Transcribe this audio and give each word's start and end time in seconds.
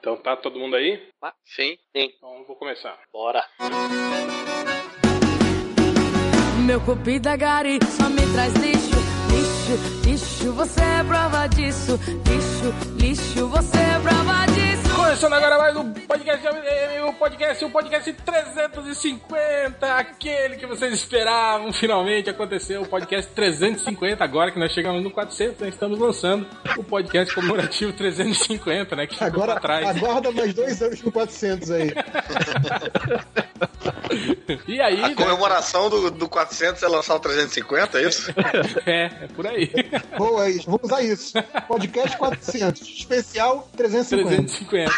Então 0.00 0.16
tá 0.16 0.36
todo 0.36 0.58
mundo 0.58 0.76
aí? 0.76 1.02
Ah, 1.20 1.34
sim, 1.44 1.76
sim. 1.92 2.12
Então 2.16 2.44
vou 2.46 2.56
começar. 2.56 2.96
Bora. 3.12 3.44
Meu 6.64 6.80
cupido 6.80 7.28
é 7.28 7.36
gari, 7.36 7.78
só 7.96 8.08
me 8.08 8.20
traz 8.32 8.52
lixo, 8.54 8.96
lixo, 9.32 10.06
lixo, 10.06 10.52
você 10.52 10.80
é 10.80 11.02
prova 11.02 11.46
disso. 11.48 11.98
Lixo, 12.26 12.96
lixo, 13.00 13.48
você 13.48 13.78
é 13.78 14.00
prova 14.00 14.46
disso. 14.52 14.87
Começando 15.08 15.32
agora 15.32 15.56
mais 15.56 15.74
um 15.74 15.90
podcast 15.90 16.46
o 17.08 17.12
podcast, 17.14 17.64
o 17.64 17.70
podcast 17.70 18.12
350, 18.12 19.94
aquele 19.94 20.56
que 20.56 20.66
vocês 20.66 20.92
esperavam, 20.92 21.72
finalmente 21.72 22.28
aconteceu, 22.28 22.82
o 22.82 22.86
podcast 22.86 23.32
350, 23.32 24.22
agora 24.22 24.52
que 24.52 24.58
nós 24.58 24.70
chegamos 24.70 25.02
no 25.02 25.10
400, 25.10 25.60
nós 25.60 25.70
estamos 25.70 25.98
lançando 25.98 26.46
o 26.76 26.84
podcast 26.84 27.34
comemorativo 27.34 27.90
350, 27.94 28.94
né, 28.94 29.06
que 29.06 29.14
ficou 29.14 29.28
Agora, 29.28 29.52
pra 29.52 29.60
trás. 29.62 29.96
aguarda 29.96 30.30
mais 30.30 30.52
dois 30.52 30.82
anos 30.82 31.00
no 31.00 31.10
400 31.10 31.70
aí. 31.70 31.90
E 34.66 34.80
aí, 34.80 35.02
A 35.02 35.08
né, 35.08 35.14
comemoração 35.14 35.90
do, 35.90 36.10
do 36.10 36.28
400 36.28 36.82
é 36.82 36.88
lançar 36.88 37.16
o 37.16 37.20
350, 37.20 37.98
é 37.98 38.08
isso? 38.08 38.32
é, 38.86 39.04
é 39.04 39.28
por 39.34 39.46
aí, 39.46 39.70
Boa, 40.16 40.48
isso. 40.48 40.64
vamos 40.66 40.84
usar 40.84 41.02
isso. 41.02 41.32
Podcast 41.66 42.16
400, 42.16 42.80
especial 42.80 43.68
350. 43.76 44.28
350. 44.28 44.97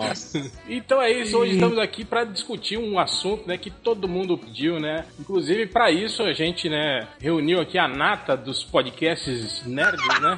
Então 0.68 1.02
é 1.02 1.10
isso, 1.10 1.36
hoje 1.36 1.54
estamos 1.54 1.78
aqui 1.78 2.04
para 2.04 2.24
discutir 2.24 2.78
um 2.78 2.98
assunto, 2.98 3.46
né, 3.46 3.58
que 3.58 3.70
todo 3.70 4.08
mundo 4.08 4.38
pediu, 4.38 4.78
né? 4.78 5.04
Inclusive 5.18 5.66
para 5.66 5.90
isso 5.90 6.22
a 6.22 6.32
gente, 6.32 6.68
né, 6.68 7.08
reuniu 7.20 7.60
aqui 7.60 7.76
a 7.76 7.88
nata 7.88 8.36
dos 8.36 8.62
podcasts 8.62 9.66
nerds, 9.66 10.20
né? 10.20 10.36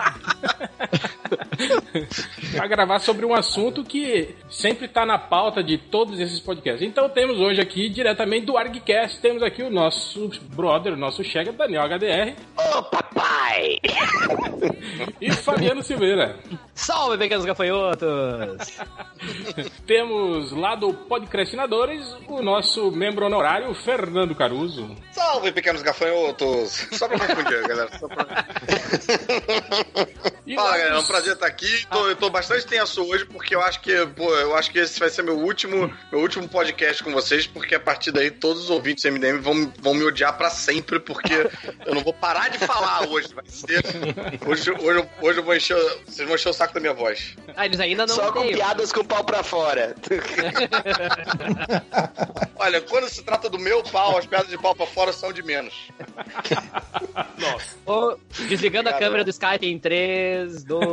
para 2.57 2.67
gravar 2.67 2.99
sobre 2.99 3.27
um 3.27 3.35
assunto 3.35 3.85
que 3.85 4.35
sempre 4.51 4.89
tá 4.89 5.05
na 5.05 5.19
pauta 5.19 5.63
de 5.63 5.77
todos 5.77 6.19
esses 6.19 6.41
podcasts. 6.41 6.87
Então 6.87 7.09
temos 7.09 7.39
hoje 7.39 7.61
aqui 7.61 7.89
diretamente 7.89 8.47
do 8.47 8.57
ArgCast, 8.57 9.21
temos 9.21 9.43
aqui 9.43 9.63
o 9.63 9.71
nosso 9.71 10.31
brother, 10.55 10.95
o 10.95 10.97
nosso 10.97 11.23
chega 11.23 11.53
Daniel 11.53 11.83
HDR 11.89 12.35
Ô 12.57 12.83
papai! 12.85 13.79
e 15.21 15.33
Fabiano 15.33 15.83
Silveira. 15.83 16.37
Salve, 16.75 17.19
pequenos 17.19 17.45
gafanhotos! 17.45 18.79
Temos 19.87 20.53
lá 20.53 20.75
do 20.75 20.93
Podcrastinadores 20.95 22.07
o 22.29 22.43
nosso 22.43 22.91
membro 22.91 23.27
honorário, 23.27 23.73
Fernando 23.75 24.35
Caruso. 24.35 24.97
Salve, 25.13 25.53
pequenos 25.53 25.83
gafanhotos! 25.83 26.89
Só 26.93 27.09
pra 27.09 27.19
confundir, 27.19 27.63
galera. 27.67 27.91
Só 27.99 28.09
pra... 28.09 28.45
E 30.47 30.55
Fala, 30.55 30.71
lá 30.71 30.77
galera, 30.79 30.95
é 30.97 30.99
um 30.99 31.05
prazer 31.05 31.33
estar 31.35 31.47
aqui. 31.47 31.87
Tô, 31.91 32.09
eu 32.09 32.17
tô 32.17 32.31
bastante 32.31 32.67
tenso 32.67 33.03
hoje 33.07 33.25
porque 33.25 33.55
eu 33.55 33.63
acho 33.63 33.81
que, 33.81 33.95
pô, 34.09 34.29
eu 34.37 34.55
acho 34.57 34.71
que 34.71 34.79
esse 34.79 34.99
vai 34.99 35.09
ser 35.09 35.23
meu 35.23 35.39
último, 35.39 35.93
meu 36.11 36.21
último 36.21 36.49
podcast 36.49 37.03
com 37.03 37.13
vocês, 37.13 37.47
porque 37.47 37.75
a 37.75 37.81
partir 37.81 38.11
daí 38.13 38.31
todos 38.31 38.65
os 38.65 38.71
ouvintes 38.71 39.05
do 39.05 39.13
MDM 39.13 39.39
vão, 39.41 39.73
vão 39.81 39.95
me 39.95 40.05
odiar 40.05 40.37
pra 40.37 40.51
sempre, 40.51 40.99
porque 40.99 41.33
eu 41.87 41.95
não 41.95 42.03
vou 42.03 42.13
parar 42.13 42.49
de 42.51 42.59
falar 42.59 43.07
hoje. 43.09 43.33
Vai 43.35 43.45
ser. 43.47 43.83
Hoje, 44.47 44.71
hoje, 44.73 44.99
eu- 45.01 45.09
hoje 45.21 45.39
eu 45.39 45.45
vou 45.45 45.55
encher. 45.57 45.77
Vocês 46.07 46.27
vão 46.27 46.35
encher 46.37 46.49
o 46.49 46.53
saco 46.53 46.75
da 46.75 46.81
minha 46.81 46.93
voz. 46.95 47.37
Ah, 47.57 47.65
eles 47.67 47.81
ainda 47.81 48.07
não 48.07 48.15
Só 48.15 48.33
com 48.33 48.47
piadas 48.49 48.93
com 48.93 49.01
o 49.01 49.05
pau 49.05 49.25
pra 49.25 49.42
fora. 49.43 49.95
Olha, 52.57 52.81
quando 52.81 53.09
se 53.09 53.23
trata 53.23 53.49
do 53.51 53.59
meu 53.59 53.83
pau, 53.83 54.19
as 54.19 54.27
piadas 54.27 54.49
de 54.49 54.59
pau 54.59 54.75
pra 54.75 54.87
fora 54.87 55.13
são 55.13 55.33
de 55.33 55.43
menos. 55.43 55.75
Nossa. 57.39 57.77
Ô, 57.87 58.17
desligando 58.49 58.89
a 58.89 58.93
Obrigado. 58.93 59.01
câmera 59.01 59.25
do 59.25 59.31
Skype 59.31 59.67
em 59.67 59.79
3, 59.79 60.65
2. 60.65 60.89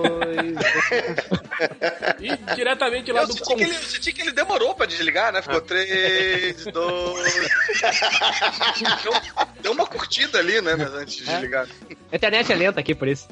E 2.19 2.55
diretamente 2.55 3.11
lá 3.11 3.21
Eu 3.21 3.27
do 3.27 3.33
senti 3.33 3.55
que, 3.55 3.63
ele, 3.63 3.75
eu 3.75 3.83
senti 3.83 4.13
que 4.13 4.21
ele 4.21 4.31
demorou 4.31 4.73
pra 4.73 4.85
desligar, 4.85 5.31
né? 5.31 5.41
Ficou 5.41 5.61
3, 5.61 6.65
2. 6.65 6.73
deu, 9.03 9.13
deu 9.61 9.71
uma 9.73 9.85
curtida 9.85 10.39
ali, 10.39 10.61
né? 10.61 10.75
Mas 10.75 10.93
antes 10.93 11.17
de 11.17 11.25
desligar. 11.25 11.67
A 12.11 12.15
internet 12.15 12.51
é 12.51 12.55
lenta 12.55 12.79
aqui, 12.79 12.95
por 12.95 13.07
isso. 13.07 13.27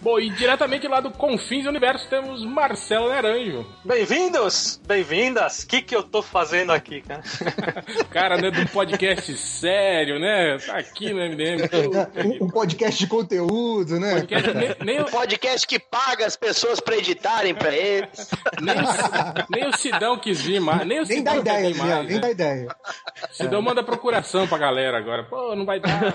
Bom, 0.00 0.18
e 0.20 0.30
diretamente 0.30 0.86
lá 0.86 1.00
do 1.00 1.10
Confins 1.10 1.64
do 1.64 1.70
Universo 1.70 2.08
temos 2.08 2.44
Marcelo 2.44 3.08
Naranjo. 3.08 3.53
Bem-vindos, 3.84 4.80
bem-vindas. 4.86 5.62
O 5.62 5.66
que, 5.68 5.82
que 5.82 5.94
eu 5.94 6.02
tô 6.02 6.22
fazendo 6.22 6.72
aqui, 6.72 7.00
cara? 7.02 7.22
Cara, 8.10 8.36
né, 8.36 8.50
de 8.50 8.60
um 8.60 8.66
podcast 8.66 9.36
sério, 9.36 10.18
né? 10.18 10.56
Tá 10.58 10.78
aqui 10.78 11.12
no 11.12 11.20
MDM. 11.20 11.60
Um, 12.40 12.40
um 12.46 12.50
podcast 12.50 12.98
de 12.98 13.06
conteúdo, 13.06 14.00
né? 14.00 14.14
Podcast, 14.14 14.54
nem, 14.54 14.74
nem, 14.84 15.00
o- 15.02 15.04
Podcast 15.04 15.66
que 15.66 15.78
paga 15.78 16.26
as 16.26 16.36
pessoas 16.36 16.80
pra 16.80 16.96
editarem 16.96 17.54
pra 17.54 17.72
eles. 17.74 18.30
nem, 18.60 18.74
o- 18.76 19.46
nem 19.50 19.68
o 19.68 19.76
Sidão 19.76 20.18
quis 20.18 20.40
vir 20.40 20.60
mais. 20.60 20.86
Nem 20.86 21.00
o 21.02 21.06
Nem 21.06 21.22
dá 21.22 21.32
Sidão 21.32 21.44
quer 21.44 21.58
ideia, 21.60 21.74
vir 21.74 21.78
mais. 21.78 22.06
Nem 22.06 22.14
né? 22.16 22.20
dá 22.20 22.30
ideia. 22.30 22.68
Sidão 23.32 23.60
manda 23.62 23.82
procuração 23.82 24.46
pra 24.48 24.58
galera 24.58 24.96
agora. 24.98 25.24
Pô, 25.24 25.54
não 25.54 25.64
vai 25.66 25.78
dar. 25.80 26.00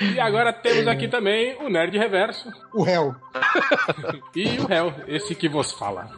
e 0.00 0.20
agora 0.20 0.52
temos 0.52 0.86
aqui 0.86 1.08
também 1.08 1.56
o 1.60 1.68
Nerd 1.68 1.96
Reverso. 1.98 2.48
O 2.74 2.82
réu. 2.86 3.14
E 4.34 4.58
o 4.58 4.66
réu, 4.66 4.92
esse 5.08 5.34
que 5.34 5.48
vos 5.48 5.72
fala. 5.72 6.10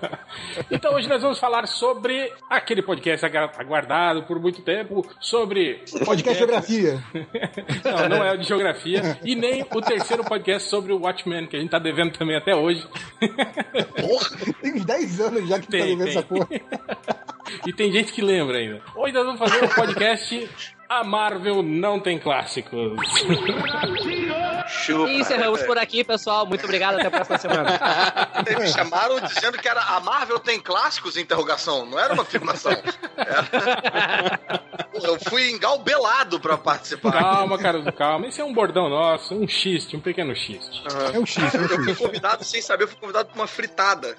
então 0.70 0.94
hoje 0.94 1.08
nós 1.08 1.22
vamos 1.22 1.38
falar 1.38 1.66
sobre 1.66 2.30
aquele 2.50 2.82
podcast 2.82 3.24
aguardado 3.24 4.22
por 4.24 4.38
muito 4.38 4.60
tempo, 4.62 5.06
sobre... 5.18 5.82
Podcast 6.04 6.32
de 6.32 6.38
geografia. 6.38 7.02
não, 7.84 8.08
não 8.10 8.24
é 8.24 8.32
o 8.34 8.38
de 8.38 8.44
geografia. 8.46 9.18
E 9.24 9.34
nem 9.34 9.62
o 9.62 9.80
terceiro 9.80 10.22
podcast 10.22 10.68
sobre 10.68 10.92
o 10.92 11.00
Watchmen, 11.00 11.46
que 11.46 11.56
a 11.56 11.60
gente 11.60 11.70
tá 11.70 11.78
devendo 11.78 12.12
também 12.12 12.36
até 12.36 12.54
hoje. 12.54 12.86
Tem 14.60 14.74
uns 14.74 14.84
10 14.84 15.20
anos 15.20 15.48
já 15.48 15.58
que 15.58 15.66
tá 15.66 15.72
Tem, 15.72 15.96
vendo 15.96 16.08
essa 16.08 16.22
tem. 16.22 16.38
porra. 16.38 16.60
e 17.66 17.72
tem 17.72 17.90
gente 17.90 18.12
que 18.12 18.20
lembra 18.20 18.58
ainda. 18.58 18.82
Hoje 18.94 19.14
nós 19.14 19.24
vamos 19.24 19.38
fazer 19.38 19.64
um 19.64 19.68
podcast... 19.68 20.75
A 20.88 21.02
Marvel 21.02 21.62
não 21.62 21.98
tem 21.98 22.18
clássicos. 22.18 22.96
Chupa. 24.68 25.10
E 25.10 25.20
encerramos 25.20 25.62
por 25.62 25.78
aqui, 25.78 26.04
pessoal. 26.04 26.46
Muito 26.46 26.64
obrigado, 26.64 26.94
até 26.94 27.06
a 27.06 27.10
próxima 27.10 27.38
semana. 27.38 27.78
Eles 28.46 28.58
me 28.62 28.68
chamaram 28.68 29.20
dizendo 29.20 29.58
que 29.58 29.68
era 29.68 29.80
a 29.80 30.00
Marvel 30.00 30.38
tem 30.38 30.60
clássicos? 30.60 31.16
Interrogação. 31.16 31.86
Não 31.86 31.98
era 31.98 32.14
uma 32.14 32.22
afirmação. 32.22 32.72
Era... 33.16 34.50
Eu 35.02 35.18
fui 35.28 35.50
engalbelado 35.50 36.40
pra 36.40 36.56
participar. 36.56 37.12
Calma, 37.12 37.58
cara, 37.58 37.92
calma. 37.92 38.26
Esse 38.26 38.40
é 38.40 38.44
um 38.44 38.52
bordão 38.52 38.88
nosso, 38.88 39.34
um 39.34 39.46
xiste, 39.46 39.96
um 39.96 40.00
pequeno 40.00 40.34
xiste. 40.34 40.82
É 41.12 41.18
um 41.18 41.26
X, 41.26 41.54
é 41.54 41.58
um 41.58 41.62
Eu 41.62 41.84
fui 41.84 41.94
convidado 41.94 42.44
sem 42.44 42.62
saber, 42.62 42.84
eu 42.84 42.88
fui 42.88 42.96
convidado 42.98 43.28
pra 43.28 43.36
uma 43.36 43.46
fritada. 43.46 44.16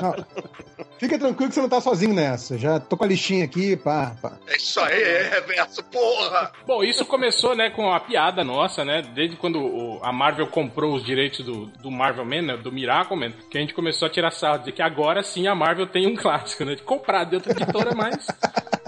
Não. 0.00 0.26
Fica 0.98 1.18
tranquilo 1.18 1.48
que 1.50 1.54
você 1.54 1.60
não 1.60 1.68
tá 1.68 1.80
sozinho 1.80 2.14
nessa. 2.14 2.56
Já 2.56 2.80
tô 2.80 2.96
com 2.96 3.04
a 3.04 3.06
listinha 3.06 3.44
aqui, 3.44 3.76
pá, 3.76 4.16
pá. 4.20 4.38
É 4.46 4.56
isso 4.56 4.80
aí, 4.80 5.02
é 5.02 5.25
reverso, 5.28 5.82
porra! 5.84 6.52
Bom, 6.66 6.82
isso 6.82 7.04
começou, 7.04 7.54
né, 7.54 7.70
com 7.70 7.92
a 7.92 8.00
piada 8.00 8.42
nossa, 8.44 8.84
né? 8.84 9.02
Desde 9.02 9.36
quando 9.36 9.60
o- 9.60 10.00
a 10.02 10.12
Marvel 10.12 10.46
comprou 10.48 10.94
os 10.94 11.04
direitos 11.04 11.44
do, 11.44 11.66
do 11.66 11.90
Marvel 11.90 12.24
Man, 12.24 12.42
né, 12.42 12.56
do 12.56 12.72
Miracle 12.72 13.16
Man, 13.16 13.32
que 13.50 13.56
a 13.58 13.60
gente 13.60 13.74
começou 13.74 14.06
a 14.06 14.10
tirar 14.10 14.30
sarro, 14.30 14.58
dizer 14.60 14.72
que 14.72 14.82
agora 14.82 15.22
sim 15.22 15.46
a 15.46 15.54
Marvel 15.54 15.86
tem 15.86 16.06
um 16.06 16.16
clássico, 16.16 16.64
né? 16.64 16.76
Comprado 16.76 17.30
de 17.30 17.34
outra 17.36 17.52
editora, 17.52 17.94
mas 17.94 18.26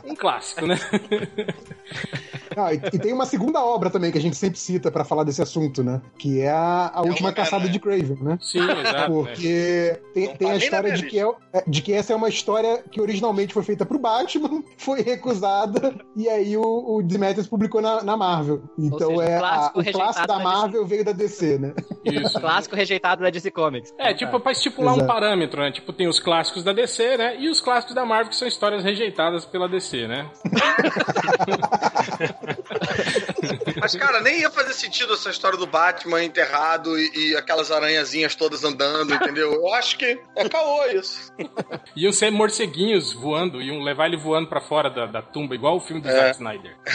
um 0.05 0.15
clássico, 0.15 0.67
né? 0.67 0.77
Ah, 2.59 2.73
e, 2.75 2.77
e 2.77 2.99
tem 2.99 3.13
uma 3.13 3.27
segunda 3.27 3.63
obra 3.63 3.91
também 3.91 4.11
que 4.11 4.19
a 4.19 4.21
gente 4.21 4.37
sempre 4.37 4.59
cita 4.59 4.91
pra 4.91 5.05
falar 5.05 5.25
desse 5.25 5.43
assunto, 5.43 5.85
né? 5.85 6.01
Que 6.19 6.41
é 6.41 6.51
a, 6.51 6.91
a 6.95 7.03
última 7.03 7.29
uma 7.29 7.35
caçada 7.35 7.65
merda. 7.65 7.73
de 7.73 7.79
Craven, 7.79 8.19
né? 8.23 8.39
Sim, 8.41 8.59
exato. 8.59 8.83
né? 8.83 9.07
Porque 9.07 10.01
tem, 10.15 10.27
Não 10.29 10.37
tem 10.37 10.49
tá 10.49 10.55
a 10.55 10.57
história 10.57 10.93
de 10.93 11.07
que, 11.07 11.21
é, 11.21 11.31
é- 11.53 11.65
de 11.67 11.83
que 11.83 11.93
essa 11.93 12.13
é 12.13 12.17
uma 12.17 12.29
história 12.29 12.83
que 12.91 13.01
originalmente 13.01 13.53
foi 13.55 13.63
feita 13.63 13.85
pro 13.85 13.99
Batman, 13.99 14.63
foi 14.79 15.03
recusada, 15.03 15.95
e 16.17 16.29
aí 16.29 16.57
o, 16.57 16.97
o 16.97 17.03
Demetrius 17.03 17.47
publicou 17.47 17.81
na, 17.81 18.03
na 18.03 18.17
Marvel. 18.17 18.63
Então 18.79 19.17
seja, 19.17 19.23
é 19.23 19.37
o 19.37 19.41
clássico 19.41 19.79
a, 19.79 19.83
o 19.83 19.93
clássico 19.93 20.27
da 20.27 20.39
da 20.39 20.45
Marvel 20.45 20.87
veio 20.87 21.05
da 21.05 21.13
DC, 21.13 21.59
né? 21.59 21.75
Isso. 22.05 22.39
Clássico 22.41 22.77
rejeitado 22.77 23.23
da 23.23 23.31
DC 23.31 23.51
Comics. 23.51 23.93
É, 23.99 24.15
tipo, 24.15 24.39
pra 24.41 24.53
estipular 24.53 24.95
um 24.95 24.99
Exato. 24.99 25.13
parâmetro, 25.13 25.61
né? 25.61 25.73
Tipo, 25.73 25.93
tem 25.93 26.09
os 26.09 26.19
clássicos 26.19 26.65
da 26.65 26.73
DC, 26.73 27.17
né? 27.17 27.37
E 27.39 27.49
os 27.49 27.61
clássicos 27.61 27.95
da 27.95 28.05
Marvel, 28.05 28.31
que 28.31 28.37
são 28.37 28.49
histórias 28.49 28.85
rejeitadas 28.85 29.45
pela 29.45 29.69
DC, 29.69 30.07
né? 30.07 30.31
Mas, 33.81 33.95
cara, 33.95 34.21
nem 34.21 34.41
ia 34.41 34.51
fazer 34.51 34.73
sentido 34.73 35.15
essa 35.15 35.31
história 35.31 35.59
do 35.59 35.67
Batman 35.67 36.25
enterrado 36.25 36.99
e, 36.99 37.31
e 37.31 37.37
aquelas 37.37 37.71
aranhazinhas 37.71 38.35
todas 38.35 38.65
andando, 38.65 39.15
entendeu? 39.15 39.53
Eu 39.53 39.73
acho 39.75 39.97
que 39.99 40.21
é 40.37 40.49
caô 40.49 40.87
isso. 40.87 41.33
Iam 41.97 42.13
ser 42.13 42.31
morceguinhos 42.31 43.13
voando, 43.13 43.61
iam 43.61 43.83
levar 43.83 44.07
ele 44.07 44.17
voando 44.17 44.49
pra 44.49 44.61
fora 44.61 44.91
da, 44.91 45.07
da 45.07 45.23
tumba, 45.23 45.55
igual 45.55 45.77
o 45.77 45.81
filme 45.81 46.03
do 46.03 46.09
É. 46.09 46.13
Zack 46.13 46.37
Snyder. 46.37 46.77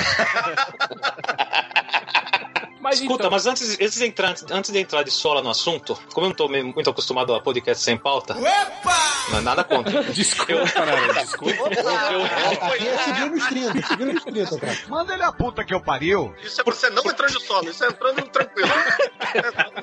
Mas 2.83 2.99
Escuta, 2.99 3.13
então- 3.23 3.31
mas 3.31 3.45
antes, 3.47 3.79
antes, 3.79 3.95
de 3.97 4.05
entrar, 4.05 4.35
antes 4.51 4.69
de 4.69 4.77
entrar 4.77 5.03
de 5.03 5.09
sola 5.11 5.41
no 5.41 5.49
assunto, 5.49 5.97
como 6.13 6.25
eu 6.25 6.29
não 6.31 6.35
tô 6.35 6.49
muito 6.49 6.89
acostumado 6.89 7.33
a 7.33 7.39
podcast 7.39 7.81
sem 7.81 7.97
pauta, 7.97 8.33
não 8.33 9.37
é 9.37 9.41
nada 9.41 9.63
contra. 9.63 10.03
Desculpa, 10.11 10.53
Naranjo, 10.75 11.13
desculpa. 11.23 11.63
Aqui 12.61 12.87
é 12.87 12.97
seguindo 12.97 13.29
nos 13.35 13.47
30, 13.47 13.87
seguindo 13.87 14.13
nos 14.13 14.23
30, 14.25 14.59
cara. 14.59 14.77
Manda 14.89 15.13
ele 15.13 15.23
a 15.23 15.31
puta 15.31 15.63
que 15.63 15.73
eu 15.73 15.79
pariu. 15.79 16.35
Isso 16.43 16.59
é 16.59 16.63
você 16.65 16.89
não 16.89 17.03
entrando 17.03 17.37
de 17.39 17.45
sono, 17.45 17.69
isso 17.69 17.83
é 17.85 17.87
entrando 17.87 18.21
tranquilo. 18.23 18.69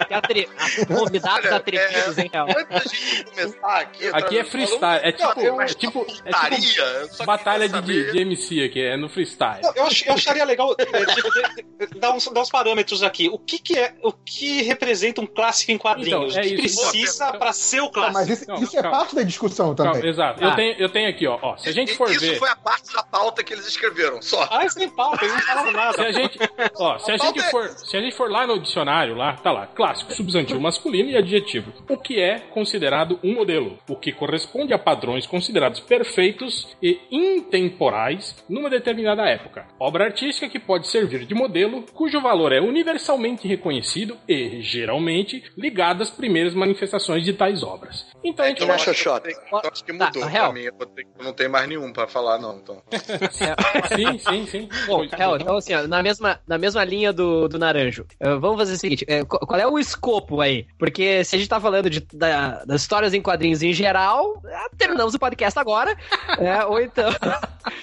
Que 0.07 0.15
a 0.15 0.21
tri... 0.21 0.49
Convidados 0.87 1.47
Olha, 1.47 1.57
atrevidos, 1.57 2.19
hein, 2.19 2.31
real. 2.31 2.49
Antes 2.51 2.69
da 2.69 2.79
gente 2.81 3.25
começar 3.25 3.77
aqui... 3.81 4.07
Aqui 4.09 4.39
é 4.39 4.45
freestyle, 4.45 5.01
é 5.03 5.13
tipo, 5.13 5.43
Não, 5.43 5.61
é 5.63 5.67
tipo, 5.67 6.07
é 6.25 6.33
tipo 6.33 6.81
eu 7.01 7.09
só 7.09 7.25
batalha 7.25 7.67
de, 7.67 8.13
de 8.13 8.19
MC 8.21 8.63
aqui, 8.65 8.81
é 8.83 8.97
no 8.99 9.09
freestyle. 9.09 9.63
Não, 9.63 9.73
eu, 9.75 9.87
ach- 9.87 10.05
eu 10.07 10.13
acharia 10.15 10.45
legal 10.45 10.75
é, 10.79 10.85
tipo, 10.85 11.99
dar, 11.99 12.13
uns, 12.13 12.27
dar 12.29 12.41
uns 12.43 12.51
parâmetros 12.51 12.90
aqui. 13.03 13.29
O 13.29 13.39
que, 13.39 13.59
que 13.59 13.79
é, 13.79 13.95
o 14.03 14.13
que 14.13 14.63
representa 14.63 15.21
um 15.21 15.27
clássico 15.27 15.73
em 15.73 15.79
quadrinhos? 15.79 16.33
Então, 16.35 16.43
é 16.43 16.47
o 16.47 16.49
que 16.57 16.67
isso. 16.67 16.81
precisa 16.91 17.27
Então- 17.29 17.39
pra 17.39 17.53
ser 17.53 17.81
o 17.81 17.91
clássico? 17.91 18.15
mas 18.19 18.29
isso, 18.29 18.45
Não, 18.49 18.57
isso 18.57 18.79
é 18.79 18.83
calma. 18.83 18.99
parte 18.99 19.15
da 19.15 19.23
discussão 19.23 19.75
Calma, 19.75 19.93
também. 19.93 20.11
exato. 20.11 20.45
Ah. 20.45 20.49
Eu, 20.49 20.57
tenho, 20.57 20.75
eu 20.79 20.89
tenho 20.89 21.09
aqui, 21.09 21.27
ó, 21.27 21.39
ó. 21.41 21.57
Se 21.57 21.69
a 21.69 21.73
gente 21.73 21.95
for 21.95 22.11
Isso 22.11 22.21
ver. 22.21 22.39
foi 22.39 22.49
a 22.49 22.57
parte 22.57 22.93
da 22.93 23.03
pauta 23.03 23.43
que 23.45 23.53
eles 23.53 23.67
escreveram, 23.67 24.21
só. 24.23 24.47
Ah, 24.51 24.65
isso 24.65 24.77
tem 24.79 24.89
pauta, 24.91 25.25
eles 25.25 25.35
não 25.37 25.43
falaram 25.43 25.73
nada. 25.73 25.93
Se 25.95 26.01
a 26.01 26.13
gente, 26.13 26.39
ó, 26.77 26.99
se 26.99 27.13
a 27.13 27.19
Pauta 27.19 27.39
gente 27.41 27.47
é- 27.47 27.51
for, 27.51 27.69
se 27.69 27.97
a 27.97 28.01
gente 28.01 28.17
for 28.17 28.31
lá 28.31 28.47
no 28.47 28.59
dicionário, 28.61 29.15
lá, 29.15 29.35
tá 29.37 29.53
lá, 29.53 29.67
clássico, 29.67 30.13
substantivo 30.15 30.61
masculino 30.61 31.11
e 31.11 31.17
adjetivo. 31.17 31.73
O 31.89 31.97
que 31.97 32.21
é 32.21 32.39
considerado 32.39 33.19
um 33.23 33.35
modelo? 33.35 33.79
O 33.89 33.97
que 33.97 34.13
corresponde 34.13 34.73
a 34.73 34.79
padrões 34.79 35.27
considerados 35.27 35.81
perfeitos 35.81 36.69
e 36.83 36.99
intemporais 37.11 38.37
numa 38.49 38.71
determinada 38.71 39.23
época. 39.29 39.67
Obra 39.79 40.05
artística 40.05 40.49
que 40.49 40.59
pode 40.59 40.89
servir 40.89 41.25
de 41.27 41.35
modelo, 41.35 41.85
cujo 41.95 42.21
valor 42.21 42.53
é 42.53 42.61
universalmente 42.81 43.47
reconhecido 43.47 44.17
e, 44.27 44.61
geralmente, 44.63 45.45
ligado 45.57 46.03
às 46.03 46.11
primeiras 46.11 46.55
manifestações 46.55 47.23
de 47.25 47.33
tais 47.35 47.63
obras. 47.63 48.07
Então 48.25 48.45
a 48.45 48.49
gente 48.49 48.59
Então, 48.59 48.69
na 48.69 48.75
acho 48.75 48.91
então, 48.91 49.61
acho 49.71 49.85
que 49.85 49.93
Tá, 49.97 50.07
mudou 50.07 50.21
na 50.23 50.27
pra 50.31 50.39
real. 50.41 50.53
mim. 50.53 50.61
Eu, 50.63 50.75
eu 51.19 51.25
não 51.25 51.33
tenho 51.33 51.51
mais 51.51 51.69
nenhum 51.69 51.93
pra 51.93 52.07
falar, 52.07 52.39
não. 52.39 52.57
Então. 52.57 52.83
Sim, 53.95 54.19
sim, 54.19 54.47
sim. 54.47 54.69
Bom, 54.87 55.05
Hel, 55.05 55.37
então 55.37 55.57
assim, 55.57 55.75
ó, 55.75 55.87
na 55.87 56.03
mesma, 56.03 56.41
na 56.47 56.59
mesma 56.59 56.85
linha 56.85 57.13
do, 57.13 57.49
do 57.49 57.59
Naranjo, 57.59 58.07
eh, 58.19 58.35
vamos 58.37 58.57
fazer 58.59 58.75
o 58.75 58.79
seguinte, 58.79 59.05
eh, 59.09 59.25
qu- 59.25 59.39
qual 59.47 59.59
é 59.59 59.67
o 59.67 59.79
escopo 59.79 60.41
aí? 60.41 60.67
Porque 60.79 61.25
se 61.25 61.37
a 61.37 61.39
gente 61.39 61.49
tá 61.49 61.61
falando 61.61 61.91
de, 61.91 62.01
da- 62.13 62.65
das 62.65 62.83
histórias 62.83 63.13
em 63.15 63.21
quadrinhos 63.23 63.63
em 63.63 63.73
geral, 63.73 64.41
ah, 64.47 64.69
terminamos 64.77 65.15
o 65.15 65.19
podcast 65.19 65.59
agora, 65.59 65.97
né? 66.39 66.65
ou 66.67 66.81
então, 66.81 67.11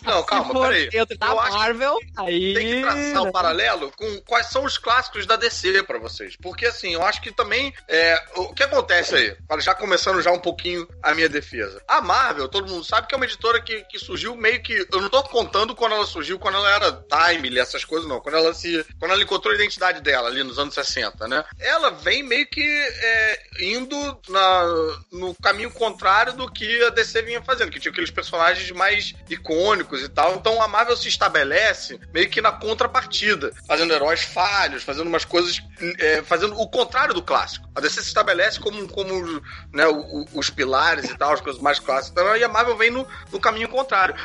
Não, 0.03 0.23
calma, 0.25 0.61
peraí. 0.61 0.89
dentro 0.89 1.17
da 1.17 1.27
Eu 1.27 1.39
acho 1.39 1.51
que 1.51 1.57
Marvel, 1.57 1.97
aí... 2.17 2.53
Tem 2.53 2.67
que 2.67 2.81
traçar 2.81 3.23
o 3.23 3.31
paralelo 3.31 3.91
com 3.97 4.21
quais 4.27 4.47
são 4.47 4.63
os 4.63 4.77
clássicos 4.87 5.25
da 5.25 5.35
DC 5.35 5.83
pra 5.83 5.99
vocês. 5.99 6.37
Porque 6.37 6.65
assim, 6.65 6.93
eu 6.93 7.03
acho 7.03 7.21
que 7.21 7.29
também. 7.29 7.73
é, 7.89 8.23
o 8.35 8.53
que 8.53 8.63
acontece 8.63 9.15
aí? 9.15 9.35
Para 9.45 9.59
Já 9.59 9.75
começando 9.75 10.21
já 10.21 10.31
um 10.31 10.39
pouquinho 10.39 10.87
a 11.03 11.13
minha 11.13 11.27
defesa. 11.27 11.81
A 11.85 11.99
Marvel, 11.99 12.47
todo 12.47 12.69
mundo 12.69 12.85
sabe 12.85 13.05
que 13.05 13.13
é 13.13 13.17
uma 13.17 13.25
editora 13.25 13.61
que, 13.61 13.81
que 13.83 13.99
surgiu 13.99 14.33
meio 14.37 14.63
que. 14.63 14.87
Eu 14.89 15.01
não 15.01 15.09
tô 15.09 15.21
contando 15.23 15.75
quando 15.75 15.93
ela 15.93 16.05
surgiu, 16.05 16.39
quando 16.39 16.55
ela 16.55 16.73
era 16.73 17.05
Time, 17.27 17.57
essas 17.59 17.83
coisas, 17.83 18.07
não. 18.07 18.21
Quando 18.21 18.35
ela 18.35 18.53
se. 18.53 18.85
Quando 18.97 19.11
ela 19.11 19.21
encontrou 19.21 19.51
a 19.51 19.55
identidade 19.55 20.01
dela 20.01 20.29
ali 20.29 20.41
nos 20.41 20.57
anos 20.57 20.73
60, 20.73 21.27
né? 21.27 21.43
Ela 21.59 21.89
vem 21.89 22.23
meio 22.23 22.47
que 22.47 22.61
é, 22.61 23.39
indo 23.59 23.97
na, 24.29 24.63
no 25.11 25.35
caminho 25.35 25.71
contrário 25.71 26.31
do 26.31 26.49
que 26.49 26.83
a 26.83 26.89
DC 26.91 27.23
vinha 27.23 27.41
fazendo, 27.41 27.71
que 27.71 27.79
tinha 27.79 27.91
aqueles 27.91 28.11
personagens 28.11 28.71
mais 28.71 29.13
icônicos 29.29 30.01
e 30.01 30.07
tal. 30.07 30.35
Então 30.35 30.61
a 30.61 30.67
Marvel 30.67 30.95
se 30.95 31.09
estabelece 31.09 31.99
meio 32.13 32.29
que 32.29 32.39
na 32.39 32.53
contrapartida, 32.53 33.51
fazendo 33.67 33.93
heróis 33.93 34.21
falhos, 34.23 34.76
fazendo 34.83 35.07
umas 35.07 35.25
coisas, 35.25 35.61
é, 35.99 36.21
fazendo 36.23 36.59
o 36.59 36.67
contrário 36.67 37.13
do 37.13 37.21
clássico. 37.21 37.67
A 37.75 37.79
DC 37.81 38.01
se 38.01 38.07
estabelece 38.07 38.59
como, 38.59 38.87
como 38.87 39.41
né, 39.73 39.85
o- 39.87 39.99
o- 39.99 40.25
os 40.33 40.49
pilares 40.49 41.09
e 41.09 41.15
tal, 41.17 41.33
as 41.33 41.41
coisas 41.41 41.61
mais 41.61 41.79
clássicas. 41.79 42.11
Então, 42.23 42.35
e 42.35 42.43
a 42.43 42.47
Marvel 42.49 42.75
vem 42.75 42.89
no, 42.91 43.05
no 43.31 43.39
caminho 43.39 43.67
contrário. 43.69 44.15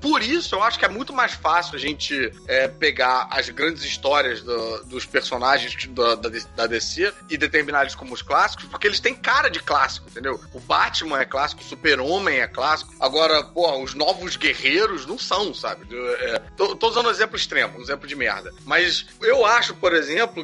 Por 0.00 0.22
isso, 0.22 0.54
eu 0.54 0.62
acho 0.62 0.78
que 0.78 0.84
é 0.84 0.88
muito 0.88 1.12
mais 1.12 1.32
fácil 1.32 1.74
a 1.74 1.78
gente 1.78 2.32
é, 2.46 2.68
pegar 2.68 3.28
as 3.30 3.48
grandes 3.48 3.84
histórias 3.84 4.42
do- 4.42 4.84
dos 4.84 5.04
personagens 5.06 5.74
da, 5.88 6.14
da, 6.14 6.28
da 6.56 6.66
DC 6.66 7.12
e 7.28 7.36
determinar 7.36 7.82
eles 7.82 7.94
como 7.94 8.12
os 8.14 8.22
clássicos, 8.22 8.66
porque 8.66 8.86
eles 8.86 9.00
têm 9.00 9.14
cara 9.14 9.48
de 9.48 9.60
clássico, 9.60 10.08
entendeu? 10.08 10.40
O 10.52 10.60
Batman 10.60 11.20
é 11.20 11.24
clássico, 11.24 11.62
o 11.62 11.64
Super-Homem 11.64 12.38
é 12.40 12.46
clássico. 12.46 12.94
Agora, 13.00 13.42
pô, 13.42 13.82
os 13.82 13.94
novos 13.94 14.36
guerreiros 14.36 15.06
não 15.06 15.18
são, 15.18 15.52
sabe? 15.54 15.86
É, 16.20 16.38
tô, 16.56 16.76
tô 16.76 16.88
usando 16.88 17.06
um 17.06 17.10
exemplo 17.10 17.36
extremo, 17.36 17.78
um 17.78 17.82
exemplo 17.82 18.06
de 18.06 18.14
merda. 18.14 18.52
Mas 18.64 19.06
eu 19.22 19.44
acho, 19.44 19.74
por 19.74 19.92
exemplo, 19.94 19.97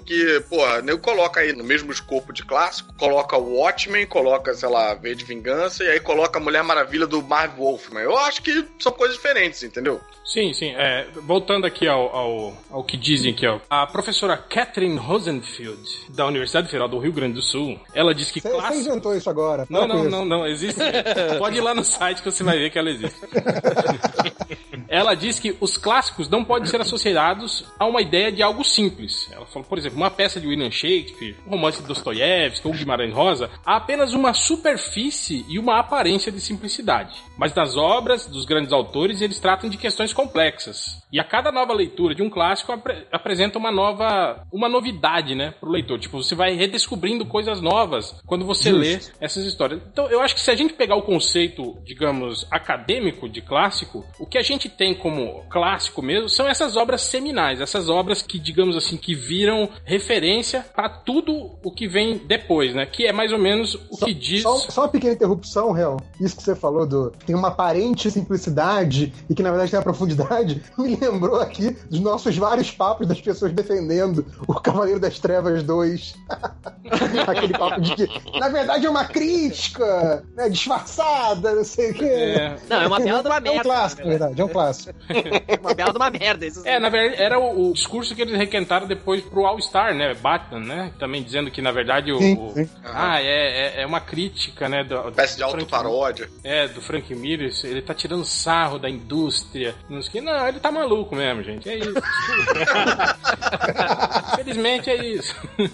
que, 0.05 0.43
pô, 0.49 0.65
eu 0.87 0.99
coloca 0.99 1.41
aí 1.41 1.53
no 1.53 1.65
mesmo 1.65 1.93
escopo 1.93 2.33
de 2.33 2.45
clássico, 2.45 2.95
coloca 2.95 3.37
o 3.37 3.57
Watchmen, 3.59 4.07
coloca, 4.07 4.55
sei 4.55 4.69
lá, 4.69 4.95
V 4.95 5.15
de 5.15 5.25
Vingança, 5.25 5.85
e 5.85 5.89
aí 5.91 6.01
coloca 6.01 6.39
a 6.39 6.43
Mulher 6.43 6.63
Maravilha 6.63 7.07
do 7.07 7.23
Marv 7.23 7.57
Wolfman. 7.57 8.01
Eu 8.01 8.17
acho 8.17 8.43
que 8.43 8.65
são 8.79 8.93
coisas 8.93 9.17
diferentes, 9.17 9.63
entendeu? 9.63 10.01
Sim, 10.25 10.55
sim. 10.55 10.75
É, 10.75 11.07
voltando 11.23 11.67
aqui 11.67 11.87
ao, 11.87 12.15
ao, 12.15 12.57
ao 12.71 12.85
que 12.85 12.97
dizem 12.97 13.33
aqui, 13.33 13.47
ó. 13.47 13.61
A 13.69 13.87
professora 13.87 14.37
Catherine 14.37 14.97
Rosenfield, 14.97 16.07
da 16.09 16.27
Universidade 16.27 16.67
Federal 16.67 16.89
do 16.89 16.99
Rio 16.99 17.13
Grande 17.13 17.35
do 17.35 17.43
Sul, 17.43 17.79
ela 17.93 18.15
diz 18.15 18.31
que 18.31 18.41
Você 18.41 18.49
você 18.49 18.57
clássico... 18.57 18.89
inventou 18.89 19.15
isso 19.15 19.29
agora. 19.29 19.67
Não, 19.69 19.83
com 19.83 19.89
não, 19.89 20.01
isso. 20.01 20.11
não, 20.11 20.25
não, 20.25 20.47
existe. 20.47 20.81
Pode 21.39 21.59
ir 21.59 21.61
lá 21.61 21.75
no 21.75 21.85
site 21.85 22.23
que 22.23 22.31
você 22.31 22.43
vai 22.43 22.59
ver 22.59 22.71
que 22.71 22.79
ela 22.79 22.91
existe. 22.91 23.21
ela 24.89 25.15
diz 25.15 25.39
que 25.39 25.57
os 25.61 25.77
clássicos 25.77 26.29
não 26.29 26.45
podem 26.45 26.67
ser 26.67 26.81
associados 26.81 27.65
a 27.79 27.87
uma 27.87 28.01
ideia 28.01 28.31
de 28.31 28.43
algo 28.43 28.65
simples. 28.65 29.29
Ela 29.33 29.47
falou, 29.47 29.67
por 29.69 29.79
exemplo, 29.79 29.97
uma 29.97 30.11
peça 30.11 30.41
de 30.41 30.47
William 30.47 30.71
Shakespeare, 30.71 31.37
um 31.47 31.51
romance 31.51 31.81
de 31.81 31.89
Dostoiévski 31.89 32.67
ou 32.67 32.75
Guimarães 32.75 33.13
Rosa, 33.15 33.51
há 33.65 33.77
apenas 33.77 34.15
uma 34.15 34.33
superfície 34.35 35.45
e 35.49 35.59
uma 35.59 35.79
aparência 35.79 36.33
de 36.33 36.41
simplicidade. 36.41 37.15
Mas 37.37 37.53
das 37.53 37.77
obras 37.77 38.27
dos 38.27 38.45
grandes 38.45 38.73
autores, 38.73 39.21
eles 39.21 39.39
tratam 39.39 39.69
de 39.69 39.77
questões 39.77 40.13
complexas. 40.13 41.03
E 41.13 41.21
a 41.21 41.25
cada 41.25 41.53
nova 41.53 41.73
leitura 41.73 42.15
de 42.15 42.23
um 42.23 42.31
clássico 42.31 42.73
apre- 42.73 43.07
apresenta 43.13 43.59
uma 43.59 43.71
nova, 43.71 44.45
uma 44.53 44.69
novidade, 44.69 45.35
né, 45.35 45.53
pro 45.61 45.71
leitor. 45.71 45.99
Tipo, 45.99 46.23
você 46.23 46.35
vai 46.35 46.55
redescobrindo 46.55 47.25
coisas 47.27 47.61
novas 47.61 48.21
quando 48.27 48.45
você 48.45 48.71
lê 48.73 48.99
essas 49.21 49.45
histórias. 49.45 49.81
Então, 49.93 50.09
eu 50.09 50.21
acho 50.21 50.35
que 50.35 50.41
se 50.41 50.51
a 50.51 50.57
gente 50.57 50.75
pegar 50.75 50.97
o 50.97 51.03
conceito, 51.03 51.79
digamos, 51.85 52.47
acadêmico 52.51 53.29
de 53.29 53.41
clássico, 53.41 54.05
o 54.19 54.27
que 54.27 54.39
a 54.39 54.43
gente 54.43 54.69
tem 54.77 54.95
como 54.95 55.43
clássico 55.49 56.03
mesmo 56.03 56.29
são 56.29 56.47
essas 56.47 56.77
obras 56.77 57.03
seminais, 57.03 57.61
essas 57.61 57.89
obras 57.89 58.23
que, 58.23 58.39
digamos 58.39 58.77
assim, 58.77 58.97
que 58.97 59.15
viram 59.15 59.69
referência 59.85 60.65
para 60.75 60.89
tudo 60.89 61.53
o 61.63 61.71
que 61.71 61.87
vem 61.87 62.19
depois, 62.19 62.75
né? 62.75 62.87
Que 62.87 63.07
é 63.07 63.13
mais 63.13 63.33
ou 63.33 63.39
menos 63.39 63.75
o 63.91 63.97
Só, 63.97 64.07
que 64.07 64.15
diz. 64.15 64.43
só, 64.43 64.57
só 64.59 64.83
uma 64.83 64.89
pequena 64.89 65.15
interrupção, 65.15 65.73
Real. 65.73 65.99
Isso 66.21 66.37
que 66.37 66.43
você 66.43 66.55
falou 66.55 66.87
do 66.87 67.11
tem 67.27 67.35
uma 67.35 67.49
aparente 67.49 68.11
simplicidade 68.11 69.13
e 69.29 69.35
que 69.35 69.43
na 69.43 69.51
verdade 69.51 69.71
tem 69.71 69.79
uma 69.79 69.85
profundidade, 69.85 70.63
me 70.79 70.97
lembrou 70.97 71.41
aqui 71.41 71.71
dos 71.91 72.01
nossos 72.01 72.37
vários 72.37 72.71
papos 72.71 73.07
das 73.07 73.21
pessoas 73.21 73.53
defendendo 73.53 74.25
o 74.47 74.55
Cavaleiro 74.55 75.01
das 75.01 75.19
Trevas 75.19 75.63
2. 75.63 76.15
Aquele 77.27 77.53
papo 77.57 77.81
de 77.81 77.95
que, 77.95 78.39
na 78.39 78.49
verdade, 78.49 78.87
é 78.87 78.91
uma 78.91 79.05
crítica, 79.05 80.25
né, 80.37 80.49
disfarçada, 80.49 81.55
não 81.55 81.65
sei 81.65 81.91
o 81.91 81.95
quê. 81.95 82.05
É, 82.05 82.57
Não, 82.69 82.83
é 82.83 82.87
uma 82.87 83.01
bela 83.01 83.23
de 83.23 83.29
uma 83.29 83.37
É 83.37 83.61
um 83.61 83.63
clássico, 83.63 84.03
na 84.03 84.09
verdade, 84.09 84.41
é 84.41 84.45
um 84.45 84.49
clássico. 84.49 84.64
Uma 85.61 85.75
bela 85.75 85.93
de 85.93 85.97
uma 85.99 86.11
merda. 86.11 86.47
Isso 86.47 86.67
É, 86.67 86.79
na 86.79 86.89
verdade, 86.89 87.23
era 87.23 87.39
o, 87.39 87.71
o 87.71 87.73
discurso 87.73 88.15
que 88.15 88.23
eles 88.23 88.37
requentaram 88.37 88.87
depois 88.87 89.23
pro 89.23 89.47
All-Star, 89.47 89.95
né? 89.95 90.15
Batman, 90.15 90.61
né? 90.61 90.93
Também 90.99 91.23
dizendo 91.23 91.51
que, 91.51 91.63
na 91.63 91.73
verdade, 91.73 92.13
o. 92.13 92.19
Sim, 92.19 92.37
o- 92.39 92.53
sim. 92.55 92.69
Ah, 92.85 93.21
é, 93.21 93.79
é, 93.79 93.83
é 93.83 93.87
uma 93.87 94.01
crítica, 94.01 94.69
né? 94.69 94.85
Do, 94.85 95.09
Espécie 95.09 95.37
de 95.37 95.43
autoparódia. 95.43 96.29
É, 96.43 96.69
do 96.69 96.81
Frank 96.81 97.15
Miller, 97.15 97.53
ele 97.65 97.83
tá 97.83 97.95
tirando 97.95 98.25
sarro 98.25 98.79
da 98.79 98.89
indústria. 98.89 99.75
Não, 99.89 100.03
sei 100.03 100.21
o 100.21 100.25
não, 100.25 100.49
ele 100.49 100.61
tá 100.61 100.71
maluco 100.71 101.15
mesmo, 101.15 101.43
gente. 101.43 101.69
É 101.69 101.77
isso. 101.77 101.95
Infelizmente 104.35 104.91
é 104.91 105.07
isso. 105.07 105.35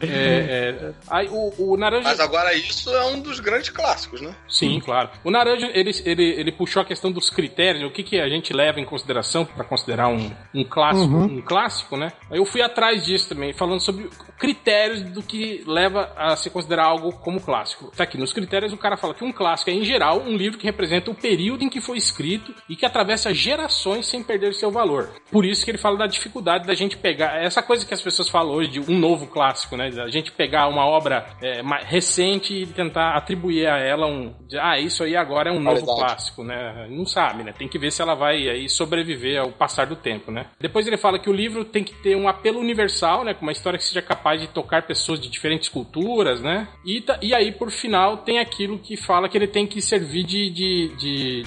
é, 0.00 0.06
é, 0.06 0.92
aí, 1.08 1.28
o, 1.28 1.72
o 1.72 1.76
Naranja. 1.76 2.04
Mas 2.04 2.20
agora 2.20 2.52
isso 2.54 2.90
é 2.94 3.04
um 3.06 3.20
dos 3.20 3.40
grandes 3.40 3.70
clássicos, 3.70 4.20
né? 4.20 4.34
Sim, 4.48 4.80
claro. 4.80 5.10
O 5.24 5.30
Naranja, 5.30 5.70
ele, 5.74 5.91
ele, 6.04 6.24
ele 6.24 6.52
puxou 6.52 6.82
a 6.82 6.84
questão 6.84 7.10
dos 7.10 7.28
critérios, 7.28 7.84
o 7.84 7.90
que, 7.90 8.02
que 8.02 8.20
a 8.20 8.28
gente 8.28 8.52
leva 8.52 8.80
em 8.80 8.84
consideração 8.84 9.44
para 9.44 9.64
considerar 9.64 10.08
um, 10.08 10.30
um 10.54 10.64
clássico, 10.64 11.14
um 11.14 11.42
clássico, 11.42 11.96
né? 11.96 12.12
Aí 12.30 12.38
Eu 12.38 12.44
fui 12.44 12.62
atrás 12.62 13.04
disso 13.04 13.28
também, 13.28 13.52
falando 13.52 13.80
sobre 13.80 14.08
critérios 14.38 15.02
do 15.02 15.22
que 15.22 15.62
leva 15.66 16.12
a 16.16 16.36
se 16.36 16.50
considerar 16.50 16.86
algo 16.86 17.12
como 17.12 17.40
clássico. 17.40 17.92
Tá 17.96 18.04
aqui, 18.04 18.18
nos 18.18 18.32
critérios 18.32 18.72
o 18.72 18.76
cara 18.76 18.96
fala 18.96 19.14
que 19.14 19.24
um 19.24 19.32
clássico 19.32 19.70
é, 19.70 19.74
em 19.74 19.84
geral, 19.84 20.20
um 20.20 20.36
livro 20.36 20.58
que 20.58 20.64
representa 20.64 21.10
o 21.10 21.14
período 21.14 21.62
em 21.62 21.68
que 21.68 21.80
foi 21.80 21.96
escrito 21.96 22.54
e 22.68 22.76
que 22.76 22.86
atravessa 22.86 23.32
gerações 23.32 24.06
sem 24.06 24.22
perder 24.22 24.54
seu 24.54 24.70
valor. 24.70 25.10
Por 25.30 25.44
isso 25.44 25.64
que 25.64 25.70
ele 25.70 25.78
fala 25.78 25.96
da 25.96 26.06
dificuldade 26.06 26.66
da 26.66 26.74
gente 26.74 26.96
pegar 26.96 27.42
essa 27.42 27.62
coisa 27.62 27.86
que 27.86 27.94
as 27.94 28.02
pessoas 28.02 28.28
falam 28.28 28.52
hoje 28.54 28.70
de 28.70 28.80
um 28.80 28.98
novo 28.98 29.26
clássico 29.26 29.72
né? 29.76 29.90
A 30.02 30.08
gente 30.08 30.32
pegar 30.32 30.68
uma 30.68 30.84
obra 30.84 31.26
é, 31.40 31.62
recente 31.84 32.54
e 32.54 32.66
tentar 32.66 33.16
atribuir 33.16 33.66
a 33.66 33.78
ela 33.78 34.06
um. 34.06 34.34
Ah, 34.60 34.78
isso 34.78 35.02
aí 35.02 35.16
agora 35.16 35.50
é 35.50 35.52
um 35.52 35.60
novo 35.60 35.81
Qualidade. 35.84 36.12
clássico, 36.14 36.44
né? 36.44 36.86
Não 36.90 37.06
sabe, 37.06 37.42
né? 37.44 37.52
Tem 37.56 37.68
que 37.68 37.78
ver 37.78 37.90
se 37.92 38.00
ela 38.02 38.14
vai 38.14 38.48
aí 38.48 38.68
sobreviver 38.68 39.40
ao 39.40 39.50
passar 39.52 39.86
do 39.86 39.96
tempo, 39.96 40.30
né? 40.30 40.46
Depois 40.60 40.86
ele 40.86 40.96
fala 40.96 41.18
que 41.18 41.28
o 41.30 41.32
livro 41.32 41.64
tem 41.64 41.82
que 41.84 41.94
ter 41.94 42.16
um 42.16 42.28
apelo 42.28 42.58
universal, 42.60 43.24
né? 43.24 43.34
Com 43.34 43.42
uma 43.42 43.52
história 43.52 43.78
que 43.78 43.84
seja 43.84 44.02
capaz 44.02 44.40
de 44.40 44.48
tocar 44.48 44.82
pessoas 44.82 45.20
de 45.20 45.28
diferentes 45.28 45.68
culturas, 45.68 46.40
né? 46.40 46.68
E, 46.84 47.04
e 47.20 47.34
aí, 47.34 47.52
por 47.52 47.70
final, 47.70 48.18
tem 48.18 48.38
aquilo 48.38 48.78
que 48.78 48.96
fala 48.96 49.28
que 49.28 49.36
ele 49.36 49.46
tem 49.46 49.66
que 49.66 49.80
servir 49.82 50.24
de, 50.24 50.50
de, 50.50 50.88
de, 50.98 51.42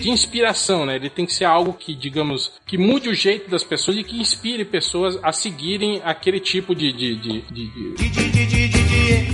de 0.00 0.10
inspiração, 0.10 0.86
né? 0.86 0.96
Ele 0.96 1.10
tem 1.10 1.26
que 1.26 1.32
ser 1.32 1.44
algo 1.44 1.72
que, 1.72 1.94
digamos, 1.94 2.52
que 2.66 2.76
mude 2.78 3.08
o 3.08 3.14
jeito 3.14 3.50
das 3.50 3.64
pessoas 3.64 3.96
e 3.96 4.04
que 4.04 4.18
inspire 4.20 4.64
pessoas 4.64 5.18
a 5.22 5.32
seguirem 5.32 6.00
aquele 6.04 6.40
tipo 6.40 6.74
de, 6.74 6.92
de, 6.92 7.14
de, 7.16 7.40
de- 7.42 7.66
de- 7.66 7.94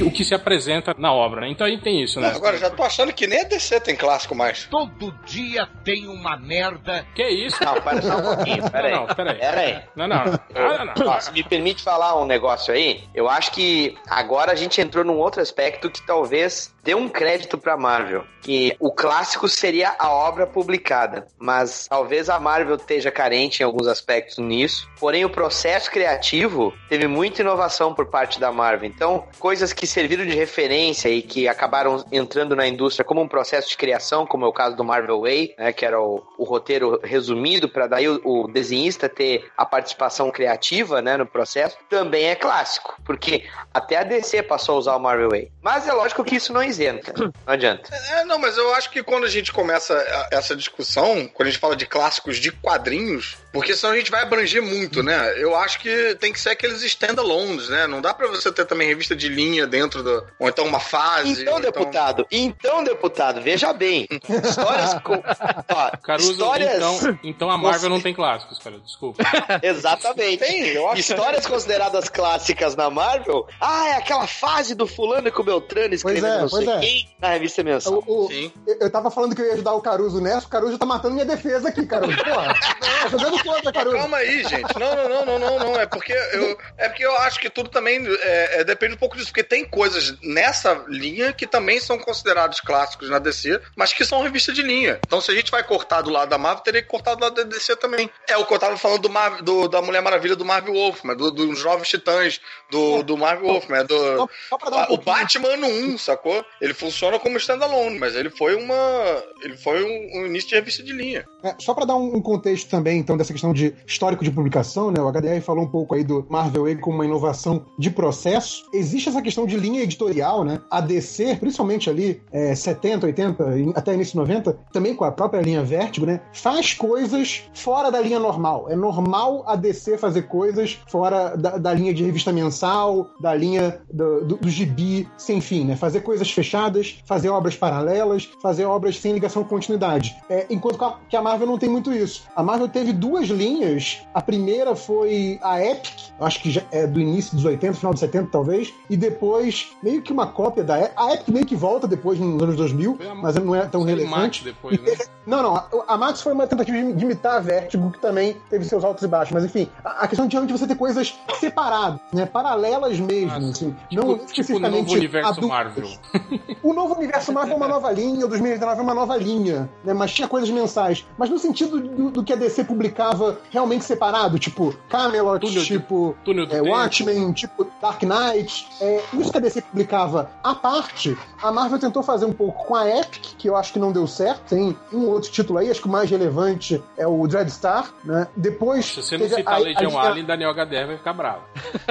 o 0.02 0.10
que 0.10 0.24
se 0.24 0.34
apresenta 0.34 0.94
na 0.98 1.12
obra, 1.12 1.42
né? 1.42 1.48
Então 1.48 1.66
aí 1.66 1.78
tem 1.78 2.02
isso, 2.02 2.20
né? 2.20 2.32
Agora, 2.34 2.56
já 2.58 2.70
tô 2.70 2.82
achando 2.82 3.12
que 3.12 3.26
nem 3.26 3.40
a 3.40 3.44
DC 3.44 3.80
tem 3.80 3.96
clássico 3.96 4.34
mais. 4.34 4.66
Todo 4.70 5.12
dia 5.24 5.68
tem 5.84 6.06
uma 6.06 6.36
merda. 6.36 7.06
Que 7.14 7.26
isso? 7.28 7.62
Não, 7.64 7.80
para 7.80 8.02
só 8.02 8.16
um 8.16 8.22
pouquinho, 8.22 8.70
pera 8.70 8.88
aí. 8.88 8.94
Não, 8.94 9.06
não, 9.06 9.14
pera 9.14 9.32
aí. 9.32 9.38
Pera 9.38 9.60
aí. 9.60 9.82
Não, 9.96 10.08
não. 10.08 10.16
Ah, 10.54 10.84
não, 10.84 10.94
não. 11.04 11.12
Ó, 11.12 11.20
se 11.20 11.32
me 11.32 11.42
permite 11.42 11.82
falar 11.82 12.20
um 12.20 12.26
negócio 12.26 12.72
aí, 12.72 13.04
eu 13.14 13.28
acho 13.28 13.52
que 13.52 13.96
agora 14.08 14.52
a 14.52 14.56
gente 14.56 14.80
entrou 14.80 15.04
num 15.04 15.18
outro 15.18 15.40
aspecto 15.40 15.90
que 15.90 16.04
talvez 16.06 16.74
dê 16.82 16.94
um 16.94 17.08
crédito 17.08 17.56
pra 17.56 17.76
Marvel, 17.76 18.24
que 18.40 18.76
o 18.80 18.90
clássico 18.90 19.48
seria 19.48 19.94
a 19.98 20.10
obra 20.10 20.46
publicada, 20.46 21.26
mas 21.38 21.86
talvez 21.88 22.28
a 22.28 22.40
Marvel 22.40 22.74
esteja 22.74 23.10
carente 23.10 23.62
em 23.62 23.64
alguns 23.64 23.86
aspectos 23.86 24.38
nisso. 24.38 24.88
Porém, 24.98 25.24
o 25.24 25.30
processo 25.30 25.90
criativo 25.90 26.72
teve 26.88 27.06
muita 27.06 27.42
inovação 27.42 27.94
por 27.94 28.06
parte 28.06 28.40
da 28.40 28.50
Marvel. 28.50 28.88
Então, 28.88 29.26
coisas 29.38 29.61
que 29.70 29.86
serviram 29.86 30.24
de 30.24 30.34
referência 30.34 31.10
e 31.10 31.20
que 31.20 31.46
acabaram 31.46 32.02
entrando 32.10 32.56
na 32.56 32.66
indústria 32.66 33.04
como 33.04 33.20
um 33.20 33.28
processo 33.28 33.68
de 33.68 33.76
criação, 33.76 34.26
como 34.26 34.46
é 34.46 34.48
o 34.48 34.52
caso 34.52 34.74
do 34.74 34.82
Marvel 34.82 35.20
Way, 35.20 35.54
né, 35.58 35.72
que 35.74 35.84
era 35.84 36.00
o, 36.00 36.26
o 36.38 36.44
roteiro 36.44 36.98
resumido 37.04 37.68
para 37.68 37.86
daí 37.86 38.08
o, 38.08 38.20
o 38.24 38.48
desenhista 38.48 39.10
ter 39.10 39.44
a 39.54 39.66
participação 39.66 40.30
criativa, 40.30 41.02
né, 41.02 41.18
no 41.18 41.26
processo, 41.26 41.76
também 41.90 42.24
é 42.24 42.34
clássico, 42.34 42.96
porque 43.04 43.44
até 43.74 43.98
a 43.98 44.04
DC 44.04 44.42
passou 44.44 44.76
a 44.76 44.78
usar 44.78 44.96
o 44.96 45.00
Marvel 45.00 45.28
Way. 45.28 45.52
Mas 45.60 45.86
é 45.86 45.92
lógico 45.92 46.24
que 46.24 46.36
isso 46.36 46.52
não 46.52 46.62
isenta, 46.62 47.12
não 47.18 47.32
adianta. 47.44 47.94
É, 48.12 48.24
não, 48.24 48.38
mas 48.38 48.56
eu 48.56 48.74
acho 48.74 48.90
que 48.90 49.02
quando 49.02 49.24
a 49.24 49.28
gente 49.28 49.52
começa 49.52 49.94
essa 50.30 50.56
discussão, 50.56 51.28
quando 51.28 51.48
a 51.48 51.50
gente 51.50 51.60
fala 51.60 51.76
de 51.76 51.84
clássicos 51.84 52.38
de 52.38 52.50
quadrinhos, 52.50 53.36
porque 53.52 53.74
senão 53.74 53.92
a 53.92 53.96
gente 53.96 54.10
vai 54.10 54.22
abranger 54.22 54.62
muito, 54.62 55.02
né? 55.02 55.34
Eu 55.36 55.54
acho 55.56 55.78
que 55.80 56.14
tem 56.16 56.32
que 56.32 56.40
ser 56.40 56.50
aqueles 56.50 56.82
standalones, 56.82 57.68
né? 57.68 57.86
Não 57.86 58.00
dá 58.00 58.14
pra 58.14 58.26
você 58.28 58.50
ter 58.50 58.64
também 58.64 58.88
revista 58.88 59.14
de 59.14 59.28
linha 59.28 59.66
dentro 59.66 60.02
do. 60.02 60.24
Ou 60.38 60.48
então 60.48 60.64
uma 60.64 60.80
fase. 60.80 61.42
Então, 61.42 61.54
ou 61.54 61.60
deputado, 61.60 62.26
então, 62.30 62.82
deputado, 62.84 63.40
veja 63.40 63.72
bem, 63.72 64.06
histórias 64.44 64.94
com... 65.02 65.14
Ó, 65.14 65.90
Caruso, 66.02 66.32
histórias... 66.32 66.76
então, 66.76 67.18
então 67.22 67.50
a 67.50 67.58
Marvel 67.58 67.90
não 67.90 68.00
tem 68.00 68.14
clássicos, 68.14 68.58
cara. 68.58 68.78
Desculpa. 68.78 69.22
Exatamente. 69.62 70.38
Tem, 70.38 70.68
eu 70.68 70.88
acho 70.88 71.00
Histórias 71.00 71.46
consideradas 71.46 72.08
clássicas 72.08 72.74
na 72.76 72.88
Marvel. 72.90 73.46
Ah, 73.60 73.88
é 73.88 73.92
aquela 73.96 74.26
fase 74.26 74.74
do 74.74 74.86
fulano 74.86 75.30
com 75.30 75.42
o 75.42 75.44
Beltrano 75.44 75.94
escrevendo 75.94 76.26
é, 76.26 76.38
não 76.40 76.48
sei 76.48 76.64
pois 76.64 76.76
é. 76.76 76.80
quem 76.80 77.08
na 77.20 77.28
revista 77.28 77.62
mensal. 77.62 78.02
O- 78.06 78.24
o- 78.24 78.28
Sim. 78.28 78.52
eu, 78.66 78.76
eu 78.80 78.90
tava 78.90 79.10
falando 79.10 79.34
que 79.34 79.42
eu 79.42 79.46
ia 79.46 79.54
ajudar 79.54 79.74
o 79.74 79.80
Caruso 79.80 80.20
nessa, 80.20 80.46
o 80.46 80.50
Caruso 80.50 80.78
tá 80.78 80.86
matando 80.86 81.14
minha 81.14 81.26
defesa 81.26 81.68
aqui, 81.68 81.84
Caruso. 81.86 82.16
Porra, 82.16 82.54
tá 83.02 83.08
jogando 83.08 83.41
contra, 83.42 83.72
Caruso. 83.72 83.96
Calma 83.96 84.16
aí, 84.18 84.42
gente. 84.44 84.78
Não, 84.78 84.94
não, 84.96 85.08
não, 85.08 85.24
não, 85.24 85.38
não, 85.38 85.58
não. 85.58 85.80
É 85.80 85.86
porque 85.86 86.12
eu, 86.12 86.58
é 86.78 86.88
porque 86.88 87.04
eu 87.04 87.16
acho 87.18 87.38
que 87.40 87.50
tudo 87.50 87.68
também 87.68 88.04
é, 88.20 88.60
é, 88.60 88.64
depende 88.64 88.94
um 88.94 88.98
pouco 88.98 89.16
disso. 89.16 89.28
Porque 89.28 89.42
tem 89.42 89.64
coisas 89.64 90.14
nessa 90.22 90.84
linha 90.88 91.32
que 91.32 91.46
também 91.46 91.80
são 91.80 91.98
considerados 91.98 92.60
clássicos 92.60 93.08
na 93.10 93.18
DC, 93.18 93.60
mas 93.76 93.92
que 93.92 94.04
são 94.04 94.22
revista 94.22 94.52
de 94.52 94.62
linha. 94.62 95.00
Então, 95.06 95.20
se 95.20 95.30
a 95.30 95.34
gente 95.34 95.50
vai 95.50 95.62
cortar 95.62 96.02
do 96.02 96.10
lado 96.10 96.28
da 96.28 96.38
Marvel, 96.38 96.62
teria 96.64 96.82
que 96.82 96.88
cortar 96.88 97.14
do 97.14 97.22
lado 97.22 97.34
da 97.34 97.42
DC 97.42 97.76
também. 97.76 98.08
É 98.28 98.36
o 98.36 98.44
que 98.46 98.54
eu 98.54 98.58
tava 98.58 98.76
falando 98.76 99.02
do, 99.02 99.10
Marvel- 99.10 99.42
do- 99.42 99.68
da 99.68 99.80
Mulher 99.82 100.00
Maravilha 100.02 100.36
do 100.36 100.44
Marvel 100.44 100.74
Wolfman, 100.74 101.16
do, 101.16 101.30
dos 101.30 101.58
Jovens 101.58 101.88
Titãs, 101.88 102.40
do, 102.70 103.02
do 103.02 103.16
Marvel 103.16 103.46
Wolfman, 103.48 103.84
do. 103.84 104.16
Só, 104.16 104.28
só 104.50 104.58
pra 104.58 104.70
dar 104.70 104.90
um 104.90 104.94
o 104.94 104.98
Batman 104.98 105.56
no 105.56 105.66
1, 105.66 105.98
sacou? 105.98 106.44
Ele 106.60 106.74
funciona 106.74 107.18
como 107.18 107.36
standalone, 107.36 107.98
mas 107.98 108.14
ele 108.14 108.30
foi 108.30 108.54
uma. 108.54 109.22
Ele 109.42 109.56
foi 109.56 109.82
um, 109.84 110.20
um 110.22 110.26
início 110.26 110.48
de 110.50 110.54
revista 110.54 110.82
de 110.82 110.92
linha. 110.92 111.26
É, 111.42 111.54
só 111.58 111.74
para 111.74 111.84
dar 111.86 111.96
um, 111.96 112.16
um 112.16 112.22
contexto 112.22 112.68
também, 112.68 112.98
então, 112.98 113.16
dessa 113.16 113.31
questão 113.32 113.52
de 113.52 113.74
histórico 113.86 114.24
de 114.24 114.30
publicação, 114.30 114.90
né? 114.90 115.00
O 115.00 115.10
HDR 115.10 115.40
falou 115.40 115.64
um 115.64 115.68
pouco 115.68 115.94
aí 115.94 116.04
do 116.04 116.26
Marvel 116.28 116.64
Way 116.64 116.76
como 116.76 116.96
uma 116.96 117.04
inovação 117.04 117.64
de 117.78 117.90
processo. 117.90 118.64
Existe 118.72 119.08
essa 119.08 119.22
questão 119.22 119.46
de 119.46 119.56
linha 119.56 119.82
editorial, 119.82 120.44
né? 120.44 120.60
A 120.70 120.80
DC, 120.80 121.36
principalmente 121.36 121.88
ali, 121.88 122.22
é, 122.32 122.54
70, 122.54 123.06
80, 123.06 123.58
e 123.58 123.72
até 123.74 123.94
início 123.94 124.12
de 124.12 124.18
90, 124.18 124.52
também 124.72 124.94
com 124.94 125.04
a 125.04 125.12
própria 125.12 125.40
linha 125.40 125.62
Vertigo, 125.62 126.06
né? 126.06 126.20
Faz 126.32 126.74
coisas 126.74 127.42
fora 127.54 127.90
da 127.90 128.00
linha 128.00 128.18
normal. 128.18 128.66
É 128.68 128.76
normal 128.76 129.44
a 129.46 129.56
DC 129.56 129.98
fazer 129.98 130.22
coisas 130.22 130.78
fora 130.86 131.36
da, 131.36 131.58
da 131.58 131.72
linha 131.72 131.94
de 131.94 132.04
revista 132.04 132.32
mensal, 132.32 133.08
da 133.20 133.34
linha 133.34 133.80
do, 133.92 134.24
do, 134.24 134.36
do 134.36 134.48
gibi 134.48 135.08
sem 135.16 135.40
fim, 135.40 135.64
né? 135.64 135.76
Fazer 135.76 136.00
coisas 136.00 136.30
fechadas, 136.30 137.00
fazer 137.04 137.28
obras 137.28 137.56
paralelas, 137.56 138.28
fazer 138.42 138.64
obras 138.64 138.98
sem 138.98 139.12
ligação 139.12 139.42
com 139.42 139.50
continuidade. 139.50 140.16
É, 140.28 140.46
enquanto 140.50 140.78
que 141.08 141.16
a 141.16 141.22
Marvel 141.22 141.46
não 141.46 141.58
tem 141.58 141.68
muito 141.68 141.92
isso. 141.92 142.24
A 142.34 142.42
Marvel 142.42 142.68
teve 142.68 142.92
duas 142.92 143.21
linhas. 143.28 144.02
A 144.14 144.20
primeira 144.22 144.74
foi 144.74 145.38
a 145.42 145.62
Epic, 145.64 145.92
acho 146.20 146.40
que 146.40 146.50
já 146.50 146.62
é 146.70 146.86
do 146.86 147.00
início 147.00 147.34
dos 147.34 147.44
80, 147.44 147.74
final 147.74 147.92
dos 147.92 148.00
70 148.00 148.28
talvez, 148.30 148.72
e 148.88 148.96
depois 148.96 149.72
meio 149.82 150.02
que 150.02 150.12
uma 150.12 150.26
cópia 150.26 150.62
da 150.64 150.78
Epic. 150.80 150.92
A 150.96 151.14
Epic 151.14 151.28
meio 151.28 151.46
que 151.46 151.56
volta 151.56 151.86
depois 151.88 152.18
nos 152.18 152.42
anos 152.42 152.56
2000, 152.56 152.96
Foi 152.96 153.08
a- 153.08 153.14
mas 153.14 153.34
não 153.36 153.54
é 153.54 153.66
tão 153.66 153.82
relevante. 153.82 154.44
Depois, 154.44 154.80
né? 154.80 154.92
Não, 155.24 155.40
não. 155.40 155.54
A, 155.54 155.68
a 155.86 155.96
Max 155.96 156.20
foi 156.20 156.32
uma 156.32 156.48
tentativa 156.48 156.76
de 156.92 157.04
imitar 157.04 157.36
a 157.36 157.38
Vertigo, 157.38 157.92
que 157.92 158.00
também 158.00 158.36
teve 158.50 158.64
seus 158.64 158.82
altos 158.82 159.04
e 159.04 159.06
baixos. 159.06 159.32
Mas 159.32 159.44
enfim, 159.44 159.68
a, 159.84 160.02
a 160.02 160.08
questão 160.08 160.26
de 160.26 160.32
realmente 160.34 160.58
você 160.58 160.66
ter 160.66 160.74
coisas 160.74 161.14
separadas, 161.38 162.00
né? 162.12 162.26
Paralelas 162.26 162.98
mesmo. 162.98 163.30
Ah, 163.30 163.36
assim, 163.36 163.72
Tipo, 163.88 164.04
não 164.04 164.18
tipo 164.26 164.56
o 164.56 164.58
novo 164.58 164.92
universo 164.92 165.28
adultas. 165.30 165.48
Marvel. 165.48 165.88
O 166.60 166.72
novo 166.72 166.94
universo 166.96 167.32
Marvel 167.32 167.54
é 167.54 167.56
uma 167.56 167.68
nova 167.68 167.90
linha, 167.92 168.24
o 168.26 168.28
2019 168.28 168.80
é 168.80 168.82
uma 168.82 168.94
nova 168.94 169.16
linha, 169.16 169.70
né? 169.84 169.92
Mas 169.92 170.12
tinha 170.12 170.26
coisas 170.26 170.50
mensais. 170.50 171.06
Mas 171.16 171.30
no 171.30 171.38
sentido 171.38 171.78
do, 171.80 172.10
do 172.10 172.24
que 172.24 172.32
a 172.32 172.36
DC 172.36 172.64
publicava 172.64 173.11
realmente 173.50 173.84
separado, 173.84 174.38
tipo 174.38 174.74
Camelot, 174.88 175.40
Túnel 175.40 175.60
de- 175.62 175.66
tipo 175.66 176.16
Túnel 176.24 176.46
é. 176.50 176.60
Watchmen, 176.60 177.32
tipo 177.32 177.66
Dark 177.80 178.02
Knight. 178.02 178.66
É, 178.80 179.02
isso 179.14 179.30
que 179.30 179.38
a 179.38 179.40
DC 179.40 179.62
publicava 179.62 180.30
à 180.42 180.54
parte, 180.54 181.16
a 181.42 181.50
Marvel 181.52 181.78
tentou 181.78 182.02
fazer 182.02 182.24
um 182.24 182.32
pouco 182.32 182.64
com 182.66 182.74
a 182.74 182.88
Epic, 182.88 183.34
que 183.38 183.48
eu 183.48 183.56
acho 183.56 183.72
que 183.72 183.78
não 183.78 183.92
deu 183.92 184.06
certo. 184.06 184.42
Tem 184.48 184.76
um 184.92 185.06
outro 185.08 185.30
título 185.30 185.58
aí, 185.58 185.70
acho 185.70 185.80
que 185.80 185.88
o 185.88 185.90
mais 185.90 186.10
relevante 186.10 186.82
é 186.96 187.06
o 187.06 187.26
Dreadstar, 187.26 187.90
né? 188.04 188.26
Depois. 188.36 188.86
Se 188.86 189.02
você 189.02 189.16
não 189.18 189.28
citar 189.28 189.54
a- 189.54 189.56
a 189.56 189.60
Legião 189.60 189.90
linha- 189.90 190.02
Alien, 190.02 190.26
Daniel 190.26 190.50
HDR 190.50 190.86
vai 190.86 190.96
ficar 190.96 191.12
bravo. 191.12 191.42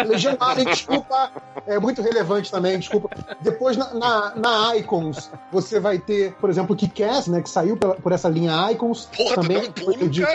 Legião 0.07 0.35
Alien, 0.39 0.67
desculpa. 0.67 1.31
É 1.67 1.79
muito 1.79 2.01
relevante 2.01 2.51
também, 2.51 2.77
desculpa. 2.79 3.09
Depois, 3.41 3.77
na, 3.77 3.93
na, 3.93 4.33
na 4.35 4.75
Icons, 4.77 5.29
você 5.51 5.79
vai 5.79 5.97
ter, 5.99 6.33
por 6.33 6.49
exemplo, 6.49 6.73
o 6.73 6.77
Kick-Ass, 6.77 7.27
né? 7.27 7.41
Que 7.41 7.49
saiu 7.49 7.77
pela- 7.77 7.95
por 7.95 8.11
essa 8.11 8.27
linha 8.29 8.71
Icons. 8.71 9.09
Porra, 9.15 9.35
também 9.35 9.71
pulo, 9.71 10.09
de-. 10.09 10.25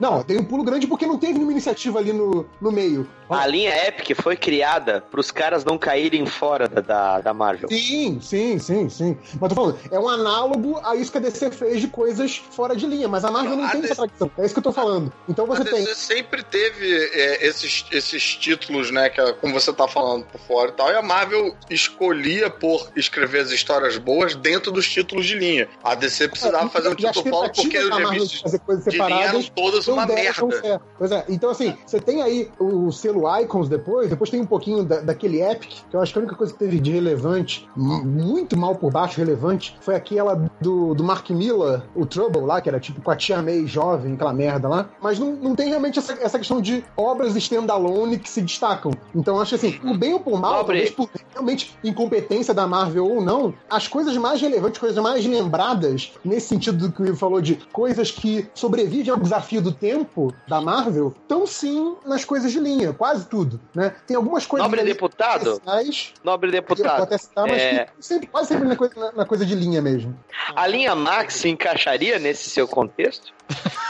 Não, 0.00 0.22
tem 0.36 0.40
um 0.40 0.44
pulo 0.44 0.62
grande 0.62 0.86
porque 0.86 1.06
não 1.06 1.18
teve 1.18 1.34
nenhuma 1.34 1.52
iniciativa 1.52 1.98
ali 1.98 2.12
no, 2.12 2.46
no 2.60 2.70
meio. 2.70 3.08
A 3.28 3.46
linha 3.46 3.74
Epic 3.88 4.16
foi 4.20 4.36
criada 4.36 5.00
para 5.10 5.18
os 5.18 5.30
caras 5.30 5.64
não 5.64 5.76
caírem 5.76 6.26
fora 6.26 6.68
da, 6.68 6.80
da, 6.80 7.20
da 7.20 7.34
Marvel. 7.34 7.68
Sim, 7.68 8.20
sim, 8.20 8.58
sim, 8.58 8.88
sim. 8.88 9.18
Mas 9.40 9.48
tô 9.48 9.54
falando, 9.54 9.78
é 9.90 9.98
um 9.98 10.08
análogo 10.08 10.78
a 10.84 10.94
isso 10.94 11.10
que 11.10 11.18
a 11.18 11.20
DC 11.20 11.50
fez 11.50 11.80
de 11.80 11.88
coisas 11.88 12.36
fora 12.36 12.76
de 12.76 12.86
linha, 12.86 13.08
mas 13.08 13.24
a 13.24 13.30
Marvel 13.30 13.56
não 13.56 13.64
A 13.64 13.70
tem 13.70 13.80
DC 13.80 13.92
essa 13.94 14.02
tradição. 14.02 14.30
É 14.38 14.44
isso 14.44 14.54
que 14.54 14.58
eu 14.58 14.62
tô 14.64 14.72
falando. 14.72 15.12
Então 15.28 15.44
A 15.44 15.48
você 15.48 15.64
tem. 15.64 15.84
DC 15.84 15.94
sempre 15.94 16.42
teve 16.44 16.86
é, 17.14 17.46
esses, 17.46 17.84
esses 17.90 18.36
títulos, 18.36 18.90
né? 18.90 19.08
Que, 19.08 19.20
é 19.20 19.32
como 19.32 19.54
você 19.54 19.72
tá 19.72 19.88
falando 19.88 20.24
por 20.26 20.40
fora 20.42 20.68
e 20.70 20.72
tal. 20.72 20.92
E 20.92 20.94
a 20.94 21.02
Marvel 21.02 21.56
escolhia 21.68 22.48
por 22.48 22.90
escrever 22.94 23.40
as 23.40 23.50
histórias 23.50 23.98
boas 23.98 24.36
dentro 24.36 24.70
dos 24.70 24.88
títulos 24.88 25.26
de 25.26 25.34
linha. 25.34 25.68
A 25.82 25.94
DC 25.94 26.28
precisava 26.28 26.66
É, 26.66 26.68
fazer 26.68 26.88
um 26.90 26.94
título 26.94 27.28
solo 27.28 27.50
porque 27.52 27.78
os 27.78 27.96
revistas 27.96 28.40
fazer 28.42 28.58
coisas 28.60 28.84
de 28.84 28.90
linha 28.90 29.04
eram 29.04 29.42
separadas 29.42 29.52
todas 29.54 29.88
uma 29.88 30.06
merda. 30.22 30.60
certo. 30.62 30.82
Pois 30.98 31.10
é. 31.12 31.24
Então, 31.28 31.50
assim, 31.50 31.74
você 31.86 32.00
tem 32.00 32.22
aí 32.22 32.50
o 32.58 32.90
selo 32.90 33.22
Icons 33.40 33.68
depois, 33.68 34.08
depois 34.10 34.30
tem 34.30 34.40
um 34.40 34.46
pouquinho 34.46 34.84
da- 34.84 35.00
daquele 35.00 35.42
Epic, 35.42 35.70
que 35.90 35.96
eu 35.96 36.00
acho 36.00 36.12
que 36.12 36.18
a 36.18 36.22
única 36.22 36.36
coisa 36.36 36.52
que 36.52 36.58
teve 36.58 36.78
de 36.80 36.90
relevante, 36.92 37.68
muito 37.76 38.56
mal 38.56 38.74
por 38.74 38.90
baixo 38.92 39.18
relevante, 39.18 39.76
foi 39.80 39.94
aquela 39.94 40.34
do, 40.60 40.94
do 40.94 41.04
Mark 41.04 41.28
Miller, 41.30 41.82
o 41.94 42.06
Trouble 42.06 42.42
lá, 42.42 42.60
que 42.60 42.68
era 42.68 42.80
tipo 42.80 43.00
com 43.00 43.10
a 43.10 43.16
tia 43.16 43.40
May 43.42 43.66
jovem, 43.66 44.14
aquela 44.14 44.32
merda 44.32 44.68
lá. 44.68 44.88
Mas 45.00 45.18
não, 45.18 45.32
não 45.32 45.54
tem 45.54 45.68
realmente 45.68 45.98
essa, 45.98 46.12
essa 46.14 46.38
questão 46.38 46.60
de 46.60 46.84
obras 46.96 47.34
standalone 47.36 48.18
que 48.18 48.28
se 48.28 48.42
destacam. 48.42 48.92
Então 49.14 49.40
acho 49.40 49.54
assim, 49.54 49.78
o 49.84 49.96
bem 49.96 50.12
ou 50.14 50.20
por 50.20 50.40
mal, 50.40 50.58
Nobre. 50.58 50.66
talvez 50.66 50.90
por 50.90 51.08
realmente 51.32 51.76
incompetência 51.82 52.52
da 52.54 52.66
Marvel 52.66 53.06
ou 53.06 53.20
não, 53.22 53.54
as 53.68 53.86
coisas 53.88 54.16
mais 54.16 54.40
relevantes, 54.40 54.78
coisas 54.80 55.02
mais 55.02 55.24
lembradas, 55.24 56.12
nesse 56.24 56.48
sentido 56.48 56.76
do 56.88 56.92
que 56.92 57.02
o 57.02 57.06
Ivo 57.06 57.16
falou 57.16 57.40
de 57.40 57.56
coisas 57.72 58.10
que 58.10 58.46
sobrevivem 58.54 59.12
ao 59.12 59.18
desafio 59.18 59.60
do 59.62 59.72
tempo 59.72 60.05
da 60.48 60.60
Marvel, 60.60 61.14
estão 61.20 61.46
sim 61.46 61.96
nas 62.04 62.24
coisas 62.24 62.50
de 62.52 62.58
linha, 62.60 62.92
quase 62.92 63.26
tudo, 63.26 63.60
né? 63.74 63.94
Tem 64.06 64.16
algumas 64.16 64.46
coisas 64.46 64.68
Nobre 64.70 64.84
deputado? 64.84 65.50
especiais, 65.52 66.12
Nobre 66.24 66.48
eu 66.48 66.52
vou 66.52 66.60
deputado. 66.76 67.02
até 67.02 67.18
citar, 67.18 67.46
mas 67.46 67.60
é, 67.60 67.84
que 67.86 67.90
sempre, 68.04 68.26
quase 68.28 68.48
sempre 68.48 68.68
na 68.68 68.76
coisa, 68.76 68.94
na- 68.96 69.12
na 69.12 69.24
coisa 69.24 69.44
de 69.44 69.54
linha 69.54 69.80
mesmo. 69.82 70.18
a 70.54 70.66
linha 70.66 70.94
Max 70.94 71.34
se 71.34 71.48
encaixaria 71.48 72.18
nesse 72.18 72.48
seu 72.50 72.66
contexto? 72.68 73.34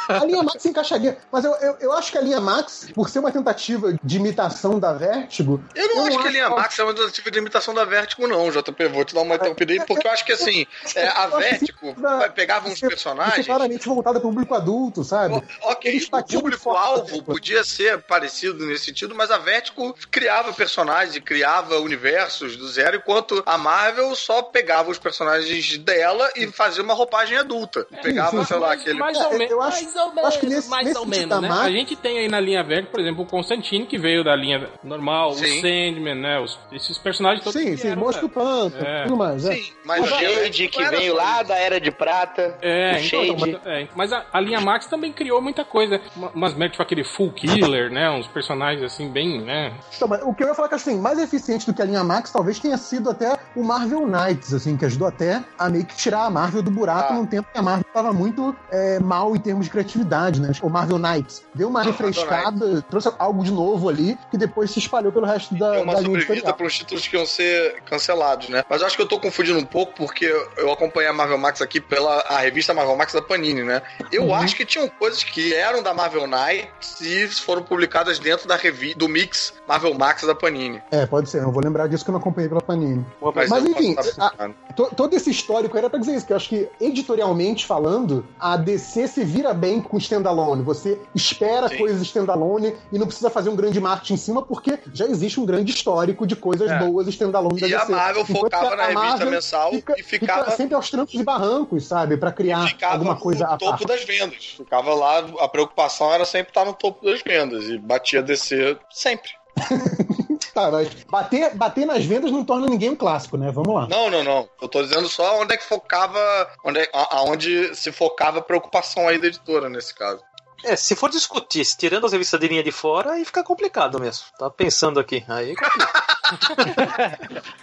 A 0.08 0.24
linha 0.24 0.42
Max 0.42 0.62
se 0.62 0.68
encaixaria, 0.68 1.18
mas 1.32 1.44
eu, 1.44 1.52
eu, 1.56 1.76
eu 1.80 1.92
acho 1.92 2.12
que 2.12 2.18
a 2.18 2.20
linha 2.20 2.40
Max, 2.40 2.90
por 2.94 3.08
ser 3.08 3.18
uma 3.18 3.32
tentativa 3.32 3.94
de 4.02 4.16
imitação 4.16 4.78
da 4.78 4.92
Vertigo, 4.92 5.60
Eu 5.74 5.88
não 5.88 5.96
Eu 5.96 6.02
acho 6.06 6.16
não 6.16 6.22
que 6.22 6.28
a 6.28 6.30
linha 6.30 6.50
Max 6.50 6.78
é 6.78 6.84
uma 6.84 6.94
tentativa 6.94 7.30
de 7.30 7.38
imitação 7.38 7.74
da 7.74 7.84
Vertigo, 7.84 8.26
não, 8.28 8.50
JP. 8.50 8.88
Vou 8.88 9.04
te 9.04 9.14
dar 9.14 9.22
uma 9.22 9.34
interrompida 9.34 9.72
aí, 9.72 9.84
porque 9.84 10.06
eu 10.06 10.10
acho 10.12 10.24
que 10.24 10.32
assim, 10.32 10.66
é, 10.94 11.08
a 11.08 11.24
Eu 11.24 11.36
acho 11.38 11.48
que 11.48 11.50
Vertigo 11.72 11.96
pegava 12.34 12.68
uns 12.68 12.80
é 12.82 12.88
personagens. 12.88 13.46
claramente 13.46 13.88
voltada 13.88 14.20
para 14.20 14.28
o 14.28 14.30
público 14.30 14.54
adulto, 14.54 15.02
sabe? 15.02 15.42
Ok, 15.62 15.90
Eles 15.90 16.05
o 16.08 16.10
forte 16.10 16.36
público-alvo 16.36 17.04
tecla. 17.18 17.22
podia 17.34 17.64
ser 17.64 17.98
parecido 18.02 18.64
nesse 18.66 18.86
sentido, 18.86 19.14
mas 19.14 19.30
a 19.30 19.38
Vertigo 19.38 19.94
criava 20.10 20.52
personagens 20.52 21.14
e 21.16 21.20
criava 21.20 21.78
universos 21.78 22.56
do 22.56 22.68
zero, 22.68 22.96
enquanto 22.98 23.42
a 23.46 23.56
Marvel 23.58 24.14
só 24.14 24.42
pegava 24.42 24.90
os 24.90 24.98
personagens 24.98 25.76
dela 25.78 26.30
e 26.36 26.46
fazia 26.48 26.82
uma 26.82 26.94
roupagem 26.94 27.36
adulta. 27.38 27.86
Pegava, 28.02 28.38
sim, 28.38 28.44
sei 28.44 28.56
lá, 28.58 28.68
mais, 28.68 28.80
aquele. 28.80 28.98
mais 28.98 29.18
É, 29.18 29.24
ou 29.26 29.30
menos. 29.32 29.50
eu 29.50 29.62
acho- 29.62 29.82
mais 29.84 29.96
ou 29.96 30.12
eu 30.16 30.26
acho 30.26 30.38
que 30.40 30.46
menos, 30.46 30.56
nesse- 30.58 30.70
mais 30.70 30.86
nesse 30.86 30.98
ou 30.98 31.06
menos, 31.06 31.40
né? 31.40 31.48
Marvel- 31.48 31.66
A 31.66 31.70
gente 31.70 31.96
tem 31.96 32.18
aí 32.18 32.28
na 32.28 32.40
linha 32.40 32.62
verde, 32.62 32.88
por 32.88 33.00
exemplo, 33.00 33.24
o 33.24 33.26
Constantine, 33.26 33.86
que 33.86 33.98
veio 33.98 34.22
da 34.24 34.34
linha 34.36 34.68
normal, 34.82 35.30
o 35.30 35.34
Sim. 35.34 35.60
Sandman, 35.60 36.14
né? 36.14 36.38
Os- 36.40 36.58
esses 36.72 36.98
personagens 36.98 37.42
todos 37.42 37.60
Sim, 37.60 37.76
sim, 37.76 37.94
da- 37.94 37.96
Pântano, 38.36 38.86
É. 38.86 39.02
tudo 39.04 39.16
mais. 39.16 39.44
É. 39.46 39.54
Sim, 39.54 39.72
mas 39.84 40.02
O 40.04 40.06
Shade, 40.08 40.26
Vertigo 40.26 40.72
que 40.72 40.84
veio 40.84 41.14
lá 41.14 41.42
da 41.42 41.56
Era 41.56 41.80
de 41.80 41.90
Prata. 41.90 42.58
É, 42.60 42.92
o 42.94 42.98
então, 42.98 43.24
Shade. 43.26 43.36
mas, 43.40 43.66
é, 43.66 43.88
mas 43.94 44.12
a, 44.12 44.26
a 44.32 44.40
linha 44.40 44.60
Max 44.60 44.86
também 44.86 45.12
criou 45.12 45.40
muita 45.40 45.64
coisa. 45.64 45.95
Uma- 46.16 46.30
Umas 46.30 46.52
merdas, 46.54 46.72
tipo 46.72 46.82
aquele 46.82 47.04
Full 47.04 47.32
Killer, 47.32 47.90
né? 47.90 48.10
Uns 48.10 48.26
personagens 48.26 48.82
assim, 48.84 49.08
bem, 49.08 49.40
né? 49.42 49.72
Então, 49.94 50.06
mas 50.08 50.20
o 50.22 50.32
que 50.34 50.42
eu 50.42 50.48
ia 50.48 50.54
falar 50.54 50.68
que 50.68 50.74
assim, 50.74 50.98
mais 50.98 51.18
eficiente 51.18 51.66
do 51.66 51.74
que 51.74 51.82
a 51.82 51.84
linha 51.84 52.02
Max 52.04 52.30
talvez 52.30 52.58
tenha 52.58 52.76
sido 52.76 53.10
até 53.10 53.36
o 53.54 53.62
Marvel 53.62 54.06
Knights, 54.06 54.52
assim, 54.54 54.76
que 54.76 54.84
ajudou 54.84 55.08
até 55.08 55.42
a 55.58 55.68
meio 55.68 55.84
que 55.84 55.96
tirar 55.96 56.24
a 56.24 56.30
Marvel 56.30 56.62
do 56.62 56.70
buraco 56.70 57.12
Ah. 57.12 57.16
num 57.16 57.26
tempo 57.26 57.48
que 57.52 57.58
a 57.58 57.62
Marvel 57.62 57.84
estava 57.86 58.12
muito 58.12 58.54
é, 58.70 58.98
mal 58.98 59.34
em 59.34 59.38
termos 59.40 59.64
de 59.66 59.70
criatividade, 59.70 60.40
né? 60.40 60.50
O 60.62 60.68
Marvel 60.68 60.98
Knights 60.98 61.44
deu 61.54 61.68
uma 61.68 61.80
Ah, 61.80 61.84
refrescada, 61.84 62.82
trouxe 62.82 63.10
algo 63.18 63.42
de 63.44 63.50
novo 63.52 63.88
ali, 63.88 64.18
que 64.30 64.36
depois 64.36 64.70
se 64.70 64.78
espalhou 64.78 65.12
pelo 65.12 65.26
resto 65.26 65.54
da, 65.54 65.72
Deu 65.72 65.82
uma 65.82 65.94
da 65.94 66.00
linha 66.00 66.20
sobrevida 66.20 66.52
para 66.52 66.66
os 66.66 66.76
títulos 66.76 67.06
que 67.06 67.16
iam 67.16 67.26
ser 67.26 67.82
cancelados, 67.84 68.48
né? 68.48 68.64
Mas 68.68 68.80
eu 68.80 68.86
acho 68.86 68.96
que 68.96 69.02
eu 69.02 69.06
tô 69.08 69.18
confundindo 69.20 69.58
um 69.58 69.64
pouco 69.64 69.92
porque 69.94 70.24
eu 70.56 70.70
acompanhei 70.72 71.08
a 71.08 71.12
Marvel 71.12 71.38
Max 71.38 71.60
aqui 71.62 71.80
pela 71.80 72.20
a 72.28 72.38
revista 72.38 72.74
Marvel 72.74 72.96
Max 72.96 73.12
da 73.12 73.22
Panini, 73.22 73.62
né? 73.62 73.82
Eu 74.12 74.24
Uhum. 74.24 74.34
acho 74.34 74.56
que 74.56 74.64
tinham 74.64 74.88
coisas 74.88 75.22
que 75.24 75.54
eram 75.54 75.82
da 75.86 75.94
Marvel 75.94 76.26
Knights 76.26 77.00
e 77.00 77.28
foram 77.28 77.62
publicadas 77.62 78.18
dentro 78.18 78.48
da 78.48 78.56
revista 78.56 78.98
do 78.98 79.08
mix 79.08 79.54
Marvel 79.68 79.94
Max 79.94 80.24
da 80.24 80.34
Panini. 80.34 80.82
É, 80.90 81.06
pode 81.06 81.30
ser, 81.30 81.42
eu 81.42 81.52
vou 81.52 81.62
lembrar 81.62 81.86
disso 81.86 82.04
que 82.04 82.10
eu 82.10 82.12
não 82.12 82.18
acompanhei 82.20 82.48
pela 82.48 82.60
Panini. 82.60 83.06
Mas, 83.34 83.48
Mas 83.48 83.64
enfim, 83.64 83.94
a-. 84.18 84.48
To- 84.74 84.90
todo 84.96 85.14
esse 85.14 85.30
histórico 85.30 85.78
era 85.78 85.88
pra 85.88 85.98
dizer 86.00 86.16
isso, 86.16 86.26
que 86.26 86.32
eu 86.32 86.36
acho 86.36 86.48
que 86.48 86.68
editorialmente 86.80 87.64
falando, 87.64 88.26
a 88.38 88.56
DC 88.56 89.06
se 89.06 89.24
vira 89.24 89.54
bem 89.54 89.80
com 89.80 89.96
standalone. 89.98 90.62
Você 90.64 90.98
espera 91.14 91.68
Sim. 91.68 91.78
coisas 91.78 92.02
standalone 92.02 92.74
e 92.92 92.98
não 92.98 93.06
precisa 93.06 93.30
fazer 93.30 93.48
um 93.48 93.54
grande 93.56 93.80
marketing 93.80 94.14
em 94.14 94.18
cima, 94.18 94.42
porque 94.42 94.78
já 94.92 95.06
existe 95.06 95.38
um 95.38 95.46
grande 95.46 95.72
histórico 95.72 96.26
de 96.26 96.34
coisas 96.34 96.68
É. 96.68 96.78
boas 96.80 97.06
standalone 97.06 97.60
da 97.60 97.68
E 97.68 97.74
a 97.74 97.78
DC. 97.78 97.92
Marvel 97.92 98.22
Enquanto 98.28 98.40
focava 98.40 98.76
na 98.76 98.82
revista 98.86 99.00
Marvel 99.08 99.30
mensal 99.30 99.70
fica, 99.70 99.94
e 99.96 100.02
ficava- 100.02 100.44
fica 100.46 100.56
sempre 100.56 100.74
aos 100.74 100.90
trancos 100.90 101.14
e 101.14 101.22
barrancos, 101.22 101.86
sabe? 101.86 102.16
Pra 102.16 102.32
criar 102.32 102.66
alguma 102.82 103.14
coisa 103.16 103.44
no 103.46 103.58
topo 103.58 103.70
parte. 103.70 103.86
das 103.86 104.04
vendas. 104.04 104.54
Ficava 104.56 104.92
lá, 104.94 105.18
a 105.40 105.48
preocupação 105.48 105.75
era 106.12 106.24
sempre 106.24 106.50
estar 106.50 106.64
no 106.64 106.72
topo 106.72 107.04
das 107.04 107.22
vendas 107.22 107.68
e 107.68 107.78
batia 107.78 108.22
DC 108.22 108.76
sempre. 108.90 109.30
Tá, 110.56 110.70
mas 110.70 110.88
bater, 111.04 111.54
bater 111.54 111.84
nas 111.84 112.02
vendas 112.06 112.32
não 112.32 112.42
torna 112.42 112.66
ninguém 112.66 112.88
um 112.88 112.96
clássico, 112.96 113.36
né? 113.36 113.52
Vamos 113.52 113.74
lá. 113.74 113.86
Não, 113.88 114.08
não, 114.08 114.24
não. 114.24 114.48
Eu 114.60 114.66
tô 114.66 114.82
dizendo 114.82 115.06
só 115.06 115.38
onde 115.38 115.52
é 115.52 115.56
que 115.58 115.62
focava, 115.62 116.18
onde 116.64 116.80
é, 116.80 116.88
aonde 116.94 117.74
se 117.74 117.92
focava 117.92 118.38
a 118.38 118.42
preocupação 118.42 119.06
aí 119.06 119.18
da 119.18 119.26
editora 119.26 119.68
nesse 119.68 119.94
caso. 119.94 120.22
É, 120.66 120.76
se 120.76 120.96
for 120.96 121.08
discutir, 121.10 121.64
se 121.64 121.76
tirando 121.76 122.06
as 122.06 122.12
revistas 122.12 122.40
de 122.40 122.48
linha 122.48 122.62
de 122.62 122.72
fora, 122.72 123.12
aí 123.12 123.24
fica 123.24 123.42
complicado 123.42 124.00
mesmo. 124.00 124.24
Tá 124.38 124.50
pensando 124.50 124.98
aqui. 125.00 125.24
Aí 125.28 125.54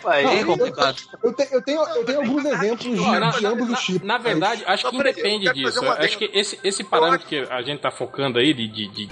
aí 0.05 0.23
Não, 0.23 0.31
é 0.31 0.41
eu- 0.41 0.45
complicado. 0.45 0.95
Eu, 1.21 1.33
te- 1.33 1.47
eu 1.51 1.61
tenho, 1.61 1.81
eu 1.81 2.05
tenho 2.05 2.19
alguns 2.21 2.45
exemplos 2.45 2.79
de, 2.97 3.19
na- 3.19 3.31
de 3.31 3.45
ambos 3.45 3.69
os 3.69 3.79
tipos. 3.81 4.07
Na 4.07 4.17
verdade, 4.17 4.63
acho 4.65 4.89
que 4.89 4.95
independe 4.95 5.45
eu 5.47 5.53
fazer 5.53 5.63
disso. 5.65 5.83
um 5.85 5.91
Acho 5.91 6.17
que 6.17 6.31
esse, 6.33 6.59
esse 6.63 6.83
parâmetro 6.83 7.27
que 7.27 7.39
a 7.49 7.61
gente 7.61 7.81
tá 7.81 7.91
focando 7.91 8.39
aí 8.39 8.53
de, 8.53 8.67
de, 8.67 8.87
de- 8.87 9.05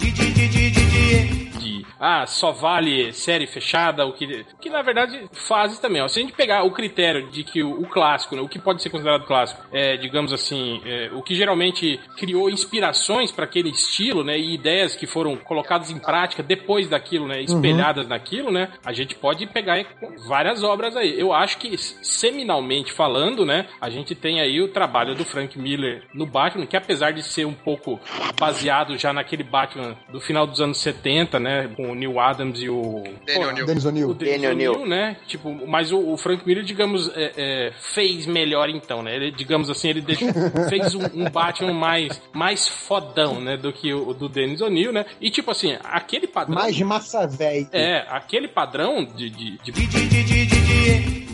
ah, 2.03 2.25
só 2.25 2.51
vale 2.51 3.13
série 3.13 3.45
fechada, 3.45 4.07
o 4.07 4.13
que. 4.13 4.43
Que 4.59 4.71
na 4.71 4.81
verdade 4.81 5.29
fases 5.33 5.77
também. 5.77 6.01
Ó. 6.01 6.07
Se 6.07 6.17
a 6.19 6.23
gente 6.23 6.33
pegar 6.33 6.63
o 6.63 6.71
critério 6.71 7.29
de 7.29 7.43
que 7.43 7.61
o, 7.61 7.79
o 7.79 7.85
clássico, 7.87 8.35
né, 8.35 8.41
o 8.41 8.47
que 8.47 8.57
pode 8.57 8.81
ser 8.81 8.89
considerado 8.89 9.27
clássico, 9.27 9.61
é, 9.71 9.97
digamos 9.97 10.33
assim, 10.33 10.81
é, 10.83 11.11
o 11.13 11.21
que 11.21 11.35
geralmente 11.35 11.99
criou 12.17 12.49
inspirações 12.49 13.31
para 13.31 13.45
aquele 13.45 13.69
estilo, 13.69 14.23
né, 14.23 14.35
e 14.35 14.55
ideias 14.55 14.95
que 14.95 15.05
foram 15.05 15.37
colocadas 15.37 15.91
em 15.91 15.99
prática 15.99 16.41
depois 16.41 16.89
daquilo, 16.89 17.27
né, 17.27 17.39
espelhadas 17.43 18.07
naquilo, 18.07 18.51
né, 18.51 18.69
a 18.83 18.91
gente 18.91 19.13
pode 19.13 19.45
pegar 19.45 19.85
várias 20.27 20.63
obras 20.63 20.97
aí. 20.97 21.19
Eu 21.19 21.31
acho 21.31 21.59
que 21.59 21.77
seminalmente 21.77 22.91
falando, 22.91 23.45
né, 23.45 23.67
a 23.79 23.91
gente 23.91 24.15
tem 24.15 24.41
aí 24.41 24.59
o 24.59 24.69
trabalho 24.69 25.13
do 25.13 25.23
Frank 25.23 25.59
Miller 25.59 26.03
no 26.15 26.25
Batman, 26.25 26.65
que 26.65 26.75
apesar 26.75 27.11
de 27.11 27.21
ser 27.21 27.45
um 27.45 27.53
pouco 27.53 27.99
baseado 28.39 28.97
já 28.97 29.13
naquele 29.13 29.43
Batman 29.43 29.95
do 30.11 30.19
final 30.19 30.47
dos 30.47 30.59
anos 30.59 30.79
70, 30.79 31.39
né, 31.39 31.69
com 31.75 31.90
o 31.91 31.95
Neil 31.95 32.19
Adams 32.19 32.59
e 32.61 32.69
o. 32.69 33.03
Dennis 33.25 33.45
o 33.45 33.49
O'Neill. 33.49 34.13
Dennis 34.13 34.41
Daniel 34.41 34.73
O'Neill, 34.73 34.85
né? 34.87 35.17
Tipo, 35.27 35.51
mas 35.67 35.91
o, 35.91 35.99
o 35.99 36.17
Frank 36.17 36.45
Miller, 36.45 36.63
digamos, 36.63 37.09
é, 37.15 37.31
é, 37.37 37.73
fez 37.79 38.25
melhor 38.25 38.69
então, 38.69 39.01
né? 39.03 39.15
Ele, 39.15 39.31
digamos 39.31 39.69
assim, 39.69 39.89
ele 39.89 40.01
deixou- 40.01 40.29
fez 40.69 40.95
um, 40.95 41.01
um 41.13 41.29
Batman 41.29 41.73
mais, 41.73 42.21
mais 42.33 42.67
fodão, 42.67 43.39
né? 43.39 43.57
Do 43.57 43.71
que 43.71 43.93
o, 43.93 44.09
o 44.09 44.13
do 44.13 44.27
Dennis 44.29 44.61
O'Neill, 44.61 44.91
né? 44.91 45.05
E 45.19 45.29
tipo 45.29 45.51
assim, 45.51 45.77
aquele 45.83 46.27
padrão. 46.27 46.55
Mais 46.55 46.79
massa 46.81 47.27
velha. 47.27 47.67
É, 47.71 48.05
aquele 48.09 48.47
padrão 48.47 49.03
de, 49.05 49.29
de, 49.29 49.57
de, 49.59 49.71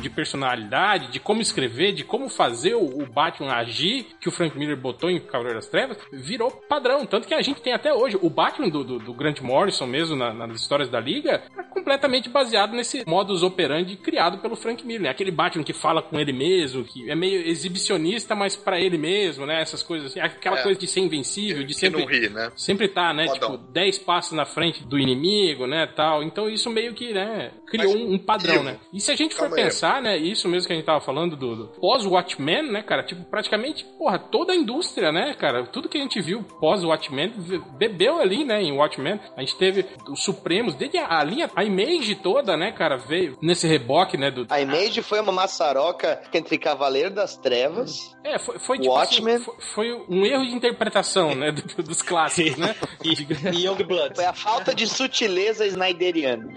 de 0.02 0.10
personalidade, 0.10 1.12
de 1.12 1.20
como 1.20 1.42
escrever, 1.42 1.92
de 1.92 2.04
como 2.04 2.30
fazer 2.30 2.76
o, 2.76 3.06
Batman 3.08 3.52
agir, 3.54 4.06
que 4.22 4.30
o 4.30 4.32
Frank 4.32 4.58
Miller 4.58 4.78
botou 4.78 5.10
em 5.10 5.20
Cavaleiro 5.20 5.58
das 5.58 5.68
Trevas, 5.68 5.98
virou 6.14 6.52
padrão. 6.52 7.06
Tanto 7.06 7.28
que 7.28 7.34
a 7.34 7.42
gente 7.42 7.62
tem 7.62 7.74
até 7.74 7.92
hoje. 7.94 8.18
O 8.22 8.30
Batman 8.30 8.70
do, 8.70 8.84
do, 8.84 9.00
do 9.00 9.14
Grant 9.14 9.42
Morrison 9.42 9.88
mesmo, 9.88 10.16
na- 10.16 10.34
nas 10.34 10.62
histórias 10.62 10.88
da 10.90 11.00
Liga, 11.00 11.42
é 11.58 11.64
completamente 11.64 12.30
baseado 12.30 12.74
nesse 12.74 13.04
modus 13.08 13.42
operandi 13.44 13.96
criado 13.96 14.38
pelo 14.38 14.56
Frank 14.56 14.86
Miller. 14.86 15.04
né? 15.04 15.10
Aquele 15.10 15.32
Batman 15.32 15.64
que 15.64 15.74
fala 15.74 16.02
com 16.02 16.20
ele 16.20 16.32
mesmo, 16.32 16.84
que 16.84 17.10
é 17.10 17.16
meio 17.16 17.42
exibicionista, 17.48 18.36
mas 18.36 18.56
pra 18.56 18.80
ele 18.80 18.98
mesmo, 18.98 19.46
né? 19.46 19.62
Essas 19.62 19.82
coisas 19.82 20.12
assim. 20.12 20.20
Aquela 20.20 20.60
É. 20.60 20.64
coisa 20.64 20.80
de 20.80 20.86
ser 20.88 21.00
invencível, 21.02 21.64
de 21.64 21.74
sempre... 21.74 22.02
não 22.02 22.08
ri, 22.08 22.30
né? 22.30 22.52
Sempre 22.56 22.88
tá, 22.88 23.14
né? 23.14 23.28
Fodão. 23.28 23.52
Tipo, 23.58 23.72
10 23.72 23.98
passos 24.00 24.34
na 24.34 24.46
frente 24.46 24.84
do 24.84 25.00
inimigo, 25.00 25.66
né? 25.66 25.88
Tal. 25.88 26.22
Então 26.24 26.48
isso 26.50 26.70
meio 26.70 26.94
que, 26.94 27.14
né? 27.14 27.52
Criou 27.68 27.94
Mas, 27.94 28.02
um, 28.04 28.14
um 28.14 28.18
padrão, 28.20 28.64
né? 28.64 28.78
E 28.94 29.00
se 29.02 29.12
a 29.12 29.16
gente 29.16 29.36
aí. 29.46 29.52
pensar, 29.52 30.02
né? 30.02 30.18
Isso 30.18 30.48
mesmo 30.48 30.68
que 30.68 30.74
a 30.74 30.76
gente 30.76 30.86
tava 30.86 31.02
falando 31.02 31.36
do, 31.36 31.56
do 31.56 31.68
pós-Watchmen, 31.80 32.72
né, 32.72 32.82
cara? 32.84 33.04
Tipo, 33.04 33.24
praticamente, 33.26 33.86
porra, 33.98 34.20
toda 34.20 34.54
a 34.54 34.56
indústria, 34.56 35.12
né, 35.12 35.34
cara? 35.34 35.66
Tudo 35.68 35.90
que 35.90 35.98
a 35.98 36.02
gente 36.02 36.20
viu 36.22 36.44
pós-Watchmen 36.60 37.34
bebeu 37.78 38.20
ali, 38.20 38.44
né? 38.44 38.62
Em 38.62 38.72
Watchmen. 38.72 39.20
A 39.36 39.42
gente 39.42 39.58
teve 39.58 39.86
os 40.10 40.24
Supremos, 40.24 40.76
desde 40.76 40.98
a, 40.98 41.20
a 41.20 41.24
linha, 41.24 41.50
a 41.56 41.64
Image 41.64 42.16
toda, 42.16 42.56
né, 42.58 42.72
cara? 42.72 42.98
Veio 42.98 43.38
nesse 43.42 43.68
reboque, 43.68 44.18
né? 44.18 44.30
Do, 44.32 44.46
A 44.50 44.60
Image 44.62 45.02
foi 45.02 45.20
uma 45.20 45.32
maçaroca 45.32 46.22
entre 46.34 46.58
Cavaleiro 46.58 47.12
das 47.12 47.36
Trevas. 47.38 48.16
É, 48.24 48.38
foi, 48.40 48.60
foi 48.60 48.78
tipo 48.80 48.92
Watchmen. 48.94 49.36
assim, 49.36 49.44
foi, 49.46 49.56
foi 49.74 50.06
um 50.10 50.26
erro 50.26 50.46
de 50.46 50.52
interpretação, 50.54 51.34
né? 51.34 51.52
do- 51.52 51.84
dos 51.84 52.02
clássicos, 52.02 52.58
né? 52.58 52.76
E 53.54 53.66
Youngblood. 53.66 54.16
Foi 54.16 54.26
a 54.26 54.34
falta 54.34 54.74
de 54.76 54.86
sutileza 54.88 55.66
snyderiana. 55.66 56.48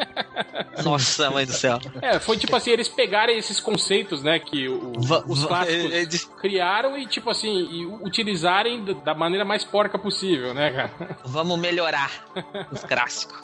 Nossa, 0.84 1.30
mãe 1.30 1.44
do 1.46 1.52
céu. 1.52 1.78
É, 2.02 2.18
foi 2.18 2.36
tipo 2.36 2.54
assim, 2.56 2.69
eles 2.70 2.88
pegarem 2.88 3.36
esses 3.38 3.60
conceitos, 3.60 4.22
né, 4.22 4.38
que 4.38 4.68
o- 4.68 4.92
os 5.26 5.44
clássicos 5.44 5.92
é- 5.92 6.02
é 6.02 6.06
criaram 6.40 6.96
e, 6.96 7.06
tipo 7.06 7.28
assim, 7.30 7.48
e 7.70 7.86
utilizarem 7.86 8.84
da- 8.84 8.92
da 8.92 9.14
maneira 9.14 9.44
mais 9.44 9.64
porca 9.64 9.98
possível, 9.98 10.54
né, 10.54 10.70
cara? 10.70 11.18
Vamos 11.24 11.58
melhorar 11.58 12.10
os 12.72 12.82
clássicos. 12.84 13.38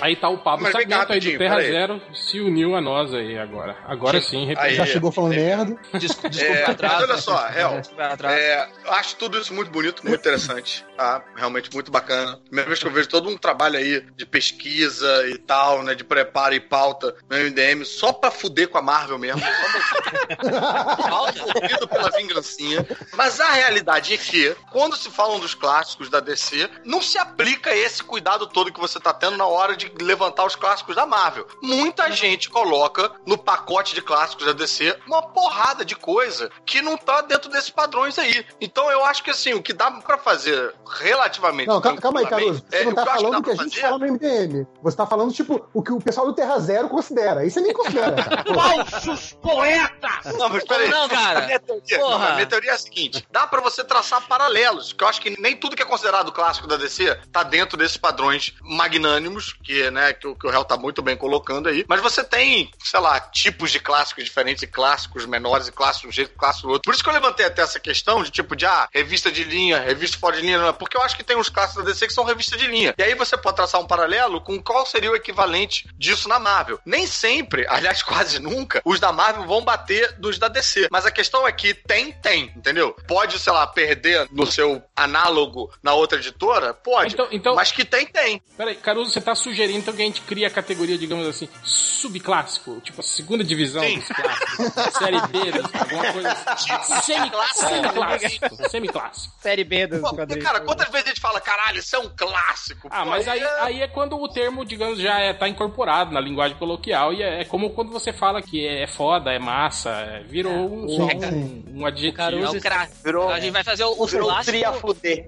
Aí 0.00 0.14
tá 0.16 0.28
o 0.28 0.38
Pablo 0.38 0.64
Mas 0.64 0.72
Sarmento 0.72 1.12
aí 1.12 1.20
do 1.20 1.38
Terra. 1.38 1.60
Zero, 1.60 2.00
se 2.14 2.40
uniu 2.40 2.76
a 2.76 2.80
nós 2.80 3.12
aí 3.12 3.38
agora. 3.38 3.76
Agora 3.86 4.20
sim. 4.20 4.54
Já 4.70 4.86
chegou 4.86 5.10
falando 5.10 5.34
merda. 5.34 5.76
Desculpa, 5.98 6.28
É, 6.28 6.30
desculpa 6.30 6.70
atraso. 6.70 7.02
olha 7.04 7.16
só, 7.18 7.48
Hel. 7.48 7.82
É, 8.30 8.68
eu 8.84 8.92
acho 8.92 9.16
tudo 9.16 9.38
isso 9.38 9.52
muito 9.54 9.70
bonito, 9.70 10.02
muito 10.06 10.20
interessante, 10.20 10.84
tá? 10.96 11.22
Realmente 11.36 11.72
muito 11.72 11.90
bacana. 11.90 12.38
Primeira 12.44 12.68
vez 12.68 12.80
que 12.80 12.86
eu 12.86 12.90
vejo 12.92 13.08
todo 13.08 13.28
um 13.28 13.36
trabalho 13.36 13.78
aí 13.78 14.00
de 14.16 14.26
pesquisa 14.26 15.26
e 15.28 15.38
tal, 15.38 15.82
né? 15.82 15.94
De 15.94 16.04
preparo 16.04 16.54
e 16.54 16.60
pauta 16.60 17.14
no 17.28 17.36
MDM 17.36 17.84
só 17.84 18.12
pra 18.12 18.30
fuder 18.30 18.68
com 18.68 18.78
a 18.78 18.82
Marvel 18.82 19.18
mesmo. 19.18 19.40
Só 19.40 21.32
pela 21.86 22.10
vingancinha. 22.10 22.86
Mas 23.14 23.40
a 23.40 23.50
realidade 23.52 24.14
é 24.14 24.16
que, 24.16 24.54
quando 24.70 24.96
se 24.96 25.10
falam 25.10 25.38
dos 25.40 25.54
clássicos 25.54 26.08
da 26.08 26.20
DC, 26.20 26.68
não 26.84 27.00
se 27.00 27.18
aplica 27.18 27.74
esse 27.74 28.02
cuidado 28.02 28.46
todo 28.46 28.72
que 28.72 28.80
você 28.80 28.98
tá 29.00 29.12
tendo 29.12 29.36
na 29.36 29.46
hora 29.46 29.76
de 29.76 29.87
levantar 30.00 30.44
os 30.44 30.56
clássicos 30.56 30.94
da 30.96 31.06
Marvel. 31.06 31.46
Muita 31.62 32.10
gente 32.12 32.48
coloca 32.50 33.10
no 33.26 33.36
pacote 33.38 33.94
de 33.94 34.02
clássicos 34.02 34.46
da 34.46 34.52
DC 34.52 34.96
uma 35.06 35.22
porrada 35.22 35.84
de 35.84 35.94
coisa 35.96 36.50
que 36.64 36.80
não 36.82 36.96
tá 36.96 37.20
dentro 37.20 37.50
desses 37.50 37.70
padrões 37.70 38.18
aí. 38.18 38.44
Então 38.60 38.90
eu 38.90 39.04
acho 39.04 39.22
que 39.22 39.30
assim, 39.30 39.54
o 39.54 39.62
que 39.62 39.72
dá 39.72 39.90
pra 39.90 40.18
fazer 40.18 40.74
relativamente. 41.00 41.66
Não, 41.68 41.80
calma, 41.80 42.00
calma 42.00 42.20
aí, 42.20 42.26
tranquilamente, 42.26 42.64
Você 42.70 42.84
não 42.84 42.92
é, 42.92 42.94
tá 42.94 43.02
o 43.02 43.04
que 43.04 43.08
eu 43.08 43.12
acho 43.12 43.22
falando 43.22 43.38
o 43.38 43.42
que 43.42 43.50
a 43.50 43.54
gente 43.54 43.68
fazer- 43.70 43.80
fala 43.80 43.98
no 43.98 44.06
MDM. 44.06 44.66
Você 44.82 44.96
tá 44.96 45.06
falando, 45.06 45.32
tipo, 45.32 45.68
o 45.72 45.82
que 45.82 45.92
o 45.92 45.98
pessoal 46.00 46.26
do 46.26 46.32
Terra 46.34 46.58
Zero 46.58 46.88
considera. 46.88 47.44
Isso 47.44 47.54
você 47.54 47.60
nem 47.60 47.72
considera, 47.72 48.14
Falsos 48.54 49.32
poetas! 49.42 50.34
Não, 50.38 50.48
mas 50.48 50.64
peraí. 50.64 50.88
Não, 50.88 51.08
cara. 51.08 51.38
A 51.44 51.46
minha 51.46 51.60
teoria, 51.60 51.98
Porra. 51.98 52.18
não, 52.18 52.26
a 52.28 52.34
minha 52.34 52.46
teoria 52.46 52.70
é 52.70 52.74
a 52.74 52.78
seguinte: 52.78 53.26
dá 53.30 53.46
pra 53.46 53.60
você 53.60 53.84
traçar 53.84 54.26
paralelos, 54.26 54.92
que 54.92 55.02
eu 55.04 55.08
acho 55.08 55.20
que 55.20 55.40
nem 55.40 55.56
tudo 55.56 55.76
que 55.76 55.82
é 55.82 55.86
considerado 55.86 56.32
clássico 56.32 56.66
da 56.66 56.76
DC 56.76 57.14
tá 57.32 57.42
dentro 57.42 57.76
desses 57.76 57.96
padrões 57.96 58.54
magnânimos, 58.62 59.52
que, 59.64 59.77
né, 59.90 60.12
que, 60.12 60.26
o- 60.26 60.34
que 60.34 60.46
o 60.46 60.50
Hell 60.50 60.64
tá 60.64 60.76
muito 60.76 61.00
bem 61.02 61.16
colocando 61.16 61.68
aí. 61.68 61.84
Mas 61.88 62.00
você 62.00 62.22
tem, 62.24 62.70
sei 62.82 63.00
lá, 63.00 63.18
tipos 63.20 63.70
de 63.70 63.80
clássicos 63.80 64.24
diferentes, 64.24 64.62
e 64.62 64.66
clássicos 64.66 65.26
menores, 65.26 65.68
e 65.68 65.72
clássicos 65.72 66.02
de 66.02 66.08
um 66.08 66.12
jeito, 66.12 66.34
clássicos 66.36 66.62
do 66.62 66.72
outro. 66.72 66.82
Por 66.84 66.94
isso 66.94 67.02
que 67.02 67.08
eu 67.08 67.14
levantei 67.14 67.46
até 67.46 67.62
essa 67.62 67.78
questão 67.80 68.22
de 68.22 68.30
tipo 68.30 68.54
de, 68.56 68.66
ah, 68.66 68.88
revista 68.92 69.30
de 69.30 69.44
linha, 69.44 69.80
revista 69.80 70.18
fora 70.18 70.36
de 70.36 70.42
linha, 70.42 70.58
é? 70.58 70.72
porque 70.72 70.96
eu 70.96 71.02
acho 71.02 71.16
que 71.16 71.24
tem 71.24 71.36
uns 71.36 71.48
clássicos 71.48 71.84
da 71.84 71.90
DC 71.90 72.06
que 72.06 72.12
são 72.12 72.24
revista 72.24 72.56
de 72.56 72.66
linha. 72.66 72.94
E 72.98 73.02
aí 73.02 73.14
você 73.14 73.36
pode 73.36 73.56
traçar 73.56 73.80
um 73.80 73.86
paralelo 73.86 74.40
com 74.40 74.60
qual 74.62 74.84
seria 74.86 75.10
o 75.10 75.16
equivalente 75.16 75.88
disso 75.96 76.28
na 76.28 76.38
Marvel. 76.38 76.80
Nem 76.84 77.06
sempre, 77.06 77.66
aliás, 77.68 78.02
quase 78.02 78.38
nunca, 78.38 78.80
os 78.84 78.98
da 79.00 79.12
Marvel 79.12 79.46
vão 79.46 79.62
bater 79.62 80.12
dos 80.18 80.38
da 80.38 80.48
DC. 80.48 80.88
Mas 80.90 81.06
a 81.06 81.10
questão 81.10 81.46
é 81.46 81.52
que 81.52 81.74
tem, 81.74 82.12
tem, 82.12 82.52
entendeu? 82.56 82.94
Pode, 83.06 83.38
sei 83.38 83.52
lá, 83.52 83.66
perder 83.66 84.26
no 84.30 84.46
seu 84.46 84.82
análogo 84.96 85.70
na 85.82 85.92
outra 85.94 86.18
editora? 86.18 86.72
Pode. 86.74 87.14
Então- 87.14 87.28
então- 87.30 87.54
Mas 87.54 87.72
que 87.72 87.84
tem, 87.84 88.06
tem. 88.06 88.42
Peraí, 88.56 88.74
Caruso, 88.76 89.10
você 89.10 89.20
tá 89.20 89.34
sugerindo 89.34 89.67
então 89.76 89.94
que 89.94 90.02
a 90.02 90.04
gente 90.04 90.20
cria 90.22 90.46
a 90.46 90.50
categoria, 90.50 90.96
digamos 90.98 91.26
assim, 91.26 91.48
subclássico, 91.64 92.80
tipo 92.80 93.00
a 93.00 93.04
segunda 93.04 93.42
divisão 93.44 93.82
Sim. 93.82 93.98
dos 93.98 94.08
clássicos, 94.08 94.94
série 94.98 95.20
B, 95.28 95.52
dos- 95.52 95.74
alguma 95.74 96.12
coisa 96.12 96.32
assim. 96.32 96.68
Semi- 97.02 97.30
Semi-clássico. 97.68 98.68
Semi-clássico. 98.70 99.34
Série 99.40 99.64
B 99.64 99.86
dos 99.86 100.00
Pô, 100.00 100.14
quadrinhos. 100.14 100.44
cara, 100.44 100.60
quantas 100.60 100.88
vezes 100.90 101.06
a 101.06 101.08
gente 101.10 101.20
fala, 101.20 101.40
caralho, 101.40 101.78
isso 101.78 101.94
é 101.96 101.98
um 101.98 102.10
clássico? 102.16 102.88
Ah, 102.90 103.02
Pô, 103.04 103.10
mas 103.10 103.26
aí, 103.28 103.40
é- 103.40 103.60
aí 103.62 103.82
é 103.82 103.88
quando 103.88 104.16
o 104.20 104.28
termo, 104.28 104.64
digamos, 104.64 104.98
já 104.98 105.18
é, 105.18 105.32
tá 105.32 105.48
incorporado 105.48 106.12
na 106.12 106.20
linguagem 106.20 106.56
coloquial 106.56 107.12
e 107.12 107.22
é, 107.22 107.42
é 107.42 107.44
como 107.44 107.70
quando 107.70 107.90
você 107.90 108.12
fala 108.12 108.40
que 108.42 108.66
é 108.66 108.86
foda, 108.86 109.32
é 109.32 109.38
massa, 109.38 109.90
é, 109.90 110.22
virou 110.24 110.52
um, 110.52 110.88
só 110.88 111.08
sim, 111.08 111.64
um, 111.74 111.80
um 111.80 111.86
adjetivo. 111.86 112.44
É 112.44 112.48
o 112.50 112.60
cra- 112.60 112.88
Virou, 113.04 113.28
A 113.30 113.40
gente 113.40 113.52
vai 113.52 113.64
fazer 113.64 113.84
o, 113.84 113.90
o 113.92 114.04
um 114.04 114.06
clássico. 114.08 114.56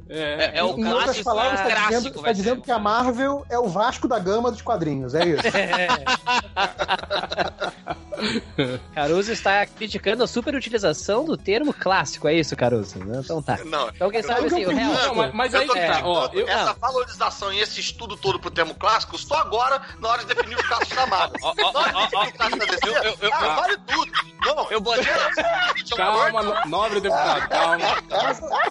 É, 0.08 0.50
É, 0.54 0.58
é 0.58 0.64
o 0.64 0.78
em 0.78 0.84
outras 0.86 1.04
clássico 1.04 1.24
palavras, 1.24 1.60
tá 1.60 1.66
dizendo, 1.66 1.88
clássico. 1.90 2.20
vai 2.22 2.30
tá 2.30 2.32
dizendo 2.32 2.62
que 2.62 2.70
a 2.70 2.78
Marvel 2.78 3.44
é 3.50 3.58
o 3.58 3.68
Vasco 3.68 4.06
da 4.08 4.18
Gama 4.18 4.29
dos 4.50 4.62
quadrinhos, 4.62 5.14
é 5.14 5.24
isso? 5.26 5.42
Caruso 8.94 9.32
está 9.32 9.64
criticando 9.66 10.22
a 10.22 10.26
superutilização 10.26 11.24
do 11.24 11.36
termo 11.36 11.72
clássico, 11.72 12.28
é 12.28 12.34
isso, 12.34 12.54
Caruso? 12.56 12.98
Então 12.98 13.42
tá. 13.42 13.58
Não, 13.64 13.88
Então 13.88 14.10
quem 14.10 14.22
sabe 14.22 14.46
assim, 14.46 14.66
o 14.66 14.70
real. 14.70 14.92
Não, 14.92 15.32
mas, 15.32 15.54
aí 15.54 15.66
tá, 15.66 16.02
ó, 16.04 16.28
eu, 16.32 16.46
Essa 16.48 16.74
valorização 16.74 17.52
e 17.52 17.60
esse 17.60 17.80
estudo 17.80 18.16
todo 18.16 18.38
pro 18.38 18.50
termo 18.50 18.74
clássico, 18.74 19.16
só 19.18 19.36
agora, 19.36 19.80
na 19.98 20.08
hora 20.08 20.24
de 20.24 20.34
definir 20.34 20.56
os 20.56 20.68
Na 20.68 20.76
hora 21.80 21.92
de 21.92 21.98
o 21.98 22.10
clássico 22.10 22.38
da 22.58 22.64
DC, 22.66 22.88
eu- 22.88 22.92
eu- 22.94 23.16
eu- 23.20 23.34
ah, 23.34 23.54
vale 23.56 23.76
tudo. 23.86 24.12
Não, 24.44 24.70
Eu 24.70 24.80
botei- 24.80 25.04
calma, 25.96 26.42
no- 26.42 26.66
nobre 26.70 27.00
deputado, 27.00 27.48
calma. 27.48 27.84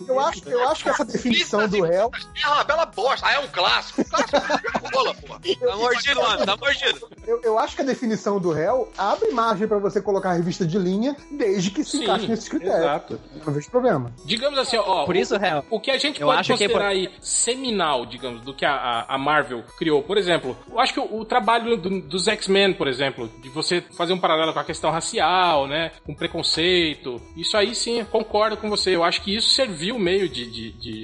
Eu 0.07 0.19
acho, 0.19 0.49
eu 0.49 0.69
acho 0.69 0.83
que 0.83 0.89
essa 0.89 1.05
definição 1.05 1.67
do 1.67 1.81
réu. 1.83 2.09
É 2.43 2.47
uma 2.47 2.63
bela 2.63 2.85
bosta. 2.85 3.27
Ah, 3.27 3.33
é 3.33 3.39
um 3.39 3.47
clássico. 3.47 4.03
Clássico 4.05 4.37
é 4.37 4.95
rola, 4.95 5.13
pô. 5.13 5.38
Tá 5.59 5.75
mordido, 5.77 6.21
mano, 6.21 6.45
tá 6.45 6.57
mordido. 6.57 7.07
Eu, 7.25 7.41
eu 7.43 7.59
acho 7.59 7.75
que 7.75 7.81
a 7.81 7.85
definição 7.85 8.39
do 8.39 8.51
réu 8.51 8.89
abre 8.97 9.31
margem 9.31 9.67
pra 9.67 9.77
você 9.77 10.01
colocar 10.01 10.31
a 10.31 10.33
revista 10.33 10.65
de 10.65 10.77
linha, 10.77 11.15
desde 11.31 11.71
que 11.71 11.83
se 11.83 11.97
Sim, 11.97 12.03
encaixe 12.03 12.27
nesses 12.27 12.49
critérios. 12.49 12.79
exato. 12.79 13.19
Não 13.45 13.53
vejo 13.53 13.69
problema. 13.69 14.11
Digamos 14.25 14.57
assim, 14.59 14.77
ó. 14.77 15.05
Por 15.05 15.15
isso, 15.15 15.37
real. 15.37 15.63
O 15.69 15.79
que 15.79 15.91
a 15.91 15.97
gente 15.97 16.19
pode 16.19 16.39
acho 16.39 16.47
que 16.57 16.63
é 16.63 16.67
considerar 16.67 16.87
aí 16.89 17.09
seminal, 17.21 18.05
digamos, 18.05 18.41
do 18.41 18.53
que 18.53 18.65
a, 18.65 18.73
a- 18.73 19.15
a 19.15 19.17
Marvel 19.17 19.63
criou. 19.77 20.01
Por 20.03 20.17
exemplo, 20.17 20.57
eu 20.69 20.79
acho 20.79 20.93
que 20.93 20.99
o, 20.99 21.19
o 21.19 21.25
trabalho 21.25 21.77
do- 21.77 22.01
dos 22.01 22.27
X-Men, 22.27 22.73
por 22.73 22.87
exemplo, 22.87 23.29
de 23.41 23.49
você 23.49 23.81
fazer 23.95 24.13
um 24.13 24.19
paralelo 24.19 24.53
com 24.53 24.59
a 24.59 24.63
questão 24.63 24.91
racial, 24.91 25.67
né? 25.67 25.91
Com 26.05 26.13
preconceito. 26.13 27.21
Isso 27.37 27.55
aí 27.55 27.73
sim, 27.75 27.99
eu 27.99 28.05
concordo 28.05 28.57
com 28.57 28.69
você. 28.69 28.95
Eu 28.95 29.03
acho 29.03 29.21
que 29.21 29.35
isso 29.35 29.49
serviu 29.49 29.97
meio 29.97 30.27
de. 30.27 30.49
de- 30.49 30.71
de- 30.71 31.01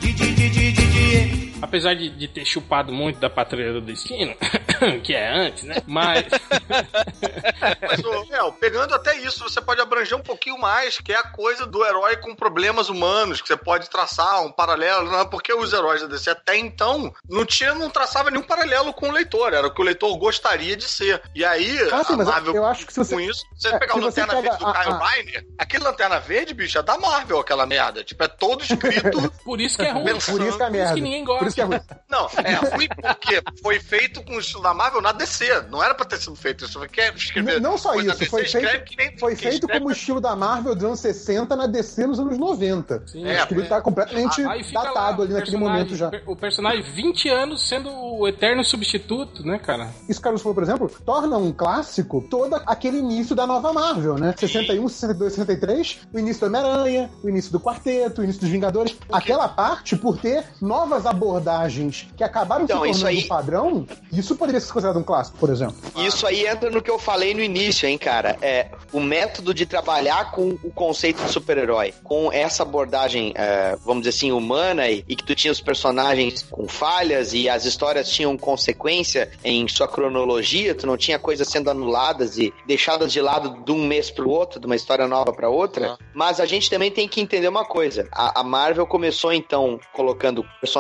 Apesar 1.62 1.96
de, 1.96 2.10
de 2.10 2.28
ter 2.28 2.46
chupado 2.46 2.92
muito 2.92 3.18
da 3.20 3.30
patrulha 3.30 3.72
do 3.74 3.82
destino, 3.82 4.36
que 5.04 5.14
é 5.16 5.28
antes, 5.30 5.64
né? 5.64 5.78
Mas. 5.88 6.26
Mas, 7.82 8.04
ô, 8.04 8.26
Mel, 8.26 8.52
pegando 8.54 8.94
até 8.94 9.18
isso, 9.20 9.44
você 9.44 9.62
pode 9.62 9.82
abranger 9.82 10.18
um 10.18 10.22
pouquinho 10.22 10.58
mais, 10.60 11.00
que 11.00 11.12
é 11.14 11.18
a 11.18 11.24
coisa 11.24 11.66
do 11.66 11.84
herói 11.86 12.18
com 12.18 12.36
problemas 12.36 12.90
humanos, 12.90 13.42
que 13.42 13.48
você 13.48 13.56
pode 13.58 13.90
traçar 13.90 14.44
um 14.44 14.52
paralelo, 14.52 15.10
não 15.10 15.22
é 15.22 15.26
porque 15.26 15.54
os 15.54 15.74
heróis 15.74 16.02
da 16.02 16.08
DC 16.08 16.30
até 16.30 16.58
então 16.58 17.12
não 17.30 17.46
tinha, 17.46 17.74
não 17.74 17.90
traçava 17.90 18.30
nenhum 18.30 18.44
paralelo 18.44 18.94
com 18.94 19.08
o 19.10 19.12
leitor, 19.12 19.54
era 19.54 19.66
o 19.68 19.74
que 19.74 19.82
o 19.82 19.86
leitor 19.86 20.16
gostaria 20.18 20.76
de 20.76 20.84
ser. 20.84 21.22
E 21.34 21.44
aí, 21.44 21.78
Ah, 21.92 22.04
sim, 22.04 22.16
Marvel, 22.18 22.54
eu 22.56 22.66
acho 22.66 22.86
que 22.86 22.94
se 22.94 23.00
você- 23.04 23.16
com 23.16 23.22
isso, 23.22 23.44
você 23.56 23.70
é, 23.70 23.80
pegar 23.80 23.96
o 23.96 24.00
Lanterna 24.02 24.34
pega 24.36 24.50
Verde 24.50 24.58
do 24.64 24.68
a- 24.68 24.74
Kyle 24.74 24.94
a- 24.94 25.08
Reiner, 25.08 25.46
aquele 25.58 25.84
Lanterna 25.84 26.20
Verde, 26.20 26.54
bicho, 26.54 26.78
é 26.78 26.84
da 26.84 26.98
Marvel 26.98 27.40
aquela 27.40 27.66
merda. 27.66 28.04
Tipo, 28.04 28.24
é 28.24 28.28
todo 28.28 28.64
escrito 28.64 29.32
Por 29.44 29.62
isso 29.62 29.78
que 29.78 29.84
é 29.86 29.92
ruim. 29.92 30.04
Por 30.04 30.12
Por 30.14 30.42
isso 30.42 30.58
que 30.58 30.64
é 30.64 30.68
Por 30.68 30.76
isso 30.76 30.94
merda. 30.94 31.00
Ninguém 31.06 31.24
gosta. 31.24 31.40
Por 31.40 31.48
isso 31.48 31.56
que 31.56 31.62
é 31.62 31.66
ruim. 31.66 31.80
Não, 32.10 32.28
é 32.44 32.54
ruim 32.76 32.88
porque 33.02 33.42
foi 33.62 33.80
feito 33.80 34.24
com 34.24 34.34
o 34.36 34.40
estilo 34.40 34.64
da 34.64 34.74
Marvel 34.74 35.02
na 35.02 35.12
DC. 35.12 35.64
Não 35.70 35.84
era 35.84 35.94
pra 35.96 36.06
ter 36.06 36.18
sido 36.18 36.36
feito 36.36 36.66
isso. 36.66 36.80
Quer 36.90 37.14
escrever 37.16 37.62
Não, 37.62 37.72
não 37.72 37.78
só 37.78 37.96
isso, 37.96 38.18
DC, 38.18 38.26
foi 38.26 38.46
feito, 38.46 38.96
nem- 38.98 39.18
foi 39.18 39.36
feito 39.36 39.68
como 39.68 39.88
o 39.88 39.92
estilo 39.92 40.20
da 40.20 40.36
Marvel 40.36 40.76
dos 40.76 40.84
anos 40.84 41.00
60 41.00 41.56
na 41.56 41.68
DC 41.68 42.06
nos 42.08 42.20
anos 42.20 42.38
90. 42.38 43.04
Sim, 43.08 43.28
Acho 43.30 43.48
que 43.48 43.54
ele 43.54 43.64
é. 43.64 43.66
tá 43.66 43.82
completamente 43.82 44.44
datado 44.74 44.94
lá, 45.20 45.24
ali 45.26 45.34
naquele 45.34 45.58
momento 45.58 45.96
já. 45.96 46.12
O 46.26 46.36
personagem 46.36 46.82
20 46.82 47.30
anos 47.30 47.68
sendo 47.68 47.90
o 47.92 48.28
eterno 48.28 48.64
substituto, 48.64 49.44
né, 49.44 49.58
cara? 49.60 49.90
Isso 50.10 50.20
que 50.20 50.20
o 50.20 50.22
Carlos 50.24 50.42
falou, 50.42 50.54
por 50.56 50.64
exemplo, 50.64 50.92
torna 51.06 51.38
um 51.38 51.52
clássico 51.52 52.26
todo 52.30 52.56
aquele 52.66 52.98
início 52.98 53.36
da 53.36 53.46
nova 53.48 53.72
Marvel, 53.74 54.16
né? 54.16 54.34
61, 54.38 54.88
62, 54.88 55.34
63, 55.34 56.00
o 56.14 56.20
início 56.20 56.42
do 56.42 56.48
Homem-Aranha, 56.48 57.10
o 57.24 57.30
início 57.30 57.52
do 57.52 57.60
Quarteto, 57.60 58.22
o 58.22 58.24
início 58.24 58.42
dos 58.42 58.50
Vingadores. 58.50 58.96
Aquela 59.12 59.48
parte, 59.48 59.96
por 59.96 60.18
ter 60.18 60.44
novas 60.86 61.06
abordagens 61.06 62.08
que 62.16 62.24
acabaram 62.24 62.64
Então, 62.64 62.84
se 62.84 62.90
isso 62.92 63.00
tornando 63.02 63.18
aí- 63.18 63.26
um 63.26 63.28
padrão, 63.28 63.88
isso 64.12 64.36
poderia 64.36 64.62
ser 64.62 64.72
considerado 64.72 65.00
um 65.00 65.04
clássico, 65.04 65.38
por 65.38 65.50
exemplo. 65.50 65.76
Isso 65.98 66.28
aí 66.28 66.46
entra 66.46 66.70
no 66.70 66.82
que 66.82 66.90
eu 66.92 67.00
falei 67.00 67.34
no 67.34 67.42
início, 67.42 67.88
hein, 67.90 67.98
cara. 67.98 68.38
É 68.42 68.70
o 68.94 69.00
método 69.00 69.54
de 69.54 69.66
trabalhar 69.66 70.32
com 70.32 70.58
o 70.64 70.72
conceito 70.72 71.24
de 71.24 71.32
super-herói, 71.32 71.94
com 72.04 72.32
essa 72.32 72.64
abordagem, 72.64 73.34
é, 73.36 73.76
vamos 73.84 74.04
dizer 74.04 74.16
assim, 74.16 74.32
humana 74.32 74.88
e, 74.88 75.04
e 75.08 75.16
que 75.16 75.24
tu 75.24 75.34
tinha 75.36 75.52
os 75.52 75.60
personagens 75.60 76.44
com 76.50 76.68
falhas 76.68 77.34
e 77.34 77.50
as 77.50 77.66
histórias 77.66 78.10
tinham 78.10 78.38
consequência 78.38 79.30
em 79.44 79.68
sua 79.68 79.88
cronologia, 79.88 80.76
tu 80.76 80.86
não 80.86 80.96
tinha 80.98 81.18
coisas 81.18 81.48
sendo 81.48 81.70
anuladas 81.70 82.38
e 82.38 82.54
deixadas 82.68 83.12
de 83.12 83.22
lado 83.22 83.64
de 83.66 83.72
um 83.72 83.86
mês 83.86 84.12
pro 84.12 84.30
outro, 84.30 84.60
de 84.60 84.66
uma 84.66 84.76
história 84.76 85.08
nova 85.08 85.34
pra 85.34 85.50
outra. 85.50 85.98
Mas 86.14 86.40
a 86.40 86.46
gente 86.46 86.70
também 86.70 86.92
tem 86.92 87.08
que 87.08 87.20
entender 87.20 87.48
uma 87.48 87.66
coisa. 87.66 88.08
A, 88.12 88.42
a 88.42 88.44
Marvel 88.44 88.86
começou 88.86 89.34
então 89.34 89.80
colocando 89.94 90.46
personagens 90.62 90.75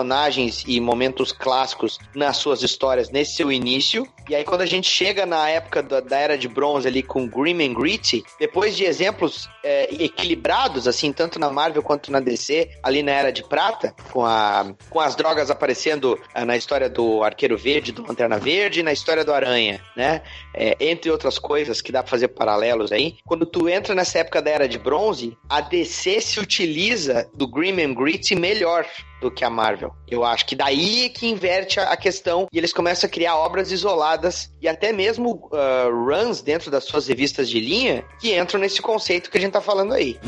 e 0.67 0.79
momentos 0.79 1.31
clássicos 1.31 1.99
nas 2.13 2.37
suas 2.37 2.61
histórias 2.61 3.09
nesse 3.09 3.35
seu 3.35 3.51
início. 3.51 4.07
E 4.29 4.35
aí 4.35 4.43
quando 4.43 4.61
a 4.61 4.65
gente 4.65 4.89
chega 4.89 5.25
na 5.25 5.47
época 5.49 5.83
da, 5.83 5.99
da 5.99 6.17
era 6.17 6.37
de 6.37 6.47
bronze 6.47 6.87
ali 6.87 7.03
com 7.03 7.27
Grim 7.27 7.63
and 7.63 7.73
Gritty, 7.73 8.23
depois 8.39 8.75
de 8.75 8.83
exemplos 8.83 9.47
é, 9.63 9.87
equilibrados 10.03 10.87
assim 10.87 11.13
tanto 11.13 11.39
na 11.39 11.49
Marvel 11.49 11.83
quanto 11.83 12.11
na 12.11 12.19
DC, 12.19 12.69
ali 12.81 13.03
na 13.03 13.11
era 13.11 13.31
de 13.31 13.43
prata, 13.43 13.95
com 14.11 14.25
a 14.25 14.73
com 14.89 14.99
as 14.99 15.15
drogas 15.15 15.51
aparecendo 15.51 16.19
ah, 16.33 16.45
na 16.45 16.57
história 16.57 16.89
do 16.89 17.23
Arqueiro 17.23 17.57
Verde, 17.57 17.91
do 17.91 18.05
Lanterna 18.05 18.37
Verde, 18.37 18.83
na 18.83 18.93
história 18.93 19.23
do 19.23 19.33
Aranha, 19.33 19.81
né? 19.95 20.21
É, 20.53 20.75
entre 20.79 21.11
outras 21.11 21.37
coisas 21.37 21.81
que 21.81 21.91
dá 21.91 22.01
pra 22.01 22.09
fazer 22.09 22.29
paralelos 22.29 22.91
aí. 22.91 23.17
Quando 23.25 23.45
tu 23.45 23.69
entra 23.69 23.93
nessa 23.93 24.19
época 24.19 24.41
da 24.41 24.51
Era 24.51 24.67
de 24.67 24.77
Bronze, 24.77 25.37
a 25.49 25.61
DC 25.61 26.21
se 26.21 26.39
utiliza 26.39 27.29
do 27.33 27.47
Grim 27.47 27.81
and 27.81 27.93
Gritty 27.93 28.35
melhor. 28.35 28.85
Do 29.21 29.31
que 29.31 29.43
a 29.43 29.49
Marvel. 29.49 29.93
Eu 30.07 30.23
acho 30.23 30.45
que 30.45 30.55
daí 30.55 31.09
que 31.09 31.27
inverte 31.27 31.79
a 31.79 31.95
a 31.95 31.97
questão 31.97 32.47
e 32.51 32.57
eles 32.57 32.73
começam 32.73 33.07
a 33.07 33.11
criar 33.11 33.35
obras 33.37 33.71
isoladas 33.71 34.51
e 34.61 34.67
até 34.67 34.91
mesmo 34.91 35.49
uh, 35.51 35.89
runs 35.91 36.41
dentro 36.41 36.69
das 36.69 36.83
suas 36.83 37.07
revistas 37.07 37.49
de 37.49 37.59
linha 37.59 38.03
que 38.19 38.37
entram 38.37 38.59
nesse 38.59 38.81
conceito 38.81 39.31
que 39.31 39.37
a 39.37 39.41
gente 39.41 39.53
tá 39.53 39.61
falando 39.61 39.93
aí. 39.93 40.19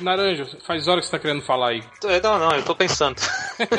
Naranjo, 0.00 0.46
faz 0.66 0.86
hora 0.88 1.00
que 1.00 1.06
você 1.06 1.12
tá 1.12 1.18
querendo 1.18 1.42
falar 1.42 1.68
aí. 1.68 1.82
Não, 2.22 2.38
não, 2.38 2.52
eu 2.52 2.62
tô 2.62 2.74
pensando. 2.74 3.20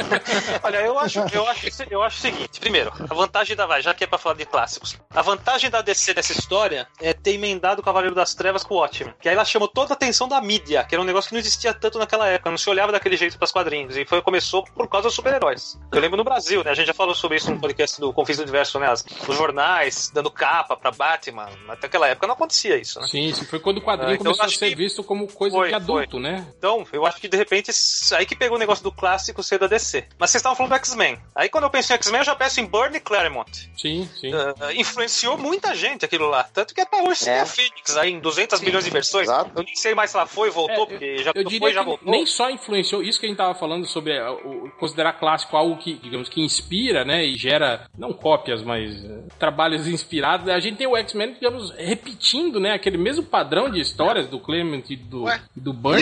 Olha, 0.64 0.78
eu 0.78 0.98
acho, 0.98 1.20
eu, 1.32 1.48
acho, 1.48 1.68
eu 1.90 2.04
acho 2.04 2.18
o 2.18 2.22
seguinte: 2.22 2.60
primeiro, 2.60 2.92
a 3.10 3.14
vantagem 3.14 3.56
da. 3.56 3.66
Vai, 3.66 3.82
já 3.82 3.94
que 3.94 4.04
é 4.04 4.08
pra 4.08 4.18
falar 4.18 4.36
de 4.36 4.46
clássicos, 4.46 4.98
a 5.14 5.22
vantagem 5.22 5.70
da 5.70 5.82
DC 5.82 6.14
nessa 6.14 6.32
história 6.32 6.88
é 7.02 7.14
ter 7.14 7.34
emendado 7.34 7.82
o 7.82 7.84
Cavaleiro 7.84 8.16
das 8.16 8.34
Trevas 8.34 8.64
com 8.64 8.76
o 8.76 8.78
Watchmen. 8.78 9.14
Que 9.20 9.28
aí 9.28 9.36
ela 9.36 9.44
chamou 9.46 9.68
toda 9.68 9.94
a 9.94 9.96
atenção 9.96 10.28
da 10.28 10.40
mídia, 10.42 10.84
que 10.84 10.96
era 10.96 11.02
um 11.02 11.06
negócio 11.06 11.30
que 11.30 11.36
não 11.36 11.40
existia 11.40 11.74
tanto 11.74 12.00
naquela 12.00 12.28
época, 12.28 12.50
não 12.50 12.58
se 12.58 12.70
olhava 12.70 12.92
daquele 12.92 13.18
jeito 13.18 13.38
pras 13.38 13.52
quadrinhos. 13.52 13.98
E 13.98 14.06
foi, 14.06 14.22
começou 14.22 14.64
por 14.64 14.88
causa 14.88 15.08
dos 15.08 15.16
super-heróis. 15.16 15.78
Eu 15.92 16.00
lembro 16.00 16.18
no 16.18 16.24
Brasil, 16.24 16.64
né? 16.64 16.72
A 16.72 16.74
gente 16.74 16.88
já 16.88 16.94
falou 16.94 17.14
sobre 17.14 17.38
isso 17.38 17.52
no 17.52 17.60
podcast 17.60 18.00
do 18.00 18.14
Confins 18.14 18.38
do 18.38 18.44
Universo, 18.44 18.80
né? 18.80 18.92
Os 18.94 19.36
jornais 19.36 20.10
dando 20.14 20.32
capa 20.32 20.78
pra 20.78 20.92
Batman. 20.92 21.50
Até 21.68 21.88
aquela 21.88 22.08
época 22.08 22.28
não 22.28 22.34
acontecia 22.34 22.78
isso, 22.78 23.00
né? 23.00 23.08
Sim, 23.08 23.34
sim, 23.34 23.46
foi 23.46 23.60
quando 23.60 23.78
o 23.78 23.82
quadrinho 23.82 24.12
Ah, 24.12 24.16
então 24.16 24.32
começou 24.32 24.46
a 24.46 24.50
ser 24.50 24.70
que 24.70 24.76
visto 24.76 25.04
como 25.04 25.28
coisa 25.32 25.56
foi, 25.56 25.70
de 25.70 25.76
adulto, 25.76 26.07
né? 26.20 26.48
Então, 26.58 26.86
eu 26.94 27.06
acho 27.06 27.20
que 27.20 27.28
de 27.28 27.36
repente 27.36 27.72
aí 28.16 28.26
que 28.26 28.36
pegou 28.36 28.56
o 28.56 28.60
negócio 28.60 28.84
do 28.84 28.92
clássico 28.92 29.44
ser 29.44 29.60
da 29.60 29.68
DC. 29.68 30.06
Mas 30.18 30.32
vocês 30.32 30.40
estavam 30.40 30.56
falando 30.56 30.72
do 30.72 30.76
X-Men. 30.76 31.18
Aí 31.36 31.50
quando 31.50 31.66
eu 31.66 31.70
penso 31.70 31.92
em 31.92 31.96
X-Men, 31.96 32.20
eu 32.22 32.26
já 32.26 32.36
penso 32.36 32.62
em 32.62 32.66
Bernie 32.66 33.00
Claremont. 33.00 33.52
Sim, 33.78 34.10
sim. 34.20 34.32
Ah, 34.34 34.74
influenciou 34.74 35.38
muita 35.38 35.76
gente 35.76 36.06
aquilo 36.06 36.28
lá. 36.30 36.44
Tanto 36.44 36.74
que 36.74 36.82
até 36.82 37.02
hoje 37.02 37.24
É. 37.24 37.34
tem 37.34 37.40
a 37.42 37.46
Phoenix 37.46 37.98
aí 37.98 38.12
em 38.14 38.20
200 38.20 38.62
milhões 38.62 38.86
de 38.86 38.90
versões. 38.92 39.24
exato. 39.28 39.52
Eu 39.56 39.64
nem 39.64 39.76
sei 39.76 39.94
mais 39.94 40.12
se 40.12 40.18
ela 40.18 40.26
foi, 40.26 40.50
voltou, 40.50 40.84
É, 40.84 40.86
porque 40.88 41.18
já 41.18 41.32
Eu 41.36 41.44
foi, 41.44 41.46
diria 41.46 41.74
já 41.74 41.80
que 41.82 41.86
voltou. 41.86 42.12
nem 42.12 42.26
só 42.26 42.50
influenciou 42.50 43.04
isso 43.04 43.20
que 43.20 43.26
a 43.26 43.30
gente 43.30 43.38
tava 43.38 43.56
falando 43.56 43.86
sobre 43.88 44.14
é, 44.14 44.30
o, 44.30 44.70
considerar 44.80 45.14
clássico 45.14 45.58
algo 45.58 45.78
que, 45.78 45.96
digamos, 45.96 46.30
que 46.30 46.42
inspira, 46.42 47.04
né, 47.04 47.26
e 47.26 47.36
gera, 47.36 47.88
não 47.98 48.14
cópias, 48.14 48.62
mas 48.64 49.04
é, 49.04 49.20
trabalhos 49.40 49.88
inspirados. 49.88 50.48
A 50.50 50.60
gente 50.60 50.78
tem 50.78 50.88
o 50.88 50.96
X-Men, 50.98 51.34
digamos, 51.34 51.72
repetindo, 51.78 52.60
né, 52.60 52.74
aquele 52.74 52.98
mesmo 52.98 53.24
padrão 53.26 53.70
de 53.70 53.80
histórias 53.80 54.28
do 54.28 54.40
Clement 54.40 54.84
e 54.90 54.96
do, 54.96 55.24
Ué. 55.24 55.42
do 55.56 55.74
Burn 55.74 55.97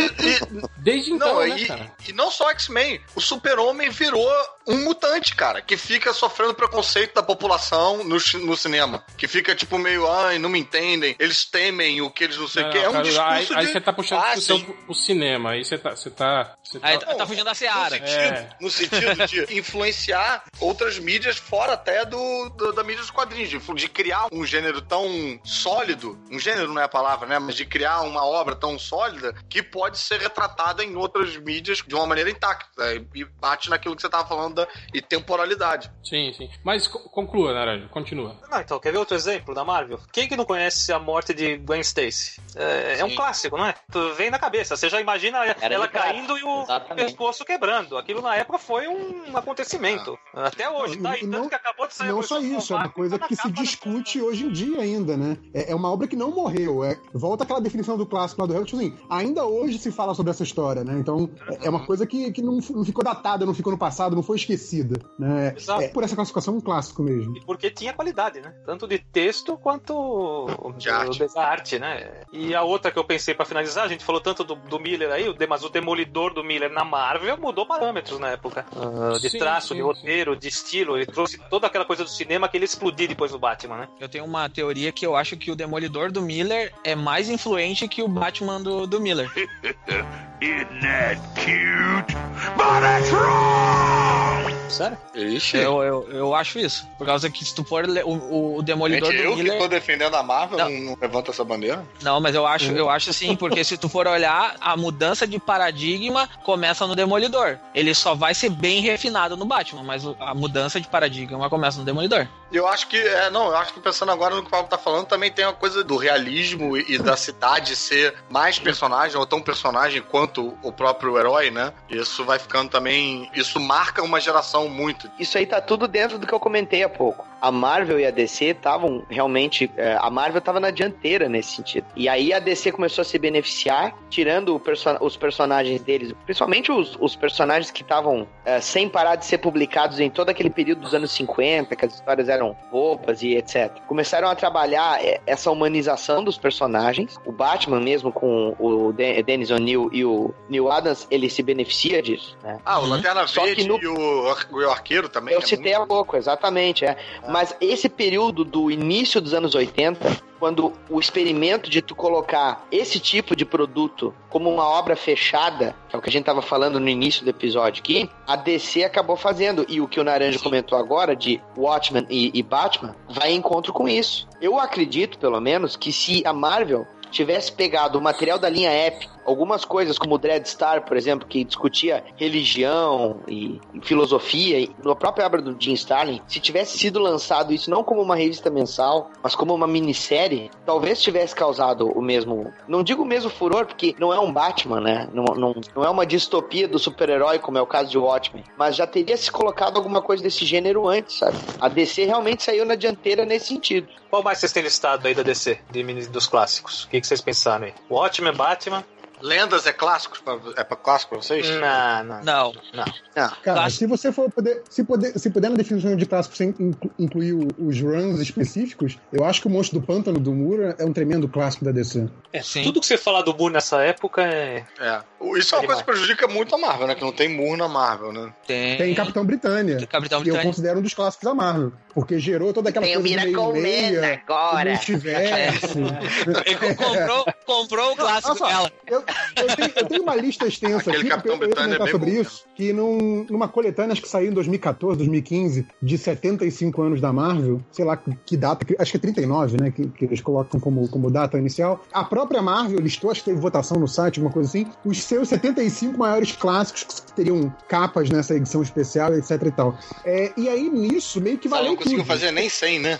desde 0.77 1.11
então, 1.11 1.33
Não, 1.35 1.47
né, 1.47 1.57
e, 1.57 1.65
cara? 1.67 1.91
e 2.07 2.13
não 2.13 2.29
só 2.31 2.49
X-Men. 2.51 3.01
O 3.15 3.21
Super-Homem 3.21 3.89
virou 3.89 4.29
um 4.67 4.83
mutante, 4.83 5.35
cara, 5.35 5.61
que 5.61 5.77
fica 5.77 6.11
sofrendo 6.13 6.53
preconceito 6.53 7.13
da 7.13 7.23
população 7.23 8.03
no, 8.03 8.17
no 8.41 8.57
cinema. 8.57 9.03
Que 9.17 9.27
fica 9.27 9.53
tipo 9.55 9.77
meio, 9.77 10.09
ai, 10.11 10.39
não 10.39 10.49
me 10.49 10.59
entendem, 10.59 11.15
eles 11.19 11.45
temem 11.45 12.01
o 12.01 12.09
que 12.09 12.23
eles 12.23 12.37
não 12.37 12.47
sei 12.47 12.63
o 12.63 12.69
que. 12.71 12.77
É 12.77 12.89
um 12.89 12.93
cara, 12.93 13.03
discurso 13.03 13.53
aí, 13.53 13.59
aí 13.59 13.65
de... 13.67 13.71
você 13.71 13.81
tá 13.81 13.93
puxando 13.93 14.19
Ah, 14.19 14.23
a 14.31 14.35
discussão 14.35 14.57
sim. 14.57 14.63
pro, 14.65 14.73
pro 14.73 14.95
cinema, 14.95 15.51
aí 15.51 15.63
você 15.63 15.77
tá... 15.77 15.95
Você 15.95 16.09
tá, 16.09 16.55
você 16.63 16.79
tá 16.79 16.87
Aí 16.87 16.97
tá, 16.99 17.13
tá 17.15 17.25
fugindo 17.27 17.45
da 17.45 17.53
seara. 17.53 17.97
No 17.99 18.01
sentido, 18.07 18.33
É. 18.35 18.49
no 18.61 18.69
sentido 18.71 19.27
de 19.27 19.57
influenciar 19.59 20.43
outras 20.59 20.97
mídias 20.99 21.37
fora 21.37 21.73
até 21.73 22.03
do, 22.05 22.49
do- 22.49 22.73
da 22.73 22.83
mídia 22.83 23.01
dos 23.01 23.11
quadrinhos, 23.11 23.49
de, 23.49 23.59
de 23.59 23.87
criar 23.89 24.27
um 24.31 24.45
gênero 24.45 24.81
tão 24.81 25.39
sólido, 25.43 26.17
um 26.31 26.39
gênero 26.39 26.73
não 26.73 26.81
é 26.81 26.85
a 26.85 26.89
palavra, 26.89 27.27
né? 27.27 27.37
Mas 27.39 27.55
de 27.55 27.65
criar 27.65 28.01
uma 28.01 28.25
obra 28.25 28.55
tão 28.55 28.77
sólida 28.79 29.35
que 29.49 29.61
pode 29.61 29.84
ser 29.93 30.19
retratada 30.19 30.83
em 30.83 30.95
outras 30.95 31.37
mídias 31.37 31.83
de 31.85 31.93
uma 31.95 32.05
maneira 32.05 32.29
intacta. 32.29 32.65
né? 32.95 33.05
E 33.13 33.23
bate 33.25 33.69
naquilo 33.69 33.95
que 33.95 34.01
você 34.01 34.09
tava 34.09 34.27
falando 34.27 34.55
da 34.55 34.67
e 34.93 35.01
temporalidade. 35.01 35.91
Sim, 36.03 36.33
sim. 36.35 36.49
Mas 36.63 36.87
co- 36.87 36.99
conclua, 37.09 37.53
Naranja, 37.53 37.87
continua. 37.89 38.35
Não, 38.49 38.59
então, 38.61 38.79
quer 38.79 38.91
ver 38.91 38.97
outro 38.97 39.15
exemplo 39.15 39.53
da 39.53 39.63
Marvel? 39.63 39.99
Quem 40.11 40.27
que 40.27 40.35
não 40.35 40.45
conhece 40.45 40.91
a 40.93 40.99
morte 40.99 41.33
de 41.33 41.57
Gwen 41.57 41.81
Stacy? 41.81 42.39
É, 42.55 42.99
é 42.99 43.05
um 43.05 43.13
clássico, 43.15 43.57
não 43.57 43.65
é? 43.65 43.73
Tu 43.91 44.13
vem 44.13 44.29
na 44.29 44.39
cabeça, 44.39 44.75
você 44.77 44.89
já 44.89 44.99
imagina 45.01 45.39
ela 45.61 45.85
de 45.85 45.91
prata. 45.91 46.07
caindo 46.09 46.37
e 46.37 46.43
o 46.43 46.61
Exatamente. 46.63 47.05
pescoço 47.07 47.43
quebrando. 47.45 47.97
Aquilo 47.97 48.21
na 48.21 48.35
época 48.35 48.57
foi 48.57 48.87
um 48.87 49.35
acontecimento. 49.37 50.17
Até 50.33 50.69
hoje, 50.69 50.97
Não, 50.99 51.11
tá? 51.11 51.17
e 51.17 51.21
E 51.23 51.25
não- 51.27 51.39
tanto 51.39 51.49
que 51.49 51.55
acabou 51.55 51.87
de 51.87 51.93
sair 51.93 52.07
Não 52.09 52.21
só 52.21 52.39
isso, 52.39 52.73
é 52.73 52.77
uma 52.77 52.89
coisa 52.89 53.17
tá 53.19 53.27
que 53.27 53.35
se 53.35 53.49
da- 53.49 53.61
discute 53.61 54.21
hoje 54.21 54.45
em 54.45 54.51
dia 54.51 54.79
ainda, 54.81 55.17
né? 55.17 55.37
É, 55.53 55.71
é 55.71 55.75
uma 55.75 55.91
obra 55.91 56.07
que 56.07 56.15
não 56.15 56.31
morreu. 56.31 56.83
É, 56.83 56.97
volta 57.13 57.43
àquela 57.43 57.59
definição 57.61 57.97
do 57.97 58.05
clássico 58.05 58.41
lá 58.41 58.47
do 58.47 58.53
Helmut, 58.53 58.69
tipo 58.69 58.81
assim, 58.81 58.97
ainda 59.09 59.45
hoje 59.45 59.74
se 59.77 59.91
fala 59.91 60.13
sobre 60.13 60.31
essa 60.31 60.43
história, 60.43 60.83
né? 60.83 60.97
Então, 60.97 61.29
é, 61.49 61.67
é 61.67 61.69
uma 61.69 61.85
coisa 61.85 62.05
que, 62.05 62.31
que 62.31 62.41
não, 62.41 62.59
não 62.69 62.85
ficou 62.85 63.03
datada, 63.03 63.45
não 63.45 63.53
ficou 63.53 63.71
no 63.71 63.77
passado, 63.77 64.15
não 64.15 64.23
foi 64.23 64.37
esquecida, 64.37 64.99
né? 65.17 65.53
Exato. 65.55 65.81
É 65.81 65.87
por 65.87 66.03
essa 66.03 66.15
classificação 66.15 66.55
um 66.55 66.61
clássico 66.61 67.03
mesmo. 67.03 67.37
E 67.37 67.41
Porque 67.41 67.69
tinha 67.69 67.93
qualidade, 67.93 68.41
né? 68.41 68.53
Tanto 68.65 68.87
de 68.87 68.99
texto 68.99 69.57
quanto 69.57 70.47
De 70.77 70.89
arte. 70.89 71.25
da 71.33 71.41
arte, 71.41 71.79
né? 71.79 72.21
E 72.31 72.53
a 72.53 72.63
outra 72.63 72.91
que 72.91 72.99
eu 72.99 73.03
pensei 73.03 73.33
pra 73.33 73.45
finalizar, 73.45 73.85
a 73.85 73.87
gente 73.87 74.03
falou 74.03 74.21
tanto 74.21 74.43
do, 74.43 74.55
do 74.55 74.79
Miller 74.79 75.11
aí, 75.11 75.25
mas 75.47 75.63
o 75.63 75.69
demolidor 75.69 76.33
do 76.33 76.43
Miller 76.43 76.71
na 76.71 76.83
Marvel 76.83 77.37
mudou 77.37 77.65
parâmetros 77.65 78.19
na 78.19 78.29
época. 78.29 78.65
Ah, 78.75 79.17
de 79.19 79.29
Sim, 79.29 79.39
traço, 79.39 79.69
sim, 79.69 79.75
de 79.75 79.81
roteiro, 79.81 80.35
de 80.35 80.47
estilo. 80.47 80.95
Ele 80.97 81.05
trouxe 81.05 81.39
toda 81.49 81.67
aquela 81.67 81.85
coisa 81.85 82.03
do 82.03 82.09
cinema 82.09 82.47
que 82.47 82.57
ele 82.57 82.65
explodiu 82.65 83.07
depois 83.07 83.31
do 83.31 83.39
Batman, 83.39 83.77
né? 83.77 83.87
Eu 83.99 84.09
tenho 84.09 84.25
uma 84.25 84.49
teoria 84.49 84.91
que 84.91 85.05
eu 85.05 85.15
acho 85.15 85.37
que 85.37 85.51
o 85.51 85.55
Demolidor 85.55 86.11
do 86.11 86.21
Miller 86.21 86.73
é 86.83 86.95
mais 86.95 87.29
influente 87.29 87.87
que 87.87 88.01
o 88.01 88.07
Batman 88.07 88.61
do, 88.61 88.87
do 88.87 88.99
Miller. 88.99 89.29
Isn't 90.41 90.81
that 90.81 91.17
cute? 91.35 92.15
But 92.55 92.83
it's 92.83 93.11
wrong! 93.11 94.53
Sério? 94.69 94.97
Ixi. 95.15 95.57
Eu, 95.57 95.81
eu, 95.81 96.07
eu 96.11 96.35
acho 96.35 96.59
isso. 96.59 96.85
Por 96.97 97.07
causa 97.07 97.29
que 97.29 97.45
se 97.45 97.55
tu 97.55 97.63
for 97.63 97.85
o, 98.03 98.57
o 98.57 98.61
Demolidor 98.61 99.11
Gente, 99.11 99.23
do 99.23 99.29
eu 99.29 99.35
que 99.35 99.57
tô 99.57 99.67
defendendo 99.67 100.15
a 100.15 100.21
Marvel, 100.23 100.57
Não. 100.57 100.69
não, 100.69 100.97
levanto 100.99 101.31
essa 101.31 101.43
bandeira. 101.43 101.85
Não, 102.01 102.19
mas 102.19 102.35
eu 102.35 102.45
acho, 102.45 102.71
eu 102.71 102.89
acho 102.89 103.13
sim, 103.13 103.35
porque 103.35 103.63
se 103.63 103.77
tu 103.77 103.87
for 103.87 104.05
olhar, 104.07 104.55
a 104.59 104.75
mudança 104.75 105.25
de 105.25 105.39
paradigma 105.39 106.27
começa 106.43 106.85
no 106.85 106.95
Demolidor. 106.95 107.57
Ele 107.73 107.93
só 107.93 108.13
vai 108.13 108.33
ser 108.33 108.49
bem 108.49 108.81
refinado 108.81 109.37
no 109.37 109.45
Batman, 109.45 109.83
mas 109.83 110.03
a 110.19 110.35
mudança 110.35 110.81
de 110.81 110.87
paradigma 110.87 111.49
começa 111.49 111.79
no 111.79 111.85
Demolidor. 111.85 112.27
Eu 112.55 112.67
acho 112.67 112.87
que, 112.87 112.97
é, 112.97 113.29
não, 113.29 113.47
eu 113.47 113.57
acho 113.57 113.73
que 113.73 113.79
pensando 113.79 114.11
agora 114.11 114.35
no 114.35 114.41
que 114.41 114.47
o 114.47 114.51
Pablo 114.51 114.67
tá 114.67 114.77
falando, 114.77 115.05
também 115.05 115.31
tem 115.31 115.45
uma 115.45 115.53
coisa 115.53 115.83
do 115.83 115.97
realismo 115.97 116.77
e, 116.77 116.97
da 116.97 117.17
cidade 117.17 117.75
ser 117.75 118.15
mais 118.29 118.57
personagem, 118.59 119.17
ou 119.17 119.25
tão 119.25 119.41
personagem 119.41 120.01
quanto 120.01 120.57
o 120.63 120.71
próprio 120.71 121.17
herói, 121.17 121.51
né? 121.51 121.73
Isso 121.89 122.23
vai 122.23 122.39
ficando 122.39 122.69
também. 122.69 123.29
Isso 123.33 123.59
marca 123.59 124.01
uma 124.03 124.19
geração 124.21 124.69
muito. 124.69 125.09
Isso 125.19 125.37
aí 125.37 125.45
tá 125.45 125.59
tudo 125.59 125.87
dentro 125.87 126.17
do 126.17 126.25
que 126.25 126.33
eu 126.33 126.39
comentei 126.39 126.83
há 126.83 126.89
pouco. 126.89 127.25
A 127.41 127.51
Marvel 127.51 127.99
e 127.99 128.05
a 128.05 128.11
DC 128.11 128.45
estavam 128.45 129.05
realmente. 129.09 129.69
é, 129.77 129.97
a 129.99 130.09
Marvel 130.09 130.41
tava 130.41 130.59
na 130.59 130.71
dianteira 130.71 131.27
nesse 131.29 131.55
sentido. 131.57 131.85
E 131.95 132.07
aí 132.09 132.33
a 132.33 132.39
DC 132.39 132.71
começou 132.71 133.01
a 133.01 133.05
se 133.05 133.19
beneficiar, 133.19 133.93
tirando 134.09 134.59
perso- 134.59 134.97
os 135.01 135.15
personagens 135.17 135.81
deles, 135.81 136.13
principalmente 136.25 136.71
os, 136.71 136.97
os 136.99 137.15
personagens 137.15 137.69
que 137.69 137.81
estavam 137.81 138.27
é, 138.45 138.59
sem 138.61 138.89
parar 138.89 139.15
de 139.15 139.25
ser 139.25 139.37
publicados 139.39 139.99
em 139.99 140.09
todo 140.09 140.29
aquele 140.29 140.49
período 140.49 140.81
dos 140.81 140.93
anos 140.93 141.11
50, 141.11 141.75
que 141.75 141.85
as 141.85 141.93
histórias 141.93 142.29
eram 142.29 142.44
roupas 142.71 143.21
e 143.23 143.35
etc. 143.35 143.71
Começaram 143.87 144.27
a 144.27 144.35
trabalhar 144.35 145.03
é, 145.03 145.21
essa 145.25 145.49
humanização 145.51 146.23
dos 146.23 146.37
personagens. 146.37 147.17
O 147.25 147.31
Batman, 147.31 147.79
mesmo 147.79 148.11
com 148.11 148.55
o 148.59 148.91
Den- 148.93 149.23
Dennis 149.23 149.49
O'Neill 149.51 149.89
e 149.93 150.03
o 150.05 150.33
Neil 150.49 150.71
Adams, 150.71 151.07
ele 151.09 151.29
se 151.29 151.41
beneficia 151.41 152.01
disso. 152.01 152.37
Né? 152.43 152.59
Ah, 152.65 152.79
o 152.79 152.85
Lanterna 152.85 153.25
Só 153.27 153.41
que 153.41 153.47
Verde 153.47 153.67
no- 153.67 153.79
e 153.81 153.87
o, 153.87 154.23
o 154.51 154.69
Arqueiro 154.69 155.07
também. 155.09 155.33
Eu 155.33 155.39
é 155.39 155.45
citei 155.45 155.73
há 155.73 155.79
muito- 155.79 155.89
pouco, 155.89 156.17
exatamente, 156.17 156.85
é. 156.85 156.97
Mas 157.29 157.55
esse 157.61 157.87
período 157.89 158.43
do 158.43 158.69
início 158.69 159.19
dos 159.21 159.33
anos 159.33 159.55
80, 159.55 159.99
quando 160.45 160.73
o 160.91 160.99
experimento 160.99 161.71
de 161.71 161.81
tu 161.81 161.95
colocar 161.95 162.67
esse 162.71 162.99
tipo 162.99 163.35
de 163.35 163.43
produto 163.43 164.13
como 164.29 164.47
uma 164.47 164.69
obra 164.69 164.95
fechada, 164.95 165.75
que 165.89 165.95
é 165.95 165.97
o 165.97 166.01
que 166.03 166.07
a 166.07 166.11
gente 166.11 166.25
tava 166.25 166.39
falando 166.39 166.79
no 166.79 166.87
início 166.87 167.23
do 167.23 167.31
episódio 167.31 167.81
aqui, 167.81 168.07
a 168.27 168.35
DC 168.35 168.83
acabou 168.83 169.15
fazendo. 169.15 169.65
E 169.67 169.81
o 169.81 169.87
que 169.87 169.99
o 169.99 170.03
Naranja 170.03 170.37
comentou 170.37 170.77
agora 170.77 171.15
de 171.15 171.41
Watchmen 171.57 172.05
e, 172.11 172.29
e 172.31 172.43
Batman 172.43 172.95
vai 173.09 173.31
em 173.31 173.37
encontro 173.37 173.73
com 173.73 173.89
isso. 173.89 174.27
Eu 174.39 174.59
acredito, 174.59 175.17
pelo 175.17 175.41
menos, 175.41 175.75
que 175.75 175.91
se 175.91 176.21
a 176.27 176.31
Marvel 176.31 176.85
tivesse 177.09 177.51
pegado 177.51 177.97
o 177.97 178.01
material 178.01 178.37
da 178.37 178.47
linha 178.47 178.71
Epic, 178.85 179.09
algumas 179.25 179.65
coisas 179.65 179.97
como 179.97 180.15
o 180.15 180.17
Dread 180.17 180.47
Star, 180.47 180.85
por 180.85 180.95
exemplo, 180.95 181.27
que 181.27 181.43
discutia 181.43 182.03
religião 182.15 183.17
e 183.27 183.59
filosofia, 183.81 184.59
e 184.59 184.75
na 184.83 184.95
própria 184.95 185.25
obra 185.25 185.41
do 185.41 185.55
Jim 185.59 185.73
Starlin, 185.73 186.21
se 186.27 186.39
tivesse 186.39 186.77
sido 186.77 186.99
lançado 186.99 187.53
isso 187.53 187.69
não 187.69 187.83
como 187.83 188.01
uma 188.01 188.15
revista 188.15 188.49
mensal, 188.49 189.11
mas 189.21 189.35
como 189.35 189.53
uma 189.53 189.67
minissérie, 189.67 190.51
talvez 190.65 191.01
tivesse 191.01 191.35
causado 191.35 191.87
o 191.89 192.01
mesmo, 192.01 192.53
não 192.67 192.83
digo 192.83 193.03
o 193.03 193.05
mesmo 193.05 193.29
furor, 193.29 193.65
porque 193.65 193.95
não 193.99 194.13
é 194.13 194.19
um 194.19 194.31
Batman, 194.31 194.81
né? 194.81 195.09
Não, 195.13 195.23
não, 195.23 195.55
não 195.75 195.83
é 195.83 195.89
uma 195.89 196.05
distopia 196.05 196.67
do 196.67 196.79
super-herói, 196.79 197.39
como 197.39 197.57
é 197.57 197.61
o 197.61 197.67
caso 197.67 197.89
de 197.89 197.97
Watchmen, 197.97 198.43
mas 198.57 198.75
já 198.75 198.85
teria 198.85 199.17
se 199.17 199.31
colocado 199.31 199.77
alguma 199.77 200.01
coisa 200.01 200.21
desse 200.21 200.45
gênero 200.45 200.87
antes, 200.87 201.17
sabe? 201.17 201.37
A 201.59 201.67
DC 201.67 202.05
realmente 202.05 202.43
saiu 202.43 202.65
na 202.65 202.75
dianteira 202.75 203.25
nesse 203.25 203.47
sentido. 203.47 203.87
Qual 204.09 204.23
mais 204.23 204.37
vocês 204.37 204.53
têm 204.53 204.63
listado 204.63 205.07
aí 205.07 205.13
da 205.13 205.23
DC, 205.23 205.59
de 205.71 205.83
dos 206.07 206.27
clássicos? 206.27 206.83
O 206.83 206.89
que, 206.89 207.01
que 207.01 207.07
vocês 207.07 207.21
pensaram 207.21 207.65
aí? 207.65 207.73
Watchmen, 207.89 208.33
Batman, 208.33 208.83
Lendas 209.25 209.65
é 209.65 209.73
clássico? 209.73 210.17
pra- 210.23 210.37
É 210.55 210.63
pra 210.63 210.77
clássico 210.77 211.13
pra 211.15 211.21
vocês? 211.21 211.49
Não, 211.49 212.03
não. 212.03 212.23
Não. 212.23 212.53
Não. 212.73 212.85
Cara, 213.15 213.31
Clássico. 213.41 213.79
se 213.79 213.85
você 213.87 214.11
for 214.11 214.29
poder, 214.29 214.61
se 214.69 214.83
puder, 214.83 215.17
se 215.17 215.29
puder 215.29 215.49
na 215.49 215.55
definição 215.57 215.95
de 215.95 216.05
clássico 216.05 216.35
sem 216.35 216.53
inclu- 216.59 216.91
incluir 216.99 217.33
o- 217.33 217.47
os 217.57 217.79
runs 217.81 218.19
específicos, 218.19 218.97
eu 219.11 219.23
acho 219.25 219.41
que 219.41 219.47
o 219.47 219.49
Monstro 219.49 219.79
do 219.79 219.85
Pântano 219.85 220.19
do 220.19 220.33
Mura 220.33 220.75
é 220.77 220.85
um 220.85 220.91
tremendo 220.93 221.27
clássico 221.27 221.65
da 221.65 221.71
DC. 221.71 222.07
É, 222.31 222.41
Sim. 222.41 222.63
tudo 222.63 222.79
que 222.81 222.85
você 222.85 222.97
falar 222.97 223.21
do 223.21 223.35
Moore 223.35 223.53
nessa 223.53 223.81
época 223.81 224.21
é. 224.21 224.63
É. 224.79 225.01
Isso 225.37 225.55
é 225.55 225.57
uma 225.59 225.65
coisa 225.65 225.81
que 225.81 225.87
prejudica 225.87 226.27
muito 226.27 226.53
a 226.53 226.57
Marvel, 226.57 226.87
né? 226.87 226.93
Que 226.95 227.01
não 227.03 227.11
tem 227.11 227.27
murro 227.27 227.57
na 227.57 227.67
Marvel, 227.67 228.11
né? 228.11 228.31
Tem. 228.45 228.77
Tem 228.77 228.93
Capitão 228.93 229.25
Britânia. 229.25 229.77
Tem 229.77 229.87
Capitão 229.87 230.21
que 230.21 230.29
eu 230.29 230.33
Britânia. 230.33 230.45
considero 230.51 230.79
um 230.79 230.81
dos 230.83 230.93
clássicos 230.93 231.25
da 231.27 231.33
Marvel. 231.33 231.71
Porque 231.95 232.19
gerou 232.19 232.53
toda 232.53 232.69
aquela 232.69 232.85
Tem 232.85 232.95
o 232.97 232.99
coisa 233.01 233.15
do 233.15 233.25
Miracle 233.25 233.61
meio-meia, 233.61 234.01
Man 234.01 234.21
agora. 234.27 234.69
o 234.69 234.73
multiverso. 234.73 235.77
Ele 236.45 236.55
co- 236.57 236.75
comprou, 236.83 237.25
comprou 237.45 237.91
o 237.93 237.95
clássico 237.95 238.35
dela. 238.45 238.71
Eu, 238.85 239.03
eu 239.35 239.55
tenho, 239.55 239.71
eu 239.75 239.85
tenho 239.85 240.03
uma 240.03 240.15
lista 240.15 240.45
extensa 240.47 240.89
Aquele 240.91 240.97
aqui, 240.97 241.09
Capitão 241.09 241.37
eu 241.41 241.85
é 241.85 241.91
sobre 241.91 242.11
bom 242.11 242.21
isso, 242.21 242.43
que 242.55 242.73
num- 242.73 243.25
numa 243.29 243.47
coletânea, 243.47 243.93
acho 243.93 244.01
que 244.01 244.09
saiu 244.09 244.31
em 244.31 244.33
2014, 244.33 244.97
2015, 244.97 245.65
de 245.81 245.97
75 245.97 246.81
anos 246.81 247.01
da 247.01 247.11
Marvel, 247.13 247.61
sei 247.71 247.85
lá 247.85 247.97
que 247.97 248.35
data, 248.37 248.65
acho 248.79 248.91
que 248.91 248.97
é 248.97 248.99
39, 248.99 249.57
né, 249.59 249.71
que, 249.71 249.87
que 249.87 250.05
eles 250.05 250.21
colocam 250.21 250.59
como, 250.59 250.87
como 250.89 251.09
data 251.11 251.37
inicial. 251.37 251.83
A 251.91 252.03
própria 252.03 252.41
Marvel 252.41 252.79
listou, 252.79 253.11
acho 253.11 253.21
que 253.21 253.29
teve 253.29 253.39
votação 253.39 253.77
no 253.79 253.87
site, 253.87 254.19
uma 254.19 254.31
coisa 254.31 254.49
assim, 254.49 254.65
os 254.83 255.01
seus 255.03 255.29
75 255.29 255.97
maiores 255.97 256.31
clássicos 256.33 256.83
que 256.83 257.13
teriam 257.13 257.53
capas 257.67 258.09
nessa 258.09 258.35
edição 258.35 258.61
especial, 258.61 259.13
etc 259.13 259.41
e 259.45 259.51
tal. 259.51 259.77
É, 260.03 260.31
e 260.37 260.49
aí, 260.49 260.69
nisso, 260.69 261.21
meio 261.21 261.37
que 261.37 261.47
Só 261.49 261.55
valeu 261.55 261.71
não 261.71 261.77
conseguiu 261.77 261.99
tudo. 261.99 262.07
fazer 262.07 262.31
nem 262.31 262.49
100, 262.49 262.79
né? 262.79 262.99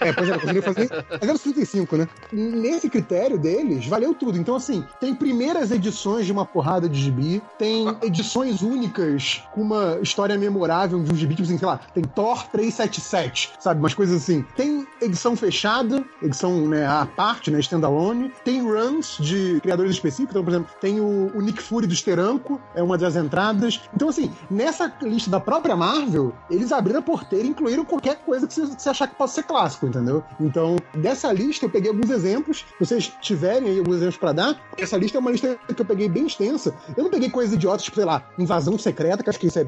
É, 0.00 0.12
pois 0.12 0.28
é, 0.28 0.32
não 0.32 0.40
conseguiu 0.40 0.62
fazer. 0.62 0.88
Mas 1.10 1.28
era 1.28 1.38
35, 1.38 1.96
né? 1.96 2.08
Nesse 2.32 2.88
critério 2.88 3.38
deles, 3.38 3.86
valeu 3.86 4.14
tudo. 4.14 4.38
Então, 4.38 4.56
assim, 4.56 4.84
tem 5.00 5.14
primeiras 5.52 5.70
edições 5.70 6.24
de 6.24 6.32
uma 6.32 6.46
porrada 6.46 6.88
de 6.88 6.98
gibi, 6.98 7.42
tem 7.58 7.86
edições 8.02 8.62
únicas 8.62 9.42
com 9.52 9.60
uma 9.60 9.98
história 10.00 10.38
memorável 10.38 11.02
de 11.02 11.12
um 11.12 11.14
gibi, 11.14 11.34
tipo 11.34 11.46
assim, 11.46 11.58
sei 11.58 11.66
lá, 11.66 11.78
tem 11.92 12.02
Thor 12.02 12.46
377, 12.48 13.52
sabe? 13.60 13.80
Umas 13.80 13.92
coisas 13.92 14.22
assim. 14.22 14.42
Tem 14.56 14.86
edição 15.00 15.36
fechada, 15.36 16.02
edição 16.22 16.66
né, 16.66 16.86
à 16.86 17.04
parte, 17.04 17.50
né? 17.50 17.60
Standalone. 17.60 18.32
Tem 18.44 18.62
runs 18.62 19.18
de 19.20 19.60
criadores 19.60 19.92
específicos. 19.92 20.30
Então, 20.30 20.44
por 20.44 20.50
exemplo, 20.50 20.70
tem 20.80 21.00
o, 21.00 21.30
o 21.34 21.40
Nick 21.42 21.62
Fury 21.62 21.86
do 21.86 21.94
Steranko, 21.94 22.60
é 22.74 22.82
uma 22.82 22.96
das 22.96 23.16
entradas. 23.16 23.80
Então, 23.94 24.08
assim, 24.08 24.32
nessa 24.50 24.92
lista 25.02 25.30
da 25.30 25.40
própria 25.40 25.76
Marvel, 25.76 26.32
eles 26.50 26.72
abriram 26.72 27.00
a 27.00 27.02
porteira 27.02 27.46
e 27.46 27.50
incluíram 27.50 27.84
qualquer 27.84 28.16
coisa 28.24 28.46
que 28.46 28.54
você, 28.54 28.66
você 28.66 28.88
achar 28.88 29.06
que 29.06 29.16
possa 29.16 29.34
ser 29.34 29.42
clássico, 29.42 29.86
entendeu? 29.86 30.22
Então, 30.40 30.76
dessa 30.94 31.30
lista 31.32 31.66
eu 31.66 31.70
peguei 31.70 31.90
alguns 31.90 32.10
exemplos. 32.10 32.64
Se 32.78 32.86
vocês 32.86 33.12
tiverem 33.20 33.68
aí 33.68 33.78
alguns 33.78 33.96
exemplos 33.96 34.16
pra 34.16 34.32
dar, 34.32 34.56
essa 34.78 34.96
lista 34.96 35.18
é 35.18 35.20
uma 35.20 35.31
lista 35.32 35.58
que 35.74 35.80
eu 35.82 35.84
peguei 35.86 36.08
bem 36.08 36.26
extensa. 36.26 36.74
Eu 36.96 37.04
não 37.04 37.10
peguei 37.10 37.28
coisas 37.30 37.54
idiotas, 37.54 37.82
tipo, 37.82 37.96
sei 37.96 38.04
lá, 38.04 38.28
invasão 38.38 38.78
secreta, 38.78 39.22
que 39.22 39.30
acho 39.30 39.38
que 39.38 39.46
isso 39.48 39.58
é 39.58 39.66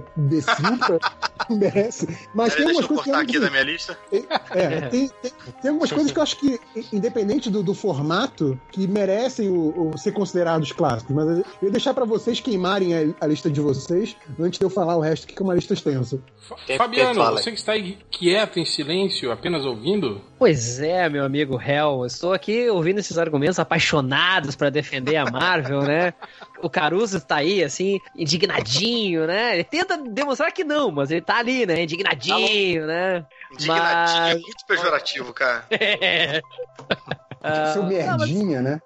não 1.48 1.58
merece. 1.58 2.06
Mas 2.34 2.54
tem 2.54 2.64
Peraí, 2.66 2.74
deixa 2.74 2.82
algumas 2.82 2.84
eu 2.84 2.88
coisas 2.88 3.04
que 3.04 3.10
eu- 3.10 3.16
aqui 3.16 3.38
da 3.40 3.50
minha 3.50 3.62
lista. 3.62 3.98
é, 4.50 4.80
tem, 4.88 5.08
tem, 5.08 5.32
tem 5.62 5.70
algumas 5.70 5.92
coisas 5.92 6.12
que 6.12 6.18
eu 6.18 6.22
acho 6.22 6.36
que, 6.38 6.60
independente 6.92 7.50
do, 7.50 7.62
do 7.62 7.74
formato, 7.74 8.58
que 8.70 8.86
merecem 8.86 9.48
o, 9.48 9.90
o 9.94 9.98
ser 9.98 10.12
considerados 10.12 10.72
clássicos. 10.72 11.14
Mas 11.14 11.28
eu 11.38 11.44
ia 11.62 11.70
deixar 11.70 11.92
pra 11.94 12.04
vocês 12.04 12.40
queimarem 12.40 12.94
a, 12.94 13.14
a 13.20 13.26
lista 13.26 13.50
de 13.50 13.60
vocês 13.60 14.16
antes 14.38 14.58
de 14.58 14.64
eu 14.64 14.70
falar 14.70 14.96
o 14.96 15.00
resto, 15.00 15.26
que 15.26 15.34
é 15.40 15.42
uma 15.42 15.54
lista 15.54 15.74
extensa. 15.74 16.20
Fabiano, 16.76 17.22
você 17.32 17.50
que 17.50 17.58
está 17.58 17.72
aí 17.72 17.98
quieto, 18.10 18.58
em 18.58 18.64
silêncio, 18.66 19.32
apenas 19.32 19.64
ouvindo, 19.64 20.20
Pois 20.44 20.78
é, 20.78 21.08
meu 21.08 21.24
amigo 21.24 21.58
Hell, 21.58 22.00
eu 22.00 22.04
estou 22.04 22.34
aqui 22.34 22.68
ouvindo 22.68 22.98
esses 22.98 23.16
argumentos 23.16 23.58
apaixonados 23.58 24.54
pra 24.54 24.68
defender 24.68 25.16
a 25.16 25.24
Marvel, 25.24 25.80
né? 25.80 26.12
O 26.62 26.68
Caruso 26.68 27.18
tá 27.18 27.36
aí, 27.36 27.64
assim, 27.64 27.98
indignadinho, 28.14 29.26
né? 29.26 29.54
Ele 29.54 29.64
tenta 29.64 29.96
demonstrar 29.96 30.52
que 30.52 30.62
não, 30.62 30.90
mas 30.90 31.10
ele 31.10 31.22
tá 31.22 31.38
ali, 31.38 31.64
né? 31.64 31.84
Indignadinho, 31.84 32.86
né? 32.86 33.24
Indignadinho, 33.54 34.20
é 34.20 34.34
Mas- 34.34 34.42
muito 34.42 34.66
pejorativo, 34.68 35.32
cara. 35.32 35.64
É. 35.72 36.42
Ah, 37.42 37.72
Seu 37.72 37.84
merdinha, 37.84 38.60
né? 38.60 38.80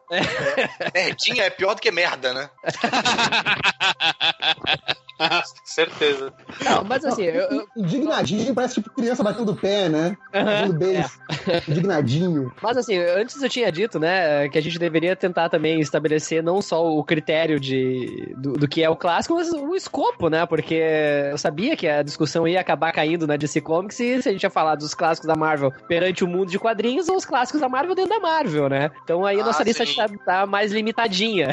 Merdinha 0.94 1.42
é 1.42 1.50
pior 1.50 1.74
do 1.74 1.80
que 1.80 1.90
merda, 1.90 2.32
né? 2.32 2.50
Certeza. 5.64 6.32
Não, 6.64 6.84
mas 6.84 7.04
assim, 7.04 7.22
eu, 7.24 7.42
eu- 7.50 7.66
Indignadinho 7.76 8.54
parece 8.54 8.74
tipo 8.74 8.90
criança 8.90 9.22
batendo 9.22 9.52
o 9.52 9.56
pé, 9.56 9.88
né? 9.88 10.16
Batendo 10.32 10.72
beijo. 10.74 11.08
Indignadinho. 11.68 12.52
Mas 12.62 12.76
assim, 12.76 12.96
antes 12.98 13.40
eu 13.42 13.48
tinha 13.48 13.70
dito, 13.70 13.98
né, 13.98 14.48
que 14.48 14.58
a 14.58 14.60
gente 14.62 14.78
deveria 14.78 15.14
tentar 15.16 15.48
também 15.48 15.80
estabelecer 15.80 16.42
não 16.42 16.60
só 16.62 16.84
o 16.86 17.02
critério 17.04 17.58
de, 17.60 18.34
do, 18.36 18.52
do 18.54 18.68
que 18.68 18.82
é 18.82 18.88
o 18.90 18.96
clássico, 18.96 19.34
mas 19.34 19.50
o 19.52 19.74
escopo, 19.74 20.28
né? 20.28 20.46
Porque 20.46 20.80
eu 21.30 21.38
sabia 21.38 21.76
que 21.76 21.86
a 21.86 22.02
discussão 22.02 22.46
ia 22.46 22.60
acabar 22.60 22.92
caindo 22.92 23.26
na 23.26 23.36
DC 23.36 23.60
Comics 23.60 23.98
e 24.00 24.22
se 24.22 24.28
a 24.28 24.32
gente 24.32 24.42
ia 24.42 24.50
falar 24.50 24.74
dos 24.76 24.94
clássicos 24.94 25.26
da 25.28 25.34
Marvel 25.36 25.72
perante 25.88 26.24
o 26.24 26.28
mundo 26.28 26.50
de 26.50 26.58
quadrinhos 26.58 27.08
ou 27.08 27.16
os 27.16 27.24
clássicos 27.24 27.60
da 27.60 27.68
Marvel 27.68 27.94
dentro 27.94 28.10
da 28.10 28.20
Marvel, 28.20 28.68
né? 28.68 28.90
Então 29.04 29.24
aí 29.24 29.38
a 29.38 29.42
Ah, 29.42 29.46
nossa 29.46 29.62
lista 29.62 29.84
sim. 29.86 29.94
tá, 29.94 30.08
tá 30.24 30.46
mais 30.46 30.72
limitadinha. 30.72 31.48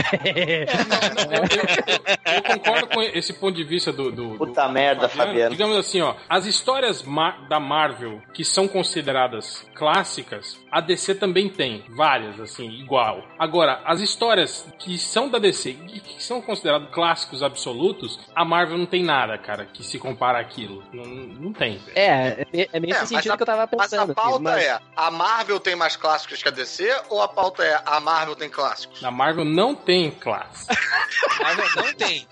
eu 2.36 2.44
concordo 2.44 2.88
com 2.88 3.02
esse 3.02 3.34
ponto 3.34 3.55
de 3.56 3.64
vista 3.64 3.92
do. 3.92 4.12
do- 4.12 4.26
do 4.34 4.38
Puta 4.38 4.68
merda, 4.70 5.08
Fabiano. 5.10 5.52
Digamos 5.52 5.76
assim, 5.78 6.02
ó, 6.02 6.16
as 6.30 6.46
histórias 6.46 7.04
da 7.50 7.60
Marvel 7.60 8.22
que 8.34 8.44
são 8.46 8.68
consideradas 8.68 9.66
clássicas, 9.74 10.60
a 10.72 10.82
DC 10.82 11.16
também 11.16 11.50
tem 11.50 11.84
várias, 11.90 12.40
assim, 12.40 12.70
igual. 12.70 13.24
Agora, 13.40 13.82
as 13.86 14.02
histórias 14.02 14.68
que 14.80 14.98
são 14.98 15.30
da 15.30 15.40
DC 15.40 15.70
e 15.72 16.00
que 16.00 16.24
são 16.24 16.42
considerados 16.42 16.90
clássicos 16.94 17.42
absolutos, 17.42 18.20
a 18.36 18.44
Marvel 18.46 18.78
não 18.78 18.86
tem 18.86 19.04
nada, 19.04 19.38
cara, 19.38 19.66
que 19.66 19.84
se 19.84 19.98
compara 19.98 20.40
àquilo. 20.40 20.84
Não, 20.94 21.04
não 21.06 21.54
tem. 21.54 21.80
é, 21.96 22.46
é, 22.54 22.70
é 22.74 22.80
meio 22.80 22.94
É, 22.94 22.98
esse 22.98 23.00
mas 23.02 23.10
sentido 23.10 23.32
a- 23.34 23.38
que 23.38 23.44
eu 23.44 23.48
tava 23.48 23.70
Mas 23.76 23.90
pensando. 23.90 24.10
a 24.10 24.14
aqui, 24.14 24.16
pauta 24.16 24.40
mas- 24.40 24.64
é: 24.64 24.80
a 24.96 25.12
Marvel 25.12 25.60
tem 25.60 25.76
mais 25.76 25.96
clássicos 25.96 26.42
que 26.44 26.48
a 26.50 26.52
DC 26.52 26.94
ou 27.10 27.22
a 27.22 27.28
pauta 27.28 27.64
é 27.64 27.82
a 27.86 28.00
Marvel 28.00 28.36
tem 28.36 28.50
clássicos? 28.50 29.02
Na 29.02 29.12
Marvel 29.12 29.46
não 29.46 29.74
tem 29.76 30.12
clássico. 30.12 30.74
Marvel 31.42 31.66
não 31.76 31.94
tem. 31.94 32.28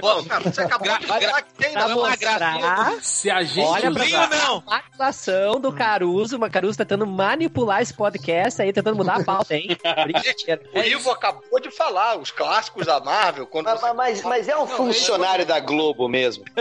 Bom, 0.00 0.19
cara, 0.24 0.42
você 0.42 0.60
acabou 0.62 0.98
de 0.98 1.06
falar 1.06 1.42
que 1.42 1.54
tem, 1.54 1.74
mostrar 1.94 2.98
Se 3.02 3.30
a 3.30 3.42
gente 3.42 3.66
Olha 3.66 3.90
pra 3.92 4.04
usar- 4.04 4.28
não. 4.30 4.62
manipulação 4.66 5.60
do 5.60 5.72
Caruso, 5.72 6.36
o 6.36 6.50
Caruso 6.50 6.78
tentando 6.78 7.06
manipular 7.06 7.82
esse 7.82 7.94
podcast 7.94 8.62
aí, 8.62 8.72
tentando 8.72 8.96
mudar 8.96 9.16
a 9.20 9.24
pauta, 9.24 9.54
hein? 9.54 9.68
Brincadeira. 10.04 10.62
O 10.74 10.78
Ivo 10.78 11.10
acabou 11.10 11.60
de 11.60 11.70
falar, 11.70 12.16
os 12.18 12.30
clássicos 12.30 12.86
da 12.86 13.00
Marvel, 13.00 13.46
quando 13.46 13.66
Mas, 13.66 13.80
você... 13.80 13.92
mas, 13.92 14.22
mas 14.22 14.48
é 14.48 14.56
um 14.56 14.66
funcionário 14.66 15.44
da 15.46 15.60
Globo 15.60 16.08
mesmo. 16.08 16.44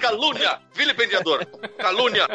Calúnia! 0.00 0.58
Vilipendiador! 0.72 1.46
Calúnia! 1.78 2.26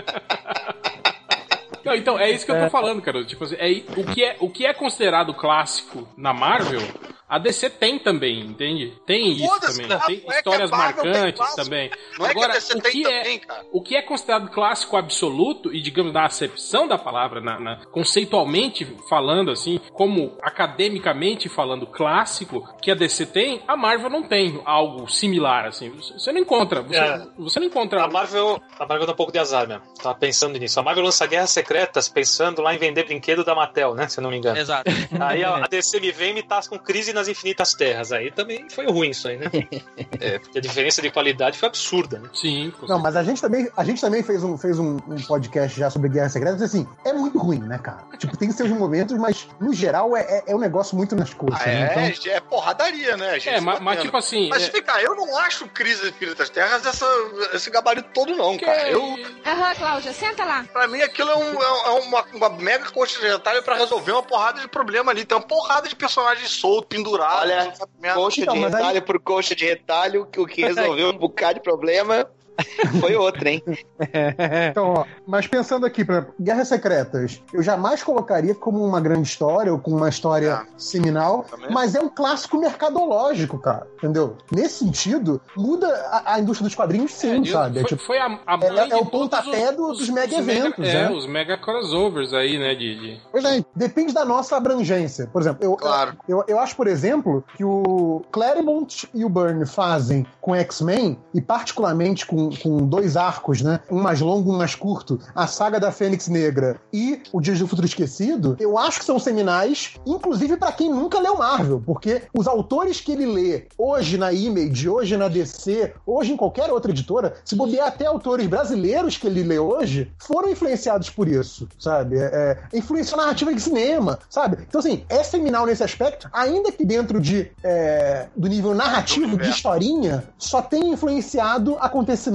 Não, 1.84 1.95
então, 1.95 2.19
é 2.19 2.30
isso 2.30 2.45
que 2.45 2.52
eu 2.52 2.62
tô 2.62 2.69
falando, 2.69 3.02
cara. 3.02 3.23
Tipo 3.25 3.43
assim, 3.45 3.56
é, 3.58 3.69
o, 3.99 4.04
que 4.06 4.23
é, 4.23 4.38
o 4.39 4.49
que 4.49 4.65
é 4.65 4.73
considerado 4.73 5.34
clássico 5.34 6.08
na 6.17 6.34
Marvel, 6.34 6.82
a 7.29 7.37
DC 7.37 7.69
tem 7.69 7.99
também, 7.99 8.39
entende? 8.41 8.93
Tem 9.05 9.31
isso 9.31 9.59
também. 9.59 9.87
cara, 9.87 10.05
Tem 10.05 10.23
é 10.27 10.37
histórias 10.37 10.71
marcantes 10.71 11.55
também. 11.55 11.91
Não 12.17 12.25
é 12.25 12.31
Agora, 12.31 12.47
que 12.53 12.57
a 12.57 12.59
DC 12.59 12.73
o 12.77 12.81
tem 12.81 12.91
que 12.91 13.07
é, 13.07 13.21
também, 13.21 13.39
cara. 13.39 13.65
o 13.71 13.81
que 13.81 13.95
é 13.95 14.01
considerado 14.01 14.49
clássico 14.49 14.97
absoluto, 14.97 15.73
e 15.73 15.81
digamos 15.81 16.11
na 16.11 16.25
acepção 16.25 16.87
da 16.87 16.97
palavra, 16.97 17.39
na, 17.39 17.59
na- 17.59 17.85
conceitualmente 17.91 18.85
falando, 19.07 19.51
assim, 19.51 19.79
como 19.93 20.37
academicamente 20.41 21.47
falando 21.49 21.85
clássico, 21.85 22.67
que 22.81 22.91
a 22.91 22.95
DC 22.95 23.25
tem, 23.27 23.61
a 23.67 23.75
Marvel 23.77 24.09
não 24.09 24.23
tem 24.23 24.61
algo 24.65 25.07
similar, 25.09 25.65
assim. 25.65 25.89
Você 25.89 26.31
não 26.31 26.41
encontra. 26.41 26.81
Você, 26.81 26.97
É. 26.97 27.21
você 27.37 27.59
não 27.59 27.67
encontra. 27.67 28.03
A 28.03 28.07
Marvel, 28.07 28.61
a 28.79 28.85
Marvel 28.85 29.05
dá 29.05 29.13
um 29.13 29.15
pouco 29.15 29.31
de 29.31 29.39
azar 29.39 29.67
mesmo. 29.67 29.83
Tava 30.01 30.15
pensando 30.15 30.57
nisso. 30.57 30.79
A 30.79 30.83
Marvel 30.83 31.03
lança 31.03 31.25
Guerras 31.27 31.51
Secretas 31.51 32.07
pensando 32.09 32.61
lá 32.61 32.73
em 32.73 32.77
vender 32.77 33.03
brinquedo 33.05 33.43
da 33.43 33.53
Mattel, 33.53 33.93
né? 33.93 34.07
Se 34.07 34.19
eu 34.19 34.23
não 34.23 34.31
me 34.31 34.37
engano. 34.37 34.57
Exato. 34.57 34.89
Aí 35.19 35.43
a, 35.43 35.57
a 35.65 35.67
DC 35.67 35.99
me 35.99 36.11
vem 36.11 36.31
e 36.31 36.33
me 36.35 36.43
tasca 36.43 36.77
com 36.77 36.83
crise 36.83 37.13
nas 37.19 37.27
infinitas 37.27 37.73
terras. 37.73 38.12
Aí 38.12 38.32
também 38.32 38.67
foi 38.69 38.86
ruim 38.88 39.10
isso 39.10 39.27
aí, 39.27 39.38
né? 39.38 39.45
É, 40.21 40.38
porque 40.39 40.58
a 40.58 40.62
diferença 40.62 41.01
de 41.01 41.10
qualidade 41.12 41.58
foi 41.58 41.67
absurda, 41.69 42.19
né? 42.19 42.29
Sim, 42.34 42.73
Não, 42.88 42.99
mas 42.99 43.15
a 43.15 43.23
gente 43.23 43.41
também, 43.41 43.69
a 43.77 43.84
gente 43.86 44.01
também 44.01 44.21
fez, 44.23 44.43
um, 44.43 44.58
fez 44.58 44.77
um, 44.79 44.97
um 45.08 45.15
podcast 45.27 45.79
já 45.79 45.89
sobre 45.89 46.10
Guerra 46.10 46.27
Secreta, 46.29 46.53
mas 46.53 46.63
assim, 46.63 46.88
é 47.05 47.13
muito 47.13 47.38
ruim, 47.39 47.60
né, 47.60 47.77
cara? 47.77 48.03
Tipo, 48.17 48.36
tem 48.36 48.51
seus 48.51 48.69
momentos, 48.69 49.17
mas 49.17 49.47
no 49.62 49.73
geral 49.73 50.15
é, 50.17 50.21
é, 50.21 50.43
é 50.47 50.55
um 50.55 50.60
negócio 50.60 50.97
muito 50.97 51.15
nas 51.15 51.34
coxas, 51.34 51.62
Ah, 51.62 51.65
né? 51.65 51.93
é, 51.95 52.10
Então, 52.10 52.32
é 52.34 52.39
porradaria, 52.41 53.15
né? 53.17 53.39
gente 53.39 53.49
É, 53.55 53.62
mas, 53.62 53.79
mas 53.79 54.01
tipo 54.01 54.17
assim. 54.17 54.49
Mas 54.49 54.63
é- 54.63 54.69
vem 54.71 54.84
cá, 54.84 55.01
eu 55.01 55.15
não 55.15 55.38
acho 55.38 55.67
Crise 55.69 56.01
das 56.01 56.10
Infinitas 56.10 56.49
Terras 56.49 56.86
essa, 56.86 57.05
esse 57.53 57.69
gabarito 57.69 58.10
todo, 58.13 58.36
não, 58.36 58.58
que- 58.58 58.65
cara. 58.65 58.89
Eu, 58.89 59.01
Aham, 59.45 59.75
Cláudia, 59.75 60.12
senta 60.13 60.43
lá. 60.43 60.65
pra 60.73 60.88
mim, 60.88 61.01
aquilo 61.01 61.29
é, 61.32 61.36
um- 61.38 61.62
é 61.62 61.69
é 61.89 61.91
uma, 62.01 62.23
uma 62.34 62.49
mega 62.49 62.89
coxa 62.91 63.19
de 63.19 63.27
retalho 63.27 63.63
pra 63.63 63.75
resolver 63.75 64.12
uma 64.12 64.23
porrada 64.23 64.60
de 64.60 64.67
problema 64.67 65.12
ali. 65.12 65.23
Tem 65.25 65.38
uma 65.38 65.43
porrada 65.45 65.88
de 65.88 65.95
personagens 65.95 66.49
soltos, 66.51 66.88
pendurados. 66.89 67.08
Olha, 67.17 67.73
sabe 67.75 67.91
merda. 67.99 68.19
Coxa 68.19 68.41
Então, 68.41 68.53
de 68.53 68.65
aí- 68.65 68.71
retalho 68.71 69.01
por 69.01 69.19
coxa 69.19 69.55
de 69.55 69.65
retalho, 69.65 70.25
que 70.25 70.39
o 70.39 70.45
que 70.45 70.61
resolveu 70.97 71.09
um 71.09 71.17
bocado 71.17 71.55
de 71.55 71.59
problema. 71.61 72.29
Foi 72.99 73.15
outra, 73.15 73.49
hein? 73.49 73.63
Então, 74.71 74.93
ó, 74.97 75.05
mas 75.25 75.47
pensando 75.47 75.85
aqui, 75.85 76.03
por 76.05 76.13
exemplo, 76.13 76.33
Guerras 76.39 76.67
Secretas, 76.67 77.41
eu 77.53 77.61
jamais 77.61 78.03
colocaria 78.03 78.53
como 78.55 78.83
uma 78.83 78.99
grande 79.01 79.27
história 79.27 79.71
ou 79.71 79.79
como 79.79 79.97
uma 79.97 80.09
história 80.09 80.65
seminal, 80.77 81.45
mas 81.69 81.95
é 81.95 81.99
um 82.01 82.09
clássico 82.09 82.57
mercadológico, 82.57 83.57
cara, 83.59 83.87
entendeu? 83.97 84.37
Nesse 84.51 84.79
sentido, 84.85 85.41
muda 85.55 85.87
a, 86.11 86.33
a 86.35 86.39
indústria 86.39 86.65
dos 86.67 86.75
quadrinhos 86.75 87.13
sim, 87.13 87.41
de- 87.41 87.51
sabe? 87.51 87.79
É, 87.79 87.81
Foi, 87.81 87.89
tipo, 87.89 88.03
foi 88.03 88.17
a, 88.17 88.39
a 88.45 88.53
é- 88.53 88.71
mãe 88.71 88.91
é 88.91 88.95
o 88.97 89.05
pontapé 89.05 89.69
os- 89.69 89.75
do- 89.75 89.91
os- 89.91 89.97
dos 89.99 90.09
mega 90.09 90.37
os 90.39 90.45
mega- 90.45 90.59
eventos, 90.67 90.87
É, 90.87 90.93
né? 91.09 91.11
os 91.11 91.25
mega 91.27 91.57
crossovers 91.57 92.33
aí, 92.33 92.57
né? 92.57 92.75
De- 92.75 93.19
Pois 93.31 93.43
é, 93.45 93.63
depende 93.75 94.13
da 94.13 94.25
nossa 94.25 94.57
abrangência. 94.57 95.27
Por 95.31 95.41
exemplo, 95.41 95.63
eu, 95.63 95.75
Claro. 95.75 96.17
eu, 96.27 96.43
eu 96.47 96.59
acho, 96.59 96.75
por 96.75 96.87
exemplo, 96.87 97.43
que 97.55 97.63
o 97.63 98.21
Claremont 98.31 99.09
e 99.13 99.23
o 99.25 99.29
Byrne 99.29 99.65
fazem 99.65 100.25
com 100.41 100.55
X-Men, 100.55 101.17
e 101.33 101.41
particularmente 101.41 102.25
com, 102.25 102.48
com 102.57 102.85
dois 102.85 103.15
arcos, 103.17 103.62
né? 103.62 103.79
Um 103.89 104.01
mais 104.01 104.21
longo, 104.21 104.53
um 104.53 104.57
mais 104.57 104.75
curto, 104.75 105.19
a 105.35 105.47
saga 105.47 105.79
da 105.79 105.91
Fênix 105.91 106.27
Negra 106.27 106.79
e 106.91 107.21
o 107.31 107.41
Dias 107.41 107.59
do 107.59 107.67
Futuro 107.67 107.88
Esquecido, 107.88 108.55
eu 108.59 108.77
acho 108.77 109.00
que 109.00 109.06
são 109.06 109.19
seminais, 109.19 109.95
inclusive 110.06 110.58
pra 110.58 110.71
quem 110.71 110.89
nunca 110.89 111.19
leu 111.19 111.37
Marvel, 111.37 111.81
porque 111.85 112.23
os 112.33 112.47
autores 112.47 113.02
que 113.02 113.12
ele 113.12 113.25
lê 113.25 113.65
hoje 113.77 114.17
na 114.17 114.31
Image, 114.31 114.89
hoje 114.89 115.17
na 115.17 115.27
DC, 115.27 115.93
hoje 116.06 116.33
em 116.33 116.37
qualquer 116.37 116.71
outra 116.71 116.91
editora, 116.91 117.35
se 117.43 117.56
bobear 117.56 117.87
até 117.87 118.06
autores 118.06 118.47
brasileiros 118.47 119.17
que 119.17 119.27
ele 119.27 119.43
lê 119.43 119.60
hoje, 119.60 120.12
foram 120.17 120.50
influenciados 120.50 121.10
por 121.10 121.27
isso, 121.27 121.67
sabe? 121.77 122.17
É, 122.17 122.58
é, 122.73 122.77
influenciou 122.77 123.19
a 123.19 123.23
narrativa 123.23 123.54
de 123.54 123.62
cinema, 123.62 124.19
sabe? 124.29 124.60
Então, 124.67 124.79
assim, 124.79 125.04
é 125.10 125.23
seminal 125.23 125.65
nesse 125.65 125.83
aspecto, 125.83 126.29
ainda 126.31 126.71
que 126.71 126.85
dentro 126.85 127.19
de, 127.19 127.52
é, 127.63 128.27
do 128.35 128.47
nível 128.47 128.73
narrativo, 128.73 129.37
de 129.37 129.50
historinha, 129.50 130.23
só 130.37 130.62
tem 130.62 130.91
influenciado 130.91 131.77
acontecimentos 131.79 132.29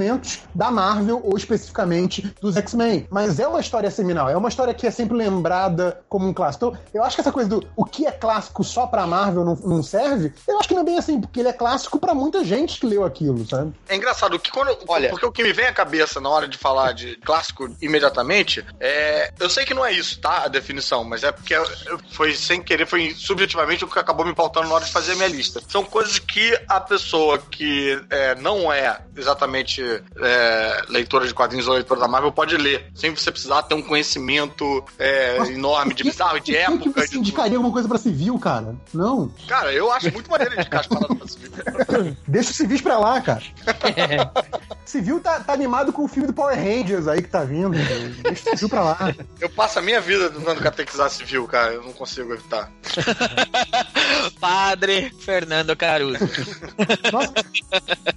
da 0.53 0.71
Marvel, 0.71 1.21
ou 1.23 1.37
especificamente 1.37 2.33
dos 2.41 2.55
X-Men. 2.57 3.07
Mas 3.09 3.39
é 3.39 3.47
uma 3.47 3.59
história 3.59 3.89
seminal, 3.91 4.29
é 4.29 4.37
uma 4.37 4.49
história 4.49 4.73
que 4.73 4.87
é 4.87 4.91
sempre 4.91 5.15
lembrada 5.17 6.01
como 6.09 6.27
um 6.27 6.33
clássico. 6.33 6.67
Então, 6.67 6.81
eu 6.93 7.03
acho 7.03 7.15
que 7.15 7.21
essa 7.21 7.31
coisa 7.31 7.49
do 7.49 7.67
o 7.75 7.85
que 7.85 8.05
é 8.05 8.11
clássico 8.11 8.63
só 8.63 8.87
pra 8.87 9.07
Marvel 9.07 9.43
não, 9.43 9.55
não 9.55 9.83
serve, 9.83 10.33
eu 10.47 10.59
acho 10.59 10.67
que 10.67 10.73
não 10.73 10.81
é 10.81 10.85
bem 10.85 10.97
assim, 10.97 11.19
porque 11.19 11.39
ele 11.39 11.49
é 11.49 11.53
clássico 11.53 11.99
pra 11.99 12.13
muita 12.13 12.43
gente 12.43 12.79
que 12.79 12.85
leu 12.85 13.03
aquilo, 13.03 13.47
sabe? 13.47 13.73
É 13.87 13.95
engraçado 13.95 14.39
que 14.39 14.51
quando. 14.51 14.77
Olha, 14.87 15.09
porque 15.09 15.25
o 15.25 15.31
que 15.31 15.43
me 15.43 15.53
vem 15.53 15.65
à 15.65 15.73
cabeça 15.73 16.19
na 16.19 16.29
hora 16.29 16.47
de 16.47 16.57
falar 16.57 16.93
de 16.93 17.15
clássico 17.17 17.69
imediatamente 17.81 18.65
é. 18.79 19.31
Eu 19.39 19.49
sei 19.49 19.65
que 19.65 19.73
não 19.73 19.85
é 19.85 19.91
isso, 19.91 20.19
tá? 20.19 20.43
A 20.43 20.47
definição, 20.47 21.03
mas 21.03 21.23
é 21.23 21.31
porque 21.31 21.55
foi 22.11 22.33
sem 22.33 22.61
querer, 22.61 22.85
foi 22.85 23.13
subjetivamente 23.13 23.83
o 23.83 23.87
que 23.87 23.99
acabou 23.99 24.25
me 24.25 24.33
pautando 24.33 24.67
na 24.67 24.75
hora 24.75 24.85
de 24.85 24.91
fazer 24.91 25.13
a 25.13 25.15
minha 25.15 25.27
lista. 25.27 25.61
São 25.67 25.83
coisas 25.83 26.19
que 26.19 26.57
a 26.67 26.79
pessoa 26.79 27.37
que 27.37 28.01
é, 28.09 28.35
não 28.35 28.71
é 28.71 28.99
exatamente 29.15 29.81
é, 30.17 30.81
leitora 30.89 31.27
de 31.27 31.33
quadrinhos 31.33 31.67
ou 31.67 31.73
leitora 31.73 31.99
da 31.99 32.07
Marvel 32.07 32.31
pode 32.31 32.55
ler, 32.57 32.91
sem 32.93 33.15
você 33.15 33.31
precisar 33.31 33.63
ter 33.63 33.75
um 33.75 33.81
conhecimento 33.81 34.83
é, 34.99 35.37
enorme 35.49 35.93
de 35.93 36.03
bizarro, 36.03 36.39
de 36.39 36.53
Quem 36.53 36.77
que 36.79 36.87
época. 36.87 37.01
você 37.01 37.09
De... 37.09 37.19
indicaria 37.19 37.57
alguma 37.57 37.73
coisa 37.73 37.87
pra 37.87 37.97
civil, 37.97 38.37
cara? 38.39 38.75
Não. 38.93 39.31
Cara, 39.47 39.73
eu 39.73 39.91
acho 39.91 40.11
muito 40.11 40.29
maneiro 40.29 40.53
indicar 40.53 40.81
as 40.81 40.87
paradas 40.87 41.17
pra 41.17 41.27
civil. 41.27 42.17
Deixa 42.27 42.51
o 42.51 42.53
civis 42.53 42.81
pra 42.81 42.97
lá, 42.97 43.21
cara. 43.21 43.43
Civil 44.85 45.19
tá, 45.19 45.39
tá 45.39 45.51
animado 45.51 45.91
com 45.91 46.05
o 46.05 46.07
filme 46.07 46.27
do 46.27 46.33
Power 46.33 46.55
Rangers 46.55 47.07
aí 47.07 47.21
que 47.21 47.27
tá 47.27 47.43
vindo. 47.43 47.71
Deixa 48.21 48.49
o 48.51 48.51
civil 48.51 48.69
pra 48.69 48.83
lá. 48.83 49.15
Eu 49.41 49.49
passo 49.49 49.79
a 49.79 49.81
minha 49.81 49.99
vida 49.99 50.29
tentando 50.29 50.61
catequizar 50.61 51.09
civil, 51.09 51.47
cara. 51.47 51.73
Eu 51.73 51.83
não 51.83 51.91
consigo 51.91 52.31
evitar. 52.31 52.71
Padre 54.39 55.11
Fernando 55.19 55.75
Caruso. 55.75 56.19
Nossa, 57.11 57.33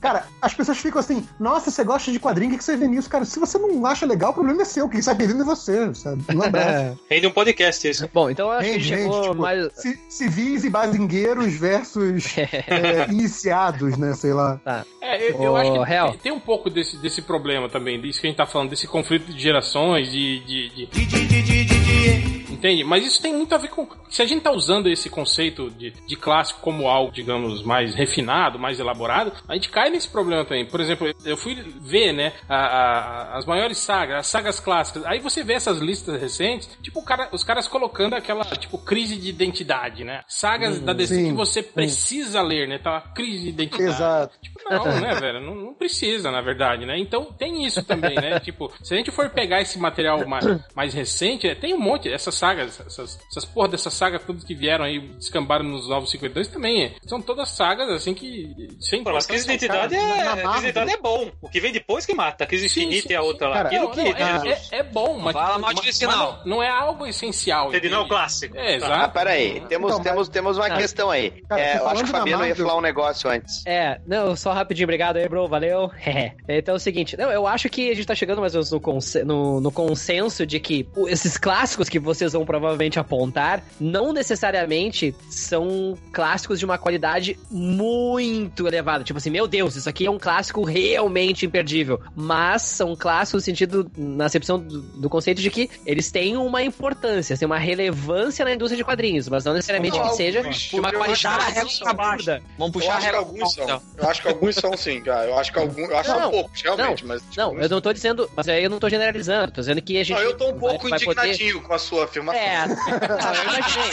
cara, 0.00 0.26
as 0.42 0.54
pessoas 0.54 0.78
ficam 0.78 1.00
assim, 1.00 1.26
nossa, 1.40 1.57
você 1.66 1.84
gosta 1.84 2.10
de 2.12 2.18
quadrinho, 2.20 2.48
o 2.50 2.52
que 2.52 2.58
que 2.58 2.64
você 2.64 2.76
vê 2.76 2.86
nisso? 2.86 3.08
Cara, 3.08 3.24
se 3.24 3.38
você 3.38 3.58
não 3.58 3.84
acha 3.86 4.04
legal, 4.06 4.30
o 4.30 4.34
problema 4.34 4.62
é 4.62 4.64
seu. 4.64 4.88
Quem 4.88 5.00
sai 5.02 5.14
perdendo 5.14 5.42
é 5.42 5.44
você, 5.44 5.94
sabe? 5.94 6.22
Um 6.34 6.42
abraço. 6.42 6.98
Rende 7.10 7.26
um 7.26 7.30
podcast 7.30 7.88
isso. 7.88 8.08
Bom, 8.12 8.30
então 8.30 8.46
eu 8.46 8.52
acho 8.52 8.64
que 8.66 8.72
Rende, 8.72 8.84
chegou 8.84 9.14
rende, 9.16 9.28
tipo, 9.30 9.42
mais. 9.42 9.72
ci- 9.74 9.98
civis 10.08 10.64
e 10.64 10.70
bazingueiros 10.70 11.54
versus 11.54 12.36
é, 12.38 13.06
iniciados, 13.10 13.96
né? 13.96 14.12
Sei 14.14 14.32
lá. 14.32 14.60
Tá. 14.64 14.84
É, 15.00 15.30
eu, 15.30 15.42
eu 15.42 15.56
acho 15.56 15.72
que 15.72 15.92
Hel. 15.92 16.08
tem, 16.10 16.18
tem 16.18 16.32
um 16.32 16.40
pouco 16.40 16.68
desse, 16.70 16.96
desse 16.98 17.22
problema 17.22 17.68
também, 17.68 18.00
disso 18.00 18.20
que 18.20 18.26
a 18.26 18.30
gente 18.30 18.36
tá 18.36 18.46
falando, 18.46 18.70
desse 18.70 18.86
conflito 18.86 19.32
de 19.32 19.38
gerações, 19.40 20.10
de. 20.10 20.40
de, 20.40 20.68
de- 20.88 22.48
Entende? 22.50 22.82
Mas 22.82 23.06
isso 23.06 23.22
tem 23.22 23.32
muito 23.32 23.54
a 23.54 23.58
ver 23.58 23.68
com. 23.68 23.86
Se 24.10 24.20
a 24.20 24.26
gente 24.26 24.42
tá 24.42 24.50
usando 24.50 24.88
esse 24.88 25.08
conceito 25.08 25.70
de, 25.70 25.92
de 26.06 26.16
clássico 26.16 26.60
como 26.60 26.88
algo, 26.88 27.12
digamos, 27.12 27.62
mais 27.62 27.94
refinado, 27.94 28.58
mais 28.58 28.80
elaborado, 28.80 29.32
a 29.46 29.54
gente 29.54 29.68
cai 29.68 29.90
nesse 29.90 30.08
problema 30.08 30.44
também. 30.44 30.66
Por 30.66 30.80
exemplo, 30.80 31.08
eu 31.24 31.36
fui 31.36 31.47
ver, 31.54 32.12
né, 32.12 32.32
a- 32.48 32.56
a- 32.56 33.38
as 33.38 33.46
maiores 33.46 33.78
sagas, 33.78 34.18
as 34.18 34.26
sagas 34.26 34.60
clássicas. 34.60 35.04
Aí 35.06 35.18
você 35.20 35.42
vê 35.42 35.54
essas 35.54 35.78
listas 35.78 36.20
recentes, 36.20 36.68
tipo, 36.82 37.02
cara- 37.02 37.28
os 37.32 37.42
caras 37.44 37.68
colocando 37.68 38.14
aquela, 38.14 38.44
tipo, 38.44 38.78
crise 38.78 39.16
de 39.16 39.28
identidade, 39.28 40.04
né? 40.04 40.22
Sagas 40.28 40.80
da 40.80 40.92
DC 40.92 41.14
sim, 41.14 41.26
que 41.30 41.32
você 41.32 41.62
sim. 41.62 41.68
precisa 41.72 42.42
ler, 42.42 42.68
né? 42.68 42.78
Tá, 42.78 43.00
crise 43.00 43.42
de 43.44 43.48
identidade. 43.48 43.90
Exato. 43.90 44.34
Tipo, 44.42 44.60
não, 44.70 44.84
né, 45.00 45.14
velho? 45.14 45.40
Não, 45.40 45.54
não 45.54 45.74
precisa, 45.74 46.30
na 46.30 46.40
verdade, 46.40 46.84
né? 46.86 46.98
Então 46.98 47.24
tem 47.24 47.64
isso 47.64 47.82
também, 47.82 48.14
né? 48.16 48.38
tipo, 48.40 48.72
se 48.82 48.94
a 48.94 48.96
gente 48.96 49.10
for 49.10 49.30
pegar 49.30 49.60
esse 49.60 49.78
material 49.78 50.26
mais, 50.26 50.44
mais 50.74 50.94
recente, 50.94 51.46
é, 51.48 51.54
tem 51.54 51.74
um 51.74 51.78
monte, 51.80 52.10
essas 52.12 52.34
sagas, 52.34 52.80
essas, 52.80 53.18
essas 53.30 53.44
porra 53.44 53.68
dessas 53.68 53.92
sagas 53.92 54.22
todas 54.24 54.44
que 54.44 54.54
vieram 54.54 54.84
aí, 54.84 55.00
descambaram 55.00 55.64
nos 55.64 55.88
Novos 55.88 56.10
52 56.10 56.48
também, 56.48 56.84
é. 56.84 56.94
são 57.06 57.20
todas 57.20 57.48
sagas, 57.50 57.88
assim, 57.90 58.14
que... 58.14 58.68
Sem 58.80 59.02
Pô, 59.02 59.12
mas 59.12 59.26
crise 59.26 59.46
de 59.46 59.52
identidade 59.54 59.94
cara, 59.94 60.18
é, 60.20 60.24
na 60.24 60.36
Marvel. 60.36 60.58
identidade 60.70 60.92
é 60.92 60.96
bom. 60.96 61.30
O 61.40 61.48
que 61.48 61.60
vem 61.60 61.72
depois 61.72 62.04
que 62.04 62.14
mata. 62.14 62.44
A 62.44 62.46
crise 62.46 62.68
Sim, 62.68 62.82
infinita 62.86 63.08
sim, 63.08 63.12
e 63.12 63.16
a 63.16 63.22
outra 63.22 63.46
sim. 63.48 63.54
lá. 63.54 63.60
Aquilo 63.60 63.84
Não, 63.84 63.90
que. 63.92 64.02
não, 64.02 64.10
é, 64.18 64.48
é, 64.72 64.78
é 64.78 64.82
bom, 64.82 65.18
mas, 65.18 65.32
Fala 65.32 65.58
mal 65.58 65.70
de 65.72 65.76
mas- 65.86 66.00
mas 66.02 66.16
não, 66.16 66.38
não 66.44 66.62
é 66.62 66.68
algo 66.68 67.06
essencial. 67.06 67.68
Entendi, 67.68 67.88
não, 67.88 67.98
entende? 67.98 68.08
clássico. 68.08 68.56
É, 68.56 68.60
Ah, 68.72 68.76
exato. 68.76 69.12
peraí. 69.14 69.60
Temos, 69.68 69.90
Então, 69.92 70.02
temos, 70.02 70.28
temos 70.28 70.56
uma 70.56 70.66
Ah. 70.66 70.76
questão 70.76 71.10
aí. 71.10 71.30
Cara, 71.48 71.60
É, 71.60 71.78
eu 71.78 71.88
acho 71.88 72.04
que 72.04 72.10
o 72.10 72.12
Fabiano 72.12 72.46
ia 72.46 72.56
falar 72.56 72.76
um 72.76 72.80
negócio 72.80 73.30
antes. 73.30 73.64
É, 73.66 74.00
não, 74.06 74.34
só 74.34 74.52
rapidinho, 74.52 74.86
obrigado 74.86 75.16
aí, 75.16 75.28
bro, 75.28 75.46
valeu. 75.46 75.90
então 76.48 76.74
é 76.74 76.76
o 76.76 76.80
seguinte, 76.80 77.16
não, 77.16 77.30
eu 77.30 77.46
acho 77.46 77.68
que 77.68 77.90
a 77.90 77.94
gente 77.94 78.06
tá 78.06 78.14
chegando 78.14 78.40
mais 78.40 78.54
ou 78.54 78.58
menos 78.58 78.72
no, 78.72 78.80
conse- 78.80 79.22
no- 79.24 79.60
no 79.60 79.70
consenso 79.70 80.44
de 80.44 80.58
que 80.58 80.88
o- 80.96 81.08
esses 81.08 81.36
clássicos 81.36 81.88
que 81.88 81.98
vocês 81.98 82.32
vão 82.32 82.44
provavelmente 82.44 82.98
apontar 82.98 83.62
não 83.80 84.12
necessariamente 84.12 85.14
são 85.30 85.96
clássicos 86.12 86.58
de 86.58 86.64
uma 86.64 86.78
qualidade 86.78 87.38
muito 87.50 88.66
elevada. 88.66 89.04
Tipo 89.04 89.18
assim, 89.18 89.30
meu 89.30 89.46
Deus, 89.46 89.76
isso 89.76 89.88
aqui 89.88 90.06
é 90.06 90.10
um 90.10 90.18
clássico 90.18 90.64
realmente 90.64 91.27
imperdível. 91.44 92.00
Mas 92.14 92.62
são 92.62 92.94
clássicos 92.96 93.42
no 93.42 93.44
sentido, 93.44 93.90
na 93.96 94.24
acepção 94.26 94.58
do, 94.58 94.80
do 94.80 95.08
conceito 95.10 95.40
de 95.42 95.50
que 95.50 95.70
eles 95.86 96.10
têm 96.10 96.36
uma 96.36 96.62
importância, 96.62 97.36
têm 97.36 97.46
uma 97.46 97.58
relevância 97.58 98.44
na 98.44 98.52
indústria 98.52 98.76
de 98.76 98.84
quadrinhos, 98.84 99.28
mas 99.28 99.44
não 99.44 99.54
necessariamente 99.54 99.96
Não, 99.98 100.08
que 100.08 100.16
seja 100.16 100.42
de 100.42 100.76
uma 100.78 100.88
eu 100.90 100.98
qualidade 100.98 101.70
são. 101.72 101.88
absurda. 101.88 102.42
Vamos 102.58 102.74
Eu 102.74 102.80
puxar 102.80 102.92
a 102.92 102.96
acho 102.96 103.08
que 103.10 103.16
alguns 103.16 103.52
são. 103.54 103.64
Então. 103.64 103.82
Eu 103.96 104.08
acho 104.10 104.22
que 104.22 104.28
alguns 104.28 104.54
são 104.56 104.76
sim, 104.76 105.00
cara. 105.02 105.26
Eu 105.28 105.38
acho 105.38 105.52
que 105.52 105.58
alguns. 105.58 105.88
Eu 105.90 105.96
acho 105.98 106.08
que 106.10 106.14
Não, 106.16 106.22
são 106.22 106.30
poucos, 106.30 106.62
realmente, 106.62 107.06
mas. 107.06 107.22
tipo, 107.22 107.36
Não, 107.36 107.58
eu 107.60 107.68
não 107.68 107.80
tô 107.80 107.92
dizendo, 107.92 108.30
mas 108.36 108.48
aí 108.48 108.64
eu 108.64 108.70
não 108.70 108.78
tô 108.78 108.88
generalizando, 108.88 109.52
tô 109.52 109.60
dizendo 109.60 109.82
que 109.82 109.98
a 109.98 110.04
gente. 110.04 110.16
Não, 110.16 110.22
eu 110.22 110.36
tô 110.36 110.46
um 110.46 110.50
vai- 110.52 110.58
pouco 110.60 110.88
vai 110.88 111.00
poder- 111.00 111.28
indignadinho 111.28 111.62
com 111.62 111.74
a 111.74 111.78
sua 111.78 112.04
afirmação. 112.04 112.40
É, 112.40 112.66
não, 112.66 113.34
eu 113.34 113.42
imaginei. 113.44 113.90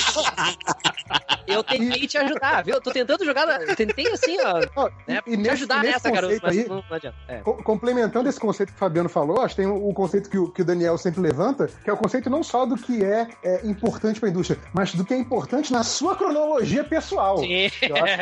Eu 1.47 1.63
tentei 1.63 2.07
te 2.07 2.17
ajudar, 2.17 2.63
viu? 2.63 2.75
Eu 2.75 2.81
tô 2.81 2.91
tentando 2.91 3.23
jogar. 3.23 3.45
eu 3.61 3.75
Tentei 3.75 4.07
assim, 4.11 4.37
ó. 4.41 4.89
Né, 5.07 5.19
e 5.27 5.31
te 5.31 5.37
nesse- 5.37 5.49
ajudar 5.51 5.81
nesse 5.83 5.93
nessa, 5.93 6.11
garoto, 6.11 6.39
mas 6.41 6.57
aí- 6.57 6.67
não, 6.67 6.75
não 6.77 6.83
adianta. 6.95 7.15
É. 7.27 7.37
Co- 7.39 7.55
Complementando 7.63 8.29
esse 8.29 8.39
conceito 8.39 8.69
que 8.69 8.75
o 8.75 8.79
Fabiano 8.79 9.09
falou, 9.09 9.41
acho 9.41 9.55
que 9.55 9.61
tem 9.61 9.71
o, 9.71 9.93
conceito 9.93 10.29
que 10.29 10.37
o, 10.37 10.51
que 10.51 10.61
o 10.61 10.65
Daniel 10.65 10.97
sempre 10.97 11.21
levanta, 11.21 11.67
que 11.83 11.89
é 11.89 11.93
o 11.93 11.97
conceito 11.97 12.29
não 12.29 12.43
só 12.43 12.65
do 12.65 12.75
que 12.75 13.03
é, 13.03 13.27
é 13.43 13.65
importante 13.65 14.19
para 14.19 14.29
a 14.29 14.31
indústria, 14.31 14.59
mas 14.73 14.93
do 14.93 15.03
que 15.03 15.13
é 15.13 15.17
importante 15.17 15.71
na 15.73 15.83
sua 15.83 16.15
cronologia 16.15 16.83
pessoal. 16.83 17.37
Sim. 17.39 17.69
Eu 17.81 17.95
acho 18.03 18.17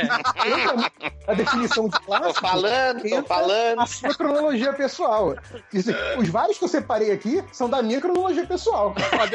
que 0.91 1.13
a 1.27 1.33
definição 1.33 1.85
de 1.85 1.91
Tô 1.91 1.99
clássico. 2.01 2.41
falando, 2.41 3.01
tô 3.09 3.23
falando. 3.23 3.79
A 3.81 3.85
sua 3.85 4.13
cronologia 4.15 4.73
pessoal. 4.73 5.35
Assim, 5.73 5.91
os 6.17 6.29
vários 6.29 6.57
que 6.57 6.63
eu 6.63 6.69
separei 6.69 7.11
aqui 7.11 7.43
são 7.51 7.69
da 7.69 7.81
minha 7.81 7.99
cronologia 8.01 8.45
pessoal. 8.45 8.93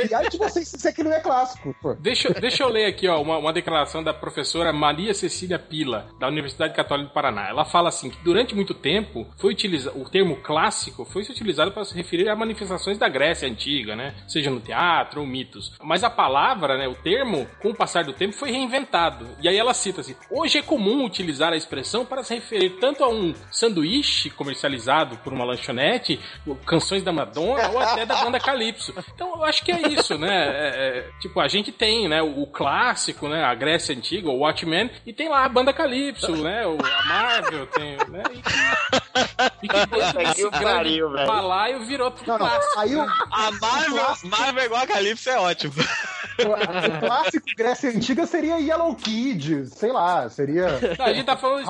E 0.09 0.15
aí 0.15 0.29
de 0.29 0.39
vocês 0.39 0.69
se 0.69 0.77
isso 0.77 0.89
aqui 0.89 1.03
não 1.03 1.13
é 1.13 1.21
clássico. 1.21 1.75
Pô. 1.83 1.95
Deixa, 1.95 2.29
eu- 2.29 2.41
deixa 2.41 2.63
eu 2.63 2.69
ler 2.69 2.87
aqui 2.87 3.09
ó, 3.09 3.21
uma, 3.21 3.39
uma 3.39 3.53
declaração 3.53 4.03
da 4.03 4.13
professora 4.15 4.73
Maria 4.73 5.13
Cecília 5.15 5.59
Pila, 5.59 6.09
da 6.19 6.29
Universidade 6.29 6.75
Católica 6.75 7.09
do 7.09 7.15
Paraná. 7.15 7.49
Ela 7.49 7.65
fala 7.65 7.89
assim 7.89 8.11
que 8.11 8.23
durante 8.25 8.55
muito 8.55 8.75
tempo 8.75 9.27
foi 9.37 9.55
utiliza, 9.59 9.91
o 9.93 10.09
termo 10.09 10.37
clássico 10.37 11.05
foi 11.05 11.23
utilizado 11.23 11.73
para 11.73 11.85
se 11.85 11.95
referir 11.95 12.29
a 12.29 12.37
manifestações 12.37 12.97
da 12.97 13.09
Grécia 13.09 13.49
Antiga, 13.49 13.97
né? 13.97 14.15
Seja 14.29 14.51
no 14.51 14.61
teatro 14.61 15.21
ou 15.21 15.27
mitos. 15.27 15.73
Mas 15.83 16.05
a 16.05 16.11
palavra, 16.11 16.79
né, 16.79 16.87
o 16.87 16.95
termo, 16.95 17.47
com 17.61 17.71
o 17.71 17.75
passar 17.75 18.05
do 18.05 18.13
tempo, 18.13 18.35
foi 18.35 18.51
reinventado. 18.51 19.29
E 19.43 19.49
aí 19.49 19.57
ela 19.57 19.75
cita 19.75 20.01
assim: 20.01 20.15
hoje 20.31 20.59
é 20.59 20.63
comum 20.63 21.05
utilizar 21.05 21.53
a 21.53 21.57
expressão 21.57 22.05
para 22.07 22.23
se 22.23 22.35
referir 22.35 22.71
tanto 22.81 23.03
a 23.03 23.09
um 23.09 23.35
sanduíche 23.51 24.31
comercializado 24.31 25.17
por 25.19 25.33
uma 25.33 25.45
lanchonete, 25.45 26.21
canções 26.65 27.03
da 27.03 27.13
Madonna 27.13 27.69
ou 27.71 27.79
até 27.79 28.07
da 28.07 28.17
banda 28.25 28.39
Calypso. 28.39 28.95
Então 29.15 29.35
eu 29.35 29.45
acho 29.45 29.65
que 29.65 29.73
é 29.73 29.89
isso, 29.89 30.17
né? 30.17 30.29
É, 30.29 30.69
é, 30.99 31.11
tipo, 31.21 31.41
a 31.41 31.49
gente 31.49 31.73
tem, 31.73 32.09
né, 32.09 32.23
o 32.23 32.47
clássico, 32.47 33.29
né, 33.29 33.43
a 33.43 33.55
Grécia 33.55 33.95
Antiga, 33.95 34.29
o 34.31 34.39
Watchmen, 34.39 34.91
e 35.05 35.13
tem 35.13 35.29
lá 35.29 35.45
a 35.45 35.49
banda 35.49 35.73
Calypso, 35.73 36.33
né, 36.37 36.67
o, 36.67 36.79
a 36.85 37.07
Marvel, 37.07 37.67
tem, 37.67 37.97
né? 38.09 38.23
E- 38.35 39.38
E 39.63 39.69
que 39.69 40.51
que 40.51 40.51
pariu, 40.51 41.11
velho. 41.11 41.27
balaio 41.27 41.85
virou 41.85 42.13
Não, 42.27 42.39
não. 42.39 42.61
Aí 42.77 42.97
o, 42.97 43.03
A 43.03 43.51
Marvel, 43.61 44.17
Marvel 44.25 44.65
igual 44.65 44.83
a 44.83 44.87
Calypso 44.87 45.31
é 45.31 45.39
ótimo. 45.39 45.75
o 46.39 47.01
clássico 47.01 47.47
Grécia 47.57 47.91
Antiga 47.91 48.27
seria 48.27 48.57
Yellow 48.57 48.95
Kid, 48.95 49.67
sei 49.67 49.91
lá, 49.93 50.29
seria. 50.29 50.79
Não, 50.97 51.07
a 51.07 51.13
gente 51.13 51.27
tá 51.27 51.37
falando. 51.37 51.67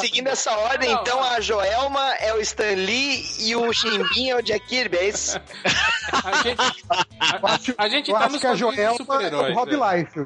Seguindo 0.00 0.28
essa 0.28 0.56
ordem, 0.56 0.92
Não. 0.92 1.00
então 1.00 1.22
a 1.22 1.40
Joelma 1.40 2.14
é 2.16 2.32
o 2.34 2.40
Stan 2.40 2.74
Lee 2.74 3.24
e 3.40 3.56
o 3.56 3.72
Chimbim 3.72 4.30
é 4.30 4.36
o 4.36 4.42
Jack 4.42 4.66
Kirby, 4.66 4.96
é 4.96 5.08
isso? 5.08 5.40
A 6.24 6.42
gente, 6.42 6.84
a, 7.20 7.84
a 7.84 7.88
gente 7.88 8.10
Eu 8.10 8.18
tá 8.18 8.26
acho 8.26 8.38
que 8.38 8.46
a 8.46 8.54
Joelma 8.54 9.22
é 9.22 9.36
o. 9.36 9.54
Rob 9.54 9.76
né? 9.76 9.96
Life. 9.98 10.24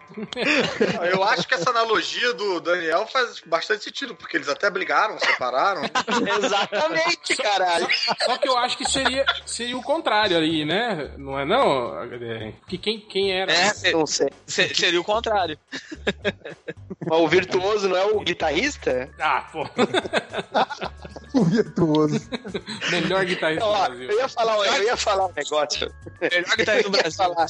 Eu 1.11 1.25
acho 1.25 1.47
que 1.47 1.55
essa 1.55 1.71
analogia 1.71 2.35
do 2.35 2.61
Daniel 2.61 3.07
faz 3.07 3.41
bastante 3.47 3.85
sentido, 3.85 4.15
porque 4.15 4.37
eles 4.37 4.49
até 4.49 4.69
brigaram, 4.71 5.19
separaram. 5.19 5.83
Exatamente, 6.79 7.37
caralho. 7.37 7.89
Só 8.25 8.37
que 8.39 8.49
eu 8.49 8.57
acho 8.59 8.77
que 8.79 8.89
seria, 8.89 9.25
seria 9.47 9.77
o 9.77 9.83
contrário 9.83 10.37
ali, 10.37 10.65
né? 10.65 11.13
Não 11.17 11.39
é 11.39 11.45
não? 11.45 11.93
Que 12.69 12.79
quem, 12.79 13.01
quem 13.01 13.33
era... 13.33 13.53
É, 13.53 13.91
Não 13.93 14.07
sei. 14.07 14.29
se- 14.47 14.75
seria 14.75 15.01
o 15.01 15.05
contrário. 15.05 15.59
Mas 17.09 17.21
o 17.21 17.29
virtuoso 17.29 17.89
não 17.89 17.97
é 17.97 18.05
o 18.05 18.21
guitarrista? 18.21 19.11
Ah, 19.19 19.43
pô. 19.53 19.65
O 21.35 21.45
virtuoso. 21.45 22.19
Melhor 22.91 23.23
guitarrista 23.27 23.65
do 23.65 23.71
Brasil. 23.73 24.11
eu 24.11 24.19
ia 24.19 24.29
falar, 24.29 24.57
eu 24.57 24.83
ia 24.83 24.97
falar 24.97 25.27
um 25.27 25.33
negócio. 25.37 25.95
Melhor 26.23 26.71
aí 26.71 26.83
no 26.83 26.91
Brasil. 26.91 27.13
falar. 27.13 27.47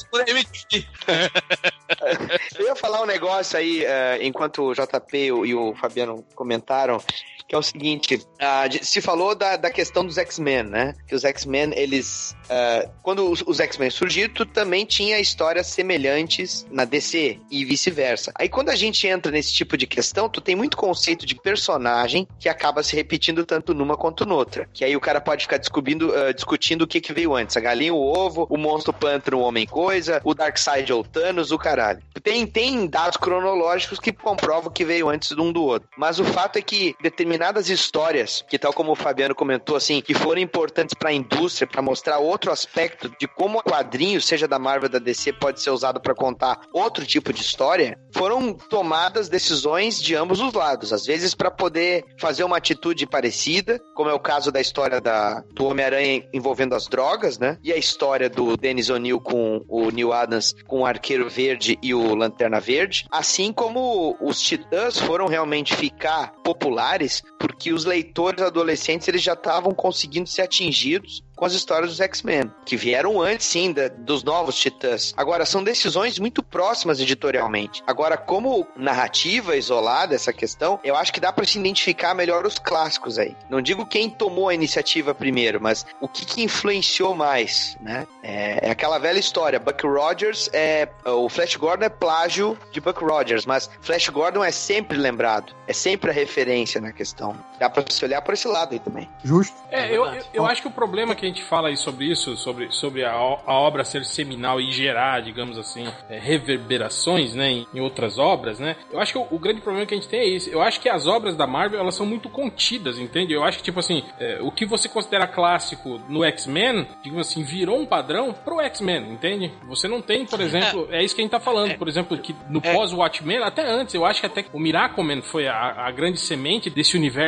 Eu 2.57 2.65
ia 2.67 2.75
falar 2.75 3.01
um 3.01 3.05
negócio 3.05 3.57
aí, 3.57 3.83
eh, 3.85 4.19
enquanto 4.21 4.63
o 4.63 4.73
JP 4.73 5.17
e 5.17 5.55
o 5.55 5.73
Fabiano 5.75 6.23
comentaram, 6.35 7.01
que 7.49 7.55
é 7.55 7.57
o 7.57 7.63
seguinte, 7.63 8.21
de- 8.69 8.85
se 8.85 9.01
falou 9.01 9.33
da, 9.33 9.57
da 9.57 9.71
questão 9.71 10.05
dos 10.05 10.19
X-Men, 10.19 10.63
né? 10.63 10.93
Que 11.07 11.15
os 11.15 11.25
X-Men, 11.25 11.71
eles... 11.75 12.35
ah, 12.47 12.87
quando 13.01 13.27
os, 13.29 13.43
os 13.45 13.59
X-Men 13.59 13.89
surgiram, 13.89 14.31
tu 14.31 14.45
também 14.45 14.85
tinha 14.85 15.19
histórias 15.19 15.65
semelhantes 15.67 16.65
na 16.71 16.85
DC 16.85 17.39
e 17.49 17.65
vice-versa. 17.65 18.31
Aí 18.37 18.47
quando 18.47 18.69
a 18.69 18.75
gente 18.75 19.07
entra 19.07 19.31
nesse 19.31 19.51
tipo 19.51 19.75
de 19.75 19.87
questão, 19.87 20.29
tu 20.29 20.39
tem 20.39 20.55
muito 20.55 20.77
conceito 20.77 21.25
de 21.25 21.33
personagem 21.33 22.27
que 22.39 22.47
acaba 22.47 22.83
se 22.83 22.95
repetindo 22.95 23.43
tanto 23.43 23.73
numa 23.73 23.97
quanto 23.97 24.27
noutra. 24.27 24.69
Que 24.71 24.85
aí 24.85 24.95
o 24.95 25.01
cara 25.01 25.19
pode 25.19 25.43
ficar 25.43 25.57
descobrindo, 25.57 26.13
ah, 26.15 26.31
discutindo 26.31 26.83
o 26.83 26.87
que, 26.87 27.01
que 27.01 27.11
veio 27.11 27.33
antes. 27.35 27.57
A 27.57 27.59
galinha, 27.59 27.95
o 27.95 27.99
ovo, 27.99 28.45
o 28.47 28.57
monstro 28.57 28.93
pântano, 28.93 29.39
o 29.39 29.41
homem-coisa, 29.41 30.21
o 30.23 30.35
Darkseid 30.35 30.93
ou 30.93 31.01
o 31.01 31.03
Thanos, 31.03 31.51
o 31.51 31.57
caralho. 31.57 31.99
Tem, 32.21 32.45
tem 32.45 32.85
dados 32.85 33.17
cronológicos 33.17 33.99
que 33.99 34.11
comprovam 34.13 34.71
que 34.71 34.85
veio 34.85 35.09
antes 35.09 35.35
de 35.35 35.41
um 35.41 35.51
do 35.51 35.63
outro. 35.63 35.89
Mas 35.97 36.19
o 36.19 36.23
fato 36.25 36.57
é 36.57 36.61
que 36.61 36.95
determinadas 37.39 37.69
histórias, 37.69 38.43
que 38.49 38.59
tal 38.59 38.73
como 38.73 38.91
o 38.91 38.95
Fabiano 38.95 39.33
comentou, 39.33 39.77
assim, 39.77 40.01
que 40.01 40.13
foram 40.13 40.41
importantes 40.41 40.93
para 40.93 41.09
a 41.09 41.13
indústria, 41.13 41.65
para 41.65 41.81
mostrar 41.81 42.19
outro 42.19 42.51
aspecto 42.51 43.09
de 43.17 43.27
como 43.27 43.59
o 43.59 43.63
quadrinho, 43.63 44.21
seja 44.21 44.47
da 44.47 44.59
Marvel 44.59 44.89
da 44.89 44.99
DC, 44.99 45.31
pode 45.33 45.61
ser 45.61 45.69
usado 45.69 46.01
para 46.01 46.13
contar 46.13 46.59
outro 46.73 47.05
tipo 47.05 47.31
de 47.31 47.41
história, 47.41 47.97
foram 48.13 48.53
tomadas 48.53 49.29
decisões 49.29 50.01
de 50.01 50.15
ambos 50.15 50.41
os 50.41 50.53
lados. 50.53 50.91
Às 50.91 51.05
vezes 51.05 51.33
para 51.33 51.49
poder 51.49 52.03
fazer 52.19 52.43
uma 52.43 52.57
atitude 52.57 53.07
parecida, 53.07 53.79
como 53.95 54.09
é 54.09 54.13
o 54.13 54.19
caso 54.19 54.51
da 54.51 54.59
história 54.59 54.99
da, 54.99 55.41
do 55.53 55.65
Homem-Aranha 55.65 56.27
envolvendo 56.33 56.75
as 56.75 56.87
drogas, 56.87 57.39
né? 57.39 57.57
E 57.63 57.71
a 57.71 57.77
história 57.77 58.29
do 58.29 58.57
Dennis 58.57 58.89
O'Neill 58.89 59.21
com 59.21 59.63
o 59.67 59.89
Neil 59.91 60.11
Adams 60.11 60.53
com 60.67 60.81
o 60.81 60.85
Arqueiro 60.85 61.29
Verde 61.29 61.79
e 61.81 61.93
o 61.93 62.15
Lanterna 62.15 62.59
Verde. 62.59 63.05
Assim 63.09 63.53
como 63.53 64.17
os 64.19 64.41
Titãs 64.41 64.97
foram 64.97 65.27
realmente 65.27 65.75
ficar 65.75 66.33
populares 66.43 67.23
porque 67.39 67.71
os 67.73 67.85
leitores 67.85 68.43
adolescentes 68.43 69.07
eles 69.07 69.23
já 69.23 69.33
estavam 69.33 69.73
conseguindo 69.73 70.27
ser 70.29 70.41
atingidos 70.43 71.23
com 71.35 71.45
as 71.45 71.53
histórias 71.53 71.91
dos 71.91 72.01
X-Men, 72.01 72.51
que 72.65 72.75
vieram 72.75 73.21
antes, 73.21 73.45
sim, 73.47 73.71
da- 73.71 73.87
dos 73.87 74.23
novos 74.25 74.59
Titãs. 74.59 75.13
Agora, 75.15 75.45
são 75.45 75.63
decisões 75.63 76.19
muito 76.19 76.43
próximas 76.43 76.99
editorialmente. 76.99 77.81
Agora, 77.87 78.17
como 78.17 78.67
narrativa 78.75 79.55
isolada, 79.55 80.13
essa 80.13 80.33
questão, 80.33 80.81
eu 80.83 80.97
acho 80.97 81.13
que 81.13 81.19
dá 81.21 81.31
para 81.31 81.45
se 81.45 81.57
identificar 81.57 82.13
melhor 82.13 82.45
os 82.45 82.59
clássicos 82.59 83.17
aí. 83.17 83.33
Não 83.49 83.61
digo 83.61 83.85
quem 83.85 84.09
tomou 84.09 84.49
a 84.49 84.53
iniciativa 84.53 85.15
primeiro, 85.15 85.61
mas 85.61 85.85
o 86.01 86.09
que, 86.09 86.25
que 86.25 86.43
influenciou 86.43 87.15
mais, 87.15 87.77
né? 87.79 88.05
É, 88.21 88.67
é 88.67 88.69
aquela 88.71 88.97
velha 88.97 89.17
história. 89.19 89.59
Buck 89.61 89.87
Rogers 89.87 90.49
é. 90.51 90.89
O 91.05 91.29
Flash 91.29 91.55
Gordon 91.55 91.85
é 91.85 91.89
plágio 91.89 92.57
de 92.73 92.81
Buck 92.81 93.01
Rogers, 93.01 93.45
mas 93.45 93.69
Flash 93.81 94.09
Gordon 94.09 94.43
é 94.43 94.51
sempre 94.51 94.97
lembrado. 94.97 95.53
É 95.67 95.71
sempre 95.73 96.11
a 96.11 96.13
referência 96.13 96.81
na 96.81 96.91
questão. 96.91 97.28
Dá 97.59 97.69
pra 97.69 97.83
se 97.89 98.05
olhar 98.05 98.21
por 98.21 98.33
esse 98.33 98.47
lado 98.47 98.73
aí 98.73 98.79
também. 98.79 99.09
Justo. 99.23 99.55
É, 99.69 99.89
eu, 99.89 100.05
eu, 100.05 100.23
eu 100.33 100.45
acho 100.45 100.61
que 100.61 100.67
o 100.67 100.71
problema 100.71 101.13
que 101.13 101.25
a 101.25 101.27
gente 101.27 101.43
fala 101.43 101.67
aí 101.67 101.77
sobre 101.77 102.05
isso, 102.05 102.37
sobre, 102.37 102.71
sobre 102.71 103.03
a, 103.03 103.11
a 103.11 103.53
obra 103.53 103.83
ser 103.83 104.05
seminal 104.05 104.61
e 104.61 104.71
gerar, 104.71 105.21
digamos 105.21 105.57
assim, 105.57 105.87
é, 106.09 106.17
reverberações, 106.17 107.33
né, 107.35 107.49
em, 107.51 107.67
em 107.73 107.79
outras 107.79 108.17
obras, 108.17 108.59
né? 108.59 108.75
Eu 108.91 108.99
acho 108.99 109.11
que 109.11 109.19
o, 109.19 109.27
o 109.31 109.39
grande 109.39 109.61
problema 109.61 109.85
que 109.85 109.93
a 109.93 109.97
gente 109.97 110.09
tem 110.09 110.21
é 110.21 110.27
isso. 110.27 110.49
Eu 110.49 110.61
acho 110.61 110.79
que 110.79 110.89
as 110.89 111.05
obras 111.05 111.35
da 111.35 111.45
Marvel, 111.45 111.79
elas 111.79 111.95
são 111.95 112.05
muito 112.05 112.29
contidas, 112.29 112.97
entende? 112.97 113.33
Eu 113.33 113.43
acho 113.43 113.57
que, 113.57 113.63
tipo 113.63 113.79
assim, 113.79 114.03
é, 114.19 114.39
o 114.41 114.51
que 114.51 114.65
você 114.65 114.87
considera 114.87 115.27
clássico 115.27 115.99
no 116.07 116.23
X-Men, 116.23 116.87
digamos 117.03 117.27
assim, 117.27 117.43
virou 117.43 117.79
um 117.79 117.85
padrão 117.85 118.33
pro 118.33 118.61
X-Men, 118.61 119.11
entende? 119.11 119.51
Você 119.67 119.87
não 119.87 120.01
tem, 120.01 120.25
por 120.25 120.39
exemplo, 120.39 120.87
é, 120.91 121.03
isso 121.03 121.13
que 121.13 121.21
a 121.21 121.23
gente 121.23 121.31
tá 121.31 121.39
falando, 121.39 121.77
por 121.77 121.87
exemplo, 121.87 122.17
que 122.17 122.35
no 122.49 122.61
pós-Watchmen, 122.61 123.43
até 123.43 123.67
antes, 123.69 123.93
eu 123.93 124.05
acho 124.05 124.21
que 124.21 124.25
até 124.25 124.45
o 124.53 124.59
Miracleman 124.59 125.21
foi 125.21 125.47
a, 125.47 125.87
a 125.87 125.91
grande 125.91 126.19
semente 126.19 126.69
desse 126.69 126.95
universo 126.95 127.18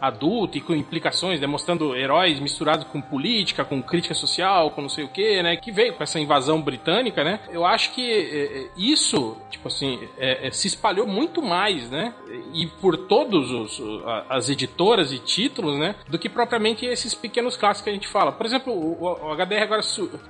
adulto 0.00 0.56
e 0.58 0.60
com 0.60 0.74
implicações, 0.74 1.40
demonstrando 1.40 1.94
heróis 1.96 2.38
misturados 2.40 2.84
com 2.86 3.00
política, 3.00 3.64
com 3.64 3.82
crítica 3.82 4.14
social, 4.14 4.70
com 4.70 4.82
não 4.82 4.88
sei 4.88 5.04
o 5.04 5.08
que, 5.08 5.42
né? 5.42 5.56
Que 5.56 5.70
veio 5.72 5.94
com 5.94 6.02
essa 6.02 6.18
invasão 6.20 6.60
britânica, 6.60 7.24
né? 7.24 7.40
Eu 7.50 7.64
acho 7.64 7.92
que 7.92 8.02
é, 8.10 8.58
é, 8.64 8.68
isso, 8.76 9.36
tipo 9.50 9.68
assim, 9.68 9.98
é, 10.18 10.48
é, 10.48 10.50
se 10.50 10.66
espalhou 10.68 11.06
muito 11.06 11.42
mais, 11.42 11.90
né? 11.90 12.14
E 12.54 12.66
por 12.80 12.96
todos 12.96 13.50
os 13.50 13.80
as 14.28 14.48
editoras 14.48 15.12
e 15.12 15.18
títulos, 15.18 15.78
né? 15.78 15.94
Do 16.08 16.18
que 16.18 16.28
propriamente 16.28 16.84
esses 16.86 17.14
pequenos 17.14 17.56
clássicos 17.56 17.84
que 17.84 17.90
a 17.90 17.92
gente 17.92 18.08
fala. 18.08 18.32
Por 18.32 18.46
exemplo, 18.46 18.72
o, 18.72 19.02
o 19.04 19.34
HDR 19.36 19.62
agora 19.62 19.82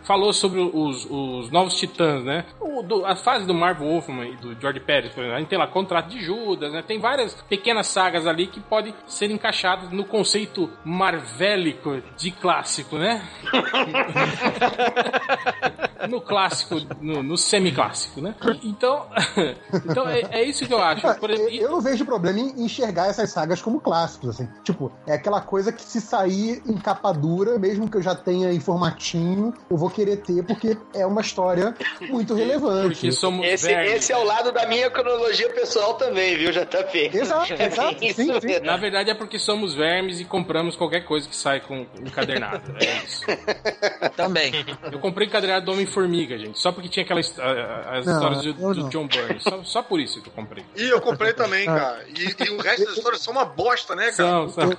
falou 0.02 0.32
sobre 0.32 0.60
os, 0.60 1.06
os 1.10 1.50
novos 1.50 1.74
titãs, 1.78 2.24
né? 2.24 2.44
O, 2.60 2.82
do- 2.82 3.04
a 3.04 3.16
fase 3.16 3.46
do 3.46 3.54
Marvel 3.54 3.86
Wolfman 3.88 4.26
e 4.28 4.36
do 4.36 4.58
George 4.60 4.80
Pérez, 4.80 5.12
por 5.12 5.20
exemplo. 5.20 5.36
A 5.36 5.40
gente 5.40 5.48
tem 5.48 5.58
lá 5.58 5.66
Contrato 5.66 6.08
de 6.08 6.20
Judas, 6.20 6.72
né? 6.72 6.82
Tem 6.86 6.98
várias 6.98 7.34
pequenas 7.48 7.86
sagas 7.86 8.26
ali 8.26 8.46
que 8.46 8.60
podem 8.60 8.94
ser 9.10 9.30
encaixadas 9.30 9.90
no 9.90 10.04
conceito 10.04 10.70
marvélico 10.84 12.02
de 12.16 12.30
clássico, 12.30 12.98
né? 12.98 13.22
no 16.08 16.20
clássico, 16.20 16.76
no, 17.00 17.22
no 17.22 17.36
semi-clássico, 17.36 18.20
né? 18.20 18.34
Então, 18.62 19.06
então 19.88 20.08
é, 20.08 20.22
é 20.30 20.44
isso 20.44 20.66
que 20.66 20.72
eu 20.72 20.80
acho. 20.80 21.14
Por 21.14 21.30
exemplo, 21.30 21.54
Eu 21.54 21.70
não 21.70 21.80
vejo 21.80 22.04
problema 22.04 22.38
em 22.38 22.64
enxergar 22.64 23.08
essas 23.08 23.30
sagas 23.30 23.60
como 23.60 23.80
clássicos, 23.80 24.30
assim. 24.30 24.48
Tipo, 24.64 24.92
é 25.06 25.14
aquela 25.14 25.40
coisa 25.40 25.72
que 25.72 25.82
se 25.82 26.00
sair 26.00 26.62
em 26.66 26.76
capa 26.76 27.12
dura, 27.12 27.58
mesmo 27.58 27.88
que 27.90 27.96
eu 27.96 28.02
já 28.02 28.14
tenha 28.14 28.52
em 28.52 28.60
formatinho, 28.60 29.52
eu 29.70 29.76
vou 29.76 29.90
querer 29.90 30.16
ter, 30.18 30.44
porque 30.44 30.76
é 30.94 31.06
uma 31.06 31.20
história 31.20 31.74
muito 32.08 32.34
relevante. 32.34 32.94
porque 32.94 33.12
somos 33.12 33.46
Esse, 33.46 33.72
esse 33.72 34.12
é 34.12 34.16
o 34.16 34.24
lado 34.24 34.52
da 34.52 34.66
minha 34.66 34.90
cronologia 34.90 35.48
pessoal 35.50 35.94
também, 35.94 36.36
viu, 36.36 36.50
JP? 36.50 37.10
Exato, 37.12 37.52
É 37.60 37.66
exato, 37.66 37.98
bem 37.98 38.12
sim, 38.12 38.30
isso 38.30 38.40
sim. 38.40 38.60
Na 38.60 38.76
verdade 38.76 38.99
é 39.08 39.14
porque 39.14 39.38
somos 39.38 39.74
vermes 39.74 40.20
e 40.20 40.24
compramos 40.24 40.76
qualquer 40.76 41.00
coisa 41.04 41.28
que 41.28 41.36
sai 41.36 41.60
com 41.60 41.86
encadernado. 42.00 42.74
É 42.80 42.96
isso. 43.04 43.24
Também. 44.16 44.52
Eu 44.90 44.98
comprei 44.98 45.26
encadernado 45.26 45.66
do 45.66 45.72
Homem-Formiga, 45.72 46.38
gente. 46.38 46.58
Só 46.58 46.72
porque 46.72 46.88
tinha 46.88 47.04
aquelas 47.04 47.38
ah, 47.38 47.98
as 47.98 48.06
Não, 48.06 48.14
histórias 48.14 48.42
do, 48.44 48.74
do. 48.74 48.88
John 48.90 49.06
Byrne. 49.06 49.40
Só, 49.40 49.62
só 49.64 49.82
por 49.82 50.00
isso 50.00 50.20
que 50.22 50.28
eu 50.28 50.32
comprei. 50.32 50.64
E 50.76 50.82
eu 50.88 51.00
comprei 51.00 51.32
também, 51.32 51.66
cara. 51.66 52.04
E, 52.08 52.44
e 52.44 52.50
o 52.50 52.58
resto 52.60 52.84
das 52.86 52.96
histórias 52.96 53.20
são 53.22 53.32
uma 53.32 53.44
bosta, 53.44 53.94
né, 53.94 54.10
cara? 54.12 54.14
São, 54.14 54.48
são. 54.48 54.70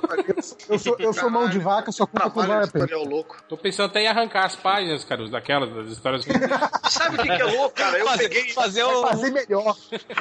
Eu 0.70 0.80
sou, 0.80 0.96
eu 1.00 1.14
sou 1.14 1.30
mão 1.30 1.50
de 1.50 1.60
vaca, 1.60 1.92
só 1.92 2.06
compro 2.06 2.30
com 2.32 2.44
editorial 2.44 3.04
louco. 3.06 3.38
Tô 3.48 3.58
pensando 3.58 3.88
até 3.88 4.02
em 4.02 4.08
arrancar 4.08 4.46
as 4.46 4.56
páginas, 4.56 5.04
cara, 5.04 5.28
daquelas, 5.30 5.74
das 5.74 5.88
histórias 5.92 6.26
que. 6.26 6.32
Sabe 6.90 7.16
o 7.16 7.20
que, 7.22 7.28
que 7.36 7.42
é 7.42 7.46
louco, 7.46 7.76
cara? 7.76 7.98
Eu 7.98 8.06
Fazer, 8.06 8.30
peguei. 8.30 8.52
fazer 8.54 8.84
Vai 8.84 8.96
um, 8.96 9.08
fazer 9.08 9.32
melhor. 9.32 9.78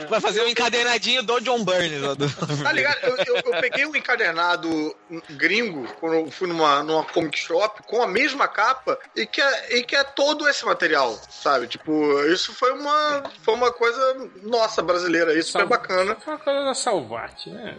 vai 0.08 0.20
fazer 0.20 0.42
um 0.42 0.48
encadernadinho 0.48 1.22
do 1.22 1.40
John 1.40 1.64
Burns. 1.64 1.90
Tá 2.62 2.72
ligado? 2.72 2.98
Eu, 3.02 3.16
eu- 3.16 3.36
eu 3.44 3.60
peguei 3.60 3.84
um 3.90 3.96
encadernado 3.96 4.94
gringo 5.30 5.86
quando 6.00 6.14
eu 6.14 6.30
fui 6.30 6.46
numa, 6.48 6.82
numa 6.82 7.04
comic 7.04 7.38
shop 7.38 7.82
com 7.84 8.02
a 8.02 8.06
mesma 8.06 8.46
capa 8.48 8.98
e 9.16 9.26
que 9.26 9.40
é, 9.40 9.78
e 9.78 9.82
que 9.82 9.96
é 9.96 10.04
todo 10.04 10.48
esse. 10.48 10.64
material, 10.64 11.18
sabe? 11.30 11.66
Tipo, 11.66 12.20
isso 12.26 12.52
foi 12.54 12.72
uma, 12.72 13.22
foi 13.42 13.54
uma 13.54 13.72
coisa 13.72 14.30
nossa 14.42 14.82
brasileira, 14.82 15.32
isso 15.36 15.52
foi 15.52 15.62
Sal- 15.62 15.68
bacana. 15.68 16.16
Foi 16.16 16.34
uma 16.34 16.38
coisa 16.40 16.64
da 16.64 16.74
Salvati, 16.74 17.50
né? 17.50 17.76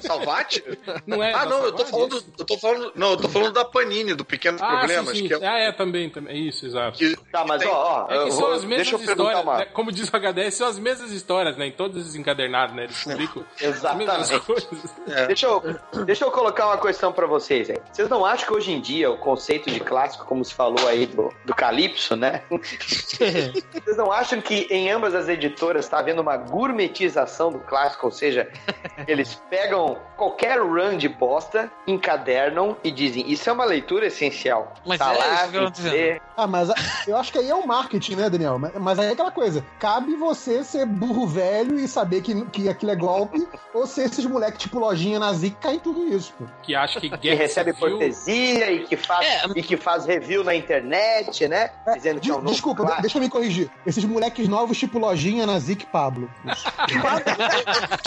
Salvate? 0.00 0.62
Não 1.06 1.22
é 1.22 1.32
ah, 1.32 1.46
não, 1.46 1.64
eu 1.64 1.72
tô 1.72 1.84
falando, 1.86 2.24
eu 2.38 2.44
tô 2.44 2.58
falando, 2.58 2.92
não, 2.94 3.10
eu 3.12 3.16
tô 3.16 3.28
falando 3.28 3.52
da 3.52 3.64
Panini, 3.64 4.14
do 4.14 4.24
Pequenos 4.24 4.60
Ah, 4.60 4.78
Problemas, 4.78 5.16
sim, 5.16 5.28
sim. 5.28 5.34
é 5.34 5.46
Ah, 5.46 5.58
é, 5.58 5.72
também, 5.72 6.10
também. 6.10 6.34
É 6.36 6.38
isso, 6.38 6.66
exato. 6.66 6.98
que 6.98 7.16
Tá, 7.32 7.44
mas 7.46 7.62
tem- 7.62 7.70
ó, 7.70 8.06
ó, 8.08 8.12
É 8.12 8.24
que 8.24 8.32
são 8.32 8.52
as 8.52 8.64
mesmas 8.64 8.76
deixa 8.90 8.96
eu 8.96 9.00
histórias, 9.10 9.42
uma. 9.42 9.58
né? 9.58 9.64
como 9.66 9.90
diz 9.92 10.08
o 10.08 10.16
HDS, 10.16 10.54
são 10.54 10.68
as 10.68 10.78
mesmas 10.78 11.10
histórias, 11.12 11.56
né? 11.56 11.66
Em 11.66 11.72
todos 11.72 12.00
esses 12.02 12.14
encadernados, 12.16 12.74
né? 12.74 12.84
Eles 12.84 13.02
publicam 13.04 13.44
as 13.54 13.60
mesmas 13.94 14.30
Exatamente. 14.30 14.40
coisas. 14.46 14.94
Deixa 15.38 15.46
eu, 15.46 16.04
deixa 16.04 16.24
eu 16.24 16.32
colocar 16.32 16.66
uma 16.66 16.78
questão 16.78 17.12
pra 17.12 17.24
vocês 17.24 17.70
aí. 17.70 17.78
Vocês 17.92 18.08
não 18.08 18.24
acham 18.24 18.48
que 18.48 18.54
hoje 18.54 18.72
em 18.72 18.80
dia 18.80 19.08
o 19.08 19.16
conceito 19.18 19.70
de 19.70 19.78
clássico, 19.78 20.24
como 20.24 20.44
se 20.44 20.52
falou 20.52 20.88
aí 20.88 21.06
do, 21.06 21.32
do 21.44 21.54
Calypso, 21.54 22.16
né? 22.16 22.42
Vocês 22.50 23.96
não 23.96 24.10
acham 24.10 24.40
que 24.40 24.66
em 24.68 24.90
ambas 24.90 25.14
as 25.14 25.28
editoras 25.28 25.84
está 25.84 26.00
havendo 26.00 26.22
uma 26.22 26.36
gourmetização 26.36 27.52
do 27.52 27.60
clássico? 27.60 28.06
Ou 28.06 28.12
seja, 28.12 28.50
eles 29.06 29.40
pegam 29.48 29.98
qualquer 30.16 30.60
run 30.60 30.96
de 30.96 31.08
bosta, 31.08 31.70
encadernam 31.86 32.76
e 32.82 32.90
dizem: 32.90 33.30
Isso 33.30 33.48
é 33.48 33.52
uma 33.52 33.64
leitura 33.64 34.06
essencial. 34.06 34.74
Mas 34.84 34.98
tá 34.98 35.14
é 35.14 35.18
lá, 35.18 35.34
isso 35.34 35.82
que 35.82 35.86
eu. 35.86 36.20
Ah, 36.36 36.46
mas 36.46 36.70
a- 36.70 36.74
eu 37.06 37.16
acho 37.16 37.32
que 37.32 37.38
aí 37.38 37.48
é 37.48 37.54
o 37.54 37.66
marketing, 37.66 38.16
né, 38.16 38.30
Daniel? 38.30 38.58
Mas, 38.58 38.72
mas 38.74 38.98
aí 38.98 39.08
é 39.08 39.12
aquela 39.12 39.30
coisa. 39.30 39.64
Cabe 39.78 40.14
você 40.16 40.62
ser 40.64 40.86
burro 40.86 41.26
velho 41.26 41.78
e 41.78 41.86
saber 41.86 42.22
que, 42.22 42.44
que 42.46 42.68
aquilo 42.68 42.92
é 42.92 42.96
golpe, 42.96 43.46
ou 43.74 43.86
ser 43.86 44.04
esses 44.04 44.24
moleques 44.24 44.62
tipo 44.62 44.78
lojinha 44.78 45.17
nazi 45.18 45.50
que 45.50 45.56
caem 45.56 45.76
em 45.76 45.80
tudo 45.80 46.06
isso, 46.14 46.32
pô. 46.38 46.44
Que 46.62 46.74
acha 46.74 47.00
que 47.00 47.08
que 47.18 47.34
recebe 47.34 47.72
civil- 47.72 47.90
cortesia 47.90 48.70
e 48.72 48.84
que 48.86 48.96
faz, 48.96 49.26
É. 49.26 49.42
e 49.56 49.62
que 49.62 49.76
faz 49.76 50.04
review 50.06 50.42
na 50.44 50.54
internet, 50.54 51.46
né? 51.48 51.70
Dizendo 51.94 52.20
que 52.20 52.30
é 52.30 52.34
um 52.34 52.36
novo 52.38 52.50
desculpa, 52.52 52.82
clássico. 52.82 53.02
deixa 53.02 53.18
eu 53.18 53.22
me 53.22 53.28
corrigir. 53.28 53.70
Esses 53.86 54.04
moleques 54.04 54.48
novos 54.48 54.78
tipo 54.78 54.98
lojinha 54.98 55.46
nazi 55.46 55.72
e 55.72 55.76
Pablo. 55.86 56.30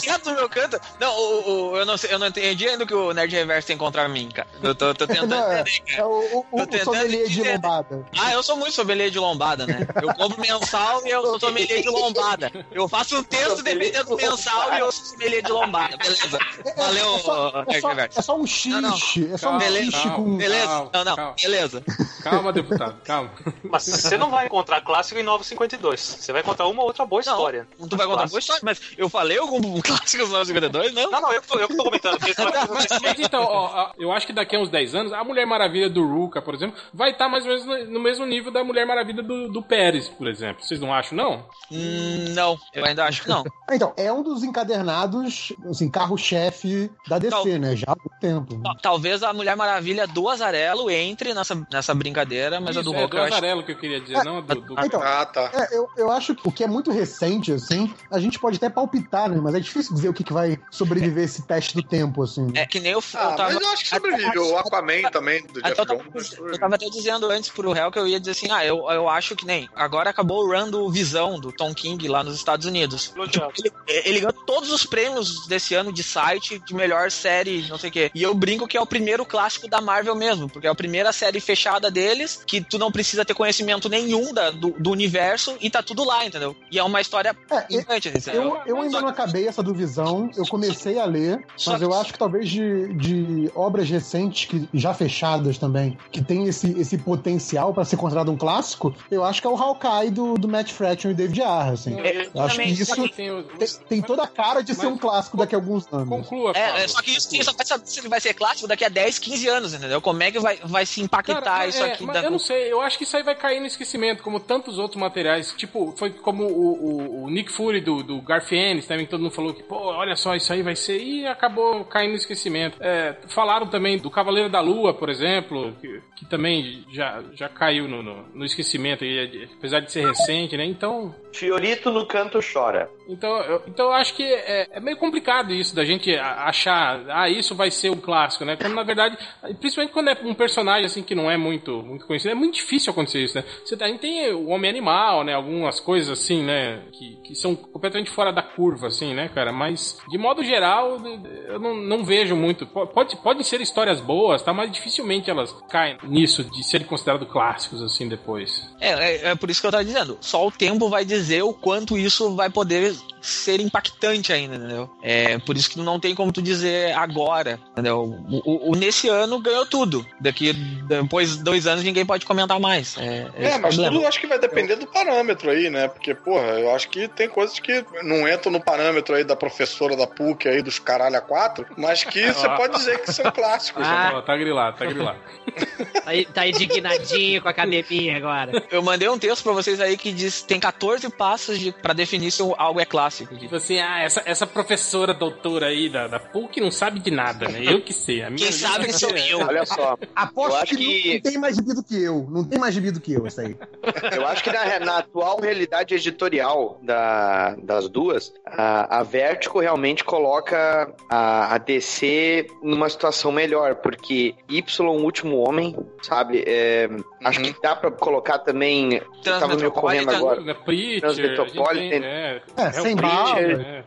Quieto 0.01 0.25
no 0.31 0.35
meu 0.35 0.49
canto. 0.49 0.79
Não, 0.99 1.13
o, 1.17 1.71
o- 1.71 1.77
eu, 1.77 1.85
não 1.85 1.97
sei, 1.97 2.13
eu 2.13 2.19
não 2.19 2.27
entendi 2.27 2.67
ainda 2.67 2.83
o 2.83 2.87
que 2.87 2.93
o 2.93 3.13
Nerd 3.13 3.33
Reverso 3.35 3.67
tem 3.67 3.77
contra 3.77 4.07
mim, 4.07 4.29
cara. 4.29 4.47
Eu 4.61 4.73
tô, 4.75 4.93
tô 4.93 5.07
tentando 5.07 5.29
Não, 5.29 5.51
é, 5.51 5.61
entender, 5.61 5.81
é 5.87 5.95
cara. 5.95 6.07
o, 6.07 6.39
o, 6.39 6.43
Tô 6.43 6.63
o 6.63 6.67
tentando 6.67 6.95
sommelier 6.95 7.27
de 7.27 7.43
lombada. 7.43 8.05
Ah, 8.19 8.31
eu 8.33 8.43
sou 8.43 8.57
muito 8.57 8.73
sommelier 8.73 9.09
de 9.09 9.19
lombada, 9.19 9.65
né? 9.65 9.87
Eu 10.01 10.13
compro 10.13 10.39
mensal 10.41 11.01
e 11.05 11.09
eu 11.09 11.21
sou 11.23 11.39
sommelier 11.39 11.81
de 11.81 11.89
lombada. 11.89 12.51
Eu 12.71 12.87
faço 12.87 13.17
um 13.17 13.23
texto 13.23 13.61
dependendo 13.63 14.05
do 14.09 14.15
mensal 14.15 14.73
e 14.73 14.79
eu 14.79 14.91
sou 14.91 15.05
sommelier 15.05 15.41
de 15.43 15.51
lombada. 15.51 15.97
Beleza. 15.97 16.39
Valeu, 16.75 17.00
É 17.01 17.19
só, 17.19 17.63
é, 17.67 17.79
só, 17.81 17.91
é 17.91 18.09
só 18.21 18.37
um 18.37 18.45
xixi. 18.45 19.31
É 19.33 19.37
só 19.37 19.55
um 19.55 19.59
xixi 19.59 20.09
com. 20.11 20.37
Beleza? 20.37 20.67
Calma, 20.67 20.89
Não, 20.93 21.03
não. 21.03 21.15
calma. 21.15 21.35
Beleza. 21.41 21.83
Calma, 22.23 22.53
deputado, 22.53 23.01
calma. 23.03 23.31
Mas 23.63 23.83
você 23.85 24.17
não 24.17 24.29
vai 24.29 24.45
encontrar 24.45 24.81
clássico 24.81 25.19
em 25.19 25.23
952. 25.23 25.99
Você 25.99 26.31
vai 26.31 26.41
encontrar 26.41 26.67
uma 26.67 26.83
outra 26.83 27.05
boa 27.05 27.21
Não, 27.25 27.33
história. 27.33 27.67
Tu 27.89 27.97
vai 27.97 28.05
contar 28.07 28.27
boa 28.27 28.39
história, 28.39 28.61
mas 28.63 28.79
eu 28.97 29.09
falei 29.09 29.37
algum 29.37 29.81
clássico 29.81 30.23
dos 30.23 30.31
952, 30.31 30.93
não? 30.93 31.11
Não, 31.11 31.21
não, 31.21 31.33
eu, 31.33 31.41
que 31.41 31.47
tô- 31.47 31.59
eu 31.59 31.67
que 31.67 31.75
tô 31.75 31.83
comentando. 31.83 32.17
Mas, 32.71 32.87
mas 33.01 33.19
então, 33.19 33.43
ó, 33.43 33.91
eu 33.97 34.11
acho 34.11 34.25
que 34.27 34.33
daqui 34.33 34.55
a 34.55 34.59
uns 34.59 34.69
10 34.69 34.95
anos, 34.95 35.13
a 35.13 35.23
Mulher 35.23 35.45
Maravilha 35.45 35.89
do 35.89 36.05
Ruka, 36.05 36.41
por 36.41 36.53
exemplo, 36.53 36.79
vai 36.93 37.11
estar 37.11 37.27
mais 37.29 37.45
ou 37.45 37.51
menos 37.51 37.89
no, 37.89 37.99
mesmo 37.99 38.25
nível 38.25 38.51
da 38.51 38.63
Mulher 38.63 38.85
Maravilha 38.85 39.21
do, 39.23 39.49
do 39.49 39.61
Pérez, 39.61 40.07
por 40.09 40.27
exemplo. 40.27 40.63
Vocês 40.63 40.79
não 40.79 40.93
acham, 40.93 41.17
não? 41.17 41.45
Hum, 41.71 42.25
não, 42.33 42.59
eu 42.73 42.85
ainda 42.85 43.05
acho 43.05 43.23
que 43.23 43.29
não. 43.29 43.43
Então, 43.71 43.93
é 43.95 44.11
um 44.11 44.21
dos 44.21 44.43
encadernados, 44.43 45.53
assim, 45.69 45.89
carro-chefe 45.89 46.90
da 47.07 47.17
DC, 47.19 47.29
Tal- 47.31 47.45
né? 47.45 47.75
Já 47.75 47.85
há 47.87 47.95
muito 47.95 48.19
tempo. 48.19 48.61
Tal- 48.63 48.77
Talvez 48.77 49.23
a 49.23 49.33
Mulher 49.33 49.55
Maravilha 49.55 50.05
do 50.07 50.27
Azarelo 50.29 50.89
entre 50.89 51.33
nessa, 51.33 51.55
nessa 51.71 51.93
brincadeira, 51.93 52.59
mas 52.59 52.75
a 52.77 52.81
Isso, 52.81 52.89
do 52.91 52.95
é 52.95 52.99
Hulk 52.99 53.11
do 53.11 53.17
eu 53.17 53.23
acho. 53.23 53.33
Azarelo 53.33 53.63
que 53.63 53.71
eu 53.71 53.77
queria 53.77 53.99
dizer, 54.01 54.23
não 54.23 54.37
a 54.37 54.41
do, 54.41 54.61
do... 54.61 54.75
Então, 54.85 55.01
Ah, 55.01 55.25
tá. 55.25 55.51
É, 55.53 55.75
eu, 55.77 55.87
eu 55.97 56.11
acho 56.11 56.35
que 56.35 56.47
o 56.47 56.51
que 56.51 56.63
é 56.63 56.67
muito 56.67 56.91
recente, 56.91 57.51
assim, 57.51 57.93
a 58.09 58.19
gente 58.19 58.37
pode 58.39 58.57
até 58.57 58.69
palpitar, 58.69 59.29
né? 59.29 59.39
Mas 59.41 59.55
é 59.55 59.59
difícil 59.59 59.93
dizer 59.95 60.09
o 60.09 60.13
que, 60.13 60.23
que 60.23 60.33
vai 60.33 60.57
sobreviver 60.69 61.23
esse 61.23 61.41
teste 61.43 61.75
do 61.75 61.83
tempo, 61.83 62.23
assim. 62.23 62.51
É 62.55 62.65
que 62.65 62.79
nem 62.79 62.91
eu, 62.91 62.99
eu 62.99 63.19
Ah, 63.19 63.33
tava. 63.33 63.53
mas 63.53 63.61
eu 63.63 63.69
acho 63.69 63.83
que 63.83 63.89
sobrevive. 63.89 64.39
O 64.39 64.57
Aquaman 64.57 65.09
também, 65.11 65.45
do 65.47 65.61
Jeff 65.61 65.69
eu, 65.79 65.85
tava, 65.85 66.03
Jones. 66.03 66.33
eu 66.37 66.59
tava 66.59 66.75
até 66.75 66.89
dizendo 66.89 67.29
antes 67.29 67.49
pro 67.49 67.71
réu 67.71 67.91
que 67.91 67.99
eu 67.99 68.07
ia 68.07 68.19
dizer 68.19 68.31
assim: 68.31 68.51
ah, 68.51 68.65
eu, 68.65 68.89
eu 68.89 69.07
acho 69.09 69.35
que 69.35 69.45
nem. 69.45 69.69
Agora 69.75 70.09
acabou 70.09 70.43
o 70.45 70.47
run 70.51 70.69
do 70.69 70.89
Visão, 70.89 71.39
do 71.39 71.51
Tom 71.51 71.73
King 71.73 72.07
lá 72.07 72.23
nos 72.23 72.35
Estados 72.35 72.65
Unidos. 72.65 73.11
Elogiado. 73.15 73.51
Ele, 73.57 73.71
ele 74.05 74.19
ganhou 74.19 74.33
todos 74.45 74.71
os 74.71 74.85
prêmios 74.85 75.47
desse 75.47 75.73
ano 75.75 75.91
de 75.93 76.03
site, 76.03 76.59
de 76.59 76.73
melhor 76.81 77.11
série, 77.11 77.65
não 77.69 77.77
sei 77.77 77.89
o 77.89 77.93
quê. 77.93 78.11
E 78.15 78.23
eu 78.23 78.33
brinco 78.33 78.67
que 78.67 78.75
é 78.77 78.81
o 78.81 78.85
primeiro 78.85 79.23
clássico 79.25 79.67
da 79.67 79.79
Marvel 79.79 80.15
mesmo, 80.15 80.49
porque 80.49 80.65
é 80.67 80.69
a 80.69 80.75
primeira 80.75 81.11
série 81.13 81.39
fechada 81.39 81.91
deles, 81.91 82.41
que 82.45 82.59
tu 82.61 82.77
não 82.79 82.91
precisa 82.91 83.23
ter 83.23 83.33
conhecimento 83.33 83.87
nenhum 83.87 84.33
da, 84.33 84.49
do, 84.49 84.71
do 84.71 84.89
universo 84.91 85.55
e 85.61 85.69
tá 85.69 85.83
tudo 85.83 86.03
lá, 86.03 86.25
entendeu? 86.25 86.55
E 86.71 86.79
é 86.79 86.83
uma 86.83 86.99
história 86.99 87.35
É, 87.49 87.65
eu- 87.69 87.79
gigante. 87.81 88.09
assim, 88.09 88.31
Eu, 88.31 88.57
eu 88.65 88.81
ainda 88.81 88.99
não 89.01 89.07
acabei 89.09 89.47
essa 89.47 89.61
do 89.61 89.73
Visão, 89.73 90.29
eu 90.35 90.45
comecei 90.47 90.97
a 90.99 91.05
ler, 91.05 91.45
mas 91.67 91.77
que- 91.77 91.83
eu 91.83 91.93
acho 91.93 92.11
que 92.13 92.19
talvez 92.19 92.49
de, 92.49 92.93
de 92.95 93.51
obras 93.55 93.87
recentes, 93.89 94.45
que 94.45 94.67
já 94.73 94.93
fechadas 94.93 95.57
também, 95.57 95.97
que 96.11 96.23
tem 96.23 96.45
esse, 96.47 96.71
esse 96.79 96.97
potencial 96.97 97.73
pra 97.73 97.85
ser 97.85 97.97
considerado 97.97 98.31
um 98.31 98.37
clássico, 98.37 98.93
eu 99.11 99.23
acho 99.23 99.39
que 99.41 99.47
é 99.47 99.49
o 99.49 99.55
Hawkeye 99.55 100.09
do, 100.09 100.33
do 100.35 100.47
Matt 100.47 100.71
Fraction 100.71 101.11
e 101.11 101.13
David 101.13 101.41
Arra, 101.43 101.71
assim. 101.73 101.95
Eu 102.33 102.41
acho 102.41 102.57
que 102.57 102.63
isso 102.69 102.95
Tem 102.95 103.09
tem, 103.11 103.67
tem 103.89 104.01
toda 104.01 104.23
a 104.23 104.27
cara 104.27 104.61
de 104.61 104.73
ser 104.73 104.87
um 104.87 104.97
clássico 104.97 105.37
daqui 105.37 105.53
a 105.53 105.57
alguns 105.57 105.85
anos. 105.91 106.09
Conclua, 106.09 106.51
É. 106.55 106.70
é, 106.77 106.87
só 106.87 107.01
que 107.01 107.11
isso 107.11 107.29
você 107.29 107.43
só 107.43 107.53
vai 107.53 107.65
saber 107.65 107.87
se 107.87 107.99
ele 107.99 108.09
vai 108.09 108.19
ser 108.19 108.33
clássico 108.33 108.67
daqui 108.67 108.85
a 108.85 108.89
10, 108.89 109.19
15 109.19 109.47
anos, 109.47 109.73
entendeu? 109.73 110.01
Como 110.01 110.21
é 110.23 110.31
que 110.31 110.39
vai, 110.39 110.57
vai 110.63 110.85
se 110.85 111.01
impactar 111.01 111.41
Cara, 111.41 111.67
isso 111.67 111.83
é, 111.83 111.93
aqui? 111.93 112.03
mas 112.05 112.15
da- 112.15 112.23
eu 112.23 112.31
não 112.31 112.39
sei, 112.39 112.71
eu 112.71 112.81
acho 112.81 112.97
que 112.97 113.03
isso 113.03 113.15
aí 113.17 113.23
vai 113.23 113.35
cair 113.35 113.59
no 113.59 113.65
esquecimento, 113.67 114.23
como 114.23 114.39
tantos 114.39 114.77
outros 114.77 114.99
materiais. 114.99 115.53
Tipo, 115.57 115.93
foi 115.97 116.09
como 116.11 116.43
o, 116.45 116.71
o- 116.73 117.23
o 117.25 117.29
Nick 117.29 117.51
Fury 117.51 117.81
do, 117.81 118.03
do 118.03 118.21
Garfienes 118.21 118.85
também, 118.87 119.05
todo 119.05 119.21
mundo 119.21 119.31
falou 119.33 119.53
que, 119.53 119.63
pô, 119.63 119.75
olha 119.77 120.15
só, 120.15 120.35
isso 120.35 120.51
aí 120.53 120.61
vai 120.61 120.75
ser. 120.75 120.99
E 121.01 121.25
acabou 121.27 121.83
caindo 121.85 122.11
no 122.11 122.17
esquecimento. 122.17 122.77
É, 122.81 123.15
falaram 123.27 123.67
também 123.67 123.97
do 123.97 124.09
Cavaleiro 124.09 124.49
da 124.49 124.59
Lua, 124.59 124.93
por 124.93 125.09
exemplo, 125.09 125.75
que, 125.81 126.01
que 126.17 126.25
também 126.25 126.85
já, 126.91 127.21
já 127.33 127.47
caiu 127.49 127.87
no, 127.87 128.01
no, 128.03 128.23
no 128.33 128.45
esquecimento, 128.45 129.03
aí, 129.03 129.47
apesar 129.57 129.79
de 129.79 129.91
ser 129.91 130.05
recente, 130.07 130.57
né? 130.57 130.65
Então. 130.65 131.13
Fiorito 131.33 131.91
no 131.91 132.05
canto 132.05 132.39
chora. 132.41 132.89
Então, 133.07 133.29
eu, 133.43 133.63
então 133.67 133.85
eu 133.87 133.93
acho 133.93 134.13
que 134.15 134.23
é, 134.23 134.67
é 134.71 134.79
meio 134.79 134.97
complicado 134.97 135.53
isso 135.53 135.75
da 135.75 135.83
gente 135.83 136.13
a- 136.15 136.47
achar, 136.61 137.01
ah, 137.09 137.29
isso 137.29 137.55
vai 137.55 137.71
ser 137.71 137.89
um 137.89 137.97
clássico, 137.97 138.45
né? 138.45 138.55
Quando 138.55 138.73
na 138.75 138.83
verdade, 138.83 139.17
principalmente 139.59 139.93
quando 139.93 140.09
é 140.09 140.17
um 140.23 140.33
personagem 140.33 140.85
assim 140.85 141.03
que 141.03 141.15
não 141.15 141.29
é 141.29 141.37
muito, 141.37 141.81
muito 141.83 142.05
conhecido, 142.05 142.31
é 142.31 142.35
muito 142.35 142.55
difícil 142.55 142.91
acontecer 142.91 143.23
isso, 143.23 143.35
né? 143.37 143.43
Você 143.65 143.75
gente 143.87 143.99
tem 143.99 144.31
o 144.33 144.47
Homem 144.49 144.69
Animal, 144.69 145.23
né? 145.23 145.33
Algumas 145.33 145.79
coisas 145.79 146.19
assim, 146.19 146.43
né? 146.43 146.81
Que, 146.91 147.15
que 147.23 147.35
são 147.35 147.55
completamente 147.55 148.09
fora 148.09 148.31
da 148.31 148.41
curva, 148.41 148.87
assim, 148.87 149.13
né, 149.13 149.29
cara? 149.29 149.51
Mas, 149.51 149.97
de 150.09 150.17
modo 150.17 150.43
geral, 150.43 151.01
eu 151.47 151.59
não, 151.59 151.75
não 151.75 152.05
vejo 152.05 152.35
muito. 152.35 152.65
Po- 152.67 152.87
Pode, 152.87 153.15
podem 153.17 153.43
ser 153.43 153.61
histórias 153.61 153.99
boas, 154.01 154.41
tá? 154.41 154.53
Mas 154.53 154.71
dificilmente 154.71 155.29
elas 155.29 155.53
caem 155.69 155.97
nisso 156.03 156.43
de 156.43 156.63
serem 156.63 156.85
considerados 156.85 157.27
clássicos, 157.29 157.81
assim, 157.81 158.07
depois. 158.07 158.69
É, 158.79 158.89
é, 158.91 159.27
é 159.29 159.35
por 159.35 159.49
isso 159.49 159.61
que 159.61 159.67
eu 159.67 159.71
tava 159.71 159.85
dizendo. 159.85 160.17
Só 160.21 160.45
o 160.45 160.51
tempo 160.51 160.89
vai 160.89 161.05
dizer 161.05 161.43
o 161.43 161.53
quanto 161.53 161.97
isso 161.97 162.35
vai 162.35 162.49
poder 162.49 162.95
ser 163.21 163.59
impactante 163.59 164.33
ainda, 164.33 164.55
entendeu? 164.55 164.89
É 165.01 165.37
por 165.39 165.55
isso 165.55 165.69
que 165.69 165.79
não 165.79 165.99
tem 165.99 166.15
como 166.15 166.31
tu 166.31 166.41
dizer 166.41 166.50
agora, 166.95 167.59
entendeu? 167.71 168.01
O, 168.29 168.69
o- 168.69 168.71
o 168.71 168.75
nesse 168.75 169.07
ano 169.09 169.39
ganhou 169.39 169.65
tudo. 169.65 170.05
Daqui 170.19 170.53
depois 170.53 171.37
de 171.37 171.43
dois 171.43 171.67
anos 171.67 171.83
ninguém 171.83 172.05
pode 172.05 172.25
comentar 172.25 172.59
mais. 172.59 172.97
É, 172.97 173.27
É, 173.35 173.57
mas 173.57 173.75
problema. 173.75 173.91
tudo 173.91 174.01
eu 174.03 174.07
acho 174.07 174.19
que 174.19 174.27
vai 174.27 174.39
depender 174.39 174.75
do 174.75 174.87
parâmetro 174.87 175.49
aí, 175.49 175.69
né? 175.69 175.87
Porque, 175.87 176.13
porra, 176.13 176.47
eu 176.59 176.73
acho 176.75 176.89
que 176.89 177.07
tem 177.07 177.27
coisas 177.29 177.59
que 177.59 177.83
não 178.03 178.27
entram 178.27 178.51
no 178.51 178.61
parâmetro 178.61 179.15
aí 179.15 179.23
da 179.23 179.35
professora 179.35 179.95
da 179.95 180.07
PUC 180.07 180.47
aí, 180.47 180.61
dos 180.61 180.79
caralho 180.79 181.17
a 181.17 181.21
quatro, 181.21 181.65
mas 181.77 182.03
que 182.03 182.31
você 182.33 182.47
pode 182.55 182.75
dizer 182.77 182.99
que 183.01 183.11
são 183.11 183.31
clássicos. 183.31 183.83
Ah. 183.85 184.21
Tá 184.25 184.35
grilado, 184.37 184.77
tá 184.77 184.85
grilado. 184.85 185.19
Tá, 186.01 186.11
tá 186.33 186.47
indignadinho 186.47 187.41
com 187.41 187.47
a 187.47 187.51
academia 187.51 188.17
agora. 188.17 188.63
Eu 188.71 188.81
mandei 188.81 189.07
um 189.09 189.19
texto 189.19 189.43
pra 189.43 189.51
vocês 189.53 189.79
aí 189.79 189.97
que 189.97 190.11
diz 190.11 190.41
tem 190.41 190.59
14 190.59 191.07
passos 191.09 191.59
de, 191.59 191.71
pra 191.71 191.93
definir 191.93 192.31
se 192.31 192.41
algo 192.57 192.79
é 192.79 192.85
clássico. 192.85 193.35
Tipo 193.37 193.55
assim, 193.55 193.79
ah, 193.79 193.99
essa, 194.01 194.21
essa 194.25 194.47
professora 194.47 195.13
doutora 195.13 195.67
aí 195.67 195.89
da, 195.89 196.07
da 196.07 196.19
PUC 196.19 196.40
não 196.61 196.71
sabe 196.71 196.99
de 196.99 197.11
nada, 197.11 197.47
né? 197.47 197.61
Eu 197.63 197.81
que 197.81 197.93
sei. 197.93 198.23
A 198.23 198.29
minha 198.29 198.47
Quem 198.47 198.51
sabe 198.51 198.85
lista 198.87 198.99
sou 199.07 199.15
é- 199.15 199.33
eu. 199.33 199.39
Olha 199.39 199.65
só, 199.65 199.97
Aposto 200.15 200.65
que, 200.67 200.75
que- 200.77 201.07
Não, 201.07 201.13
não 201.15 201.21
tem 201.21 201.37
mais 201.37 201.55
gibi 201.55 201.73
do 201.73 201.83
que 201.83 202.01
eu. 202.03 202.27
Não 202.29 202.43
tem 202.43 202.59
mais 202.59 202.73
gibi 202.73 202.91
do 202.91 202.99
que 202.99 203.13
eu, 203.13 203.27
isso 203.27 203.41
aí. 203.41 203.55
eu 204.15 204.25
acho 204.27 204.43
que 204.43 204.51
na, 204.51 204.79
na 204.79 204.97
atual 204.99 205.39
realidade 205.39 205.93
editorial 205.95 206.79
da- 206.81 207.55
das 207.61 207.87
duas, 207.89 208.33
a, 208.45 208.99
a 208.99 209.03
Vertigo 209.03 209.59
realmente 209.59 210.03
coloca 210.03 210.93
a, 211.09 211.55
a 211.55 211.57
DC 211.57 212.47
numa 212.61 212.89
situação 212.89 213.31
melhor, 213.31 213.75
porque 213.75 214.35
Y, 214.49 214.87
o 214.87 215.03
último 215.03 215.37
homem, 215.37 215.75
sabe? 216.01 216.43
é, 216.47 216.89
Acho 217.23 217.39
Uhum. 217.39 217.53
que 217.53 217.61
dá 217.61 217.75
pra 217.75 217.91
colocar 217.91 218.39
também. 218.39 218.93
Eu 218.95 219.39
tava 219.39 219.55
me 219.55 219.65
ocorrendo 219.65 220.09
agora. 220.11 220.41
né, 220.41 220.53
Preacher, 220.53 221.01
Transmetropolitan. 221.01 221.73
tem, 221.89 222.03
é, 222.03 222.41
É, 222.57 222.71
sem 222.71 222.91
Hellbreaker, 222.91 223.57
bala. 223.57 223.61
é, 223.67 223.83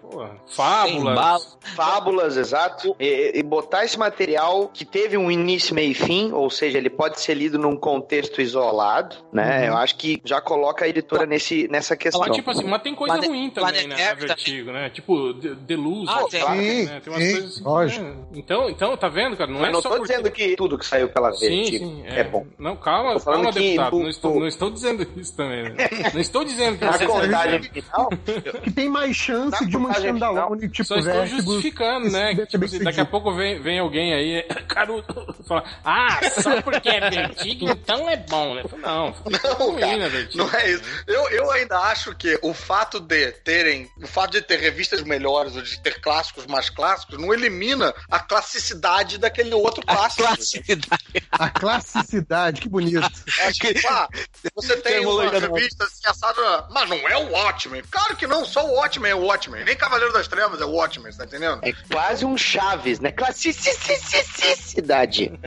Fábulas. 0.46 1.14
bala. 1.14 1.40
Fábulas, 1.74 2.36
exato. 2.36 2.94
E, 3.00 3.32
e 3.34 3.42
botar 3.42 3.84
esse 3.84 3.98
material 3.98 4.68
que 4.72 4.84
teve 4.84 5.16
um 5.16 5.30
início, 5.30 5.74
meio 5.74 5.90
e 5.90 5.94
fim, 5.94 6.32
ou 6.32 6.48
seja, 6.50 6.78
ele 6.78 6.90
pode 6.90 7.20
ser 7.20 7.34
lido 7.34 7.58
num 7.58 7.76
contexto 7.76 8.40
isolado, 8.40 9.16
né? 9.32 9.68
Eu 9.68 9.76
acho 9.76 9.96
que 9.96 10.20
já 10.24 10.40
coloca 10.40 10.84
a 10.84 10.88
editora 10.88 11.26
nesse, 11.26 11.66
nessa 11.68 11.96
questão. 11.96 12.20
Mas, 12.20 12.36
tipo 12.36 12.50
assim, 12.50 12.64
mas 12.64 12.82
tem 12.82 12.94
coisa 12.94 13.14
Plane- 13.16 13.28
ruim 13.28 13.50
também, 13.50 13.86
né? 13.88 13.96
Na 14.08 14.14
Vertigo, 14.14 14.70
né? 14.72 14.90
Tipo, 14.90 15.34
The, 15.34 15.74
Luz, 15.74 16.08
Ah, 16.08 16.22
né? 16.22 16.28
tem. 16.30 16.86
né? 16.86 17.00
Tem 17.02 17.12
umas 17.12 17.22
Sim, 17.24 17.32
coisas 17.32 17.50
assim. 17.54 17.64
lógico. 17.64 18.04
né? 18.04 18.14
Então, 18.34 18.70
então, 18.70 18.96
tá 18.96 19.08
vendo, 19.08 19.36
cara? 19.36 19.50
Não 19.50 19.60
Mas 19.60 19.70
é 19.70 19.72
não 19.72 19.82
só 19.82 19.88
tô 19.90 19.96
porque... 19.96 20.12
dizendo 20.12 20.30
que 20.30 20.56
tudo 20.56 20.78
que 20.78 20.86
saiu 20.86 21.08
pela 21.08 21.32
Sim, 21.32 21.48
Vertigo 21.48 21.84
sim. 21.86 22.02
é. 22.06 22.24
bom. 22.24 22.46
Não, 22.58 22.76
calma, 22.76 23.18
falando 23.24 23.52
que 23.52 23.60
deputado. 23.60 23.98
não, 23.98 24.08
estou, 24.08 24.40
não 24.40 24.46
estou 24.46 24.70
dizendo 24.70 25.06
isso 25.16 25.34
também. 25.36 25.62
né? 25.64 25.74
Não 26.12 26.20
estou 26.20 26.44
dizendo 26.44 26.78
que 26.78 26.84
Na 26.84 26.92
você 26.92 27.06
contagem 27.06 27.62
final, 27.62 28.08
Que 28.62 28.70
tem 28.70 28.88
mais 28.88 29.16
chance 29.16 29.62
Na 29.62 29.68
de 29.68 29.76
uma 29.76 29.92
standalone, 29.92 30.68
tipo, 30.68 30.84
Só 30.84 30.96
estou 30.96 31.12
Vértigo, 31.14 31.42
justificando, 31.52 32.10
né? 32.10 32.34
Tipo, 32.46 32.84
daqui 32.84 33.00
a 33.00 33.04
pouco 33.04 33.34
vem, 33.34 33.60
vem 33.60 33.78
alguém 33.78 34.14
aí, 34.14 34.42
Caruto, 34.68 35.34
fala, 35.46 35.64
ah, 35.84 36.20
só 36.40 36.60
porque 36.62 36.88
é 36.88 37.10
Vertigo, 37.10 37.68
então 37.70 38.08
é 38.08 38.16
bom, 38.16 38.54
né? 38.54 38.62
Eu 38.64 38.68
falo, 38.68 38.82
Não, 38.82 39.14
Não, 39.30 39.74
cara, 39.76 40.08
né, 40.08 40.28
não 40.34 40.50
é 40.50 40.70
isso. 40.70 40.82
Eu, 41.06 41.28
eu 41.30 41.50
ainda 41.50 41.78
acho 41.78 42.14
que 42.14 42.38
o 42.42 42.52
fato 42.54 43.00
de 43.00 43.32
terem, 43.32 43.88
o 44.02 44.06
fato 44.06 44.32
de 44.32 44.42
ter 44.42 44.58
revistas 44.58 45.02
melhores 45.02 45.54
ou 45.56 45.62
de 45.62 45.80
ter 45.82 46.00
clássicos 46.00 46.46
mais 46.46 46.68
clássicos 46.70 47.18
não 47.18 47.32
elimina 47.32 47.94
a 48.10 48.18
classicidade 48.18 49.18
daquele 49.18 49.54
outro 49.54 49.82
A 49.86 49.94
clássico. 49.96 50.22
classicidade. 50.24 51.04
a 51.32 51.48
classicidade, 51.50 52.60
que 52.60 52.68
bonito. 52.68 53.00
Acho 53.46 53.60
que, 53.60 53.74
ah, 53.88 54.08
você 54.54 54.76
tem 54.78 55.06
uma 55.06 55.30
revista 55.30 55.84
assim, 55.84 56.02
assada, 56.06 56.66
mas 56.70 56.88
não 56.88 56.96
é 57.08 57.16
o 57.16 57.30
Watchmen. 57.32 57.82
Claro 57.90 58.16
que 58.16 58.26
não, 58.26 58.44
só 58.44 58.66
o 58.66 58.74
Watchmen 58.74 59.10
é 59.10 59.14
o 59.14 59.22
Watchmen. 59.24 59.64
Nem 59.64 59.76
Cavaleiro 59.76 60.12
das 60.12 60.28
Trevas 60.28 60.60
é 60.60 60.64
o 60.64 60.70
Watchmen, 60.70 61.10
você 61.12 61.18
tá 61.18 61.24
entendendo? 61.24 61.60
é 61.62 61.72
quase 61.92 62.24
um 62.24 62.36
Chaves, 62.36 63.00
né? 63.00 63.12
Classicidade. 63.12 65.32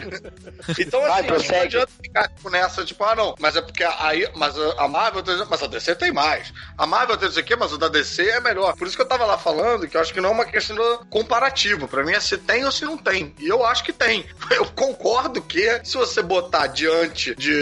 Então, 0.79 1.01
Vai, 1.01 1.11
assim, 1.11 1.21
não 1.21 1.27
prossegue. 1.27 1.65
adianta 1.65 1.91
ficar 2.01 2.27
tipo, 2.27 2.49
nessa, 2.49 2.85
tipo, 2.85 3.03
ah, 3.03 3.15
não, 3.15 3.35
mas 3.39 3.55
é 3.55 3.61
porque 3.61 3.83
aí, 3.83 4.29
mas 4.35 4.55
a 4.77 4.87
Marvel, 4.87 5.23
tem- 5.23 5.45
mas 5.49 5.63
a 5.63 5.67
DC 5.67 5.95
tem 5.95 6.11
mais. 6.11 6.51
A 6.77 6.85
Marvel 6.85 7.17
tem 7.17 7.29
isso 7.29 7.39
aqui, 7.39 7.55
mas 7.55 7.71
o 7.71 7.77
da 7.77 7.87
DC 7.87 8.27
é 8.29 8.39
melhor. 8.39 8.75
Por 8.75 8.87
isso 8.87 8.95
que 8.95 9.01
eu 9.01 9.07
tava 9.07 9.25
lá 9.25 9.37
falando 9.37 9.87
que 9.87 9.95
eu 9.95 10.01
acho 10.01 10.13
que 10.13 10.21
não 10.21 10.29
é 10.29 10.33
uma 10.33 10.45
questão 10.45 10.77
comparativa. 11.09 11.87
Pra 11.87 12.03
mim 12.03 12.13
é 12.13 12.19
se 12.19 12.37
tem 12.37 12.65
ou 12.65 12.71
se 12.71 12.85
não 12.85 12.97
tem. 12.97 13.33
E 13.39 13.47
eu 13.47 13.65
acho 13.65 13.83
que 13.83 13.93
tem. 13.93 14.25
Eu 14.51 14.65
concordo 14.71 15.41
que 15.41 15.81
se 15.83 15.97
você 15.97 16.21
botar 16.21 16.67
diante 16.67 17.35
de 17.35 17.56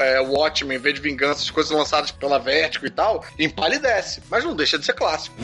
é, 0.00 0.20
Watchmen, 0.20 0.78
V 0.78 0.92
de 0.92 1.00
Vingança, 1.00 1.42
as 1.42 1.50
coisas 1.50 1.72
lançadas 1.72 2.10
pela 2.10 2.38
Vertigo 2.38 2.86
e 2.86 2.90
tal, 2.90 3.24
empalidece. 3.38 4.22
Mas 4.30 4.44
não 4.44 4.54
deixa 4.54 4.78
de 4.78 4.84
ser 4.84 4.94
clássico. 4.94 5.36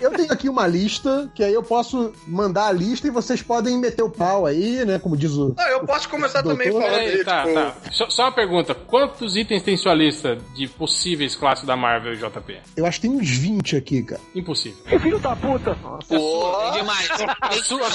Eu 0.00 0.10
tenho 0.10 0.32
aqui 0.32 0.48
uma 0.48 0.66
lista, 0.66 1.30
que 1.34 1.42
aí 1.42 1.52
eu 1.54 1.62
posso 1.62 2.12
mandar 2.26 2.66
a 2.66 2.72
lista 2.72 3.06
e 3.06 3.10
vocês 3.10 3.42
podem 3.42 3.78
meter 3.78 4.02
o 4.02 4.10
pau 4.10 4.44
aí, 4.46 4.84
né? 4.84 4.98
Como 4.98 5.16
diz 5.16 5.32
o. 5.32 5.54
Ah, 5.58 5.70
eu 5.70 5.84
posso 5.86 6.08
começar 6.08 6.42
também 6.42 6.70
falando 6.72 6.88
Peraí, 6.90 7.16
de, 7.18 7.24
tá, 7.24 7.42
tipo, 7.42 7.54
tá. 7.54 7.74
Só, 7.92 8.10
só 8.10 8.22
uma 8.24 8.32
pergunta. 8.32 8.74
Quantos 8.74 9.36
itens 9.36 9.62
tem 9.62 9.76
sua 9.76 9.94
lista 9.94 10.36
de 10.54 10.66
possíveis 10.68 11.34
classes 11.34 11.64
da 11.64 11.76
Marvel 11.76 12.14
JP? 12.14 12.58
Eu 12.76 12.86
acho 12.86 13.00
que 13.00 13.08
tem 13.08 13.16
uns 13.16 13.30
20 13.30 13.76
aqui, 13.76 14.02
cara. 14.02 14.20
Impossível. 14.34 14.78
Tem 16.08 16.72
demais. 16.72 17.08
A 17.40 17.52
sua, 17.62 17.86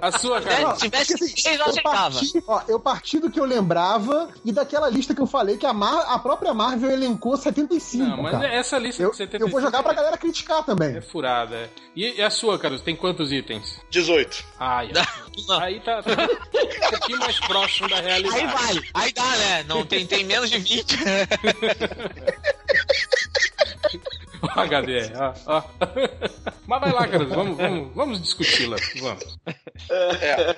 a 0.00 0.12
sua 0.18 0.40
cara. 0.40 0.74
Se 0.76 0.82
tivesse 0.82 1.14
assim, 1.14 1.28
seis, 1.36 1.58
eu 1.58 1.64
aceitava. 1.66 2.10
parti, 2.10 2.44
ó, 2.46 2.60
eu 2.68 2.80
parti 2.80 3.18
do 3.18 3.30
que 3.30 3.38
eu 3.40 3.44
lembrava 3.44 4.28
e 4.44 4.52
daquela 4.52 4.88
lista 4.88 5.14
que 5.14 5.20
eu 5.20 5.26
falei 5.26 5.56
que 5.56 5.66
a, 5.66 5.72
Mar- 5.72 6.04
a 6.08 6.18
própria 6.18 6.54
Marvel 6.54 6.90
elencou 6.90 7.36
75, 7.36 8.04
Não, 8.04 8.22
mas 8.22 8.32
cara. 8.32 8.48
essa 8.54 8.78
lista 8.78 9.02
Eu, 9.02 9.10
que 9.10 9.16
você 9.16 9.26
tem 9.26 9.40
eu 9.40 9.48
vou 9.48 9.60
jogar 9.60 9.82
pra 9.82 9.92
galera 9.92 10.16
criticar 10.16 10.64
também. 10.64 10.96
É 10.96 11.00
furada. 11.12 11.70
E, 11.94 12.18
e 12.18 12.22
a 12.22 12.30
sua, 12.30 12.58
Carlos, 12.58 12.80
tem 12.80 12.96
quantos 12.96 13.30
itens? 13.30 13.78
18. 13.90 14.42
Ai, 14.58 14.90
aí 15.60 15.78
tá, 15.80 16.02
tá 16.02 16.12
um 16.12 16.90
pouquinho 16.90 17.18
mais 17.18 17.38
próximo 17.40 17.88
da 17.88 18.00
realidade. 18.00 18.38
Aí 18.38 18.46
vai, 18.46 18.78
aí 18.94 19.12
dá, 19.12 19.36
né? 19.36 19.62
Não 19.64 19.84
tem, 19.84 20.06
tem 20.06 20.24
menos 20.24 20.48
de 20.48 20.58
20. 20.58 20.96
Ó, 24.56 24.60
HD, 24.60 25.12
ó, 25.16 25.34
ó. 25.46 25.62
Mas 26.66 26.80
vai 26.80 26.92
lá, 26.92 27.08
Carlos, 27.08 27.28
vamos, 27.28 27.56
vamos, 27.56 27.94
vamos 27.94 28.22
discuti-la. 28.22 28.76
Vamos. 29.00 29.38
É, 29.90 30.56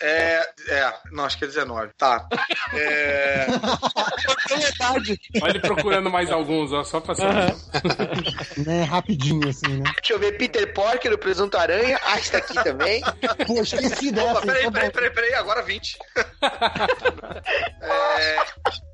é, 0.00 0.46
é, 0.68 0.94
não, 1.10 1.24
acho 1.24 1.38
que 1.38 1.44
é 1.44 1.48
19. 1.48 1.92
Tá. 1.96 2.28
É, 2.74 3.46
Olha 5.42 5.50
ele 5.50 5.60
procurando 5.60 6.10
mais 6.10 6.30
alguns, 6.30 6.72
ó, 6.72 6.84
só 6.84 7.00
pra 7.00 7.14
saber. 7.14 7.54
Né, 8.58 8.84
rapidinho, 8.84 9.48
assim, 9.48 9.78
né? 9.78 9.92
Deixa 9.96 10.12
eu 10.12 10.18
ver 10.18 10.36
Peter 10.36 10.72
Porker, 10.72 11.12
o 11.12 11.18
Presunto 11.18 11.56
Aranha. 11.56 11.98
Ah, 12.04 12.18
está 12.18 12.38
aqui 12.38 12.54
também. 12.62 13.02
Pô, 13.46 13.60
esqueci 13.60 14.12
dessa. 14.12 14.32
Opa, 14.32 14.40
peraí, 14.42 14.62
então 14.62 14.72
peraí, 14.72 14.90
peraí, 14.90 15.10
peraí, 15.10 15.34
agora 15.34 15.62
20. 15.62 15.98
É, 17.80 18.93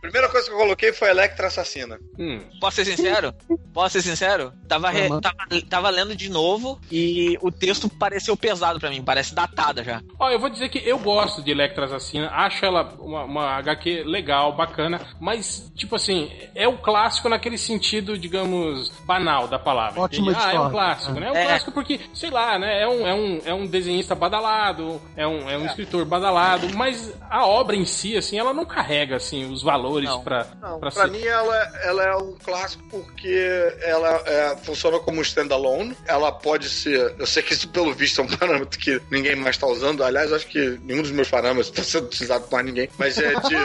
Primeira 0.00 0.28
coisa 0.28 0.46
que 0.48 0.52
eu 0.52 0.58
coloquei 0.58 0.92
foi 0.92 1.08
Electra 1.10 1.46
Assassina. 1.48 1.98
Hum. 2.18 2.40
Posso 2.60 2.76
ser 2.76 2.84
sincero? 2.84 3.34
Posso 3.72 3.92
ser 4.00 4.02
sincero? 4.02 4.52
Tava, 4.68 4.90
re- 4.90 5.08
tava, 5.20 5.36
tava 5.68 5.90
lendo 5.90 6.14
de 6.16 6.28
novo 6.30 6.80
e 6.90 7.38
o 7.40 7.50
texto 7.50 7.88
pareceu 7.88 8.36
pesado 8.36 8.78
pra 8.80 8.90
mim, 8.90 9.02
parece 9.02 9.34
datada 9.34 9.82
já. 9.84 10.02
Ó, 10.18 10.30
eu 10.30 10.38
vou 10.38 10.48
dizer 10.50 10.68
que 10.68 10.78
eu 10.86 10.98
gosto 10.98 11.42
de 11.42 11.50
Electra 11.50 11.84
Assassina, 11.86 12.28
acho 12.30 12.64
ela 12.64 12.94
uma, 12.98 13.24
uma 13.24 13.46
HQ 13.58 14.04
legal, 14.04 14.54
bacana, 14.54 15.00
mas, 15.20 15.70
tipo 15.76 15.96
assim, 15.96 16.30
é 16.54 16.66
o 16.68 16.78
clássico 16.78 17.28
naquele 17.28 17.58
sentido, 17.58 18.16
digamos, 18.18 18.90
banal 19.04 19.46
da 19.48 19.58
palavra. 19.58 20.00
Entende? 20.04 20.30
Ah, 20.36 20.52
é 20.54 20.60
um 20.60 20.70
clássico, 20.70 21.12
né? 21.20 21.28
É 21.28 21.32
um 21.32 21.36
É. 21.36 21.46
clássico 21.46 21.72
porque, 21.72 22.00
sei 22.14 22.30
lá, 22.30 22.58
né? 22.58 22.82
É 22.82 22.88
um, 22.88 23.06
é 23.06 23.14
um, 23.14 23.40
é 23.46 23.54
um 23.54 23.66
desenhista 23.66 24.14
badalado, 24.14 25.00
é 25.16 25.26
um, 25.26 25.48
é 25.48 25.56
um 25.56 25.66
escritor 25.66 26.04
badalado, 26.04 26.68
mas 26.74 27.12
a 27.30 27.46
obra 27.46 27.76
em 27.76 27.84
si, 27.84 28.16
assim, 28.16 28.38
ela 28.38 28.52
não 28.52 28.64
carrega, 28.64 29.16
assim, 29.16 29.29
os 29.50 29.62
valores 29.62 30.08
Não. 30.08 30.22
pra, 30.22 30.46
Não, 30.60 30.78
pra 30.80 30.90
pra 30.90 31.04
ser. 31.06 31.10
mim 31.10 31.22
ela, 31.24 31.56
ela 31.82 32.04
é 32.04 32.16
um 32.16 32.36
clássico 32.42 32.82
porque 32.90 33.74
ela 33.82 34.22
é, 34.26 34.56
funciona 34.62 34.98
como 35.00 35.18
um 35.18 35.22
standalone. 35.22 35.96
Ela 36.06 36.32
pode 36.32 36.68
ser. 36.68 37.14
Eu 37.18 37.26
sei 37.26 37.42
que 37.42 37.52
isso, 37.54 37.68
pelo 37.68 37.92
visto, 37.94 38.20
é 38.20 38.24
um 38.24 38.28
parâmetro 38.36 38.78
que 38.78 39.00
ninguém 39.10 39.36
mais 39.36 39.56
está 39.56 39.66
usando. 39.66 40.02
Aliás, 40.02 40.32
acho 40.32 40.46
que 40.46 40.78
nenhum 40.82 41.02
dos 41.02 41.10
meus 41.10 41.28
parâmetros 41.28 41.68
está 41.68 41.82
sendo 41.82 42.06
utilizado 42.06 42.44
por 42.44 42.52
mais 42.52 42.66
ninguém. 42.66 42.88
Mas 42.98 43.18
é 43.18 43.32
de, 43.40 43.56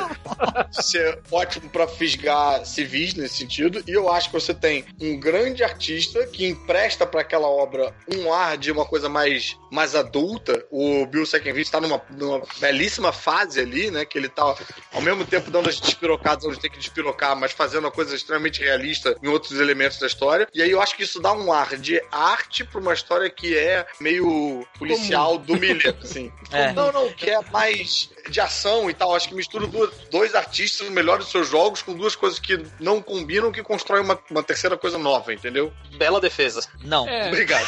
ser 0.84 1.20
ótimo 1.32 1.70
pra 1.70 1.88
fisgar 1.88 2.66
civis 2.66 3.14
nesse 3.14 3.38
sentido. 3.38 3.84
E 3.88 3.92
eu 3.92 4.12
acho 4.12 4.30
que 4.30 4.34
você 4.34 4.54
tem 4.54 4.86
um 5.02 5.20
grande 5.20 5.64
artista 5.64 6.26
que 6.28 6.46
empresta 6.48 7.06
pra 7.06 7.22
aquela 7.22 7.48
obra 7.48 7.94
um 8.14 8.32
ar 8.34 8.58
de 8.58 8.72
uma 8.72 8.86
coisa 8.86 9.10
mais, 9.10 9.58
mais 9.72 9.96
adulta. 9.96 10.66
O 10.72 11.06
Bill 11.06 11.26
Seckenvich 11.26 11.68
está 11.68 11.80
numa, 11.82 12.02
numa 12.12 12.42
belíssima 12.60 13.12
fase 13.12 13.60
ali, 13.60 13.90
né? 13.92 14.06
Que 14.06 14.18
ele 14.18 14.30
tá 14.30 14.56
ao 14.94 15.02
mesmo 15.02 15.26
tempo 15.26 15.50
dando 15.56 15.70
as 15.70 15.80
despirocadas 15.80 16.44
onde 16.44 16.60
tem 16.60 16.70
que 16.70 16.78
despirocar, 16.78 17.34
mas 17.36 17.54
fazendo 17.54 17.86
uma 17.86 17.92
coisa 17.92 18.14
extremamente 18.14 18.62
realista 18.62 19.18
em 19.24 19.28
outros 19.28 19.58
elementos 19.58 19.98
da 19.98 20.06
história. 20.06 20.48
E 20.54 20.62
aí 20.62 20.70
eu 20.70 20.82
acho 20.82 20.98
que 20.98 21.04
isso 21.04 21.22
dá 21.22 21.32
um 21.32 21.52
ar 21.54 21.78
de 21.78 22.02
arte 22.12 22.66
pra 22.66 22.82
uma 22.82 22.94
história 22.94 23.30
que 23.30 23.58
é 23.58 23.88
meio 24.00 24.68
policial 24.78 25.38
do 25.38 25.56
Miller, 25.56 25.96
assim. 26.04 26.30
É. 26.52 26.74
Não, 26.74 26.92
não, 26.92 27.10
que 27.14 27.30
é 27.30 27.40
mais 27.52 28.10
de 28.30 28.40
ação 28.42 28.90
e 28.90 28.94
tal. 28.94 29.16
Acho 29.16 29.30
que 29.30 29.36
mistura 29.36 29.68
duas- 29.68 29.92
dois 30.12 30.36
artistas 30.36 30.90
melhores 30.90 31.26
dos 31.26 31.32
seus 31.32 31.50
jogos 31.50 31.82
com 31.82 31.94
duas 31.94 32.16
coisas 32.16 32.40
que 32.40 32.62
não 32.80 33.02
combinam, 33.02 33.52
que 33.52 33.62
constroem 33.64 34.04
uma, 34.04 34.20
uma 34.30 34.44
terceira 34.44 34.78
coisa 34.78 34.98
nova, 34.98 35.34
entendeu? 35.34 35.72
Bela 35.98 36.20
defesa. 36.20 36.68
Não. 36.84 37.08
É, 37.08 37.28
Obrigado. 37.28 37.66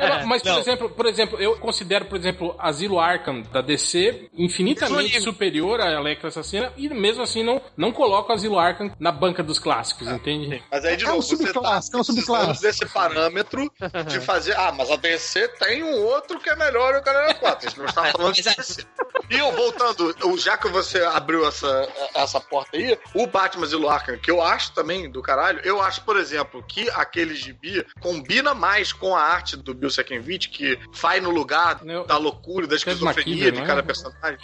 É, 0.00 0.24
mas, 0.26 0.42
por 0.42 0.48
Não. 0.52 0.58
exemplo, 0.60 0.90
por 0.90 1.06
exemplo, 1.06 1.38
eu 1.40 1.56
considero, 1.58 2.06
por 2.06 2.18
exemplo, 2.18 2.54
Asilo 2.58 2.98
Arkham 2.98 3.42
da 3.52 3.60
DC 3.60 4.30
infinitamente 4.34 5.20
superior 5.20 5.80
a 5.80 5.90
Electra 5.92 6.28
Assassina 6.28 6.72
e 6.76 6.88
mesmo 6.88 7.22
assim 7.22 7.42
não, 7.42 7.60
não 7.76 7.92
coloco 7.92 8.32
Asilo 8.32 8.58
Arkham 8.58 8.90
na 8.98 9.12
banca 9.12 9.42
dos 9.42 9.58
clássicos, 9.58 10.08
entende? 10.08 10.62
Mas 10.70 10.84
aí, 10.84 10.96
de 10.96 11.04
É 11.04 11.08
um 11.08 11.16
novo, 11.16 11.22
você 11.22 11.36
tá 11.36 11.44
subclasse, 11.52 11.90
é 11.94 11.98
um 11.98 12.04
subclasse. 12.04 12.62
desse 12.62 12.86
parâmetro 12.86 13.70
de 14.06 14.20
fazer. 14.20 14.56
Ah, 14.56 14.72
mas 14.72 14.90
a 14.90 14.96
DC 14.96 15.48
tem 15.58 15.82
um 15.82 16.04
outro 16.04 16.38
que 16.40 16.50
é 16.50 16.56
melhor 16.56 16.94
e 16.94 16.98
o 16.98 17.02
cara 17.02 17.30
é 17.30 17.34
quatro. 17.34 17.66
A 17.66 17.70
gente 17.70 17.78
não 17.78 17.86
está 17.86 18.04
falando 18.06 18.34
de 18.34 18.42
Mas 18.44 18.56
DC. 18.56 18.86
E 19.30 19.36
eu 19.38 19.52
voltando, 19.52 20.14
o- 20.24 20.36
já 20.38 20.56
que 20.56 20.68
você 20.68 21.02
abriu 21.02 21.46
essa, 21.46 21.88
essa 22.14 22.40
porta 22.40 22.76
aí, 22.76 22.98
o 23.14 23.26
Batman 23.26 23.66
Zero 23.66 23.88
Arkham, 23.88 24.18
que 24.18 24.30
eu 24.30 24.42
acho 24.42 24.72
também 24.72 25.10
do 25.10 25.22
caralho, 25.22 25.60
eu 25.64 25.80
acho, 25.82 26.02
por 26.02 26.16
exemplo, 26.16 26.62
que 26.62 26.88
aquele 26.90 27.34
gibi 27.34 27.86
combina 28.00 28.54
mais 28.54 28.92
com 28.92 29.14
a 29.16 29.22
arte 29.22 29.56
do 29.56 29.74
Bill 29.74 29.90
Sekenvich, 29.90 30.48
que 30.48 30.78
vai 30.92 31.20
no 31.20 31.30
lugar 31.30 31.80
Eu- 31.84 32.04
da 32.04 32.16
loucura, 32.16 32.66
da 32.66 32.76
esquizofrenia 32.76 33.50
de 33.52 33.58
não 33.58 33.64
é? 33.64 33.66
cada 33.66 33.82
personagem. 33.82 34.38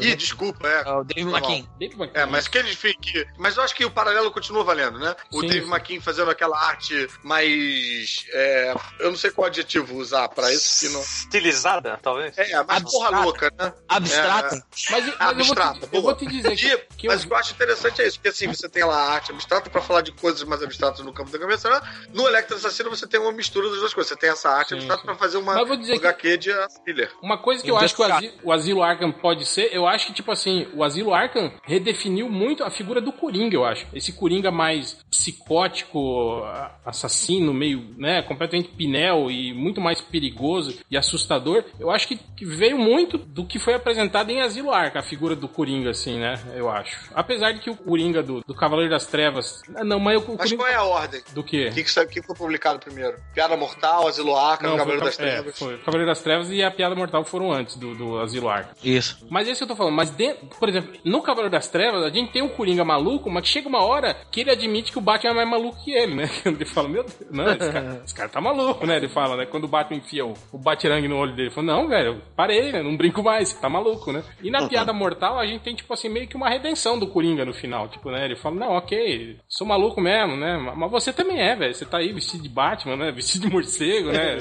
Ih, 0.00 0.14
desculpa, 0.16 0.66
é. 0.68 0.82
É 0.86 0.92
o 0.92 1.04
Dave 1.04 1.30
McKean. 1.30 1.66
Dave 1.78 1.94
McKean. 1.94 2.22
É, 2.22 2.26
mas 2.26 2.48
que 2.48 2.58
eles 2.58 2.76
que, 3.00 3.26
Mas 3.38 3.56
eu 3.56 3.62
acho 3.62 3.74
que 3.74 3.84
o 3.84 3.90
paralelo 3.90 4.30
continua 4.30 4.62
valendo, 4.62 4.98
né? 4.98 5.14
O 5.32 5.40
Sim, 5.40 5.48
Dave 5.48 5.64
sim. 5.64 5.70
McKean 5.70 6.00
fazendo 6.00 6.30
aquela 6.30 6.56
arte 6.58 7.08
mais. 7.22 8.26
é, 8.32 8.74
eu 9.00 9.10
não 9.10 9.16
sei 9.18 9.30
qual 9.30 9.46
adjetivo 9.46 9.96
usar 9.96 10.28
pra 10.28 10.52
isso, 10.52 10.86
que 10.86 10.92
não. 10.92 11.00
Estilizada, 11.00 11.98
talvez? 12.02 12.36
É, 12.38 12.62
mais 12.64 12.82
porra 12.82 13.22
louca, 13.22 13.52
né? 13.58 13.72
Abstrata. 13.96 14.56
É, 14.56 14.90
Mas, 14.90 15.06
mas 15.06 15.20
abstrata, 15.20 15.78
eu, 15.80 15.80
vou 15.80 15.88
te, 15.88 15.96
eu 15.96 16.02
vou 16.02 16.14
te 16.14 16.26
dizer 16.26 16.56
que, 16.56 16.76
que 16.96 17.06
eu, 17.06 17.12
mas 17.12 17.24
o 17.24 17.26
que 17.26 17.32
eu 17.32 17.36
acho 17.36 17.52
interessante 17.54 18.02
é 18.02 18.06
isso, 18.08 18.18
porque 18.18 18.28
assim, 18.28 18.46
você 18.48 18.68
tem 18.68 18.84
lá 18.84 18.96
a 18.96 19.12
arte 19.12 19.32
abstrata 19.32 19.70
pra 19.70 19.80
falar 19.80 20.00
de 20.02 20.12
coisas 20.12 20.42
mais 20.44 20.62
abstratas 20.62 21.04
no 21.04 21.12
campo 21.12 21.30
da 21.30 21.38
cabeça, 21.38 21.68
né? 21.70 21.80
No 22.12 22.26
Electro 22.26 22.56
Assassino 22.56 22.90
você 22.90 23.06
tem 23.06 23.20
uma 23.20 23.32
mistura 23.32 23.68
das 23.70 23.78
duas 23.78 23.92
coisas. 23.94 24.08
Você 24.10 24.16
tem 24.16 24.30
essa 24.30 24.48
arte 24.50 24.68
Sim, 24.70 24.74
abstrata 24.76 25.00
sim. 25.00 25.06
pra 25.06 25.14
fazer 25.16 25.38
uma 25.38 25.52
Mas 25.52 25.62
eu 25.62 25.66
vou 25.66 25.76
dizer 25.76 25.94
um 25.94 25.96
HQ 25.96 26.36
de 26.38 26.50
thriller. 26.84 27.10
Uma 27.22 27.38
coisa 27.38 27.62
que 27.62 27.70
eu 27.70 27.76
acho 27.76 27.94
que 27.94 28.02
o 28.02 28.04
asilo, 28.04 28.32
o 28.44 28.52
asilo 28.52 28.82
Arkham 28.82 29.10
pode 29.12 29.44
ser, 29.46 29.70
eu 29.72 29.86
acho 29.86 30.06
que, 30.06 30.12
tipo 30.12 30.30
assim, 30.30 30.68
o 30.74 30.84
Asilo 30.84 31.12
Arkham 31.14 31.52
redefiniu 31.64 32.28
muito 32.28 32.62
a 32.62 32.70
figura 32.70 33.00
do 33.00 33.12
Coringa, 33.12 33.54
eu 33.56 33.64
acho. 33.64 33.86
Esse 33.92 34.12
Coringa 34.12 34.50
mais 34.50 34.96
psicótico, 35.10 36.42
a- 36.44 36.72
assassino, 36.84 37.52
meio, 37.52 37.94
né, 37.96 38.22
completamente 38.22 38.68
pinel 38.70 39.30
e 39.30 39.52
muito 39.54 39.80
mais 39.80 40.00
perigoso 40.00 40.78
e 40.90 40.96
assustador. 40.96 41.64
Eu 41.78 41.90
acho 41.90 42.08
que, 42.08 42.16
que 42.36 42.44
veio 42.44 42.78
muito 42.78 43.18
do 43.18 43.44
que 43.46 43.58
foi 43.58 43.74
apresentado 43.86 44.30
em 44.30 44.40
Asilo 44.42 44.72
Arkham, 44.72 44.98
a 45.00 45.02
figura 45.04 45.36
do 45.36 45.46
Coringa, 45.48 45.90
assim, 45.90 46.18
né, 46.18 46.34
eu 46.56 46.68
acho. 46.68 47.08
Apesar 47.14 47.52
de 47.52 47.60
que 47.60 47.70
o 47.70 47.76
Coringa 47.76 48.20
do, 48.22 48.40
do 48.44 48.52
Cavaleiro 48.54 48.90
das 48.90 49.06
Trevas... 49.06 49.62
Não, 49.68 50.00
mas 50.00 50.16
o 50.16 50.26
Mas 50.30 50.36
Coringa... 50.38 50.56
qual 50.56 50.68
é 50.68 50.74
a 50.74 50.82
ordem? 50.82 51.22
Do 51.32 51.44
quê? 51.44 51.68
O 51.70 51.74
que, 51.74 51.84
que, 51.84 51.90
saiu- 51.90 52.06
o 52.08 52.10
que 52.10 52.20
foi 52.22 52.34
publicado 52.34 52.80
primeiro? 52.80 53.16
Piada 53.32 53.56
Mortal, 53.56 54.08
Asilo 54.08 54.36
Arkham, 54.36 54.70
Não, 54.70 54.76
Cavaleiro 54.76 55.02
foi, 55.02 55.08
das 55.10 55.16
Ca- 55.16 55.24
é, 55.24 55.30
Trevas. 55.34 55.58
foi. 55.58 55.74
O 55.76 55.78
Cavaleiro 55.78 56.10
das 56.10 56.20
Trevas 56.22 56.50
e 56.50 56.62
a 56.64 56.70
Piada 56.70 56.94
Mortal 56.96 57.24
foram 57.24 57.52
antes 57.52 57.76
do, 57.76 57.94
do 57.94 58.18
Asilo 58.18 58.48
Arkham. 58.48 58.72
Isso. 58.82 59.24
Mas 59.30 59.46
esse 59.46 59.62
eu 59.62 59.68
tô 59.68 59.76
falando, 59.76 59.94
mas 59.94 60.10
dentro, 60.10 60.46
por 60.58 60.68
exemplo, 60.68 60.92
no 61.04 61.22
Cavaleiro 61.22 61.50
das 61.52 61.68
Trevas, 61.68 62.02
a 62.02 62.10
gente 62.10 62.32
tem 62.32 62.42
o 62.42 62.48
Coringa 62.50 62.84
maluco, 62.84 63.30
mas 63.30 63.44
que 63.44 63.48
chega 63.50 63.68
uma 63.68 63.84
hora 63.84 64.16
que 64.32 64.40
ele 64.40 64.50
admite 64.50 64.90
que 64.90 64.98
o 64.98 65.00
Batman 65.02 65.30
é 65.30 65.34
mais 65.34 65.48
maluco 65.50 65.78
que 65.84 65.92
ele, 65.92 66.14
né? 66.14 66.28
Ele 66.44 66.64
fala, 66.64 66.88
meu 66.88 67.04
Deus, 67.04 67.16
não, 67.30 67.46
esse 67.50 67.58
cara, 67.72 68.02
esse 68.04 68.14
cara 68.14 68.28
tá 68.28 68.40
maluco, 68.40 68.86
né? 68.86 68.96
Ele 68.96 69.08
fala, 69.08 69.36
né? 69.36 69.46
Quando 69.46 69.64
o 69.64 69.68
Batman 69.68 69.98
enfia 69.98 70.24
o, 70.26 70.34
o 70.52 70.58
batirangue 70.58 71.06
no 71.06 71.16
olho 71.18 71.32
dele, 71.32 71.48
ele 71.48 71.54
fala, 71.54 71.66
não, 71.66 71.86
velho, 71.88 72.20
parei, 72.34 72.72
né? 72.72 72.82
Não 72.82 72.96
brinco 72.96 73.22
mais, 73.22 73.52
tá 73.52 73.68
maluco, 73.68 73.75
né? 74.12 74.22
E 74.42 74.50
na 74.50 74.68
Piada 74.68 74.92
Mortal, 74.92 75.38
a 75.38 75.46
gente 75.46 75.62
tem, 75.62 75.74
tipo 75.74 75.92
assim, 75.92 76.08
meio 76.08 76.28
que 76.28 76.36
uma 76.36 76.48
redenção 76.48 76.98
do 76.98 77.06
Coringa 77.06 77.44
no 77.44 77.52
final, 77.52 77.88
tipo, 77.88 78.10
né? 78.10 78.24
Ele 78.24 78.36
fala, 78.36 78.56
não, 78.56 78.72
ok, 78.72 79.38
sou 79.48 79.66
maluco 79.66 80.00
mesmo, 80.00 80.36
né? 80.36 80.56
Mas 80.76 80.90
você 80.90 81.12
também 81.12 81.40
é, 81.40 81.54
velho, 81.54 81.74
você 81.74 81.84
tá 81.84 81.98
aí 81.98 82.12
vestido 82.12 82.42
de 82.42 82.48
Batman, 82.48 82.96
né? 82.96 83.12
Vestido 83.16 83.46
de 83.46 83.52
morcego, 83.52 84.12
né? 84.12 84.38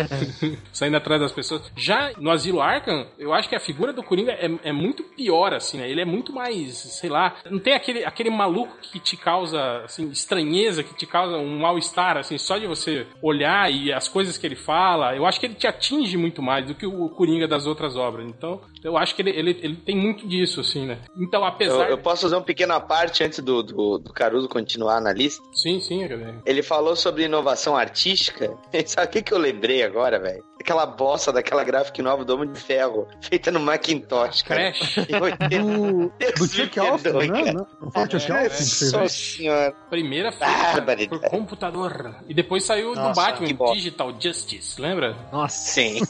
saindo 0.72 0.96
atrás 0.96 1.20
das 1.20 1.32
pessoas. 1.32 1.70
Já 1.76 2.12
no 2.18 2.30
Asilo 2.30 2.60
Arkham, 2.60 3.06
eu 3.18 3.32
acho 3.32 3.48
que 3.48 3.54
a 3.54 3.60
figura 3.60 3.92
do 3.92 4.02
Coringa 4.02 4.32
é, 4.32 4.50
é 4.64 4.72
muito 4.72 5.02
pior, 5.02 5.52
assim, 5.52 5.78
né? 5.78 5.90
Ele 5.90 6.00
é 6.00 6.04
muito 6.04 6.32
mais, 6.32 6.76
sei 6.76 7.10
lá, 7.10 7.36
não 7.50 7.58
tem 7.58 7.74
aquele, 7.74 8.04
aquele 8.04 8.30
maluco 8.30 8.76
que 8.80 8.98
te 8.98 9.16
causa, 9.16 9.82
assim, 9.84 10.08
estranheza, 10.10 10.82
que 10.82 10.94
te 10.94 11.06
causa 11.06 11.36
um 11.36 11.58
mal-estar, 11.58 12.16
assim, 12.16 12.38
só 12.38 12.58
de 12.58 12.66
você 12.66 13.06
olhar 13.22 13.70
e 13.70 13.92
as 13.92 14.08
coisas 14.08 14.38
que 14.38 14.46
ele 14.46 14.56
fala. 14.56 15.14
Eu 15.14 15.26
acho 15.26 15.38
que 15.38 15.46
ele 15.46 15.54
te 15.54 15.66
atinge 15.66 16.16
muito 16.16 16.42
mais 16.42 16.66
do 16.66 16.74
que 16.74 16.86
o 16.86 17.08
Coringa 17.10 17.46
das 17.46 17.66
outras 17.66 17.96
obras. 17.96 18.26
Então, 18.26 18.49
eu 18.82 18.96
acho 18.96 19.14
que 19.14 19.22
ele, 19.22 19.30
ele, 19.30 19.50
ele 19.62 19.76
tem 19.76 19.96
muito 19.96 20.26
disso, 20.26 20.60
assim, 20.60 20.86
né? 20.86 20.98
Então, 21.16 21.40
Eu, 21.40 21.46
apesar. 21.46 21.90
eu 21.90 21.98
posso 21.98 22.22
fazer 22.22 22.36
um 22.36 22.42
pequeno 22.42 22.80
parte 22.80 23.22
antes 23.22 23.40
do, 23.40 23.62
do, 23.62 23.98
do 23.98 24.12
Caruso 24.12 24.48
continuar 24.48 25.00
na 25.00 25.12
lista? 25.12 25.42
Sim, 25.52 25.80
sim. 25.80 26.00
Ele 26.46 26.62
falou 26.62 26.96
sobre 26.96 27.24
inovação 27.24 27.76
artística. 27.76 28.56
Sabe 28.86 29.06
o 29.06 29.10
que, 29.10 29.22
que 29.22 29.34
eu 29.34 29.38
lembrei 29.38 29.82
agora, 29.82 30.18
velho? 30.18 30.42
Aquela 30.60 30.84
bosta 30.84 31.32
daquela 31.32 31.64
graphic 31.64 32.02
nova 32.02 32.22
do 32.22 32.34
Homem 32.34 32.52
de 32.52 32.60
Ferro, 32.60 33.08
feita 33.22 33.50
no 33.50 33.58
Macintosh, 33.58 34.42
cara. 34.42 34.72
Crash. 34.72 34.98
Em 35.08 35.16
80. 35.20 35.48
Do, 35.58 36.12
do 36.36 36.48
Chuck 36.48 36.78
Austin, 36.78 37.08
né? 37.30 37.52
Não, 37.52 37.90
foi 37.90 38.02
o 38.04 38.10
Chuck 38.20 38.30
É, 38.32 38.44
Austin 38.44 38.64
que 38.64 38.76
fez 38.78 38.92
Nossa 38.92 39.04
isso? 39.06 39.36
senhora. 39.38 39.74
Primeira 39.88 40.30
feita 40.30 41.08
por 41.08 41.20
computador. 41.30 42.14
E 42.28 42.34
depois 42.34 42.62
saiu 42.64 42.94
do 42.94 43.12
Batman. 43.14 43.72
Digital 43.72 44.14
Justice, 44.20 44.78
lembra? 44.80 45.16
Nossa. 45.32 45.56
Sim. 45.58 46.00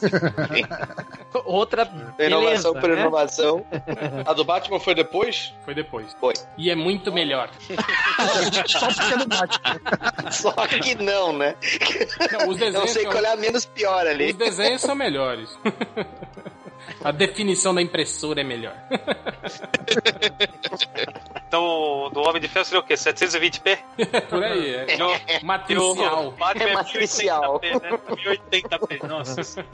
Outra 1.45 1.89
Inovação 2.19 2.73
por 2.73 2.89
né? 2.89 2.99
inovação. 2.99 3.65
A 4.27 4.33
do 4.33 4.43
Batman 4.43 4.79
foi 4.81 4.93
depois? 4.95 5.53
Foi 5.63 5.73
depois. 5.73 6.13
Foi. 6.19 6.33
E 6.57 6.69
é 6.69 6.75
muito 6.75 7.11
melhor. 7.11 7.49
Só 8.67 8.87
porque 8.87 9.13
é 9.13 9.17
do 9.17 9.27
Batman. 9.27 10.31
Só 10.31 10.51
que 10.67 10.95
não, 10.95 11.31
né? 11.37 11.55
Não, 12.33 12.49
os 12.49 12.57
Não 12.59 12.65
desenhos, 12.65 12.91
sei 12.91 13.03
são- 13.03 13.11
qual 13.13 13.23
é 13.23 13.31
a 13.31 13.35
menos 13.37 13.65
pior 13.65 14.05
ali. 14.05 14.33
Os 14.41 14.57
desenhos 14.57 14.81
são 14.81 14.95
melhores. 14.95 15.49
A 17.03 17.11
definição 17.11 17.73
da 17.73 17.81
impressora 17.81 18.41
é 18.41 18.43
melhor. 18.43 18.73
Então, 21.47 22.09
do 22.13 22.21
Homem 22.21 22.41
de 22.41 22.47
Ferro 22.47 22.63
seria 22.65 22.79
o 22.79 22.83
quê? 22.83 22.93
720p? 22.93 23.77
Por 24.29 24.41
aí, 24.41 24.73
é 24.73 24.95
E 24.97 25.03
o- 25.03 25.11
E 25.41 25.43
matricial. 25.45 26.27
o 26.27 26.31
Batman 26.31 26.63
É 26.69 26.73
matricial. 26.73 27.59
1080p, 27.59 27.81
né? 27.81 27.99
1080p, 28.15 29.07
nossa. 29.07 29.65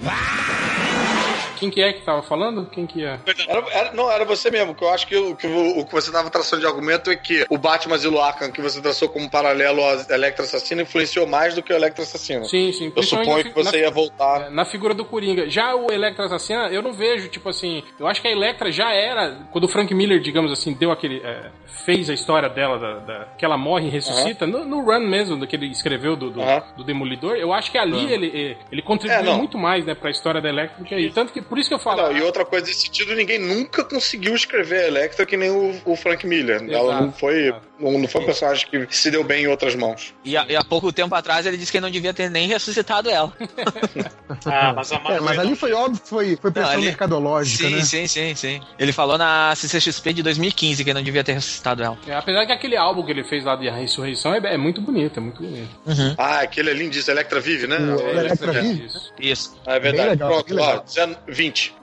Quem 1.60 1.70
que 1.70 1.82
é 1.82 1.94
que 1.94 2.02
tava 2.04 2.24
falando? 2.24 2.66
Quem 2.70 2.86
que 2.88 3.04
é? 3.06 3.20
Era, 3.48 3.66
era- 3.72 3.92
não, 3.94 4.12
era 4.12 4.26
você 4.26 4.50
mesmo, 4.50 4.74
que 4.76 4.84
eu 4.84 4.90
acho 4.90 5.06
que, 5.08 5.16
o, 5.16 5.36
que 5.36 5.46
o, 5.48 5.80
o 5.80 5.86
que 5.86 5.92
você 5.94 6.12
tava 6.12 6.30
traçando 6.32 6.62
de 6.62 6.68
argumento 6.68 7.12
é 7.12 7.16
que 7.16 7.46
o 7.50 7.58
Batman 7.60 7.98
Zilo 7.98 8.20
Arkham, 8.22 8.52
que 8.52 8.62
você 8.62 8.82
traçou 8.82 9.10
como 9.10 9.30
paralelo 9.30 9.82
ao 9.84 10.00
Electra 10.10 10.46
Assassino, 10.46 10.82
influenciou 10.82 11.28
mais 11.28 11.54
do 11.54 11.62
que 11.62 11.72
o 11.72 11.76
Electra 11.76 12.04
Assassino. 12.04 12.46
Sim, 12.46 12.72
sim. 12.72 12.92
Eu 12.96 13.04
suponho 13.04 13.38
na 13.38 13.44
que 13.44 13.50
você 13.54 13.72
na- 13.72 13.78
ia 13.78 13.92
voltar. 13.92 14.48
É, 14.48 14.50
Na 14.50 14.66
figura 14.66 14.94
do 14.96 15.06
Coringa. 15.06 15.48
Já 15.50 15.76
o 15.76 15.92
Electra 15.92 16.26
Assassina, 16.26 16.70
eu 16.70 16.82
não 16.82 16.94
vejo, 16.98 17.30
tipo 17.30 17.48
assim. 17.50 17.84
Eu 18.00 18.08
acho 18.08 18.22
que 18.22 18.28
a 18.28 18.32
Electra 18.32 18.72
já 18.72 18.92
era. 18.92 19.48
Quando 19.52 19.64
o 19.66 19.68
Frank 19.68 19.94
Miller, 19.94 20.20
digamos 20.20 20.52
assim, 20.52 20.74
deu 20.74 20.92
aquele. 20.92 21.22
é, 21.24 21.52
fez 21.86 22.10
a 22.10 22.14
história 22.14 22.50
dela, 22.50 22.78
da, 22.80 22.94
da- 23.00 23.26
que 23.38 23.46
ela 23.46 23.58
morre 23.58 23.88
e 23.88 23.90
ressuscita, 23.90 24.46
no, 24.48 24.66
no 24.66 24.82
run 24.82 25.08
mesmo, 25.08 25.38
do 25.38 25.46
que 25.48 25.56
ele 25.56 25.68
escreveu 25.68 26.16
do, 26.16 26.30
do, 26.30 26.42
Aham. 26.42 26.64
do 26.76 26.84
Demolidor, 26.84 27.36
eu 27.36 27.54
acho 27.54 27.72
que 27.72 27.78
ali 27.78 28.12
ele, 28.12 28.58
ele 28.72 28.82
contribuiu 28.82 29.32
É, 29.32 29.38
muito 29.38 29.58
mais, 29.58 29.86
né, 29.86 29.94
pra 29.96 30.10
história 30.10 30.42
da 30.42 30.50
Electra 30.50 30.80
do 30.80 30.86
que 30.86 30.96
aí. 30.96 31.10
Tanto 31.12 31.32
que, 31.32 31.42
por 31.42 31.58
isso 31.58 31.70
que 31.70 31.76
eu 31.76 31.80
falo. 31.80 32.02
Não, 32.02 32.18
e 32.18 32.22
outra 32.22 32.44
coisa 32.44 32.66
nesse 32.66 32.82
sentido, 32.88 33.16
ninguém 33.16 33.40
nunca 33.40 33.84
conseguiu 33.84 34.34
escrever 34.36 34.86
a 34.86 34.88
Electra 34.88 35.26
que 35.26 35.38
nem 35.38 35.50
o, 35.52 35.80
o 35.86 35.96
Frank 35.96 36.26
Miller. 36.26 36.62
Ela 36.64 36.88
Exato, 36.90 37.04
não 37.04 37.12
foi, 37.14 37.48
exato. 37.48 37.68
Não, 37.80 38.00
não 38.00 38.08
foi 38.08 38.22
um 38.22 38.26
personagem 38.26 38.68
que 38.70 38.96
se 38.96 39.10
deu 39.12 39.24
bem 39.24 39.44
em 39.44 39.48
outras 39.48 39.76
mãos. 39.76 40.14
E, 40.24 40.36
há- 40.38 40.46
e 40.50 40.56
há 40.56 40.64
pouco 40.64 40.92
tempo 40.92 41.14
atrás 41.16 41.46
ele 41.46 41.58
disse 41.58 41.72
que 41.72 41.80
não 41.80 41.90
devia 41.92 42.14
ter 42.14 42.30
nem 42.30 42.48
ressuscitado 42.48 43.10
ela. 43.10 43.32
Ah, 44.46 44.74
mas 44.74 44.92
a 44.92 44.96
É, 44.98 45.20
mas 45.20 45.40
ali 45.40 45.56
foi 45.56 45.72
óbvio 45.74 46.02
que 46.02 46.08
foi, 46.10 46.38
foi 46.40 46.52
pressão 46.52 46.72
Não, 46.74 46.78
ali- 46.80 46.88
mercadológica, 46.88 47.64
sim, 47.70 47.76
né? 47.76 47.82
sim, 47.82 48.08
sim, 48.08 48.36
sim. 48.36 48.62
Ele 48.78 48.92
falou 48.92 49.18
na 49.18 49.54
CCXP 49.56 50.14
de 50.14 50.22
2015 50.24 50.84
que 50.84 50.94
não 50.94 51.02
devia 51.02 51.24
ter 51.24 51.34
ressuscitado 51.34 51.82
ela. 51.82 51.98
É, 52.08 52.14
apesar 52.14 52.46
que 52.46 52.52
aquele 52.52 52.76
álbum 52.78 53.04
que 53.06 53.12
ele 53.12 53.24
fez 53.24 53.44
lá 53.46 53.56
de 53.56 53.70
Ressurreição 53.70 54.34
é, 54.34 54.38
é 54.54 54.58
muito 54.58 54.82
bonito, 54.82 55.18
é 55.20 55.24
muito 55.24 55.42
bonito. 55.42 55.70
Ah, 56.18 56.42
aquele 56.42 56.70
é 56.70 56.74
lindíssimo, 56.74 57.14
Electra 57.16 57.40
vive, 57.40 57.68
né? 57.68 57.78
O 57.78 58.00
É, 58.00 58.12
Electra 58.18 58.52
Vive? 58.52 58.86
Isso. 58.86 59.14
Isso. 59.20 59.58
É 59.66 59.80
verdade. 59.80 60.10
Legal, 60.12 60.30
Pronto, 60.30 60.54
legal. 60.54 60.78
ó, 60.78 60.80
19 60.84 61.18
20. 61.28 61.74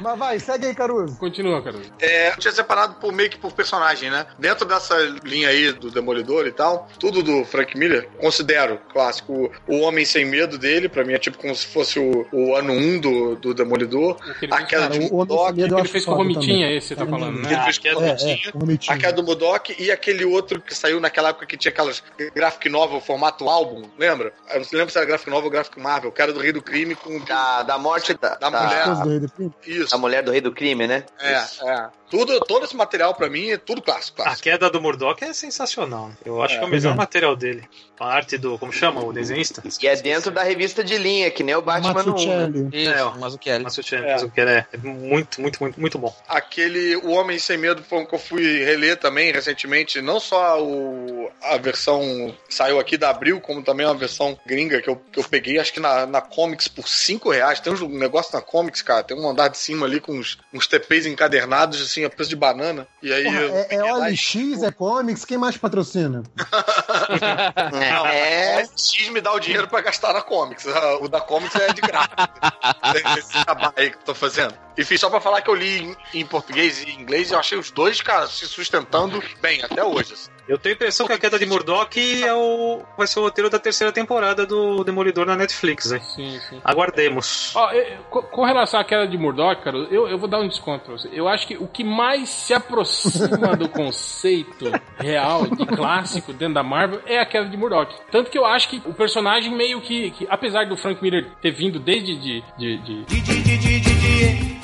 Mas 0.00 0.18
vai, 0.18 0.38
segue 0.38 0.66
aí, 0.66 0.74
Caruso. 0.74 1.16
Continua, 1.18 1.45
cara. 1.62 1.76
É, 2.00 2.30
eu 2.30 2.36
tinha 2.38 2.52
separado 2.52 2.94
por, 2.94 3.12
meio 3.12 3.30
que 3.30 3.38
por 3.38 3.52
personagem, 3.52 4.10
né? 4.10 4.26
Dentro 4.38 4.66
dessa 4.66 4.94
linha 5.24 5.48
aí 5.48 5.72
do 5.72 5.90
Demolidor 5.90 6.46
e 6.46 6.52
tal, 6.52 6.88
tudo 6.98 7.22
do 7.22 7.44
Frank 7.44 7.76
Miller, 7.76 8.08
considero 8.20 8.78
clássico 8.92 9.50
o 9.66 9.80
Homem 9.80 10.04
Sem 10.04 10.24
Medo 10.24 10.58
dele, 10.58 10.88
pra 10.88 11.04
mim 11.04 11.12
é 11.14 11.18
tipo 11.18 11.38
como 11.38 11.54
se 11.54 11.66
fosse 11.66 11.98
o, 11.98 12.26
o 12.32 12.54
ano 12.56 12.72
1 12.72 12.98
do, 13.00 13.36
do 13.36 13.54
Demolidor. 13.54 14.16
O 14.16 14.30
A 14.30 14.34
fez, 14.34 14.50
queda 14.50 14.66
Cara, 14.66 14.90
o 14.90 14.94
Sem 14.94 15.10
Mudok, 15.12 15.60
ele 15.60 15.84
fez 15.88 16.04
com 16.04 16.12
o 16.12 16.14
Romitinha, 16.14 16.70
esse 16.72 16.88
você 16.88 16.96
tá 16.96 17.06
falando, 17.06 17.40
que 17.40 17.46
né? 17.48 17.52
ele 17.54 17.62
fez 17.62 17.78
com 17.78 17.88
o 17.88 17.90
é- 17.90 17.94
Romitinha. 17.94 18.34
É, 18.44 18.56
o 18.56 18.58
Romitinho. 18.60 18.96
A 18.96 18.98
queda 18.98 19.12
do 19.12 19.22
Mudok 19.22 19.76
e 19.78 19.90
aquele 19.90 20.24
outro 20.24 20.60
que 20.60 20.74
saiu 20.74 21.00
naquela 21.00 21.30
época 21.30 21.46
que 21.46 21.56
tinha 21.56 21.70
aquelas 21.70 22.02
graphic 22.34 22.68
novel, 22.68 23.00
formato 23.00 23.48
álbum, 23.48 23.88
lembra? 23.98 24.32
Eu 24.52 24.60
não 24.60 24.66
lembro 24.72 24.90
se 24.90 24.98
era 24.98 25.06
graphic 25.06 25.30
novel 25.30 25.46
ou 25.46 25.50
graphic 25.50 25.78
Marvel, 25.80 26.10
que 26.12 26.20
era 26.22 26.32
do 26.32 26.40
Rei 26.40 26.52
do 26.52 26.62
Crime 26.62 26.94
com 26.94 27.18
Da, 27.20 27.62
da 27.62 27.78
morte 27.78 28.14
da, 28.20 28.34
Da 28.36 28.50
mulher. 28.50 28.80
Esposa 28.80 29.02
do 29.02 29.10
Rei 29.10 29.20
do 29.20 29.28
Crime. 29.28 29.52
isso. 29.66 29.90
da 29.90 29.98
mulher 29.98 30.22
do 30.22 30.30
rei 30.32 30.40
do 30.40 30.52
crime, 30.52 30.86
né? 30.86 31.04
É, 31.20 31.35
É, 31.36 31.70
é. 31.70 31.88
Tudo, 32.10 32.38
todo 32.40 32.64
esse 32.64 32.76
material 32.76 33.14
pra 33.14 33.28
mim 33.28 33.50
é 33.50 33.56
tudo 33.56 33.82
clássico. 33.82 34.22
A 34.22 34.24
clássico. 34.24 34.44
queda 34.44 34.70
do 34.70 34.80
Murdoch 34.80 35.22
é 35.22 35.32
sensacional. 35.32 36.10
Eu 36.24 36.42
acho 36.42 36.58
que 36.58 36.64
é 36.64 36.66
o 36.66 36.70
melhor 36.70 36.94
material 36.94 37.34
dele. 37.34 37.68
A 37.98 38.06
arte 38.06 38.36
do. 38.36 38.58
Como 38.58 38.72
chama? 38.72 39.04
O 39.04 39.12
desenhista? 39.12 39.62
E 39.80 39.86
é 39.86 39.96
dentro 39.96 40.30
da 40.30 40.42
revista 40.42 40.84
de 40.84 40.96
linha, 40.98 41.30
que 41.30 41.42
nem 41.42 41.54
o 41.54 41.62
Batman 41.62 41.90
1. 41.90 41.94
Né? 41.94 42.02
Mazzucchelli. 42.04 42.68
Isso, 42.72 42.90
É, 42.90 43.04
o 43.04 43.18
mas 43.18 43.34
o 43.34 43.38
que 43.38 44.40
é, 44.40 44.66
é 44.72 44.76
muito, 44.76 45.40
muito, 45.40 45.60
muito, 45.60 45.80
muito 45.80 45.98
bom. 45.98 46.14
Aquele 46.28 46.96
O 46.96 47.10
Homem 47.10 47.38
Sem 47.38 47.56
Medo 47.56 47.82
foi 47.82 47.98
um 47.98 48.06
que 48.06 48.14
eu 48.14 48.18
fui 48.18 48.64
reler 48.64 48.96
também 48.96 49.32
recentemente. 49.32 50.00
Não 50.00 50.20
só 50.20 50.62
o, 50.62 51.30
a 51.42 51.56
versão 51.56 52.34
que 52.48 52.54
saiu 52.54 52.78
aqui 52.78 52.96
da 52.96 53.10
Abril, 53.10 53.40
como 53.40 53.62
também 53.62 53.86
uma 53.86 53.94
versão 53.94 54.38
gringa 54.46 54.80
que 54.80 54.88
eu, 54.88 54.96
que 54.96 55.18
eu 55.18 55.24
peguei, 55.24 55.58
acho 55.58 55.72
que 55.72 55.80
na, 55.80 56.06
na 56.06 56.20
Comics 56.20 56.68
por 56.68 56.88
5 56.88 57.30
reais. 57.30 57.60
Tem 57.60 57.72
um 57.72 57.98
negócio 57.98 58.34
na 58.34 58.42
Comics, 58.42 58.82
cara. 58.82 59.02
Tem 59.02 59.16
um 59.16 59.28
andar 59.28 59.48
de 59.48 59.58
cima 59.58 59.86
ali 59.86 60.00
com 60.00 60.12
uns, 60.12 60.38
uns 60.52 60.66
TPs 60.66 61.06
encadernados, 61.06 61.80
assim, 61.80 62.04
a 62.04 62.10
preço 62.10 62.30
de 62.30 62.36
banana. 62.36 62.86
E 63.02 63.12
aí. 63.12 63.24
Porra, 63.24 63.40
é, 63.40 63.66
é 63.70 63.76
e- 63.76 63.92
OLX, 63.92 64.62
é 64.62 64.70
comics, 64.70 65.24
quem 65.24 65.38
mais 65.38 65.56
patrocina? 65.56 66.22
Não, 67.72 68.06
É. 68.06 68.64
X 68.76 69.08
me 69.08 69.20
dá 69.20 69.32
o 69.32 69.40
dinheiro 69.40 69.68
pra 69.68 69.80
gastar 69.80 70.12
na 70.12 70.22
Comics. 70.22 70.66
O 71.00 71.08
da 71.08 71.20
Comics 71.20 71.54
é 71.56 71.72
de 71.72 71.80
graça. 71.80 72.08
Esse 73.18 73.44
trabalho 73.44 73.72
aí 73.76 73.90
que 73.90 73.96
eu 73.96 74.02
tô 74.02 74.14
fazendo. 74.14 74.54
Enfim, 74.78 74.96
só 74.96 75.08
pra 75.10 75.20
falar 75.20 75.40
que 75.42 75.50
eu 75.50 75.54
li 75.54 75.82
em, 75.82 76.20
em 76.20 76.26
português 76.26 76.82
e 76.82 76.90
em 76.90 77.00
inglês, 77.00 77.30
eu 77.30 77.38
achei 77.38 77.58
os 77.58 77.70
dois, 77.70 78.00
cara, 78.00 78.26
se 78.26 78.46
sustentando 78.46 79.22
bem 79.40 79.62
até 79.62 79.82
hoje. 79.84 80.12
assim. 80.14 80.30
Eu 80.48 80.56
tenho 80.58 80.74
a 80.74 80.76
impressão 80.76 81.06
que 81.06 81.12
a 81.12 81.18
queda 81.18 81.38
de 81.38 81.46
Murdoch 81.46 81.98
é 82.24 82.32
o, 82.32 82.82
vai 82.96 83.06
ser 83.06 83.18
o 83.18 83.22
roteiro 83.22 83.50
da 83.50 83.58
terceira 83.58 83.92
temporada 83.92 84.46
do 84.46 84.84
Demolidor 84.84 85.26
na 85.26 85.34
Netflix, 85.34 85.90
hein? 85.90 86.00
Sim, 86.00 86.38
sim. 86.48 86.60
Aguardemos. 86.64 87.54
Ó, 87.56 87.72
eu- 87.72 87.98
co- 88.10 88.22
com 88.22 88.44
relação 88.44 88.78
à 88.78 88.84
queda 88.84 89.06
de 89.08 89.18
Murdoch, 89.18 89.62
cara, 89.62 89.76
eu, 89.90 90.06
eu 90.08 90.18
vou 90.18 90.28
dar 90.28 90.38
um 90.40 90.46
desconto 90.48 90.84
pra 90.84 90.92
você. 90.96 91.08
Eu 91.12 91.26
acho 91.28 91.46
que 91.46 91.56
o 91.56 91.66
que 91.66 91.82
mais 91.82 92.28
se 92.28 92.54
aproxima 92.54 93.56
do 93.56 93.68
conceito 93.70 94.70
real 94.98 95.46
de 95.46 95.66
clássico 95.66 96.32
dentro 96.32 96.54
da 96.54 96.62
Marvel 96.62 97.00
é 97.06 97.18
a 97.18 97.26
queda 97.26 97.48
de 97.48 97.56
Murdoch. 97.56 97.92
Tanto 98.12 98.30
que 98.30 98.38
eu 98.38 98.44
acho 98.46 98.68
que 98.68 98.80
o 98.86 98.94
personagem 98.94 99.52
meio 99.52 99.80
que, 99.80 100.10
que 100.12 100.26
apesar 100.30 100.66
do 100.66 100.76
Frank 100.76 101.02
Miller 101.02 101.26
ter 101.42 101.50
vindo 101.50 101.78
desde 101.80 102.16
de, 102.16 102.44
de, 102.56 102.78
de- 102.78 103.04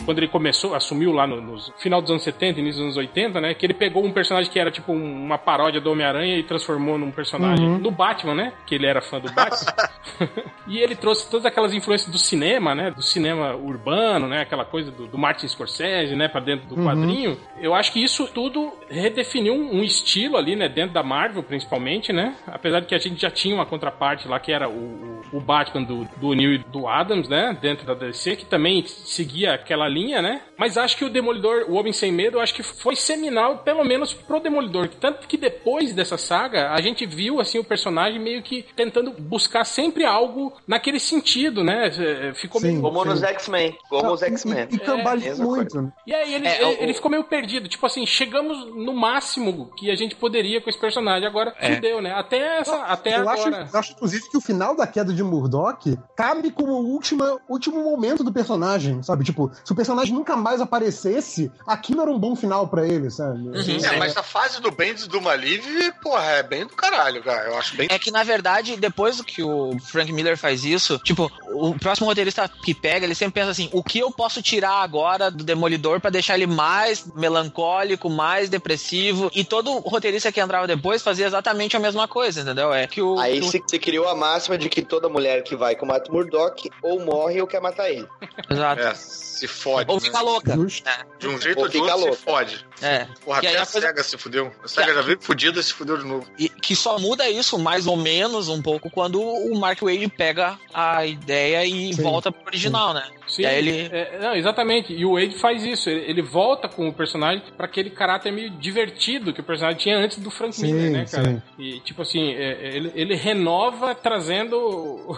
quando 0.05 0.18
ele 0.18 0.26
começou, 0.28 0.74
assumiu 0.74 1.12
lá 1.12 1.26
no, 1.28 1.40
no 1.40 1.57
final 1.78 2.03
dos 2.03 2.11
anos 2.11 2.24
70, 2.24 2.59
início 2.59 2.78
dos 2.78 2.84
anos 2.86 2.96
80, 2.96 3.40
né? 3.40 3.55
Que 3.55 3.64
ele 3.64 3.72
pegou 3.74 4.05
um 4.05 4.11
personagem 4.12 4.50
que 4.50 4.59
era 4.59 4.68
tipo 4.70 4.92
um- 4.92 5.24
uma 5.24 5.38
paródia 5.38 5.80
do 5.80 5.90
Homem-Aranha 5.92 6.36
e 6.38 6.42
transformou 6.42 6.98
num 6.98 7.12
personagem 7.12 7.78
do 7.78 7.90
Batman, 7.90 8.34
né? 8.34 8.53
Que 8.66 8.74
ele 8.74 8.86
era 8.86 9.00
fã 9.00 9.20
do 9.20 9.30
Batman. 9.32 9.72
e 10.66 10.78
ele 10.78 10.96
trouxe 10.96 11.30
todas 11.30 11.46
aquelas 11.46 11.72
influências 11.72 12.11
do 12.11 12.18
cinema, 12.18 12.74
né? 12.74 12.90
Do 12.90 13.00
cinema 13.03 13.55
urbano, 13.55 14.26
né? 14.26 14.40
Aquela 14.40 14.64
coisa 14.64 14.90
do, 14.90 15.07
do 15.07 15.16
Martin 15.16 15.46
Scorsese, 15.46 16.16
né? 16.16 16.26
Pra 16.26 16.40
dentro 16.40 16.66
do 16.68 16.74
quadrinho. 16.84 17.38
Eu 17.61 17.72
acho 17.72 17.92
que 17.92 18.03
isso 18.03 18.26
tudo 18.26 18.72
redefiniu 18.90 19.55
um, 19.55 19.76
um 19.78 19.84
estilo 19.84 20.36
ali, 20.36 20.57
né? 20.57 20.68
Dentro 20.68 20.92
da 20.94 21.03
Marvel, 21.05 21.44
principalmente, 21.44 22.12
né? 22.12 22.34
Apesar 22.48 22.80
de 22.80 22.86
que 22.86 22.94
a 22.94 22.98
gente 22.98 23.20
já 23.22 23.30
tinha 23.30 23.55
uma 23.55 23.64
contraparte 23.66 24.26
lá, 24.26 24.40
que 24.40 24.50
era 24.50 24.68
o, 24.68 24.72
o- 24.72 25.22
o 25.34 25.40
Batman 25.40 25.84
do, 25.84 26.07
do 26.16 26.34
Neil 26.34 26.55
e 26.55 26.59
do 26.59 26.88
Adams, 26.88 27.28
né? 27.28 27.57
Dentro 27.61 27.86
da 27.86 27.94
DC, 27.94 28.34
que 28.36 28.44
também 28.44 28.84
seguia 28.86 29.41
aquela 29.47 29.88
linha, 29.88 30.20
né? 30.22 30.43
Mas 30.59 30.76
acho 30.76 30.97
que 30.97 31.05
o 31.05 31.11
Demolidor, 31.11 31.66
o 31.68 31.74
Homem 31.74 31.93
Sem 31.93 32.12
Medo, 32.12 32.38
eu 32.38 32.40
acho 32.40 32.55
que 32.55 32.62
foi 32.62 32.97
seminal, 32.97 33.59
pelo 33.59 33.84
menos 33.84 34.12
pro 34.14 34.40
Demolidor. 34.40 34.88
Tanto 34.88 35.26
que 35.26 35.36
depois 35.36 35.93
dessa 35.95 36.16
saga, 36.16 36.70
a 36.72 36.80
gente 36.80 37.05
viu, 37.07 37.40
assim, 37.40 37.59
o 37.59 37.64
personagem 37.64 38.20
meio 38.20 38.43
que 38.43 38.64
tentando 38.76 39.11
buscar 39.12 39.64
sempre 39.64 40.05
algo 40.05 40.53
naquele 40.66 40.99
sentido, 41.01 41.62
né? 41.64 41.90
É, 41.99 42.32
Ficou 42.34 42.61
Sim. 42.61 42.68
meio... 42.68 42.80
Como 42.82 43.05
nos 43.05 43.20
Sim. 43.20 43.26
X-Men. 43.26 43.76
Como 43.88 44.03
Não, 44.03 44.12
os 44.14 44.22
X-Men. 44.22 44.68
E, 44.70 44.74
e 44.76 44.78
cambaleou 44.78 45.28
mesma 45.28 45.45
muito. 45.45 45.93
E 46.07 46.14
aí 46.14 46.34
ele, 46.34 46.47
É, 46.47 46.62
ele, 46.62 46.64
o- 46.64 46.82
ele 46.82 46.95
ficou 46.95 47.11
meio 47.11 47.24
perdido. 47.24 47.68
Tipo 47.68 47.86
assim, 47.86 48.05
chegamos 48.07 48.66
no 48.74 48.93
máximo 48.95 49.70
que 49.76 49.90
a 49.90 49.95
gente 49.95 50.14
poderia 50.16 50.61
com 50.61 50.68
esse 50.70 50.78
personagem. 50.78 51.26
Agora 51.26 51.55
É. 51.59 51.74
fudeu, 51.74 52.01
né? 52.03 52.12
Até, 52.12 52.59
essa, 52.59 52.76
até 52.84 53.18
eu, 53.18 53.28
acho, 53.28 53.47
agora. 53.49 53.68
eu 53.72 53.78
acho, 53.78 53.93
inclusive, 53.93 54.28
que 54.30 54.36
o 54.36 54.40
final 54.40 54.76
da 54.76 54.86
queda 54.86 55.12
de 55.12 55.22
Murdoch 55.22 55.97
cabe 56.16 56.51
como 56.51 56.72
o 56.72 56.86
última, 56.93 57.38
último 57.49 57.82
momento 57.82 58.22
do 58.24 58.32
personagem, 58.32 59.03
sabe? 59.03 59.24
Tipo, 59.24 59.31
se 59.64 59.72
o 59.72 59.74
personagem 59.74 60.14
nunca 60.14 60.36
mais 60.36 60.60
aparecesse, 60.60 61.50
aquilo 61.66 62.02
era 62.02 62.10
um 62.10 62.18
bom 62.18 62.34
final 62.36 62.68
pra 62.68 62.86
ele, 62.86 63.10
sabe? 63.10 63.40
É, 63.84 63.96
mas 63.98 64.16
a 64.16 64.22
fase 64.22 64.60
do 64.60 64.70
Bendis 64.70 65.06
do 65.06 65.20
Maliv, 65.20 65.64
porra, 66.02 66.24
é 66.32 66.42
bem 66.42 66.66
do 66.66 66.74
caralho, 66.74 67.22
cara. 67.22 67.48
Eu 67.50 67.58
acho 67.58 67.76
bem. 67.76 67.88
É 67.90 67.98
que, 67.98 68.10
na 68.10 68.22
verdade, 68.22 68.76
depois 68.76 69.20
que 69.20 69.42
o 69.42 69.78
Frank 69.80 70.12
Miller 70.12 70.36
faz 70.36 70.64
isso, 70.64 70.98
tipo, 70.98 71.30
o 71.52 71.74
próximo 71.78 72.06
roteirista 72.08 72.48
que 72.64 72.74
pega, 72.74 73.04
ele 73.06 73.14
sempre 73.14 73.34
pensa 73.40 73.50
assim, 73.50 73.68
o 73.72 73.82
que 73.82 73.98
eu 73.98 74.10
posso 74.10 74.42
tirar 74.42 74.82
agora 74.82 75.30
do 75.30 75.44
Demolidor 75.44 76.00
pra 76.00 76.10
deixar 76.10 76.34
ele 76.34 76.46
mais 76.46 77.06
melancólico, 77.14 78.08
mais 78.10 78.48
depressivo, 78.48 79.30
e 79.34 79.44
todo 79.44 79.78
roteirista 79.80 80.30
que 80.32 80.40
entrava 80.40 80.66
depois 80.66 81.02
fazia 81.02 81.26
exatamente 81.26 81.76
a 81.76 81.80
mesma 81.80 82.06
coisa, 82.08 82.40
entendeu? 82.40 82.72
É 82.72 82.86
que 82.86 83.00
o... 83.00 83.18
Aí 83.18 83.40
que 83.40 83.46
o- 83.46 83.50
se, 83.50 83.62
se 83.66 83.78
criou 83.78 84.08
a 84.08 84.14
máxima 84.14 84.56
de 84.58 84.68
que 84.68 84.82
toda 84.82 85.08
mulher 85.08 85.42
que 85.42 85.56
vai 85.56 85.74
com 85.76 85.84
o 85.84 85.88
Matt 85.88 86.08
Murdock 86.08 86.70
ou 86.82 87.00
morre 87.04 87.40
ou 87.40 87.46
quer 87.46 87.60
matar 87.60 87.90
ele. 87.90 88.06
Exato. 88.50 88.82
É, 88.82 88.94
se 89.22 89.46
fode. 89.46 89.90
Ou 89.90 89.96
né? 89.96 90.02
fica 90.02 90.20
louca. 90.20 90.54
Justo. 90.54 90.90
De 91.18 91.28
um 91.28 91.40
jeito 91.40 91.58
Ou 91.58 91.64
ou 91.64 91.68
de 91.70 91.78
outro 91.78 91.96
louca. 91.96 92.16
se 92.16 92.22
fode. 92.22 92.66
É. 92.82 93.06
Porra, 93.24 93.40
Que 93.40 93.46
aí 93.46 93.52
até 93.52 93.60
a 93.60 93.62
a 93.62 93.66
coisa- 93.66 93.86
SEGA 93.88 94.02
se 94.04 94.18
fudeu. 94.18 94.52
A 94.64 94.68
SEGA 94.68 94.94
já 94.94 95.02
veio 95.02 95.18
fudida 95.20 95.62
se 95.62 95.72
fudeu 95.72 95.96
de 95.96 96.04
novo. 96.04 96.26
E 96.38 96.48
que 96.48 96.74
só 96.76 96.98
muda 96.98 97.28
isso 97.28 97.58
mais 97.58 97.86
ou 97.86 97.96
menos 97.96 98.48
um 98.48 98.60
pouco 98.60 98.90
quando 98.90 99.20
o 99.20 99.58
Mark 99.58 99.80
Wade 99.82 100.08
pega 100.08 100.58
a 100.72 101.04
ideia 101.06 101.64
e 101.64 101.94
Sim. 101.94 102.02
volta 102.02 102.30
pro 102.32 102.46
original, 102.46 102.92
né? 102.94 103.04
Sim, 103.28 103.42
E 103.42 103.46
aí 103.46 103.58
ele- 103.58 103.88
é, 103.92 104.18
não, 104.20 104.34
exatamente. 104.34 104.92
E 104.92 105.04
o 105.06 105.14
Wade 105.14 105.38
faz 105.38 105.64
isso. 105.64 105.88
Ele, 105.88 106.10
ele 106.10 106.22
volta 106.22 106.68
com 106.68 106.88
o 106.88 106.92
personagem 106.92 107.42
pra 107.56 107.66
aquele 107.66 107.88
caráter 107.90 108.32
meio 108.32 108.50
divertido 108.50 109.32
que 109.32 109.40
o 109.40 109.44
personagem 109.44 109.78
tinha 109.78 109.96
antes 109.96 110.18
do 110.18 110.30
Frank 110.30 110.54
Sim, 110.54 110.72
Miller, 110.74 110.90
né, 110.92 111.06
cara? 111.10 111.24
sim. 111.24 111.42
E 111.58 111.80
tipo 111.80 112.02
assim, 112.02 112.32
é, 112.32 112.76
ele, 112.76 112.92
ele 112.94 113.14
renova 113.14 113.94
trazendo 113.94 114.56
o, 114.56 115.16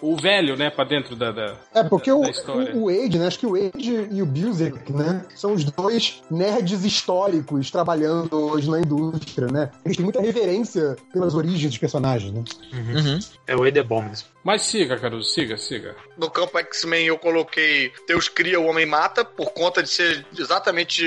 o 0.12 0.16
velho, 0.16 0.56
né, 0.56 0.70
pra 0.70 0.84
dentro 0.84 1.16
da. 1.16 1.32
da- 1.32 1.56
É, 1.74 1.82
porque 1.82 2.12
o, 2.12 2.20
da 2.22 2.30
história. 2.30 2.74
o, 2.74 2.84
o 2.84 2.86
Wade, 2.86 3.18
né? 3.18 3.26
Acho 3.26 3.38
que 3.38 3.46
o 3.46 3.52
Wade 3.52 4.08
e 4.10 4.22
o 4.22 4.26
Busiek, 4.26 4.92
né? 4.92 5.24
São 5.34 5.52
os 5.52 5.64
dois 5.64 6.22
nerds 6.30 6.84
históricos 6.98 7.70
trabalhando 7.70 8.34
hoje 8.50 8.70
na 8.70 8.78
indústria, 8.80 9.46
né? 9.48 9.70
Eles 9.84 9.96
têm 9.96 10.04
muita 10.04 10.20
reverência 10.20 10.96
pelas 11.12 11.34
origens 11.34 11.62
dos 11.70 11.78
personagens, 11.78 12.32
né? 12.32 12.44
Uhum. 12.72 13.18
É 13.46 13.56
o 13.56 13.84
bom 13.84 14.02
mesmo. 14.02 14.28
Mas 14.44 14.62
siga, 14.62 14.96
Caruso, 14.98 15.28
siga, 15.30 15.56
siga. 15.58 15.94
No 16.16 16.30
campo 16.30 16.58
X-Men 16.58 17.06
eu 17.06 17.18
coloquei 17.18 17.92
Deus 18.06 18.28
cria, 18.28 18.58
o 18.58 18.66
homem 18.66 18.86
mata, 18.86 19.24
por 19.24 19.52
conta 19.52 19.82
de 19.82 19.88
ser 19.90 20.24
exatamente 20.38 21.04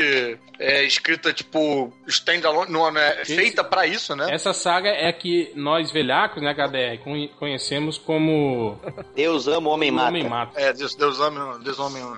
é, 0.59 0.83
escrita, 0.83 1.33
tipo, 1.33 1.91
standalone, 2.07 2.71
não, 2.71 2.87
é 2.97 3.25
feita 3.25 3.63
pra 3.63 3.87
isso, 3.87 4.15
né? 4.15 4.27
Essa 4.31 4.53
saga 4.53 4.89
é 4.89 5.07
a 5.09 5.13
que 5.13 5.51
nós 5.55 5.91
velhacos, 5.91 6.41
né, 6.43 6.51
HDR, 6.53 7.03
con- 7.03 7.29
conhecemos 7.39 7.97
como 7.97 8.79
Deus 9.15 9.47
ama 9.47 9.69
o 9.69 9.73
homem 9.73 9.89
o 9.89 9.93
mata. 9.95 10.09
Homem 10.09 10.29
Mata. 10.29 10.59
É, 10.59 10.71
Deus, 10.73 10.93
Deus 10.95 11.19
ama, 11.19 11.59
Deus 11.63 11.79
ama. 11.79 12.15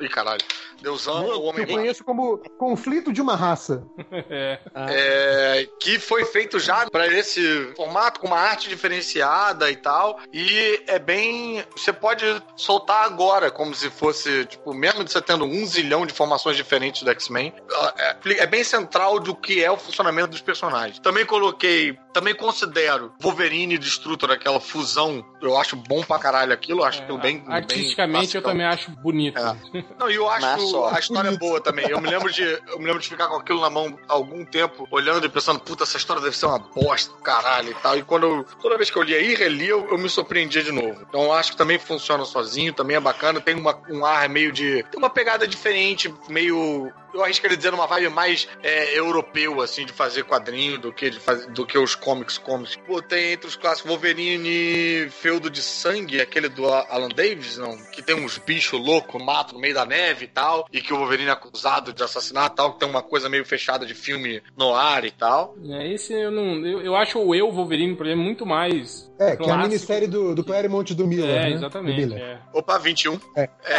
Ih, 0.00 0.08
caralho. 0.08 0.40
Deus 0.82 1.06
ama, 1.06 1.20
o 1.20 1.40
Que 1.40 1.48
homem 1.48 1.62
eu 1.62 1.76
conheço 1.76 2.04
como 2.04 2.38
conflito 2.58 3.12
de 3.12 3.20
uma 3.20 3.36
raça. 3.36 3.84
É. 4.34 4.58
É, 4.74 5.68
que 5.80 5.98
foi 5.98 6.24
feito 6.24 6.58
já 6.58 6.88
pra 6.88 7.06
esse 7.06 7.72
formato, 7.76 8.20
com 8.20 8.28
uma 8.28 8.38
arte 8.38 8.68
diferenciada 8.68 9.70
e 9.70 9.76
tal. 9.76 10.18
E 10.32 10.82
é 10.86 10.98
bem. 10.98 11.64
Você 11.76 11.92
pode 11.92 12.24
soltar 12.56 13.04
agora, 13.04 13.50
como 13.50 13.74
se 13.74 13.90
fosse, 13.90 14.44
tipo, 14.46 14.72
mesmo 14.74 15.06
você 15.06 15.20
tendo 15.20 15.44
um 15.44 15.66
zilhão 15.66 16.06
de 16.06 16.12
formações 16.12 16.56
diferentes 16.56 17.02
do 17.02 17.10
X-Men, 17.10 17.52
é, 17.98 18.16
é 18.42 18.46
bem 18.46 18.64
central 18.64 19.18
do 19.18 19.34
que 19.34 19.62
é 19.62 19.70
o 19.70 19.76
funcionamento 19.76 20.28
dos 20.28 20.40
personagens. 20.40 20.98
Também 20.98 21.24
coloquei. 21.26 21.98
Também 22.12 22.34
considero 22.34 23.12
Wolverine 23.20 23.74
e 23.74 23.78
Destrutor, 23.78 24.30
aquela 24.30 24.60
fusão. 24.60 25.24
Eu 25.40 25.56
acho 25.58 25.76
bom 25.76 26.02
pra 26.02 26.18
caralho 26.18 26.52
aquilo. 26.52 26.84
Acho 26.84 27.04
que 27.06 27.12
bem. 27.18 27.38
bem 27.38 27.44
Artisticamente 27.54 28.36
eu 28.36 28.42
classicão. 28.42 28.50
também 28.52 28.66
acho 28.66 28.90
bonito. 29.02 29.38
É. 29.38 29.84
Não, 29.98 30.10
e 30.10 30.14
eu 30.14 30.26
Mas 30.26 30.44
acho 30.44 30.71
só. 30.72 30.94
a 30.94 30.98
história 30.98 31.28
é 31.28 31.36
boa 31.36 31.60
também. 31.60 31.88
Eu 31.88 32.00
me 32.00 32.08
lembro 32.08 32.32
de 32.32 32.42
eu 32.42 32.78
me 32.78 32.86
lembro 32.86 33.00
de 33.00 33.08
ficar 33.08 33.28
com 33.28 33.36
aquilo 33.36 33.60
na 33.60 33.70
mão 33.70 33.98
algum 34.08 34.44
tempo, 34.44 34.86
olhando 34.90 35.24
e 35.24 35.28
pensando, 35.28 35.60
puta, 35.60 35.84
essa 35.84 35.96
história 35.96 36.22
deve 36.22 36.36
ser 36.36 36.46
uma 36.46 36.58
bosta, 36.58 37.14
caralho 37.22 37.70
e 37.70 37.74
tal. 37.74 37.96
E 37.96 38.02
quando 38.02 38.26
eu, 38.26 38.46
toda 38.60 38.76
vez 38.76 38.90
que 38.90 38.96
eu 38.96 39.02
lia 39.02 39.20
e 39.20 39.34
relia, 39.34 39.70
eu, 39.70 39.88
eu 39.90 39.98
me 39.98 40.08
surpreendia 40.08 40.62
de 40.62 40.72
novo. 40.72 41.02
Então 41.08 41.22
eu 41.22 41.32
acho 41.32 41.52
que 41.52 41.56
também 41.56 41.78
funciona 41.78 42.24
sozinho, 42.24 42.72
também 42.72 42.96
é 42.96 43.00
bacana, 43.00 43.40
tem 43.40 43.54
uma, 43.54 43.78
um 43.88 44.04
ar 44.04 44.28
meio 44.28 44.52
de. 44.52 44.82
tem 44.90 44.98
uma 44.98 45.10
pegada 45.10 45.46
diferente, 45.46 46.12
meio. 46.28 46.92
Eu 47.12 47.22
arriscaria 47.22 47.56
dizer 47.56 47.74
uma 47.74 47.86
vibe 47.86 48.08
mais 48.08 48.48
é, 48.62 48.98
europeu, 48.98 49.60
assim, 49.60 49.84
de 49.84 49.92
fazer 49.92 50.24
quadrinho 50.24 50.78
do 50.78 50.92
que, 50.92 51.10
do 51.50 51.66
que 51.66 51.78
os 51.78 51.94
comics 51.94 52.38
comics. 52.38 52.76
Pô, 52.76 53.02
tem 53.02 53.32
entre 53.32 53.46
os 53.46 53.56
clássicos 53.56 53.90
Wolverine 53.90 55.08
Feudo 55.10 55.50
de 55.50 55.62
Sangue, 55.62 56.20
aquele 56.20 56.48
do 56.48 56.66
Alan 56.66 57.08
Davis, 57.08 57.58
não? 57.58 57.76
Que 57.92 58.02
tem 58.02 58.14
uns 58.14 58.38
bichos 58.38 58.80
loucos, 58.80 59.22
mato 59.22 59.54
no 59.54 59.60
meio 59.60 59.74
da 59.74 59.84
neve 59.84 60.24
e 60.24 60.28
tal, 60.28 60.66
e 60.72 60.80
que 60.80 60.92
o 60.92 60.96
Wolverine 60.96 61.28
é 61.28 61.32
acusado 61.32 61.92
de 61.92 62.02
assassinato 62.02 62.54
e 62.54 62.56
tal, 62.56 62.72
que 62.72 62.80
tem 62.80 62.88
uma 62.88 63.02
coisa 63.02 63.28
meio 63.28 63.44
fechada 63.44 63.84
de 63.84 63.94
filme 63.94 64.42
no 64.56 64.74
ar 64.74 65.04
e 65.04 65.10
tal. 65.10 65.54
É, 65.68 65.92
esse 65.92 66.12
eu 66.12 66.30
não. 66.30 66.64
Eu, 66.66 66.80
eu 66.80 66.96
acho 66.96 67.18
o 67.18 67.34
eu, 67.34 67.50
Wolverine, 67.50 67.96
por 67.96 68.06
exemplo, 68.06 68.24
muito 68.24 68.46
mais. 68.46 69.11
É, 69.30 69.36
que 69.36 69.48
é 69.48 69.52
a 69.52 69.56
minissérie 69.58 70.08
do, 70.08 70.34
do 70.34 70.44
Claremont 70.44 70.94
do 70.94 71.06
Miller. 71.06 71.30
É, 71.30 71.42
né? 71.42 71.52
Exatamente. 71.52 72.00
Miller. 72.00 72.20
é. 72.20 72.38
Opa, 72.52 72.78
21. 72.78 73.18
É. 73.36 73.48
É... 73.64 73.72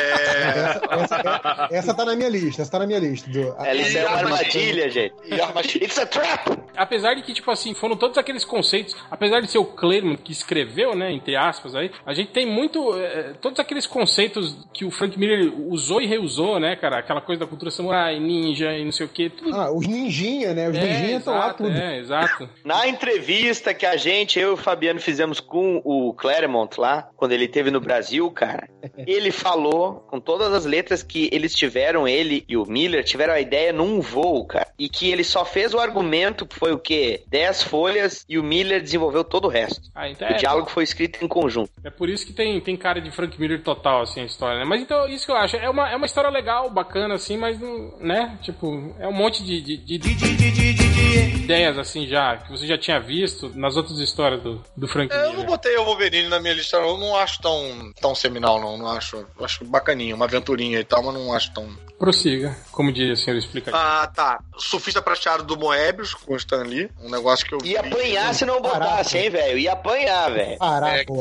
Essa, 0.53 0.81
essa, 0.91 1.67
essa 1.71 1.93
tá 1.93 2.05
na 2.05 2.15
minha 2.15 2.29
lista, 2.29 2.61
essa 2.61 2.71
tá 2.71 2.79
na 2.79 2.87
minha 2.87 2.99
lista. 2.99 3.29
Do, 3.29 3.55
Ela 3.59 3.81
é 3.81 4.05
uma 4.07 4.17
armadilha, 4.17 4.89
gente. 4.89 5.15
E. 5.25 5.83
It's 5.83 5.97
a 5.99 6.05
trap! 6.05 6.57
Apesar 6.75 7.13
de 7.13 7.21
que, 7.21 7.33
tipo 7.33 7.49
assim, 7.51 7.73
foram 7.73 7.95
todos 7.95 8.17
aqueles 8.17 8.43
conceitos, 8.43 8.95
apesar 9.09 9.41
de 9.41 9.49
ser 9.49 9.59
o 9.59 9.65
Claremont 9.65 10.21
que 10.21 10.31
escreveu, 10.31 10.95
né, 10.95 11.11
entre 11.11 11.35
aspas 11.35 11.75
aí, 11.75 11.91
a 12.05 12.13
gente 12.13 12.31
tem 12.31 12.45
muito, 12.45 12.97
eh, 12.97 13.33
todos 13.41 13.59
aqueles 13.59 13.85
conceitos 13.85 14.57
que 14.73 14.83
o 14.83 14.91
Frank 14.91 15.17
Miller 15.17 15.53
usou 15.67 16.01
e 16.01 16.07
reusou, 16.07 16.59
né, 16.59 16.75
cara, 16.75 16.99
aquela 16.99 17.21
coisa 17.21 17.41
da 17.41 17.47
cultura 17.47 17.69
samurai, 17.69 18.19
ninja 18.19 18.73
e 18.73 18.83
não 18.83 18.91
sei 18.91 19.05
o 19.05 19.09
que, 19.09 19.29
tudo... 19.29 19.55
Ah, 19.55 19.71
os 19.71 19.87
ninjinha, 19.87 20.53
né? 20.53 20.69
Os 20.69 20.77
ninjinha 20.77 21.17
estão 21.17 21.33
lá 21.33 21.45
exato, 21.45 21.63
tudo. 21.63 21.75
É, 21.75 21.99
exato. 21.99 22.49
Na 22.63 22.87
entrevista 22.87 23.73
que 23.73 23.85
a 23.85 23.95
gente, 23.95 24.39
eu 24.39 24.51
e 24.51 24.53
o 24.53 24.57
Fabiano 24.57 24.99
fizemos 24.99 25.32
com 25.39 25.81
o 25.83 26.13
Claremont 26.13 26.79
lá, 26.79 27.09
quando 27.15 27.31
ele 27.31 27.45
esteve 27.45 27.71
no 27.71 27.79
Brasil, 27.79 28.29
cara, 28.31 28.67
ele 29.07 29.31
falou 29.31 30.05
com 30.09 30.19
todas 30.19 30.53
as 30.53 30.65
letras 30.65 31.03
que 31.03 31.29
eles 31.31 31.53
tiveram, 31.53 32.07
ele 32.07 32.43
e 32.47 32.55
o 32.57 32.65
Miller, 32.65 33.03
tiveram 33.03 33.33
a 33.33 33.39
ideia 33.39 33.71
num 33.73 33.99
voo, 34.01 34.45
cara. 34.45 34.67
E 34.77 34.89
que 34.89 35.09
ele 35.11 35.23
só 35.23 35.45
fez 35.45 35.73
o 35.73 35.79
argumento, 35.79 36.45
que 36.45 36.55
foi 36.55 36.71
o 36.71 36.79
quê? 36.79 37.23
10 37.27 37.63
folhas, 37.63 38.25
e 38.27 38.37
o 38.37 38.43
Miller 38.43 38.81
desenvolveu 38.81 39.23
todo 39.23 39.45
o 39.45 39.49
resto. 39.49 39.81
Ah, 39.95 40.09
então 40.09 40.27
O 40.27 40.31
é, 40.31 40.35
diálogo 40.35 40.69
foi 40.69 40.83
escrito 40.83 41.23
em 41.23 41.27
conjunto. 41.27 41.71
é 41.83 41.89
por 41.89 42.09
isso 42.09 42.25
que 42.25 42.33
tem, 42.33 42.59
tem 42.61 42.75
cara 42.75 42.99
de 43.01 43.11
Frank 43.11 43.39
Miller 43.39 43.61
total, 43.63 44.01
assim, 44.01 44.21
a 44.21 44.25
história, 44.25 44.59
né? 44.59 44.65
Mas 44.65 44.81
então, 44.81 45.07
isso 45.07 45.25
que 45.25 45.31
eu 45.31 45.35
acho, 45.37 45.55
é 45.55 45.69
uma, 45.69 45.89
é 45.89 45.95
uma 45.95 46.05
história 46.05 46.29
legal, 46.29 46.69
bacana, 46.69 47.15
assim, 47.15 47.37
mas, 47.37 47.59
não- 47.59 47.93
né, 47.99 48.37
tipo, 48.41 48.93
é 48.99 49.07
um 49.07 49.13
monte 49.13 49.43
de, 49.43 49.61
de, 49.61 49.77
de- 49.77 49.97
de 49.97 51.43
ideias, 51.43 51.77
assim, 51.77 52.07
já, 52.07 52.37
que 52.37 52.49
você 52.51 52.65
já 52.65 52.77
tinha 52.77 52.99
visto 52.99 53.51
nas 53.55 53.75
outras 53.75 53.99
histórias 53.99 54.41
do, 54.41 54.61
do 54.75 54.87
Frank 54.87 55.13
É, 55.23 55.25
eu 55.25 55.29
não 55.29 55.33
Miller. 55.41 55.47
botei 55.47 55.77
o 55.77 55.85
Wolverine 55.85 56.27
na 56.29 56.39
minha 56.39 56.53
lista, 56.53 56.79
não. 56.79 56.89
eu 56.89 56.97
não 56.97 57.15
acho 57.15 57.41
tão, 57.41 57.91
tão 58.01 58.13
seminal, 58.15 58.59
não. 58.59 58.77
Não 58.77 58.87
acho. 58.87 59.17
eu 59.37 59.45
Acho 59.45 59.63
bacaninha, 59.65 60.15
uma 60.15 60.25
aventurinha 60.25 60.79
e 60.79 60.83
tal, 60.83 61.03
mas 61.03 61.13
não 61.13 61.33
acho 61.33 61.51
tão. 61.53 61.67
Prossiga, 61.99 62.57
como 62.71 62.91
diria 62.91 63.13
o 63.13 63.15
senhor 63.17 63.37
explica. 63.37 63.71
Ah, 63.73 64.05
tá. 64.13 64.39
Surfista 64.57 65.01
prateado 65.01 65.43
do 65.43 65.57
Moebius 65.57 66.13
com 66.13 66.33
o 66.33 66.37
Stan 66.37 66.63
Lee. 66.63 66.89
Um 67.01 67.09
negócio 67.09 67.45
que 67.45 67.53
eu. 67.55 67.59
Ia 67.63 67.79
apanhar 67.79 68.33
se 68.33 68.45
não 68.45 68.61
botasse, 68.61 69.17
hein, 69.17 69.29
velho? 69.29 69.57
Ia 69.57 69.73
apanhar, 69.73 70.31
velho. 70.31 70.57
Parar, 70.57 70.97
É 70.99 71.05
que 71.05 71.11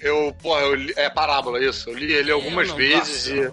eu, 0.00 0.34
porra, 0.42 0.60
eu 0.62 0.74
li, 0.74 0.92
é 0.96 1.08
parábola 1.08 1.62
isso. 1.64 1.88
Eu 1.88 1.94
li 1.96 2.12
ele 2.12 2.30
algumas 2.30 2.68
não 2.68 2.76
vezes 2.76 3.26
e, 3.28 3.50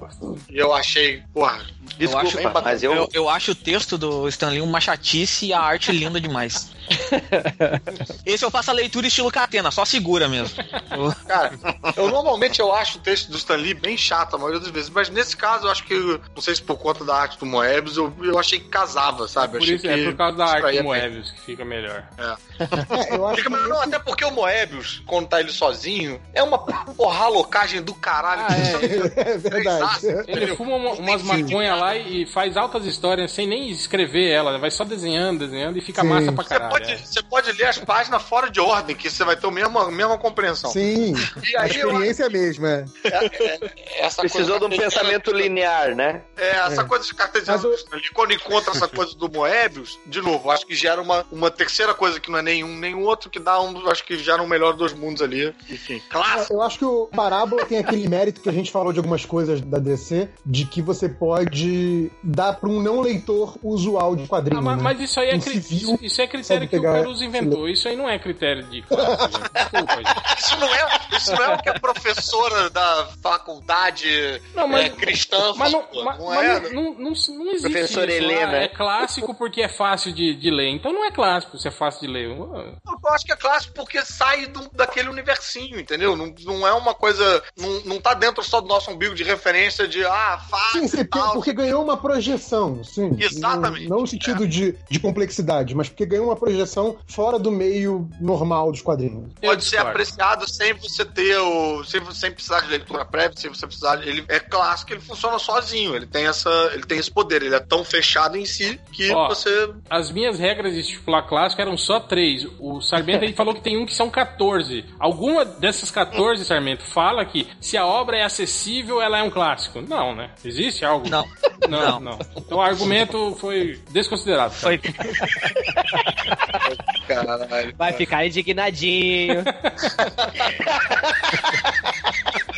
e 0.50 0.58
eu 0.58 0.74
achei, 0.74 1.24
porra. 1.34 1.66
Desculpa, 1.98 2.28
acho- 2.28 2.40
hein, 2.40 2.52
mas 2.64 2.84
eu... 2.84 2.94
Eu, 2.94 3.10
eu 3.14 3.30
acho 3.30 3.52
o 3.52 3.56
texto 3.56 3.98
do 3.98 4.28
Stanley 4.28 4.60
uma 4.60 4.82
chatice 4.82 5.46
e 5.46 5.54
a 5.54 5.60
arte 5.62 5.92
linda 5.94 6.20
demais. 6.20 6.72
Esse 8.26 8.44
eu 8.44 8.52
faço 8.52 8.72
a 8.72 8.74
leitura 8.74 9.08
estilo 9.08 9.32
catena, 9.32 9.72
só 9.76 9.84
segura 9.86 10.28
mesmo. 10.30 10.56
Cara, 11.28 11.52
eu 11.98 12.10
normalmente 12.10 12.60
eu 12.62 12.74
acho 12.74 12.98
o 12.98 13.02
texto 13.02 13.30
do 13.30 13.38
Stan 13.38 13.56
Lee 13.58 13.74
bem 13.74 13.98
chato 13.98 14.36
a 14.36 14.38
maioria 14.38 14.60
das 14.62 14.70
vezes, 14.70 14.90
mas 14.90 15.10
nesse 15.10 15.36
caso 15.36 15.68
eu 15.68 15.72
acho 15.72 15.84
que, 15.84 15.94
não 16.34 16.42
sei 16.42 16.56
se 16.56 16.62
por 16.62 16.78
conta 16.78 17.04
da 17.04 17.16
arte 17.16 17.38
do 17.38 17.46
Moebius, 17.46 17.98
eu, 17.98 18.14
eu 18.24 18.40
achei 18.40 18.60
que 18.60 18.70
casava, 18.70 19.28
sabe? 19.28 19.54
Por 19.58 19.62
achei 19.62 19.76
isso, 19.76 19.82
que 19.84 19.90
é 19.90 20.04
por 20.06 20.16
causa 20.16 20.38
da 20.38 20.46
arte 20.46 20.62
do 20.62 20.68
bem. 20.72 20.84
Moebius 20.84 21.32
que 21.32 21.42
fica 21.42 21.66
melhor. 21.66 22.04
É, 22.18 23.16
eu 23.16 23.28
acho 23.28 23.38
Fica 23.38 23.50
que 23.50 23.56
melhor, 23.56 23.68
não, 23.70 23.82
até 23.82 24.00
porque 24.00 24.24
o 24.24 24.32
Moebius, 24.32 25.04
quando 25.06 25.28
tá 25.28 25.40
ele 25.42 25.52
sozinho, 25.52 26.22
é 26.34 26.42
uma 26.42 26.58
porra 26.58 27.28
loucagem 27.28 27.82
do 27.82 27.94
caralho. 27.94 28.44
Ah, 28.44 28.54
você- 28.54 29.14
é 29.20 29.38
verdade. 29.38 30.08
Ele 30.28 30.56
fuma 30.56 30.76
uma- 30.76 30.92
umas 30.94 31.22
maconha 31.22 31.76
lá 31.76 31.96
e 31.98 32.26
faz 32.26 32.56
altas 32.56 32.86
histórias 32.86 33.32
sem 33.32 33.46
nem 33.48 33.70
escrever 33.70 34.30
ela, 34.32 34.58
vai 34.58 34.72
só 34.72 34.84
desenhando, 34.86 35.40
desenhando 35.40 35.78
e 35.78 35.82
fica 35.82 36.02
Sim. 36.02 36.08
massa 36.08 36.32
pra 36.32 36.44
Você 36.44 36.50
caralho. 36.50 36.72
pode, 36.72 36.92
é. 36.92 36.98
você 36.98 37.24
pode 37.24 37.52
ler 37.52 37.66
as 37.68 37.78
páginas 37.78 38.22
fora 38.24 38.50
de 38.50 38.60
ordem, 38.60 38.96
que 38.96 39.10
você 39.10 39.24
vai 39.24 39.36
ter 39.36 39.46
a 39.46 39.50
mesma, 39.70 39.92
mesma 39.92 40.18
compreensão. 40.18 40.72
Sim, 40.72 41.14
E 41.50 41.56
a 41.58 41.62
aí 41.64 41.76
eu 41.80 41.90
experiência 41.90 42.24
é 42.24 42.28
a 42.28 42.30
mesma. 42.30 42.70
é. 42.70 42.86
É, 43.06 43.26
é, 43.44 44.06
essa 44.06 44.22
Precisou 44.22 44.60
de 44.60 44.66
um 44.66 44.70
pensamento 44.70 45.32
linear, 45.32 45.96
né? 45.96 46.22
É, 46.38 46.52
essa 46.58 46.84
coisa 46.84 47.06
de 47.06 47.14
cartesiano 47.14 47.68
o- 47.70 48.14
quando 48.14 48.34
encontra 48.34 48.72
essa 48.72 48.88
coisa 48.88 49.16
do 49.16 49.30
Moebius, 49.30 50.00
de 50.06 50.22
novo, 50.22 50.50
acho 50.52 50.66
que 50.66 50.76
gera 50.76 51.02
uma, 51.02 51.26
uma 51.32 51.50
terceira 51.52 51.94
coisa 51.94 52.20
que 52.20 52.30
não 52.32 52.40
é 52.40 52.42
nenhum 52.42 52.76
nem 52.78 52.96
outro, 52.96 53.30
que 53.30 53.40
dá 53.40 53.62
um, 53.62 53.88
acho 53.90 54.04
que 54.06 54.18
gera 54.18 54.42
um 54.42 54.48
melhor 54.48 54.74
dos 54.74 54.94
mundos 54.94 55.22
ali. 55.22 55.54
Enfim, 55.70 56.02
clássico. 56.10 56.54
Eu 56.54 56.62
acho 56.62 56.80
que 56.80 56.86
o 56.86 57.08
Parábola 57.08 57.66
tem 57.66 57.78
aquele 57.78 58.08
mérito 58.08 58.42
que 58.42 58.50
a 58.50 58.54
gente 58.54 58.72
falou 58.72 58.92
de 58.94 59.00
algumas 59.00 59.26
coisas 59.26 59.62
da 59.62 59.78
DC, 59.80 60.30
de 60.46 60.66
que 60.66 60.82
você 60.82 61.08
pode 61.10 62.12
dar 62.24 62.54
para 62.54 62.70
um 62.70 62.82
não 62.82 63.02
leitor 63.02 63.58
usual 63.64 64.16
de 64.16 64.28
quadrinho. 64.28 64.60
Ah, 64.60 64.62
mas, 64.62 64.78
né? 64.78 64.84
mas 64.84 65.00
isso 65.00 65.20
aí 65.20 65.30
é, 65.30 65.36
Um 65.36 65.40
cri- 65.40 65.58
isso, 65.58 66.00
isso 66.02 66.22
é 66.22 66.28
critério 66.28 66.68
que 66.68 66.78
o 66.78 66.82
Caruso 66.82 67.24
inventou. 67.24 67.68
Isso 67.70 67.88
aí 67.88 67.96
não 67.96 68.10
é 68.10 68.18
critério 68.20 68.64
de. 68.64 68.84
Isso 70.38 70.58
não 70.60 70.68
é, 70.76 71.00
isso 71.16 71.32
não 71.34 71.44
é 71.44 71.56
o 71.56 71.58
que 71.62 71.70
a 71.70 71.80
professora 71.80 72.70
da 72.70 73.08
faculdade 73.24 74.42
Não, 74.54 74.68
mas- 74.68 74.86
é, 74.86 74.90
cristã 74.90 75.54
Mas 75.56 75.72
não, 75.72 75.84
mas- 76.04 76.18
não 76.20 76.26
mas 76.28 76.46
é? 76.46 76.60
não, 76.74 76.84
não, 76.84 76.94
não, 76.94 77.12
não 77.36 77.52
existe 77.52 77.72
Professora 77.72 78.12
isso. 78.14 78.24
Helena. 78.24 78.52
Ah, 78.52 78.64
é 78.64 78.68
clássico 78.68 79.34
porque 79.34 79.62
é 79.62 79.70
fácil 79.70 80.14
de, 80.14 80.36
de 80.36 80.50
ler. 80.52 80.70
Então 80.70 80.92
não 80.94 81.06
é 81.06 81.12
clássico 81.12 81.58
se 81.58 81.68
é 81.68 81.72
fácil 81.72 82.02
de 82.02 82.08
ler. 82.08 82.26
Eu 82.30 82.80
acho 83.10 83.26
que 83.26 83.32
é 83.32 83.36
clássico 83.36 83.74
porque 83.74 84.04
sai 84.06 84.46
do- 84.48 84.70
daquele 84.74 85.10
universinho, 85.10 85.80
entendeu? 85.80 86.16
Não, 86.16 86.34
não 86.44 86.68
é 86.68 86.74
uma 86.74 86.94
coisa. 86.94 87.44
Não, 87.58 87.80
não 87.86 88.02
tá 88.02 88.14
dentro 88.14 88.44
só 88.44 88.60
do 88.62 88.68
nosso 88.68 88.92
umbigo 88.92 89.16
de 89.16 89.24
referência 89.24 89.88
de 89.88 90.04
ah, 90.06 90.40
fácil 90.50 90.88
Sim, 90.88 91.00
e 91.02 91.06
porque, 91.06 91.54
ganhou 91.54 91.84
uma 91.84 91.98
projeção, 91.98 92.84
sim. 92.84 93.16
Exatamente. 93.20 93.88
Não, 93.88 93.96
não 93.98 94.02
no 94.02 94.08
sentido 94.08 94.48
de, 94.48 94.76
de 94.90 95.00
complexidade, 95.00 95.74
mas 95.74 95.88
porque 95.90 96.06
ganhou 96.06 96.26
uma 96.28 96.36
projeção 96.36 96.98
fora 97.08 97.40
do 97.40 97.52
meio 97.52 98.08
normal 98.20 98.72
dos 98.72 98.82
quadrinhos. 98.82 99.32
Pode 99.46 99.64
ser 99.64 99.78
apreciado 99.78 100.50
sem 100.50 100.74
você 100.74 101.06
ter 101.06 101.38
o. 101.38 101.84
sem, 101.84 102.02
sem 102.12 102.32
precisar 102.32 102.62
de 102.62 102.70
leitura 102.70 103.06
prévia, 103.06 103.38
sem 103.38 103.50
você 103.50 103.66
precisar. 103.66 104.06
Ele 104.06 104.24
é 104.28 104.40
clássico, 104.40 104.94
ele 104.94 105.02
funciona 105.02 105.40
sozinho. 105.40 105.96
Ele 105.96 106.06
tem 106.06 106.28
essa. 106.28 106.50
Ele 106.74 106.84
tem 106.84 106.98
esse 106.98 107.12
poder. 107.12 107.44
Ele 107.44 107.56
é 107.56 107.60
tão 107.60 107.84
fechado 107.84 108.38
em 108.38 108.46
si 108.46 108.80
que 108.92 109.12
Ó, 109.12 109.28
você. 109.28 109.70
As 109.90 110.12
minhas 110.12 110.40
regras 110.40 110.74
de 110.74 110.80
estipular 110.82 111.28
clássico 111.28 111.62
eram 111.62 111.78
só 111.78 112.00
três. 112.00 112.46
O 112.60 112.82
Sarmento 112.82 113.24
aí 113.24 113.34
falou 113.34 113.54
que 113.54 113.62
tem 113.62 113.78
um 113.78 113.86
que 113.86 113.94
são 113.94 114.10
14. 114.10 114.86
Alguma 115.00 115.46
dessas 115.46 115.92
14, 115.92 116.44
Sarmento, 116.46 116.84
fala 116.86 117.26
que 117.26 117.48
se 117.60 117.78
a 117.78 117.86
obra 117.86 118.18
é 118.18 118.24
acessível, 118.24 119.02
ela 119.02 119.20
é 119.20 119.24
um 119.24 119.30
clássico. 119.30 119.82
Não, 119.82 120.16
né? 120.16 120.32
Existe 120.44 120.86
algo? 120.86 121.08
Não. 121.10 121.26
Não, 121.70 122.00
não. 122.00 122.20
Então 122.36 122.58
o 122.60 122.62
argumento 122.62 123.36
foi 123.40 123.80
desconsiderado. 123.90 124.54
cara. 124.56 124.62
Foi, 124.62 124.78
Caralho. 127.08 127.76
vai 127.78 127.94
ficar 127.94 128.26
indignadinho 128.26 129.35
amanhã. 129.40 129.44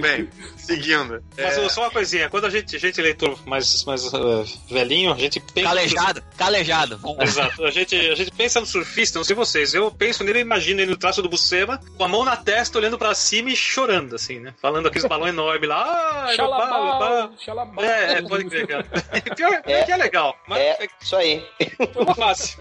Bem, 0.00 0.28
seguindo. 0.56 1.22
Mas 1.36 1.58
É, 1.58 1.68
só 1.68 1.82
uma 1.82 1.90
coisinha, 1.90 2.28
quando 2.28 2.46
a 2.46 2.50
gente, 2.50 2.76
a 2.76 2.78
gente 2.78 3.00
leitor 3.00 3.38
mais, 3.46 3.84
mais 3.84 4.04
uh, 4.12 4.44
velhinho, 4.70 5.12
a 5.12 5.18
gente 5.18 5.40
pensa. 5.40 5.68
Calejado, 5.68 6.22
calejado. 6.36 7.00
Exato. 7.20 7.64
A 7.64 7.70
gente, 7.70 7.94
a 7.96 8.14
gente 8.14 8.30
pensa 8.30 8.60
no 8.60 8.66
surfista, 8.66 9.18
não 9.18 9.24
sei 9.24 9.34
vocês. 9.36 9.74
Eu 9.74 9.90
penso 9.90 10.22
nele, 10.24 10.40
imagino 10.40 10.80
ele 10.80 10.90
no 10.90 10.96
traço 10.96 11.22
do 11.22 11.28
Bucema, 11.28 11.80
com 11.96 12.04
a 12.04 12.08
mão 12.08 12.24
na 12.24 12.36
testa, 12.36 12.78
olhando 12.78 12.98
pra 12.98 13.14
cima 13.14 13.50
e 13.50 13.56
chorando, 13.56 14.14
assim, 14.16 14.38
né? 14.40 14.54
Falando 14.60 14.86
aqueles 14.88 15.06
balões 15.08 15.32
enormes 15.32 15.68
lá. 15.68 16.26
Ah. 16.26 16.34
Xalabau, 16.34 17.32
xalabau. 17.44 17.84
É, 17.84 18.14
é, 18.14 18.22
pode 18.22 18.44
crer, 18.44 18.66
cara. 18.66 18.84
Pior 19.36 19.62
é, 19.64 19.82
que 19.84 19.92
é 19.92 19.96
legal, 19.96 20.36
mas 20.46 20.58
É, 20.60 20.88
isso 21.00 21.16
aí. 21.16 21.44
foi 21.92 22.02
uma 22.02 22.14
fácil. 22.14 22.60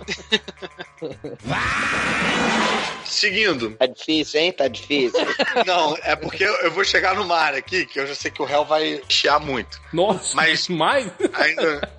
seguindo. 3.05 3.71
Tá 3.71 3.85
difícil, 3.85 4.39
hein? 4.39 4.51
Tá 4.51 4.67
difícil. 4.67 5.19
Não, 5.65 5.97
é 6.03 6.15
porque 6.15 6.43
eu 6.43 6.71
vou 6.71 6.83
chegar 6.83 7.15
numa 7.15 7.37
área 7.37 7.59
aqui 7.59 7.85
que 7.85 7.99
eu 7.99 8.07
já 8.07 8.15
sei 8.15 8.31
que 8.31 8.41
o 8.41 8.45
réu 8.45 8.65
vai 8.65 9.01
chiar 9.09 9.39
muito. 9.39 9.79
Nossa, 9.93 10.35
Mas- 10.35 10.67
mais? 10.69 11.11
Ainda. 11.33 11.89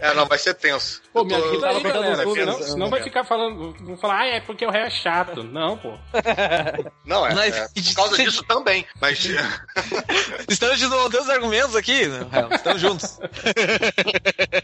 É, 0.00 0.14
não, 0.14 0.26
vai 0.26 0.38
ser 0.38 0.54
tenso. 0.54 1.02
Pô, 1.12 1.22
me 1.24 1.30
tô- 1.34 1.36
ajuda 1.44 1.68
aí, 1.68 1.82
galera. 1.82 2.16
Senão, 2.32 2.62
senão 2.62 2.90
vai 2.90 3.02
ficar 3.02 3.24
falando. 3.24 3.74
Vão 3.80 3.96
falar, 3.96 4.20
ah, 4.20 4.26
é 4.26 4.40
porque 4.40 4.64
o 4.66 4.70
réu 4.70 4.84
é 4.84 4.90
chato. 4.90 5.42
Não, 5.42 5.76
pô. 5.76 5.98
Não, 7.04 7.26
é, 7.26 7.34
Mas- 7.34 7.56
é 7.56 7.68
por 7.68 7.94
causa 7.94 8.16
disso 8.16 8.42
também. 8.44 8.86
Mas 9.00 9.18
Estamos 10.48 10.78
desenvolvendo 10.78 11.22
os 11.22 11.28
argumentos 11.30 11.76
aqui, 11.76 12.06
né? 12.06 12.26
Estamos 12.52 12.80
juntos. 12.80 13.18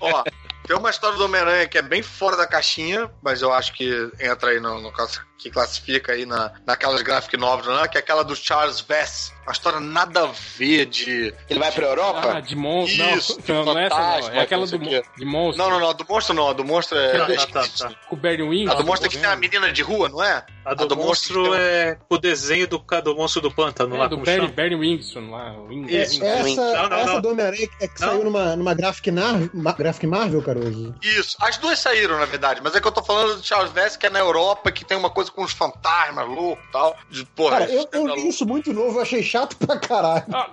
Ó, 0.01 0.24
tem 0.66 0.76
uma 0.76 0.90
história 0.90 1.16
do 1.18 1.24
Homem-Aranha 1.24 1.68
que 1.68 1.78
é 1.78 1.82
bem 1.82 2.03
fora 2.03 2.36
da 2.36 2.46
caixinha, 2.46 3.11
mas 3.22 3.42
eu 3.42 3.53
acho 3.53 3.72
que 3.74 4.11
entra 4.20 4.51
aí 4.51 4.61
no, 4.61 4.80
no 4.80 4.92
caso 4.92 5.20
que 5.38 5.51
classifica 5.51 6.12
aí 6.12 6.24
na, 6.26 6.53
naquelas 6.66 7.03
graphic 7.03 7.36
novels, 7.41 7.66
né? 7.66 7.88
Que 7.88 7.97
é 7.99 8.01
aquela 8.01 8.22
do 8.22 8.36
Charles 8.36 8.80
Vess. 8.80 9.32
Uma 9.47 9.53
história 9.53 9.80
nada 9.80 10.24
a 10.24 10.30
ver 10.57 10.86
de. 10.86 11.34
Ele 11.49 11.59
vai 11.59 11.72
pra 11.72 11.86
Europa? 11.86 12.34
Ah, 12.36 12.41
de 12.41 12.55
monstro. 12.55 13.05
Isso, 13.16 13.41
não, 13.49 13.64
não, 13.64 13.74
não 13.74 13.80
é 13.80 13.86
essa 13.86 13.97
não. 13.97 14.28
É 14.36 14.41
aquela 14.43 14.66
do 14.66 14.78
mon- 14.78 15.03
de 15.16 15.24
monstro. 15.24 15.64
Não, 15.64 15.70
não, 15.70 15.80
não, 15.80 15.95
do 15.95 16.07
monstro 16.09 16.34
não, 16.36 16.49
a 16.51 16.53
do 16.53 16.64
monstro 16.64 16.97
é. 16.97 17.20
Ah, 17.20 17.26
é 17.32 17.36
tá, 17.36 17.47
tá, 17.47 17.64
tá. 17.88 17.95
Com 18.09 18.14
o 18.14 18.18
Barry 18.18 18.43
Wings. 18.43 18.70
A 18.70 18.74
do 18.74 18.84
monstro 18.86 19.07
é 19.09 19.11
que 19.11 19.18
tem 19.18 19.28
a 19.28 19.34
menina 19.34 19.72
de 19.72 19.82
rua, 19.82 20.09
não 20.09 20.22
é? 20.22 20.45
A 20.64 20.74
do, 20.74 20.84
A 20.84 20.86
do 20.86 20.95
monstro 20.97 21.41
monstro 21.41 21.53
um- 21.53 21.55
é 21.57 21.99
o 22.09 22.18
desenho 22.18 22.68
do, 22.68 22.78
ca- 22.78 23.01
do 23.01 23.16
monstro 23.16 23.41
do 23.41 23.51
pântano 23.51 23.97
É, 23.97 23.99
lá, 23.99 24.07
do 24.07 24.18
Barry, 24.18 24.36
chama? 24.43 24.49
Barry 24.53 24.74
Wingson 24.76 25.30
lá. 25.30 25.53
Wings, 25.62 25.91
Isso. 25.93 26.22
Wings. 26.22 26.59
Essa, 26.59 26.82
Não, 26.82 26.88
não, 26.88 26.97
essa 26.99 27.12
não. 27.14 27.20
do 27.22 27.28
Homem-Aranha 27.30 27.68
é 27.80 27.88
que 27.88 28.01
Não. 28.01 28.09
saiu 28.09 28.24
numa, 28.24 28.57
numa 28.57 28.74
Graphic, 28.74 29.11
Nar- 29.11 29.51
ma- 29.53 29.72
Graphic 29.72 30.07
Marvel, 30.07 30.43
Caruso. 30.43 30.95
Isso. 31.03 31.36
As 31.41 31.57
duas 31.57 31.78
saíram, 31.80 32.18
na 32.20 32.26
verdade, 32.26 32.61
mas 32.62 32.76
é 32.76 32.80
que 32.80 32.86
eu 32.86 32.93
tô 32.93 33.03
falando 33.03 33.36
do 33.36 33.43
Charles 33.45 33.72
Vess, 33.72 33.97
que 33.97 34.07
é 34.07 34.11
na 34.11 34.20
Europa, 34.20 34.70
que 34.70 34.84
tem 34.84 34.97
uma 34.97 35.11
coisa 35.11 35.30
com 35.32 35.43
os 35.43 35.53
fantasmas 35.53 36.28
loucos 36.28 36.64
e 36.68 36.72
tal. 36.72 36.97
De, 37.11 37.24
porra, 37.34 37.60
Cara, 37.60 37.70
eu, 37.70 37.88
eu 37.92 38.08
é 38.08 38.14
li 38.16 38.28
isso 38.28 38.46
muito 38.46 38.72
novo, 38.72 38.98
eu 38.98 39.02
achei 39.02 39.22
chato 39.22 39.56
pra 39.56 39.78
caralho. 39.78 40.24
Ah, 40.32 40.50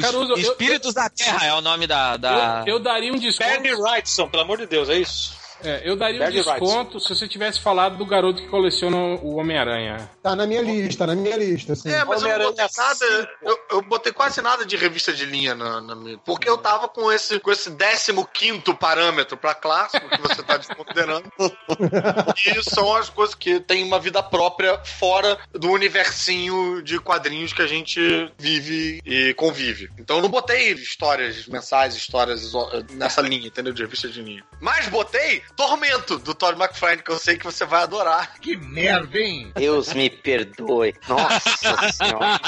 Caruso, 0.00 0.32
eu, 0.32 0.38
Espíritos 0.38 0.94
da 0.94 1.08
Terra 1.08 1.46
é 1.46 1.54
o 1.54 1.60
nome 1.60 1.86
da. 1.86 2.16
da... 2.16 2.64
eu, 2.66 2.76
eu 2.76 2.82
daria 2.82 3.12
um 3.12 3.18
desconto. 3.18 3.48
Bernie 3.48 3.74
Wrightson, 3.74 4.28
pelo 4.28 4.42
amor 4.42 4.58
de 4.58 4.66
Deus, 4.66 4.88
é 4.88 4.98
isso? 4.98 5.45
É, 5.66 5.82
eu 5.84 5.96
daria 5.96 6.24
um 6.24 6.30
desconto 6.30 7.00
se 7.00 7.08
você 7.08 7.26
tivesse 7.26 7.60
falado 7.60 7.96
do 7.96 8.06
garoto 8.06 8.40
que 8.40 8.48
coleciona 8.48 8.96
o 8.96 9.36
Homem-Aranha. 9.36 10.08
Tá 10.22 10.36
na 10.36 10.46
minha 10.46 10.62
lista, 10.62 11.06
na 11.06 11.14
minha 11.14 11.36
lista, 11.36 11.72
assim. 11.72 11.90
É, 11.90 12.04
mas 12.04 12.22
eu 12.22 12.28
não 12.28 12.46
botei 12.46 12.66
nada. 12.76 13.30
Eu, 13.42 13.58
eu 13.70 13.82
botei 13.82 14.12
quase 14.12 14.40
nada 14.40 14.64
de 14.64 14.76
revista 14.76 15.12
de 15.12 15.24
linha 15.24 15.54
na, 15.54 15.80
na 15.80 15.96
minha. 15.96 16.18
Porque 16.18 16.48
eu 16.48 16.56
tava 16.56 16.88
com 16.88 17.10
esse, 17.10 17.40
com 17.40 17.50
esse 17.50 17.70
15 17.70 18.62
parâmetro 18.78 19.36
pra 19.36 19.54
clássico 19.54 20.08
que 20.08 20.20
você 20.20 20.42
tá 20.42 20.56
desconsiderando. 20.56 21.30
e 22.46 22.70
são 22.70 22.94
as 22.94 23.08
coisas 23.08 23.34
que 23.34 23.58
têm 23.58 23.82
uma 23.82 23.98
vida 23.98 24.22
própria 24.22 24.78
fora 24.84 25.36
do 25.52 25.70
universinho 25.70 26.80
de 26.82 27.00
quadrinhos 27.00 27.52
que 27.52 27.62
a 27.62 27.66
gente 27.66 28.00
vive 28.38 29.00
e 29.04 29.34
convive. 29.34 29.90
Então 29.98 30.16
eu 30.16 30.22
não 30.22 30.28
botei 30.28 30.72
histórias 30.74 31.46
mensais, 31.48 31.96
histórias 31.96 32.52
nessa 32.92 33.20
linha, 33.20 33.48
entendeu? 33.48 33.72
De 33.72 33.82
revista 33.82 34.08
de 34.08 34.22
linha. 34.22 34.44
Mas 34.60 34.88
botei 34.88 35.42
Tormento, 35.56 36.18
do 36.18 36.34
Todd 36.34 36.58
McFarlane, 36.60 37.02
que 37.02 37.10
eu 37.10 37.18
sei 37.18 37.36
que 37.38 37.44
você 37.44 37.64
vai 37.64 37.82
adorar. 37.82 38.34
Que 38.40 38.56
merda, 38.56 39.18
hein? 39.18 39.50
Deus 39.54 39.92
me 39.94 40.10
perdoe. 40.10 40.94
Nossa 41.08 41.92
senhora. 41.92 42.38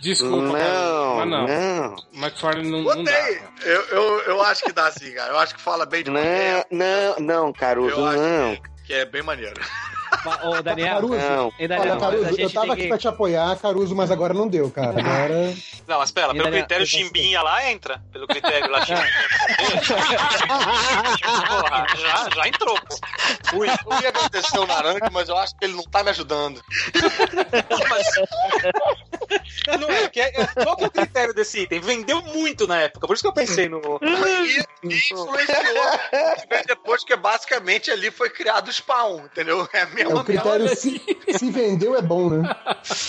Desculpa, 0.00 0.58
Não, 0.58 1.16
mas 1.16 1.28
não. 1.28 1.46
não. 1.48 1.96
McFarlane 2.14 2.70
não, 2.70 2.82
não 2.82 3.04
dá. 3.04 3.12
Botei! 3.12 3.42
Eu, 3.62 3.82
eu, 3.88 4.20
eu 4.22 4.42
acho 4.42 4.62
que 4.64 4.72
dá 4.72 4.90
sim, 4.92 5.12
cara. 5.12 5.32
Eu 5.32 5.38
acho 5.38 5.54
que 5.54 5.60
fala 5.60 5.84
bem 5.84 6.04
de 6.04 6.10
Não, 6.10 6.20
não, 6.70 7.16
não, 7.18 7.52
Caruso, 7.52 7.96
Eu 7.96 8.06
acho 8.06 8.18
não. 8.22 8.58
que 8.86 8.94
é 8.94 9.04
bem 9.04 9.22
maneiro. 9.22 9.60
Ô, 10.44 10.62
Daniel. 10.62 10.94
Caruso, 10.94 11.14
Não. 11.18 11.52
Hein, 11.58 11.68
Daniel, 11.68 11.90
olha, 11.92 12.00
Caruso, 12.00 12.40
eu 12.40 12.50
tava 12.50 12.72
aqui 12.74 12.82
que- 12.82 12.88
pra 12.88 12.98
te 12.98 13.08
apoiar, 13.08 13.56
Caruso, 13.56 13.94
mas 13.96 14.10
agora 14.10 14.32
não 14.32 14.46
deu, 14.48 14.70
cara. 14.70 14.90
Agora. 15.00 15.54
Não, 15.86 15.98
mas 15.98 16.10
pera, 16.12 16.28
E 16.28 16.30
pelo 16.32 16.44
Daniel- 16.44 16.62
critério 16.62 16.86
chimbinha 16.86 17.42
lá 17.42 17.68
entra. 17.70 18.00
Pelo 18.12 18.26
critério 18.26 18.70
lá 18.70 18.84
chimbinha. 18.84 19.10
Porra, 21.48 21.86
já, 21.96 22.28
já 22.34 22.48
entrou, 22.48 22.74
pô. 22.80 23.56
Ui, 23.58 23.68
eu 23.68 24.00
ia 24.02 24.08
agradecer 24.08 24.58
o 24.58 24.66
Naranjo, 24.66 25.00
mas 25.12 25.28
eu 25.28 25.36
acho 25.36 25.56
que 25.56 25.64
ele 25.64 25.74
não 25.74 25.84
tá 25.84 26.02
me 26.02 26.10
ajudando. 26.10 26.62
Mas- 27.88 28.06
Não, 29.80 29.88
é, 29.90 30.08
que 30.08 30.20
é- 30.20 30.32
é- 30.40 30.46
qual 30.64 30.76
que 30.76 30.84
é 30.84 30.86
o 30.86 30.90
critério 30.90 31.34
desse 31.34 31.60
item? 31.60 31.80
Vendeu 31.80 32.20
muito 32.22 32.66
na 32.66 32.80
época, 32.82 33.06
por 33.06 33.14
isso 33.14 33.22
que 33.22 33.28
eu 33.28 33.32
pensei 33.32 33.68
no. 33.68 33.80
E, 34.02 34.58
e 34.88 34.94
influenciou 34.94 35.26
que 36.48 36.66
depois, 36.66 37.04
que 37.04 37.16
basicamente 37.16 37.90
ali 37.90 38.10
foi 38.10 38.30
criado 38.30 38.68
o 38.68 38.72
Spawn, 38.72 39.24
entendeu? 39.24 39.68
É 39.72 39.82
a 39.82 39.86
É 40.12 40.20
o 40.20 40.24
critério 40.24 40.68
se, 40.68 41.00
se 41.36 41.50
vendeu 41.50 41.96
é 41.96 42.02
bom, 42.02 42.30
né? 42.30 42.56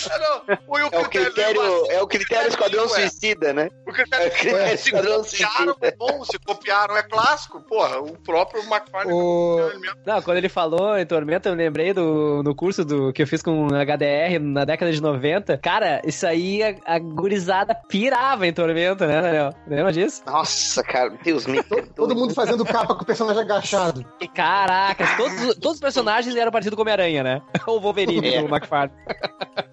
É, 0.09 0.19
não, 0.19 0.57
o, 0.67 0.77
É 0.77 0.99
o 0.99 1.09
critério, 1.09 1.61
é 1.89 2.01
o 2.01 2.07
critério 2.07 2.49
Esquadrão 2.49 2.87
Suicida, 2.87 3.53
né? 3.53 3.69
O 3.87 3.91
critério 3.91 4.25
É 4.25 4.27
o 4.27 4.31
critério 4.31 4.57
é, 4.59 4.77
se 4.77 4.87
Esquadrão 4.87 5.23
copiaram 5.23 5.23
Suicida. 5.23 5.75
é 5.81 5.95
bom, 5.95 6.25
se 6.25 6.39
copiaram 6.39 6.97
é 6.97 7.03
clássico. 7.03 7.61
Porra, 7.61 7.99
o 7.99 8.17
próprio 8.17 8.61
McFarlane 8.63 9.13
O-. 9.13 9.71
Não, 10.05 10.21
quando 10.21 10.37
ele 10.37 10.49
falou 10.49 10.97
em 10.97 11.05
Tormenta, 11.05 11.49
eu 11.49 11.55
lembrei 11.55 11.93
do 11.93 12.41
no 12.43 12.55
curso 12.55 12.83
do, 12.83 13.11
que 13.13 13.21
eu 13.21 13.27
fiz 13.27 13.41
com 13.41 13.67
HDR 13.67 14.39
na 14.39 14.65
década 14.65 14.91
de 14.91 15.01
90. 15.01 15.57
Cara, 15.57 16.01
isso 16.05 16.25
aí 16.25 16.61
a, 16.63 16.95
a 16.95 16.99
gurizada 16.99 17.75
pirava 17.75 18.47
em 18.47 18.53
Tormenta, 18.53 19.07
né, 19.07 19.21
Daniel? 19.21 19.49
Lembra 19.67 19.91
disso? 19.91 20.23
Nossa, 20.25 20.83
cara, 20.83 21.11
Deus 21.23 21.45
me 21.45 21.61
perdoe. 21.63 21.93
Todo 21.95 22.15
mundo 22.15 22.33
fazendo 22.33 22.65
capa 22.65 22.95
com 22.95 23.03
o 23.03 23.05
personagem 23.05 23.41
agachado. 23.41 24.05
E 24.19 24.27
Caraca, 24.27 25.05
todos, 25.17 25.55
todos 25.55 25.73
os 25.75 25.79
personagens 25.79 26.35
eram 26.35 26.51
parecidos 26.51 26.75
com 26.75 26.81
o 26.81 26.85
Homem-Aranha, 26.93 27.23
né? 27.23 27.41
O 27.67 27.79
Wolverine 27.79 28.33
É. 28.35 28.41
do 28.41 28.47
McFarlane. 28.47 28.93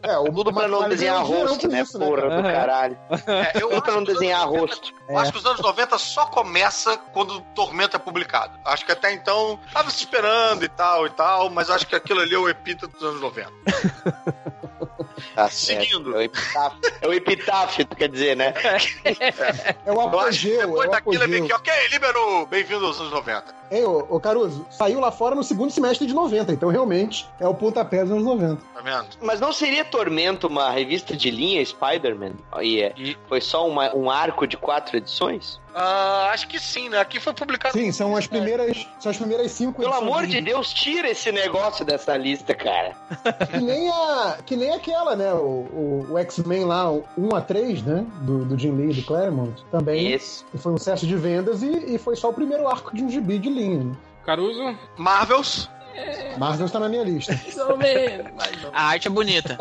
É, 0.02 0.18
o 0.18 0.24
Tudo 0.32 0.52
pra 0.52 0.66
não 0.68 0.78
McFarlane 0.82 0.88
desenhar 0.94 1.24
rosto, 1.24 1.68
né, 1.68 1.80
isso, 1.82 1.98
porra 1.98 2.22
cara? 2.22 2.36
do 2.36 2.42
caralho. 2.42 2.98
É, 3.26 3.62
eu 3.62 3.68
pra 3.82 3.92
não 3.92 4.04
desenhar 4.04 4.40
anos 4.42 4.54
90 4.54 4.60
rosto. 4.72 4.94
Eu 5.08 5.18
acho 5.18 5.32
que 5.32 5.38
os 5.38 5.46
anos 5.46 5.60
90 5.60 5.98
só 5.98 6.26
começa 6.26 6.96
quando 7.12 7.36
o 7.36 7.40
Tormento 7.54 7.96
é 7.96 7.98
publicado. 7.98 8.58
Acho 8.64 8.84
que 8.86 8.92
até 8.92 9.12
então 9.12 9.58
tava 9.72 9.90
se 9.90 9.98
esperando 9.98 10.64
e 10.64 10.68
tal 10.68 11.06
e 11.06 11.10
tal, 11.10 11.50
mas 11.50 11.68
acho 11.70 11.86
que 11.86 11.94
aquilo 11.94 12.20
ali 12.20 12.34
é 12.34 12.38
o 12.38 12.48
epíteto 12.48 12.88
dos 12.88 13.02
anos 13.02 13.20
90. 13.20 13.50
Tá. 15.34 15.48
Seguindo. 15.48 16.14
É 16.14 16.18
o 16.18 16.22
epitáfio, 16.22 16.80
é 17.02 17.06
o 17.08 17.12
epitáfio, 17.12 17.86
quer 17.86 18.08
dizer, 18.08 18.36
né? 18.36 18.54
É 19.86 19.92
o 19.92 20.00
acho 20.00 20.10
que 20.10 20.16
apogeu, 20.16 20.60
é 20.60 20.66
depois 20.66 20.88
o 20.88 20.92
daquilo 20.92 21.22
é 21.22 21.26
meio 21.26 21.46
que, 21.46 21.52
ok, 21.52 21.72
liberou, 21.90 22.46
bem-vindo 22.46 22.86
aos 22.86 22.98
anos 23.00 23.12
90. 23.12 23.54
Ei, 23.70 23.84
ô, 23.84 24.04
ô, 24.08 24.18
Caruso, 24.20 24.66
saiu 24.70 24.98
lá 25.00 25.10
fora 25.12 25.34
no 25.34 25.44
segundo 25.44 25.70
semestre 25.70 26.06
de 26.06 26.12
90, 26.14 26.52
então 26.52 26.68
realmente 26.70 27.28
é 27.38 27.46
o 27.46 27.54
pontapé 27.54 28.02
dos 28.02 28.10
anos 28.12 28.24
90. 28.24 28.56
Tá 28.74 28.80
vendo? 28.82 29.06
Mas 29.22 29.40
não 29.40 29.52
seria 29.52 29.84
Tormento 29.84 30.46
uma 30.48 30.70
revista 30.70 31.16
de 31.16 31.30
linha 31.30 31.64
Spider-Man? 31.64 32.32
E 32.60 32.80
é, 32.82 32.94
foi 33.28 33.40
só 33.40 33.66
uma- 33.68 33.94
um 33.94 34.10
arco 34.10 34.46
de 34.46 34.56
quatro 34.56 34.96
edições? 34.96 35.60
Ah, 35.72 36.30
acho 36.32 36.48
que 36.48 36.58
sim, 36.58 36.88
né? 36.88 36.98
Aqui 36.98 37.20
foi 37.20 37.32
publicado. 37.32 37.78
Sim, 37.78 37.92
são 37.92 38.16
as 38.16 38.26
primeiras, 38.26 38.88
são 38.98 39.08
as 39.10 39.16
primeiras 39.16 39.52
cinco 39.52 39.80
Pelo 39.80 39.92
edições 39.92 40.08
amor 40.08 40.26
de 40.26 40.40
Deus, 40.40 40.72
tira 40.74 41.08
esse 41.08 41.30
negócio 41.30 41.84
dessa 41.84 42.16
lista, 42.16 42.52
cara. 42.56 42.96
Que 43.52 43.58
nem, 43.60 43.88
a, 43.88 44.38
que 44.44 44.56
nem 44.56 44.72
aquela, 44.72 45.14
né? 45.14 45.32
O, 45.32 45.36
o, 45.38 46.06
o 46.10 46.18
X-Men 46.18 46.64
lá, 46.64 46.90
o 46.90 47.04
1 47.16 47.36
a 47.36 47.40
3, 47.40 47.82
né? 47.84 48.04
Do, 48.22 48.44
do 48.44 48.58
Jim 48.58 48.72
Lee, 48.72 48.92
do 48.92 49.02
Claremont. 49.04 49.64
Também 49.70 50.10
Esse. 50.10 50.44
foi 50.56 50.72
um 50.72 50.76
sucesso 50.76 51.06
de 51.06 51.14
vendas 51.14 51.62
e, 51.62 51.94
e 51.94 51.98
foi 51.98 52.16
só 52.16 52.30
o 52.30 52.32
primeiro 52.34 52.66
arco 52.66 52.92
de 52.92 53.04
um 53.04 53.08
gibi 53.08 53.38
de 53.38 53.48
linha. 53.60 53.84
né? 53.84 53.96
Caruso? 54.24 54.76
Marvels. 54.96 55.68
Marvel 56.38 56.66
está 56.66 56.78
na 56.80 56.88
minha 56.88 57.02
lista. 57.04 57.38
A 58.72 58.84
arte 58.88 59.08
é 59.08 59.10
bonita. 59.10 59.58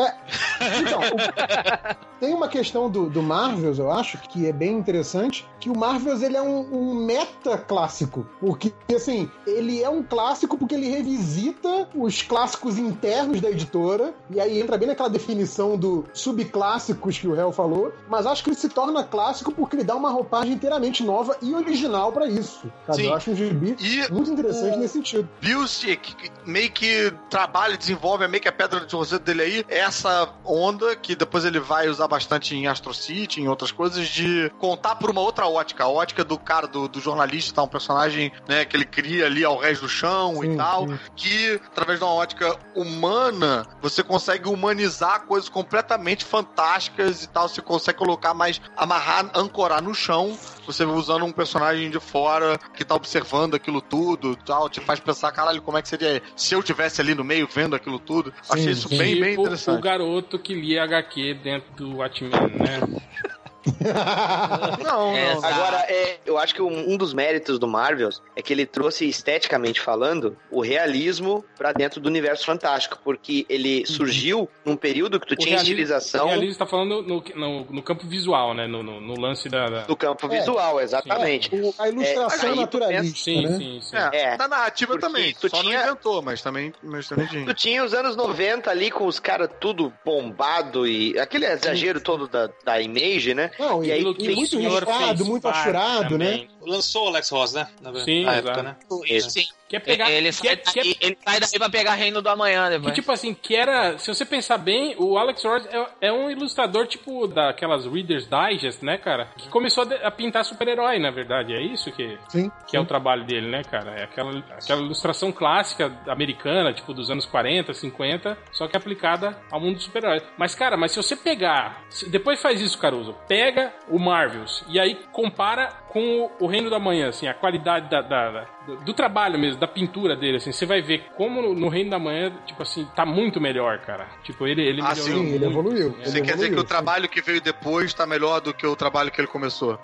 Então, 0.82 1.00
o- 1.02 2.20
tem 2.20 2.34
uma 2.34 2.48
questão 2.48 2.90
do, 2.90 3.10
do 3.10 3.22
Marvels, 3.24 3.80
eu 3.80 3.92
acho, 3.92 4.18
que 4.18 4.46
é 4.48 4.52
bem 4.52 4.74
interessante, 4.78 5.48
que 5.60 5.70
o 5.70 5.78
Marvels 5.78 6.22
ele 6.22 6.36
é 6.38 6.42
um, 6.42 6.60
um 6.74 6.94
meta 7.06 7.58
clássico. 7.58 8.28
Porque, 8.40 8.74
assim, 8.94 9.30
ele 9.48 9.82
é 9.82 9.90
um 9.90 10.04
clássico 10.04 10.58
porque 10.58 10.76
ele 10.76 10.90
revisita 10.90 11.88
os 11.96 12.22
clássicos 12.22 12.78
internos 12.78 13.40
da 13.42 13.50
editora, 13.50 14.14
e 14.30 14.40
aí 14.40 14.60
entra 14.60 14.78
bem 14.78 14.88
naquela 14.90 15.10
definição 15.10 15.78
do 15.78 16.06
subclássicos 16.14 17.18
que 17.18 17.28
o 17.28 17.36
Hell 17.36 17.52
falou, 17.52 17.94
mas 18.10 18.26
acho 18.26 18.44
que 18.44 18.50
ele 18.50 18.58
se 18.58 18.70
torna 18.70 19.04
clássico 19.04 19.52
porque 19.52 19.76
ele 19.78 19.84
dá 19.84 19.96
uma 19.96 20.10
roupagem 20.12 20.54
inteiramente 20.54 21.04
nova 21.04 21.38
e 21.42 21.54
original 21.54 22.12
pra 22.12 22.28
isso. 22.28 22.70
Sabe? 22.86 22.98
Sim. 23.02 23.08
Eu 23.08 23.14
acho 23.14 23.32
um 23.32 23.36
gibi 23.36 23.76
E 23.80 24.12
muito 24.12 24.30
interessante 24.32 24.76
o- 24.76 24.80
nesse 24.80 24.94
sentido. 24.94 25.28
Bills, 25.42 25.86
que 25.98 26.19
que 26.20 26.32
meio 26.46 26.72
que 26.72 27.14
trabalha 27.30 27.74
e 27.74 27.78
desenvolve, 27.78 28.26
é 28.26 28.28
meio 28.28 28.42
que 28.42 28.48
a 28.48 28.52
pedra 28.52 28.86
de 28.86 28.96
roseta 28.96 29.24
dele 29.24 29.42
aí, 29.42 29.66
essa 29.68 30.30
onda 30.44 30.96
que 30.96 31.16
depois 31.16 31.46
ele 31.46 31.60
vai 31.60 31.88
usar 31.88 32.08
bastante 32.08 32.56
em 32.56 32.68
Astro 32.68 32.94
City, 32.94 33.42
em 33.42 33.48
outras 33.48 33.72
coisas, 33.72 34.08
de 34.08 34.52
contar 34.60 34.96
por 34.96 35.10
uma 35.10 35.22
outra 35.22 35.48
ótica. 35.48 35.84
A 35.84 35.88
ótica 35.88 36.24
do 36.24 36.38
cara, 36.38 36.68
do, 36.68 36.88
do 36.88 37.00
jornalista, 37.00 37.56
tá? 37.56 37.64
Um 37.64 37.68
personagem 37.68 38.32
né, 38.48 38.66
que 38.66 38.76
ele 38.76 38.86
cria 38.86 39.26
ali 39.26 39.44
ao 39.44 39.58
rés 39.58 39.80
do 39.80 39.88
chão 39.88 40.42
Sim, 40.42 40.54
e 40.54 40.58
tal, 40.58 40.88
sim. 40.88 41.00
que 41.16 41.62
através 41.68 42.00
de 42.00 42.06
uma 42.06 42.14
ótica 42.14 42.58
humana, 42.76 43.66
você 43.82 44.04
consegue 44.04 44.50
humanizar 44.50 45.26
coisas 45.26 45.50
completamente 45.50 46.26
fantásticas 46.26 47.24
e 47.24 47.30
tal, 47.30 47.48
você 47.48 47.62
consegue 47.62 47.98
colocar 47.98 48.34
mais, 48.34 48.62
amarrar, 48.76 49.30
ancorar 49.36 49.82
no 49.82 49.94
chão, 49.94 50.38
você 50.66 50.84
usando 50.84 51.26
um 51.26 51.32
personagem 51.32 51.90
de 51.90 52.00
fora 52.00 52.60
que 52.74 52.84
tá 52.84 52.96
observando 52.96 53.56
aquilo 53.56 53.82
tudo 53.82 54.36
tal, 54.36 54.70
te 54.70 54.80
faz 54.80 55.00
pensar, 55.00 55.32
caralho, 55.32 55.62
como 55.62 55.78
é 55.78 55.82
que 55.82 55.90
seria 55.90 56.09
se 56.36 56.54
eu 56.56 56.64
tivesse 56.64 57.02
ali 57.02 57.14
no 57.14 57.24
meio 57.24 57.48
vendo 57.48 57.76
aquilo 57.76 58.00
tudo. 58.00 58.34
Achei 58.50 58.72
isso 58.72 58.90
sim. 58.90 58.98
bem, 58.98 59.20
bem 59.20 59.34
interessante. 59.34 59.78
o 59.78 59.82
garoto 59.82 60.40
que 60.40 60.54
lia 60.54 60.84
HQ 60.84 61.34
dentro 61.44 61.72
do 61.76 61.98
Watchmen, 61.98 62.32
né? 62.32 62.80
Não, 64.84 65.16
É, 65.16 65.34
não. 65.36 65.44
Agora, 65.46 65.78
é, 65.90 66.18
eu 66.26 66.38
acho 66.38 66.54
que 66.54 66.62
um, 66.62 66.92
um 66.94 66.98
dos 66.98 67.14
méritos 67.14 67.60
do 67.60 67.68
Marvels 67.68 68.22
é 68.36 68.42
que 68.42 68.54
ele 68.54 68.66
trouxe, 68.66 69.08
esteticamente 69.08 69.82
falando, 69.82 70.38
o 70.52 70.62
realismo 70.62 71.44
pra 71.58 71.72
dentro 71.74 72.00
do 72.00 72.08
universo 72.08 72.46
fantástico, 72.46 73.00
porque 73.04 73.46
ele 73.50 73.86
surgiu 73.86 74.50
num 74.66 74.76
período 74.76 75.20
que 75.20 75.28
tu 75.28 75.34
O 75.34 75.38
tinha 75.38 75.56
realismo- 75.56 75.72
estilização 75.74 76.26
O 76.26 76.30
realismo 76.30 76.58
tá 76.58 76.66
falando 76.66 77.02
no, 77.04 77.24
no, 77.36 77.66
no 77.66 77.84
campo 77.84 78.08
visual, 78.08 78.54
né? 78.54 78.68
No, 78.68 78.82
no, 78.84 79.00
no 79.02 79.20
lance 79.20 79.50
da. 79.50 79.70
da- 79.70 79.82
do 79.84 79.96
campo 79.96 80.26
É. 80.28 80.40
visual, 80.40 80.80
exatamente. 80.80 81.54
O- 81.54 81.74
a 81.78 81.90
ilustração 81.90 82.52
É, 82.52 82.56
naturalista, 82.56 83.18
Sim, 83.20 83.42
né? 83.48 83.58
sim, 83.58 83.80
sim. 83.82 83.96
É, 83.96 84.34
É. 84.34 84.38
da 84.38 84.48
narrativa 84.48 84.98
também. 85.00 85.34
tu 85.34 85.50
Só 85.50 85.62
tinha- 85.62 85.80
não 85.80 85.86
inventou, 85.88 86.22
mas 86.22 86.42
também, 86.42 86.74
mas 86.84 87.08
também 87.08 87.28
tinha. 87.28 87.46
Tu 87.46 87.54
tinha 87.54 87.84
os 87.84 87.94
anos 87.94 88.16
90 88.16 88.70
ali 88.70 88.92
com 88.92 89.06
os 89.06 89.20
caras 89.20 89.50
tudo 89.60 89.94
bombado 90.06 90.88
e 90.88 91.18
aquele 91.20 91.46
exagero 91.46 92.00
todo 92.02 92.28
da, 92.28 92.50
da 92.64 92.82
image, 92.82 93.34
né? 93.34 93.49
Não, 93.58 93.84
e, 93.84 93.92
aí 93.92 94.02
e 94.02 94.14
tem 94.16 94.36
muito 94.36 94.58
riscado, 94.60 95.26
muito 95.26 95.48
achurado, 95.48 96.18
né? 96.18 96.32
também. 96.32 96.50
Lançou 96.62 97.06
o 97.06 97.08
Alex 97.08 97.30
Ross, 97.30 97.54
né? 97.54 97.68
Na, 97.82 98.04
Sim, 98.04 98.28
época, 98.28 98.64
né? 98.64 98.76
Isso, 99.06 99.30
sim. 99.30 99.48
Quer 99.70 99.80
pegar. 99.82 100.10
ele, 100.10 100.32
quer, 100.32 100.60
sai 100.64 100.74
quer- 100.74 100.84
daí, 100.84 100.96
ele 101.00 101.18
sai 101.24 101.40
daí 101.40 101.60
pra 101.60 101.70
pegar 101.70 101.94
Reino 101.94 102.22
do 102.22 102.28
Amanhã 102.30 102.66
Que 102.66 102.70
depois. 102.78 102.96
tipo 102.96 103.12
assim, 103.12 103.34
que 103.34 103.56
era. 103.56 103.98
Se 104.00 104.08
você 104.14 104.26
pensar 104.26 104.58
bem, 104.58 104.96
o 104.98 105.18
Alex 105.18 105.44
Ross 105.46 105.66
é, 105.68 106.08
é 106.08 106.12
um 106.12 106.30
ilustrador 106.30 106.88
tipo 106.88 107.28
daquelas 107.28 107.86
Reader's 107.86 108.28
Digest, 108.28 108.84
né, 108.84 108.98
cara? 108.98 109.28
Que 109.38 109.48
começou 109.50 109.84
a, 109.84 109.88
de- 109.88 110.04
a 110.04 110.10
pintar 110.12 110.44
super-herói, 110.44 110.98
na 111.00 111.12
verdade. 111.12 111.54
É 111.54 111.62
isso 111.62 111.92
que, 111.92 112.18
Sim. 112.30 112.52
que 112.68 112.76
é 112.76 112.80
o 112.80 112.86
trabalho 112.86 113.24
dele, 113.26 113.48
né, 113.48 113.62
cara? 113.64 113.92
É 113.92 114.04
aquela, 114.06 114.38
aquela 114.40 114.82
ilustração 114.82 115.32
clássica 115.32 115.96
americana, 116.08 116.74
tipo 116.74 116.94
dos 116.94 117.10
anos 117.12 117.26
40, 117.26 117.74
50, 117.74 118.38
só 118.52 118.68
que 118.68 118.76
aplicada 118.76 119.38
ao 119.52 119.60
mundo 119.60 119.76
dos 119.76 119.84
super-heróis. 119.84 120.24
Mas, 120.38 120.56
cara, 120.56 120.76
mas 120.76 120.92
se 120.92 120.98
você 120.98 121.16
pegar. 121.16 121.84
se- 121.90 122.10
Depois 122.10 122.42
faz 122.42 122.60
isso, 122.62 122.78
Caruso. 122.80 123.16
Pega 123.28 123.72
o 123.88 124.00
Marvels 124.00 124.64
e 124.68 124.80
aí 124.80 124.96
compara 125.12 125.68
com 125.90 126.00
o, 126.40 126.46
o 126.46 126.48
Reino 126.48 126.70
da 126.70 126.80
Manhã, 126.80 127.10
assim, 127.10 127.28
a 127.28 127.34
qualidade 127.34 127.90
da, 127.90 128.02
da- 128.02 128.32
da- 128.32 128.48
do, 128.78 128.94
trabalho 128.94 129.38
mesmo, 129.40 129.60
da 129.60 129.68
pintura 129.68 130.16
dele, 130.16 130.38
assim. 130.38 130.52
Você 130.52 130.66
vai 130.66 130.82
ver 130.82 131.06
como 131.16 131.42
no, 131.42 131.54
no 131.54 131.70
Reino 131.70 131.90
da 131.90 132.00
Manhã, 132.00 132.32
tipo 132.46 132.62
assim, 132.64 132.88
tá 132.96 133.06
muito 133.06 133.40
melhor, 133.42 133.80
cara. 133.80 134.08
Tipo, 134.24 134.48
ele, 134.48 134.62
ele 134.62 134.82
Ah, 134.82 134.96
sim, 134.96 135.04
Sim, 135.12 135.20
ele 135.20 135.30
muito. 135.30 135.46
evoluiu. 135.46 135.96
É. 136.02 136.06
Você 136.06 136.18
Ele 136.18 136.26
quer 136.28 136.34
dizer 136.36 136.50
que 136.54 136.60
o 136.60 136.64
trabalho 136.64 137.08
que 137.10 137.22
veio 137.22 137.42
depois 137.42 137.94
tá 137.94 138.06
melhor 138.06 138.40
do 138.42 138.54
que 138.54 138.66
o 138.66 138.76
trabalho 138.76 139.12
que 139.12 139.20
ele 139.20 139.28
começou? 139.28 139.80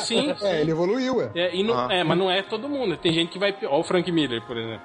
Sim, 0.00 0.34
É, 0.42 0.60
ele 0.60 0.70
evoluiu, 0.72 1.22
é. 1.22 1.30
É, 1.34 1.54
e 1.54 1.62
não- 1.62 1.74
Ah. 1.78 1.88
é, 1.92 2.04
mas 2.04 2.16
não 2.18 2.30
é 2.30 2.42
todo 2.42 2.68
mundo. 2.68 2.96
Tem 2.96 3.12
gente 3.12 3.30
que 3.30 3.38
vai. 3.38 3.54
Ó, 3.64 3.80
o 3.80 3.84
Frank 3.84 4.10
Miller, 4.10 4.42
por 4.42 4.56
exemplo. 4.56 4.82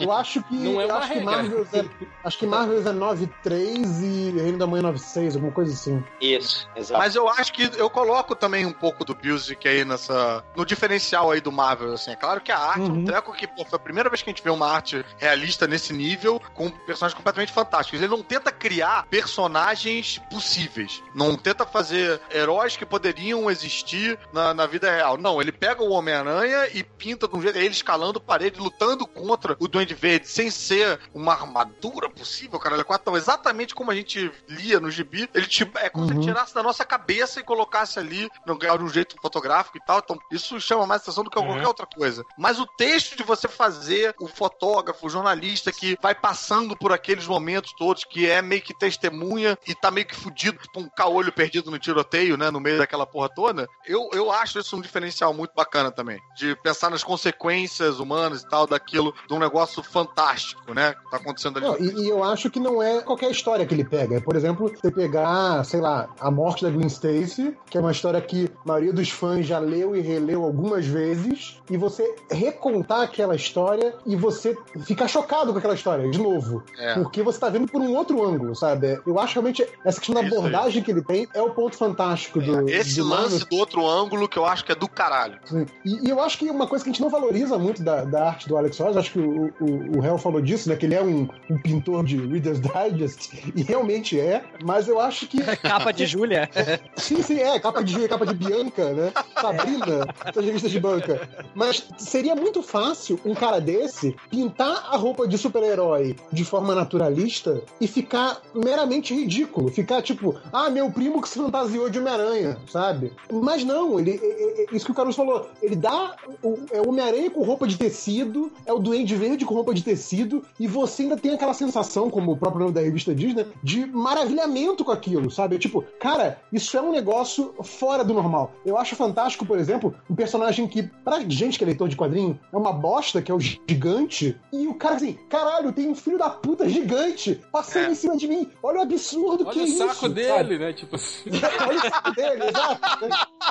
Eu 0.00 0.12
acho 0.12 0.42
que. 0.44 0.54
Não 0.54 0.80
é 0.80 0.86
uma 0.86 0.98
acho 0.98 1.08
que 1.08 1.14
regra. 1.14 1.30
Marvels 1.30 1.74
é. 1.74 1.84
Acho 2.24 2.38
que 2.38 2.46
Marvels 2.46 2.86
é 2.86 2.92
9.3 2.92 4.02
e 4.02 4.40
Reino 4.40 4.58
da 4.58 4.66
Manhã 4.66 4.84
9.6, 4.92 5.34
alguma 5.34 5.52
coisa 5.52 5.72
assim. 5.72 6.02
Isso, 6.20 6.68
exato. 6.76 6.98
Mas 7.00 7.14
eu 7.14 7.28
acho 7.28 7.52
que 7.52 7.70
eu 7.76 7.88
coloco 7.90 8.34
também 8.34 8.64
um 8.66 8.72
pouco 8.72 9.04
do 9.04 9.16
Music 9.24 9.63
aí 9.68 9.84
nessa. 9.84 10.44
no 10.56 10.64
diferencial 10.64 11.30
aí 11.30 11.40
do 11.40 11.52
Marvel, 11.52 11.92
assim. 11.94 12.10
É 12.12 12.16
claro 12.16 12.40
que 12.40 12.52
a 12.52 12.58
arte 12.58 12.80
é 12.80 12.84
um 12.84 12.94
Uhum. 12.94 13.04
treco 13.04 13.32
que 13.32 13.46
pô, 13.46 13.64
foi 13.64 13.76
a 13.76 13.82
primeira 13.82 14.08
vez 14.08 14.22
que 14.22 14.30
a 14.30 14.32
gente 14.32 14.42
vê 14.42 14.50
uma 14.50 14.70
arte 14.70 15.04
realista 15.18 15.66
nesse 15.66 15.92
nível, 15.92 16.40
com 16.54 16.70
personagens 16.70 17.16
completamente 17.16 17.52
fantásticos. 17.52 18.00
Ele 18.00 18.10
não 18.10 18.22
tenta 18.22 18.50
criar 18.52 19.06
personagens 19.08 20.20
possíveis. 20.30 21.02
Não 21.14 21.36
tenta 21.36 21.64
fazer 21.66 22.20
heróis 22.30 22.76
que 22.76 22.86
poderiam 22.86 23.50
existir 23.50 24.18
na, 24.32 24.52
na 24.54 24.66
vida 24.66 24.90
real. 24.90 25.16
Não, 25.16 25.40
ele 25.40 25.52
pega 25.52 25.82
o 25.82 25.90
Homem-Aranha 25.90 26.68
e 26.72 26.82
pinta 26.82 27.26
de 27.28 27.36
um 27.36 27.42
jeito. 27.42 27.56
Ele 27.58 27.68
escalando 27.68 28.20
parede, 28.20 28.60
lutando 28.60 29.06
contra 29.06 29.56
o 29.58 29.68
Duende 29.68 29.94
Verde, 29.94 30.28
sem 30.28 30.50
ser 30.50 30.98
uma 31.12 31.32
armadura 31.32 32.08
possível, 32.08 32.58
cara. 32.58 32.74
Ele 32.74 32.82
é 32.82 32.84
quatro, 32.84 33.16
exatamente 33.16 33.74
como 33.74 33.90
a 33.90 33.94
gente 33.94 34.30
lia 34.48 34.80
no 34.80 34.90
gibi. 34.90 35.28
Ele 35.34 35.46
tipo, 35.46 35.78
é 35.78 35.88
como 35.88 36.06
se 36.06 36.12
ele 36.12 36.20
Uhum. 36.20 36.26
tirasse 36.26 36.54
da 36.54 36.62
nossa 36.62 36.84
cabeça 36.84 37.40
e 37.40 37.42
colocasse 37.42 37.98
ali 37.98 38.28
no 38.46 38.58
de 38.58 38.66
um 38.84 38.88
jeito 38.88 39.16
fotográfico 39.20 39.53
e 39.76 39.80
tal. 39.84 39.98
Então, 39.98 40.18
isso 40.32 40.60
chama 40.60 40.86
mais 40.86 41.02
atenção 41.02 41.22
do 41.24 41.30
que 41.30 41.38
Uhum. 41.38 41.46
qualquer 41.46 41.66
outra 41.66 41.86
coisa. 41.86 42.24
Mas 42.38 42.58
o 42.58 42.66
texto 42.78 43.16
de 43.16 43.22
você 43.22 43.46
fazer 43.48 44.14
o 44.20 44.26
fotógrafo, 44.26 45.06
o 45.06 45.10
jornalista 45.10 45.70
que 45.72 45.96
vai 46.00 46.14
passando 46.14 46.76
por 46.76 46.92
aqueles 46.92 47.26
momentos 47.26 47.72
todos, 47.78 48.04
que 48.04 48.28
é 48.28 48.40
meio 48.40 48.62
que 48.62 48.72
testemunha 48.76 49.58
e 49.66 49.74
tá 49.74 49.90
meio 49.90 50.06
que 50.06 50.14
fudido, 50.14 50.58
tipo 50.58 50.80
um 50.80 50.88
caolho 50.88 51.32
perdido 51.32 51.70
no 51.70 51.78
tiroteio, 51.78 52.36
né? 52.36 52.50
No 52.50 52.60
meio 52.60 52.78
daquela 52.78 53.06
porra 53.06 53.28
toda. 53.28 53.68
Eu, 53.86 54.08
eu 54.12 54.30
acho 54.32 54.58
isso 54.58 54.76
um 54.76 54.80
diferencial 54.80 55.34
muito 55.34 55.52
bacana 55.54 55.90
também. 55.90 56.18
De 56.36 56.54
pensar 56.62 56.90
nas 56.90 57.02
consequências 57.04 57.98
humanas 57.98 58.42
e 58.42 58.48
tal, 58.48 58.66
daquilo, 58.66 59.12
de 59.26 59.34
um 59.34 59.38
negócio 59.38 59.82
fantástico, 59.82 60.72
né? 60.72 60.94
Que 60.94 61.10
tá 61.10 61.16
acontecendo 61.16 61.58
ali. 61.58 61.66
Não, 61.66 61.76
e, 61.78 62.04
e 62.06 62.08
eu 62.08 62.22
acho 62.22 62.50
que 62.50 62.60
não 62.60 62.82
é 62.82 63.00
qualquer 63.02 63.30
história 63.30 63.66
que 63.66 63.74
ele 63.74 63.84
pega. 63.84 64.16
É, 64.16 64.20
por 64.20 64.36
exemplo, 64.36 64.68
você 64.68 64.90
pegar, 64.90 65.64
sei 65.64 65.80
lá, 65.80 66.08
a 66.20 66.30
morte 66.30 66.62
da 66.64 66.70
Gwen 66.70 66.86
Stacy, 66.86 67.56
que 67.68 67.76
é 67.76 67.80
uma 67.80 67.90
história 67.92 68.20
que 68.20 68.50
a 68.64 68.68
maioria 68.68 68.92
dos 68.92 69.10
fãs 69.10 69.33
já 69.42 69.58
leu 69.58 69.96
e 69.96 70.00
releu 70.00 70.44
algumas 70.44 70.86
vezes, 70.86 71.58
e 71.70 71.76
você 71.76 72.14
recontar 72.30 73.02
aquela 73.02 73.34
história 73.34 73.94
e 74.06 74.16
você 74.16 74.56
ficar 74.86 75.08
chocado 75.08 75.52
com 75.52 75.58
aquela 75.58 75.74
história, 75.74 76.10
de 76.10 76.18
novo. 76.18 76.62
É. 76.78 76.94
Porque 76.94 77.22
você 77.22 77.38
tá 77.38 77.48
vendo 77.48 77.66
por 77.66 77.80
um 77.80 77.94
outro 77.94 78.24
ângulo, 78.24 78.54
sabe? 78.54 79.00
Eu 79.06 79.18
acho 79.18 79.34
realmente 79.34 79.66
essa 79.84 79.98
questão 79.98 80.14
da 80.14 80.22
Isso 80.22 80.32
aí. 80.32 80.38
abordagem 80.38 80.82
que 80.82 80.90
ele 80.90 81.02
tem 81.02 81.28
é 81.34 81.42
o 81.42 81.50
ponto 81.50 81.76
fantástico 81.76 82.40
do. 82.40 82.68
Esse 82.68 82.96
do 83.00 83.06
Marvel. 83.06 83.30
lance 83.30 83.48
do 83.48 83.56
outro 83.56 83.86
ângulo 83.86 84.28
que 84.28 84.38
eu 84.38 84.44
acho 84.44 84.64
que 84.64 84.72
é 84.72 84.74
do 84.74 84.88
caralho. 84.88 85.38
E, 85.84 86.06
e 86.06 86.10
eu 86.10 86.20
acho 86.20 86.38
que 86.38 86.48
uma 86.50 86.66
coisa 86.66 86.84
que 86.84 86.90
a 86.90 86.92
gente 86.92 87.02
não 87.02 87.10
valoriza 87.10 87.58
muito 87.58 87.82
da, 87.82 88.04
da 88.04 88.28
arte 88.28 88.48
do 88.48 88.56
Alex 88.56 88.78
Ross, 88.78 88.96
acho 88.96 89.12
que 89.12 89.18
o, 89.18 89.52
o, 89.60 89.98
o 89.98 90.04
Hell 90.04 90.18
falou 90.18 90.40
disso, 90.40 90.68
né? 90.68 90.76
Que 90.76 90.86
ele 90.86 90.94
é 90.94 91.02
um, 91.02 91.28
um 91.50 91.58
pintor 91.58 92.04
de 92.04 92.16
Reader's 92.16 92.60
Digest, 92.60 93.52
e 93.54 93.62
realmente 93.62 94.18
é, 94.18 94.44
mas 94.62 94.88
eu 94.88 95.00
acho 95.00 95.26
que. 95.26 95.42
Capa 95.62 95.92
de 95.92 96.06
Júlia. 96.06 96.48
Sim, 96.96 97.22
sim, 97.22 97.38
é, 97.38 97.58
capa 97.58 97.82
de 97.82 97.92
Júlia, 97.92 98.08
capa 98.08 98.26
de 98.26 98.34
Bianca, 98.34 98.92
né? 98.92 99.12
Sabrina, 99.40 100.06
das 100.34 100.44
revistas 100.44 100.70
de 100.70 100.80
banca. 100.80 101.28
Mas 101.54 101.86
seria 101.98 102.34
muito 102.34 102.62
fácil 102.62 103.18
um 103.24 103.34
cara 103.34 103.60
desse 103.60 104.14
pintar 104.30 104.88
a 104.90 104.96
roupa 104.96 105.26
de 105.26 105.36
super-herói 105.38 106.16
de 106.32 106.44
forma 106.44 106.74
naturalista 106.74 107.62
e 107.80 107.86
ficar 107.86 108.40
meramente 108.54 109.14
ridículo. 109.14 109.68
Ficar 109.70 110.02
tipo, 110.02 110.34
ah, 110.52 110.70
meu 110.70 110.90
primo 110.90 111.20
que 111.20 111.28
se 111.28 111.38
fantasiou 111.38 111.88
de 111.90 111.98
Homem-Aranha, 111.98 112.58
sabe? 112.70 113.12
Mas 113.32 113.64
não, 113.64 113.98
ele, 113.98 114.20
é- 114.22 114.62
é- 114.62 114.66
isso 114.76 114.84
que 114.86 114.92
o 114.92 114.94
Carlos 114.94 115.16
falou, 115.16 115.48
ele 115.62 115.76
dá 115.76 116.16
o, 116.42 116.58
é 116.72 116.80
o 116.80 116.88
Homem-Aranha 116.88 117.30
com 117.30 117.42
roupa 117.42 117.66
de 117.66 117.76
tecido, 117.76 118.50
é 118.66 118.72
o 118.72 118.78
Duende 118.78 119.14
Verde 119.14 119.44
com 119.44 119.54
roupa 119.54 119.74
de 119.74 119.82
tecido, 119.82 120.42
e 120.58 120.66
você 120.66 121.02
ainda 121.02 121.16
tem 121.16 121.32
aquela 121.34 121.54
sensação, 121.54 122.10
como 122.10 122.32
o 122.32 122.36
próprio 122.36 122.60
nome 122.60 122.72
da 122.72 122.80
revista 122.80 123.14
diz, 123.14 123.34
né? 123.34 123.46
De 123.62 123.86
maravilhamento 123.86 124.84
com 124.84 124.92
aquilo, 124.92 125.30
sabe? 125.30 125.58
Tipo, 125.58 125.84
cara, 125.98 126.38
isso 126.52 126.76
é 126.76 126.80
um 126.80 126.92
negócio 126.92 127.54
fora 127.62 128.04
do 128.04 128.14
normal. 128.14 128.52
Eu 128.64 128.76
acho 128.78 128.94
fantástico, 128.96 129.13
por 129.46 129.58
exemplo, 129.58 129.94
um 130.08 130.14
personagem 130.14 130.66
que, 130.68 130.82
pra 130.82 131.20
gente 131.20 131.58
que 131.58 131.64
é 131.64 131.66
leitor 131.66 131.88
de 131.88 131.96
quadrinho, 131.96 132.38
é 132.52 132.56
uma 132.56 132.72
bosta, 132.72 133.22
que 133.22 133.30
é 133.30 133.34
o 133.34 133.40
gigante, 133.40 134.38
e 134.52 134.66
o 134.66 134.74
cara 134.74 134.96
assim, 134.96 135.14
caralho, 135.28 135.72
tem 135.72 135.88
um 135.88 135.94
filho 135.94 136.18
da 136.18 136.30
puta 136.30 136.68
gigante 136.68 137.40
passando 137.52 137.86
É. 137.86 137.90
em 137.90 137.94
cima 137.94 138.16
de 138.16 138.26
mim. 138.28 138.50
Olha 138.62 138.80
o 138.80 138.82
absurdo 138.82 139.44
que 139.44 139.50
Olha 139.50 139.60
é 139.60 139.62
o 139.62 139.66
isso. 139.66 139.78
saco 139.78 139.94
sabe? 139.94 140.14
dele, 140.14 140.58
né? 140.58 140.72
Tipo 140.72 140.96
assim. 140.96 141.30
Olha 141.68 141.78
o 141.78 141.80
saco 141.82 142.14
dele, 142.14 142.44
exato. 142.44 142.80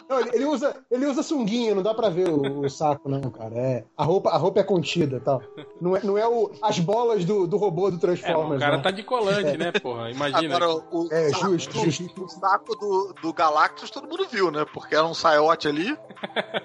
Não, 0.09 0.19
ele, 0.19 0.45
usa, 0.45 0.75
ele 0.91 1.05
usa 1.05 1.23
sunguinha, 1.23 1.75
não 1.75 1.81
dá 1.83 1.93
pra 1.93 2.09
ver 2.09 2.29
o, 2.29 2.59
o 2.61 2.69
saco, 2.69 3.09
não, 3.09 3.21
cara. 3.21 3.55
É, 3.55 3.83
a, 3.97 4.03
roupa, 4.03 4.29
a 4.29 4.37
roupa 4.37 4.59
é 4.59 4.63
contida 4.63 5.19
tal. 5.19 5.41
Não 5.79 5.95
é, 5.95 6.03
não 6.03 6.17
é 6.17 6.27
o, 6.27 6.51
as 6.61 6.79
bolas 6.79 7.25
do, 7.25 7.47
do 7.47 7.57
robô 7.57 7.89
do 7.89 7.97
É, 7.97 7.99
Transformers. 7.99 8.57
o 8.57 8.59
cara 8.59 8.75
não. 8.77 8.83
tá 8.83 8.91
de 8.91 9.03
colante, 9.03 9.57
né, 9.57 9.71
porra? 9.71 10.09
Imagina. 10.11 10.55
Agora, 10.55 10.83
o, 10.91 11.07
É, 11.11 11.29
saco, 11.29 11.45
justo, 11.51 11.79
justo. 11.79 12.23
o 12.25 12.29
saco 12.29 12.75
do, 12.77 13.13
do 13.21 13.33
Galactus 13.33 13.89
todo 13.89 14.07
mundo 14.07 14.25
viu, 14.29 14.51
né? 14.51 14.65
Porque 14.73 14.95
era 14.95 15.05
um 15.05 15.13
saiote 15.53 15.67
ali. 15.67 15.97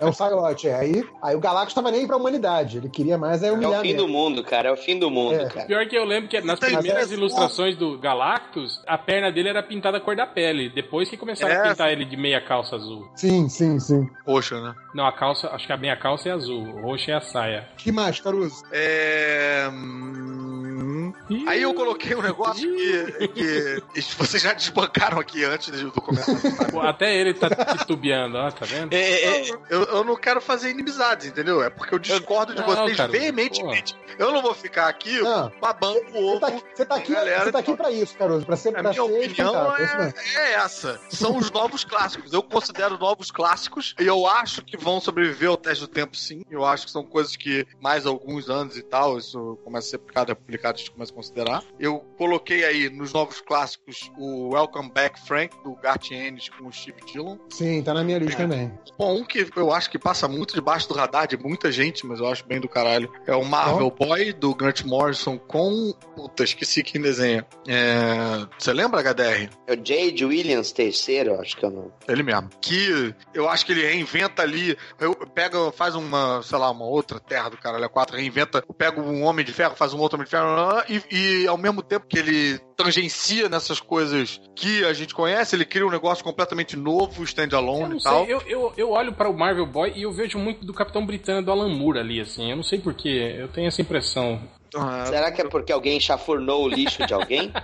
É 0.00 0.04
um 0.06 0.10
Psylocke, 0.10 0.68
é. 0.68 0.74
Aí, 0.74 1.04
aí 1.22 1.34
o 1.36 1.40
Galactus 1.40 1.74
tava 1.74 1.90
nem 1.90 2.00
aí 2.02 2.06
pra 2.06 2.16
humanidade. 2.16 2.78
Ele 2.78 2.88
queria 2.88 3.18
mais 3.18 3.42
é 3.42 3.48
É 3.48 3.52
humilhar 3.52 3.80
o 3.80 3.82
fim 3.82 3.92
mesmo. 3.92 4.06
do 4.06 4.12
mundo, 4.12 4.44
cara. 4.44 4.68
É 4.68 4.72
o 4.72 4.76
fim 4.76 4.98
do 4.98 5.10
mundo, 5.10 5.34
É. 5.34 5.48
cara. 5.48 5.66
Pior 5.66 5.86
que 5.86 5.96
eu 5.96 6.04
lembro 6.04 6.28
que 6.28 6.40
nas 6.40 6.58
primeiras 6.60 7.10
ilustrações 7.10 7.76
do 7.76 7.98
Galactus, 7.98 8.80
a 8.86 8.96
perna 8.96 9.30
dele 9.32 9.48
era 9.48 9.62
pintada 9.62 9.98
a 9.98 10.00
cor 10.00 10.14
da 10.16 10.26
pele. 10.26 10.70
Depois 10.70 11.08
que 11.10 11.16
começaram 11.16 11.54
É. 11.54 11.58
a 11.58 11.70
pintar 11.70 11.90
ele 11.92 12.04
de 12.04 12.16
meia 12.16 12.40
calça 12.40 12.76
azul. 12.76 13.08
Sim, 13.16 13.48
sim, 13.48 13.78
sim. 13.80 14.08
Poxa, 14.24 14.60
né? 14.60 14.74
Não, 14.94 15.06
a 15.06 15.12
calça, 15.12 15.48
acho 15.48 15.66
que 15.66 15.72
a 15.72 15.76
meia 15.76 15.96
calça 15.96 16.28
é 16.28 16.32
azul, 16.32 16.62
o 16.62 16.82
roxo 16.82 17.10
é 17.10 17.14
a 17.14 17.20
saia. 17.20 17.68
que 17.76 17.90
mais, 17.92 18.20
Caruso? 18.20 18.62
É. 18.72 19.68
hum, 19.72 21.12
Aí 21.46 21.62
eu 21.62 21.74
coloquei 21.74 22.14
um 22.14 22.22
negócio 22.22 22.68
que, 22.74 23.82
que 23.94 24.00
vocês 24.16 24.42
já 24.42 24.52
desbancaram 24.52 25.18
aqui 25.18 25.44
antes 25.44 25.68
do 25.80 25.90
começar. 25.92 26.34
Pô, 26.70 26.80
Até 26.80 27.14
ele 27.14 27.34
tá 27.34 27.48
titubeando, 27.76 28.36
ó, 28.38 28.50
tá 28.50 28.64
vendo? 28.64 28.77
É, 28.90 28.96
é, 28.96 29.48
é, 29.48 29.50
Eu, 29.70 29.82
eu 29.84 30.04
não 30.04 30.16
quero 30.16 30.40
fazer 30.40 30.70
inimizades, 30.70 31.26
entendeu? 31.26 31.62
É 31.62 31.70
porque 31.70 31.94
eu 31.94 31.98
discordo 31.98 32.54
de 32.54 32.60
Não, 32.60 32.66
vocês 32.66 32.96
cara, 32.96 33.10
veementemente. 33.10 33.96
Eu 34.18 34.32
não 34.32 34.42
vou 34.42 34.54
ficar 34.54 34.88
aqui 34.88 35.20
Não. 35.20 35.52
babando 35.60 35.98
o 36.00 36.10
Você 36.10 36.18
ovo. 36.18 36.40
tá, 36.40 36.50
você 36.74 36.84
tá 36.84 36.94
aqui, 36.96 37.12
Galera, 37.12 37.44
você 37.44 37.52
tá 37.52 37.58
aqui 37.60 37.76
pra 37.76 37.90
isso, 37.90 38.16
Caruso. 38.16 38.44
Pra 38.44 38.56
ser, 38.56 38.70
A 38.70 38.72
pra 38.72 38.82
minha 38.82 38.94
ser 38.94 39.00
opinião 39.00 39.76
é 39.76 40.12
é, 40.34 40.40
é 40.40 40.52
essa. 40.54 41.00
São 41.10 41.36
os 41.36 41.50
novos 41.50 41.84
clássicos. 41.84 42.32
Eu 42.32 42.42
considero 42.42 42.98
novos 42.98 43.30
clássicos 43.30 43.94
e 44.00 44.06
eu 44.06 44.26
acho 44.26 44.62
que 44.64 44.76
vão 44.76 45.00
sobreviver 45.00 45.48
ao 45.50 45.56
teste 45.56 45.82
do 45.84 45.88
tempo, 45.88 46.16
sim. 46.16 46.42
Eu 46.50 46.64
acho 46.64 46.86
que 46.86 46.90
são 46.92 47.04
coisas 47.04 47.36
que 47.36 47.66
mais 47.80 48.06
alguns 48.06 48.50
anos 48.50 48.76
e 48.76 48.82
tal, 48.82 49.18
isso 49.18 49.58
começa 49.64 49.86
a 49.86 49.90
ser 49.90 49.98
publicado, 49.98 50.32
é 50.32 50.34
publicado, 50.34 50.74
a 50.74 50.78
gente 50.78 50.90
começa 50.90 51.12
a 51.12 51.14
considerar. 51.14 51.62
Eu 51.78 52.00
coloquei 52.16 52.64
aí 52.64 52.90
nos 52.90 53.12
novos 53.12 53.40
clássicos 53.40 54.10
o 54.18 54.50
Welcome 54.54 54.90
Back 54.90 55.20
Frank, 55.26 55.54
do 55.62 55.74
Garth 55.76 56.10
Ennis 56.10 56.48
com 56.48 56.66
o 56.66 56.72
Steve 56.72 57.00
Dillon. 57.06 57.36
Sim, 57.50 57.82
tá 57.82 57.94
na 57.94 58.02
minha 58.02 58.18
lista 58.18 58.36
também. 58.42 58.67
Bom, 58.98 59.18
um 59.18 59.24
que 59.24 59.48
eu 59.54 59.72
acho 59.72 59.90
que 59.90 59.98
passa 59.98 60.26
muito 60.26 60.54
debaixo 60.54 60.88
do 60.88 60.94
radar 60.94 61.26
de 61.26 61.36
muita 61.36 61.70
gente, 61.70 62.04
mas 62.06 62.18
eu 62.18 62.26
acho 62.26 62.46
bem 62.46 62.60
do 62.60 62.68
caralho, 62.68 63.12
é 63.26 63.34
o 63.34 63.44
Marvel 63.44 63.90
Boy, 63.90 64.32
do 64.32 64.54
Grant 64.54 64.82
Morrison 64.84 65.38
com... 65.38 65.92
Puta, 66.16 66.42
esqueci 66.42 66.82
quem 66.82 67.00
desenha. 67.00 67.46
É... 67.66 68.46
Você 68.58 68.72
lembra, 68.72 69.02
HDR? 69.02 69.50
É 69.66 69.74
o 69.74 69.76
Jade 69.76 70.24
Williams 70.24 70.72
terceiro, 70.72 71.40
acho 71.40 71.56
que 71.56 71.64
eu 71.64 71.70
não. 71.70 71.92
Ele 72.08 72.22
mesmo. 72.22 72.50
Que 72.60 73.14
eu 73.32 73.48
acho 73.48 73.64
que 73.64 73.72
ele 73.72 73.86
reinventa 73.86 74.42
ali, 74.42 74.76
eu 74.98 75.14
pega, 75.14 75.70
faz 75.72 75.94
uma, 75.94 76.42
sei 76.42 76.58
lá, 76.58 76.70
uma 76.70 76.84
outra 76.84 77.20
terra 77.20 77.48
do 77.48 77.56
caralho, 77.56 77.84
a 77.84 77.88
quatro, 77.88 78.16
reinventa, 78.16 78.62
pega 78.76 79.00
um 79.00 79.22
Homem 79.22 79.44
de 79.44 79.52
Ferro, 79.52 79.76
faz 79.76 79.94
um 79.94 79.98
outro 79.98 80.16
Homem 80.16 80.24
de 80.24 80.30
Ferro, 80.30 80.48
e, 80.88 81.42
e 81.42 81.46
ao 81.46 81.56
mesmo 81.56 81.82
tempo 81.82 82.06
que 82.06 82.18
ele 82.18 82.60
tangencia 82.78 83.48
nessas 83.48 83.80
coisas 83.80 84.40
que 84.54 84.84
a 84.84 84.92
gente 84.92 85.12
conhece, 85.12 85.56
ele 85.56 85.64
cria 85.64 85.84
um 85.84 85.90
negócio 85.90 86.22
completamente 86.22 86.76
novo, 86.76 87.24
standalone 87.24 87.98
e 87.98 88.02
tal. 88.02 88.24
sei, 88.24 88.34
eu, 88.34 88.42
eu, 88.46 88.72
eu 88.76 88.90
olho 88.92 89.12
para 89.12 89.28
o 89.28 89.36
Marvel 89.36 89.66
Boy 89.66 89.92
e 89.96 90.02
eu 90.02 90.12
vejo 90.12 90.38
muito 90.38 90.64
do 90.64 90.72
Capitão 90.72 91.04
Britânia 91.04 91.42
do 91.42 91.50
Alan 91.50 91.68
Moore 91.68 91.98
ali, 91.98 92.20
assim. 92.20 92.50
Eu 92.50 92.56
não 92.56 92.62
sei 92.62 92.78
porquê, 92.78 93.34
eu 93.36 93.48
tenho 93.48 93.66
essa 93.66 93.82
impressão. 93.82 94.40
Ah, 94.74 95.04
Será 95.06 95.30
que 95.32 95.40
é 95.40 95.44
porque 95.48 95.72
alguém 95.72 95.98
chafurnou 96.00 96.64
o 96.64 96.68
lixo 96.68 97.06
de 97.06 97.14
alguém? 97.14 97.52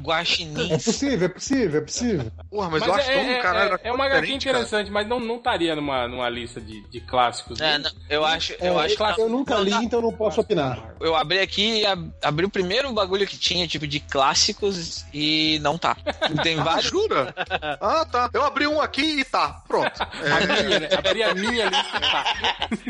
Guaxinim. 0.00 0.72
É 0.72 0.78
possível, 0.78 1.26
é 1.26 1.28
possível, 1.28 1.78
é 1.78 1.84
possível. 1.84 2.32
Porra, 2.50 2.70
mas, 2.70 2.86
eu 2.86 2.94
acho 2.94 3.10
é, 3.10 3.14
tão 3.14 3.22
é, 3.30 3.42
caralho. 3.42 3.80
é, 3.82 3.88
é 3.88 3.92
uma 3.92 4.04
HQ 4.06 4.20
diferente, 4.20 4.44
cara. 4.46 4.58
interessante, 4.58 4.90
mas 4.90 5.06
não, 5.08 5.20
não 5.20 5.36
estaria 5.36 5.74
numa, 5.76 6.08
numa 6.08 6.28
lista 6.28 6.60
de, 6.60 6.82
de 6.90 7.00
clássicos. 7.00 7.60
É, 7.60 7.78
não, 7.78 7.90
eu 8.08 8.24
acho, 8.24 8.52
eu 8.60 8.80
É, 8.80 8.84
acho 8.86 8.96
que 8.96 9.20
eu 9.20 9.28
nunca 9.28 9.56
li, 9.56 9.72
então 9.72 10.00
não 10.00 10.12
posso 10.12 10.40
opinar. 10.40 10.94
eu 11.00 11.14
abri 11.16 11.38
aqui 11.40 11.80
e 11.80 11.86
ab- 11.86 12.10
abri 12.22 12.46
o 12.46 12.50
primeiro 12.50 12.92
bagulho 12.92 13.26
que 13.26 13.38
tinha, 13.38 13.66
tipo, 13.66 13.86
de 13.86 14.00
clássicos 14.00 15.04
e 15.12 15.58
não 15.60 15.76
tá. 15.78 15.96
Tem 16.42 16.58
Ah, 16.58 16.62
vários. 16.62 16.86
jura? 16.90 17.34
Ah, 17.80 18.04
tá. 18.04 18.30
Eu 18.32 18.44
abri 18.44 18.66
um 18.66 18.80
aqui 18.80 19.20
e 19.20 19.24
tá. 19.24 19.62
Pronto. 19.66 19.92
É, 20.22 20.32
A 20.32 20.62
minha, 20.62 20.80
né? 20.80 20.88
Abri 20.96 21.22
a 21.22 21.34
minha 21.34 21.64
lista. 21.66 22.00
Tá. 22.00 22.24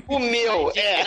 O 0.09 0.19
meu, 0.19 0.73
é. 0.75 1.03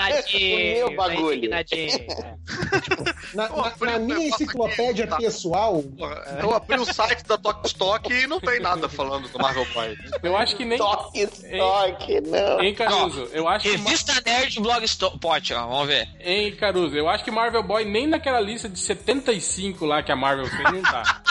Meu 0.75 0.95
bagulho. 0.95 1.49
tá 1.49 1.61
indignadinho. 1.61 2.07
Na, 3.33 3.47
Pô, 3.47 3.61
na- 3.85 3.91
na 3.91 3.99
minha 3.99 4.31
faço 4.31 4.43
enciclopédia 4.43 5.03
aqui, 5.05 5.11
tá. 5.13 5.17
pessoal, 5.17 5.83
porra, 5.83 6.39
eu 6.41 6.53
abri 6.55 6.79
o 6.79 6.85
site 6.85 7.23
da 7.27 7.37
Tok 7.37 7.67
Stock 7.67 8.11
e 8.11 8.25
não 8.25 8.39
tem 8.39 8.59
nada 8.59 8.89
falando 8.89 9.29
do 9.29 9.37
Marvel 9.37 9.65
Boy. 9.73 9.95
Eu 10.23 10.35
acho 10.35 10.55
que 10.55 10.65
nem. 10.65 10.77
Toque, 10.79 11.27
toque, 11.27 12.21
não. 12.21 12.59
Hein, 12.61 12.73
Caruso? 12.73 13.29
Eu 13.31 13.47
acho 13.47 13.69
que. 13.69 13.75
Revista 13.77 14.13
Nerd 14.25 14.59
Blogspot, 14.59 15.53
ó, 15.53 15.67
vamos 15.67 15.87
ver. 15.87 16.07
Hein, 16.19 16.55
Caruso? 16.55 16.95
Eu 16.95 17.07
acho 17.07 17.23
que 17.23 17.29
Marvel 17.29 17.61
Boy 17.61 17.85
nem 17.85 18.07
naquela 18.07 18.39
lista 18.39 18.67
de 18.67 18.79
75 18.79 19.85
lá 19.85 20.01
que 20.01 20.11
a 20.11 20.15
Marvel 20.15 20.47
fez 20.47 20.63
não 20.71 20.81
tá. 20.81 21.21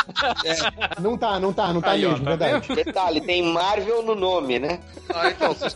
não 1.00 1.18
tá, 1.18 1.40
não 1.40 1.52
tá, 1.52 1.72
não 1.72 1.80
tá 1.80 1.90
Aí, 1.90 2.06
ó, 2.06 2.10
mesmo, 2.10 2.24
tá 2.24 2.30
verdade. 2.36 2.74
Detalhe, 2.74 3.20
tem 3.20 3.42
Marvel 3.42 4.02
no 4.04 4.14
nome, 4.14 4.58
né? 4.60 4.78
Ah, 5.12 5.30
então, 5.30 5.52
vocês 5.54 5.74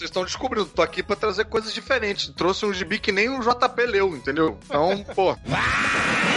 estão- 0.00 0.24
descobrindo. 0.24 0.66
Tô 0.66 0.82
aqui 0.82 1.02
pra 1.02 1.16
trazer 1.16 1.46
coisas 1.46 1.72
diferentes. 1.74 2.28
Trouxe 2.36 2.64
um 2.66 2.72
gibi 2.86 3.00
que 3.00 3.10
nem 3.10 3.28
o 3.28 3.40
JP 3.40 3.84
leu, 3.86 4.16
entendeu? 4.16 4.56
Então, 4.64 5.04
pô. 5.14 5.36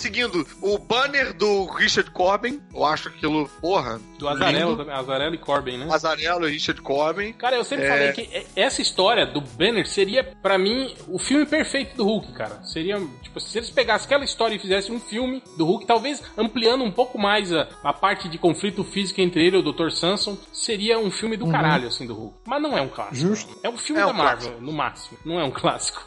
Seguindo, 0.00 0.46
o 0.62 0.78
banner 0.78 1.34
do 1.34 1.66
Richard 1.66 2.10
Corbin, 2.10 2.60
eu 2.74 2.84
acho 2.84 3.08
aquilo, 3.08 3.46
porra. 3.60 4.00
Do 4.18 4.28
Azarelo, 4.28 4.70
lindo. 4.70 4.76
também, 4.84 4.94
Azarelo 4.98 5.34
e 5.34 5.38
Corbin, 5.38 5.78
né? 5.78 5.86
Azarelo 5.90 6.48
e 6.48 6.52
Richard 6.52 6.80
Corbin. 6.82 7.32
Cara, 7.34 7.56
eu 7.56 7.64
sempre 7.64 7.84
É. 7.84 7.88
falei 7.90 8.12
que 8.12 8.46
essa 8.56 8.80
história 8.82 9.26
do 9.26 9.40
Banner 9.40 9.86
seria, 9.86 10.24
pra 10.42 10.56
mim, 10.58 10.94
o 11.08 11.18
filme 11.18 11.44
perfeito 11.46 11.96
do 11.96 12.04
Hulk, 12.04 12.32
cara. 12.32 12.62
Seria, 12.64 12.98
tipo, 13.22 13.38
se 13.40 13.58
eles 13.58 13.70
pegassem 13.70 14.06
aquela 14.06 14.24
história 14.24 14.54
e 14.54 14.58
fizessem 14.58 14.94
um 14.94 15.00
filme 15.00 15.42
do 15.56 15.64
Hulk, 15.66 15.86
talvez 15.86 16.22
ampliando 16.36 16.82
um 16.82 16.90
pouco 16.90 17.18
mais 17.18 17.52
a, 17.52 17.68
a 17.84 17.92
parte 17.92 18.28
de 18.28 18.38
conflito 18.38 18.82
físico 18.84 19.20
entre 19.20 19.46
ele 19.46 19.56
e 19.56 19.60
o 19.60 19.72
Dr. 19.72 19.90
Samson, 19.90 20.36
seria 20.52 20.98
um 20.98 21.10
filme 21.10 21.36
do 21.36 21.46
caralho, 21.50 21.88
assim, 21.88 22.06
do 22.06 22.14
Hulk. 22.14 22.38
Mas 22.46 22.62
não 22.62 22.76
é 22.76 22.80
um 22.82 22.88
clássico. 22.88 23.16
Justo. 23.16 23.58
É 23.62 23.68
um 23.68 23.76
filme 23.76 24.00
É 24.00 24.04
da 24.06 24.10
um 24.10 24.14
Marvel, 24.14 24.60
no 24.60 24.72
máximo. 24.72 25.18
Não 25.24 25.38
é 25.38 25.44
um 25.44 25.50
clássico. 25.50 26.02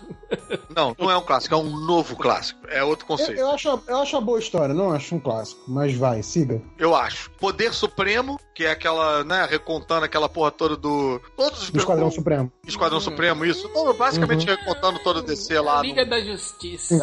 Não, 0.76 0.96
não 0.98 1.12
é 1.12 1.18
um 1.18 1.22
clássico, 1.22 1.54
é 1.54 1.58
um 1.58 1.78
novo 1.86 2.16
clássico. 2.16 2.60
É 2.68 2.84
outro 2.84 3.04
Eu, 3.06 3.08
conceito. 3.08 3.40
eu 3.40 3.52
acho, 3.52 3.83
eu 3.88 3.98
acho 3.98 4.16
uma 4.16 4.22
boa 4.22 4.40
história, 4.40 4.74
não 4.74 4.92
acho 4.92 5.16
um 5.16 5.20
clássico, 5.20 5.62
mas 5.68 5.96
vai, 5.96 6.22
siga. 6.24 6.62
Eu 6.78 6.96
acho. 6.96 7.30
Poder 7.32 7.74
Supremo, 7.74 8.40
que 8.54 8.66
é 8.66 8.72
aquela, 8.72 9.24
né, 9.24 9.48
recontando 9.50 10.06
aquela 10.06 10.28
porra 10.30 10.52
toda 10.52 10.76
do. 10.76 11.20
Todos 11.36 11.64
os 11.64 11.70
Do 11.70 11.80
Esquadrão 11.80 12.12
Supremo. 12.12 12.52
Esquadrão 12.66 13.00
Supremo, 13.00 13.46
isso. 13.46 13.68
Todo- 13.70 13.94
basicamente 13.98 14.46
recontando 14.46 15.00
todo 15.00 15.18
o 15.18 15.22
DC 15.22 15.60
lá. 15.60 15.78
Uhum. 15.78 15.84
Liga 15.84 16.04
no... 16.04 16.10
da 16.10 16.22
Justiça. 16.22 16.96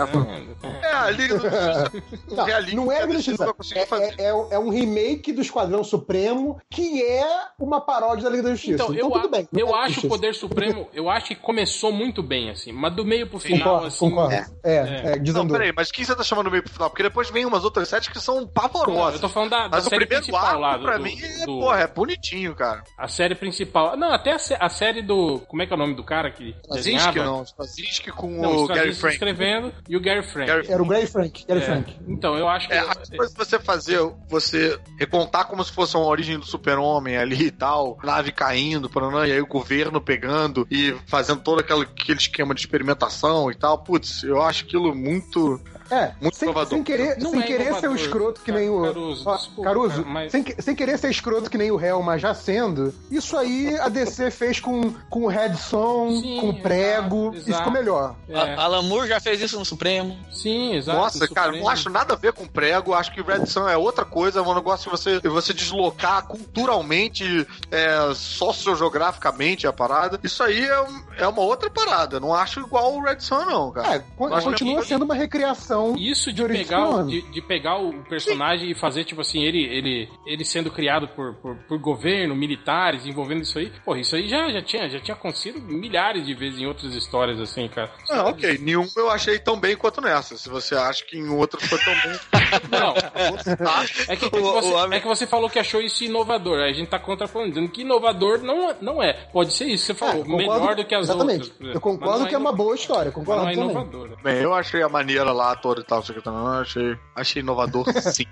É, 0.82 0.93
a 0.93 1.11
Liga 1.11 1.39
do 1.39 2.35
Não, 2.36 2.44
Realismo 2.44 2.85
não 2.86 2.93
é 2.93 3.01
a 3.01 3.02
a 3.05 3.07
DC 3.07 3.12
Justiça. 3.16 3.44
nunca 3.44 3.55
conseguiu 3.57 3.82
É, 3.82 3.86
fazer. 3.86 4.15
é, 4.19 4.23
é, 4.24 4.28
é 4.51 4.59
um 4.59 4.70
remake 4.70 5.32
do 5.32 5.40
Esquadrão 5.40 5.82
Supremo 5.85 6.61
que 6.70 7.02
é 7.02 7.24
uma 7.59 7.81
paródia 7.81 8.24
da 8.24 8.31
Liga 8.31 8.43
da 8.44 8.51
Justiça. 8.51 8.74
Então, 8.74 8.94
Então, 8.94 9.07
eu, 9.09 9.11
tudo 9.11 9.27
a- 9.27 9.31
bem. 9.31 9.48
não 9.52 9.61
eu 9.61 9.69
é 9.69 9.78
acho 9.78 9.85
o 9.85 9.89
Justiça. 9.94 10.09
Poder 10.09 10.35
Supremo, 10.35 10.89
eu 10.93 11.09
acho 11.11 11.27
que 11.28 11.35
começou 11.35 11.93
muito 11.93 12.23
bem, 12.23 12.51
assim, 12.51 12.73
mas 12.73 12.94
do 12.94 13.05
meio 13.05 13.27
pro 13.28 13.39
final, 13.39 13.61
Concordo, 13.61 13.86
assim. 13.86 13.98
concordo. 13.98 14.32
é. 14.35 14.47
É, 14.65 14.77
É. 14.77 15.12
é, 15.16 15.32
Não, 15.32 15.47
peraí, 15.48 15.73
mas 15.74 15.90
quem 15.90 16.05
você 16.05 16.15
tá 16.15 16.23
chamando 16.23 16.51
meio 16.51 16.62
pro 16.62 16.69
final? 16.70 16.90
Porque 16.90 17.02
depois 17.02 17.30
vem 17.30 17.44
umas 17.47 17.64
outras 17.64 17.88
séries 17.88 18.09
que 18.09 18.20
são 18.20 18.47
pavorosas. 18.47 19.14
eu 19.14 19.20
tô 19.20 19.28
falando 19.28 19.51
da, 19.51 19.62
da 19.68 19.76
Mas 19.76 19.86
o 19.86 19.90
série 19.90 20.06
primeiro 20.06 20.24
principal 20.24 20.47
arco, 20.48 20.60
lá. 20.60 20.76
Do, 20.76 20.82
pra 20.84 20.97
do- 20.98 21.02
mim, 21.05 21.18
é, 21.22 21.38
do- 21.47 21.60
porra, 21.60 21.80
é 21.80 21.86
bonitinho, 21.86 22.55
cara. 22.55 22.82
A 22.98 23.09
série 23.09 23.34
principal. 23.34 23.97
Não, 23.97 24.12
até 24.12 24.32
a, 24.32 24.36
a 24.60 24.68
série 24.68 25.02
do. 25.02 25.40
Como 25.48 25.62
é 25.62 25.66
que 25.66 25.72
é 25.72 25.76
o 25.76 25.78
nome 25.78 25.94
do 25.94 26.05
cara 26.05 26.30
que 26.30 26.55
desenhava? 26.72 27.22
não. 27.24 27.42
Straczynski 27.42 28.10
com 28.12 28.30
Não, 28.30 28.51
o 28.51 28.62
Straczynski 28.62 28.74
Gary 28.74 28.94
Frank. 28.94 29.14
escrevendo 29.14 29.74
e 29.88 29.97
o 29.97 30.01
Gary 30.01 30.22
Frank. 30.22 30.47
Gary 30.47 30.66
Era 30.70 30.82
o 30.82 30.86
Gray 30.86 31.06
Frank. 31.06 31.44
Gary 31.47 31.60
É. 31.60 31.64
Frank. 31.64 31.97
Então, 32.09 32.36
eu 32.36 32.48
acho 32.48 32.68
que. 32.68 32.74
É, 32.74 32.78
a 32.80 32.94
coisa 33.16 33.32
de 33.32 33.38
você 33.38 33.59
fazer, 33.59 33.98
você 34.28 34.78
recontar 34.98 35.47
como 35.47 35.62
se 35.64 35.72
fosse 35.72 35.97
uma 35.97 36.06
origem 36.06 36.38
do 36.38 36.44
super-homem 36.47 37.16
ali 37.16 37.47
e 37.47 37.51
tal, 37.51 37.98
nave 38.02 38.32
caindo, 38.32 38.88
paranã, 38.90 39.26
e 39.26 39.32
aí 39.32 39.40
o 39.40 39.47
governo 39.47 40.01
pegando 40.01 40.66
e 40.70 40.94
fazendo 41.06 41.40
todo 41.42 41.60
aquele, 41.60 41.82
aquele 41.82 42.18
esquema 42.18 42.55
de 42.55 42.60
experimentação 42.60 43.51
e 43.51 43.55
tal. 43.55 43.78
Putz, 43.82 44.22
eu 44.22 44.40
acho 44.42 44.64
aquilo 44.64 44.94
muito. 44.94 45.60
É, 45.91 46.12
Muito 46.21 46.37
sem, 46.37 46.47
inovador. 46.49 46.71
sem 46.71 46.83
querer, 46.85 47.19
Não 47.19 47.31
sem 47.31 47.41
é 47.41 47.43
querer 47.43 47.75
ser 47.75 47.89
o 47.89 47.95
escroto 47.97 48.41
que 48.43 48.53
nem 48.53 48.71
o. 48.71 48.83
Caruso, 48.83 49.29
Ó, 49.29 49.37
desculpa, 49.37 49.62
Caruso, 49.62 50.05
mas- 50.07 50.31
sem, 50.33 50.43
que- 50.43 50.61
sem 50.62 50.75
querer 50.75 50.99
ser 50.99 51.11
escroto 51.11 51.51
que 51.51 51.59
nem 51.59 51.71
o 51.71 51.81
Hell, 51.81 52.03
mas 52.03 52.23
já 52.23 52.33
sendo, 52.35 52.95
isso 53.11 53.37
aí 53.37 53.77
a 53.79 53.89
DC 53.89 54.31
fez 54.31 54.61
com, 54.61 54.93
com 55.09 55.25
o 55.25 55.29
Red 55.29 55.55
Son, 55.57 56.11
Sim, 56.21 56.39
com 56.41 56.51
o 56.51 56.61
prego, 56.62 57.33
exato, 57.35 57.51
isso 57.51 57.59
ficou 57.59 57.73
melhor. 57.73 58.15
É, 58.29 58.39
A- 58.39 58.62
Alan 58.62 58.83
Moore 58.83 59.09
já 59.09 59.21
fez 59.21 59.41
isso 59.41 59.59
no 59.59 59.65
Supremo. 59.65 60.17
sim, 60.33 60.75
exato. 60.77 60.99
Nossa, 60.99 61.27
no 61.27 61.35
cara, 61.35 61.47
Supremo. 61.49 61.65
não 61.65 61.73
acho 61.73 61.91
nada 61.91 62.15
a 62.15 62.17
ver 62.17 62.33
com 62.33 62.47
prego. 62.47 62.95
Acho 62.95 63.12
que 63.12 63.21
Red 63.23 63.47
Sun 63.47 63.69
é 63.69 63.77
outra 63.77 64.05
coisa, 64.05 64.39
é 64.39 64.43
um 64.43 64.55
negócio 64.55 64.85
de 64.91 64.97
você, 64.97 65.19
você 65.29 65.53
deslocar 65.53 66.27
culturalmente, 66.27 67.47
é, 67.71 68.12
sociogeograficamente 68.15 69.67
a 69.67 69.73
parada. 69.73 70.19
Isso 70.23 70.43
aí 70.43 70.65
é, 70.65 70.85
é 71.19 71.27
uma 71.29 71.43
outra 71.43 71.69
parada. 71.71 72.21
Não 72.21 72.35
acho 72.35 72.61
igual 72.61 72.95
o 72.95 73.03
Red 73.03 73.21
Sun, 73.21 73.45
não, 73.45 73.71
cara. 73.73 73.97
É, 73.97 74.05
continua 74.17 74.85
sendo 74.85 75.05
uma 75.05 75.15
recriação. 75.15 75.80
Isso 75.97 76.32
de 76.32 76.44
pegar, 76.47 77.05
de, 77.05 77.23
de 77.23 77.40
pegar 77.43 77.78
o 77.78 77.93
personagem 78.05 78.70
e 78.70 78.74
fazer, 78.74 79.05
tipo 79.05 79.20
assim, 79.20 79.43
ele, 79.43 79.62
ele, 79.65 80.09
ele 80.27 80.44
sendo 80.44 80.70
criado 80.70 81.09
por, 81.09 81.35
por, 81.36 81.57
por 81.69 81.78
governo, 81.78 82.35
militares, 82.35 83.07
envolvendo 83.07 83.43
isso 83.43 83.59
aí. 83.59 83.70
Porra, 83.85 84.01
isso 84.01 84.15
aí 84.16 84.28
já, 84.28 84.48
já, 84.51 84.62
tinha, 84.62 84.89
já 84.89 85.01
tinha 85.01 85.15
acontecido 85.15 85.61
milhares 85.61 86.24
de 86.27 86.35
vezes 86.35 86.61
em 86.61 86.66
outras 86.66 86.94
histórias, 86.94 87.39
assim, 87.40 87.69
cara. 87.69 87.90
Ah, 88.11 88.24
ok. 88.28 88.59
Nenhum 88.59 88.86
eu 88.97 89.11
achei 89.11 89.39
tão 89.39 89.59
bem 89.59 89.77
quanto 89.77 90.01
nessa. 90.01 90.36
Se 90.36 90.48
você 90.48 90.74
acha 90.74 91.05
que 91.05 91.16
em 91.19 91.28
outros 91.28 91.65
foi 91.69 91.78
tão 91.78 91.93
bem. 91.94 92.20
Não, 92.70 92.94
tá? 92.94 93.85
é 94.09 94.16
que, 94.16 94.24
é, 94.24 94.31
que 94.31 94.36
O- 94.36 94.52
você, 94.52 94.74
é 94.97 95.01
que 95.01 95.07
você 95.07 95.27
falou 95.27 95.48
que 95.48 95.59
achou 95.59 95.81
isso 95.81 96.02
inovador. 96.05 96.59
Aí 96.61 96.70
a 96.70 96.73
gente 96.73 96.89
tá 96.89 96.98
contra 96.98 97.27
falando, 97.28 97.51
dizendo 97.51 97.69
que 97.69 97.82
inovador 97.82 98.39
não, 98.43 98.70
é- 98.70 98.77
não 98.81 99.02
é. 99.02 99.12
Pode 99.32 99.52
ser 99.52 99.66
isso, 99.66 99.85
você 99.86 99.94
falou. 99.94 100.23
É, 100.23 100.24
concordo- 100.24 100.36
melhor 100.61 100.74
do 100.74 100.85
que 100.85 100.94
as 100.94 101.05
exatamente. 101.05 101.43
outras. 101.43 101.61
exemplo. 101.61 101.73
Eu 101.77 101.81
concordo 101.81 102.19
não 102.20 102.27
que 102.27 102.35
é 102.35 102.39
uma 102.39 102.52
boa 102.52 102.74
história, 102.74 103.12
concordo 103.12 103.43
Não 103.43 103.48
é 103.51 103.55
também. 103.55 103.70
inovador. 103.70 104.16
Bem, 104.23 104.36
eu 104.39 104.52
achei 104.52 104.82
a 104.82 104.89
maneira 104.89 105.31
lá 105.32 105.55
toda 105.55 105.69
e 105.78 105.84
tal, 105.84 106.01
aqui 106.01 106.20
também. 106.20 106.40
Eu 106.40 106.47
achei, 106.48 106.97
achei 107.14 107.42
inovador, 107.42 107.86
sim. 108.01 108.26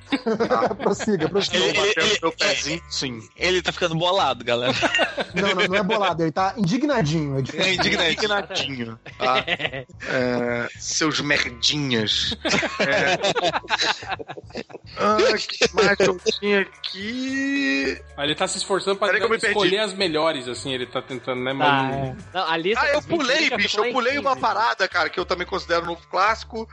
Tá? 0.48 0.74
prossiga, 0.74 1.28
prossiga. 1.28 1.59
Ele- 1.59 1.94
ele- 1.97 2.19
meu 2.23 2.32
pezinho, 2.32 2.82
sim. 2.90 3.28
Ele 3.36 3.62
tá 3.62 3.70
ficando 3.73 3.94
bolado, 3.94 4.44
galera. 4.44 4.73
Não, 5.35 5.55
não, 5.55 5.66
não 5.69 5.77
é 5.77 5.82
bolado, 5.82 6.23
ele 6.23 6.32
tá 6.32 6.55
indignadinho. 6.56 7.39
É 7.39 7.43
diferente. 7.43 7.69
É. 7.69 7.74
Indignadinho, 8.12 8.98
tá? 9.19 9.44
É, 10.09 10.69
seus 10.78 11.20
merdinhas. 11.20 12.36
É... 12.81 13.19
Ah, 15.01 15.16
que 15.36 15.73
mais 15.74 16.01
eu 16.01 16.19
tinha 16.40 16.60
aqui? 16.62 18.01
Ele 18.19 18.35
tá 18.35 18.48
se 18.48 18.59
esforçando 18.59 18.97
pra 18.98 19.12
que 19.12 19.28
perdi. 19.28 19.47
escolher 19.47 19.78
as 19.78 19.93
melhores, 19.94 20.48
assim, 20.48 20.73
ele 20.73 20.86
tá 20.86 21.01
tentando, 21.01 21.40
né? 21.43 21.52
Mas 21.52 21.69
Tá, 21.69 21.82
não- 21.85 21.94
é. 22.05 22.16
Não, 22.35 22.51
a 22.51 22.56
lista 22.56 22.81
Ah, 22.85 22.89
eu 22.89 22.94
das 22.94 23.05
25 23.06 23.19
pulei, 23.24 23.48
já 23.48 23.56
bicho. 23.56 23.85
Eu 23.85 23.93
pulei 23.93 24.19
uma 24.19 24.31
15. 24.31 24.40
parada, 24.40 24.89
cara, 24.89 25.09
que 25.09 25.20
eu 25.20 25.24
também 25.24 25.47
considero 25.47 25.82
um 25.82 25.86
novo 25.86 26.01
clássico, 26.10 26.69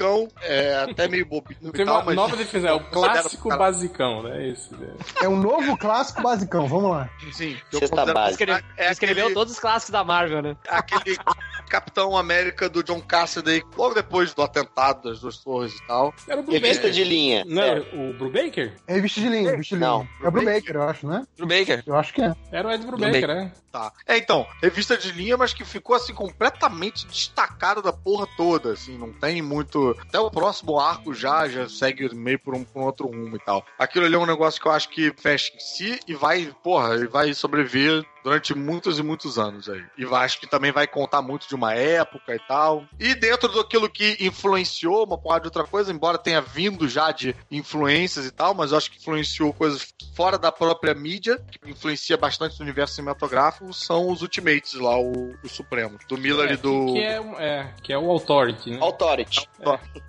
basicão, 0.00 0.28
é, 0.42 0.74
até 0.90 1.08
meio 1.08 1.26
bobinho 1.26 1.58
e 1.62 1.70
Tem 1.72 1.84
tal, 1.84 1.96
uma 1.96 2.04
mas... 2.04 2.16
nova 2.16 2.36
definição, 2.36 2.70
é 2.70 2.74
o 2.74 2.80
clássico 2.90 3.48
basicão, 3.50 4.22
né? 4.22 4.48
Esse, 4.48 4.74
né? 4.74 4.88
É 5.22 5.28
um 5.28 5.36
novo 5.36 5.76
clássico 5.76 6.22
basicão, 6.22 6.66
vamos 6.66 6.90
lá. 6.90 7.10
Sim, 7.32 7.56
considero- 7.70 8.14
básica. 8.14 8.44
Escreve- 8.44 8.64
É 8.76 8.90
escreveu 8.90 9.24
aquele- 9.24 9.34
todos 9.34 9.52
os 9.54 9.60
clássicos 9.60 9.90
da 9.92 10.02
Marvel, 10.04 10.42
né? 10.42 10.56
aquele 10.68 11.16
Capitão 11.70 12.16
América 12.16 12.68
do 12.68 12.82
John 12.82 13.00
Cassidy, 13.00 13.62
logo 13.76 13.94
depois 13.94 14.34
do 14.34 14.42
atentado 14.42 15.08
das 15.08 15.20
duas 15.20 15.38
torres 15.38 15.72
e 15.72 15.86
tal. 15.86 16.12
Era 16.26 16.40
o 16.40 16.44
Revista 16.50 16.82
Brubaker. 16.82 16.90
de 16.92 17.04
linha. 17.04 17.44
Não, 17.46 17.62
É. 17.62 17.78
o 17.92 18.12
Brubaker? 18.14 18.72
É 18.88 18.94
revista 18.94 19.20
de 19.20 19.28
linha, 19.28 19.50
revista 19.52 19.76
de 19.76 19.80
Não, 19.80 19.98
linha. 20.00 20.10
É 20.24 20.28
o 20.28 20.30
Brubaker, 20.32 20.74
eu 20.74 20.82
acho, 20.82 21.06
né? 21.06 21.24
Pro 21.36 21.46
Baker. 21.46 21.82
Eu 21.86 21.94
acho 21.94 22.12
que 22.12 22.22
é. 22.22 22.34
Era 22.50 22.66
o 22.68 22.72
Ed 22.72 22.84
Brubaker, 22.84 23.28
né? 23.28 23.52
Tá. 23.70 23.92
É, 24.04 24.16
então, 24.18 24.44
revista 24.60 24.96
de 24.98 25.12
linha, 25.12 25.36
mas 25.36 25.52
que 25.54 25.64
ficou 25.64 25.94
assim 25.94 26.12
completamente 26.12 27.06
destacado 27.06 27.80
da 27.80 27.92
porra 27.92 28.26
toda, 28.36 28.72
assim, 28.72 28.98
não 28.98 29.12
tem 29.12 29.40
muito. 29.40 29.89
Até 30.00 30.18
o 30.18 30.30
próximo 30.30 30.78
arco 30.78 31.14
já 31.14 31.48
já 31.48 31.68
segue 31.68 32.14
meio 32.14 32.38
por 32.38 32.54
um, 32.54 32.64
por 32.64 32.80
um 32.80 32.84
outro 32.84 33.06
rumo 33.06 33.36
e 33.36 33.40
tal. 33.40 33.64
Aquilo 33.78 34.06
ali 34.06 34.14
é 34.14 34.18
um 34.18 34.26
negócio 34.26 34.60
que 34.60 34.66
eu 34.66 34.72
acho 34.72 34.88
que 34.88 35.12
fecha 35.16 35.52
em 35.54 35.60
si 35.60 36.00
e 36.06 36.14
vai, 36.14 36.52
porra, 36.62 36.96
e 36.96 37.06
vai 37.06 37.32
sobreviver 37.34 38.04
durante 38.22 38.54
muitos 38.54 38.98
e 38.98 39.02
muitos 39.02 39.38
anos 39.38 39.68
aí. 39.68 39.82
E 39.96 40.04
acho 40.14 40.40
que 40.40 40.46
também 40.46 40.72
vai 40.72 40.86
contar 40.86 41.22
muito 41.22 41.48
de 41.48 41.54
uma 41.54 41.74
época 41.74 42.34
e 42.34 42.38
tal. 42.46 42.84
E 42.98 43.14
dentro 43.14 43.48
daquilo 43.52 43.88
que 43.88 44.16
influenciou 44.20 45.04
uma 45.04 45.16
porrada 45.18 45.42
de 45.42 45.46
outra 45.48 45.64
coisa, 45.64 45.92
embora 45.92 46.18
tenha 46.18 46.40
vindo 46.40 46.88
já 46.88 47.12
de 47.12 47.34
influências 47.50 48.26
e 48.26 48.30
tal, 48.30 48.54
mas 48.54 48.72
eu 48.72 48.78
acho 48.78 48.90
que 48.90 48.98
influenciou 48.98 49.52
coisas 49.52 49.88
fora 50.14 50.38
da 50.38 50.50
própria 50.52 50.94
mídia, 50.94 51.40
que 51.50 51.70
influencia 51.70 52.16
bastante 52.16 52.58
no 52.58 52.64
universo 52.64 52.94
cinematográfico, 52.94 53.72
são 53.72 54.10
os 54.10 54.22
Ultimates 54.22 54.74
lá, 54.74 54.98
o, 54.98 55.34
o 55.42 55.48
Supremo. 55.48 55.98
Do 56.08 56.18
Miller 56.18 56.50
É, 56.50 56.54
e 56.54 56.56
do. 56.56 56.92
Que 56.92 57.02
é, 57.02 57.20
um- 57.20 57.38
é, 57.38 57.74
que 57.82 57.92
é 57.92 57.98
o 57.98 58.10
Authority, 58.10 58.70
né? 58.70 58.78
Authority. 58.80 59.48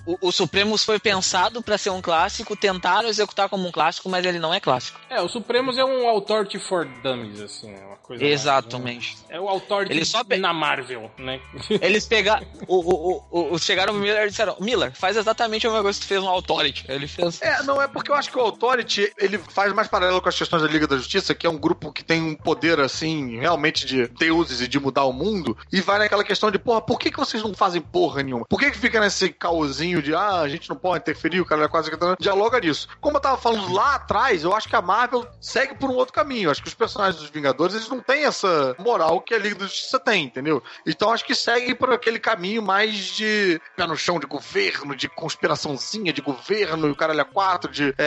O, 0.05 0.27
o 0.27 0.31
Supremos 0.31 0.83
foi 0.83 0.99
pensado 0.99 1.61
pra 1.61 1.77
ser 1.77 1.89
um 1.91 2.01
clássico, 2.01 2.55
tentaram 2.55 3.07
executar 3.07 3.47
como 3.49 3.67
um 3.67 3.71
clássico, 3.71 4.09
mas 4.09 4.25
ele 4.25 4.39
não 4.39 4.53
é 4.53 4.59
clássico. 4.59 4.99
É, 5.09 5.21
o 5.21 5.27
Supremos 5.27 5.77
é 5.77 5.85
um 5.85 6.07
Authority 6.09 6.59
for 6.59 6.85
Dummies, 6.85 7.39
assim, 7.41 7.71
é 7.71 7.85
coisa. 8.01 8.23
mais, 8.23 8.33
Exatamente. 8.33 9.17
né? 9.29 9.35
É 9.37 9.39
o 9.39 9.47
Authority 9.47 9.93
Ele 9.93 10.05
só 10.05 10.23
pe- 10.23 10.37
na 10.37 10.53
Marvel, 10.53 11.09
né? 11.17 11.39
Eles 11.81 12.05
pegaram. 12.05 12.45
O, 12.67 12.77
o, 12.79 13.23
o, 13.31 13.53
o- 13.53 13.59
chegaram 13.59 13.93
pro 13.93 14.01
Miller 14.01 14.25
e 14.25 14.29
disseram: 14.29 14.55
Miller, 14.59 14.91
faz 14.93 15.17
exatamente 15.17 15.65
a 15.65 15.69
mesma 15.69 15.83
coisa 15.83 15.99
que 15.99 16.05
tu 16.05 16.09
fez 16.09 16.21
no 16.21 16.29
Authority. 16.29 16.85
Ele 16.87 17.07
fez. 17.07 17.41
É, 17.41 17.63
não, 17.63 17.81
é 17.81 17.87
porque 17.87 18.11
eu 18.11 18.15
acho 18.15 18.29
que 18.31 18.37
o 18.37 18.41
Authority, 18.41 19.11
ele 19.17 19.37
faz 19.37 19.73
mais 19.73 19.87
paralelo 19.87 20.21
com 20.21 20.29
as 20.29 20.37
questões 20.37 20.61
da 20.61 20.67
Liga 20.67 20.87
da 20.87 20.97
Justiça, 20.97 21.33
que 21.35 21.45
é 21.47 21.49
um 21.49 21.57
grupo 21.57 21.91
que 21.91 22.03
tem 22.03 22.21
um 22.21 22.35
poder, 22.35 22.79
assim, 22.79 23.39
realmente 23.39 23.85
de 23.85 24.07
deuses 24.07 24.61
e 24.61 24.67
de 24.67 24.79
mudar 24.79 25.05
o 25.05 25.13
mundo, 25.13 25.57
e 25.71 25.81
vai 25.81 25.99
naquela 25.99 26.23
questão 26.23 26.51
de, 26.51 26.59
porra, 26.59 26.81
por 26.81 26.99
que, 26.99 27.11
que 27.11 27.17
vocês 27.19 27.41
não 27.43 27.53
fazem 27.53 27.81
porra 27.81 28.23
nenhuma? 28.23 28.45
Por 28.49 28.59
que 28.59 28.71
que 28.71 28.77
fica 28.77 28.99
nesse 28.99 29.29
caosinho 29.29 30.01
de, 30.01 30.13
ah, 30.15 30.41
a 30.41 30.49
gente 30.49 30.69
não 30.69 30.75
pode 30.75 31.01
interferir, 31.01 31.39
o 31.41 31.45
cara 31.45 31.65
é 31.65 31.67
quase 31.67 31.89
que... 31.89 31.97
Dialoga 32.19 32.59
nisso. 32.59 32.87
Como 32.99 33.17
eu 33.17 33.21
tava 33.21 33.37
falando 33.37 33.71
lá 33.73 33.95
atrás, 33.95 34.43
eu 34.43 34.53
acho 34.55 34.67
que 34.67 34.75
a 34.75 34.81
Marvel 34.81 35.25
segue 35.39 35.75
por 35.75 35.89
um 35.89 35.95
outro 35.95 36.13
caminho. 36.13 36.47
Eu 36.47 36.51
acho 36.51 36.61
que 36.61 36.67
os 36.67 36.73
personagens 36.73 37.21
dos 37.21 37.29
Vingadores, 37.29 37.75
eles 37.75 37.87
não 37.91 38.01
têm 38.01 38.26
essa 38.26 38.76
moral 38.80 39.22
que 39.22 39.34
a 39.34 39.38
Liga 39.39 39.55
da 39.55 39.65
Justiça 39.65 39.99
tem, 39.99 40.26
entendeu? 40.26 40.61
Então 40.85 41.11
acho 41.11 41.26
que 41.26 41.35
segue 41.35 41.76
por 41.76 41.91
aquele 41.91 42.19
caminho 42.19 42.61
mais 42.61 42.95
de 43.15 43.59
pé 43.76 43.85
no 43.88 43.95
chão 43.97 44.19
de 44.19 44.26
governo, 44.26 44.95
de 44.95 45.07
conspiraçãozinha 45.09 46.13
de 46.13 46.22
governo, 46.22 46.88
e 46.88 46.91
o 46.91 46.95
caralho 46.95 47.22
é 47.22 47.26
quatro, 47.26 47.72
de, 47.72 47.93
é, 47.97 48.03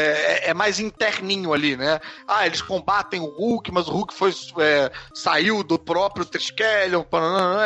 é- 0.47 0.51
é 0.51 0.55
mais 0.55 0.79
interninho 0.81 1.53
ali, 1.53 1.77
né? 1.77 2.01
Ah, 2.27 2.47
eles 2.47 2.63
combatem 2.63 3.21
o 3.21 3.27
Hulk, 3.27 3.71
mas 3.73 3.89
o 3.89 3.93
Hulk 3.93 4.15
foi, 4.15 4.33
é, 4.61 4.91
saiu 5.15 5.63
do 5.63 5.79
próprio 5.79 6.25
Triskelion, 6.25 7.05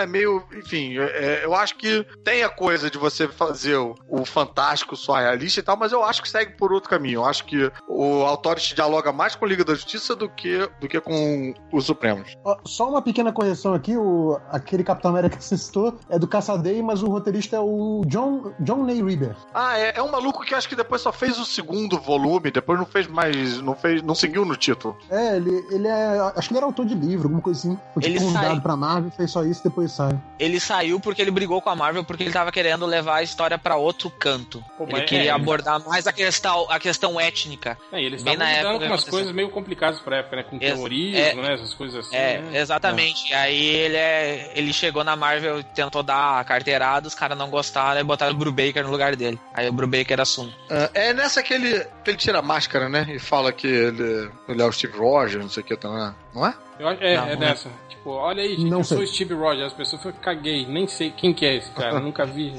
é 0.00 0.06
meio, 0.06 0.44
enfim, 0.54 0.98
é- 0.98 1.02
é, 1.40 1.44
eu 1.44 1.54
acho 1.54 1.76
que 1.76 2.04
tem 2.24 2.42
a 2.42 2.48
coisa 2.48 2.90
de 2.90 2.98
você 2.98 3.28
fazer 3.28 3.76
o, 3.76 3.94
o 4.08 4.24
fantástico 4.24 4.96
só 4.96 5.14
realista 5.14 5.60
e 5.60 5.62
tal, 5.62 5.76
mas 5.76 5.92
eu 5.92 6.02
acho 6.04 6.22
que 6.22 6.28
segue 6.28 6.56
por 6.56 6.72
outro 6.72 6.90
caminho. 6.90 7.20
Eu 7.20 7.24
acho 7.24 7.44
que 7.44 7.70
o 7.88 8.22
Authority 8.24 8.74
dialoga 8.74 9.12
mais 9.12 9.34
com 9.34 9.44
a 9.44 9.48
Liga 9.48 9.64
da 9.64 9.74
Justiça 9.74 10.14
do 10.16 10.28
que, 10.28 10.58
do 10.80 10.88
que 10.88 11.00
com 11.00 11.54
os 11.72 11.88
Supremos. 12.14 12.36
Só 12.64 12.88
uma 12.88 13.02
pequena 13.02 13.32
correção 13.32 13.74
aqui, 13.74 13.96
o, 13.96 14.38
aquele 14.50 14.82
Capitão 14.84 15.10
América 15.10 15.36
que 15.36 15.44
você 15.44 15.56
citou 15.56 15.98
é 16.08 16.18
do 16.18 16.26
Caçadei, 16.26 16.82
mas 16.82 17.02
o 17.02 17.08
roteirista 17.08 17.56
é 17.56 17.60
o 17.60 18.02
John, 18.06 18.52
John 18.60 18.84
Ney 18.84 19.02
Reader. 19.02 19.34
Ah, 19.52 19.78
é, 19.78 19.92
é 19.96 20.02
um 20.02 20.10
maluco 20.10 20.44
que 20.44 20.54
acho 20.54 20.68
que 20.68 20.76
depois 20.76 21.02
só 21.02 21.12
fez 21.12 21.38
o 21.38 21.44
segundo 21.44 21.98
volume, 21.98 22.50
depois 22.50 22.78
não 22.78 22.86
fez 22.86 23.06
mais, 23.06 23.60
não 23.60 23.74
fez, 23.74 24.02
não 24.02 24.14
seguiu 24.14 24.44
no 24.44 24.56
título. 24.56 24.96
É, 25.10 25.36
ele, 25.36 25.50
ele 25.70 25.88
é. 25.88 26.18
Acho 26.36 26.48
que 26.48 26.54
ele 26.54 26.58
era 26.58 26.66
autor 26.66 26.86
de 26.86 26.94
livro, 26.94 27.24
alguma 27.24 27.42
coisa 27.42 27.58
assim. 27.60 27.78
Foi 27.94 28.02
Ele 28.04 28.14
tipo 28.14 28.24
convidado 28.26 28.54
sai- 28.54 28.60
pra 28.60 28.76
Marvel, 28.76 29.10
fez 29.10 29.30
só 29.30 29.44
isso 29.44 29.60
e 29.60 29.64
depois 29.68 29.92
sai. 29.92 30.18
Ele 30.38 30.60
saiu 30.60 31.00
porque 31.00 31.22
ele 31.22 31.30
brigou 31.30 31.60
com 31.60 31.70
a 31.70 31.76
Marvel 31.76 32.04
porque 32.04 32.22
ele 32.22 32.32
tava 32.32 32.50
querendo 32.52 32.86
levar 32.86 33.16
a 33.16 33.22
história 33.22 33.58
pra 33.58 33.76
outro 33.76 34.10
canto. 34.10 34.64
Pô, 34.76 34.84
ele 34.84 34.92
mas 34.92 35.04
queria 35.04 35.30
é, 35.30 35.34
abordar 35.34 35.84
mais 35.86 36.06
a 36.06 36.12
questão, 36.12 36.66
a 36.70 36.78
questão 36.78 37.20
étnica. 37.20 37.76
É, 37.92 38.02
eles 38.02 38.20
estavam 38.20 38.46
lidando 38.46 38.78
com 38.80 38.86
umas 38.86 39.04
coisas 39.04 39.32
meio 39.32 39.50
complicadas 39.50 40.00
pra 40.00 40.18
época, 40.18 40.36
né? 40.36 40.42
Com 40.44 40.56
Ex- 40.56 40.72
terrorismo, 40.72 41.18
é- 41.18 41.34
né? 41.34 41.54
Essas 41.54 41.74
coisas 41.74 41.97
assim. 42.00 42.16
É, 42.16 42.40
né? 42.40 42.60
exatamente. 42.60 43.30
E 43.30 43.34
aí 43.34 43.66
ele, 43.66 43.96
é, 43.96 44.52
ele 44.54 44.72
chegou 44.72 45.04
na 45.04 45.16
Marvel, 45.16 45.62
tentou 45.62 46.02
dar 46.02 46.40
a 46.40 46.44
carteirada, 46.44 47.08
os 47.08 47.14
caras 47.14 47.36
não 47.36 47.50
gostaram 47.50 48.00
e 48.00 48.04
botaram 48.04 48.32
o 48.32 48.36
Brubaker 48.36 48.84
no 48.84 48.90
lugar 48.90 49.14
dele. 49.16 49.38
Aí 49.54 49.68
o 49.68 49.72
Brubaker 49.72 50.20
assume. 50.20 50.54
Ah, 50.70 50.90
É 50.94 51.12
nessa 51.12 51.42
que 51.42 51.54
ele, 51.54 51.84
que 52.04 52.10
ele 52.10 52.18
tira 52.18 52.38
a 52.38 52.42
máscara, 52.42 52.88
né? 52.88 53.06
E 53.08 53.18
fala 53.18 53.52
que 53.52 53.66
ele, 53.66 54.30
ele 54.48 54.62
é 54.62 54.64
o 54.64 54.72
Steve 54.72 54.96
Rogers, 54.96 55.42
não 55.42 55.50
sei 55.50 55.62
o 55.62 55.66
que, 55.66 55.76
tá, 55.76 56.14
não 56.34 56.46
é? 56.46 56.54
Eu 56.78 56.88
é, 56.88 57.16
Não, 57.16 57.26
é 57.28 57.36
não 57.36 57.42
é. 57.42 57.48
dessa. 57.48 57.68
Tipo, 57.98 58.10
olha 58.10 58.42
aí, 58.42 58.50
gente, 58.56 58.70
Não 58.70 58.78
eu 58.78 58.84
sei. 58.84 58.96
sou 58.98 59.06
Steve 59.06 59.34
Rogers. 59.34 59.66
As 59.66 59.72
pessoas 59.72 60.02
falam, 60.02 60.16
caguei, 60.22 60.64
nem 60.66 60.86
sei 60.86 61.10
quem 61.10 61.34
que 61.34 61.44
é 61.44 61.56
esse 61.56 61.70
cara, 61.72 61.98
nunca 62.00 62.24
vi. 62.24 62.52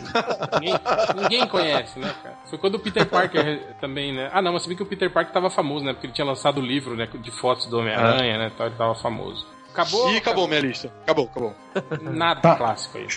ninguém, 0.54 0.74
ninguém 1.16 1.48
conhece, 1.48 1.98
né, 1.98 2.14
cara? 2.22 2.38
Foi 2.46 2.58
quando 2.60 2.76
o 2.76 2.80
Peter 2.80 3.06
Parker 3.06 3.76
também, 3.80 4.14
né? 4.14 4.30
Ah, 4.34 4.42
não, 4.42 4.52
mas 4.54 4.62
você 4.64 4.68
viu 4.70 4.78
que 4.78 4.84
o 4.84 4.86
Peter 4.86 5.10
Parker 5.12 5.34
tava 5.34 5.50
famoso, 5.50 5.86
né? 5.86 5.94
Porque 5.94 6.08
ele 6.08 6.14
tinha 6.14 6.26
lançado 6.26 6.60
o 6.60 6.62
livro, 6.66 6.96
né? 6.96 7.08
De 7.14 7.32
fotos 7.32 7.66
do 7.68 7.80
Homem-Aranha, 7.80 8.38
né? 8.38 8.52
Tal, 8.58 8.68
ele 8.68 8.76
tava 8.76 8.94
famoso. 8.96 9.48
Acabou? 9.72 10.12
E 10.12 10.18
acabou 10.18 10.48
minha 10.48 10.60
lista. 10.60 10.92
Acabou, 11.04 11.26
acabou. 11.26 11.56
Nada 12.02 12.42
Tá. 12.42 12.56
clássico 12.56 12.98
aí. 12.98 13.08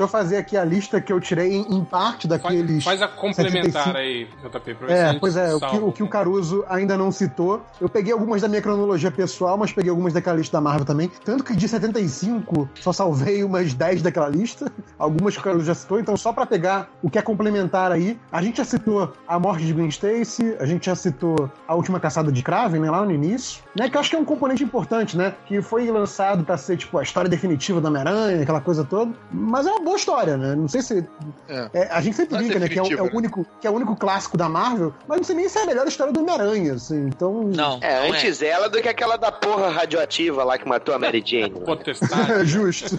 Deixa 0.00 0.16
eu 0.16 0.20
fazer 0.20 0.36
aqui 0.38 0.56
a 0.56 0.64
lista 0.64 0.98
que 0.98 1.12
eu 1.12 1.20
tirei 1.20 1.52
em, 1.52 1.76
em 1.76 1.84
parte 1.84 2.26
Faz, 2.26 2.42
daqueles. 2.42 2.82
faz 2.82 3.02
a 3.02 3.08
complementar 3.08 3.84
75. 3.84 3.96
aí, 3.98 4.28
JP, 4.42 4.74
pra 4.74 4.92
É, 4.92 5.12
pois 5.18 5.36
é, 5.36 5.54
o 5.54 5.60
que, 5.60 5.76
o 5.76 5.92
que 5.92 6.02
o 6.02 6.08
Caruso 6.08 6.64
ainda 6.70 6.96
não 6.96 7.12
citou. 7.12 7.62
Eu 7.78 7.86
peguei 7.86 8.10
algumas 8.10 8.40
da 8.40 8.48
minha 8.48 8.62
cronologia 8.62 9.10
pessoal, 9.10 9.58
mas 9.58 9.72
peguei 9.72 9.90
algumas 9.90 10.14
daquela 10.14 10.38
lista 10.38 10.56
da 10.56 10.60
Marvel 10.62 10.86
também. 10.86 11.10
Tanto 11.22 11.44
que 11.44 11.54
de 11.54 11.68
75, 11.68 12.66
só 12.76 12.94
salvei 12.94 13.44
umas 13.44 13.74
10 13.74 14.00
daquela 14.00 14.28
lista. 14.28 14.72
Algumas 14.98 15.34
que 15.34 15.40
o 15.40 15.44
Caruso 15.44 15.66
já 15.66 15.74
citou. 15.74 16.00
Então, 16.00 16.16
só 16.16 16.32
pra 16.32 16.46
pegar 16.46 16.88
o 17.02 17.10
que 17.10 17.18
é 17.18 17.22
complementar 17.22 17.92
aí, 17.92 18.18
a 18.32 18.40
gente 18.40 18.56
já 18.58 18.64
citou 18.64 19.12
a 19.28 19.38
morte 19.38 19.66
de 19.66 19.72
Gwen 19.72 19.88
Stacy, 19.88 20.56
a 20.58 20.64
gente 20.64 20.86
já 20.86 20.94
citou 20.94 21.50
a 21.66 21.74
última 21.74 22.00
caçada 22.00 22.30
de 22.32 22.42
Kraven, 22.42 22.80
né, 22.80 22.90
lá 22.90 23.04
no 23.04 23.12
início. 23.12 23.62
Né, 23.74 23.88
que 23.88 23.96
eu 23.96 24.00
acho 24.00 24.10
que 24.10 24.16
é 24.16 24.18
um 24.18 24.24
componente 24.24 24.62
importante, 24.64 25.16
né? 25.16 25.34
Que 25.46 25.60
foi 25.60 25.90
lançado 25.90 26.44
pra 26.44 26.56
ser, 26.56 26.76
tipo, 26.76 26.96
a 26.98 27.02
história 27.02 27.28
definitiva 27.28 27.80
do 27.80 27.88
Homem-Aranha, 27.88 28.42
aquela 28.42 28.60
coisa 28.60 28.84
toda. 28.84 29.12
Mas 29.30 29.66
é 29.66 29.70
uma 29.70 29.84
boa 29.84 29.89
história, 29.96 30.36
né? 30.36 30.54
Não 30.54 30.68
sei 30.68 30.82
se 30.82 31.06
É. 31.48 31.70
é, 31.72 31.88
a 31.90 32.00
gente 32.00 32.16
sempre 32.16 32.34
é 32.36 32.38
brinca, 32.38 32.58
né? 32.58 32.68
Que 32.68 32.78
é, 32.78 32.82
o, 32.82 32.92
é 32.98 33.02
o 33.02 33.16
único, 33.16 33.46
que 33.60 33.66
é 33.66 33.70
o 33.70 33.74
único 33.74 33.96
clássico 33.96 34.36
da 34.36 34.48
Marvel, 34.48 34.92
mas 35.08 35.18
não 35.18 35.24
sei 35.24 35.36
nem 35.36 35.48
se 35.48 35.58
é 35.58 35.62
a 35.62 35.66
melhor 35.66 35.86
história 35.86 36.12
do 36.12 36.20
Homem-Aranha, 36.20 36.74
assim. 36.74 37.06
Então. 37.06 37.42
Não. 37.54 37.78
É, 37.82 38.08
não 38.08 38.14
antes 38.14 38.42
ela 38.42 38.68
do 38.68 38.80
que 38.80 38.88
aquela 38.88 39.16
da 39.16 39.30
porra 39.32 39.68
radioativa 39.70 40.44
lá 40.44 40.58
que 40.58 40.68
matou 40.68 40.94
a 40.94 40.98
Mary 40.98 41.22
Jane. 41.24 41.50
né? 41.50 41.60
Potestade. 41.64 42.44
Justo. 42.46 42.96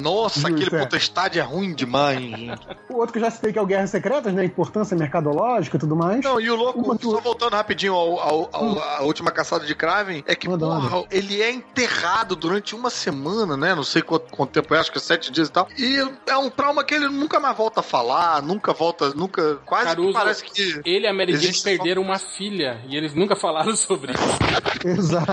Nossa, 0.00 0.40
Justo, 0.40 0.54
aquele 0.54 0.76
é. 0.76 0.78
potestade 0.84 1.38
é 1.38 1.42
ruim 1.42 1.74
demais, 1.74 2.18
gente. 2.20 2.66
O 2.88 2.96
outro 2.96 3.12
que 3.12 3.18
eu 3.18 3.22
já 3.22 3.30
citei 3.30 3.52
que 3.52 3.58
é 3.58 3.62
o 3.62 3.66
Guerras 3.66 3.90
Secretas, 3.90 4.32
né? 4.32 4.44
Importância 4.44 4.96
mercadológica 4.96 5.76
e 5.76 5.80
tudo 5.80 5.94
mais. 5.96 6.22
Não, 6.24 6.40
e 6.40 6.50
o 6.50 6.56
louco, 6.56 6.80
Uma 6.80 6.98
só 7.00 7.20
voltando 7.20 7.54
rapidinho 7.54 7.94
ao, 7.94 8.18
ao- 8.18 8.48
ao- 8.52 8.78
à 8.78 9.02
última 9.02 9.30
caçada 9.30 9.64
de 9.66 9.74
Kraven, 9.74 10.22
é 10.26 10.34
que, 10.34 10.48
porra, 10.48 11.04
ele 11.10 11.40
é 11.42 11.50
enterrado 11.52 12.34
durante 12.36 12.74
uma 12.74 12.90
semana, 12.90 13.56
né? 13.56 13.74
Não 13.74 13.84
sei 13.84 14.02
quanto, 14.02 14.30
quanto 14.30 14.50
tempo 14.50 14.74
é, 14.74 14.78
acho 14.78 14.90
que 14.92 14.98
é 14.98 15.00
sete 15.00 15.30
dias 15.32 15.48
e 15.48 15.52
tal. 15.52 15.68
E 15.76 15.97
é 16.26 16.36
um 16.36 16.50
trauma 16.50 16.84
que 16.84 16.94
ele 16.94 17.08
nunca 17.08 17.38
mais 17.40 17.56
volta 17.56 17.80
a 17.80 17.82
falar, 17.82 18.42
nunca 18.42 18.72
volta, 18.72 19.10
nunca. 19.14 19.56
Quase 19.64 19.84
Caruso, 19.86 20.08
que 20.08 20.14
parece 20.14 20.44
que. 20.44 20.80
Ele 20.84 21.04
e 21.04 21.08
a 21.08 21.12
Mary 21.12 21.32
Jane 21.32 21.44
Existe 21.44 21.62
só- 21.62 21.68
perderam 21.68 22.02
uma 22.02 22.18
filha 22.18 22.80
e 22.88 22.96
eles 22.96 23.14
nunca 23.14 23.34
falaram 23.36 23.74
sobre 23.76 24.12
isso. 24.12 24.38
Exato. 24.86 25.28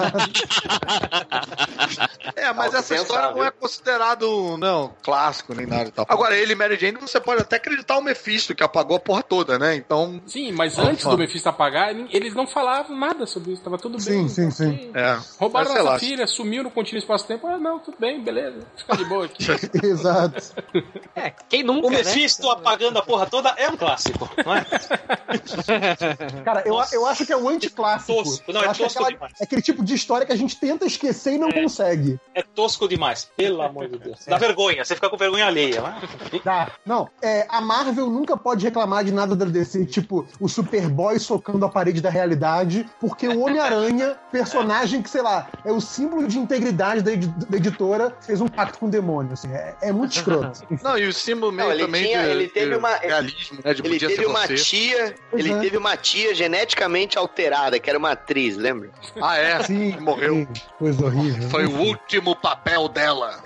É, 2.36 2.52
mas 2.54 2.66
Algo 2.68 2.78
essa 2.78 2.96
história 2.96 3.32
não 3.32 3.44
é 3.44 3.52
considerado, 3.52 4.58
não, 4.58 4.94
clássico 5.04 5.54
nem 5.54 5.66
nada 5.66 5.90
e 5.90 5.92
tal. 5.92 6.06
Agora, 6.10 6.36
ele 6.36 6.54
e 6.54 6.56
Mary 6.56 6.78
Jane, 6.78 6.98
você 7.00 7.20
pode 7.20 7.42
até 7.42 7.56
acreditar 7.58 7.98
o 7.98 8.02
Mephisto, 8.02 8.54
que 8.56 8.64
apagou 8.64 8.98
a 8.98 9.00
porra 9.00 9.24
toda, 9.24 9.58
né? 9.60 9.76
Então. 9.76 10.22
Sim, 10.26 10.52
mas 10.52 10.78
antes 10.78 11.06
do 11.06 11.18
Mephisto 11.18 11.48
apagar, 11.50 11.96
eles 12.12 12.34
não 12.34 12.48
falavam 12.48 12.98
nada 12.98 13.26
sobre 13.26 13.54
isso, 13.54 13.62
tava 13.64 13.78
tudo 13.78 14.00
Sim, 14.00 14.12
bem. 14.22 14.30
sim, 14.30 14.46
tá 14.50 14.52
sim. 14.52 14.70
ok. 14.70 14.92
É. 14.96 15.20
Roubaram 15.40 15.70
nossa 15.70 15.84
lá. 15.84 16.00
filha, 16.00 16.28
sumiu 16.28 16.64
no 16.64 16.72
contínuo 16.72 17.00
espaço-tempo. 17.00 17.48
Ah, 17.48 17.58
não, 17.58 17.80
tudo 17.80 17.98
bem, 18.00 18.22
beleza. 18.22 18.60
Fica 18.76 18.98
de 18.98 19.06
boa 19.06 19.26
aqui. 19.26 19.44
Exato. 19.86 20.45
É, 21.16 21.32
quem 21.48 21.64
nunca, 21.64 21.88
O 21.88 21.90
né? 21.90 22.00
Mephisto 22.00 22.50
apagando 22.50 23.00
a 23.00 23.02
porra 23.02 23.26
toda 23.26 23.50
é 23.58 23.70
um 23.70 23.78
clássico, 23.78 24.30
não 24.46 24.54
é? 24.56 24.66
Cara, 26.44 26.64
eu, 26.66 26.76
eu 26.92 27.06
acho 27.06 27.26
que 27.26 27.32
é 27.32 27.38
o 27.38 27.48
anticlássico. 27.48 28.24
Tosco. 28.24 28.52
Não, 28.54 28.62
Eu 28.62 28.70
é 28.70 28.74
que 28.74 28.84
tosco 28.84 29.00
aquela- 29.00 29.12
demais. 29.12 29.34
É 29.40 29.44
aquele 29.44 29.62
tipo 29.62 29.84
de 29.84 29.94
história 29.94 30.26
que 30.26 30.34
a 30.34 30.36
gente 30.36 30.58
tenta 30.60 30.86
esquecer 30.86 31.34
e 31.34 31.38
não 31.38 31.52
consegue. 31.52 32.20
É 32.34 32.42
tosco 32.42 32.88
demais, 32.88 33.30
pelo 33.38 33.62
amor 33.64 33.88
de 33.88 33.98
Deus. 33.98 34.20
Dá 34.28 34.38
vergonha, 34.38 34.84
você 34.84 34.96
fica 34.96 35.10
com 35.10 35.18
vergonha 35.18 35.46
alheia. 35.46 35.82
né? 35.82 36.02
Tá. 36.44 36.72
Não, 36.86 37.10
é, 37.22 37.46
a 37.50 37.62
Marvel 37.62 38.10
nunca 38.10 38.36
pode 38.38 38.64
reclamar 38.66 39.04
de 39.06 39.12
nada 39.14 39.36
da 39.36 39.46
DC, 39.46 39.86
tipo 39.86 40.28
o 40.40 40.48
Superboy 40.50 41.18
socando 41.20 41.66
a 41.66 41.70
parede 41.70 42.02
da 42.02 42.10
realidade, 42.10 42.86
porque 43.00 43.28
o 43.28 43.40
Homem-Aranha, 43.42 44.18
personagem 44.32 45.02
que, 45.02 45.10
sei 45.10 45.22
lá, 45.22 45.48
é 45.64 45.72
o 45.72 45.80
símbolo 45.80 46.28
de 46.28 46.38
integridade 46.38 47.02
da, 47.02 47.12
edi- 47.14 47.28
da 47.50 47.58
editora, 47.58 48.16
fez 48.22 48.42
um 48.42 48.48
pacto 48.48 48.80
com 48.80 48.88
o 48.88 48.90
demônio. 48.90 49.34
Assim, 49.34 49.52
é, 49.54 49.76
é 49.82 49.92
muito 49.92 50.12
escroto. 50.16 50.35
Não, 50.84 50.98
e 50.98 51.08
o 51.08 51.14
símbolo 51.14 51.52
meio 51.52 51.68
Não, 51.70 51.76
ele 51.76 51.86
também 51.86 52.04
tinha- 52.06 52.24
de, 52.24 52.30
ele 52.30 52.48
teve 52.48 52.72
de 52.72 52.76
uma- 52.78 52.96
realismo, 52.98 53.60
né? 53.64 53.74
De 53.74 53.82
Ele 53.82 53.90
podia 53.90 54.08
teve 54.10 54.22
ser 54.22 54.28
uma 54.28 54.48
você. 54.48 54.56
tia, 54.56 55.16
Pois 55.32 55.46
ele 55.46 55.54
é. 55.54 55.60
teve 55.60 55.78
uma 55.78 55.98
tia 55.98 56.34
geneticamente 56.36 57.18
alterada, 57.18 57.80
que 57.80 57.90
era 57.90 57.98
uma 58.00 58.12
atriz, 58.12 58.58
lembra? 58.58 58.90
Ah, 59.22 59.38
é? 59.38 59.64
Sim, 59.64 59.98
Morreu. 60.00 60.34
sim, 60.36 60.48
coisa 60.80 61.06
horrível. 61.06 61.50
Foi 61.50 61.66
o 61.66 61.78
último 61.80 62.36
papel 62.36 62.88
dela. 62.88 63.40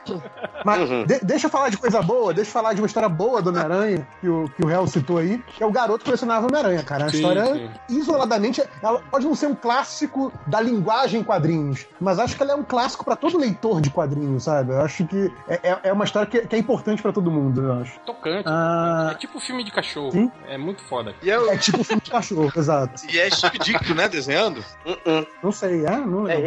Mas 0.66 0.90
Uhum. 0.90 1.06
de- 1.06 1.20
deixa 1.24 1.48
eu 1.48 1.52
falar 1.52 1.70
de 1.70 1.78
coisa 1.78 2.02
boa, 2.02 2.34
deixa 2.34 2.50
eu 2.50 2.54
falar 2.54 2.74
de 2.74 2.82
uma 2.82 2.88
história 2.88 3.10
boa 3.10 3.42
do 3.42 3.50
Homem-Aranha. 3.50 4.08
Que 4.22 4.28
o, 4.28 4.50
que 4.56 4.66
o 4.66 4.70
Hell 4.70 4.88
citou 4.88 5.18
aí, 5.18 5.38
que 5.56 5.64
é 5.64 5.66
o 5.66 5.72
garoto 5.72 6.00
que 6.00 6.06
colecionava 6.06 6.48
Homem-Aranha, 6.48 6.84
cara. 6.84 7.06
A 7.06 7.10
Sim, 7.10 7.18
história, 7.18 7.46
sim. 7.54 7.70
isoladamente, 7.90 8.62
ela 8.82 9.00
pode 9.12 9.26
não 9.26 9.36
ser 9.36 9.48
um 9.48 9.56
clássico 9.56 10.32
da 10.48 10.60
linguagem 10.60 11.22
em 11.22 11.24
quadrinhos, 11.24 11.86
mas 12.00 12.20
acho 12.20 12.36
que 12.36 12.44
ela 12.44 12.52
é 12.54 12.56
um 12.56 12.64
clássico 12.64 13.04
pra 13.06 13.16
todo 13.16 13.38
leitor 13.38 13.82
de 13.82 13.90
quadrinhos, 13.90 14.44
sabe? 14.44 14.72
Eu 14.74 14.82
acho 14.82 15.06
que 15.06 15.32
é, 15.48 15.60
é- 15.64 15.80
é 15.84 15.94
uma 15.94 16.04
história 16.06 16.28
que, 16.30 16.46
que 16.48 16.56
é 16.56 16.60
importante 16.60 16.79
pra 17.02 17.12
todo 17.12 17.30
mundo, 17.32 17.62
eu 17.64 17.74
acho. 17.82 18.00
Tocante. 18.02 18.44
Ah. 18.48 19.10
É 19.12 19.16
tipo 19.16 19.40
filme 19.40 19.64
de 19.64 19.72
cachorro. 19.72 20.12
Sim. 20.12 20.32
É 20.48 20.58
muito 20.58 20.84
foda. 20.84 21.14
E 21.22 21.30
é, 21.30 21.36
É 21.36 21.58
tipo 21.58 21.84
filme 21.84 22.02
de 22.02 22.12
cachorro, 22.12 22.52
exato. 22.56 23.02
e 23.12 23.20
é 23.20 23.30
Steve 23.30 23.58
Ditko, 23.60 23.94
né, 23.94 24.08
desenhando? 24.08 24.64
Uh-uh. 24.86 25.26
Não 25.44 25.52
sei, 25.52 25.86
é? 25.86 25.98
Não 25.98 26.28
É. 26.28 26.42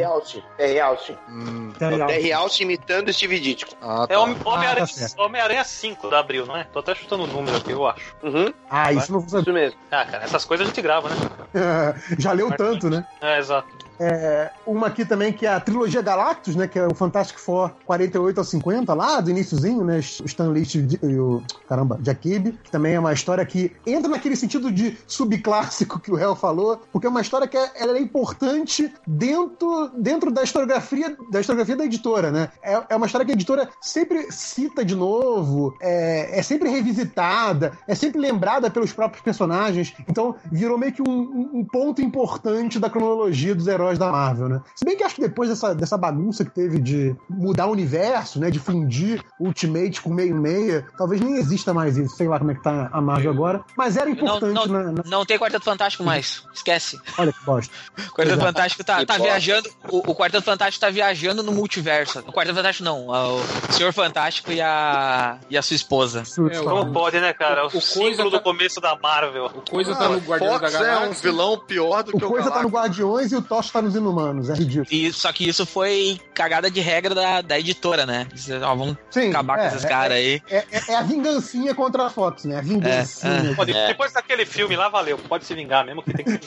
É 0.59 0.81
Austin. 0.81 1.17
Hum. 1.29 1.73
É 1.81 1.89
real. 1.89 2.11
É 2.11 2.19
imitando 2.63 3.13
Steve 3.13 3.39
Ditko. 3.41 3.75
Ah, 3.81 4.07
É 4.09 4.19
Homem- 4.19 4.37
Ah, 4.45 4.49
Homem-Aranha 4.49 4.87
tá. 4.87 5.23
Homem-Aranha 5.23 5.65
5 5.65 6.09
da 6.09 6.19
Abril, 6.21 6.47
não 6.47 6.57
é? 6.57 6.65
Tô 6.65 6.79
até 6.81 6.95
chutando 6.95 7.25
o 7.25 7.27
número 7.27 7.57
aqui, 7.57 7.71
eu 7.73 7.87
acho. 7.87 8.15
Uhum. 8.23 8.53
Ah, 8.71 8.93
isso 8.93 9.13
não 9.13 9.21
saber. 9.29 9.43
Isso 9.43 9.53
mesmo. 9.53 9.79
Ah, 9.91 10.05
cara, 10.05 10.25
essas 10.25 10.45
coisas 10.45 10.67
a 10.67 10.69
gente 10.69 10.83
grava, 10.83 11.09
né? 11.09 11.17
Já 12.19 12.33
leu 12.33 12.51
tanto, 12.57 12.89
né? 12.91 13.07
É, 13.21 13.39
exato. 13.39 13.69
É, 14.01 14.51
uma 14.67 14.87
aqui 14.89 15.05
também 15.05 15.33
que 15.33 15.47
é 15.47 15.53
a 15.53 15.61
trilogia 15.61 16.03
Galactus, 16.03 16.57
né? 16.57 16.67
Que 16.67 16.79
é 16.79 16.87
o 16.87 16.95
Fantastic 16.95 17.39
Four 17.39 17.71
48 17.87 18.39
ao 18.39 18.45
50, 18.45 18.95
lá 18.95 19.21
do 19.21 19.31
iníciozinho, 19.31 19.85
né? 19.85 19.99
O 19.99 20.25
Stan 20.27 20.49
Lee 20.49 20.67
e 21.03 21.19
o, 21.19 21.43
caramba, 21.69 21.99
Jack 22.01 22.21
Kirby, 22.21 22.53
que 22.63 22.71
também 22.71 22.95
é 22.95 23.01
uma 23.01 23.13
história 23.13 23.45
que 23.45 23.73
entra 23.87 24.11
naquele 24.11 24.37
sentido 24.37 24.71
de 24.71 24.97
subclássico 25.07 25.99
que 26.01 26.11
o 26.11 26.19
Hell 26.19 26.35
falou, 26.37 26.81
porque 26.93 27.07
é 27.07 27.11
uma 27.11 27.21
história 27.21 27.47
que 27.47 27.57
é, 27.57 27.71
ela 27.77 27.97
é 27.97 28.01
importante 28.01 28.93
dentro, 29.07 29.91
dentro 29.97 30.31
da 30.31 30.43
historiografia 30.43 31.17
da 31.31 31.41
historiografia 31.41 31.77
da 31.77 31.85
editora, 31.85 32.31
né? 32.31 32.49
É, 32.63 32.83
é 32.91 32.97
uma 32.97 33.07
história 33.07 33.25
que 33.25 33.33
a 33.33 33.35
editora 33.35 33.69
sempre 33.81 34.31
cita 34.31 34.85
de 34.85 34.95
novo, 34.95 35.75
é, 35.81 36.39
é 36.39 36.43
sempre 36.43 36.69
revisitada, 36.69 37.73
é 37.87 37.95
sempre 37.95 38.21
lembrada 38.21 38.71
pelos 38.71 38.93
próprios 38.93 39.23
personagens, 39.23 39.93
então 40.09 40.35
virou 40.51 40.79
meio 40.79 40.93
que 40.93 41.03
um- 41.03 41.51
um 41.55 41.65
ponto 41.65 42.01
importante 42.01 42.79
da 42.79 42.89
cronologia 42.91 43.55
dos 43.55 43.67
heróis 43.67 43.92
da 43.99 44.11
Marvel, 44.11 44.49
né? 44.49 44.61
Se 44.77 44.85
bem 44.85 44.97
que 44.97 45.03
acho 45.05 45.15
que 45.17 45.21
depois 45.23 45.49
dessa, 45.49 45.75
dessa 45.75 45.97
bagunça 45.97 46.45
que 46.45 46.51
teve 46.51 46.79
de 46.79 47.15
mudar 47.29 47.67
o 47.67 47.71
universo, 47.73 48.39
né? 48.41 48.51
De 48.51 48.59
fundir 48.59 49.23
Ultimate 49.41 50.01
com 50.01 50.11
meio-meia, 50.13 50.87
talvez 50.97 51.21
nem 51.21 51.37
exista 51.37 51.73
mais 51.75 51.97
isso, 51.97 52.17
sei 52.17 52.29
lá 52.29 52.39
como 52.39 52.51
é 52.51 52.55
que 52.55 52.63
tá 52.63 52.89
a 52.93 53.01
Marvel 53.01 53.31
agora, 53.31 53.65
mas 53.77 53.97
era 53.97 54.07
Não, 54.07 54.13
importante 54.13 54.55
não, 54.55 54.67
na, 54.67 54.93
na- 54.93 55.03
não 55.05 55.25
tem 55.27 55.39
Quarteto 55.39 55.65
Fantástico 55.65 56.05
mais. 56.05 56.43
Esquece. 56.55 57.01
Olha 57.19 57.33
que 57.33 57.45
bosta. 57.45 57.73
O 57.99 58.03
Quarteto 58.13 58.23
Exato. 58.37 58.41
Fantástico 58.43 58.85
tá, 58.85 59.05
tá 59.05 59.19
viajando. 59.19 59.69
O, 59.89 60.11
o 60.11 60.15
Quarteto 60.15 60.45
Fantástico 60.45 60.81
tá 60.85 60.91
viajando 60.91 61.43
no 61.43 61.53
multiverso. 61.53 62.21
O 62.21 62.33
Quarteto 62.33 62.57
Fantástico 62.57 62.85
não. 62.85 63.15
é 63.15 63.19
O 63.25 63.73
Senhor 63.73 63.93
Fantástico 63.93 64.53
e 64.53 64.61
a, 64.61 65.39
e 65.51 65.57
a 65.57 65.63
sua 65.63 65.75
esposa. 65.77 66.23
É, 66.51 66.61
o- 66.61 66.65
Como 66.65 66.93
pode, 66.93 67.21
né, 67.21 67.33
cara? 67.33 67.65
O, 67.65 67.69
O 67.69 67.71
Coisa 67.73 67.87
símbolo 67.87 68.31
tá- 68.31 68.37
do 68.39 68.43
começo 68.43 68.81
da 68.81 68.97
Marvel. 68.97 69.47
O 69.47 69.71
Coisa 69.71 69.95
tá 69.95 70.09
no 70.09 70.19
Guardiões 70.19 70.61
da 70.61 70.69
Fox 70.69 70.75
é 70.75 70.79
um 70.79 70.83
Galáxia. 70.83 71.31
vilão 71.31 71.59
pior 71.59 72.03
do 72.03 72.17
O 72.17 72.19
que 72.19 72.25
o 72.25 72.29
Coisa 72.29 72.51
tá 72.51 72.63
no. 72.63 72.69
Guardiões 72.69 73.33
e 73.33 73.37
o 73.37 73.43
Tocha 73.43 73.72
tá 73.73 73.83
nos 73.83 73.95
Inumanos, 73.97 74.51
é 74.51 74.55
ridículo. 74.55 74.87
E, 74.91 75.13
só 75.13 75.33
que 75.33 75.49
isso 75.49 75.65
foi 75.65 76.21
cagada 76.35 76.71
de 76.71 76.81
regra 76.81 77.15
da, 77.15 77.41
da 77.41 77.59
editora, 77.59 78.05
né? 78.07 78.27
Disse, 78.33 78.53
Ó, 78.55 78.75
vamos 78.75 78.97
Sim, 79.11 79.31
acabar 79.31 79.59
é, 79.59 79.63
com 79.63 79.69
esses 79.69 79.85
é- 79.85 79.89
caras 79.89 80.17
aí. 80.19 80.43
É, 80.51 80.57
é- 80.71 80.83
é 80.89 80.97
a 80.97 81.03
vingancinha 81.03 81.75
contra 81.75 82.05
a 82.07 82.11
Fox, 82.11 82.45
né? 82.45 82.59
A 82.59 82.61
vingancinha. 82.61 83.55
Pô, 83.57 83.65
de- 83.65 83.73
Depois 83.73 84.13
daquele 84.13 84.45
filme 84.47 84.77
lá, 84.77 84.89
valeu. 84.89 85.17
Pode 85.19 85.45
se 85.45 85.55
vingar 85.55 85.85
mesmo 85.85 86.03
que 86.03 86.13
tem 86.13 86.25
que. 86.25 86.33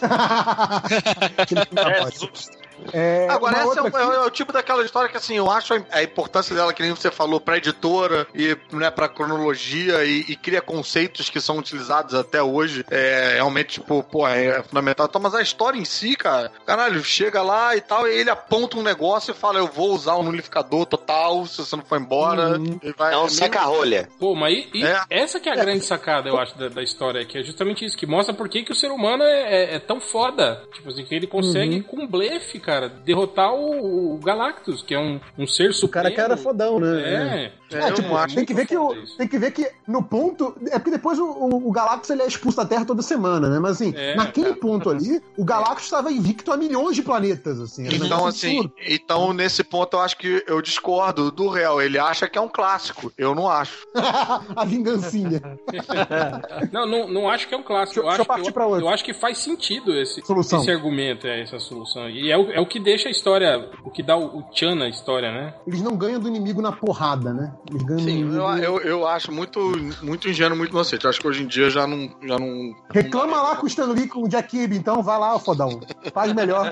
É, 1.75 2.01
Fox. 2.01 2.11
Jesus. 2.19 2.49
É, 2.93 3.27
Agora, 3.29 3.57
essa 3.57 3.79
é, 3.79 3.81
outra 3.83 4.07
o- 4.07 4.13
é 4.13 4.25
o 4.25 4.29
tipo 4.29 4.51
daquela 4.53 4.83
história 4.83 5.09
que, 5.09 5.17
assim, 5.17 5.35
eu 5.37 5.49
acho 5.49 5.73
a, 5.73 5.81
a 5.91 6.03
importância 6.03 6.55
dela, 6.55 6.73
que 6.73 6.81
nem 6.83 6.91
você 6.91 7.09
falou, 7.11 7.39
pra 7.39 7.57
editora 7.57 8.27
e 8.33 8.57
né, 8.71 8.89
pra 8.91 9.07
cronologia 9.09 10.03
e, 10.05 10.25
e 10.29 10.35
cria 10.35 10.61
conceitos 10.61 11.29
que 11.29 11.39
são 11.41 11.57
utilizados 11.57 12.13
até 12.13 12.41
hoje. 12.41 12.85
É 12.89 13.33
realmente, 13.35 13.75
tipo, 13.79 14.03
pô, 14.03 14.27
é 14.27 14.61
fundamental. 14.63 15.05
Então, 15.07 15.21
mas 15.21 15.33
a 15.35 15.41
história 15.41 15.77
em 15.77 15.85
si, 15.85 16.15
cara, 16.15 16.51
caralho, 16.65 17.03
chega 17.03 17.41
lá 17.41 17.75
e 17.75 17.81
tal, 17.81 18.07
e 18.07 18.11
ele 18.17 18.29
aponta 18.29 18.77
um 18.77 18.83
negócio 18.83 19.31
e 19.31 19.33
fala: 19.35 19.59
Eu 19.59 19.67
vou 19.67 19.91
usar 19.93 20.15
o 20.15 20.23
nulificador 20.23 20.85
total 20.85 21.45
se 21.45 21.57
você 21.57 21.75
não 21.75 21.83
for 21.85 21.99
embora. 21.99 22.57
Uhum. 22.57 22.79
E 22.83 22.91
vai, 22.93 23.13
É 23.13 23.17
um 23.17 23.21
meio- 23.21 23.29
saca-rolha. 23.31 24.09
Pô, 24.19 24.35
mas 24.35 24.53
e- 24.53 24.69
e 24.79 24.85
É. 24.85 25.01
essa 25.09 25.39
que 25.39 25.49
é 25.49 25.51
a 25.53 25.55
grande 25.55 25.83
sacada, 25.85 26.29
eu 26.29 26.37
acho, 26.37 26.57
da, 26.57 26.69
da 26.69 26.83
história, 26.83 27.25
que 27.25 27.37
é 27.37 27.43
justamente 27.43 27.85
isso, 27.85 27.97
que 27.97 28.05
mostra 28.05 28.33
por 28.33 28.47
que, 28.49 28.63
que 28.63 28.71
o 28.71 28.75
ser 28.75 28.91
humano 28.91 29.23
é, 29.23 29.41
é- 29.41 29.75
é 29.75 29.79
tão 29.79 29.99
foda. 29.99 30.61
Tipo 30.73 30.89
assim, 30.89 31.03
que 31.03 31.13
ele 31.15 31.27
consegue, 31.27 31.81
com 31.81 32.05
blefe, 32.07 32.59
cara, 32.65 32.89
derrotar 32.89 33.53
o, 33.53 34.15
o 34.15 34.17
Galactus, 34.17 34.81
que 34.81 34.93
é 34.95 34.99
um, 34.99 35.19
um 35.37 35.45
ser 35.47 35.69
O 35.69 35.73
supremo. 35.73 35.91
cara 36.03 36.11
que 36.11 36.19
era 36.21 36.35
fodão, 36.37 36.79
né? 36.79 37.01
É. 37.01 37.75
É, 37.75 37.79
É, 37.79 37.89
eu 37.89 37.93
tipo, 37.95 38.09
não 38.09 38.17
acho 38.17 38.35
tem 38.35 38.45
que 38.45 38.53
ver 38.53 38.65
que 38.67 38.77
o, 38.77 38.93
tem 39.17 39.27
que 39.27 39.37
ver 39.39 39.51
que 39.51 39.69
no 39.87 40.01
ponto 40.03 40.55
é 40.67 40.77
porque 40.77 40.91
depois 40.91 41.17
o, 41.19 41.25
o, 41.25 41.67
o 41.67 41.71
Galactus 41.71 42.09
ele 42.09 42.21
é 42.21 42.27
expulso 42.27 42.57
da 42.57 42.65
Terra 42.65 42.85
toda 42.85 43.01
semana, 43.01 43.49
né? 43.49 43.59
Mas 43.59 43.73
assim, 43.73 43.93
É, 43.95 44.15
naquele 44.15 44.53
ponto 44.55 44.89
ali, 44.89 45.21
o 45.37 45.43
Galactus 45.43 45.85
estava 45.85 46.11
invicto 46.11 46.51
a 46.51 46.57
milhões 46.57 46.95
de 46.95 47.01
planetas, 47.01 47.59
assim. 47.59 47.83
um 47.87 47.91
Então, 47.91 48.25
assim, 48.25 48.69
então 48.85 49.33
nesse 49.33 49.63
ponto 49.63 49.97
eu 49.97 50.01
acho 50.01 50.17
que 50.17 50.43
eu 50.47 50.61
discordo 50.61 51.31
do 51.31 51.47
réu. 51.49 51.81
Ele 51.81 51.97
acha 51.99 52.27
que 52.29 52.37
é 52.37 52.41
um 52.41 52.47
clássico. 52.49 53.11
Eu 53.17 53.33
não 53.35 53.49
acho. 53.49 53.85
a 54.55 54.63
vingancinha. 54.65 55.41
Não, 56.71 56.85
não, 56.85 57.07
não 57.07 57.29
acho 57.29 57.47
que 57.47 57.53
é 57.53 57.57
um 57.57 57.63
clássico. 57.63 58.01
Deixa- 58.01 58.01
eu 58.01 58.05
eu, 58.05 58.09
acho 58.21 58.25
partir 58.25 58.43
que, 58.45 58.51
pra 58.51 58.63
eu, 58.63 58.69
outra. 58.69 58.85
eu 58.85 58.89
acho 58.89 59.03
que 59.03 59.13
faz 59.13 59.37
sentido 59.39 59.93
esse, 59.95 60.21
Solução. 60.25 60.59
esse 60.61 60.71
argumento, 60.71 61.27
é, 61.27 61.41
essa 61.41 61.59
solução. 61.59 62.09
E 62.09 62.31
é 62.31 62.37
o, 62.37 62.51
é 62.55 62.61
o 62.61 62.65
que 62.65 62.79
deixa 62.79 63.09
a 63.09 63.11
história, 63.11 63.69
o 63.83 63.91
que 63.91 64.01
dá 64.01 64.15
o, 64.15 64.39
o 64.39 64.43
tchan 64.43 64.75
na 64.75 64.87
história, 64.87 65.29
né? 65.29 65.53
Eles 65.67 65.81
não 65.81 65.97
ganham 65.97 66.21
do 66.21 66.29
inimigo 66.29 66.61
na 66.61 66.71
porrada, 66.71 67.33
né? 67.33 67.53
Eles 67.69 67.83
ganham 67.83 68.01
do 68.01 68.05
Sim, 68.05 68.19
inimigo... 68.19 68.37
eu, 68.37 68.57
eu, 68.57 68.79
eu 68.81 69.07
acho 69.07 69.29
muito, 69.29 69.59
muito 70.01 70.29
ingênuo, 70.29 70.57
muito 70.57 70.71
inocente. 70.71 71.03
Eu 71.03 71.09
acho 71.09 71.19
que 71.19 71.27
hoje 71.27 71.43
em 71.43 71.47
dia 71.47 71.69
já 71.69 71.85
não. 71.85 72.09
Já 72.23 72.39
não 72.39 72.73
Reclama 72.89 73.41
lá 73.41 73.57
com 73.57 73.65
o 73.65 73.67
Stan 73.67 73.87
Lee, 73.87 74.07
com 74.07 74.23
o 74.23 74.29
Jack 74.29 74.47
Kirby, 74.47 74.77
então 74.77 75.03
vai 75.03 75.19
lá, 75.19 75.37
fodão. 75.37 75.81
Faz 76.13 76.31
melhor. 76.31 76.71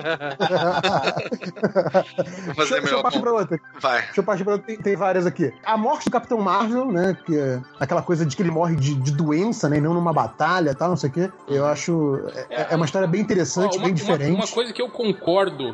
Vou 2.46 2.54
fazer 2.54 2.54
deixa, 2.54 2.54
deixa 2.54 2.74
eu 2.76 2.82
melhor. 2.82 3.02
partir 3.02 3.20
pra 3.20 3.32
outra. 3.32 3.60
Vai. 3.78 4.02
Deixa 4.02 4.20
eu 4.20 4.24
partir 4.24 4.44
pra 4.44 4.52
outra. 4.54 4.66
Tem, 4.66 4.78
tem 4.78 4.96
várias 4.96 5.26
aqui. 5.26 5.52
A 5.64 5.76
morte 5.76 6.06
do 6.06 6.10
Capitão 6.10 6.40
Marvel, 6.40 6.90
né? 6.90 7.14
Que 7.26 7.36
é 7.36 7.60
aquela 7.78 8.00
coisa 8.00 8.24
de 8.24 8.34
que 8.34 8.40
ele 8.42 8.50
morre 8.50 8.74
de, 8.76 8.94
de 8.94 9.12
doença, 9.12 9.68
né? 9.68 9.76
e 9.76 9.80
Não 9.82 9.92
numa 9.92 10.14
batalha 10.14 10.70
e 10.70 10.74
tal, 10.74 10.88
não 10.88 10.96
sei 10.96 11.10
o 11.10 11.12
quê. 11.12 11.30
Eu 11.46 11.66
acho. 11.66 12.20
É, 12.48 12.68
é 12.72 12.76
uma 12.76 12.86
história 12.86 13.06
bem 13.06 13.20
interessante, 13.20 13.76
uma, 13.76 13.84
bem 13.84 13.94
diferente. 13.94 14.30
Uma, 14.30 14.44
uma 14.44 14.48
coisa 14.48 14.72
que 14.72 14.80
eu 14.80 14.88
concordo, 14.88 15.73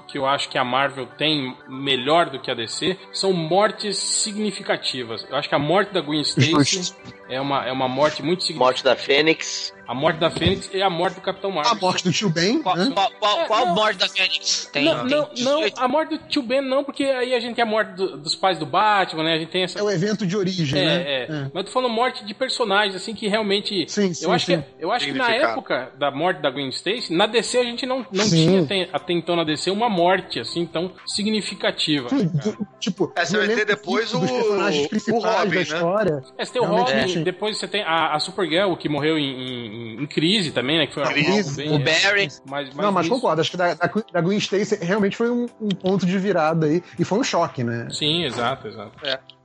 que- 0.11 0.17
eu 0.17 0.25
acho 0.25 0.49
que 0.49 0.57
a 0.57 0.63
Marvel 0.63 1.05
tem 1.17 1.55
melhor 1.67 2.29
do 2.29 2.39
que 2.39 2.51
a 2.51 2.53
DC, 2.53 2.97
são 3.11 3.31
mortes 3.33 3.97
significativas. 3.97 5.25
Eu 5.29 5.35
acho 5.35 5.47
que 5.49 5.55
a 5.55 5.59
morte 5.59 5.93
da 5.93 6.01
Gwen 6.01 6.21
Stacy 6.21 6.93
é 7.29 7.39
uma, 7.39 7.65
é 7.65 7.71
uma 7.71 7.87
morte 7.87 8.21
muito 8.23 8.43
significativa. 8.43 8.61
Morte 8.71 8.83
da 8.83 8.95
Fênix. 8.95 9.73
A 9.87 9.93
morte 9.93 10.19
da 10.19 10.29
Fênix 10.31 10.69
e 10.73 10.81
a 10.81 10.89
morte 10.89 11.15
do 11.15 11.21
Capitão 11.21 11.51
Marvel. 11.51 11.73
A 11.73 11.75
morte 11.75 12.03
do 12.05 12.13
tio 12.13 12.29
Ben, 12.29 12.61
Qual, 12.61 12.77
né? 12.77 12.91
qual, 12.93 13.11
qual, 13.19 13.41
É, 13.41 13.45
qual 13.45 13.65
não. 13.65 13.75
morte 13.75 13.97
da 13.97 14.07
Fênix? 14.07 14.69
Tem, 14.71 14.85
não, 14.85 14.99
tem 15.05 15.09
não, 15.09 15.21
não, 15.27 15.33
18? 15.33 15.79
a 15.79 15.87
morte 15.87 16.09
do 16.17 16.17
tio 16.29 16.41
Ben 16.43 16.61
não, 16.61 16.81
porque 16.83 17.03
aí 17.03 17.33
a 17.33 17.39
gente 17.41 17.55
tem 17.55 17.63
a 17.63 17.67
morte 17.67 17.93
do- 17.95 18.17
dos 18.17 18.33
pais 18.35 18.57
do 18.57 18.65
Batman, 18.65 19.23
né? 19.23 19.33
A 19.33 19.39
gente 19.39 19.49
tem 19.49 19.63
essa. 19.63 19.77
É 19.79 19.83
o 19.83 19.89
evento 19.89 20.25
de 20.25 20.37
origem, 20.37 20.79
É, 20.79 20.85
né? 20.85 21.03
é. 21.07 21.27
Mas 21.53 21.55
eu 21.55 21.63
tô 21.65 21.71
falando 21.71 21.91
morte 21.91 22.23
de 22.23 22.33
personagens, 22.33 22.95
assim, 22.95 23.13
que 23.13 23.27
realmente. 23.27 23.85
Sim, 23.89 24.13
sim, 24.13 24.23
eu 24.23 24.31
acho, 24.31 24.45
sim. 24.45 24.61
que, 24.61 24.65
eu 24.83 24.91
acho 24.93 25.05
que 25.07 25.11
na 25.13 25.29
época 25.31 25.91
da 25.97 26.09
morte 26.09 26.41
da 26.41 26.49
Gwen 26.49 26.69
Stacy, 26.69 27.13
na 27.13 27.25
DC 27.25 27.57
a 27.57 27.63
gente 27.63 27.85
não, 27.85 28.05
não 28.13 28.23
Sim. 28.23 28.45
tinha 28.47 28.61
até, 28.63 28.89
até 28.93 29.13
então 29.13 29.35
na 29.35 29.43
DC 29.43 29.71
uma 29.71 29.89
morte, 29.89 30.00
assim, 30.39 30.65
tão 30.65 30.91
significativa. 31.05 32.09
Sim, 32.09 32.27
do- 32.27 32.67
Tipo, 32.79 33.11
É, 33.15 33.23
você 33.23 33.37
vai 33.37 33.47
ter 33.47 33.63
depois 33.65 34.11
o- 34.11 34.17
o 34.17 34.21
Robin, 34.21 35.49
da 35.49 35.55
né? 35.55 35.61
história. 35.61 36.23
É, 36.37 36.43
você 36.45 36.51
tem 36.53 36.61
o 36.61 36.65
Realmente, 36.65 36.91
Robin, 36.93 37.13
sim. 37.13 37.23
depois 37.23 37.57
você 37.57 37.67
tem 37.67 37.83
a, 37.83 38.15
a 38.15 38.19
Supergirl, 38.19 38.73
que 38.75 38.89
morreu 38.89 39.19
em, 39.19 39.23
em- 39.23 40.01
em 40.03 40.07
crise 40.07 40.51
também, 40.51 40.79
né? 40.79 40.87
Que 40.87 40.95
foi 40.95 41.03
Crise. 41.03 41.57
bem- 41.57 41.71
O 41.71 41.75
é, 41.75 41.79
Barry. 41.79 42.27
Mas, 42.49 42.69
mas 42.69 42.75
Não, 42.75 42.91
mas 42.91 43.05
isso- 43.05 43.13
concordo. 43.15 43.39
Acho 43.41 43.51
que 43.51 43.57
da, 43.57 43.73
da, 43.75 43.91
da 44.13 44.21
Gwen 44.21 44.37
Stacy 44.39 44.83
realmente 44.83 45.15
foi 45.15 45.29
um, 45.29 45.45
um 45.61 45.69
ponto 45.69 46.05
de 46.05 46.17
virada 46.17 46.65
aí. 46.65 46.81
E 46.97 47.05
foi 47.05 47.19
um 47.19 47.23
choque, 47.23 47.63
né? 47.63 47.87
Sim, 47.91 48.23
exato, 48.23 48.67
exato. 48.67 48.91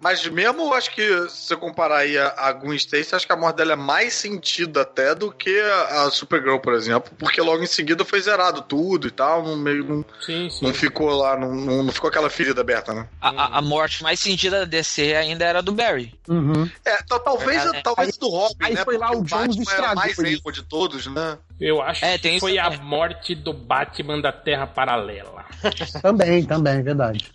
Mas 0.01 0.27
mesmo 0.27 0.63
eu 0.63 0.75
acho 0.75 0.91
que 0.95 1.03
se 1.29 1.47
você 1.49 1.57
comparar 1.57 1.99
aí 1.99 2.19
a, 2.19 2.35
a 2.37 2.53
Gwen 2.53 2.77
Stacy, 2.77 3.15
acho 3.15 3.27
que 3.27 3.33
a 3.33 3.37
morte 3.37 3.57
dela 3.57 3.73
é 3.73 3.77
mais 3.77 4.13
sentido 4.15 4.79
até 4.79 5.15
do 5.15 5.33
que 5.33 5.59
a, 5.61 6.03
a 6.03 6.11
Supergirl, 6.11 6.59
por 6.59 6.75
exemplo, 6.75 7.11
porque 7.19 7.41
logo 7.41 7.63
em 7.63 7.67
seguida 7.67 8.05
foi 8.05 8.21
zerado 8.21 8.61
tudo 8.63 9.09
e 9.09 9.11
tal, 9.11 9.43
não, 9.43 9.57
meio, 9.57 9.85
não, 9.85 10.05
Sim, 10.21 10.51
sim. 10.51 10.67
não 10.67 10.75
ficou 10.75 11.09
lá, 11.11 11.37
não, 11.39 11.55
não, 11.55 11.83
não 11.83 11.93
ficou 11.93 12.09
aquela 12.09 12.29
ferida 12.29 12.61
aberta, 12.61 12.93
né? 12.93 13.09
A, 13.21 13.29
a- 13.31 13.59
a 13.59 13.63
morte 13.63 14.03
mais 14.03 14.21
sentida 14.21 14.61
da 14.61 14.65
DC 14.67 15.15
ainda 15.17 15.45
era 15.45 15.63
do 15.63 15.73
Barry. 15.73 16.15
Uhum. 16.29 16.71
É, 16.85 16.99
tal- 17.09 17.21
talvez, 17.21 17.65
É, 17.65 17.79
é. 17.79 17.83
talvez 17.83 18.17
do 18.19 18.29
Robin, 18.29 18.55
aí 18.61 18.75
né? 18.75 18.85
foi 18.85 18.99
lá 18.99 19.11
o 19.13 19.23
Jones 19.23 19.31
Batman 19.31 19.53
era 19.57 19.63
estragou 19.63 19.95
mais 19.97 20.19
emo 20.19 20.53
de 20.53 20.63
todos, 20.63 21.07
né? 21.07 21.39
Eu 21.59 21.81
acho 21.81 22.05
É, 22.05 22.19
tem 22.19 22.33
que 22.33 22.37
isso 22.37 22.47
foi 22.47 22.59
a 22.59 22.71
morte 22.79 23.35
do 23.35 23.53
Batman 23.53 24.21
da 24.21 24.31
Terra 24.33 24.67
Paralela. 24.67 25.45
Também, 26.03 26.45
também, 26.45 26.83
verdade. 26.83 27.33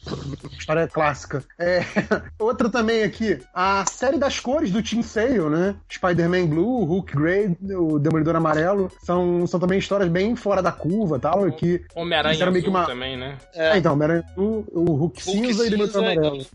História 0.57 0.87
clássica. 0.87 1.43
É, 1.59 1.79
outra 2.37 2.69
também 2.69 3.03
aqui, 3.03 3.39
a 3.53 3.83
série 3.85 4.17
das 4.17 4.39
cores 4.39 4.69
do 4.71 4.81
Team 4.83 5.01
Sale, 5.01 5.39
né? 5.49 5.75
Spider-Man 5.91 6.45
Blue, 6.47 6.83
Hulk 6.85 7.15
Grey, 7.15 7.57
o 7.75 7.97
Demolidor 7.97 8.35
Amarelo, 8.35 8.91
são, 9.03 9.45
são 9.47 9.59
também 9.59 9.79
histórias 9.79 10.09
bem 10.09 10.35
fora 10.35 10.61
da 10.61 10.71
curva 10.71 11.17
e 11.17 11.19
tal, 11.19 11.47
e 11.47 11.51
que 11.53 11.85
Homem-Aranha 11.95 12.47
Azul 12.47 12.61
que 12.61 12.69
uma- 12.69 12.85
também, 12.85 13.17
né? 13.17 13.37
É, 13.53 13.77
então, 13.77 13.93
Homem-Aranha 13.93 14.23
Azul, 14.31 14.65
o 14.71 14.83
Hulk, 14.93 14.99
Hulk 14.99 15.21
cinza 15.21 15.65
e 15.67 15.69
Demolidor 15.71 16.03
e- 16.03 16.05
Amarelo. 16.11 16.45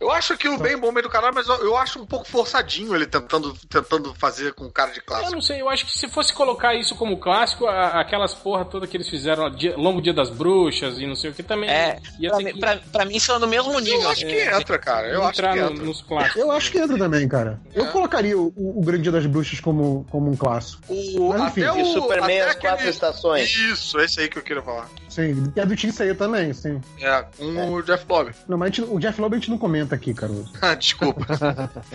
Eu 0.00 0.10
acho 0.10 0.36
que 0.36 0.48
o 0.48 0.58
bem 0.58 0.76
bom 0.76 0.90
meio 0.90 1.04
do 1.04 1.10
canal, 1.10 1.30
mas 1.34 1.46
eu, 1.48 1.56
eu 1.64 1.76
acho 1.76 2.00
um 2.00 2.06
pouco 2.06 2.26
forçadinho 2.26 2.94
ele 2.94 3.06
tentando, 3.06 3.54
tentando 3.68 4.12
fazer 4.14 4.52
com 4.54 4.68
cara 4.70 4.90
de 4.90 4.98
Eu 4.98 5.04
clássico. 5.04 5.32
não 5.32 5.40
sei, 5.42 5.60
eu 5.60 5.68
acho 5.68 5.86
que 5.86 5.92
se 5.96 6.08
fosse 6.08 6.32
colocar 6.32 6.74
isso 6.74 6.96
como 6.96 7.03
clássico, 7.16 7.66
a- 7.66 8.00
aquelas 8.00 8.32
porra 8.34 8.64
toda 8.64 8.86
que 8.86 8.96
eles 8.96 9.08
fizeram, 9.08 9.50
dia- 9.50 9.76
Longo 9.76 10.00
Dia 10.00 10.12
das 10.14 10.30
Bruxas 10.30 10.98
e 10.98 11.06
não 11.06 11.14
sei 11.16 11.30
o 11.30 11.34
que 11.34 11.42
também. 11.42 11.68
É, 11.68 11.98
ia 12.18 12.30
pra, 12.30 12.38
ter 12.38 12.44
mim- 12.44 12.52
que 12.54 12.58
pra, 12.60 12.76
pra 12.92 13.04
mim 13.04 13.18
são 13.18 13.38
no 13.38 13.46
mesmo 13.46 13.78
nível. 13.80 14.02
Eu 14.02 14.10
acho 14.10 14.26
que 14.26 14.32
É, 14.34 14.56
entra, 14.58 14.78
cara. 14.78 15.08
Eu 15.08 15.22
acho 15.22 15.32
que 15.34 15.40
entrar 15.40 15.56
no- 15.56 15.72
entra. 15.72 15.84
nos 15.84 16.02
clássicos. 16.02 16.40
Eu 16.40 16.50
acho 16.52 16.72
que 16.72 16.78
entra 16.78 16.96
também, 16.98 17.28
cara. 17.28 17.60
Eu 17.74 17.86
colocaria 17.86 18.38
o, 18.38 18.52
o 18.56 18.80
Grande 18.82 19.02
Dia 19.02 19.12
das 19.12 19.26
Bruxas 19.26 19.60
como, 19.60 20.06
como 20.10 20.30
um 20.30 20.36
clássico. 20.36 20.82
O, 20.88 21.28
Mas 21.30 21.42
enfim, 21.52 21.62
até 21.64 21.78
E 21.80 21.82
o, 21.82 21.86
Superman 21.86 22.40
até 22.40 22.48
as 22.50 22.54
quatro 22.56 22.68
aquele- 22.76 22.90
estações. 22.90 23.54
Isso, 23.54 23.98
esse 24.00 24.20
aí 24.20 24.28
que 24.28 24.38
eu 24.38 24.42
queria 24.42 24.62
falar. 24.62 24.88
Sim, 25.08 25.50
que 25.52 25.60
é 25.60 25.66
do 25.66 25.76
Team 25.76 25.92
Sale 25.92 26.14
também, 26.14 26.52
sim. 26.52 26.80
É, 27.00 27.24
com 27.38 27.72
o 27.74 27.82
Jeff 27.82 28.04
Lobb. 28.08 28.32
Não, 28.48 28.58
mas 28.58 28.74
gente- 28.74 28.88
o 28.90 28.98
Jeff 28.98 29.20
Loeb 29.20 29.34
a 29.34 29.38
gente 29.38 29.50
não 29.50 29.58
comenta 29.58 29.94
aqui, 29.94 30.12
Caruso. 30.12 30.50
Desculpa. 30.78 31.24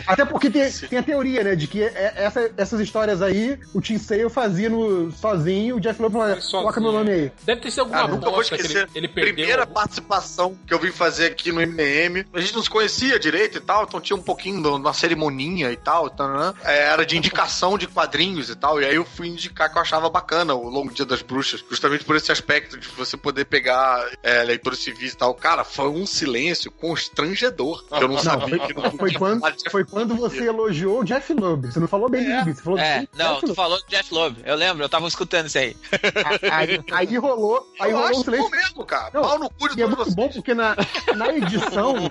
Até 0.07 0.23
porque 0.25 0.49
tem, 0.49 0.69
tem 0.71 0.99
a 0.99 1.03
teoria, 1.03 1.43
né, 1.43 1.55
de 1.55 1.67
que 1.67 1.83
é- 1.83 2.13
essa- 2.15 2.49
essas 2.57 2.79
histórias 2.79 3.21
aí, 3.21 3.59
o 3.73 3.81
Tim 3.81 3.97
Sale 3.97 4.29
fazia 4.29 4.69
no, 4.69 4.98
sozinho, 5.11 5.77
o 5.77 5.79
Jeff 5.79 6.01
Loeb 6.01 6.13
falou, 6.13 6.35
coloca 6.51 6.79
meu 6.81 6.91
nome 6.91 7.11
aí. 7.11 7.31
Deve 7.45 7.61
ter 7.61 7.71
sido 7.71 7.81
alguma 7.81 7.99
Cara, 8.01 8.11
nunca 8.11 8.29
vou 8.29 8.41
esquecer. 8.41 8.77
ele, 8.83 8.89
ele 8.95 9.07
perdeu. 9.07 9.33
Primeira 9.35 9.65
participação 9.67 10.57
que 10.67 10.73
eu 10.73 10.79
vim 10.79 10.91
fazer 10.91 11.27
aqui 11.27 11.51
no 11.51 11.59
MDM. 11.61 12.25
A 12.33 12.39
gente 12.39 12.53
não 12.55 12.61
se 12.63 12.69
conhecia 12.69 13.19
direito 13.19 13.57
e 13.57 13.61
tal, 13.61 13.83
então 13.83 13.99
tinha 14.01 14.15
um 14.17 14.21
pouquinho 14.21 14.61
de 14.61 14.67
uma 14.67 14.93
cerimoninha 14.93 15.71
e 15.71 15.77
tal. 15.77 16.09
tananã. 16.09 16.53
É, 16.63 16.83
era 16.89 17.05
de 17.05 17.17
indicação 17.17 17.77
de 17.77 17.87
quadrinhos 17.87 18.49
e 18.49 18.55
tal. 18.55 18.81
E 18.81 18.85
aí 18.85 18.95
eu 18.95 19.05
fui 19.05 19.27
indicar 19.27 19.71
que 19.71 19.77
eu 19.77 19.81
achava 19.81 20.09
bacana 20.09 20.53
o 20.53 20.69
Longo 20.69 20.93
Dia 20.93 21.05
das 21.05 21.21
Bruxas, 21.21 21.63
justamente 21.69 22.03
por 22.03 22.15
esse 22.15 22.31
aspecto 22.31 22.77
de 22.77 22.87
você 22.89 23.15
poder 23.17 23.45
pegar 23.45 24.05
é, 24.23 24.43
leitores 24.43 24.79
civis 24.79 25.13
e 25.13 25.17
tal. 25.17 25.33
Cara, 25.33 25.63
foi 25.63 25.87
um 25.89 26.05
silêncio 26.05 26.71
constrangedor. 26.71 27.83
que 27.85 28.03
eu 28.03 28.07
não 28.07 28.17
sabia 28.17 28.59
que 28.59 28.73
não 28.73 28.91
Foi 28.91 29.13
quando, 29.13 29.41
foi 29.71 29.85
quando 29.85 30.15
você 30.15 30.45
elogiou 30.47 31.01
o 31.01 31.03
Jeff 31.03 31.33
Loeb. 31.33 31.71
Você 31.71 31.79
não 31.79 31.87
falou 31.87 32.09
bem 32.09 32.25
É. 32.25 32.43
do 32.43 32.53
você 32.53 32.61
falou 32.61 32.79
É, 32.79 33.07
não, 33.17 33.27
Jeff 33.35 33.39
tu 33.41 33.45
Loeb. 33.47 33.55
falou 33.55 33.77
do 33.79 33.85
Jeff 33.87 34.13
Loeb. 34.13 34.37
Eu 34.45 34.55
lembro, 34.55 34.88
eu 34.89 34.91
tava 34.91 35.07
escutando 35.07 35.45
isso 35.47 35.57
aí. 35.57 35.75
Aí, 36.51 36.79
aí 36.91 37.17
rolou, 37.17 37.71
aí 37.79 37.91
Eu 37.91 37.97
rolou 37.97 38.09
um 38.09 38.13
acho 38.13 38.23
silêncio. 38.23 38.49
bom 38.49 38.55
mesmo, 38.55 38.85
cara. 38.85 39.11
Não, 39.13 39.21
Pau 39.21 39.39
no 39.39 39.49
cu 39.49 39.69
de 39.69 39.79
E 39.79 39.83
é 39.83 39.85
muito 39.85 39.97
vocês. 39.99 40.15
bom 40.15 40.29
porque 40.29 40.53
na, 40.53 40.75
na 41.15 41.29
edição. 41.29 41.95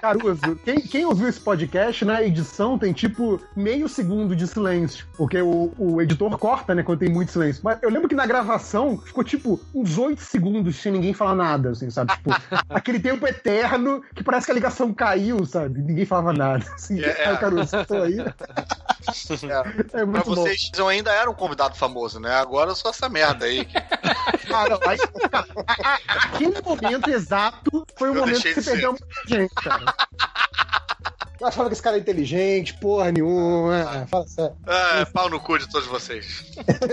Caruso, 0.00 0.56
quem, 0.64 0.80
quem 0.80 1.04
ouviu 1.04 1.28
esse 1.28 1.40
podcast, 1.40 2.04
na 2.04 2.22
edição 2.22 2.78
tem 2.78 2.92
tipo 2.92 3.40
meio 3.56 3.88
segundo 3.88 4.34
de 4.34 4.46
silêncio. 4.46 5.06
Porque 5.16 5.40
o, 5.42 5.72
o 5.78 6.00
editor 6.00 6.36
corta, 6.38 6.74
né, 6.74 6.82
quando 6.82 7.00
tem 7.00 7.08
muito 7.10 7.32
silêncio. 7.32 7.60
Mas 7.64 7.78
eu 7.82 7.90
lembro 7.90 8.08
que 8.08 8.14
na 8.14 8.26
gravação 8.26 8.98
ficou 8.98 9.22
tipo 9.24 9.60
uns 9.74 9.98
oito 9.98 10.22
segundos 10.22 10.76
sem 10.76 10.92
ninguém 10.92 11.12
falar 11.12 11.34
nada, 11.34 11.70
assim, 11.70 11.90
sabe? 11.90 12.12
Tipo, 12.14 12.30
aquele 12.70 13.00
tempo 13.00 13.26
eterno 13.26 14.02
que 14.14 14.22
parece 14.22 14.46
que 14.46 14.52
a 14.52 14.54
ligação 14.54 14.92
caiu, 14.94 15.44
sabe? 15.44 15.80
Ninguém 15.80 16.04
falava 16.06 16.32
nada. 16.32 16.64
Assim, 16.74 17.00
É, 17.00 17.08
é. 17.10 17.26
Aí 17.28 17.34
o 17.34 17.38
Caruso, 17.38 17.84
tô 17.86 17.96
aí. 17.96 18.16
É. 19.08 20.00
É 20.00 20.04
bom. 20.04 20.22
vocês, 20.22 20.70
eu 20.76 20.88
ainda 20.88 21.12
era 21.12 21.30
um 21.30 21.34
convidado 21.34 21.76
famoso, 21.76 22.20
né? 22.20 22.34
Agora 22.34 22.70
eu 22.70 22.76
sou 22.76 22.90
essa 22.90 23.08
merda 23.08 23.46
aí. 23.46 23.66
Ah, 24.52 24.68
não, 24.68 24.80
aí, 24.88 24.98
cara, 25.30 25.46
aquele 26.08 26.60
momento 26.60 27.08
exato 27.08 27.86
foi 27.96 28.10
o 28.10 28.14
Eu 28.14 28.20
momento 28.20 28.42
que 28.42 28.54
você 28.54 28.70
perdeu 28.72 28.90
muita 28.90 29.28
gente, 29.28 29.54
cara. 29.54 29.94
Eu 31.40 31.46
achava 31.46 31.68
que 31.68 31.72
esse 31.72 31.82
cara 31.82 31.96
é 31.96 32.00
inteligente, 32.00 32.74
porra 32.74 33.10
nenhuma. 33.10 34.02
é, 34.02 34.06
Fala 34.06 34.26
sério. 34.26 34.54
É, 34.66 35.04
pau 35.06 35.30
no 35.30 35.40
cu 35.40 35.58
de 35.58 35.68
todos 35.68 35.88
vocês. 35.88 36.44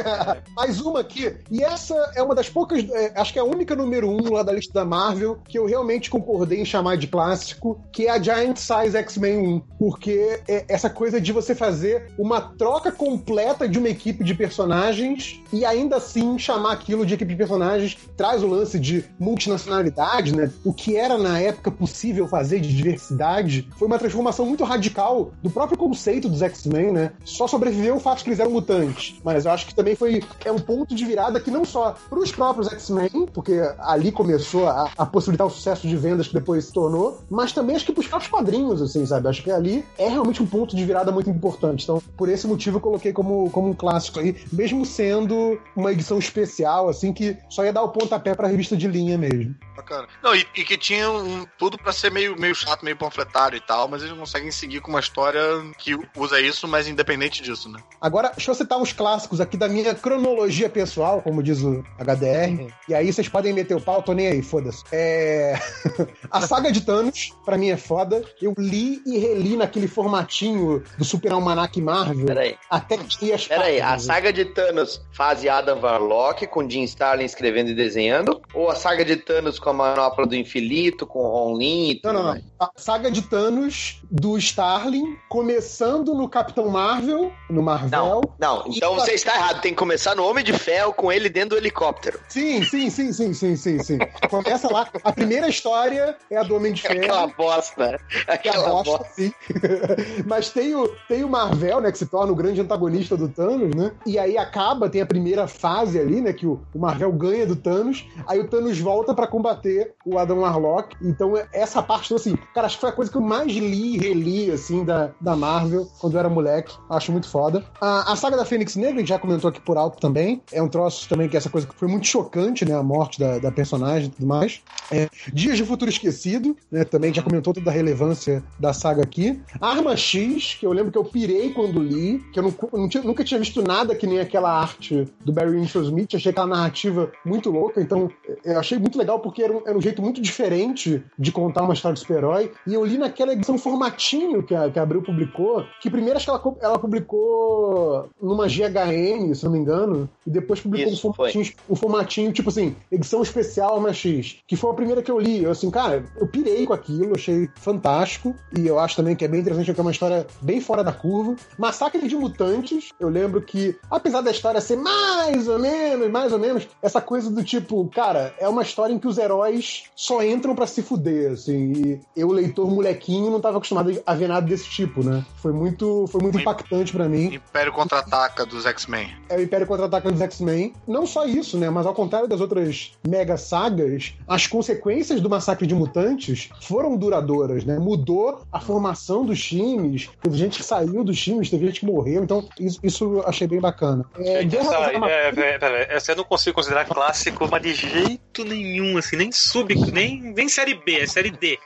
Mais 0.55 0.79
uma 0.79 1.01
aqui, 1.01 1.35
e 1.51 1.63
essa 1.63 1.93
é 2.15 2.23
uma 2.23 2.33
das 2.33 2.49
poucas, 2.49 2.87
é, 2.89 3.11
acho 3.19 3.33
que 3.33 3.39
é 3.39 3.41
a 3.41 3.45
única 3.45 3.75
número 3.75 4.09
um 4.09 4.31
lá 4.31 4.43
da 4.43 4.53
lista 4.53 4.73
da 4.73 4.85
Marvel 4.85 5.39
que 5.47 5.59
eu 5.59 5.65
realmente 5.65 6.09
concordei 6.09 6.61
em 6.61 6.65
chamar 6.65 6.95
de 6.95 7.07
clássico, 7.07 7.81
que 7.91 8.07
é 8.07 8.11
a 8.11 8.21
Giant 8.21 8.57
Size 8.57 8.95
X-Men 8.95 9.37
1. 9.37 9.59
Porque 9.77 10.41
é 10.47 10.65
essa 10.69 10.89
coisa 10.89 11.19
de 11.19 11.33
você 11.33 11.53
fazer 11.53 12.11
uma 12.17 12.39
troca 12.39 12.91
completa 12.91 13.67
de 13.67 13.77
uma 13.77 13.89
equipe 13.89 14.23
de 14.23 14.33
personagens 14.33 15.41
e 15.51 15.65
ainda 15.65 15.97
assim 15.97 16.39
chamar 16.39 16.73
aquilo 16.73 17.05
de 17.05 17.15
equipe 17.15 17.31
de 17.31 17.37
personagens 17.37 17.97
traz 18.15 18.43
o 18.43 18.47
lance 18.47 18.79
de 18.79 19.03
multinacionalidade, 19.19 20.35
né? 20.35 20.51
O 20.63 20.73
que 20.73 20.95
era 20.95 21.17
na 21.17 21.39
época 21.39 21.69
possível 21.69 22.27
fazer 22.27 22.59
de 22.59 22.75
diversidade 22.75 23.67
foi 23.77 23.87
uma 23.87 23.99
transformação 23.99 24.36
muito 24.45 24.63
radical 24.63 25.31
do 25.41 25.49
próprio 25.49 25.77
conceito 25.77 26.29
dos 26.29 26.41
X-Men, 26.41 26.91
né? 26.91 27.11
Só 27.25 27.47
sobreviveu 27.47 27.95
o 27.95 27.99
fato 27.99 28.19
de 28.19 28.23
que 28.25 28.29
eles 28.29 28.39
eram 28.39 28.51
mutantes. 28.51 29.15
Mas 29.23 29.45
eu 29.45 29.51
acho 29.51 29.65
que 29.65 29.75
também 29.75 29.95
foi 29.95 30.21
é 30.45 30.51
um 30.51 30.59
ponto 30.59 30.93
de 30.95 31.05
virada 31.05 31.39
que 31.39 31.51
não 31.51 31.65
só 31.65 31.95
para 32.09 32.19
os 32.19 32.31
próprios 32.31 32.67
X-Men, 32.67 33.27
porque 33.33 33.53
ali 33.79 34.11
começou 34.11 34.67
a, 34.67 34.89
a 34.97 35.05
possibilitar 35.05 35.47
o 35.47 35.49
sucesso 35.49 35.87
de 35.87 35.95
vendas 35.95 36.27
que 36.27 36.33
depois 36.33 36.65
se 36.65 36.73
tornou, 36.73 37.19
mas 37.29 37.51
também 37.51 37.75
acho 37.75 37.85
que 37.85 37.91
para 37.93 38.01
os 38.01 38.07
próprios 38.07 38.31
quadrinhos, 38.31 38.81
assim, 38.81 39.05
sabe? 39.05 39.27
Acho 39.27 39.43
que 39.43 39.51
ali 39.51 39.83
é 39.97 40.07
realmente 40.07 40.41
um 40.41 40.45
ponto 40.45 40.75
de 40.75 40.83
virada 40.85 41.11
muito 41.11 41.29
importante. 41.29 41.83
Então, 41.83 42.01
por 42.15 42.29
esse 42.29 42.47
motivo, 42.47 42.77
eu 42.77 42.81
coloquei 42.81 43.13
como, 43.13 43.49
como 43.51 43.69
um 43.69 43.73
clássico 43.73 44.19
aí, 44.19 44.35
mesmo 44.51 44.85
sendo 44.85 45.59
uma 45.75 45.91
edição 45.91 46.17
especial, 46.17 46.89
assim, 46.89 47.13
que 47.13 47.37
só 47.49 47.63
ia 47.63 47.73
dar 47.73 47.83
o 47.83 47.89
pontapé 47.89 48.33
para 48.35 48.47
a 48.47 48.49
revista 48.49 48.75
de 48.75 48.87
linha 48.87 49.17
mesmo. 49.17 49.55
Bacana. 49.75 50.07
Não, 50.23 50.35
e, 50.35 50.45
e 50.55 50.63
que 50.63 50.77
tinha 50.77 51.09
um- 51.11 51.45
tudo 51.57 51.77
pra 51.77 51.91
ser 51.93 52.11
meio, 52.11 52.39
meio 52.39 52.55
chato, 52.55 52.83
meio 52.83 52.97
panfletário 52.97 53.57
e 53.57 53.61
tal, 53.61 53.87
mas 53.87 54.01
eles 54.01 54.17
conseguem 54.27 54.51
seguir 54.51 54.81
com 54.81 54.89
uma 54.89 54.99
história 54.99 55.41
que 55.77 55.97
usa 56.15 56.41
isso, 56.41 56.67
mas 56.67 56.87
independente 56.87 57.41
disso, 57.41 57.69
né? 57.69 57.79
Agora, 58.01 58.31
deixa 58.35 58.51
eu 58.51 58.55
citar 58.55 58.77
uns 58.77 58.91
clássicos 58.91 59.39
aqui 59.39 59.55
da 59.55 59.69
minha 59.69 59.95
cronologia 59.95 60.69
pessoal, 60.69 61.21
como 61.21 61.41
diz 61.41 61.61
o 61.61 61.81
HDR. 61.97 62.67
E 62.89 62.93
aí 62.93 63.11
vocês 63.11 63.29
podem 63.29 63.53
meter 63.53 63.75
o 63.75 63.81
pau, 63.81 64.03
tô 64.03 64.11
nem 64.13 64.27
aí, 64.27 64.41
foda-se. 64.41 64.83
É... 64.91 65.57
a 66.29 66.41
saga 66.41 66.71
de 66.71 66.81
Thanos, 66.81 67.33
pra 67.45 67.57
mim 67.57 67.69
é 67.69 67.77
foda. 67.77 68.21
Eu 68.41 68.53
li 68.57 69.01
e 69.05 69.17
reli 69.17 69.55
naquele 69.55 69.87
formatinho 69.87 70.83
do 70.97 71.05
Super 71.05 71.31
Almanac 71.31 71.79
Marvel. 71.81 72.25
Peraí. 72.25 72.57
Até 72.69 72.97
que 72.97 73.31
as 73.31 73.47
Peraí, 73.47 73.79
a 73.79 73.97
saga 73.97 74.33
de 74.33 74.43
Thanos 74.43 75.01
fase 75.13 75.47
Adam 75.47 75.79
Warlock 75.79 76.45
com 76.47 76.69
Jim 76.69 76.83
Starlin 76.83 77.23
escrevendo 77.23 77.69
e 77.69 77.75
desenhando? 77.75 78.41
Ou 78.53 78.69
a 78.69 78.75
saga 78.75 79.05
de 79.05 79.15
Thanos 79.15 79.57
com 79.57 79.69
a 79.69 79.73
manopla 79.73 80.27
do 80.27 80.35
infinito, 80.35 81.07
com 81.07 81.21
Ron 81.21 81.57
Lin 81.57 81.91
e 81.91 81.93
Não, 81.93 82.01
tudo 82.01 82.13
não, 82.13 82.23
não. 82.23 82.29
mais? 82.31 82.43
A 82.59 82.71
saga 82.75 83.09
de 83.09 83.21
Thanos 83.21 84.01
do 84.09 84.37
Starling, 84.37 85.17
começando 85.29 86.13
no 86.13 86.29
Capitão 86.29 86.69
Marvel, 86.69 87.31
no 87.49 87.61
Marvel. 87.61 87.89
Não, 87.89 88.21
não, 88.39 88.63
então 88.67 88.95
você 88.95 89.13
está 89.13 89.35
errado. 89.35 89.61
Tem 89.61 89.71
que 89.71 89.77
começar 89.77 90.15
no 90.15 90.25
Homem 90.25 90.43
de 90.43 90.53
Ferro 90.53 90.93
com 90.93 91.11
ele 91.11 91.29
dentro 91.29 91.49
do 91.51 91.57
helicóptero. 91.57 92.19
Sim, 92.29 92.63
sim, 92.63 92.89
sim, 92.89 93.11
sim, 93.11 93.33
sim, 93.33 93.55
sim, 93.55 93.83
sim. 93.83 93.97
Começa 94.29 94.71
lá. 94.71 94.87
A 95.03 95.11
primeira 95.11 95.47
história 95.47 96.17
é 96.29 96.37
a 96.37 96.43
do 96.43 96.55
Homem 96.55 96.73
de 96.73 96.81
Ferro. 96.81 96.99
Aquela 96.99 97.27
bosta. 97.27 97.99
que 98.09 98.31
a 98.31 98.33
Aquela 98.33 98.69
bosta, 98.69 98.97
bosta. 98.97 99.13
sim. 99.13 99.33
Mas 100.25 100.49
tem 100.49 100.75
o, 100.75 100.87
tem 101.07 101.23
o 101.23 101.29
Marvel, 101.29 101.81
né, 101.81 101.91
que 101.91 101.97
se 101.97 102.05
torna 102.05 102.31
o 102.31 102.35
grande 102.35 102.61
antagonista 102.61 103.17
do 103.17 103.27
Thanos, 103.27 103.75
né? 103.75 103.91
E 104.05 104.17
aí 104.17 104.37
acaba, 104.37 104.89
tem 104.89 105.01
a 105.01 105.05
primeira 105.05 105.47
fase 105.47 105.99
ali, 105.99 106.21
né, 106.21 106.33
que 106.33 106.45
o, 106.45 106.61
o 106.73 106.79
Marvel 106.79 107.11
ganha 107.11 107.45
do 107.45 107.55
Thanos, 107.55 108.05
aí 108.27 108.39
o 108.39 108.47
Thanos 108.47 108.79
volta 108.79 109.13
pra 109.13 109.27
combater 109.27 109.93
o 110.05 110.17
Adam 110.17 110.39
Warlock. 110.39 110.95
Então 111.01 111.33
essa 111.51 111.81
parte, 111.83 112.13
assim, 112.13 112.35
cara, 112.53 112.67
acho 112.67 112.77
que 112.77 112.81
foi 112.81 112.89
a 112.89 112.93
coisa 112.93 113.11
que 113.11 113.17
eu 113.17 113.21
mais 113.21 113.51
li 113.51 113.96
reli, 113.97 114.51
assim, 114.51 114.83
da, 114.83 115.11
da 115.19 115.35
Marvel, 115.35 115.87
quando 115.99 116.13
eu 116.13 116.19
era 116.19 116.29
moleque. 116.29 116.75
Acho 116.89 117.11
muito 117.11 117.29
foda. 117.29 117.63
A, 117.81 118.11
a 118.13 118.15
saga 118.15 118.37
da 118.37 118.45
Fênix 118.45 118.75
Negra, 118.75 119.05
já 119.05 119.19
comentou 119.19 119.49
aqui 119.49 119.61
por 119.61 119.77
alto 119.77 119.99
também, 119.99 120.41
é 120.51 120.61
um 120.61 120.67
troço 120.67 121.07
também 121.09 121.27
que 121.29 121.35
é 121.35 121.39
essa 121.39 121.49
coisa 121.49 121.67
que 121.67 121.75
foi 121.75 121.87
muito 121.87 122.07
chocante, 122.07 122.65
né, 122.65 122.75
a 122.75 122.83
morte 122.83 123.19
da, 123.19 123.37
da 123.39 123.51
personagem 123.51 124.07
e 124.07 124.11
tudo 124.11 124.27
mais. 124.27 124.61
É, 124.91 125.07
Dias 125.33 125.57
de 125.57 125.65
Futuro 125.65 125.89
Esquecido, 125.89 126.55
né? 126.71 126.83
Também 126.83 127.13
já 127.13 127.21
comentou 127.21 127.53
toda 127.53 127.69
a 127.69 127.73
relevância 127.73 128.43
da 128.59 128.73
saga 128.73 129.03
aqui. 129.03 129.41
Arma 129.59 129.95
X, 129.97 130.55
que 130.59 130.65
eu 130.65 130.71
lembro 130.71 130.91
que 130.91 130.97
eu 130.97 131.03
pirei 131.05 131.51
quando 131.53 131.81
li, 131.81 132.19
que 132.31 132.39
eu 132.39 132.43
não, 132.43 132.53
não 132.73 132.87
tinha- 132.89 133.03
nunca 133.03 133.23
tinha 133.23 133.39
visto 133.39 133.61
nada 133.61 133.95
que 133.95 134.07
nem 134.07 134.19
aquela 134.19 134.51
arte 134.51 135.07
do 135.23 135.33
Barry 135.33 135.51
Windsor 135.51 135.83
Smith, 135.83 136.15
achei 136.15 136.31
aquela 136.31 136.47
narrativa 136.47 137.11
muito 137.25 137.49
louca, 137.49 137.81
então 137.81 138.09
eu 138.45 138.59
achei 138.59 138.77
muito 138.77 138.97
legal 138.97 139.19
porque 139.19 139.43
era 139.43 139.53
um, 139.53 139.61
era 139.65 139.77
um 139.77 139.81
jeito 139.81 140.01
muito 140.01 140.21
diferente 140.21 141.03
de 141.17 141.31
contar 141.31 141.63
uma 141.63 141.73
história 141.73 141.93
de 141.93 141.99
super-herói, 141.99 142.51
e 142.65 142.73
eu 142.73 142.85
li 142.85 142.97
naquela 142.97 143.33
edição 143.33 143.57
formatinho 143.87 144.43
que 144.43 144.53
a, 144.53 144.69
que 144.69 144.79
a 144.79 144.83
Abril 144.83 145.01
publicou, 145.01 145.65
que 145.81 145.89
primeiro 145.89 146.17
acho 146.17 146.25
que 146.25 146.31
ela, 146.31 146.57
ela 146.61 146.79
publicou 146.79 148.09
numa 148.21 148.47
GHN, 148.47 149.33
se 149.33 149.45
não 149.45 149.51
me 149.51 149.59
engano, 149.59 150.09
e 150.25 150.29
depois 150.29 150.59
publicou 150.59 150.91
Isso, 150.91 151.07
um 151.07 151.13
formatinho, 151.13 151.53
um 151.69 151.75
formatinho, 151.75 152.33
tipo 152.33 152.49
assim, 152.49 152.75
edição 152.91 153.21
especial 153.21 153.75
Arma 153.75 153.93
X, 153.93 154.37
que 154.47 154.55
foi 154.55 154.71
a 154.71 154.73
primeira 154.73 155.01
que 155.01 155.11
eu 155.11 155.19
li. 155.19 155.43
Eu 155.43 155.51
assim, 155.51 155.69
cara, 155.69 156.03
eu 156.17 156.27
pirei 156.27 156.65
com 156.65 156.73
aquilo, 156.73 157.15
achei 157.15 157.49
fantástico, 157.55 158.35
e 158.57 158.67
eu 158.67 158.79
acho 158.79 158.95
também 158.95 159.15
que 159.15 159.25
é 159.25 159.27
bem 159.27 159.41
interessante, 159.41 159.73
que 159.73 159.79
é 159.79 159.83
uma 159.83 159.91
história 159.91 160.27
bem 160.41 160.59
fora 160.59 160.83
da 160.83 160.91
curva. 160.91 161.35
Massacre 161.57 162.07
de 162.07 162.15
Mutantes, 162.15 162.89
eu 162.99 163.09
lembro 163.09 163.41
que, 163.41 163.75
apesar 163.89 164.21
da 164.21 164.31
história 164.31 164.61
ser 164.61 164.77
mais 164.77 165.47
ou 165.47 165.59
menos, 165.59 166.09
mais 166.09 166.33
ou 166.33 166.39
menos, 166.39 166.67
essa 166.81 167.01
coisa 167.01 167.29
do 167.29 167.43
tipo, 167.43 167.87
cara, 167.89 168.33
é 168.39 168.47
uma 168.47 168.61
história 168.61 168.93
em 168.93 168.99
que 168.99 169.07
os 169.07 169.17
heróis 169.17 169.85
só 169.95 170.23
entram 170.23 170.55
pra 170.55 170.67
se 170.67 170.81
fuder, 170.81 171.31
assim, 171.31 171.71
e 171.73 171.99
eu, 172.15 172.29
leitor 172.31 172.69
molequinho, 172.69 173.31
não 173.31 173.41
tava 173.41 173.57
acostumado 173.57 173.76
a 174.05 174.13
ver 174.13 174.27
nada 174.27 174.45
desse 174.45 174.69
tipo, 174.69 175.03
né? 175.03 175.25
Foi 175.41 175.51
muito, 175.51 176.05
foi 176.07 176.21
muito 176.21 176.39
impactante 176.39 176.91
pra 176.91 177.07
mim. 177.07 177.33
Império 177.35 177.71
Contra-Ataca 177.71 178.45
dos 178.45 178.65
X-Men. 178.65 179.09
É 179.29 179.37
o 179.37 179.41
Império 179.41 179.65
Contra-Ataca 179.67 180.11
dos 180.11 180.21
X-Men. 180.21 180.73
Não 180.87 181.05
só 181.05 181.25
isso, 181.25 181.57
né? 181.57 181.69
Mas 181.69 181.85
ao 181.85 181.93
contrário 181.93 182.27
das 182.27 182.41
outras 182.41 182.91
mega 183.07 183.37
sagas, 183.37 184.13
as 184.27 184.47
consequências 184.47 185.21
do 185.21 185.29
massacre 185.29 185.65
de 185.67 185.75
mutantes 185.75 186.49
foram 186.61 186.95
duradouras, 186.97 187.63
né? 187.65 187.77
Mudou 187.77 188.41
a 188.51 188.59
formação 188.59 189.25
dos 189.25 189.43
times. 189.43 190.09
Teve 190.21 190.37
gente 190.37 190.57
que 190.59 190.63
saiu 190.65 191.03
dos 191.03 191.19
times, 191.19 191.49
teve 191.49 191.65
gente 191.67 191.79
que 191.81 191.85
morreu. 191.85 192.23
Então, 192.23 192.47
isso, 192.59 192.79
isso 192.83 193.03
eu 193.03 193.27
achei 193.27 193.47
bem 193.47 193.59
bacana. 193.59 194.05
É, 194.17 194.43
Guerra 194.43 194.63
Essa, 194.65 194.75
é, 194.75 194.85
Armaduras- 194.95 195.37
é, 195.37 195.57
pera, 195.59 195.77
essa 195.89 196.11
eu 196.11 196.15
não 196.17 196.23
consigo 196.23 196.55
considerar 196.55 196.85
clássico, 196.85 197.47
mas 197.49 197.61
de 197.61 197.73
jeito 197.73 198.43
nenhum, 198.43 198.97
assim, 198.97 199.15
nem 199.15 199.31
sub, 199.31 199.73
nem, 199.91 200.21
nem 200.21 200.47
série 200.49 200.75
B, 200.75 200.99
é 200.99 201.07
série 201.07 201.31
D. 201.31 201.57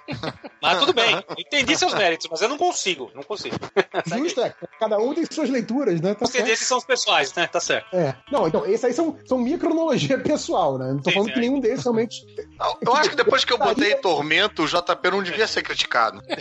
Mas 0.61 0.79
tudo 0.79 0.93
bem, 0.93 1.21
entendi 1.37 1.77
seus 1.77 1.93
méritos, 2.01 2.27
mas 2.29 2.41
eu 2.41 2.49
não 2.49 2.57
consigo, 2.57 3.11
não 3.13 3.21
consigo. 3.23 3.55
Justo, 4.17 4.41
é. 4.41 4.53
Cada 4.79 4.97
um 4.97 5.13
tem 5.13 5.25
suas 5.29 5.49
leituras, 5.49 6.01
né? 6.01 6.13
Tá 6.13 6.19
Porque 6.19 6.39
certo. 6.39 6.49
esses 6.49 6.67
são 6.67 6.77
os 6.79 6.85
pessoais, 6.85 7.33
né? 7.33 7.47
Tá 7.47 7.59
certo. 7.59 7.95
É. 7.95 8.15
Não, 8.31 8.47
então, 8.47 8.65
esses 8.65 8.83
aí 8.83 8.93
são, 8.93 9.17
são 9.25 9.37
minha 9.37 9.57
cronologia 9.57 10.17
pessoal, 10.17 10.77
né? 10.77 10.91
Não 10.93 10.99
tô 10.99 11.09
Sim, 11.09 11.13
falando 11.15 11.27
sim, 11.29 11.33
que 11.33 11.39
nenhum 11.39 11.59
desses 11.59 11.83
realmente. 11.83 12.25
Eu 12.81 12.95
acho 12.95 13.11
que 13.11 13.15
depois 13.15 13.45
que 13.45 13.53
eu 13.53 13.57
botei 13.57 13.95
Tormento, 13.95 14.63
o 14.63 14.67
JP 14.67 15.11
não 15.11 15.21
devia 15.21 15.47
ser 15.47 15.61
criticado. 15.61 16.21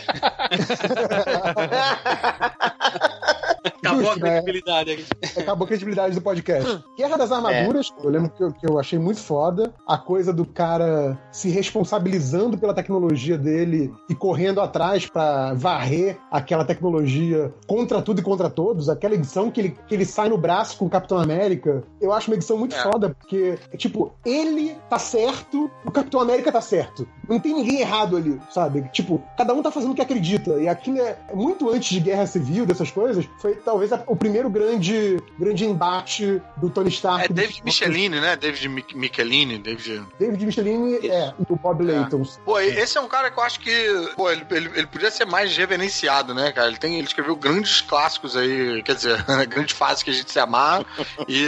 Acabou 3.63 4.03
Justo, 4.03 4.19
a 4.19 4.29
né? 4.29 4.41
credibilidade 4.41 4.91
aqui. 4.91 5.05
Acabou 5.39 5.65
a 5.65 5.67
credibilidade 5.67 6.15
do 6.15 6.21
podcast. 6.21 6.83
Guerra 6.97 7.17
das 7.17 7.31
Armaduras, 7.31 7.89
eu 8.03 8.09
lembro 8.09 8.29
que 8.31 8.43
eu, 8.43 8.51
que 8.53 8.67
eu 8.69 8.79
achei 8.79 8.97
muito 8.97 9.19
foda. 9.19 9.73
A 9.87 9.97
coisa 9.97 10.33
do 10.33 10.45
cara 10.45 11.17
se 11.31 11.49
responsabilizando 11.49 12.57
pela 12.57 12.73
tecnologia 12.73 13.37
dele 13.37 13.93
e 14.09 14.15
correndo 14.15 14.61
atrás 14.61 15.05
pra 15.07 15.53
varrer 15.53 16.17
aquela 16.31 16.65
tecnologia 16.65 17.53
contra 17.67 18.01
tudo 18.01 18.19
e 18.19 18.23
contra 18.23 18.49
todos. 18.49 18.89
Aquela 18.89 19.15
edição 19.15 19.51
que 19.51 19.61
ele, 19.61 19.77
que 19.87 19.93
ele 19.95 20.05
sai 20.05 20.29
no 20.29 20.37
braço 20.37 20.77
com 20.77 20.85
o 20.85 20.89
Capitão 20.89 21.17
América. 21.19 21.83
Eu 21.99 22.11
acho 22.11 22.29
uma 22.31 22.35
edição 22.35 22.57
muito 22.57 22.75
É. 22.75 22.81
foda, 22.83 23.15
porque, 23.19 23.57
é 23.71 23.77
tipo, 23.77 24.13
ele 24.25 24.75
tá 24.89 24.97
certo, 24.99 25.69
o 25.85 25.91
Capitão 25.91 26.19
América 26.19 26.51
tá 26.51 26.61
certo. 26.61 27.07
Não 27.27 27.39
tem 27.39 27.53
ninguém 27.53 27.81
errado 27.81 28.17
ali, 28.17 28.39
sabe? 28.49 28.89
Tipo, 28.91 29.21
cada 29.37 29.53
um 29.53 29.61
tá 29.61 29.71
fazendo 29.71 29.91
o 29.91 29.95
que 29.95 30.01
acredita. 30.01 30.51
E 30.61 30.67
aquilo 30.67 30.99
é 30.99 31.17
muito 31.33 31.69
antes 31.69 31.89
de 31.89 31.99
Guerra 31.99 32.25
Civil, 32.25 32.65
dessas 32.65 32.91
coisas, 32.91 33.27
foi 33.39 33.50
talvez 33.55 33.91
a- 33.93 34.03
o 34.07 34.15
primeiro 34.15 34.49
grande, 34.49 35.21
grande 35.39 35.65
embate 35.65 36.41
do 36.57 36.69
Tony 36.69 36.89
Stark. 36.89 37.25
É 37.25 37.27
do- 37.27 37.33
David 37.33 37.61
Michelini, 37.63 38.19
né? 38.19 38.35
David 38.35 38.67
Mi- 38.69 38.85
Michelini, 38.95 39.57
David... 39.57 40.03
David 40.19 40.45
Michelini 40.45 41.07
é, 41.07 41.33
e 41.39 41.51
o 41.51 41.55
Bob 41.55 41.83
Layton. 41.83 42.23
Pô, 42.45 42.59
esse 42.59 42.97
é 42.97 43.01
um 43.01 43.07
cara 43.07 43.31
que 43.31 43.39
eu 43.39 43.43
acho 43.43 43.59
que, 43.59 44.11
pô, 44.15 44.29
ele, 44.29 44.45
ele, 44.51 44.69
ele 44.75 44.87
podia 44.87 45.09
ser 45.11 45.25
mais 45.25 45.55
reverenciado, 45.55 46.33
né, 46.33 46.51
cara? 46.51 46.67
Ele, 46.67 46.77
tem, 46.77 46.95
ele 46.97 47.07
escreveu 47.07 47.35
grandes 47.35 47.81
clássicos 47.81 48.35
aí, 48.37 48.81
quer 48.83 48.95
dizer, 48.95 49.23
grandes 49.47 49.75
fases 49.75 50.03
que 50.03 50.09
a 50.09 50.13
gente 50.13 50.31
se 50.31 50.39
amarra, 50.39 50.85
e, 51.27 51.45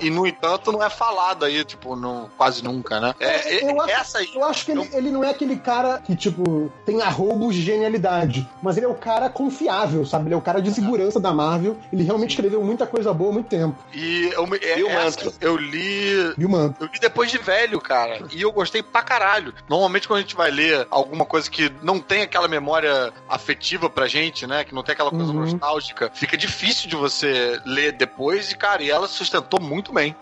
e 0.00 0.10
no 0.10 0.26
entanto 0.26 0.70
não 0.72 0.82
é 0.82 0.90
falado 0.90 1.44
aí, 1.44 1.64
tipo, 1.64 1.96
não, 1.96 2.30
quase 2.36 2.62
nunca, 2.62 3.00
né? 3.00 3.14
É, 3.20 3.56
é- 3.56 3.70
eu 3.72 3.80
acho- 3.80 3.90
essa 3.90 4.18
aí. 4.18 4.28
Eu 4.34 4.44
acho 4.44 4.64
que 4.64 4.72
ele, 4.72 4.88
ele 4.92 5.10
não 5.10 5.24
é 5.24 5.30
aquele 5.30 5.56
cara 5.56 5.98
que, 5.98 6.14
tipo, 6.16 6.70
tem 6.84 7.00
arroubos 7.02 7.54
de 7.54 7.62
genialidade, 7.62 8.48
mas 8.62 8.76
ele 8.76 8.86
é 8.86 8.88
o 8.88 8.94
cara 8.94 9.28
confiável, 9.28 10.04
sabe? 10.04 10.26
Ele 10.26 10.34
é 10.34 10.36
o 10.36 10.40
cara 10.42 10.60
de 10.60 10.72
segurança 10.72 11.18
da 11.26 11.34
Marvel. 11.34 11.76
Ele 11.92 12.02
realmente 12.04 12.30
escreveu 12.30 12.62
muita 12.62 12.86
coisa 12.86 13.12
boa 13.12 13.30
há 13.30 13.32
muito 13.34 13.46
tempo. 13.48 13.76
E 13.92 14.30
eu, 14.32 14.46
é, 14.60 14.82
essa 15.06 15.24
manto? 15.24 15.36
eu 15.40 15.56
li. 15.56 16.34
Manto. 16.38 16.76
Eu 16.84 16.86
li 16.92 16.98
depois 17.00 17.30
de 17.30 17.38
velho, 17.38 17.80
cara. 17.80 18.20
E 18.32 18.40
eu 18.42 18.52
gostei 18.52 18.82
pra 18.82 19.02
caralho. 19.02 19.52
Normalmente, 19.68 20.06
quando 20.06 20.18
a 20.18 20.22
gente 20.22 20.36
vai 20.36 20.50
ler 20.50 20.86
alguma 20.90 21.24
coisa 21.24 21.50
que 21.50 21.70
não 21.82 21.98
tem 21.98 22.22
aquela 22.22 22.46
memória 22.48 23.12
afetiva 23.28 23.90
pra 23.90 24.06
gente, 24.06 24.46
né? 24.46 24.64
Que 24.64 24.74
não 24.74 24.82
tem 24.82 24.92
aquela 24.92 25.10
coisa 25.10 25.26
Uhum. 25.32 25.40
nostálgica, 25.40 26.10
fica 26.14 26.36
difícil 26.36 26.88
de 26.88 26.96
você 26.96 27.60
ler 27.64 27.92
depois. 27.92 28.50
E, 28.52 28.56
cara, 28.56 28.82
e 28.82 28.90
ela 28.90 29.08
sustentou 29.08 29.60
muito 29.60 29.92
bem. 29.92 30.14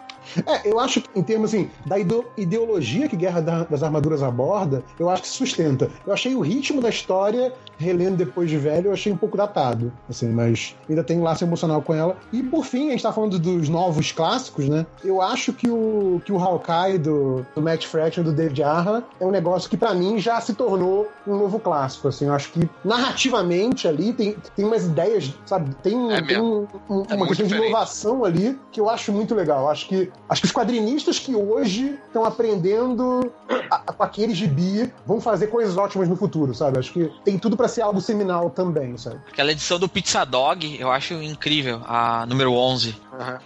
É, 0.46 0.68
eu 0.68 0.78
acho 0.80 1.00
que, 1.00 1.08
em 1.18 1.22
termos 1.22 1.52
assim, 1.54 1.70
da 1.86 1.96
ideologia 2.36 3.08
que 3.08 3.16
Guerra 3.16 3.40
da- 3.40 3.64
das 3.64 3.82
Armaduras 3.82 4.22
aborda, 4.22 4.82
eu 4.98 5.08
acho 5.10 5.22
que 5.22 5.28
sustenta. 5.28 5.90
Eu 6.06 6.12
achei 6.12 6.34
o 6.34 6.40
ritmo 6.40 6.80
da 6.80 6.88
história, 6.88 7.52
relendo 7.78 8.16
depois 8.16 8.48
de 8.48 8.56
velho, 8.56 8.88
eu 8.88 8.92
achei 8.92 9.12
um 9.12 9.16
pouco 9.16 9.36
datado, 9.36 9.92
assim, 10.08 10.28
mas 10.30 10.74
ainda 10.88 11.02
tem 11.02 11.20
laço 11.20 11.44
emocional 11.44 11.82
com 11.82 11.92
ela. 11.94 12.16
E 12.32 12.42
por 12.42 12.64
fim, 12.64 12.88
a 12.88 12.90
gente 12.92 13.02
tá 13.02 13.12
falando 13.12 13.38
dos 13.38 13.68
novos 13.68 14.12
clássicos, 14.12 14.68
né? 14.68 14.86
Eu 15.02 15.20
acho 15.20 15.52
que 15.52 15.68
o, 15.68 16.20
que 16.24 16.32
o 16.32 16.38
Hawkeye 16.38 16.98
do, 16.98 17.44
do 17.54 17.60
Matt 17.62 17.86
Fraction, 17.86 18.22
do 18.22 18.32
David 18.32 18.62
Arra, 18.62 19.04
é 19.20 19.26
um 19.26 19.30
negócio 19.30 19.68
que 19.68 19.76
pra 19.76 19.92
mim 19.94 20.18
já 20.18 20.40
se 20.40 20.54
tornou 20.54 21.10
um 21.26 21.36
novo 21.36 21.58
clássico, 21.58 22.08
assim. 22.08 22.26
Eu 22.26 22.32
acho 22.34 22.50
que 22.52 22.68
narrativamente 22.84 23.86
ali 23.86 24.12
tem, 24.12 24.36
tem 24.56 24.64
umas 24.64 24.84
ideias, 24.84 25.32
sabe? 25.46 25.74
Tem, 25.82 26.12
É 26.12 26.22
tem 26.22 26.40
um- 26.40 26.66
um- 26.88 27.04
É 27.08 27.14
uma 27.14 27.26
questão 27.26 27.46
de 27.46 27.52
diferente. 27.52 27.68
inovação 27.70 28.24
ali 28.24 28.58
que 28.72 28.80
eu 28.80 28.88
acho 28.88 29.12
muito 29.12 29.34
legal. 29.34 29.68
Acho 29.70 29.86
que, 29.88 30.10
acho 30.28 30.40
que 30.40 30.46
os 30.46 30.52
quadrinistas 30.52 31.18
que 31.18 31.34
hoje 31.34 31.98
estão 32.06 32.24
aprendendo 32.24 33.32
a- 33.70 33.92
com 33.92 34.02
aquele 34.02 34.34
gibi 34.34 34.92
vão 35.06 35.20
fazer 35.20 35.48
coisas 35.48 35.76
ótimas 35.76 36.08
no 36.08 36.16
futuro, 36.16 36.54
sabe? 36.54 36.78
Acho 36.78 36.92
que 36.92 37.10
tem 37.24 37.38
tudo 37.38 37.56
pra 37.56 37.68
ser 37.68 37.82
algo 37.82 38.00
seminal 38.00 38.50
também, 38.50 38.96
sabe? 38.96 39.20
Aquela 39.28 39.52
edição 39.52 39.78
do 39.78 39.88
Pizza 39.88 40.24
Dog, 40.24 40.76
eu 40.80 40.90
acho 40.90 41.14
incrível, 41.14 41.80
a 41.86 42.24
número 42.26 42.52
11. 42.52 42.96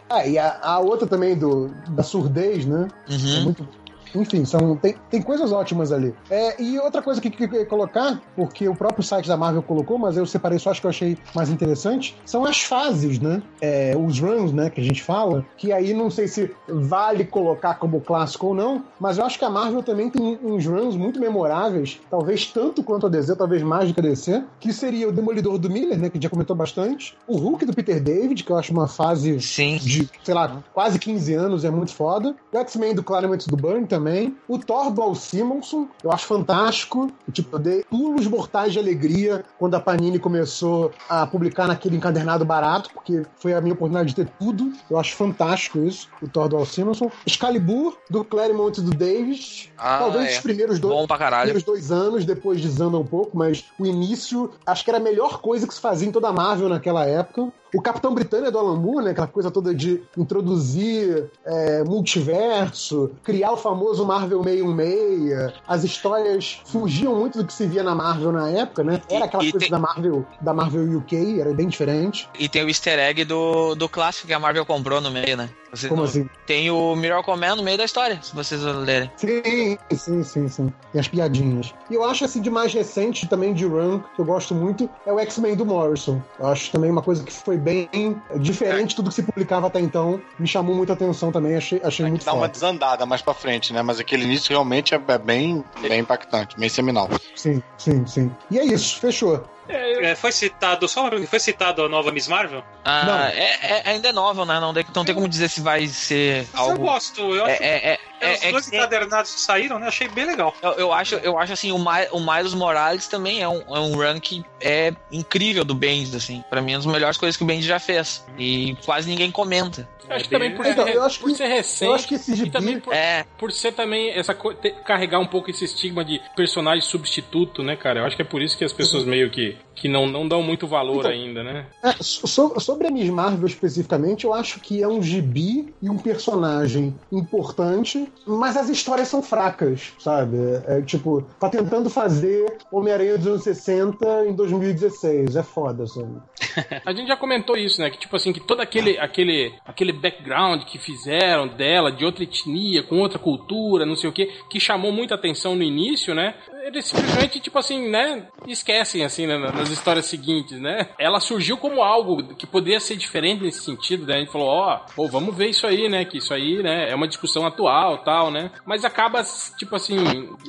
Ah, 0.09 0.27
e 0.27 0.39
a, 0.39 0.59
a 0.63 0.79
outra 0.79 1.07
também 1.07 1.37
do, 1.37 1.69
da 1.89 2.03
surdez, 2.03 2.65
né? 2.65 2.89
É 3.09 3.13
Uhum. 3.13 3.43
muito. 3.45 3.69
Enfim, 4.15 4.45
são, 4.45 4.77
tem, 4.77 4.95
tem 5.11 5.23
coisas 5.23 5.53
ótimas 5.53 5.93
ali. 5.93 6.15
É, 6.31 6.61
e 6.61 6.79
outra 6.79 7.03
coisa 7.03 7.21
que, 7.21 7.31
que 7.31 7.45
eu 7.45 7.49
queria 7.49 7.67
colocar, 7.67 8.21
porque 8.35 8.69
o 8.69 8.75
próprio 8.75 9.03
site 9.03 9.29
da 9.29 9.37
Marvel 9.37 9.63
colocou, 9.63 9.99
mas 9.99 10.17
eu 10.17 10.27
separei 10.27 10.59
só 10.59 10.71
acho 10.71 10.81
que 10.81 10.87
eu 10.87 10.91
achei 10.91 11.19
mais 11.35 11.51
interessante, 11.51 12.17
são 12.25 12.45
as 12.45 12.63
fases, 12.63 13.19
né? 13.19 13.43
É, 13.61 13.95
os 13.97 14.19
runs, 14.21 14.53
né, 14.53 14.71
que 14.71 14.81
a 14.81 14.85
gente 14.85 15.03
fala, 15.03 15.45
que 15.57 15.73
aí 15.73 15.95
não 15.95 16.11
sei 16.11 16.29
se 16.29 16.51
vale 16.69 17.25
colocar 17.25 17.75
como 17.75 18.01
clássico 18.01 18.49
ou 18.49 18.55
não, 18.55 18.85
mas 18.99 19.19
eu 19.19 19.25
acho 19.25 19.39
que 19.39 19.45
a 19.45 19.51
Marvel 19.51 19.83
também 19.83 20.11
tem 20.11 20.39
uns 20.43 20.67
runs 20.67 20.97
muito 20.97 21.19
memoráveis, 21.21 22.01
talvez 22.11 22.47
tanto 22.47 22.83
quanto 22.83 23.07
a 23.07 23.09
DC, 23.09 23.37
talvez 23.37 23.63
mais 23.63 23.89
do 23.89 23.95
que 23.95 24.01
a 24.01 24.03
DC, 24.03 24.45
que 24.61 24.73
seria 24.73 25.09
o 25.09 25.13
Demolidor 25.13 25.59
do 25.59 25.71
Miller, 25.71 25.99
né, 25.99 26.09
que 26.09 26.17
a 26.17 26.17
gente 26.17 26.25
já 26.25 26.31
comentou 26.31 26.57
bastante, 26.57 27.17
o 27.27 27.37
Hulk 27.37 27.65
do 27.65 27.75
Peter 27.75 28.03
David, 28.03 28.45
que 28.45 28.53
eu 28.53 28.57
acho 28.57 28.73
uma 28.73 28.89
fase 28.89 29.41
Sim. 29.41 29.77
de, 29.77 30.09
sei 30.23 30.35
lá, 30.35 30.63
quase 30.73 30.99
15 30.99 31.35
anos, 31.35 31.65
é 31.65 31.71
muito 31.71 31.95
foda. 31.95 32.35
O 32.53 32.59
X-Men 32.59 32.95
do 32.95 33.03
Claremont 33.03 33.49
do 33.49 33.57
Byrne 33.57 33.87
também. 33.99 34.37
O 34.47 34.59
Thor 34.59 34.91
do 34.91 35.03
Al 35.03 35.15
Simonson, 35.15 35.89
eu 36.03 36.13
acho 36.13 36.27
fantástico. 36.27 37.11
Tipo, 37.33 37.57
eu 37.57 37.61
dei 37.61 37.85
pulos 37.85 38.27
mortais 38.27 38.73
de 38.73 38.79
alegria 38.79 39.45
quando 39.59 39.75
a 39.75 39.81
Panini 39.81 40.19
começou 40.19 40.93
a 41.09 41.27
publicar 41.27 41.67
naquele 41.67 41.97
encadernado 41.97 42.45
barato, 42.45 42.91
porque 42.95 43.25
foi 43.37 43.53
a 43.53 43.61
minha 43.61 43.75
oportunidade 43.75 44.11
de 44.11 44.15
ter 44.15 44.29
tudo. 44.39 44.73
Eu 44.89 44.99
acho 44.99 45.17
fantástico 45.17 45.81
isso, 45.81 46.09
o 46.23 46.29
Thor 46.29 46.49
do 46.49 46.57
Al 46.57 46.65
Simonson. 46.65 47.11
Excalibur 47.27 47.99
do 48.09 48.25
Claremont 48.25 48.81
do 48.81 48.91
Davis. 48.91 49.69
Ah, 49.77 49.99
Talvez 49.99 50.31
é. 50.31 50.33
os 50.33 50.39
primeiros 50.39 50.79
dois, 50.79 50.95
Bom 50.95 51.07
pra 51.07 51.19
caralho. 51.19 51.43
primeiros 51.43 51.65
dois 51.65 51.91
anos, 51.91 52.25
depois 52.25 52.61
desanda 52.61 52.97
um 52.97 53.05
pouco, 53.05 53.37
mas 53.37 53.65
o 53.79 53.85
início, 53.85 54.51
acho 54.65 54.85
que 54.85 54.91
era 54.91 54.99
a 54.99 55.03
melhor 55.03 55.41
coisa 55.41 55.67
que 55.67 55.75
se 55.75 55.81
fazia 55.81 56.09
em 56.09 56.13
toda 56.13 56.29
a 56.29 56.33
Marvel 56.33 56.69
naquela 56.69 57.05
época. 57.05 57.53
O 57.75 57.83
Capitão 57.83 58.15
Britânia 58.15 58.51
do 58.51 58.59
Alan 58.59 58.77
Moore, 58.77 59.05
né, 59.05 59.11
aquela 59.11 59.27
coisa 59.27 59.51
toda 59.51 59.75
de 59.75 60.03
introduzir 60.17 61.31
é, 61.45 61.85
multiverso, 61.85 63.11
criar 63.23 63.53
o 63.53 63.57
famoso 63.57 64.05
Marvel 64.07 64.43
616. 64.43 65.53
As 65.67 65.85
histórias 65.85 66.61
fugiam 66.67 67.15
muito 67.15 67.39
do 67.39 67.45
que 67.47 67.53
se 67.53 67.67
via 67.67 67.83
na 67.83 67.95
Marvel 67.95 68.33
na 68.33 68.49
época, 68.51 68.83
né? 68.83 69.01
Era 69.11 69.27
aquela 69.27 69.45
E- 69.45 69.49
e 69.49 69.53
coisa 69.53 69.67
tem- 69.67 69.71
da 69.71 69.79
Marvel 69.79 70.25
da 70.41 70.55
Marvel 70.55 70.99
UK, 70.99 71.41
era 71.41 71.53
bem 71.53 71.69
diferente. 71.69 72.29
E 72.39 72.49
tem 72.49 72.65
o 72.65 72.69
easter 72.69 72.99
egg 72.99 73.25
do, 73.25 73.75
do 73.75 73.89
clássico 73.89 74.27
que 74.27 74.33
a 74.33 74.39
Marvel 74.39 74.65
comprou 74.65 75.01
no 75.01 75.11
meio, 75.11 75.37
né? 75.37 75.49
Vocês 75.73 75.89
Como 75.89 76.03
não- 76.03 76.09
assim? 76.09 76.29
Tem 76.47 76.71
o 76.71 76.95
Miracle 76.97 77.37
Man 77.37 77.57
no 77.57 77.63
meio 77.63 77.77
da 77.77 77.85
história, 77.85 78.19
se 78.23 78.35
vocês 78.35 78.63
lerem. 78.63 79.11
Sim, 79.17 79.79
sim, 79.93 80.23
sim, 80.23 80.49
sim. 80.49 80.73
Tem 80.93 81.01
as 81.01 81.09
piadinhas. 81.09 81.75
E 81.91 81.95
eu 81.95 82.05
acho, 82.05 82.25
assim, 82.25 82.41
de 82.41 82.51
mais 82.51 82.73
recente 82.73 83.27
também 83.27 83.53
de 83.53 83.65
Run, 83.67 84.01
que 84.01 84.21
eu 84.21 84.25
gosto 84.25 84.55
muito, 84.55 84.89
é 85.07 85.13
o 85.13 85.19
X-Men 85.19 85.57
do 85.57 85.67
Morrison. 85.67 86.23
Eu 86.39 86.47
acho 86.47 86.71
também 86.71 86.91
uma 86.91 87.03
coisa 87.03 87.23
que 87.23 87.33
foi 87.33 87.57
bem 87.57 87.89
diferente 88.37 88.91
de 88.91 88.97
tudo 88.97 89.09
que 89.11 89.15
se 89.17 89.23
publicava 89.23 89.67
até 89.67 89.81
então. 89.81 90.21
Me 90.39 90.47
chamou 90.47 90.75
muita 90.75 90.93
atenção 90.95 91.31
também, 91.33 91.57
achei, 91.57 91.81
achei 91.83 92.07
muito 92.07 92.25
Dá 92.25 92.33
uma 92.33 92.49
desandada 92.49 93.05
mais 93.07 93.23
pra 93.23 93.35
frente, 93.35 93.73
né? 93.73 93.83
Mas 93.83 93.99
aquele 94.01 94.25
início 94.25 94.51
realmente 94.51 94.95
é 94.95 94.99
é 95.09 95.19
bem, 95.19 95.65
bem 95.81 96.01
impactante, 96.01 96.59
bem 96.59 96.69
seminal. 96.69 97.09
Sim, 97.35 97.63
sim, 97.79 98.07
sim. 98.07 98.31
E 98.51 98.59
é 98.59 98.65
isso, 98.65 98.99
fechou. 99.01 99.43
É, 99.69 100.15
foi 100.15 100.33
citado, 100.33 100.89
só 100.89 101.11
foi 101.27 101.39
citado 101.41 101.83
a 101.85 101.89
nova 101.89 102.11
Miss 102.11 102.27
Marvel? 102.27 102.65
Ah, 102.85 103.31
é, 103.35 103.67
é- 103.67 103.83
ainda 103.91 104.09
é 104.09 104.13
novel, 104.13 104.47
né? 104.47 104.59
Não, 104.59 104.73
tem- 104.73 104.85
não 104.95 105.05
tem 105.05 105.15
como 105.15 105.29
dizer 105.29 105.49
se 105.51 105.61
vai 105.61 105.87
ser 105.87 106.47
eu 106.55 106.61
algo. 106.61 106.79
gosto, 106.79 107.21
eu 107.35 107.47
É, 107.47 107.53
acho 107.53 107.63
é, 107.63 107.67
é, 107.77 107.99
é, 108.21 108.33
os 108.35 108.43
é- 108.43 108.49
é 108.49 108.53
dois 108.53 108.69
encadernados 108.69 109.35
que 109.35 109.41
saíram, 109.41 109.79
né? 109.79 109.89
Achei 109.89 110.09
bem 110.09 110.25
legal. 110.25 110.55
eu, 110.63 110.73
eu 110.73 110.93
acho, 110.93 111.17
eu 111.17 111.39
acho 111.39 111.53
assim, 111.53 111.71
o, 111.73 111.79
Mi- 111.79 112.09
o 112.13 112.21
Miles 112.21 112.55
Morales 112.55 113.07
também 113.09 113.43
é 113.43 113.49
um, 113.49 113.61
é 113.77 113.81
um 113.81 113.95
run 113.95 114.19
que 114.21 114.43
é 114.61 114.93
incrível 115.13 115.65
do 115.65 115.75
Bendis, 115.75 116.15
assim. 116.15 116.43
Pra 116.49 116.63
mim, 116.63 116.73
é 116.73 116.77
uma 116.77 116.83
das 116.85 116.93
melhores 116.93 117.17
coisas 117.19 117.37
que 117.37 117.43
o 117.43 117.47
Bendis 117.47 117.67
já 117.67 117.79
fez. 117.79 118.25
E 118.39 118.77
quase 118.85 119.09
ninguém 119.09 119.31
comenta. 119.31 119.89
Eu 120.09 120.17
acho 120.17 120.25
que 120.25 120.31
também 120.31 120.55
por, 120.55 120.67
Então, 120.67 120.85
ser, 120.87 120.95
eu 120.95 121.03
acho 121.03 121.21
por 121.21 121.29
que- 121.31 121.35
ser 121.37 121.47
recente 121.47 121.85
eu 121.89 121.95
acho 121.95 122.09
que 122.09 122.15
esse 122.15 122.33
e 122.33 122.37
gibi- 122.37 122.51
também 122.51 122.81
por, 122.81 122.93
É, 122.95 123.25
por 123.39 123.53
ser 123.53 123.73
também 123.73 124.11
essa 124.11 124.35
ter- 124.35 124.75
carregar 124.85 125.19
um 125.19 125.27
pouco 125.27 125.51
esse 125.51 125.65
estigma 125.65 126.05
de 126.05 126.21
personagem 126.37 126.81
substituto, 126.83 127.63
né, 127.63 127.77
cara? 127.77 128.01
Eu 128.01 128.05
acho 128.07 128.17
que 128.17 128.23
é 128.23 128.25
por 128.25 128.41
isso 128.43 128.57
que 128.57 128.65
as 128.65 128.73
pessoas 128.73 129.05
meio 129.05 129.31
que, 129.31 129.57
que 129.75 129.89
não, 129.89 130.07
não 130.07 130.27
dão 130.27 130.43
muito 130.43 130.67
valor 130.67 130.99
Então, 131.01 131.11
ainda, 131.11 131.43
né? 131.43 131.67
É, 131.85 131.93
so- 132.01 132.59
sobre 132.61 132.87
a 132.87 132.91
Miss 132.91 133.11
Marvel 133.11 133.47
especificamente, 133.47 134.25
eu 134.25 134.33
acho 134.35 134.61
que 134.61 134.83
é 134.83 134.89
um 134.89 135.03
gibi 135.03 135.73
e 135.83 135.89
um 135.91 135.99
personagem 135.99 136.95
importante, 137.13 138.11
mas 138.27 138.57
as 138.57 138.69
histórias 138.69 139.09
são 139.09 139.23
fracas, 139.23 139.93
sabe? 139.99 140.37
É, 140.67 140.81
tipo, 140.83 141.23
tá 141.39 141.49
tentando 141.49 141.91
fazer 141.91 142.59
Homem-Aranha 142.73 143.19
dos 143.19 143.27
anos 143.27 143.43
60 143.43 144.25
em 144.27 144.33
2016. 144.35 145.37
É 145.37 145.43
foda, 145.43 145.87
sabe? 145.87 146.17
A 146.85 146.93
gente 146.93 147.07
já 147.09 147.17
comentou 147.17 147.57
isso, 147.57 147.81
né? 147.81 147.91
Que 147.91 147.99
tipo 147.99 148.17
assim, 148.17 148.33
que 148.33 148.41
todo 148.41 148.61
aquele, 148.61 148.99
aquele, 148.99 149.53
aquele 149.65 149.93
background 149.99 150.63
que 150.65 150.79
fizeram 150.79 151.47
dela, 151.49 151.91
de 151.93 152.05
outra 152.05 152.25
etnia, 152.25 152.83
com 152.83 152.99
outra 153.01 153.19
cultura, 153.19 153.85
não 153.85 153.97
sei 153.97 154.09
o 154.09 154.13
que, 154.13 154.27
que 154.49 154.59
chamou 154.61 154.93
muita 154.93 155.15
atenção 155.15 155.55
no 155.55 155.63
início, 155.63 156.15
né? 156.15 156.35
Eles 156.65 156.85
simplesmente, 156.87 157.41
tipo 157.41 157.59
assim, 157.59 157.89
né? 157.89 158.27
Esquecem, 158.47 159.03
assim, 159.05 159.27
né, 159.27 159.39
nas 159.39 159.71
histórias 159.71 160.05
seguintes, 160.07 160.61
né? 160.61 160.89
Ela 160.99 161.19
surgiu 161.19 161.57
como 161.57 161.83
algo 161.83 162.35
que 162.35 162.47
poderia 162.47 162.79
ser 162.81 162.97
diferente 162.97 163.43
nesse 163.43 163.63
sentido, 163.63 164.07
né? 164.07 164.17
A 164.17 164.19
gente 164.19 164.33
falou, 164.33 164.49
ó, 164.49 164.81
pô, 164.95 165.09
vamos 165.09 165.35
ver 165.35 165.49
isso 165.49 165.67
aí, 165.67 165.89
né? 165.89 166.05
Que 166.05 166.19
isso 166.19 166.35
aí, 166.35 166.63
né? 166.63 166.91
É 166.91 166.95
uma 166.95 167.09
discussão 167.09 167.47
atual, 167.47 167.99
tal, 167.99 168.31
né? 168.31 168.51
Mas 168.67 168.85
acaba, 168.85 169.23
tipo 169.59 169.75
assim, 169.77 169.97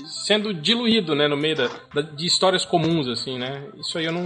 sendo 0.06 0.54
diluído, 0.54 1.16
né? 1.16 1.28
No 1.28 1.38
meio 1.38 1.56
da, 1.56 1.70
da- 1.94 2.02
de 2.02 2.26
histórias 2.26 2.66
comuns, 2.66 3.08
assim, 3.08 3.38
né? 3.38 3.64
Isso 3.78 3.98
aí 3.98 4.06
eu 4.06 4.12
não... 4.12 4.24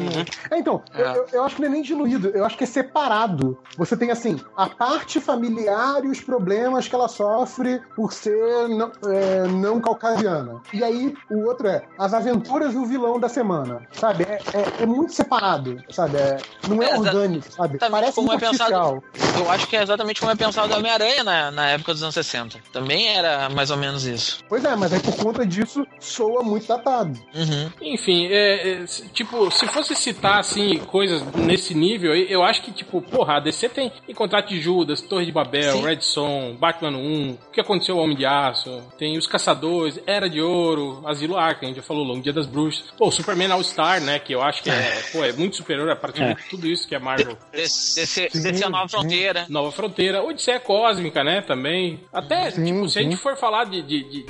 É, 0.51 0.57
então, 0.57 0.83
eu, 0.95 1.05
eu- 1.05 1.27
eu 1.33 1.43
acho 1.43 1.55
que 1.55 1.61
não 1.61 1.67
é 1.67 1.71
nem 1.71 1.81
diluído, 1.83 2.29
eu 2.29 2.43
acho 2.45 2.57
que 2.57 2.63
é 2.63 2.67
separado. 2.67 3.57
Você 3.77 3.95
tem, 3.95 4.09
assim, 4.11 4.39
a 4.57 4.67
parte 4.67 5.12
familiar 5.21 6.03
e 6.03 6.07
os 6.09 6.19
problemas 6.21 6.87
que 6.87 6.95
ela 6.95 7.07
sofre 7.07 7.81
por 7.95 8.13
ser 8.13 8.67
não, 8.69 8.91
é, 9.11 9.47
não 9.47 9.79
caucasiana. 9.79 10.61
E 10.73 10.83
aí, 10.83 11.13
o 11.29 11.45
outro 11.47 11.67
é 11.67 11.83
as 11.97 12.13
aventuras 12.13 12.73
do 12.73 12.85
vilão 12.85 13.19
da 13.19 13.29
semana, 13.29 13.87
sabe? 13.91 14.23
É, 14.23 14.39
é- 14.53 14.83
é 14.83 14.85
muito 14.85 15.13
separado, 15.13 15.77
sabe? 15.89 16.17
É- 16.17 16.37
não 16.67 16.81
é, 16.81 16.89
É, 16.91 16.97
orgânico, 16.97 17.51
sabe? 17.51 17.77
Parece 17.79 18.15
como 18.15 18.27
muito 18.27 18.43
é 18.43 18.49
pensado- 18.49 19.03
eu 19.37 19.49
acho 19.51 19.67
que 19.67 19.75
é 19.75 19.81
exatamente 19.83 20.19
como 20.19 20.31
é 20.31 20.35
pensado 20.35 20.73
o 20.73 20.77
Homem-Aranha 20.77 21.23
na, 21.23 21.51
na 21.51 21.69
época 21.69 21.93
dos 21.93 22.03
anos 22.03 22.15
60. 22.15 22.59
Também 22.71 23.07
era 23.07 23.49
mais 23.49 23.69
ou 23.71 23.77
menos 23.77 24.05
isso. 24.05 24.39
Pois 24.49 24.63
é, 24.65 24.75
mas 24.75 24.91
aí 24.93 24.99
por 24.99 25.15
conta 25.17 25.45
disso 25.45 25.85
soa 25.99 26.43
muito 26.43 26.67
datado. 26.67 27.17
Uhum. 27.35 27.71
Enfim, 27.81 28.27
é, 28.27 28.71
é, 28.83 28.85
tipo, 29.13 29.49
se 29.51 29.67
fosse 29.67 29.95
citar, 29.95 30.39
assim, 30.39 30.77
coisas 30.79 31.21
nesse 31.35 31.73
nível, 31.73 32.13
eu 32.15 32.33
eu 32.33 32.43
acho 32.43 32.63
que, 32.63 32.71
tipo, 32.71 32.99
porra, 33.01 33.35
a 33.37 33.39
DC 33.39 33.69
tem 33.69 33.91
em 34.07 34.13
Contrato 34.13 34.47
de 34.49 34.59
Judas, 34.59 35.01
Torre 35.03 35.25
de 35.25 35.31
Babel, 35.31 35.77
Sim. 35.77 35.83
Red 35.83 36.01
Son, 36.01 36.55
Batman 36.59 36.97
1, 36.97 37.31
o 37.31 37.51
que 37.51 37.61
aconteceu 37.61 37.97
ao 37.97 38.03
Homem 38.03 38.15
de 38.15 38.25
Aço, 38.25 38.81
tem 38.97 39.17
Os 39.17 39.27
Caçadores, 39.27 39.99
Era 40.05 40.29
de 40.29 40.41
Ouro, 40.41 41.01
Asilo 41.05 41.37
Arkham, 41.37 41.65
a 41.65 41.67
gente 41.67 41.77
já 41.77 41.83
falou, 41.83 42.03
Longo 42.03 42.21
Dia 42.21 42.33
das 42.33 42.45
Bruxas, 42.45 42.91
pô, 42.97 43.11
Superman 43.11 43.51
All-Star, 43.51 44.01
né, 44.01 44.19
que 44.19 44.33
eu 44.33 44.41
acho 44.41 44.63
que 44.63 44.69
é, 44.69 45.01
pô, 45.11 45.23
é 45.23 45.33
muito 45.33 45.55
superior 45.55 45.89
a 45.89 45.95
praticamente 45.95 46.43
tudo 46.49 46.67
isso 46.67 46.87
que 46.87 46.95
é 46.95 46.99
Marvel. 46.99 47.37
Desse, 47.51 48.29
desse 48.29 48.63
a 48.63 48.69
nova 48.69 48.87
fronteira. 48.87 49.45
Nova 49.49 49.71
Fronteira, 49.71 50.23
Odisseia 50.23 50.59
Cósmica, 50.59 51.23
né, 51.23 51.41
também. 51.41 51.99
Até, 52.11 52.51
Sim, 52.51 52.65
tipo, 52.65 52.89
se 52.89 52.99
a 52.99 53.01
sim. 53.03 53.11
gente 53.11 53.21
for 53.21 53.35
falar 53.35 53.65
de, 53.65 53.81
de, 53.81 54.03
de, 54.03 54.23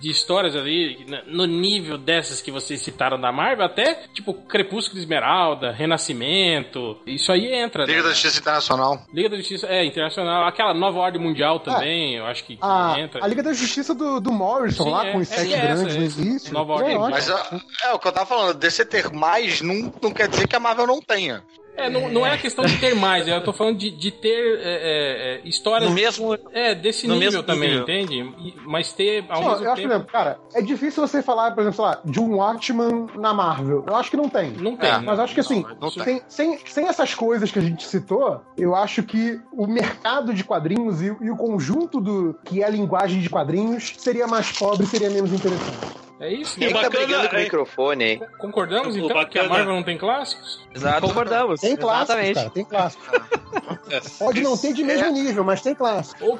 de- 0.00 0.10
histórias 0.10 0.54
ali, 0.56 1.04
na- 1.08 1.22
no 1.26 1.46
nível 1.46 1.96
dessas 1.98 2.40
que 2.40 2.50
vocês 2.50 2.80
citaram 2.80 3.20
da 3.20 3.30
Marvel, 3.32 3.64
até, 3.66 3.94
tipo, 4.14 4.32
Crepúsculo 4.34 4.98
Esmeralda, 4.98 5.72
Renascimento, 5.72 6.98
isso 7.06 7.30
aí 7.32 7.52
entra. 7.52 7.84
Liga 7.84 7.98
né? 7.98 8.02
da 8.04 8.10
Justiça 8.10 8.40
Internacional. 8.40 9.02
Liga 9.12 9.28
da 9.28 9.36
Justiça, 9.36 9.66
é, 9.66 9.84
internacional. 9.84 10.46
Aquela 10.46 10.74
Nova 10.74 10.98
Ordem 10.98 11.20
Mundial 11.20 11.60
também, 11.60 12.16
eu 12.16 12.26
acho 12.26 12.44
que, 12.44 12.58
A, 12.60 12.96
entra. 12.98 13.24
a 13.24 13.26
Liga 13.26 13.42
da 13.42 13.52
Justiça 13.52 13.94
do, 13.94 14.20
do 14.20 14.32
Morrison 14.32 14.84
Sim, 14.84 14.90
lá, 14.90 15.06
é, 15.06 15.12
com 15.12 15.18
os 15.18 15.30
é 15.32 15.36
sete 15.36 15.54
essa, 15.54 15.84
grandes 15.84 16.16
no 16.16 16.24
início. 16.24 16.52
Nova 16.52 16.72
é 16.72 16.76
Ordem. 16.76 16.96
ótimo. 16.96 17.10
Mas 17.10 17.30
ah, 17.30 17.60
é 17.84 17.92
o 17.92 17.98
que 17.98 18.08
eu 18.08 18.12
tava 18.12 18.26
falando, 18.26 18.54
DC 18.58 18.84
ter 18.84 19.10
mais 19.12 19.60
não, 19.60 19.92
não 20.02 20.10
quer 20.12 20.28
dizer 20.28 20.46
que 20.48 20.56
a 20.56 20.60
Marvel 20.60 20.86
não 20.86 21.00
tenha. 21.00 21.42
É, 21.76 21.90
não, 21.90 22.08
não 22.08 22.26
é 22.26 22.32
a 22.32 22.38
questão 22.38 22.64
de 22.64 22.76
ter 22.78 22.94
mais, 22.94 23.28
eu 23.28 23.42
tô 23.44 23.52
falando 23.52 23.76
de, 23.76 23.90
de 23.90 24.10
ter 24.10 24.28
é, 24.28 24.62
é, 24.62 25.34
é, 25.36 25.40
histórias 25.44 25.88
No 25.88 25.94
mesmo. 25.94 26.36
é, 26.52 26.74
desse 26.74 27.06
nível 27.06 27.18
mesmo 27.20 27.42
também, 27.42 27.68
nível. 27.70 27.82
entende? 27.82 28.54
Mas 28.64 28.92
ter 28.92 29.24
ao 29.28 29.42
Não, 29.42 29.50
mesmo 29.50 29.64
eu 29.64 29.72
acho, 29.72 29.82
tempo. 29.82 29.88
por 29.88 29.94
exemplo, 29.94 30.12
cara, 30.12 30.38
é 30.54 30.62
difícil 30.62 31.06
você 31.06 31.22
falar, 31.22 31.52
por 31.52 31.60
exemplo, 31.60 31.76
sei 31.76 31.84
lá, 31.84 32.00
de 32.04 32.20
um 32.20 32.36
Watchman 32.36 33.06
na 33.16 33.34
Marvel. 33.34 33.84
Eu 33.86 33.94
acho 33.96 34.10
que 34.10 34.16
não 34.16 34.28
tem. 34.28 34.50
Não 34.52 34.76
tem. 34.76 34.90
É, 34.90 34.98
Mas 34.98 35.18
eu 35.18 35.24
acho 35.24 35.34
que 35.34 35.40
assim, 35.40 35.64
não 35.80 35.90
tem. 35.90 36.04
sem, 36.04 36.22
sem, 36.28 36.58
sem 36.66 36.88
essas 36.88 37.14
coisas 37.14 37.50
que 37.52 37.58
a 37.58 37.62
gente 37.62 37.86
citou, 37.86 38.40
eu 38.56 38.74
acho 38.74 39.02
que 39.02 39.38
o 39.52 39.66
mercado 39.66 40.32
de 40.32 40.42
quadrinhos 40.44 41.02
e, 41.02 41.06
e 41.20 41.30
o 41.30 41.36
conjunto 41.36 42.00
do 42.00 42.38
que 42.44 42.62
é 42.62 42.66
a 42.66 42.70
linguagem 42.70 43.20
de 43.20 43.28
quadrinhos 43.28 43.94
seria 43.98 44.26
mais 44.26 44.50
pobre, 44.52 44.86
seria 44.86 45.10
menos 45.10 45.32
interessante. 45.32 46.05
É 46.18 46.32
isso? 46.32 46.58
Quem 46.58 46.72
tá 46.72 46.82
bacana 46.82 46.90
brigando 47.06 47.28
com 47.28 47.34
o 47.36 47.38
é- 47.38 47.42
microfone 47.42 48.04
aí? 48.04 48.20
Concordamos 48.38 48.96
então 48.96 49.08
bacana- 49.08 49.26
que 49.26 49.38
a 49.38 49.44
Marvel 49.48 49.74
não 49.74 49.82
tem 49.82 49.98
clássicos? 49.98 50.66
Exato. 50.74 51.00
Concordamos. 51.06 51.60
Tem 51.60 51.76
clássicos, 51.76 52.08
Exatamente. 52.10 52.34
cara, 52.34 52.50
tem 52.50 52.64
clássicos. 52.64 53.06
Pode 54.18 54.40
não 54.40 54.56
ter 54.56 54.72
de 54.72 54.82
mesmo 54.82 55.12
nível, 55.12 55.44
mas 55.44 55.60
tem 55.62 55.74
que 55.74 55.82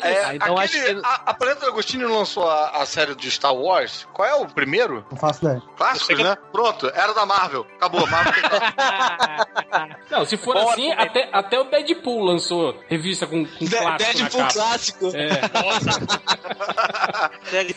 É, 0.06 0.24
Ah, 0.24 0.34
então 0.34 0.58
aquele, 0.58 0.84
acho 0.84 0.94
que- 1.00 1.06
a, 1.06 1.14
a 1.26 1.34
Planeta 1.34 1.66
Agostinho 1.66 2.08
lançou 2.12 2.48
a, 2.50 2.70
a 2.82 2.86
série 2.86 3.14
de 3.14 3.30
Star 3.30 3.54
Wars. 3.54 4.06
Qual 4.12 4.26
é 4.26 4.34
o 4.34 4.46
primeiro? 4.46 5.04
Não 5.10 5.16
faço 5.18 5.44
ideia. 5.44 5.62
Clássicos, 5.76 6.18
né? 6.24 6.36
Pronto, 6.50 6.90
era 6.94 7.12
da 7.12 7.24
Marvel. 7.26 7.66
Acabou, 7.76 8.06
Marvel 8.08 8.32
tem 8.32 8.42
Não, 10.10 10.24
se 10.24 10.36
for 10.36 10.54
Bom 10.54 10.70
assim, 10.70 10.92
até, 10.92 11.28
até 11.32 11.60
o 11.60 11.64
Deadpool 11.64 12.22
lançou 12.24 12.74
revista 12.88 13.26
com, 13.26 13.44
com 13.44 13.64
De- 13.64 13.70
clássico 13.76 13.90
na 13.90 13.96
Deadpool 13.98 14.40
capa. 14.40 14.52
clássico. 14.54 15.06
É. 15.16 15.30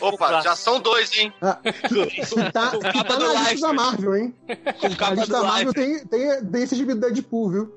Opa, 0.00 0.40
já 0.42 0.54
são 0.56 0.80
dois, 0.80 1.10
hein? 1.16 1.32
Que 1.88 2.26
tá, 2.52 2.70
que 2.70 2.78
capa 2.80 3.04
tá 3.04 3.14
do 3.16 3.26
na 3.26 3.32
Life. 3.40 3.50
lista 3.52 3.66
da 3.68 3.72
Marvel, 3.72 4.16
hein? 4.16 4.34
Com 4.80 4.86
A 4.86 4.90
capa 4.96 5.14
lista 5.14 5.26
do 5.26 5.32
da 5.32 5.42
Marvel 5.42 5.72
tem, 5.74 6.06
tem, 6.06 6.44
tem 6.44 6.62
esse 6.62 6.76
gibi 6.76 6.94
do 6.94 7.00
Deadpool, 7.00 7.50
viu? 7.50 7.72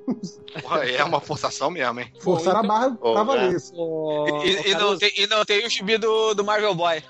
Porra, 0.61 0.85
é 0.85 1.03
uma 1.03 1.19
forçação 1.19 1.69
mesmo, 1.71 1.99
hein? 1.99 2.11
Forçaram 2.21 2.59
a 2.59 2.63
barra 2.63 2.97
Ô, 3.01 3.13
pra 3.13 3.23
valer 3.23 3.55
é. 3.55 4.47
E, 4.47 4.71
e 4.71 4.75
não 4.75 4.97
tem, 4.97 5.11
e 5.17 5.27
não 5.27 5.45
tem 5.45 5.65
o 5.65 5.69
gibi 5.69 5.97
do, 5.97 6.33
do 6.33 6.43
Marvel 6.43 6.73
Boy. 6.75 7.01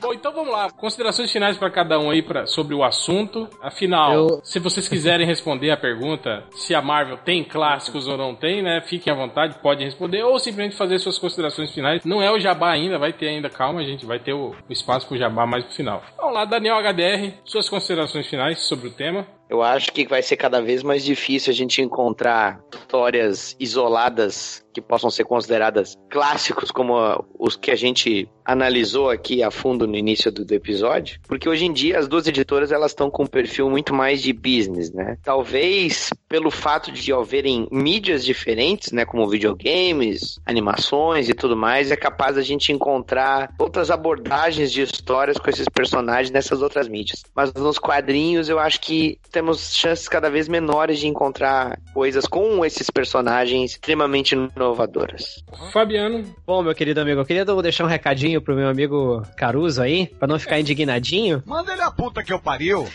Bom, 0.00 0.14
então 0.14 0.32
vamos 0.32 0.50
lá. 0.52 0.70
Considerações 0.70 1.30
finais 1.30 1.56
pra 1.58 1.70
cada 1.70 1.98
um 1.98 2.10
aí 2.10 2.22
pra, 2.22 2.46
sobre 2.46 2.74
o 2.74 2.82
assunto. 2.82 3.48
Afinal, 3.60 4.12
Eu- 4.14 4.40
se 4.42 4.58
vocês 4.58 4.88
quiserem 4.88 5.26
responder 5.26 5.70
a 5.70 5.76
pergunta 5.76 6.44
se 6.52 6.74
a 6.74 6.80
Marvel 6.80 7.18
tem 7.18 7.44
clássicos 7.44 8.08
ou 8.08 8.16
não 8.16 8.34
tem, 8.34 8.62
né? 8.62 8.80
Fiquem 8.86 9.12
à 9.12 9.16
vontade, 9.16 9.56
podem 9.62 9.84
responder 9.86 10.22
ou 10.22 10.38
simplesmente 10.38 10.76
fazer 10.76 10.98
suas 10.98 11.18
considerações 11.18 11.70
finais. 11.72 12.04
Não 12.04 12.22
é 12.22 12.30
o 12.30 12.40
jabá 12.40 12.70
ainda, 12.70 12.98
vai 12.98 13.12
ter 13.12 13.28
ainda, 13.28 13.50
calma, 13.50 13.84
gente, 13.84 14.06
vai 14.06 14.18
ter 14.18 14.32
o, 14.32 14.50
o 14.68 14.72
espaço 14.72 15.06
pro 15.06 15.18
jabá 15.18 15.46
mais 15.46 15.64
pro 15.64 15.74
final. 15.74 16.02
Vamos 16.16 16.34
lá, 16.34 16.44
Daniel 16.44 16.76
HDR, 16.78 17.34
suas 17.44 17.68
considerações 17.68 18.26
finais 18.26 18.60
sobre 18.60 18.88
o 18.88 18.90
tema. 18.92 19.26
Eu 19.50 19.62
acho 19.62 19.92
que 19.92 20.06
vai 20.06 20.22
ser 20.22 20.36
cada 20.36 20.62
vez 20.62 20.84
mais 20.84 21.04
difícil 21.04 21.50
a 21.50 21.54
gente 21.54 21.82
encontrar 21.82 22.60
histórias 22.72 23.56
isoladas 23.58 24.64
que 24.72 24.80
possam 24.80 25.10
ser 25.10 25.24
consideradas 25.24 25.96
clássicos 26.08 26.70
como 26.70 27.24
os 27.36 27.56
que 27.56 27.72
a 27.72 27.74
gente 27.74 28.28
analisou 28.44 29.10
aqui 29.10 29.42
a 29.42 29.50
fundo 29.50 29.88
no 29.88 29.96
início 29.96 30.30
do, 30.30 30.44
do 30.44 30.54
episódio, 30.54 31.18
porque 31.26 31.48
hoje 31.48 31.64
em 31.64 31.72
dia 31.72 31.98
as 31.98 32.06
duas 32.06 32.28
editoras 32.28 32.70
elas 32.70 32.92
estão 32.92 33.10
com 33.10 33.24
um 33.24 33.26
perfil 33.26 33.68
muito 33.68 33.92
mais 33.92 34.22
de 34.22 34.32
business, 34.32 34.92
né? 34.92 35.18
Talvez 35.24 36.10
pelo 36.30 36.48
fato 36.48 36.92
de 36.92 37.12
haverem 37.12 37.66
mídias 37.72 38.24
diferentes, 38.24 38.92
né, 38.92 39.04
como 39.04 39.28
videogames, 39.28 40.38
animações 40.46 41.28
e 41.28 41.34
tudo 41.34 41.56
mais, 41.56 41.90
é 41.90 41.96
capaz 41.96 42.38
a 42.38 42.42
gente 42.42 42.72
encontrar 42.72 43.52
outras 43.58 43.90
abordagens 43.90 44.70
de 44.70 44.80
histórias 44.80 45.36
com 45.38 45.50
esses 45.50 45.68
personagens 45.68 46.30
nessas 46.30 46.62
outras 46.62 46.86
mídias. 46.86 47.24
Mas 47.34 47.52
nos 47.52 47.80
quadrinhos 47.80 48.48
eu 48.48 48.60
acho 48.60 48.80
que 48.80 49.18
temos 49.32 49.74
chances 49.74 50.06
cada 50.08 50.30
vez 50.30 50.46
menores 50.46 51.00
de 51.00 51.08
encontrar 51.08 51.80
coisas 51.92 52.24
com 52.26 52.64
esses 52.64 52.88
personagens 52.88 53.72
extremamente 53.72 54.36
inovadoras. 54.36 55.42
Fabiano, 55.72 56.24
Bom, 56.46 56.62
meu 56.62 56.74
querido 56.76 57.00
amigo, 57.00 57.20
eu 57.20 57.26
queria 57.26 57.44
deixar 57.44 57.82
um 57.84 57.88
recadinho 57.88 58.40
pro 58.40 58.54
meu 58.54 58.68
amigo 58.68 59.26
Caruso 59.36 59.82
aí, 59.82 60.06
pra 60.06 60.28
não 60.28 60.38
ficar 60.38 60.60
indignadinho. 60.60 61.42
Manda 61.44 61.72
ele 61.72 61.82
a 61.82 61.90
puta 61.90 62.22
que 62.22 62.32
eu 62.32 62.38
pariu. 62.38 62.86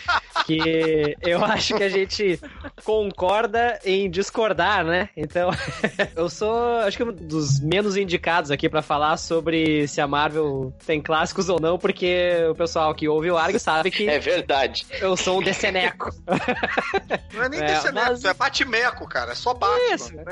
que 0.46 1.16
eu 1.20 1.44
acho 1.44 1.74
que 1.74 1.82
a 1.82 1.88
gente 1.90 2.40
concorda 2.82 3.25
em 3.84 4.10
discordar, 4.10 4.84
né? 4.84 5.08
Então, 5.16 5.50
eu 6.16 6.28
sou, 6.28 6.78
acho 6.78 6.96
que 6.96 7.04
um 7.04 7.12
dos 7.12 7.60
menos 7.60 7.96
indicados 7.96 8.50
aqui 8.50 8.68
pra 8.68 8.82
falar 8.82 9.16
sobre 9.16 9.86
se 9.88 10.00
a 10.00 10.06
Marvel 10.06 10.72
tem 10.86 11.00
clássicos 11.00 11.48
ou 11.48 11.60
não, 11.60 11.78
porque 11.78 12.36
o 12.50 12.54
pessoal 12.54 12.94
que 12.94 13.08
ouve 13.08 13.30
o 13.30 13.36
Argo 13.36 13.58
sabe 13.58 13.90
que 13.90 14.08
É 14.08 14.18
verdade. 14.18 14.86
eu 15.00 15.16
sou 15.16 15.38
um 15.38 15.42
deceneco. 15.42 16.10
Não 17.34 17.42
é 17.44 17.48
nem 17.48 17.60
É, 17.60 17.66
desse 17.66 17.92
mas- 17.92 18.24
é 18.24 18.32
Batimeco, 18.34 19.06
cara. 19.08 19.32
É 19.32 19.34
só 19.34 19.52
Batman. 19.52 19.94
Isso. 19.94 20.14
né? 20.16 20.24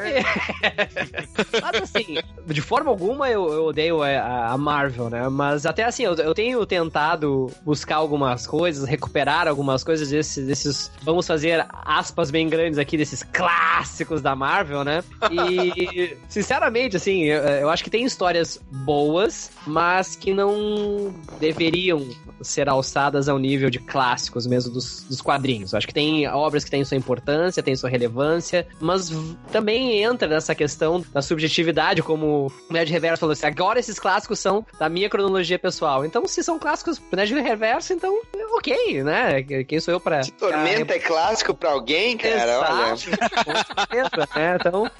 Mas 1.60 1.82
assim, 1.82 2.18
de 2.46 2.60
forma 2.60 2.90
alguma 2.90 3.28
eu, 3.28 3.52
eu 3.52 3.64
odeio 3.66 4.02
a, 4.02 4.52
a 4.52 4.58
Marvel, 4.58 5.10
né? 5.10 5.28
Mas 5.28 5.66
até 5.66 5.84
assim, 5.84 6.04
eu, 6.04 6.14
eu 6.14 6.34
tenho 6.34 6.64
tentado 6.66 7.50
buscar 7.62 7.96
algumas 7.96 8.46
coisas, 8.46 8.88
recuperar 8.88 9.46
algumas 9.48 9.84
coisas 9.84 10.08
desses, 10.10 10.46
desses. 10.46 10.90
Vamos 11.02 11.26
fazer 11.26 11.66
aspas 11.84 12.30
bem 12.30 12.48
grandes 12.48 12.78
aqui, 12.78 12.83
desses 12.96 13.22
clássicos 13.22 14.20
da 14.20 14.34
Marvel, 14.34 14.84
né? 14.84 15.02
E, 15.30 16.16
sinceramente, 16.28 16.96
assim, 16.96 17.24
eu, 17.24 17.42
eu 17.42 17.70
acho 17.70 17.82
que 17.82 17.90
tem 17.90 18.04
histórias 18.04 18.60
boas, 18.70 19.50
mas 19.66 20.16
que 20.16 20.32
não 20.32 21.14
deveriam 21.40 22.06
ser 22.40 22.68
alçadas 22.68 23.28
ao 23.28 23.38
nível 23.38 23.70
de 23.70 23.78
clássicos 23.78 24.46
mesmo 24.46 24.72
dos, 24.72 25.02
dos 25.04 25.20
quadrinhos. 25.20 25.72
Eu 25.72 25.78
acho 25.78 25.86
que 25.86 25.94
tem 25.94 26.28
obras 26.28 26.64
que 26.64 26.70
têm 26.70 26.84
sua 26.84 26.96
importância, 26.96 27.62
têm 27.62 27.74
sua 27.74 27.88
relevância, 27.88 28.66
mas 28.80 29.10
também 29.50 30.02
entra 30.02 30.28
nessa 30.28 30.54
questão 30.54 31.04
da 31.12 31.22
subjetividade, 31.22 32.02
como 32.02 32.52
o 32.68 32.72
Ned 32.72 32.90
Reverso 32.92 33.20
falou 33.20 33.32
assim, 33.32 33.46
agora 33.46 33.78
esses 33.78 33.98
clássicos 33.98 34.38
são 34.38 34.64
da 34.78 34.88
minha 34.88 35.08
cronologia 35.08 35.58
pessoal. 35.58 36.04
Então, 36.04 36.26
se 36.26 36.42
são 36.42 36.58
clássicos 36.58 36.98
pro 36.98 37.16
Ned 37.16 37.34
Reverso, 37.34 37.92
então, 37.92 38.20
ok, 38.56 39.02
né? 39.02 39.42
Quem 39.42 39.80
sou 39.80 39.92
eu 39.92 40.00
pra... 40.00 40.20
Tormenta 40.38 40.94
é 40.94 40.98
clássico 40.98 41.54
pra 41.54 41.70
alguém, 41.70 42.16
cara? 42.16 42.58
Olha. 42.74 42.92
Exato, 42.92 43.44
com 43.44 43.54
certeza, 43.54 44.28
né? 44.34 44.56
Então, 44.60 44.90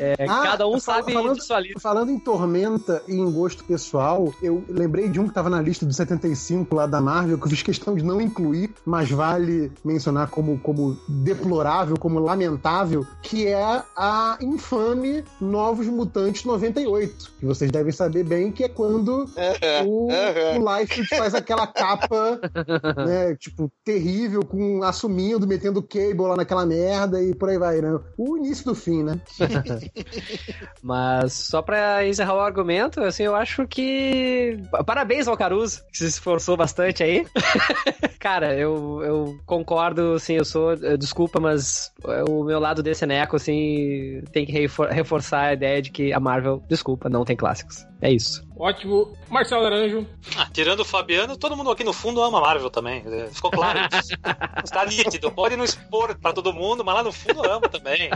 é, 0.00 0.14
Ah, 0.28 0.42
cada 0.42 0.66
um 0.68 0.78
sabe 0.78 1.12
falando- 1.12 1.36
de 1.36 1.44
sua 1.44 1.60
lista. 1.60 1.80
Falando 1.80 2.10
em 2.10 2.18
Tormenta 2.18 3.02
e 3.08 3.14
em 3.14 3.30
gosto 3.30 3.64
pessoal, 3.64 4.32
eu 4.42 4.64
lembrei 4.68 5.08
de 5.08 5.18
um 5.20 5.28
que 5.28 5.34
tava 5.34 5.48
na 5.50 5.60
lista 5.60 5.84
dos 5.86 5.96
75 5.96 6.74
lá 6.74 6.86
da 6.86 7.00
Marvel, 7.00 7.38
que 7.38 7.44
eu 7.46 7.50
fiz 7.50 7.62
questão 7.62 7.94
de 7.94 8.04
não 8.04 8.20
incluir, 8.20 8.70
mas 8.84 9.10
vale 9.10 9.72
mencionar 9.84 10.28
como, 10.28 10.58
como 10.58 10.96
deplorável, 11.08 11.96
como 11.98 12.18
lamentável, 12.18 13.06
que 13.22 13.46
é 13.46 13.82
a 13.96 14.38
infame 14.40 15.24
Novos 15.40 15.86
Mutantes 15.86 16.44
98. 16.44 17.32
Que 17.38 17.46
vocês 17.46 17.70
devem 17.70 17.92
saber 17.92 18.24
bem 18.24 18.50
que 18.52 18.64
é 18.64 18.68
quando 18.68 19.26
o, 19.86 20.08
o 20.08 20.78
Liefeld 20.78 21.08
faz 21.08 21.34
aquela 21.34 21.66
capa, 21.66 22.40
né, 23.06 23.34
tipo, 23.36 23.70
terrível, 23.84 24.44
com 24.44 24.82
assumindo, 24.82 25.46
metendo 25.46 25.82
cable 25.82 26.22
lá 26.28 26.36
naquela 26.36 26.66
merda 26.66 27.22
e 27.22 27.34
por 27.34 27.48
aí 27.48 27.58
vai, 27.58 27.80
né? 27.80 27.98
O 28.16 28.36
início 28.36 28.64
do 28.64 28.74
fim, 28.74 29.02
né? 29.02 29.20
Mas 30.82 31.32
só 31.32 31.62
pra 31.62 32.06
encerrar 32.06 32.34
o 32.34 32.40
argumento, 32.40 33.00
assim, 33.02 33.22
eu 33.24 33.34
acho 33.34 33.66
que. 33.66 34.58
Parabéns 34.86 35.28
ao 35.28 35.36
Caruso, 35.36 35.82
que 35.90 35.98
se 35.98 36.06
esforçou 36.06 36.56
bastante 36.56 37.02
aí. 37.02 37.26
Cara, 38.18 38.54
eu, 38.54 39.00
eu 39.02 39.40
concordo, 39.46 40.14
assim, 40.14 40.34
eu 40.34 40.44
sou. 40.44 40.72
eh, 40.74 40.96
Desculpa, 40.96 41.40
mas 41.40 41.92
o 42.28 42.44
meu 42.44 42.58
lado 42.60 42.82
desse 42.82 43.04
eneco, 43.04 43.36
assim, 43.36 44.22
tem 44.32 44.44
que 44.46 44.52
refor- 44.52 44.88
reforçar 44.88 45.46
a 45.46 45.52
ideia 45.52 45.82
de 45.82 45.90
que 45.90 46.12
a 46.12 46.20
Marvel, 46.20 46.62
desculpa, 46.68 47.08
não 47.08 47.24
tem 47.24 47.36
clássicos. 47.36 47.84
É 48.00 48.10
isso. 48.12 48.44
Ótimo. 48.56 49.12
Marcelo 49.28 49.62
Naranjo. 49.62 50.06
Ah, 50.36 50.48
tirando 50.52 50.80
o 50.80 50.84
Fabiano, 50.84 51.36
todo 51.36 51.56
mundo 51.56 51.70
aqui 51.70 51.84
no 51.84 51.92
fundo 51.92 52.20
ama 52.22 52.40
Marvel 52.40 52.68
também. 52.70 53.02
Ficou 53.30 53.50
claro. 53.50 53.78
Está 54.64 54.84
nítido. 54.84 55.30
Pode 55.30 55.56
não 55.56 55.64
expor 55.64 56.16
pra 56.18 56.32
todo 56.32 56.52
mundo, 56.52 56.84
mas 56.84 56.94
lá 56.96 57.02
no 57.04 57.12
fundo 57.12 57.44
ama 57.48 57.68
também. 57.68 58.10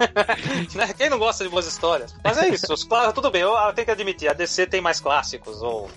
Né? 0.74 0.92
Quem 0.96 1.10
não 1.10 1.18
gosta 1.18 1.44
de 1.44 1.50
boas 1.50 1.66
histórias? 1.66 2.14
Mas 2.22 2.38
é 2.38 2.48
isso. 2.48 2.72
Os 2.72 2.84
clá- 2.84 3.12
tudo 3.12 3.30
bem, 3.30 3.42
eu 3.42 3.56
ah, 3.56 3.72
tenho 3.72 3.84
que 3.86 3.90
admitir, 3.90 4.28
a 4.28 4.32
DC 4.32 4.66
tem 4.66 4.80
mais 4.80 5.00
clássicos, 5.00 5.62
ou 5.62 5.90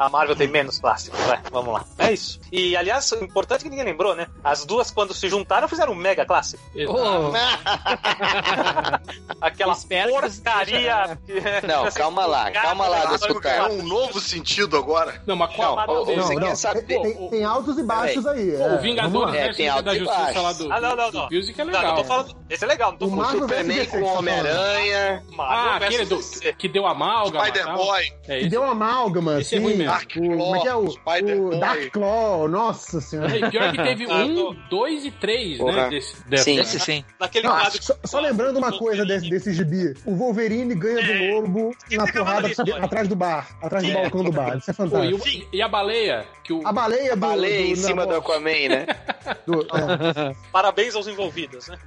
a 0.00 0.08
Marvel 0.08 0.34
tem 0.34 0.48
menos 0.48 0.80
clássicos, 0.80 1.20
vai, 1.20 1.38
vamos 1.52 1.74
lá. 1.74 1.84
É 1.98 2.10
isso. 2.12 2.40
E, 2.50 2.74
aliás, 2.74 3.12
o 3.12 3.22
importante 3.22 3.60
é 3.60 3.64
que 3.64 3.68
ninguém 3.70 3.84
lembrou, 3.84 4.16
né? 4.16 4.26
As 4.42 4.64
duas, 4.64 4.90
quando 4.90 5.12
se 5.12 5.28
juntaram, 5.28 5.68
fizeram 5.68 5.92
um 5.92 5.94
mega 5.94 6.24
clássico. 6.24 6.62
Oh, 6.88 7.30
Aquela 9.40 9.72
Espero 9.74 10.12
que 10.14 10.20
porcaria. 10.20 11.18
Não, 11.66 11.90
calma 11.90 12.26
lá, 12.26 12.50
calma 12.50 12.88
lá, 12.88 13.04
Ganhou 13.04 13.18
deputado. 13.18 13.74
um 13.74 13.82
novo 13.82 14.20
sentido 14.20 14.76
agora. 14.76 15.20
Não, 15.26 15.36
mas 15.36 15.54
qual? 15.54 15.76
Não, 15.86 16.04
deles? 16.04 16.24
Você 16.24 16.34
Não, 16.34 16.40
quer 16.40 16.48
não. 16.48 16.56
saber? 16.56 16.82
Tem, 16.82 17.28
tem 17.30 17.44
altos 17.44 17.78
e 17.78 17.82
baixos 17.82 18.26
aí. 18.26 18.52
Pô, 18.52 18.62
é, 18.62 18.74
o 18.74 18.80
Vingador. 18.80 19.34
É, 19.34 19.52
tem 19.52 19.66
Liga 19.66 19.72
alto 19.72 19.84
da 19.84 19.94
e 19.94 19.98
Justiça 19.98 20.20
baixo. 20.22 20.42
lá 20.42 20.52
do, 20.52 20.72
Ah, 20.72 20.80
não, 20.80 20.96
não, 20.96 21.10
do 21.10 21.18
não. 21.18 21.28
Music 21.30 21.60
é 21.60 21.64
Não, 21.64 21.72
legal. 21.72 21.88
não 21.94 22.02
tô 22.02 22.04
falando. 22.04 22.36
Esse 22.48 22.64
é 22.64 22.66
legal, 22.66 22.90
não 22.92 22.98
tô 22.98 23.06
O 23.06 23.10
falando. 23.10 23.24
Marvel 23.24 23.40
Superman 23.48 23.86
com 23.86 24.02
Homem-Aranha. 24.02 25.22
Ah, 25.38 25.76
aquele 25.76 26.04
do, 26.06 26.20
que 26.58 26.68
deu 26.68 26.86
amálgama. 26.86 27.44
Spider-Boy. 27.46 28.12
É 28.28 28.38
Que 28.40 28.48
deu 28.48 28.64
amálgama, 28.64 29.40
Esse 29.40 29.54
é 29.54 29.58
assim. 29.58 29.66
ruim 29.66 29.76
mesmo. 29.76 29.89
Dark 29.90 30.10
o, 30.16 30.20
como 30.36 30.56
é 30.56 30.60
que 30.60 30.68
é 30.68 30.74
o, 30.74 30.84
Claw, 30.86 31.46
o 31.46 31.60
Dark 31.60 31.90
Claw, 31.92 32.48
nossa 32.48 33.00
senhora. 33.00 33.36
E 33.36 33.50
pior 33.50 33.70
que 33.72 33.82
teve 33.82 34.06
Ah, 34.10 34.24
um, 34.24 34.34
tô- 34.34 34.56
dois 34.70 35.04
e 35.04 35.10
três, 35.10 35.58
né? 35.58 35.64
Porra. 35.64 35.88
Desse, 35.90 36.28
dessa. 36.28 36.44
Sim. 36.44 36.58
Esse 36.60 36.78
sim. 36.80 37.04
Naquele 37.18 37.46
Não, 37.48 37.56
quadro. 37.58 37.82
só, 37.82 37.94
só 38.04 38.20
lembrando 38.20 38.56
uma 38.58 38.76
coisa 38.76 39.04
desse, 39.04 39.28
desse 39.28 39.52
gibi. 39.52 39.94
O 40.04 40.14
Wolverine 40.14 40.74
ganha 40.74 41.02
do 41.06 41.34
lobo 41.34 41.74
na 41.92 42.06
porrada 42.12 42.48
isso, 42.48 42.62
atrás 42.80 43.08
do 43.08 43.16
bar. 43.16 43.48
Atrás 43.62 43.86
do 43.86 43.92
balcão 43.92 44.24
do 44.24 44.32
bar. 44.32 44.56
Isso 44.58 44.70
é 44.70 44.74
Pô, 44.74 44.84
e, 44.84 44.88
fantástico. 44.88 45.46
o- 45.52 45.56
e 45.56 45.62
a 45.62 45.68
baleia? 45.68 46.26
Que 46.44 46.52
o, 46.52 46.66
A 46.66 46.72
baleia 46.72 47.14
do... 47.14 47.20
Baleia 47.20 47.66
em 47.66 47.74
do- 47.74 47.80
cima 47.80 48.04
na- 48.06 48.12
do 48.12 48.18
Aquaman, 48.18 48.68
né? 48.68 48.86
do- 49.46 49.62
é. 49.62 50.34
Parabéns 50.52 50.94
aos 50.94 51.06
envolvidos, 51.06 51.68
né? 51.68 51.78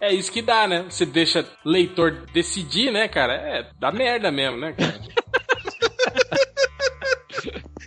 É 0.00 0.12
isso 0.12 0.30
que 0.30 0.42
dá, 0.42 0.66
né? 0.66 0.84
Você 0.88 1.06
deixa 1.06 1.46
leitor 1.64 2.26
decidir, 2.32 2.90
né, 2.92 3.08
cara? 3.08 3.34
É, 3.34 3.66
dá 3.78 3.90
merda 3.92 4.30
mesmo, 4.30 4.58
né, 4.58 4.72
cara? 4.76 5.00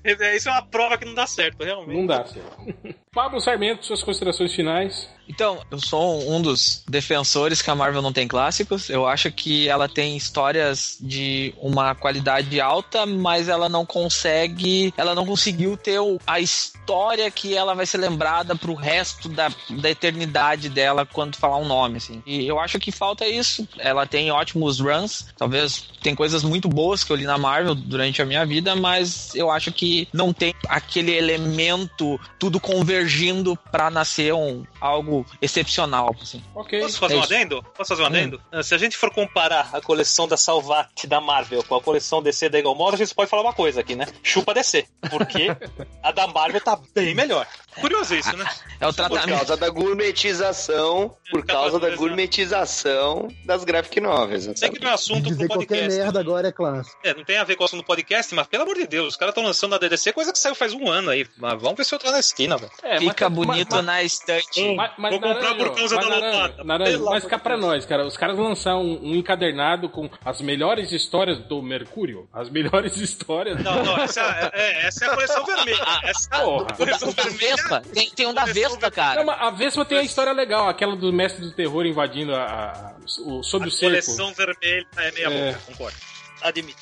É, 0.19 0.35
Isso 0.35 0.49
é 0.49 0.51
uma 0.51 0.65
prova 0.65 0.97
que 0.97 1.05
não 1.05 1.13
dá 1.13 1.27
certo, 1.27 1.63
realmente. 1.63 1.97
Não 1.97 2.05
dá 2.05 2.25
certo. 2.25 2.95
Pablo 3.13 3.41
Sarmento, 3.41 3.85
suas 3.85 4.03
considerações 4.03 4.53
finais. 4.53 5.09
Então, 5.29 5.59
eu 5.69 5.79
sou 5.79 6.27
um 6.31 6.41
dos 6.41 6.83
defensores 6.89 7.61
que 7.61 7.69
a 7.69 7.75
Marvel 7.75 8.01
não 8.01 8.11
tem 8.11 8.27
clássicos. 8.27 8.89
Eu 8.89 9.07
acho 9.07 9.31
que 9.31 9.69
ela 9.69 9.87
tem 9.87 10.17
histórias 10.17 10.97
de 10.99 11.53
uma 11.61 11.93
qualidade 11.93 12.59
alta, 12.59 13.05
mas 13.05 13.47
ela 13.47 13.69
não 13.69 13.85
consegue, 13.85 14.91
ela 14.97 15.13
não 15.13 15.27
conseguiu 15.27 15.77
ter 15.77 15.99
a 16.25 16.39
história 16.39 17.29
que 17.29 17.55
ela 17.55 17.75
vai 17.75 17.85
ser 17.85 17.99
lembrada 17.99 18.55
pro 18.55 18.73
resto 18.73 19.29
da, 19.29 19.51
da 19.69 19.89
eternidade 19.91 20.67
dela 20.67 21.05
quando 21.05 21.35
falar 21.35 21.57
um 21.57 21.67
nome, 21.67 21.97
assim. 21.97 22.23
E 22.25 22.47
eu 22.47 22.59
acho 22.59 22.79
que 22.79 22.91
falta 22.91 23.27
isso. 23.27 23.67
Ela 23.77 24.07
tem 24.07 24.31
ótimos 24.31 24.79
runs, 24.79 25.27
talvez 25.37 25.89
tem 26.01 26.15
coisas 26.15 26.43
muito 26.43 26.67
boas 26.67 27.03
que 27.03 27.11
eu 27.11 27.15
li 27.15 27.25
na 27.25 27.37
Marvel 27.37 27.75
durante 27.75 28.19
a 28.19 28.25
minha 28.25 28.45
vida, 28.47 28.75
mas 28.75 29.35
eu 29.35 29.51
acho 29.51 29.71
que 29.71 30.07
não 30.11 30.33
tem 30.33 30.55
aquele 30.67 31.11
elemento 31.11 32.19
tudo 32.39 32.59
convergindo 32.99 33.55
pra 33.71 33.89
nascer 33.89 34.33
um 34.33 34.63
algo 34.79 35.25
excepcional, 35.41 36.15
assim. 36.21 36.43
Ok. 36.55 36.79
Posso 36.81 36.99
fazer 36.99 37.13
É 37.13 37.17
um 37.17 37.21
isso. 37.21 37.33
adendo? 37.33 37.63
Posso 37.75 37.89
fazer 37.89 38.01
um 38.03 38.05
adendo? 38.05 38.41
Ah, 38.51 38.63
Se 38.63 38.73
a 38.73 38.77
gente 38.77 38.97
for 38.97 39.11
comparar 39.11 39.69
a 39.73 39.81
coleção 39.81 40.27
da 40.27 40.37
Salvat 40.37 41.05
da 41.07 41.19
Marvel 41.21 41.63
com 41.63 41.75
a 41.75 41.81
coleção 41.81 42.21
DC 42.21 42.49
da 42.49 42.57
Eagle 42.59 42.75
Moore, 42.75 42.95
a 42.95 42.97
gente 42.97 43.13
pode 43.13 43.29
falar 43.29 43.41
uma 43.43 43.53
coisa 43.53 43.81
aqui, 43.81 43.95
né? 43.95 44.05
Chupa 44.23 44.53
DC. 44.53 44.85
Porque 45.09 45.47
a 46.03 46.11
da 46.11 46.27
Marvel 46.27 46.61
tá 46.61 46.79
bem 46.93 47.13
melhor. 47.15 47.45
Curioso 47.79 48.15
isso, 48.15 48.35
né? 48.35 48.45
É 48.79 48.85
o 48.85 48.89
Por 48.89 48.95
tratamento. 48.95 49.37
causa 49.37 49.55
da 49.55 49.69
gourmetização, 49.69 51.15
por 51.31 51.45
causa 51.45 51.79
da 51.79 51.87
Exato. 51.87 52.01
gourmetização 52.01 53.27
das 53.45 53.63
graphic 53.63 53.99
novels. 54.01 54.43
Sei 54.43 54.55
sabe? 54.55 54.77
que 54.77 54.83
não 54.83 54.91
é 54.91 54.93
assunto 54.93 55.35
pro 55.35 55.47
podcast. 55.47 55.97
merda 55.97 56.19
agora 56.19 56.47
é 56.49 56.51
clássico. 56.51 56.99
É, 57.03 57.13
não 57.13 57.23
tem 57.23 57.37
a 57.37 57.43
ver 57.43 57.55
com 57.55 57.63
o 57.63 57.65
assunto 57.65 57.81
do 57.81 57.85
podcast, 57.85 58.33
mas 58.35 58.47
pelo 58.47 58.63
amor 58.63 58.75
de 58.75 58.87
Deus, 58.87 59.09
os 59.09 59.15
caras 59.15 59.31
estão 59.31 59.43
lançando 59.43 59.71
na 59.71 59.77
DDC 59.77 60.13
coisa 60.13 60.31
que 60.33 60.39
saiu 60.39 60.55
faz 60.55 60.73
um 60.73 60.89
ano 60.89 61.09
aí. 61.11 61.25
Mas 61.37 61.61
vamos 61.61 61.77
ver 61.77 61.85
se 61.85 61.93
eu 61.95 61.99
tô 61.99 62.11
na 62.11 62.19
esquina, 62.19 62.57
velho. 62.57 62.71
É, 62.83 62.99
Fica 62.99 63.29
mas- 63.29 63.45
bonito 63.45 63.75
mas- 63.75 63.85
na 63.85 64.03
estante. 64.03 64.59
Mas, 64.75 64.91
mas, 64.97 65.11
Vou 65.11 65.19
comprar 65.21 65.41
Naranjo, 65.41 65.57
por 65.65 65.75
causa 65.75 65.95
mas, 65.95 66.05
da 66.05 66.11
Naranjo, 66.19 66.37
lopada. 66.41 66.63
Naranjo, 66.63 67.05
mas 67.05 67.25
cá 67.25 67.39
pra 67.39 67.57
nós, 67.57 67.85
cara. 67.85 68.05
Os 68.05 68.17
caras 68.17 68.37
lançaram 68.37 68.81
um, 68.81 69.11
um 69.11 69.15
encadernado 69.15 69.89
com 69.89 70.09
as 70.23 70.41
melhores 70.41 70.91
histórias 70.91 71.39
do 71.39 71.61
Mercúrio. 71.61 72.27
As 72.33 72.49
melhores 72.49 72.95
histórias. 73.01 73.61
Não, 73.63 73.83
não, 73.83 73.97
essa 73.97 74.21
é, 74.21 74.51
é, 74.53 74.87
essa 74.87 75.05
é 75.05 75.07
a 75.07 75.13
coleção 75.15 75.45
vermelha. 75.45 75.85
Essa 76.03 76.29
é 76.31 76.37
a 76.37 76.41
Porra. 76.43 76.67
coleção 76.77 77.09
O 77.09 77.13
da 77.13 77.23
vermelha. 77.23 77.55
Vespa, 77.55 77.81
tem, 77.93 78.09
tem 78.11 78.27
um 78.27 78.33
da 78.33 78.45
Vespa, 78.45 78.91
cara. 78.91 79.19
Não, 79.19 79.25
mas 79.25 79.41
a 79.41 79.49
Vespa 79.51 79.85
tem 79.85 79.97
a 79.97 80.03
história 80.03 80.31
legal, 80.33 80.67
aquela 80.69 80.95
do 80.95 81.11
mestre 81.11 81.41
do 81.45 81.51
terror 81.51 81.85
invadindo 81.85 82.35
a, 82.35 82.43
a- 82.45 82.95
o, 83.25 83.43
sob 83.43 83.65
A 83.65 83.67
o 83.67 83.71
cerco. 83.71 83.91
coleção 83.91 84.33
vermelha 84.33 84.87
é 84.97 85.11
meia 85.11 85.27
É. 85.27 85.51
boca, 85.51 85.63
concordo. 85.67 85.97
Admito. 86.41 86.77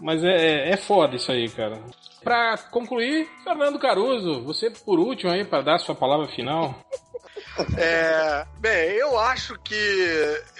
Mas 0.00 0.24
é, 0.24 0.70
é 0.70 0.76
foda 0.78 1.16
isso 1.16 1.30
aí, 1.30 1.46
cara. 1.50 1.78
Pra 2.24 2.56
concluir, 2.70 3.28
Fernando 3.44 3.78
Caruso, 3.78 4.42
você 4.42 4.70
por 4.70 4.98
último 4.98 5.30
aí, 5.30 5.44
pra 5.44 5.60
dar 5.60 5.74
a 5.74 5.78
sua 5.78 5.94
palavra 5.94 6.28
final. 6.28 6.74
É, 7.76 8.46
bem, 8.58 8.90
eu 8.96 9.18
acho 9.18 9.58
que. 9.62 9.74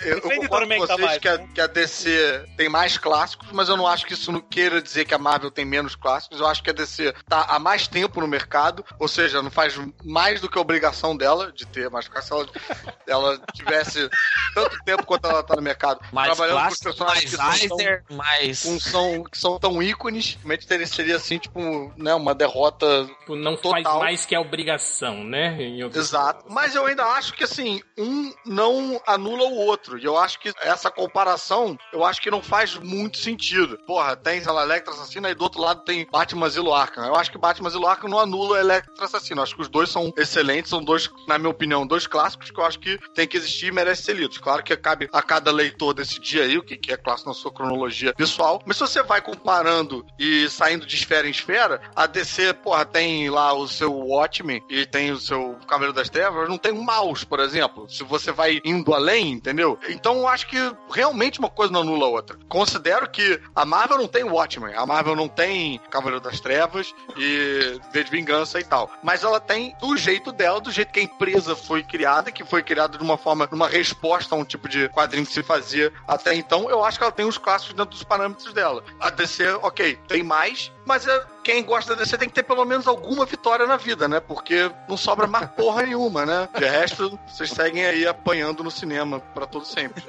Eu, 0.03 0.17
eu 0.17 0.21
concordo 0.21 0.49
com 0.49 0.57
Tormenta 0.57 0.87
vocês 0.87 1.01
mais, 1.01 1.19
que, 1.19 1.29
a, 1.29 1.39
né? 1.39 1.49
que 1.55 1.61
a 1.61 1.67
DC 1.67 2.45
tem 2.57 2.69
mais 2.69 2.99
clássicos, 2.99 3.49
mas 3.53 3.69
eu 3.69 3.77
não 3.77 3.87
acho 3.87 4.07
que 4.07 4.15
isso 4.15 4.33
não 4.33 4.41
queira 4.41 4.81
dizer 4.83 5.05
que 5.05 5.15
a 5.15 5.19
Marvel 5.19 5.51
tem 5.51 5.65
menos 5.65 5.95
clássicos. 5.95 6.41
Eu 6.41 6.47
acho 6.47 6.63
que 6.63 6.71
a 6.71 6.73
DC 6.73 7.13
tá 7.29 7.47
há 7.49 7.59
mais 7.59 7.87
tempo 7.87 8.21
no 8.21 8.27
mercado, 8.29 8.85
ou 8.99 9.09
seja, 9.09 9.43
não 9.43 9.51
faz 9.51 9.79
mais 10.05 10.41
do 10.41 10.49
que 10.49 10.59
a 10.59 10.61
obrigação 10.61 11.17
dela 11.17 11.53
de 11.53 11.67
ter 11.67 11.89
mais 11.91 12.09
clássicos. 12.09 12.51
Se 12.53 13.11
ela, 13.11 13.29
ela 13.33 13.41
tivesse 13.55 14.09
tanto 14.55 14.79
tempo 14.85 15.05
quanto 15.07 15.27
ela 15.29 15.43
tá 15.43 15.55
no 15.57 15.63
mercado, 15.63 16.01
Mais 16.13 16.29
trabalhando 16.37 16.67
com 16.67 16.73
os 16.73 16.81
clássico, 16.81 16.85
personagens 16.85 17.35
mais 17.37 17.61
que 17.61 17.69
são 17.69 17.77
tão- 17.77 18.17
mais... 18.17 18.63
com- 18.63 18.81
são, 18.81 19.25
que 19.25 19.39
são 19.39 19.59
tão 19.59 19.83
ícones, 19.83 20.37
realmente 20.37 20.67
teria, 20.67 20.87
seria 20.87 21.17
assim, 21.17 21.39
tipo, 21.39 21.93
né, 21.97 22.15
uma 22.15 22.35
derrota 22.35 22.83
Tipo, 23.21 23.37
Não 23.37 23.57
Total. 23.57 23.83
faz 23.83 23.99
mais 23.99 24.27
que 24.27 24.35
a 24.35 24.41
obrigação, 24.41 25.23
né? 25.25 25.57
Exato. 25.95 26.45
Mas 26.49 26.75
eu 26.75 26.89
ainda 26.93 27.05
acho 27.05 27.35
que, 27.35 27.45
assim, 27.45 27.81
um 27.99 28.33
não 28.47 29.01
anula 29.07 29.45
o 29.45 29.57
outro. 29.57 29.99
E 29.99 30.05
eu 30.05 30.17
acho 30.17 30.39
que 30.39 30.53
essa 30.61 30.91
comparação, 30.91 31.77
eu 31.93 32.05
acho 32.05 32.21
que 32.21 32.31
não 32.31 32.43
faz 32.43 32.77
muito 32.77 33.19
sentido. 33.19 33.79
Porra, 33.87 34.17
tem, 34.17 34.43
sei 34.43 34.53
Electra 34.53 34.95
Assassina 34.95 35.31
e 35.31 35.35
do 35.35 35.43
outro 35.43 35.61
lado 35.61 35.85
tem 35.85 36.07
Batman 36.11 36.49
Zilo 36.49 36.75
Arkham. 36.75 37.05
Eu 37.05 37.17
acho 37.17 37.31
que 37.31 37.39
Batman 37.39 37.71
Zilo 37.71 37.87
Arkham 37.87 38.09
não 38.09 38.19
anula 38.19 38.61
Electra 38.61 39.05
Assassina. 39.05 39.41
Eu 39.41 39.45
acho 39.45 39.55
que 39.55 39.63
os 39.63 39.69
dois 39.69 39.91
são 39.91 40.13
excelentes, 40.17 40.71
são 40.71 40.83
dois, 40.83 41.11
na 41.27 41.39
minha 41.39 41.51
opinião, 41.51 41.87
dois 41.87 42.07
clássicos 42.07 42.51
que 42.51 42.59
eu 42.59 42.65
acho 42.65 42.79
que 42.79 42.99
tem 43.15 43.27
que 43.27 43.37
existir 43.37 43.67
e 43.67 43.73
merecem 43.73 44.05
ser 44.05 44.17
lidos. 44.17 44.39
Claro 44.39 44.63
que 44.63 44.77
cabe 44.77 45.09
a 45.13 45.23
cada 45.23 45.51
leitor 45.51 45.95
decidir 45.95 46.43
aí 46.43 46.59
o 46.59 46.63
que 46.63 46.77
que 46.77 46.93
é 46.93 46.97
clássico 46.97 47.29
na 47.29 47.35
sua 47.35 47.53
cronologia 47.53 48.15
pessoal. 48.15 48.61
Mas 48.67 48.77
se 48.77 48.83
você 48.83 49.03
vai 49.03 49.21
comparando 49.21 50.05
e 50.19 50.49
saindo 50.51 50.87
de 50.87 50.97
esfera 50.97 51.27
em 51.27 51.31
esfera, 51.31 51.81
a 51.95 52.07
DC, 52.07 52.55
porra, 52.55 52.85
tem 52.85 53.31
lá 53.31 53.53
o 53.53 53.69
seu 53.69 53.93
Watchmen 53.93 54.63
e 54.69 54.85
tem 54.87 55.13
o 55.13 55.19
seu 55.19 55.57
Cavaleiro 55.67 55.95
das 55.95 56.11
Trevas, 56.11 56.49
não 56.49 56.59
tem 56.59 56.72
um 56.73 56.83
mouse, 56.83 57.25
por 57.25 57.41
exemplo. 57.41 57.89
Se 57.89 58.03
você 58.05 58.33
vai 58.33 58.61
indo 58.65 58.95
além, 58.95 59.33
entendeu? 59.33 59.79
Então 59.89 60.19
eu 60.19 60.29
acho 60.29 60.47
que 60.47 60.57
realmente 60.91 61.39
uma 61.39 61.51
coisa 61.51 61.73
não 61.73 61.83
anula 61.83 62.07
a 62.07 62.11
outra. 62.11 62.39
Considero 62.49 63.09
que 63.09 63.41
a 63.55 63.65
Marvel 63.65 63.99
não 63.99 64.09
tem 64.09 64.25
Watchmen, 64.25 64.75
a 64.75 64.87
Marvel 64.87 65.17
não 65.17 65.29
tem 65.29 65.81
Cavaleiro 65.91 66.23
das 66.23 66.41
Trevas 66.41 66.95
e 67.17 67.81
V 67.93 68.05
de 68.05 68.11
Vingança 68.11 68.61
e 68.61 68.65
tal. 68.65 68.91
Mas 69.03 69.23
ela 69.23 69.41
tem 69.41 69.75
do 69.81 69.97
jeito 69.97 70.33
dela, 70.33 70.61
do 70.61 70.71
jeito 70.71 70.93
que 70.93 71.01
a 71.01 71.05
empresa 71.05 71.55
foi 71.55 71.83
criada, 71.83 72.33
que 72.33 72.45
foi 72.45 72.63
criada 72.63 72.97
de 72.97 73.05
uma 73.05 73.17
forma, 73.17 73.49
numa 73.51 73.69
resposta 73.69 74.35
a 74.35 74.39
um 74.39 74.45
tipo 74.45 74.69
de 74.69 74.89
quadrinho 74.89 75.27
que 75.27 75.33
se 75.33 75.43
fazia 75.43 75.93
até 76.07 76.35
então. 76.35 76.69
Eu 76.69 76.85
acho 76.85 76.99
que 76.99 77.05
ela 77.05 77.13
tem 77.13 77.27
os 77.27 77.39
clássicos 77.39 77.75
dentro 77.75 77.91
dos 77.91 78.03
parâmetros 78.03 78.53
dela. 78.53 78.83
A 79.01 79.11
DC, 79.11 79.47
ok, 79.63 79.99
tem 80.09 80.23
mais, 80.23 80.73
mas 80.85 81.07
é, 81.07 81.25
quem 81.43 81.63
gosta 81.65 81.95
da 81.97 82.03
DC 82.03 82.17
tem 82.19 82.29
que 82.29 82.35
ter 82.35 82.43
pelo 82.43 82.65
menos 82.65 82.87
alguma 82.87 83.25
vitória 83.27 83.67
na 83.67 83.77
vida, 83.77 84.07
né? 84.09 84.21
Porque 84.21 84.71
não 84.89 84.97
sobra 84.97 85.27
mais 85.27 85.49
porra 85.57 85.83
nenhuma, 85.83 86.25
né? 86.27 86.49
De 86.57 86.65
resto, 86.65 87.19
vocês 87.27 87.51
seguem 87.51 87.85
aí 87.85 88.07
apanhando 88.07 88.63
no 88.65 88.71
cinema 88.71 89.21
pra 89.35 89.47
todo 89.47 89.65
sempre. 89.65 90.03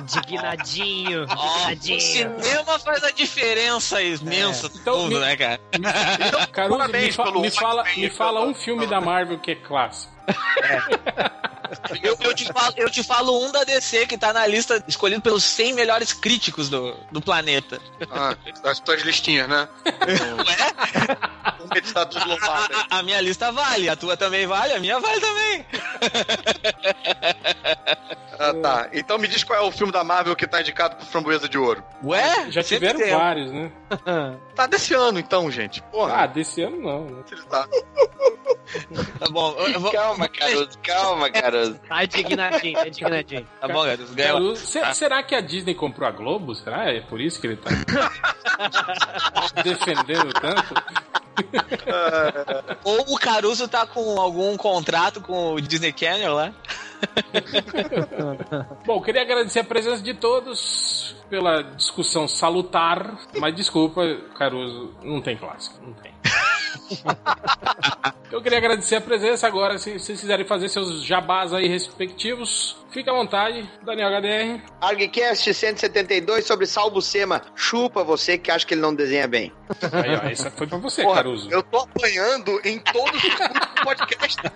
Indignadinho, 0.00 1.26
Ó, 1.30 1.66
o 1.68 1.72
indignadinho. 1.72 2.00
cinema 2.42 2.78
faz 2.78 3.02
a 3.04 3.10
diferença 3.10 4.00
imensa 4.02 4.68
do 4.68 4.78
Então, 4.78 4.98
mundo, 4.98 5.14
me- 5.14 5.20
né, 5.20 5.36
cara? 5.36 5.60
Caruso, 6.52 6.88
me, 6.88 7.12
fa- 7.12 7.24
pelo 7.24 7.40
me 7.40 7.50
fala, 7.50 7.84
me 7.96 8.10
fala 8.10 8.40
um 8.42 8.54
filme 8.54 8.86
da 8.86 9.00
Marvel 9.00 9.38
que 9.38 9.50
é 9.52 9.54
clássico. 9.56 10.12
Eu, 12.02 12.16
eu 12.20 12.34
te 12.34 12.44
falo, 12.52 12.74
eu 12.76 12.90
te 12.90 13.02
falo 13.02 13.46
um 13.46 13.52
da 13.52 13.64
DC 13.64 14.06
que 14.06 14.18
tá 14.18 14.32
na 14.32 14.46
lista 14.46 14.82
escolhido 14.86 15.20
pelos 15.20 15.44
100 15.44 15.74
melhores 15.74 16.12
críticos 16.12 16.68
do, 16.68 16.96
do 17.10 17.20
planeta. 17.20 17.80
Ah, 18.10 18.36
das 18.62 18.80
tuas 18.80 19.02
listinhas, 19.02 19.48
né? 19.48 19.68
Um 21.59 21.59
dos 21.68 22.42
A, 22.42 22.94
a- 22.96 22.98
a 22.98 23.02
minha 23.02 23.20
lista 23.20 23.50
vale, 23.52 23.88
a 23.88 23.96
tua 23.96 24.16
também 24.16 24.46
vale, 24.46 24.72
a 24.74 24.80
minha 24.80 24.98
vale 24.98 25.20
também. 25.20 25.66
Ah, 28.38 28.54
tá. 28.62 28.88
Então 28.92 29.18
me 29.18 29.28
diz 29.28 29.44
qual 29.44 29.58
é 29.58 29.62
o 29.62 29.70
filme 29.70 29.92
da 29.92 30.02
Marvel 30.02 30.34
que 30.34 30.46
tá 30.46 30.60
indicado 30.60 30.96
pro 30.96 31.04
Framboesa 31.06 31.48
de 31.48 31.58
Ouro. 31.58 31.82
Ué? 32.04 32.50
Já 32.50 32.62
Sempre 32.62 32.88
tiveram 32.88 33.00
tem. 33.00 33.14
vários, 33.14 33.52
né? 33.52 33.70
Tá 34.54 34.66
desse 34.66 34.92
ano, 34.94 35.18
então, 35.18 35.50
gente. 35.50 35.82
Porra. 35.84 36.22
Ah, 36.22 36.26
desse 36.26 36.62
ano 36.62 36.76
não. 36.80 37.04
né? 37.06 37.22
Tá. 37.48 37.66
Tá 39.18 39.26
bom, 39.30 39.54
vou. 39.78 39.90
Calma, 39.92 40.28
Caruso, 40.28 40.78
calma, 40.82 41.30
Caruso. 41.30 41.74
Tá 41.88 42.04
indignadinho, 42.04 42.74
tá 42.78 42.86
indignadinho. 42.88 43.48
Tá 43.60 43.68
bom, 43.68 43.82
ganhou. 44.14 44.34
Caruso, 44.38 44.66
se- 44.66 44.94
será 44.94 45.22
que 45.22 45.34
a 45.34 45.40
Disney 45.40 45.74
comprou 45.74 46.06
a 46.08 46.12
Globo? 46.12 46.54
Será? 46.54 46.90
É 46.92 47.00
por 47.00 47.20
isso 47.20 47.40
que 47.40 47.46
ele 47.48 47.56
tá 47.56 47.70
defendendo 49.64 50.32
tanto? 50.34 50.74
Ou 52.84 53.14
o 53.14 53.18
Caruso 53.18 53.68
tá 53.68 53.86
com 53.86 54.20
algum 54.20 54.56
contrato 54.56 55.20
com 55.20 55.54
o 55.54 55.60
Disney 55.60 55.94
Channel 55.96 56.34
lá. 56.34 56.52
Bom, 58.86 59.00
queria 59.00 59.22
agradecer 59.22 59.60
a 59.60 59.64
presença 59.64 60.02
de 60.02 60.14
todos 60.14 61.16
pela 61.28 61.62
discussão 61.62 62.26
salutar, 62.28 63.18
mas 63.38 63.54
desculpa, 63.54 64.02
Caruso, 64.36 64.94
não 65.02 65.20
tem 65.20 65.36
clássico, 65.36 65.76
não 65.82 65.92
tem. 65.94 66.12
Eu 68.30 68.40
queria 68.42 68.58
agradecer 68.58 68.96
a 68.96 69.00
presença 69.00 69.46
agora, 69.46 69.76
se 69.78 69.98
vocês 69.98 70.20
quiserem 70.20 70.46
fazer 70.46 70.68
seus 70.68 71.02
jabás 71.04 71.52
aí 71.52 71.66
respectivos, 71.66 72.76
fique 72.90 73.10
à 73.10 73.12
vontade, 73.12 73.68
Daniel 73.84 74.08
HDR. 74.20 74.62
ArgCast 74.80 75.52
172 75.52 76.46
sobre 76.46 76.66
Salvo 76.66 77.02
Sema. 77.02 77.42
Chupa 77.56 78.04
você 78.04 78.38
que 78.38 78.50
acha 78.50 78.64
que 78.64 78.74
ele 78.74 78.80
não 78.80 78.94
desenha 78.94 79.26
bem. 79.26 79.52
Aí, 79.92 80.16
ó, 80.16 80.28
essa 80.28 80.50
foi 80.50 80.66
pra 80.66 80.78
você, 80.78 81.02
Porra, 81.02 81.16
Caruso. 81.16 81.50
eu 81.50 81.62
tô 81.62 81.78
apanhando 81.78 82.60
em 82.64 82.78
todos 82.78 83.22
os 83.24 83.82
podcasts. 83.84 84.50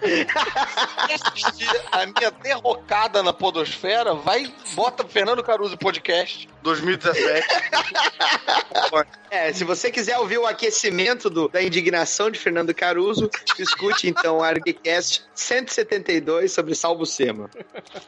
a 1.92 2.06
minha 2.06 2.30
derrocada 2.42 3.22
na 3.22 3.32
podosfera 3.32 4.14
vai, 4.14 4.52
bota 4.74 5.04
Fernando 5.06 5.42
Caruso 5.42 5.76
Podcast 5.76 6.48
2017. 6.62 7.46
É, 9.30 9.50
se 9.52 9.64
você 9.64 9.90
quiser 9.90 10.18
ouvir 10.18 10.36
o 10.36 10.46
aquecimento 10.46 11.30
do- 11.30 11.48
da 11.48 11.62
indignação 11.62 12.30
de 12.30 12.38
Fernando 12.38 12.74
Caruso, 12.74 13.30
escute 13.58 14.06
então 14.06 14.36
o 14.38 14.42
ArgCast 14.42 15.24
172 15.34 16.52
sobre 16.52 16.74
Salvo 16.74 17.06
Sema. 17.06 17.48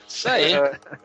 Isso 0.06 0.28
aí. 0.28 0.52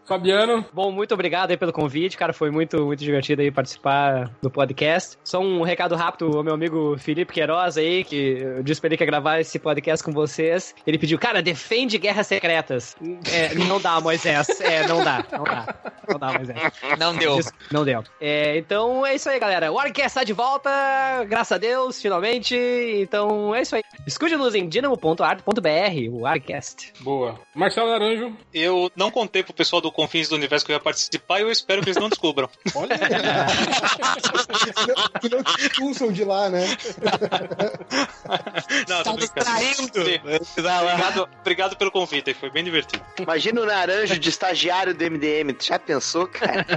Fabiano, 0.06 0.66
Bom, 0.74 0.92
muito 0.92 1.14
obrigado 1.14 1.52
aí 1.52 1.58
pelo 1.58 1.72
convite, 1.72 2.18
cara. 2.18 2.34
Foi 2.34 2.52
muito, 2.52 2.86
muito 2.86 3.00
divertido 3.00 3.42
aí 3.42 3.50
participar 3.50 4.30
do 4.42 4.50
podcast. 4.52 5.18
Só 5.24 5.40
um 5.40 5.62
recado 5.62 5.96
rápido 5.96 6.38
ao 6.38 6.44
meu 6.44 6.54
amigo 6.54 6.98
Felipe 6.98 7.32
Queiroz 7.34 7.78
aí, 7.78 8.04
que 8.04 8.40
eu 8.42 8.62
disse 8.62 8.82
pra 8.82 8.90
ele 8.90 8.98
que 8.98 9.04
ia 9.04 9.08
gravar 9.08 9.40
esse 9.40 9.58
podcast 9.58 10.04
com 10.04 10.12
vocês. 10.12 10.69
Ele 10.86 10.98
pediu, 10.98 11.18
cara, 11.20 11.42
defende 11.42 11.98
guerras 11.98 12.28
secretas. 12.28 12.96
É, 13.32 13.54
não 13.56 13.80
dá, 13.80 14.00
Moisés. 14.00 14.48
É, 14.62 14.88
não 14.88 15.04
dá, 15.04 15.26
não 15.32 15.44
dá. 15.44 15.76
Não 16.08 16.20
dá, 16.20 16.34
Moisés. 16.34 16.58
Não 16.98 17.16
deu. 17.16 17.40
Isso, 17.40 17.52
Não 17.72 17.86
deu. 17.86 18.04
É, 18.20 18.58
então 18.58 19.06
é 19.06 19.16
isso 19.16 19.30
aí, 19.30 19.40
galera. 19.40 19.72
O 19.72 19.76
Warcast 19.76 20.08
está 20.08 20.24
de 20.24 20.34
volta, 20.34 20.70
graças 21.28 21.52
a 21.52 21.58
Deus, 21.58 22.02
finalmente. 22.02 22.56
Então 22.56 23.54
é 23.54 23.62
isso 23.62 23.76
aí. 23.76 23.84
Escute-nos 24.08 24.56
em 24.56 24.68
dinamo.art.br, 24.68 26.10
o 26.12 26.22
Warcast. 26.22 26.94
boa. 27.02 27.40
Marcelo 27.56 27.90
Naranjo, 27.90 28.36
Eu 28.54 28.92
não 28.96 29.12
contei 29.12 29.44
pro 29.44 29.54
pessoal 29.54 29.82
do 29.82 29.92
Confins 29.92 30.30
do 30.30 30.36
Universo 30.36 30.66
que 30.66 30.72
eu 30.72 30.76
ia 30.76 30.80
participar 30.80 31.40
e 31.40 31.44
eu 31.44 31.52
espero 31.52 31.82
que 31.82 31.90
eles 31.90 32.02
não 32.02 32.10
descubram. 32.10 32.50
olha. 32.76 32.98
Que 35.22 35.30
não 35.30 35.44
te 35.44 35.62
expulsam 35.62 36.12
de 36.12 36.24
lá, 36.24 36.50
né? 36.50 36.66
Não, 38.88 39.04
tô 39.04 39.14
brincando. 39.14 39.50
Traindo. 40.62 40.92
Obrigado, 40.94 41.30
obrigado 41.42 41.76
pelo 41.78 41.92
convite, 41.92 42.34
foi 42.34 42.50
bem 42.50 42.64
divertido. 42.64 43.04
Imagina 43.20 43.62
o 43.62 43.66
naranjo 43.66 44.18
de 44.20 44.30
estagiário 44.30 44.94
do 44.94 45.04
MDM. 45.04 45.54
Tu 45.54 45.66
já 45.66 45.80
pensou, 45.80 46.28
cara? 46.28 46.66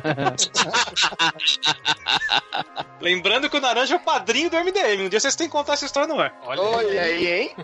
Lembrando 3.00 3.50
que 3.50 3.56
o 3.56 3.60
Naranja 3.60 3.94
é 3.94 3.96
o 3.96 4.00
padrinho 4.00 4.48
do 4.48 4.56
MDM. 4.56 5.04
Um 5.04 5.08
dia 5.08 5.18
vocês 5.18 5.34
têm 5.34 5.48
que 5.48 5.52
contar 5.52 5.72
essa 5.74 5.84
história 5.84 6.06
no 6.12 6.20
ar. 6.20 6.32
Olha 6.44 7.02
aí, 7.02 7.26
hein? 7.26 7.56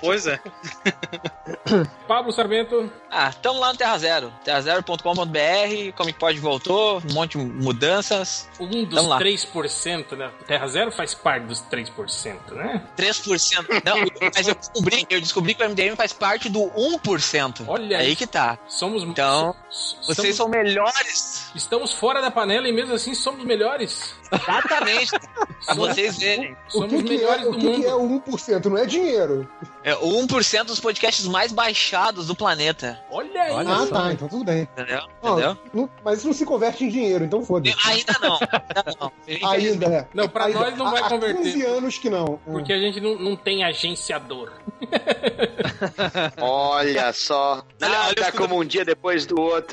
Pois 0.00 0.26
é. 0.26 0.40
Pablo 2.08 2.32
Sarmento, 2.32 2.90
Ah, 3.10 3.30
tamo 3.32 3.60
lá 3.60 3.72
no 3.72 3.78
Terra 3.78 3.98
Zero. 3.98 4.32
terrazero.com.br, 4.44 5.92
Comic 5.96 6.18
Pod 6.18 6.38
voltou, 6.40 7.02
um 7.10 7.14
monte 7.14 7.36
de 7.36 7.44
mudanças. 7.44 8.48
um 8.58 8.84
dos 8.84 9.04
lá. 9.06 9.18
3%, 9.20 10.16
né? 10.16 10.30
Terra 10.46 10.66
Zero 10.68 10.90
faz 10.92 11.14
parte 11.14 11.44
dos 11.46 11.60
3%, 11.64 12.52
né? 12.52 12.82
3%. 12.96 13.82
Não, 13.84 13.96
mas 14.34 14.48
eu 14.48 14.54
descobri, 14.54 15.06
eu 15.10 15.20
descobri 15.20 15.54
que 15.56 15.64
o 15.64 15.68
MDM 15.68 15.96
faz 15.96 16.12
parte 16.12 16.48
do 16.48 16.60
1%. 16.70 17.64
Olha 17.66 17.98
aí 17.98 18.06
aí. 18.06 18.16
que 18.16 18.26
tá. 18.26 18.58
Somos 18.68 19.02
Então, 19.02 19.54
Vocês 20.02 20.18
estamos, 20.30 20.36
são 20.36 20.48
melhores. 20.48 21.50
estamos 21.54 21.92
fora 21.92 22.20
da 22.20 22.30
panela 22.30 22.68
e 22.68 22.72
mesmo 22.72 22.94
assim 22.94 23.14
somos 23.14 23.44
melhores. 23.44 24.14
Exatamente. 24.32 25.10
pra 25.66 25.74
vocês 25.74 26.18
verem. 26.18 26.56
O 26.68 26.70
Somos 26.72 26.88
que, 26.90 27.02
que 27.02 27.14
é, 27.14 27.16
melhores 27.16 27.46
o 27.46 27.50
do 27.52 27.58
que, 27.58 27.66
mundo. 27.66 27.80
que 27.80 27.86
é 27.86 27.94
o 27.94 28.20
1%? 28.20 28.64
Não 28.66 28.78
é 28.78 28.86
dinheiro. 28.86 29.48
É 29.84 29.94
o 29.94 30.08
1% 30.26 30.64
dos 30.64 30.80
podcasts 30.80 31.26
mais 31.28 31.52
baixados 31.52 32.26
do 32.26 32.34
planeta. 32.34 33.00
Olha 33.10 33.42
aí. 33.42 33.52
Olha 33.52 33.72
ah, 33.74 33.86
só. 33.86 33.94
tá. 33.94 34.12
Então 34.12 34.28
tudo 34.28 34.44
bem. 34.44 34.62
Entendeu? 34.62 35.00
Ó, 35.22 35.32
Entendeu? 35.34 35.58
não- 35.72 35.90
mas 36.04 36.18
isso 36.18 36.26
não 36.26 36.34
se 36.34 36.44
converte 36.44 36.84
em 36.84 36.88
dinheiro, 36.88 37.24
então 37.24 37.44
foda-se. 37.44 37.76
Ainda 37.88 38.14
não. 38.20 38.38
Ainda 38.40 38.84
não. 39.00 39.50
Ainda, 39.50 39.88
né? 39.88 40.06
Não, 40.12 40.28
pra 40.28 40.46
Ainda- 40.46 40.58
nós 40.60 40.76
não 40.76 40.90
vai 40.90 41.02
há, 41.02 41.08
converter. 41.08 41.38
Há 41.40 41.42
15 41.42 41.62
anos 41.66 41.98
que 41.98 42.10
não. 42.10 42.40
Porque 42.44 42.72
a 42.72 42.78
gente 42.78 43.00
não, 43.00 43.14
não 43.16 43.36
tem 43.36 43.62
agenciador. 43.64 44.50
Olha 46.40 47.12
só. 47.12 47.64
Olha, 47.82 48.00
olha 48.00 48.14
Nada 48.20 48.28
o- 48.28 48.36
como 48.36 48.60
um 48.60 48.64
dia 48.64 48.84
depois 48.84 49.26
do 49.26 49.40
outro, 49.40 49.65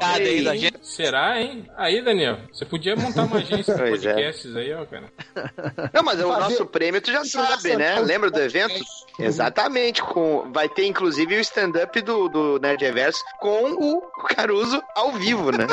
Cada 0.00 0.14
aí 0.18 0.44
da 0.44 0.56
gente. 0.56 0.78
Será, 0.82 1.40
hein? 1.40 1.68
Aí, 1.76 2.00
Daniel, 2.00 2.38
você 2.52 2.64
podia 2.64 2.94
montar 2.94 3.24
uma 3.24 3.38
agência 3.38 3.74
de 3.74 3.82
é. 3.82 3.90
podcasts 3.90 4.56
aí, 4.56 4.72
ó, 4.72 4.86
cara. 4.86 5.12
Não, 5.92 6.02
mas 6.04 6.20
o 6.20 6.28
nosso 6.28 6.64
prêmio 6.66 7.00
tu 7.02 7.10
já 7.10 7.24
sabe, 7.24 7.76
né? 7.76 7.98
Lembra 7.98 8.30
do 8.30 8.40
evento? 8.40 8.80
Exatamente. 9.18 10.00
Com, 10.00 10.50
vai 10.52 10.68
ter 10.68 10.86
inclusive 10.86 11.36
o 11.36 11.40
stand-up 11.40 12.00
do, 12.02 12.28
do 12.28 12.58
Nerd 12.60 12.82
Reverso 12.84 13.20
com 13.40 13.72
o 13.72 14.00
Caruso 14.34 14.80
ao 14.94 15.10
vivo, 15.12 15.50
né? 15.50 15.66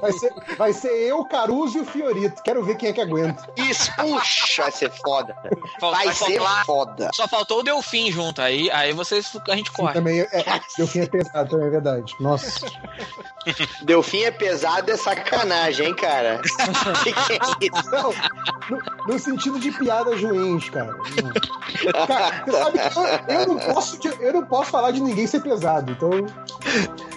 Vai 0.00 0.12
ser, 0.12 0.32
vai 0.56 0.72
ser 0.72 0.92
eu, 1.08 1.24
Caruso 1.26 1.78
e 1.78 1.80
o 1.82 1.84
Fiorito. 1.84 2.42
Quero 2.42 2.64
ver 2.64 2.76
quem 2.76 2.88
é 2.88 2.92
que 2.92 3.00
aguenta. 3.00 3.46
Isso, 3.56 3.94
puxa, 3.96 4.62
vai 4.62 4.72
ser 4.72 4.90
foda. 4.90 5.36
Falta- 5.78 5.96
Vai 5.98 6.12
ser 6.14 6.38
faltar- 6.38 6.64
foda. 6.64 7.10
Só 7.14 7.28
faltou 7.28 7.60
o 7.60 7.62
Delfim 7.62 8.10
junto. 8.10 8.40
Aí, 8.40 8.70
aí 8.70 8.92
vocês, 8.92 9.30
a 9.48 9.56
gente 9.56 9.70
corre. 9.72 9.92
Também 9.94 10.20
é, 10.20 10.28
é, 10.32 10.44
Delfim 10.76 11.00
é 11.00 11.06
pesado, 11.06 11.50
também 11.50 11.66
é 11.66 11.70
verdade. 11.70 11.97
Nossa. 12.20 12.66
Delfim 13.82 14.22
é 14.22 14.30
pesado, 14.30 14.90
é 14.90 14.96
sacanagem, 14.96 15.88
hein, 15.88 15.94
cara? 15.94 16.40
que 17.02 17.12
que 17.12 17.32
é 17.32 17.38
isso? 17.62 17.90
Não, 17.90 18.12
no, 19.08 19.18
sentido 19.18 19.58
de 19.58 19.72
piadas 19.72 20.22
ruins, 20.22 20.68
cara. 20.70 20.94
Cara, 22.06 22.44
você 22.44 22.52
sabe 22.52 22.78
que 22.78 23.32
eu, 23.32 23.40
eu 23.40 23.46
não 23.46 23.56
posso, 23.58 23.98
eu 24.20 24.32
não 24.32 24.44
posso 24.46 24.70
falar 24.70 24.90
de 24.90 25.00
ninguém 25.00 25.26
ser 25.26 25.40
pesado, 25.40 25.92
então. 25.92 26.10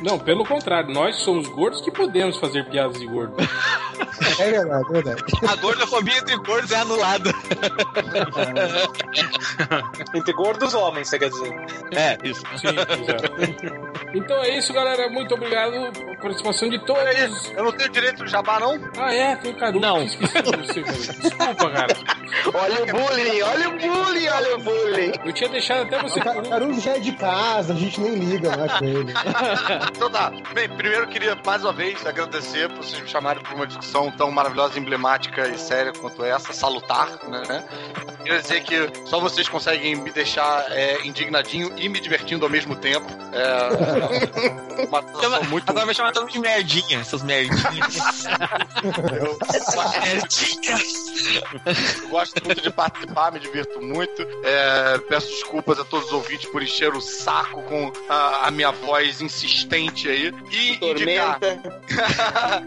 Não, 0.01 0.17
pelo 0.17 0.45
contrário, 0.45 0.93
nós 0.93 1.17
somos 1.17 1.47
gordos 1.47 1.81
que 1.81 1.91
podemos 1.91 2.37
fazer 2.37 2.67
piadas 2.69 2.99
de 2.99 3.05
gordo. 3.05 3.35
É 4.39 4.51
verdade, 4.51 4.85
é 4.89 4.93
verdade. 4.93 5.23
A 5.47 5.55
gordofobia 5.55 6.17
entre 6.17 6.35
gordos 6.37 6.71
é 6.71 6.75
anulada. 6.77 7.31
Entre 10.13 10.33
gordos 10.33 10.73
homens, 10.73 11.09
você 11.09 11.19
quer 11.19 11.29
dizer. 11.29 11.53
É, 11.91 12.17
isso. 12.23 12.41
Sim, 12.57 12.67
exato. 12.69 13.91
Então 14.13 14.37
é 14.43 14.57
isso, 14.57 14.73
galera. 14.73 15.09
Muito 15.09 15.33
obrigado 15.33 15.91
pela 15.93 16.15
participação 16.17 16.69
de 16.69 16.79
todos. 16.79 17.51
Eu 17.55 17.63
não 17.63 17.71
tenho 17.71 17.89
direito 17.89 18.23
de 18.25 18.31
jabá, 18.31 18.59
não? 18.59 18.79
Ah, 18.97 19.13
é, 19.13 19.35
tem 19.35 19.51
o 19.51 19.57
Caruso. 19.57 19.79
Não. 19.79 20.03
Esqueci 20.03 20.41
de 20.41 20.57
você, 20.57 20.81
cara. 20.81 20.97
Desculpa, 20.97 21.69
cara. 21.71 21.80
Olha 22.53 22.83
o 22.83 22.85
bullying, 22.87 23.41
olha 23.41 23.69
o 23.69 23.71
bullying, 23.77 24.27
olha 24.27 24.55
o 24.55 24.59
bullying. 24.59 25.11
Eu 25.25 25.33
tinha 25.33 25.49
deixado 25.49 25.81
até 25.83 26.01
você. 26.01 26.19
O 26.19 26.23
Ca- 26.23 26.41
Caruso 26.41 26.81
já 26.81 26.91
é 26.95 26.99
de 26.99 27.11
casa, 27.13 27.73
a 27.73 27.75
gente 27.75 27.99
nem 27.99 28.15
liga 28.15 28.55
mais 28.57 28.71
com 28.73 28.85
ele. 28.85 29.13
Então 29.95 30.09
tá. 30.09 30.31
Bem, 30.53 30.67
primeiro 30.69 31.03
eu 31.05 31.09
queria 31.09 31.37
mais 31.45 31.63
uma 31.63 31.73
vez 31.73 32.05
agradecer 32.05 32.69
por 32.69 32.77
vocês 32.83 33.01
me 33.01 33.07
chamarem 33.07 33.41
para 33.43 33.53
uma 33.55 33.67
discussão 33.67 34.09
tão 34.11 34.31
maravilhosa, 34.31 34.79
emblemática 34.79 35.47
e 35.47 35.57
séria 35.57 35.91
quanto 35.93 36.23
essa, 36.23 36.53
salutar, 36.53 37.07
né? 37.27 37.63
Queria 38.23 38.41
dizer 38.41 38.61
que 38.63 38.89
só 39.07 39.19
vocês 39.19 39.47
conseguem 39.49 39.95
me 39.95 40.11
deixar 40.11 40.65
é, 40.71 41.05
indignadinho 41.05 41.71
e 41.77 41.87
me 41.89 41.99
divertindo 41.99 42.45
ao 42.45 42.51
mesmo 42.51 42.75
tempo. 42.75 43.07
É 43.33 43.69
uma 44.85 45.01
Chama- 45.21 45.39
muito 45.41 45.69
Agora 45.69 45.85
vai 45.85 45.93
chamar 45.95 46.11
todo 46.11 46.23
mundo 46.23 46.33
de 46.33 46.39
merdinha, 46.39 46.99
essas 46.99 47.21
merdinhas. 47.23 47.63
merdinhas. 50.03 51.01
Gosto 52.09 52.43
muito 52.45 52.61
de 52.61 52.69
participar, 52.71 53.31
me 53.31 53.39
divirto 53.39 53.81
muito. 53.81 54.21
É, 54.43 54.97
peço 55.09 55.27
desculpas 55.27 55.79
a 55.79 55.85
todos 55.85 56.07
os 56.07 56.13
ouvintes 56.13 56.49
por 56.49 56.61
encher 56.61 56.93
o 56.93 57.01
saco 57.01 57.61
com 57.63 57.91
a, 58.09 58.47
a 58.47 58.51
minha 58.51 58.71
voz 58.71 59.21
insistente 59.21 60.09
aí. 60.09 60.33
E 60.51 60.73
indicar. 60.91 61.39
Tormenta. 61.39 61.81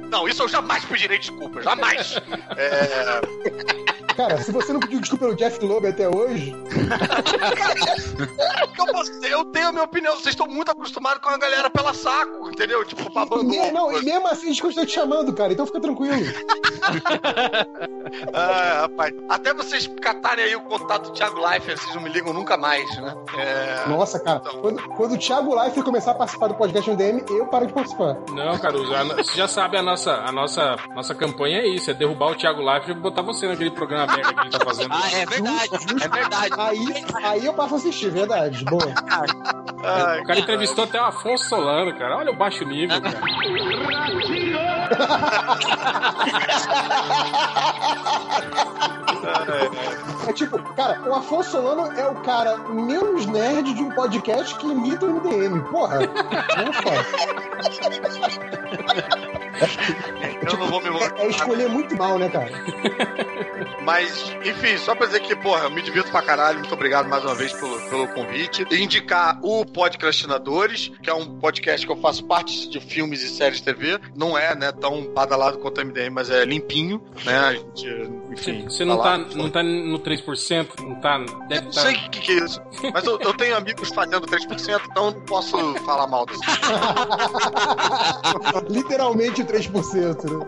Não, 0.11 0.29
isso 0.29 0.43
eu 0.43 0.49
jamais 0.49 0.85
pedirei 0.85 1.19
desculpa, 1.19 1.63
jamais. 1.63 2.15
É, 2.57 3.21
Cara, 4.17 4.39
se 4.41 4.53
você 4.53 4.73
não 4.73 4.79
pediu 4.79 5.01
desculpa 5.01 5.25
pelo 5.25 5.37
Jeff 5.37 5.59
Loeb 5.65 5.89
até 5.89 6.09
hoje, 6.09 6.55
eu, 8.79 8.87
posso- 8.87 9.13
eu 9.25 9.45
tenho 9.47 9.69
a 9.69 9.73
minha 9.73 9.83
opinião, 9.83 10.13
vocês 10.15 10.29
estão 10.35 10.47
muito 10.47 10.71
acostumados 10.71 11.21
com 11.21 11.31
a 11.31 11.37
galera 11.37 11.69
pela 11.69 11.93
saco, 11.93 12.49
entendeu? 12.49 12.85
Tipo, 12.85 13.11
e, 13.11 13.13
babando. 13.13 13.43
me- 13.45 13.73
não, 13.73 13.91
e 13.93 14.05
mesmo 14.05 14.29
assim 14.29 14.47
a 14.47 14.49
gente 14.51 14.63
continua 14.63 14.87
te 14.87 14.93
chamando, 14.93 15.33
cara, 15.35 15.53
então 15.53 15.67
fica 15.67 15.81
tranquilo. 15.81 16.15
Ah, 18.33 18.89
rapaz. 18.95 19.15
Até 19.29 19.53
vocês 19.55 19.87
catarem 20.01 20.45
aí 20.45 20.57
o 20.57 20.61
contato 20.63 21.05
do 21.09 21.13
Thiago 21.13 21.41
Leifert, 21.41 21.79
vocês 21.79 21.95
não 21.95 22.03
me 22.03 22.09
ligam 22.11 22.33
nunca 22.33 22.57
mais, 22.57 22.85
né? 22.99 23.15
É... 23.37 23.89
Nossa, 23.89 24.19
cara, 24.21 24.41
quando, 24.41 24.83
quando 24.91 25.13
o 25.15 25.19
Thiago 25.19 25.55
Leifert 25.55 25.85
começar 25.85 26.13
a 26.13 26.15
participar 26.15 26.49
do 26.49 26.55
podcast 26.55 26.89
no 26.91 26.97
DM, 26.97 27.23
eu 27.29 27.47
paro 27.47 27.67
de 27.67 27.73
participar. 27.73 28.17
Não, 28.31 28.59
Caruso, 28.59 28.95
a 28.95 29.05
no- 29.05 29.15
você 29.17 29.37
já 29.37 29.49
sabe 29.49 29.77
a 29.77 29.83
nossa, 29.83 30.13
a 30.15 30.31
nossa, 30.33 30.77
nossa 30.95 31.15
campanha 31.15 31.59
é 31.61 31.69
isso: 31.69 31.91
é 31.91 31.95
derrubar 31.95 32.31
o 32.31 32.35
Thiago 32.35 32.63
Leifert 32.63 32.97
e 32.97 33.01
botar 33.01 33.23
você 33.23 33.49
naquele 33.49 33.71
programa 33.71 34.07
merda 34.15 34.33
que 34.35 34.41
ele 34.41 34.51
tá 34.51 34.65
fazendo. 34.65 34.93
Ah, 34.93 35.11
é 35.13 35.27
verdade. 35.27 35.71
É 36.03 36.09
verdade. 36.09 36.55
Aí, 36.59 37.05
aí 37.25 37.45
eu 37.47 37.55
passo 37.55 37.75
a 37.75 37.77
assistir, 37.79 38.11
verdade. 38.11 38.65
Boa. 38.65 38.95
Ai, 39.85 40.21
O 40.21 40.25
cara 40.25 40.39
entrevistou 40.39 40.85
até 40.85 41.01
o 41.01 41.05
Afonso 41.05 41.49
Solano, 41.49 41.97
cara. 41.99 42.17
Olha 42.19 42.31
o 42.33 42.37
baixo 42.37 42.65
nível, 42.65 43.01
cara. 43.01 43.21
É 50.27 50.33
tipo, 50.33 50.59
cara, 50.75 51.01
o 51.07 51.15
Afonso 51.15 51.51
Solano 51.53 51.93
é 51.99 52.07
o 52.07 52.15
cara 52.17 52.57
menos 52.69 53.27
nerd 53.27 53.75
de 53.75 53.83
um 53.83 53.91
podcast 53.91 54.55
que 54.57 54.67
imita 54.67 55.07
o 55.07 55.15
MDM. 55.15 55.61
Porra, 55.71 56.01
não 56.01 56.73
faz. 56.73 57.07
eu 60.43 60.59
não 60.59 60.67
vou 60.69 60.81
me 60.81 60.89
É, 60.89 61.25
é 61.25 61.29
escolher 61.29 61.69
muito 61.69 61.97
mal, 61.97 62.19
né, 62.19 62.29
cara? 62.29 62.51
Mas, 63.85 64.35
enfim, 64.45 64.79
só 64.79 64.95
pra 64.95 65.07
dizer 65.07 65.21
que, 65.21 65.37
porra, 65.37 65.65
eu 65.65 65.71
me 65.71 65.83
divirto 65.83 66.11
pra 66.11 66.23
caralho. 66.23 66.59
Muito 66.59 66.73
obrigado 66.73 67.07
mais 67.07 67.23
uma 67.23 67.35
vez 67.35 67.53
pelo, 67.53 67.79
pelo 67.91 68.09
convite. 68.09 68.67
Indicar 68.73 69.39
o 69.43 69.65
Podcastinadores, 69.67 70.91
que 71.03 71.11
é 71.11 71.15
um 71.15 71.39
podcast 71.39 71.87
que 71.87 71.93
eu 71.93 71.97
faço 71.97 72.25
parte 72.25 72.69
de 72.71 72.81
filmes 72.81 73.23
e 73.23 73.29
séries 73.29 73.59
de 73.59 73.65
TV. 73.65 74.01
Não 74.17 74.37
é, 74.39 74.55
né, 74.55 74.73
tão 74.73 75.05
badalado 75.13 75.59
quanto 75.59 75.81
o 75.81 75.85
MDM, 75.85 76.11
mas 76.11 76.31
é 76.31 76.45
limpinho, 76.45 77.03
né? 77.25 77.39
A 77.39 77.53
gente, 77.53 77.87
enfim. 78.31 78.65
Você 78.65 78.85
não 78.85 78.97
lá. 78.97 79.05
tá, 79.05 79.19
não 79.35 79.51
tá 79.51 79.63
no 79.63 79.99
3%? 79.99 80.67
Não 80.81 80.95
tá. 81.01 81.19
Deve 81.49 81.65
Não 81.67 81.71
tá. 81.71 81.81
sei 81.83 81.95
o 81.95 82.11
que, 82.11 82.21
que 82.21 82.33
é 82.33 82.45
isso. 82.45 82.61
Mas 82.93 83.05
eu, 83.05 83.19
eu 83.21 83.35
tenho 83.35 83.57
amigos 83.57 83.91
fazendo 83.91 84.27
3%, 84.27 84.81
então 84.91 85.07
eu 85.07 85.11
não 85.13 85.21
posso 85.23 85.75
falar 85.85 86.07
mal 86.07 86.25
disso. 86.25 86.41
Literalmente 88.71 89.45
3%, 89.45 90.24
né? 90.25 90.47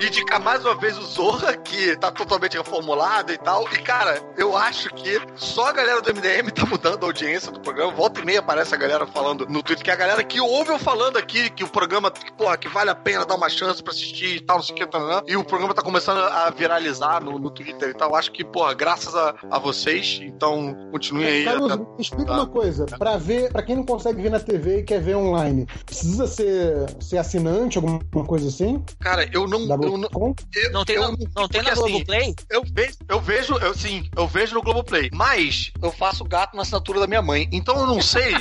E 0.00 0.06
indicar 0.12 0.40
mais 0.40 0.64
uma 0.64 0.74
vez 0.74 0.96
o 0.98 1.02
Zorra, 1.02 1.56
que 1.56 1.96
tá 1.96 2.10
totalmente 2.10 2.56
reformulado 2.56 3.32
e 3.32 3.38
tal. 3.38 3.64
E, 3.72 3.78
cara, 3.78 4.20
eu 4.36 4.56
acho 4.56 4.88
que 4.90 5.20
só 5.36 5.68
a 5.68 5.72
galera 5.72 6.00
do 6.00 6.14
MDM 6.14 6.50
tá 6.50 6.66
mudando 6.66 7.02
a 7.02 7.06
audiência 7.06 7.50
do 7.50 7.60
programa. 7.60 7.92
Volta 7.92 8.20
e 8.20 8.24
meia 8.24 8.40
aparece 8.40 8.74
a 8.74 8.78
galera 8.78 9.06
falando 9.06 9.46
no 9.46 9.62
Twitter, 9.62 9.84
que 9.84 9.90
é 9.90 9.94
a 9.94 9.96
galera 9.96 10.22
que 10.24 10.40
ouve 10.40 10.70
eu 10.70 10.78
falando 10.78 11.16
aqui, 11.16 11.50
que 11.50 11.64
o 11.64 11.68
programa, 11.68 12.10
que, 12.10 12.32
porra, 12.32 12.56
que 12.56 12.68
vale 12.68 12.90
a 12.90 12.94
pena 12.94 13.24
dar 13.24 13.34
uma 13.34 13.48
chance 13.48 13.82
pra 13.82 13.92
assistir 13.92 14.36
e 14.36 14.40
tal, 14.40 14.56
não 14.56 14.62
sei 14.62 14.74
o 14.74 14.78
que, 14.78 14.86
tá, 14.86 15.22
e 15.26 15.36
o 15.36 15.44
programa 15.44 15.74
tá 15.74 15.82
começando 15.82 16.18
a 16.18 16.50
viralizar 16.50 17.22
no, 17.22 17.38
no 17.38 17.50
Twitter 17.50 17.90
e 17.90 17.94
tal. 17.94 18.14
Acho 18.14 18.32
que, 18.32 18.44
porra, 18.44 18.74
graças 18.74 19.14
a, 19.14 19.34
a 19.50 19.58
vocês, 19.58 20.20
então 20.22 20.88
continuem 20.90 21.26
aí. 21.26 21.44
Caruso, 21.44 21.74
até- 21.74 21.84
explica 21.98 22.26
tá. 22.26 22.34
uma 22.34 22.46
coisa. 22.46 22.86
Pra 22.86 23.16
ver, 23.16 23.52
para 23.52 23.62
quem 23.62 23.76
não 23.76 23.84
consegue 23.84 24.22
ver 24.22 24.30
na 24.30 24.40
TV 24.40 24.80
e 24.80 24.82
quer 24.82 25.00
ver 25.00 25.16
online, 25.16 25.66
precisa 25.84 26.26
ser, 26.26 26.86
ser 27.00 27.18
assinante, 27.18 27.78
alguma 27.78 28.24
coisa 28.26 28.48
assim? 28.54 28.84
Cara, 29.00 29.28
eu 29.32 29.46
não. 29.46 29.66
Da 29.66 29.74
Eu 29.74 29.96
não, 29.98 30.08
eu, 30.14 30.72
Não 30.72 30.84
tem, 30.84 30.96
eu 30.96 31.02
na, 31.02 31.16
não 31.36 31.48
tem 31.48 31.62
na 31.62 31.70
assim, 31.72 31.80
Globoplay? 31.80 32.34
Eu 32.50 32.62
vejo, 32.64 32.96
eu 33.08 33.20
vejo, 33.20 33.56
eu 33.58 33.74
sim, 33.74 34.08
eu 34.16 34.26
vejo 34.28 34.54
no 34.54 34.62
Globoplay. 34.62 35.10
Mas 35.12 35.72
eu 35.82 35.90
faço 35.92 36.24
gato 36.24 36.54
na 36.56 36.62
assinatura 36.62 37.00
da 37.00 37.06
minha 37.06 37.22
mãe. 37.22 37.48
Então 37.52 37.76
eu 37.78 37.86
não 37.86 38.00
sei. 38.00 38.32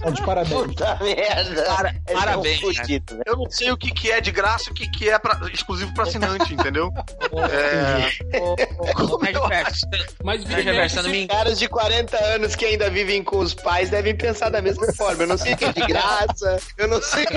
Tá 0.00 0.10
de 0.10 0.22
parabéns. 0.22 0.52
Puta 0.66 0.98
merda. 1.02 1.62
Para- 1.64 1.94
É 2.06 2.12
parabéns, 2.12 2.60
tão 2.60 2.74
fudido, 2.74 3.14
né? 3.16 3.22
Eu 3.26 3.36
não 3.36 3.50
sei 3.50 3.70
o 3.70 3.76
que, 3.76 3.90
que 3.90 4.10
é 4.10 4.20
de 4.20 4.30
graça 4.30 4.68
e 4.68 4.72
o 4.72 4.74
que, 4.74 4.88
que 4.90 5.08
é 5.08 5.18
pra- 5.18 5.40
exclusivo 5.52 5.92
pra 5.94 6.04
assinante, 6.04 6.52
entendeu? 6.54 6.90
É, 7.52 8.10
Reverso, 9.22 9.86
Mas 10.22 10.44
Reverso, 10.44 11.02
não 11.02 11.10
me 11.10 11.26
Caras 11.26 11.58
de 11.58 11.68
40 11.68 12.16
anos 12.24 12.54
que 12.56 12.64
ainda 12.64 12.90
vivem 12.90 13.22
com 13.22 13.38
os 13.38 13.54
pais 13.54 13.90
devem 13.90 14.14
pensar 14.16 14.50
da 14.50 14.60
mesma 14.62 14.92
forma. 14.92 15.22
Eu 15.22 15.26
não 15.26 15.38
sei 15.38 15.54
o 15.54 15.56
que 15.56 15.64
é 15.64 15.72
de 15.72 15.80
graça, 15.86 16.58
eu 16.76 16.88
não 16.88 17.00
sei 17.02 17.24
o 17.24 17.26
que 17.28 17.36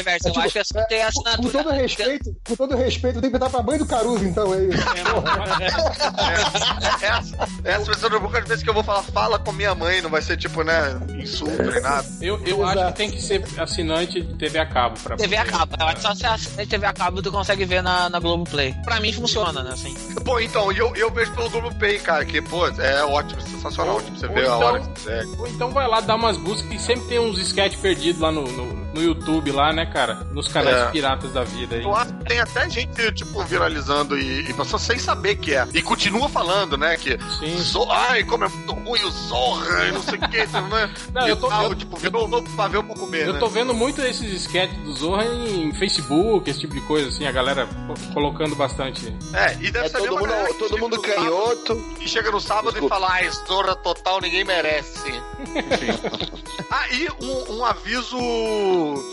Reverso, 0.00 0.28
eu 0.28 0.32
tipo, 0.32 0.44
acho 0.44 0.52
que 0.52 0.58
assim, 0.58 0.74
tem 0.88 1.00
Com 1.02 1.06
assinatura. 1.08 1.64
todo 1.64 1.70
respeito, 1.74 2.36
com 2.46 2.56
todo 2.56 2.76
respeito, 2.76 3.16
eu 3.16 3.20
tenho 3.20 3.32
que 3.32 3.38
dar 3.38 3.50
pra 3.50 3.62
mãe 3.62 3.78
do 3.78 3.86
Caruso, 3.86 4.24
então, 4.24 4.54
é 4.54 4.64
isso. 4.64 4.82
é, 5.60 7.06
essa, 7.06 7.48
essa 7.64 7.84
vai 7.84 7.94
ser 7.94 8.06
uma 8.06 8.20
poucas 8.20 8.48
vezes 8.48 8.62
que 8.64 8.70
eu 8.70 8.74
vou 8.74 8.82
falar, 8.82 9.02
fala 9.02 9.38
com 9.38 9.52
minha 9.52 9.74
mãe, 9.74 10.00
não 10.00 10.10
vai 10.10 10.22
ser 10.22 10.36
tipo, 10.36 10.62
né, 10.62 10.98
insulto 11.22 11.62
nem 11.62 11.80
nada. 11.80 12.06
Eu, 12.20 12.40
eu 12.46 12.64
acho 12.64 12.86
que 12.86 12.92
tem 12.92 13.10
que 13.10 13.20
ser 13.22 13.44
assinante 13.58 14.20
de 14.22 14.34
TV 14.34 14.58
a 14.58 14.66
cabo. 14.66 14.98
Pra 15.00 15.16
TV 15.16 15.36
a 15.36 15.44
cabo. 15.44 15.74
Eu 15.78 15.86
acho 15.86 15.96
que 15.96 16.02
só 16.02 16.14
se 16.14 16.26
assina 16.26 16.62
de 16.64 16.68
TV 16.70 16.86
a 16.86 16.92
cabo 16.92 17.22
tu 17.22 17.30
consegue 17.30 17.64
ver 17.64 17.82
na, 17.82 18.08
na 18.08 18.18
Globoplay. 18.18 18.74
Pra 18.84 19.00
mim 19.00 19.12
funciona, 19.12 19.62
né? 19.62 19.70
Assim. 19.72 19.94
Pô, 20.24 20.38
então, 20.40 20.70
e 20.72 20.78
eu, 20.78 20.94
eu 20.96 21.10
vejo 21.10 21.32
pelo 21.34 21.50
Globoplay, 21.50 21.98
cara, 21.98 22.24
que, 22.24 22.40
pô, 22.42 22.66
é 22.68 23.04
ótimo, 23.04 23.40
sensacional. 23.42 24.00
Tipo, 24.02 24.18
você 24.18 24.26
Ou 24.26 24.34
vê 24.34 24.40
a 24.40 24.44
então- 24.44 24.58
hora 24.60 24.80
que 24.80 24.88
quiser. 24.90 25.24
Ou 25.38 25.46
então 25.48 25.70
vai 25.70 25.86
lá 25.88 26.00
dar 26.00 26.14
umas 26.16 26.36
buscas 26.36 26.70
e 26.72 26.78
sempre 26.78 27.06
tem 27.08 27.18
uns 27.18 27.38
sketch 27.38 27.76
perdidos 27.78 28.20
lá 28.20 28.30
no, 28.32 28.42
no, 28.42 28.72
no 28.94 29.02
YouTube, 29.02 29.50
lá, 29.52 29.72
né, 29.72 29.86
cara? 29.90 30.14
Nos 30.32 30.48
canais 30.48 30.76
É. 30.76 30.90
piratas 30.90 31.32
da 31.32 31.44
vida 31.44 31.76
aí. 31.76 31.82
Eu 31.82 31.94
acho, 31.94 32.12
tem 32.26 32.38
até 32.40 32.68
gente, 32.70 33.12
tipo, 33.12 33.42
viralizando 33.44 34.18
e, 34.18 34.48
e 34.48 34.52
passou 34.54 34.78
sem 34.78 34.98
saber 34.98 35.36
que 35.36 35.54
é. 35.54 35.66
E 35.74 35.82
continua 35.82 36.28
falando, 36.28 36.76
né? 36.76 36.96
Que. 36.96 37.18
Sim. 37.38 37.56
Zo- 37.58 37.90
Ai, 37.90 38.24
como 38.24 38.44
é 38.44 38.48
muito 38.48 38.72
ruim 38.72 39.02
o 39.04 39.10
Zorra 39.10 39.86
e 39.88 39.92
não 39.92 40.02
sei 40.02 40.14
o 40.18 40.28
que, 40.28 40.38
né? 40.46 40.90
Não, 41.12 41.26
eu 41.28 41.36
tô- 41.36 41.46
E 41.46 41.50
tal, 41.50 41.64
eu- 41.64 41.74
tipo, 41.74 41.96
virou 41.96 42.24
um 42.26 42.28
novo 42.28 42.48
pavê 42.56 42.82
pra 42.82 42.94
comer. 42.94 43.26
Eu 43.26 43.32
né? 43.34 43.38
tô 43.38 43.48
vendo 43.48 43.74
muito 43.74 44.00
esses 44.02 44.32
sketches 44.44 44.78
do 44.84 44.92
Zorra 44.94 45.24
em 45.24 45.72
Facebook, 45.74 46.48
esse 46.48 46.60
tipo 46.60 46.74
de 46.74 46.80
coisa, 46.82 47.08
assim, 47.08 47.26
a 47.26 47.32
galera 47.32 47.66
co- 47.66 48.12
colocando 48.14 48.54
bastante. 48.54 49.06
É, 49.34 49.54
e 49.60 49.70
deve 49.70 49.86
É 49.86 49.88
ser 49.88 49.98
todo 49.98 50.10
mundo, 50.18 50.28
galera 50.28 50.54
todo 50.54 50.78
mundo 50.78 51.00
canhoto. 51.02 51.66
sábado- 51.74 51.94
E 52.00 52.08
chega 52.08 52.30
no 52.30 52.40
sábado 52.40 52.70
Desculpa. 52.72 52.94
e 52.96 52.98
fala, 53.00 53.12
ai, 53.12 53.30
Zorra 53.30 53.74
total, 53.76 54.20
ninguém 54.20 54.44
merece. 54.44 55.08
Enfim. 55.40 56.66
ah, 56.70 56.88
e 56.92 57.08
um, 57.24 57.56
um 57.58 57.64
aviso 57.64 58.18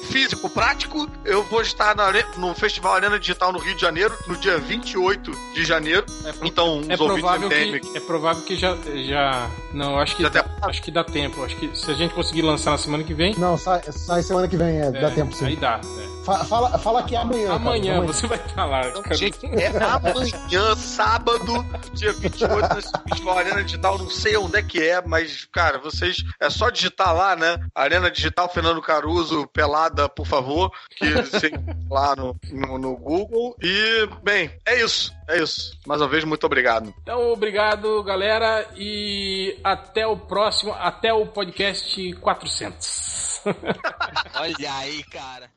físico, 0.10 0.50
prático. 0.68 1.10
Eu 1.24 1.44
vou 1.44 1.62
estar 1.62 1.96
na 1.96 2.08
no 2.38 2.54
Festival 2.54 2.96
Arena 2.96 3.18
Digital 3.20 3.52
no 3.54 3.60
Rio 3.60 3.76
de 3.76 3.82
Janeiro, 3.82 4.14
no 4.28 4.36
dia 4.38 4.58
28 4.58 5.32
de 5.54 5.64
janeiro. 5.64 6.06
É 6.26 6.34
pro- 6.34 6.48
Então, 6.48 6.82
É 6.90 6.98
provável 6.98 7.50
que, 7.50 7.98
é 7.98 8.00
provável 8.02 8.44
que 8.44 8.56
já, 8.56 8.76
já. 9.06 9.50
Não, 9.74 9.98
acho 10.00 10.16
que, 10.16 10.24
Já 10.24 10.30
dá, 10.30 10.44
tem- 10.44 10.52
acho 10.70 10.82
que 10.82 10.92
dá 10.92 11.04
tempo. 11.04 11.44
Acho 11.44 11.56
que 11.56 11.74
se 11.78 11.90
a 11.92 11.94
gente 11.94 12.14
conseguir 12.14 12.42
lançar 12.42 12.72
na 12.72 12.78
semana 12.78 13.04
que 13.04 13.14
vem. 13.14 13.34
Não, 13.38 13.58
sai, 13.58 13.82
sai 13.92 14.24
semana 14.24 14.48
que 14.48 14.58
vem, 14.58 14.80
é, 14.80 14.92
dá 14.92 15.08
é, 15.08 15.12
tempo 15.12 15.34
sim. 15.36 15.46
Aí 15.46 15.56
dá. 15.56 15.80
é. 15.84 16.18
Fa- 16.26 16.44
Fala, 16.44 16.78
fala 16.78 17.04
que 17.04 17.16
é 17.16 17.20
amanhã. 17.20 17.48
cara, 17.48 17.56
Amanhã 17.56 18.02
você 18.02 18.28
vai 18.28 18.38
estar 18.38 18.66
lá. 18.66 18.82
cara. 19.02 19.16
Gente, 19.16 19.46
é 19.46 19.68
amanhã, 19.68 20.76
sábado, 20.76 21.66
dia 21.94 22.12
28, 22.12 22.76
nesse 22.76 22.92
Festival 23.10 23.38
Arena 23.38 23.64
Digital. 23.64 23.98
Não 23.98 24.10
sei 24.10 24.36
onde 24.36 24.58
é 24.58 24.62
que 24.62 24.82
é, 24.82 25.02
mas, 25.06 25.46
cara, 25.46 25.78
vocês. 25.80 26.18
É 26.40 26.50
só 26.50 26.70
digitar 26.70 27.16
lá, 27.16 27.36
né? 27.36 27.58
Arena 27.74 28.12
Digital 28.12 28.50
Fernando 28.50 28.82
Caruso, 28.82 29.48
pelada, 29.54 30.10
por 30.10 30.26
favor. 30.28 30.57
Que 30.96 31.10
você 31.14 31.52
lá 31.90 32.16
no, 32.16 32.36
no, 32.52 32.78
no 32.78 32.98
Google. 32.98 33.56
E, 33.62 34.08
bem, 34.24 34.52
é 34.66 34.82
isso. 34.82 35.14
É 35.28 35.42
isso. 35.42 35.78
Mais 35.86 36.02
uma 36.02 36.08
vez, 36.08 36.24
muito 36.24 36.46
obrigado. 36.46 36.94
Então, 37.02 37.32
obrigado, 37.32 38.04
galera, 38.04 38.68
e 38.76 39.60
até 39.64 40.08
o 40.08 40.18
próximo, 40.18 40.74
até 40.74 41.14
o 41.14 41.28
podcast 41.28 42.14
400. 42.14 43.42
Olha 44.36 44.74
aí, 44.74 45.04
cara. 45.04 45.50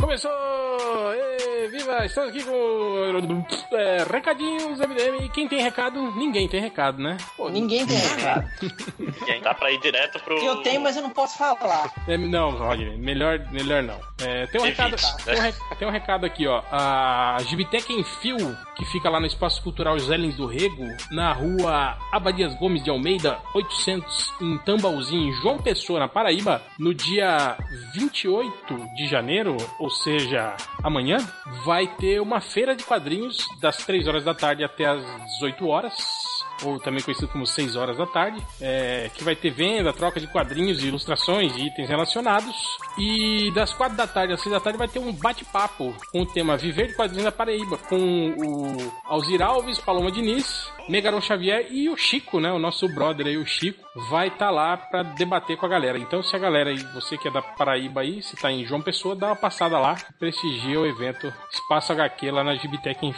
Começou! 0.00 1.37
Viva! 1.66 2.04
Estamos 2.06 2.30
aqui 2.30 2.44
com 2.44 3.44
é, 3.72 4.04
recadinhos 4.10 4.78
MDM. 4.78 5.28
Quem 5.32 5.48
tem 5.48 5.60
recado? 5.60 6.00
Ninguém 6.16 6.46
tem 6.48 6.60
recado, 6.60 7.02
né? 7.02 7.16
Pô, 7.36 7.48
Ninguém 7.48 7.86
tem 7.86 7.96
recado. 7.96 8.48
Dá 9.42 9.54
pra 9.54 9.70
ir 9.72 9.80
direto 9.80 10.20
pro. 10.20 10.36
Eu 10.38 10.56
tenho, 10.62 10.80
mas 10.80 10.96
eu 10.96 11.02
não 11.02 11.10
posso 11.10 11.36
falar. 11.36 11.92
É, 12.06 12.16
não, 12.16 12.50
Roger, 12.50 12.96
melhor, 12.98 13.38
melhor 13.50 13.82
não. 13.82 13.98
É, 14.20 14.46
tem, 14.46 14.60
um 14.60 14.64
recado, 14.64 14.94
Evite, 14.94 15.24
tem, 15.24 15.34
um 15.34 15.40
re- 15.40 15.54
tem 15.78 15.88
um 15.88 15.90
recado 15.90 16.26
aqui, 16.26 16.46
ó. 16.46 16.62
A 16.70 17.38
Gibiteca 17.44 17.92
em 17.92 18.02
Fio, 18.04 18.36
que 18.76 18.84
fica 18.86 19.08
lá 19.08 19.20
no 19.20 19.26
Espaço 19.26 19.62
Cultural 19.62 19.98
Zélens 19.98 20.36
do 20.36 20.46
Rego, 20.46 20.84
na 21.10 21.32
rua 21.32 21.96
Abadias 22.12 22.54
Gomes 22.54 22.82
de 22.82 22.90
Almeida, 22.90 23.38
800, 23.54 24.34
em 24.40 24.58
Tambaúzinho, 24.58 25.28
em 25.28 25.32
João 25.40 25.58
Pessoa, 25.58 26.00
na 26.00 26.08
Paraíba, 26.08 26.60
no 26.78 26.92
dia 26.92 27.56
28 27.94 28.94
de 28.96 29.06
janeiro, 29.06 29.56
ou 29.78 29.88
seja, 29.90 30.56
amanhã, 30.82 31.18
vai 31.64 31.86
ter 31.86 32.20
uma 32.20 32.40
feira 32.40 32.74
de 32.74 32.84
quadrinhos 32.84 33.36
das 33.60 33.78
3 33.78 34.06
horas 34.06 34.24
da 34.24 34.34
tarde 34.34 34.64
até 34.64 34.86
as 34.86 35.02
18 35.34 35.66
horas 35.66 35.94
ou 36.64 36.78
também 36.78 37.02
conhecido 37.02 37.28
como 37.28 37.46
6 37.46 37.76
horas 37.76 37.96
da 37.96 38.06
tarde, 38.06 38.40
é, 38.60 39.10
que 39.14 39.24
vai 39.24 39.36
ter 39.36 39.50
venda, 39.50 39.92
troca 39.92 40.20
de 40.20 40.26
quadrinhos, 40.26 40.82
ilustrações 40.82 41.56
e 41.56 41.66
itens 41.66 41.88
relacionados. 41.88 42.56
E 42.98 43.50
das 43.52 43.72
4 43.72 43.96
da 43.96 44.06
tarde 44.06 44.32
às 44.32 44.40
6 44.40 44.52
da 44.52 44.60
tarde 44.60 44.78
vai 44.78 44.88
ter 44.88 44.98
um 44.98 45.12
bate-papo 45.12 45.94
com 46.10 46.22
o 46.22 46.26
tema 46.26 46.56
Viver 46.56 46.88
de 46.88 46.94
Quadrinhos 46.94 47.24
da 47.24 47.32
Paraíba, 47.32 47.76
com 47.76 47.96
o 47.96 48.92
Alzir 49.04 49.42
Alves, 49.42 49.78
Paloma 49.78 50.10
Diniz, 50.10 50.70
Megaron 50.88 51.20
Xavier 51.20 51.66
e 51.70 51.88
o 51.88 51.96
Chico, 51.96 52.40
né? 52.40 52.50
O 52.52 52.58
nosso 52.58 52.88
brother 52.88 53.26
aí, 53.26 53.36
o 53.36 53.46
Chico, 53.46 53.84
vai 54.08 54.28
estar 54.28 54.50
lá 54.50 54.76
para 54.76 55.02
debater 55.02 55.56
com 55.56 55.66
a 55.66 55.68
galera. 55.68 55.98
Então, 55.98 56.22
se 56.22 56.34
a 56.34 56.38
galera 56.38 56.70
aí, 56.70 56.78
você 56.94 57.18
que 57.18 57.28
é 57.28 57.30
da 57.30 57.42
Paraíba 57.42 58.00
aí, 58.00 58.22
se 58.22 58.36
tá 58.36 58.50
em 58.50 58.64
João 58.64 58.80
Pessoa, 58.80 59.14
dá 59.14 59.26
uma 59.26 59.36
passada 59.36 59.78
lá, 59.78 59.96
prestigia 60.18 60.80
o 60.80 60.86
evento 60.86 61.32
Espaço 61.50 61.92
HQ 61.92 62.30
lá 62.30 62.42
na 62.42 62.54
Gibitec 62.54 63.04
em. 63.04 63.12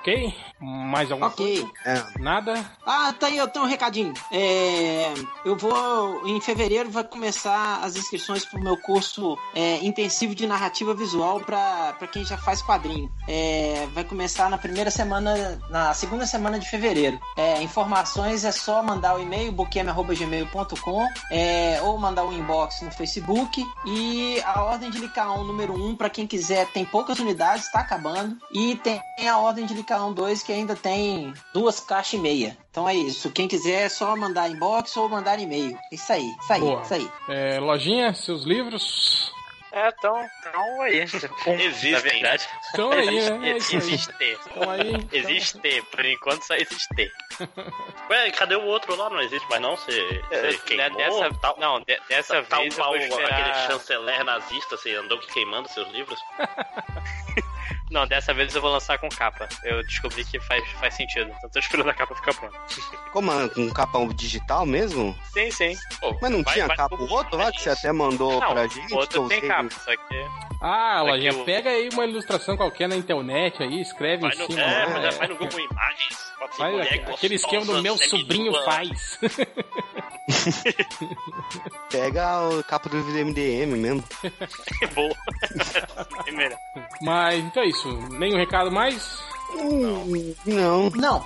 Ok? 0.00 0.34
Mais 0.60 1.10
alguma 1.10 1.28
Ok. 1.28 1.68
coisa? 1.84 2.12
Nada? 2.18 2.64
Ah, 2.86 3.12
tá 3.18 3.26
aí, 3.26 3.36
eu 3.36 3.48
tenho 3.48 3.64
um 3.64 3.68
recadinho. 3.68 4.14
É, 4.32 5.12
eu 5.44 5.56
vou, 5.56 6.26
em 6.26 6.40
fevereiro, 6.40 6.90
vai 6.90 7.04
começar 7.04 7.80
as 7.82 7.96
inscrições 7.96 8.44
pro 8.44 8.60
meu 8.60 8.76
curso 8.76 9.36
é, 9.54 9.76
intensivo 9.84 10.34
de 10.34 10.46
narrativa 10.46 10.94
visual 10.94 11.40
para 11.40 11.94
quem 12.12 12.24
já 12.24 12.38
faz 12.38 12.62
quadrinho. 12.62 13.10
É, 13.28 13.86
vai 13.92 14.04
começar 14.04 14.48
na 14.48 14.56
primeira 14.56 14.90
semana, 14.90 15.60
na 15.68 15.92
segunda 15.94 16.26
semana 16.26 16.58
de 16.58 16.68
fevereiro. 16.68 17.20
É, 17.36 17.60
informações 17.62 18.44
é 18.44 18.52
só 18.52 18.82
mandar 18.82 19.16
o 19.16 19.22
e-mail, 19.22 19.52
bookm.gmail.com 19.52 21.06
é, 21.30 21.80
ou 21.82 21.98
mandar 21.98 22.24
um 22.24 22.32
inbox 22.32 22.80
no 22.82 22.90
Facebook. 22.90 23.64
E 23.84 24.40
a 24.44 24.62
ordem 24.62 24.90
de 24.90 24.98
Licaon 24.98 25.44
número 25.44 25.74
1, 25.74 25.96
para 25.96 26.08
quem 26.10 26.26
quiser, 26.26 26.66
tem 26.68 26.84
poucas 26.84 27.18
unidades, 27.18 27.66
está 27.66 27.80
acabando. 27.80 28.36
E 28.52 28.76
tem 28.76 29.00
a 29.28 29.38
ordem 29.38 29.66
de 29.66 29.74
Licaon 29.88 30.12
2, 30.12 30.42
que 30.42 30.52
ainda 30.52 30.76
tem 30.76 31.32
duas 31.54 31.80
caixas 31.80 32.12
e 32.14 32.18
meia. 32.18 32.56
Então 32.70 32.86
é 32.86 32.94
isso. 32.94 33.30
Quem 33.30 33.48
quiser 33.48 33.86
é 33.86 33.88
só 33.88 34.14
mandar 34.14 34.48
inbox 34.50 34.94
ou 34.98 35.08
mandar 35.08 35.38
e-mail. 35.40 35.78
Isso 35.90 36.12
aí, 36.12 36.30
isso 36.42 36.52
aí, 36.52 36.60
Boa. 36.60 36.82
isso 36.82 36.94
aí. 36.94 37.10
É, 37.30 37.58
lojinha, 37.58 38.12
seus 38.12 38.44
livros. 38.44 39.32
É, 39.72 39.88
então, 39.88 40.28
então 40.40 40.82
aí. 40.82 41.00
Existe, 41.46 41.90
na 41.92 41.98
verdade. 42.00 42.48
Então 42.70 42.90
aí, 42.92 43.30
né? 43.30 43.48
É 43.48 43.52
aí. 43.52 43.56
Existe. 43.56 44.14
Então 44.50 44.70
aí. 44.70 45.08
Existe, 45.10 45.82
por 45.90 46.04
enquanto 46.04 46.42
só 46.42 46.54
existe. 46.54 47.10
Ué, 48.10 48.30
cadê 48.32 48.56
o 48.56 48.64
outro 48.66 48.94
lá? 48.94 49.08
Não 49.08 49.20
existe 49.22 49.48
mais 49.48 49.62
não? 49.62 49.74
Você, 49.76 50.22
É, 50.30 50.50
você 50.52 50.58
queimou? 50.58 50.96
dessa- 50.98 51.34
tal, 51.40 51.56
não, 51.58 51.80
de- 51.80 51.98
dessa 52.08 52.42
tal 52.42 52.60
vez 52.60 52.76
eu 52.76 52.82
qual 52.84 52.92
vou 52.94 53.00
esperar- 53.02 53.40
aquele 53.40 53.66
chanceler 53.66 54.24
nazista, 54.24 54.76
você 54.76 54.94
andou 54.96 55.18
queimando 55.18 55.68
seus 55.70 55.88
livros? 55.92 56.18
Não, 57.90 58.06
dessa 58.06 58.34
vez 58.34 58.54
eu 58.54 58.60
vou 58.60 58.70
lançar 58.70 58.98
com 58.98 59.08
capa. 59.08 59.48
Eu 59.64 59.82
descobri 59.84 60.24
que 60.24 60.38
faz, 60.40 60.62
faz 60.72 60.94
sentido. 60.94 61.30
Então 61.38 61.48
tô 61.50 61.58
esperando 61.58 61.88
a 61.88 61.94
capa 61.94 62.14
ficar 62.14 62.34
pronta. 62.34 62.58
Como? 63.12 63.32
é? 63.32 63.48
Com 63.48 63.70
capa 63.72 63.98
digital 64.14 64.66
mesmo? 64.66 65.18
Sim, 65.32 65.50
sim. 65.50 65.74
Pô, 66.00 66.16
Mas 66.20 66.30
não 66.30 66.42
vai- 66.42 66.54
tinha 66.54 66.66
vai 66.66 66.76
capa 66.76 66.94
o 66.96 67.10
outro 67.10 67.36
lá 67.38 67.50
que 67.50 67.60
você 67.62 67.70
até 67.70 67.90
mandou 67.92 68.40
Não, 68.40 68.52
pra 68.52 68.66
gente? 68.66 68.92
o 68.92 68.96
outro 68.98 69.26
tem 69.28 69.36
eu 69.38 69.40
sei- 69.40 69.48
capa, 69.48 69.70
só 69.70 69.90
que. 69.96 70.48
Ah, 70.60 71.00
Aqui 71.00 71.10
lojinha, 71.10 71.32
o- 71.34 71.44
pega 71.44 71.70
aí 71.70 71.88
uma 71.92 72.04
ilustração 72.04 72.56
qualquer 72.56 72.88
na 72.88 72.96
internet 72.96 73.62
aí, 73.62 73.80
escreve 73.80 74.22
Vai 74.22 74.32
em 74.34 74.38
no, 74.38 74.46
cima. 74.46 74.60
é, 74.60 74.86
né? 74.86 74.86
mas 75.02 75.16
vai 75.16 75.28
no 75.28 75.36
Google 75.36 75.60
Imagens. 75.60 76.32
mulher 76.58 76.82
aquele- 77.14 77.34
esquema 77.36 77.64
do 77.64 77.82
meu 77.82 77.96
sobrinho 77.96 78.52
faz. 78.64 79.18
Pega 81.90 82.58
a 82.58 82.62
capa 82.62 82.88
do 82.88 82.96
MDM 82.98 83.76
mesmo. 83.76 84.04
Boa. 84.94 85.14
Primeira. 86.24 86.58
Mas 87.02 87.44
então 87.44 87.62
é 87.62 87.66
isso. 87.66 87.88
Nenhum 88.10 88.36
recado 88.36 88.70
mais? 88.70 89.18
Não. 90.46 90.90
Não. 90.90 91.24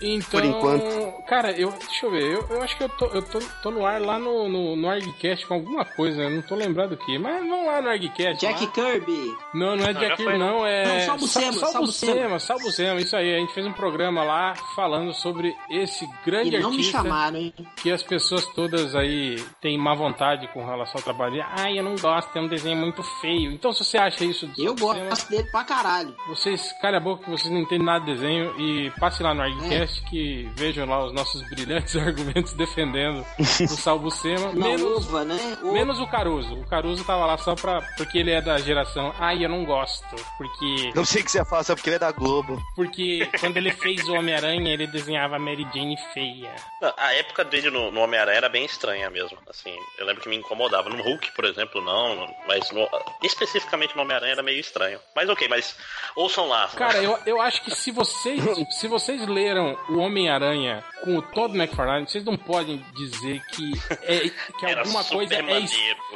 Então, 0.00 0.30
Por 0.30 0.44
enquanto. 0.44 1.22
cara, 1.26 1.50
eu, 1.52 1.70
deixa 1.72 2.06
eu 2.06 2.10
ver, 2.10 2.22
eu, 2.22 2.46
eu 2.50 2.62
acho 2.62 2.76
que 2.76 2.84
eu 2.84 2.88
tô, 2.88 3.06
eu 3.06 3.22
tô, 3.22 3.38
tô 3.62 3.70
no 3.70 3.84
ar 3.84 4.00
lá 4.00 4.18
no, 4.18 4.48
no, 4.48 4.76
no 4.76 4.88
ArgCast 4.88 5.46
com 5.46 5.54
alguma 5.54 5.84
coisa, 5.84 6.22
eu 6.22 6.30
não 6.30 6.42
tô 6.42 6.54
lembrado 6.54 6.90
do 6.90 6.96
que, 6.96 7.18
mas 7.18 7.40
vamos 7.48 7.66
lá 7.66 7.82
no 7.82 7.88
ArgCast. 7.88 8.38
Jack 8.40 8.64
lá. 8.66 8.70
Kirby. 8.72 9.36
Não, 9.54 9.76
não 9.76 9.84
é 9.84 9.92
Não, 9.92 10.00
Jack 10.00 10.16
Kirby, 10.16 10.38
não, 10.38 10.66
é. 10.66 10.86
Não, 11.06 11.16
o 11.16 11.26
Sal- 11.26 11.52
só 11.52 11.66
o 11.68 11.72
Salbucema, 11.72 12.38
Salbucema, 12.38 13.00
isso 13.00 13.16
aí. 13.16 13.34
A 13.34 13.38
gente 13.38 13.52
fez 13.52 13.66
um 13.66 13.72
programa 13.72 14.22
lá 14.22 14.54
falando 14.76 15.12
sobre 15.14 15.54
esse 15.70 16.06
grande 16.24 16.54
E 16.56 16.60
não 16.60 16.70
me 16.70 16.76
artista. 16.76 16.98
chamaram, 16.98 17.36
hein? 17.38 17.52
Que 17.82 17.90
as 17.90 18.02
pessoas 18.02 18.44
todas 18.54 18.94
aí 18.94 19.42
têm 19.60 19.76
má 19.76 19.94
vontade 19.94 20.46
com 20.48 20.64
relação 20.64 20.94
ao 20.96 21.02
trabalho. 21.02 21.44
Ai, 21.58 21.78
eu 21.78 21.82
não 21.82 21.96
gosto, 21.96 22.36
é 22.36 22.40
um 22.40 22.46
desenho 22.48 22.76
muito 22.76 23.02
feio. 23.20 23.50
Então, 23.52 23.72
se 23.72 23.84
você 23.84 23.98
acha 23.98 24.24
isso. 24.24 24.48
Eu 24.56 24.74
gosto 24.76 25.28
dele 25.28 25.48
pra 25.50 25.64
caralho. 25.64 26.14
Vocês, 26.28 26.72
calha 26.80 26.98
a 26.98 27.00
boca 27.00 27.24
que 27.24 27.30
vocês 27.30 27.50
não 27.52 27.60
entendem 27.60 27.84
nada 27.86 28.04
de 28.04 28.12
desenho 28.12 28.54
e 28.60 28.90
passe 29.00 29.22
lá 29.22 29.34
no 29.34 29.42
ArgCast 29.42 29.87
podcast 29.88 30.02
que 30.08 30.48
vejam 30.54 30.86
lá 30.86 31.04
os 31.04 31.12
nossos 31.12 31.42
brilhantes 31.48 31.96
argumentos 31.96 32.52
defendendo 32.52 33.24
o 33.38 33.44
Salbucema. 33.68 34.52
Menos, 34.52 35.06
uva, 35.06 35.24
né? 35.24 35.58
O- 35.62 35.72
menos 35.72 35.98
o 36.00 36.06
Caruso. 36.06 36.54
O 36.54 36.66
Caruso 36.68 37.04
tava 37.04 37.26
lá 37.26 37.38
só 37.38 37.54
pra, 37.54 37.80
porque 37.96 38.18
ele 38.18 38.30
é 38.30 38.40
da 38.40 38.58
geração. 38.58 39.14
Ai, 39.18 39.44
eu 39.44 39.48
não 39.48 39.64
gosto. 39.64 40.04
Porque. 40.36 40.92
Não 40.94 41.04
sei 41.04 41.22
o 41.22 41.24
que 41.24 41.30
você 41.30 41.38
ia 41.38 41.44
falar, 41.44 41.64
só 41.64 41.74
porque 41.74 41.88
ele 41.88 41.96
é 41.96 42.00
da 42.00 42.12
Globo. 42.12 42.60
Porque 42.76 43.28
quando 43.40 43.56
ele 43.56 43.72
fez 43.72 44.06
o 44.08 44.14
Homem-Aranha, 44.14 44.72
ele 44.72 44.86
desenhava 44.86 45.36
a 45.36 45.38
Mary 45.38 45.66
Jane 45.74 45.96
feia. 46.12 46.54
A 46.96 47.14
época 47.14 47.44
dele 47.44 47.70
no, 47.70 47.90
no 47.90 48.00
Homem-Aranha 48.00 48.36
era 48.38 48.48
bem 48.48 48.64
estranha 48.64 49.10
mesmo. 49.10 49.38
Assim, 49.48 49.74
eu 49.98 50.06
lembro 50.06 50.22
que 50.22 50.28
me 50.28 50.36
incomodava. 50.36 50.88
No 50.88 51.02
Hulk, 51.02 51.32
por 51.34 51.44
exemplo, 51.44 51.80
não. 51.80 52.28
Mas 52.46 52.70
no- 52.70 52.88
especificamente 53.22 53.96
no 53.96 54.02
Homem-Aranha 54.02 54.32
era 54.32 54.42
meio 54.42 54.60
estranho. 54.60 54.98
Mas 55.14 55.28
ok, 55.28 55.48
mas 55.48 55.76
ouçam 56.16 56.46
lá. 56.48 56.68
Cara, 56.68 56.98
eu, 57.02 57.18
eu 57.26 57.40
acho 57.40 57.62
que 57.62 57.70
se 57.74 57.90
vocês, 57.90 58.42
se 58.78 58.88
vocês 58.88 59.26
leram 59.26 59.77
o 59.88 59.98
Homem-Aranha 59.98 60.84
com 61.02 61.16
o 61.16 61.22
Todd 61.22 61.56
McFarlane, 61.56 62.06
vocês 62.08 62.24
não 62.24 62.36
podem 62.36 62.84
dizer 62.94 63.40
que, 63.52 63.72
é, 64.02 64.28
que 64.58 64.66
alguma 64.66 65.04
coisa 65.04 65.34
é 65.34 65.42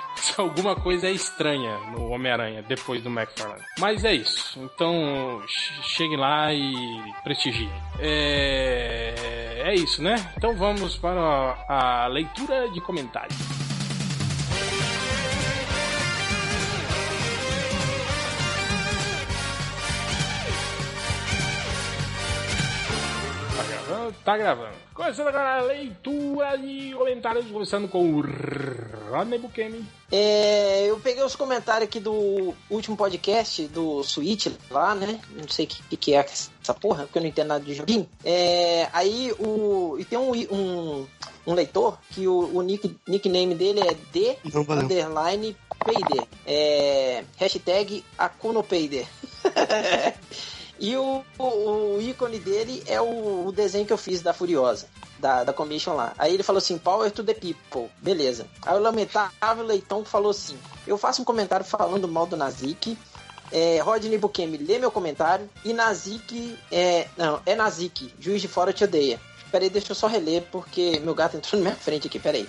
alguma 0.38 0.76
coisa 0.76 1.06
é 1.08 1.12
estranha 1.12 1.76
no 1.92 2.08
Homem-Aranha 2.10 2.62
depois 2.62 3.02
do 3.02 3.08
McFarlane. 3.08 3.62
Mas 3.78 4.04
é 4.04 4.12
isso. 4.14 4.58
Então 4.62 5.42
che- 5.46 5.82
chegue 5.82 6.16
lá 6.16 6.52
e 6.52 7.02
prestigie. 7.24 7.70
É, 8.00 9.62
é 9.66 9.74
isso, 9.74 10.02
né? 10.02 10.14
Então 10.36 10.54
vamos 10.54 10.96
para 10.96 11.20
a, 11.68 12.04
a 12.04 12.06
leitura 12.08 12.68
de 12.70 12.80
comentários. 12.80 13.36
Tá 24.24 24.36
gravando? 24.36 24.74
Começando 24.94 25.28
agora 25.28 25.58
a 25.58 25.62
leitura 25.62 26.56
de 26.56 26.94
comentários, 26.96 27.46
começando 27.50 27.88
com 27.88 28.18
o 28.18 28.22
Rodney 29.10 29.38
Bukemi. 29.38 29.84
É, 30.10 30.84
eu 30.86 30.98
peguei 31.00 31.22
os 31.22 31.34
comentários 31.34 31.88
aqui 31.88 31.98
do 31.98 32.54
último 32.70 32.96
podcast 32.96 33.66
do 33.68 34.02
Switch 34.04 34.46
lá, 34.70 34.94
né? 34.94 35.20
Não 35.30 35.48
sei 35.48 35.64
o 35.64 35.68
que, 35.68 35.96
que 35.96 36.14
é 36.14 36.18
essa 36.18 36.74
porra, 36.74 37.04
porque 37.04 37.18
eu 37.18 37.22
não 37.22 37.28
entendo 37.28 37.48
nada 37.48 37.64
de 37.64 37.74
joguinho. 37.74 38.08
É, 38.24 38.88
aí 38.92 39.32
o. 39.38 39.96
E 39.98 40.04
tem 40.04 40.18
um, 40.18 40.32
um, 40.32 41.06
um 41.46 41.54
leitor 41.54 41.98
que 42.10 42.28
o, 42.28 42.56
o 42.56 42.62
nick, 42.62 42.94
nickname 43.08 43.54
dele 43.54 43.80
é 43.80 43.94
D 44.12 44.36
Não 44.52 44.62
underline 44.62 45.56
Payder. 45.78 46.26
É, 46.46 47.24
hashtag 47.38 48.04
AkunoPayder. 48.18 49.06
E 50.82 50.96
o, 50.96 51.24
o, 51.38 52.00
ícone 52.00 52.40
dele 52.40 52.82
é 52.88 53.00
o, 53.00 53.46
o 53.46 53.52
desenho 53.52 53.86
que 53.86 53.92
eu 53.92 53.96
fiz 53.96 54.20
da 54.20 54.32
Furiosa, 54.32 54.88
da, 55.16 55.44
da 55.44 55.52
Commission 55.52 55.94
lá. 55.94 56.12
Aí 56.18 56.34
ele 56.34 56.42
falou 56.42 56.58
assim, 56.58 56.76
Power 56.76 57.08
to 57.12 57.22
the 57.22 57.34
People, 57.34 57.88
beleza. 58.00 58.48
Aí 58.66 58.76
o 58.76 58.80
lamentável 58.80 59.64
Leitão 59.64 60.04
falou 60.04 60.32
assim, 60.32 60.58
eu 60.84 60.98
faço 60.98 61.22
um 61.22 61.24
comentário 61.24 61.64
falando 61.64 62.08
mal 62.08 62.26
do 62.26 62.36
Nazik, 62.36 62.98
é, 63.52 63.78
Rodney 63.78 64.18
Bukemi 64.18 64.56
lê 64.56 64.80
meu 64.80 64.90
comentário, 64.90 65.48
e 65.64 65.72
Nazik, 65.72 66.58
é, 66.72 67.06
não, 67.16 67.40
é 67.46 67.54
Nazik, 67.54 68.12
Juiz 68.18 68.42
de 68.42 68.48
Fora 68.48 68.72
te 68.72 68.82
odeia. 68.82 69.20
Peraí, 69.52 69.68
deixa 69.68 69.92
eu 69.92 69.94
só 69.94 70.06
reler, 70.06 70.44
porque 70.50 70.98
meu 71.00 71.14
gato 71.14 71.36
entrou 71.36 71.60
na 71.60 71.68
minha 71.68 71.76
frente 71.78 72.06
aqui, 72.06 72.18
peraí. 72.18 72.48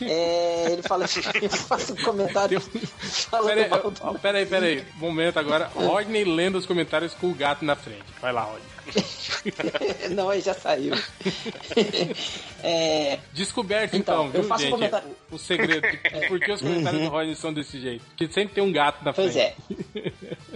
É, 0.00 0.72
ele 0.72 0.82
fala 0.82 1.04
assim, 1.04 1.20
eu 1.40 1.48
faço 1.48 1.92
um 1.92 1.96
comentário 1.96 2.60
falando 2.60 3.46
Peraí, 3.46 3.70
mal 3.70 3.90
do 3.90 4.00
ó, 4.00 4.14
peraí, 4.14 4.44
peraí. 4.44 4.84
Momento 4.96 5.38
agora. 5.38 5.70
Rodney 5.72 6.24
lendo 6.24 6.58
os 6.58 6.66
comentários 6.66 7.14
com 7.14 7.30
o 7.30 7.34
gato 7.34 7.64
na 7.64 7.76
frente. 7.76 8.02
Vai 8.20 8.32
lá, 8.32 8.42
Rodney. 8.42 8.71
Não, 10.14 10.28
aí 10.28 10.40
já 10.40 10.54
saiu. 10.54 10.94
É, 12.64 13.18
Descoberto 13.32 13.94
então, 13.96 14.26
Então, 14.26 14.34
eu 14.34 14.42
viu, 14.42 14.44
faço 14.44 14.62
um 14.62 14.66
gente? 14.66 14.70
comentário- 14.72 15.16
O, 15.32 15.38
segredo 15.38 15.80
de 15.90 15.96
por 16.28 16.38
que 16.38 16.52
os 16.52 16.60
comentários 16.60 17.02
do 17.02 17.08
Rodney 17.08 17.34
são 17.34 17.52
desse 17.52 17.80
jeito. 17.80 18.04
Porque 18.04 18.28
sempre 18.32 18.54
tem 18.54 18.62
um 18.62 18.70
gato 18.72 19.04
na 19.04 19.12
Pois 19.12 19.32
frente. 19.32 19.56
é. 19.96 20.12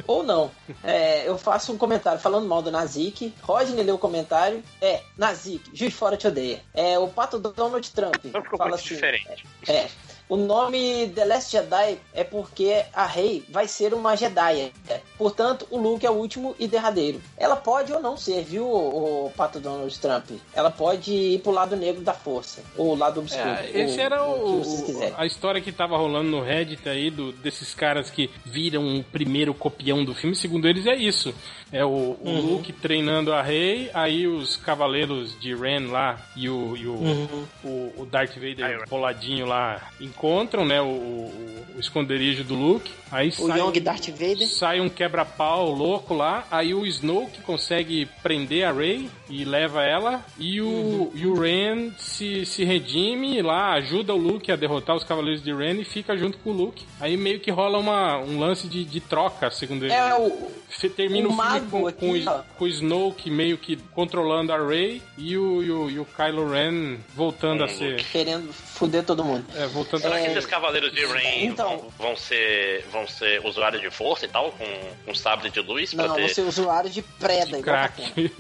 Ou 0.07 0.23
não. 0.23 0.51
É, 0.85 1.27
eu 1.29 1.37
faço 1.37 1.73
um 1.73 1.77
comentário 1.79 2.21
falando 2.21 2.47
mal 2.47 2.63
do 2.63 2.71
Nazik. 2.71 3.35
Rodney 3.43 3.83
leu 3.83 3.97
o 3.97 3.99
comentário. 3.99 4.63
É, 4.81 5.01
Nazik, 5.19 5.65
Juiz 5.75 5.91
de 5.93 5.99
Fora 5.99 6.17
te 6.17 6.29
odeia. 6.29 6.63
É, 6.73 6.97
o 6.97 7.09
pato 7.09 7.41
do 7.41 7.51
Donald 7.53 7.91
Trump. 7.91 8.15
Ficou 8.23 8.43
fala 8.57 8.71
muito 8.71 8.75
assim, 8.85 8.95
diferente. 8.95 9.45
É. 9.69 9.89
O 10.29 10.37
nome 10.37 11.09
The 11.15 11.25
Last 11.25 11.53
Jedi 11.53 11.99
é 12.13 12.25
porque 12.25 12.85
a 12.93 13.07
Rey 13.07 13.45
vai 13.49 13.67
ser 13.69 13.95
uma 13.95 14.17
Jedi. 14.17 14.73
Portanto, 15.19 15.67
o 15.71 15.79
Luke 15.79 16.05
é 16.05 16.11
o 16.11 16.15
último 16.15 16.55
e 16.59 16.67
derradeiro. 16.69 17.21
Ela 17.39 17.57
pode 17.57 17.93
ou 17.93 18.01
não 18.01 18.17
ser, 18.17 18.43
viu, 18.45 18.65
o, 18.67 19.27
o 19.27 19.31
pato 19.31 19.59
Donald 19.61 19.99
Trump? 19.99 20.31
Ela 20.55 20.71
pode 20.71 21.13
ir 21.13 21.39
pro 21.41 21.53
lado 21.53 21.75
negro 21.77 22.03
da 22.03 22.13
força. 22.13 22.63
Ou 22.77 22.95
lado 22.97 23.21
obscuro. 23.21 23.49
É, 23.49 23.71
esse 23.75 23.99
o- 23.99 24.01
era 24.01 24.23
o 24.25 24.61
o, 24.61 25.15
a 25.17 25.25
história 25.27 25.61
que 25.61 25.73
tava 25.73 25.97
rolando 25.97 26.31
no 26.31 26.43
Reddit 26.43 26.87
aí 26.89 27.11
do, 27.11 27.33
desses 27.33 27.75
caras 27.75 28.11
que 28.11 28.31
viram 28.45 28.99
o 28.99 29.03
primeiro 29.05 29.55
copião 29.55 30.05
do 30.05 30.15
filme. 30.15 30.37
Segundo 30.37 30.69
eles, 30.69 30.87
é 30.87 30.95
isso. 30.97 31.35
É 31.73 31.85
o, 31.85 31.89
o 31.89 32.19
Uhum. 32.25 32.41
Luke 32.53 32.73
treinando 32.73 33.33
a 33.33 33.43
Rey, 33.43 33.91
aí 33.95 34.27
os 34.27 34.57
cavaleiros 34.57 35.39
de 35.41 35.55
Ren 35.55 35.87
lá 35.91 36.19
e 36.37 36.49
o, 36.49 36.77
e 36.77 36.87
o, 36.87 36.93
Uhum. 36.95 37.45
o, 37.65 37.93
o 38.03 38.07
Darth 38.07 38.35
Vader 38.35 38.89
boladinho 38.89 39.47
lá 39.47 39.91
encontram, 40.01 40.65
né, 40.65 40.81
o, 40.81 40.85
o- 40.87 41.67
o 41.77 41.81
esconderijo 41.81 42.45
do 42.45 42.55
Luke. 42.55 42.91
Aí 43.11 43.29
O 43.29 43.47
sai, 43.47 43.59
Young 43.61 43.81
Darth 43.81 44.09
Vader. 44.11 44.47
sai 44.49 44.81
um 44.81 44.89
quebra-pau 45.07 45.71
louco 45.71 46.13
lá, 46.15 46.45
aí 46.51 46.75
o 46.75 46.85
Snoke 46.85 47.41
consegue 47.43 48.07
prender 48.23 48.65
a 48.65 48.73
Rey 48.73 49.09
e 49.31 49.45
leva 49.45 49.83
ela, 49.85 50.25
e 50.39 50.61
o, 50.61 50.67
Uhum. 50.67 51.11
e 51.15 51.27
o 51.27 51.35
Ren 51.41 51.91
se, 51.99 52.45
se 52.45 52.65
redime 52.65 53.41
lá, 53.43 53.73
ajuda 53.75 54.13
o 54.15 54.17
Luke 54.17 54.51
a 54.51 54.57
derrotar 54.57 54.97
os 54.97 55.05
Cavaleiros 55.05 55.43
de 55.43 55.53
Ren 55.55 55.81
e 55.81 55.85
fica 55.85 56.17
junto 56.17 56.39
com 56.39 56.51
o 56.51 56.53
Luke. 56.53 56.85
Aí 57.01 57.17
meio 57.17 57.39
que 57.41 57.51
rola 57.51 57.79
uma, 57.79 58.19
um 58.19 58.39
lance 58.39 58.67
de, 58.69 58.85
de 58.85 59.01
troca, 59.01 59.51
segundo 59.51 59.85
ele. 59.85 59.93
É 59.93 60.15
o, 60.15 60.51
Termina 60.97 61.29
o 61.29 61.33
o, 61.33 61.35
filme 61.35 61.51
mago 61.51 61.71
com, 61.71 61.87
aqui, 61.87 61.99
com, 62.25 62.31
o- 62.31 62.43
com 62.59 62.65
o 62.65 62.69
Snoke 62.69 63.31
meio 63.31 63.57
que 63.57 63.77
controlando 63.95 64.53
a 64.53 64.59
Rey 64.59 65.01
e 65.17 65.37
o, 65.37 65.63
e 65.63 65.71
o, 65.71 65.91
e 65.91 65.99
o 66.01 66.05
Kylo 66.05 66.51
Ren 66.51 66.99
voltando 67.15 67.65
a 67.65 67.69
ser. 67.69 68.03
querendo 68.11 68.53
foder 68.53 69.05
todo 69.05 69.25
mundo. 69.25 69.45
É, 69.55 69.67
voltando 69.69 70.03
Será 70.03 70.17
a 70.17 70.21
que 70.21 70.27
É, 70.27 70.33
esses 70.33 70.47
cavaleiros 70.47 70.93
de 70.93 71.05
Rain 71.07 71.47
então- 71.47 71.79
vão, 71.79 71.89
vão 72.09 72.17
ser, 72.17 72.85
vão 72.93 73.07
ser 73.09 73.41
usuários 73.47 73.81
de 73.81 73.91
força 73.91 74.27
e 74.27 74.29
tal, 74.29 74.51
com, 74.53 74.65
com 75.05 75.15
sabre 75.15 75.51
de 75.51 75.61
luz 75.61 75.95
pra 75.95 76.09
Não, 76.09 76.15
ter. 76.17 76.29
você 76.29 76.41
é 76.41 76.45
usuário 76.45 76.91
de 76.91 77.03
preda, 77.03 77.59
igual 77.59 77.63
crack. 77.63 78.33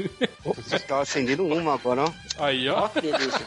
Você 0.45 0.79
tava 0.81 1.03
acendendo 1.03 1.45
uma 1.47 1.75
agora, 1.75 2.05
ó. 2.05 2.45
Aí, 2.45 2.69
ó. 2.69 2.85
Ó, 2.85 2.89
que 2.89 3.01
delícia. 3.01 3.47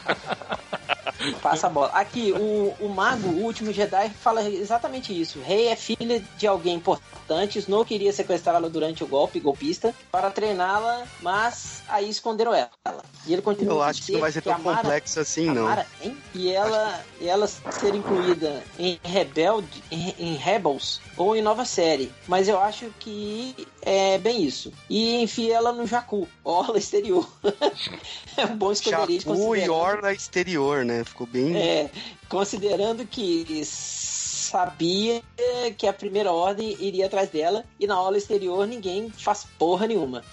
Passa 1.42 1.66
a 1.66 1.70
bola. 1.70 1.88
Aqui, 1.92 2.32
o, 2.32 2.74
o 2.80 2.88
mago, 2.88 3.28
o 3.28 3.42
último 3.44 3.72
Jedi, 3.72 4.08
fala 4.08 4.42
exatamente 4.48 5.18
isso. 5.18 5.38
Rey 5.40 5.66
é 5.68 5.76
filha 5.76 6.22
de 6.38 6.46
alguém 6.46 6.76
importante. 6.76 7.58
Snow 7.58 7.84
queria 7.84 8.10
sequestrá-la 8.12 8.68
durante 8.68 9.04
o 9.04 9.06
golpe 9.06 9.38
golpista 9.38 9.94
para 10.10 10.30
treiná-la, 10.30 11.04
mas 11.20 11.82
aí 11.88 12.08
esconderam 12.08 12.54
ela. 12.54 12.70
E 13.26 13.32
ele 13.34 13.42
continua 13.42 13.74
Eu 13.74 13.82
acho 13.82 14.02
que 14.02 14.12
não 14.12 14.20
vai 14.20 14.32
ser 14.32 14.40
tão 14.40 14.54
que 14.54 14.62
Mara- 14.62 14.78
complexo 14.82 15.20
assim, 15.20 15.46
não. 15.46 15.64
Mara, 15.64 15.86
hein? 16.02 16.16
E 16.34 16.50
ela, 16.50 17.00
e 17.20 17.28
ela 17.28 17.46
ser 17.46 17.94
incluída 17.94 18.62
em 18.78 18.98
Rebelde, 19.04 19.82
em, 19.90 20.14
em 20.18 20.34
Rebels 20.36 21.00
ou 21.20 21.36
em 21.36 21.42
nova 21.42 21.66
série. 21.66 22.10
Mas 22.26 22.48
eu 22.48 22.58
acho 22.58 22.86
que 22.98 23.54
é 23.82 24.16
bem 24.16 24.42
isso. 24.42 24.72
E 24.88 25.22
enfia 25.22 25.56
ela 25.56 25.70
no 25.70 25.86
Jacu, 25.86 26.26
orla 26.42 26.78
exterior. 26.78 27.28
é 28.38 28.46
um 28.46 28.56
bom 28.56 28.72
esconderijo. 28.72 29.24
Chapu 29.24 29.54
e 29.54 29.68
Orla 29.68 30.14
exterior, 30.14 30.82
né? 30.82 31.04
Ficou 31.04 31.26
bem. 31.26 31.54
é, 31.54 31.90
considerando 32.26 33.04
que 33.04 33.62
sabia 33.66 35.22
que 35.76 35.86
a 35.86 35.92
primeira 35.92 36.32
ordem 36.32 36.74
iria 36.80 37.04
atrás 37.04 37.28
dela 37.28 37.66
e 37.78 37.86
na 37.86 37.94
aula 37.94 38.16
exterior 38.16 38.66
ninguém 38.66 39.10
faz 39.10 39.46
porra 39.58 39.86
nenhuma. 39.86 40.24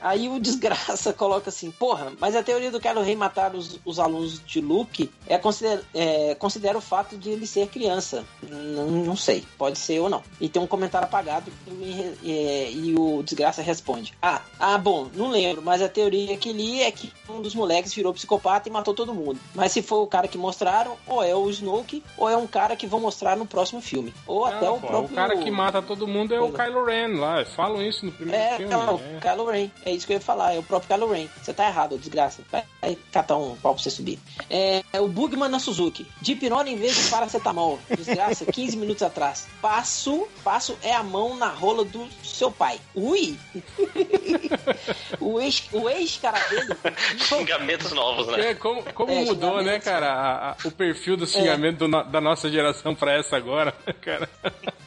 Aí 0.00 0.28
o 0.28 0.38
desgraça 0.40 1.12
coloca 1.12 1.48
assim, 1.50 1.70
porra, 1.70 2.12
mas 2.20 2.34
a 2.36 2.42
teoria 2.42 2.70
do 2.70 2.80
Kylo 2.80 3.02
Rey 3.02 3.16
matar 3.16 3.54
os, 3.54 3.78
os 3.84 3.98
alunos 3.98 4.40
de 4.44 4.60
Luke 4.60 5.10
é 5.26 5.38
considera, 5.38 5.82
é, 5.94 6.34
considera 6.34 6.76
o 6.78 6.80
fato 6.80 7.16
de 7.16 7.30
ele 7.30 7.46
ser 7.46 7.68
criança. 7.68 8.24
Não, 8.42 8.90
não 8.90 9.16
sei, 9.16 9.44
pode 9.58 9.78
ser 9.78 10.00
ou 10.00 10.08
não. 10.08 10.22
E 10.40 10.48
tem 10.48 10.60
um 10.60 10.66
comentário 10.66 11.06
apagado 11.06 11.50
e, 11.68 12.30
é, 12.30 12.70
e 12.70 12.94
o 12.98 13.22
desgraça 13.22 13.62
responde: 13.62 14.12
Ah, 14.20 14.40
ah, 14.58 14.78
bom, 14.78 15.08
não 15.14 15.28
lembro, 15.30 15.62
mas 15.62 15.82
a 15.82 15.88
teoria 15.88 16.36
que 16.36 16.52
li 16.52 16.82
é 16.82 16.90
que 16.90 17.12
um 17.28 17.40
dos 17.40 17.54
moleques 17.54 17.94
virou 17.94 18.12
psicopata 18.14 18.68
e 18.68 18.72
matou 18.72 18.94
todo 18.94 19.14
mundo. 19.14 19.38
Mas 19.54 19.72
se 19.72 19.82
for 19.82 20.02
o 20.02 20.06
cara 20.06 20.28
que 20.28 20.38
mostraram, 20.38 20.96
ou 21.06 21.22
é 21.22 21.34
o 21.34 21.48
Snoke, 21.50 22.02
ou 22.16 22.28
é 22.28 22.36
um 22.36 22.46
cara 22.46 22.76
que 22.76 22.86
vão 22.86 23.00
mostrar 23.00 23.36
no 23.36 23.46
próximo 23.46 23.80
filme. 23.80 24.14
Ou 24.26 24.44
até 24.44 24.66
Não, 24.66 24.76
o 24.76 24.80
pô, 24.80 24.86
próprio. 24.86 25.12
o 25.12 25.14
cara 25.14 25.36
que 25.36 25.50
mata 25.50 25.82
todo 25.82 26.06
mundo 26.06 26.34
é 26.34 26.40
o 26.40 26.52
Kylo 26.52 26.84
Ren 26.84 27.18
lá. 27.18 27.44
Falam 27.44 27.82
isso 27.82 28.04
no 28.06 28.12
primeiro 28.12 28.40
É, 28.40 28.56
filme. 28.56 28.72
é, 28.72 28.76
o 28.76 29.00
é. 29.16 29.20
Kylo 29.20 29.50
Ren. 29.50 29.70
É 29.86 29.92
isso 29.92 30.04
que 30.04 30.12
eu 30.12 30.16
ia 30.16 30.20
falar, 30.20 30.52
é 30.52 30.58
o 30.58 30.64
próprio 30.64 30.88
Kylo 30.98 31.12
Ren. 31.12 31.28
Você 31.40 31.54
tá 31.54 31.68
errado, 31.68 31.96
desgraça. 31.96 32.42
Vai, 32.50 32.64
catar 33.12 33.36
um 33.36 33.54
pau 33.54 33.72
pra 33.72 33.80
você 33.80 33.88
subir. 33.88 34.18
É, 34.50 34.82
é 34.92 35.00
o 35.00 35.06
Bugman 35.06 35.48
na 35.48 35.60
Suzuki. 35.60 36.04
Dipirona 36.20 36.68
em 36.68 36.76
vez 36.76 36.96
de 37.04 37.08
paracetamol. 37.08 37.78
Desgraça, 37.96 38.44
15 38.50 38.76
minutos 38.78 39.04
atrás. 39.04 39.46
Passo, 39.62 40.26
passo 40.42 40.76
é 40.82 40.92
a 40.92 41.04
mão 41.04 41.36
na 41.36 41.46
rola 41.48 41.84
do 41.84 42.04
seu 42.24 42.50
pai. 42.50 42.80
Ui! 42.96 43.38
o 45.20 45.40
ex, 45.40 45.68
o 45.72 45.88
ex-cara 45.88 46.38
dele. 46.48 46.76
Xingamentos 47.18 47.92
novos, 47.92 48.26
né? 48.26 48.50
É, 48.50 48.54
como 48.54 48.82
como 48.92 49.12
É, 49.12 49.24
mudou, 49.24 49.62
né, 49.62 49.78
cara, 49.78 50.12
a- 50.12 50.50
a- 50.50 50.56
o 50.64 50.70
perfil 50.72 51.16
do 51.16 51.28
xingamento 51.28 51.78
do 51.78 51.88
no- 51.88 52.02
da 52.02 52.20
nossa 52.20 52.50
geração 52.50 52.92
pra 52.92 53.12
essa 53.12 53.36
agora, 53.36 53.72
cara. 54.02 54.28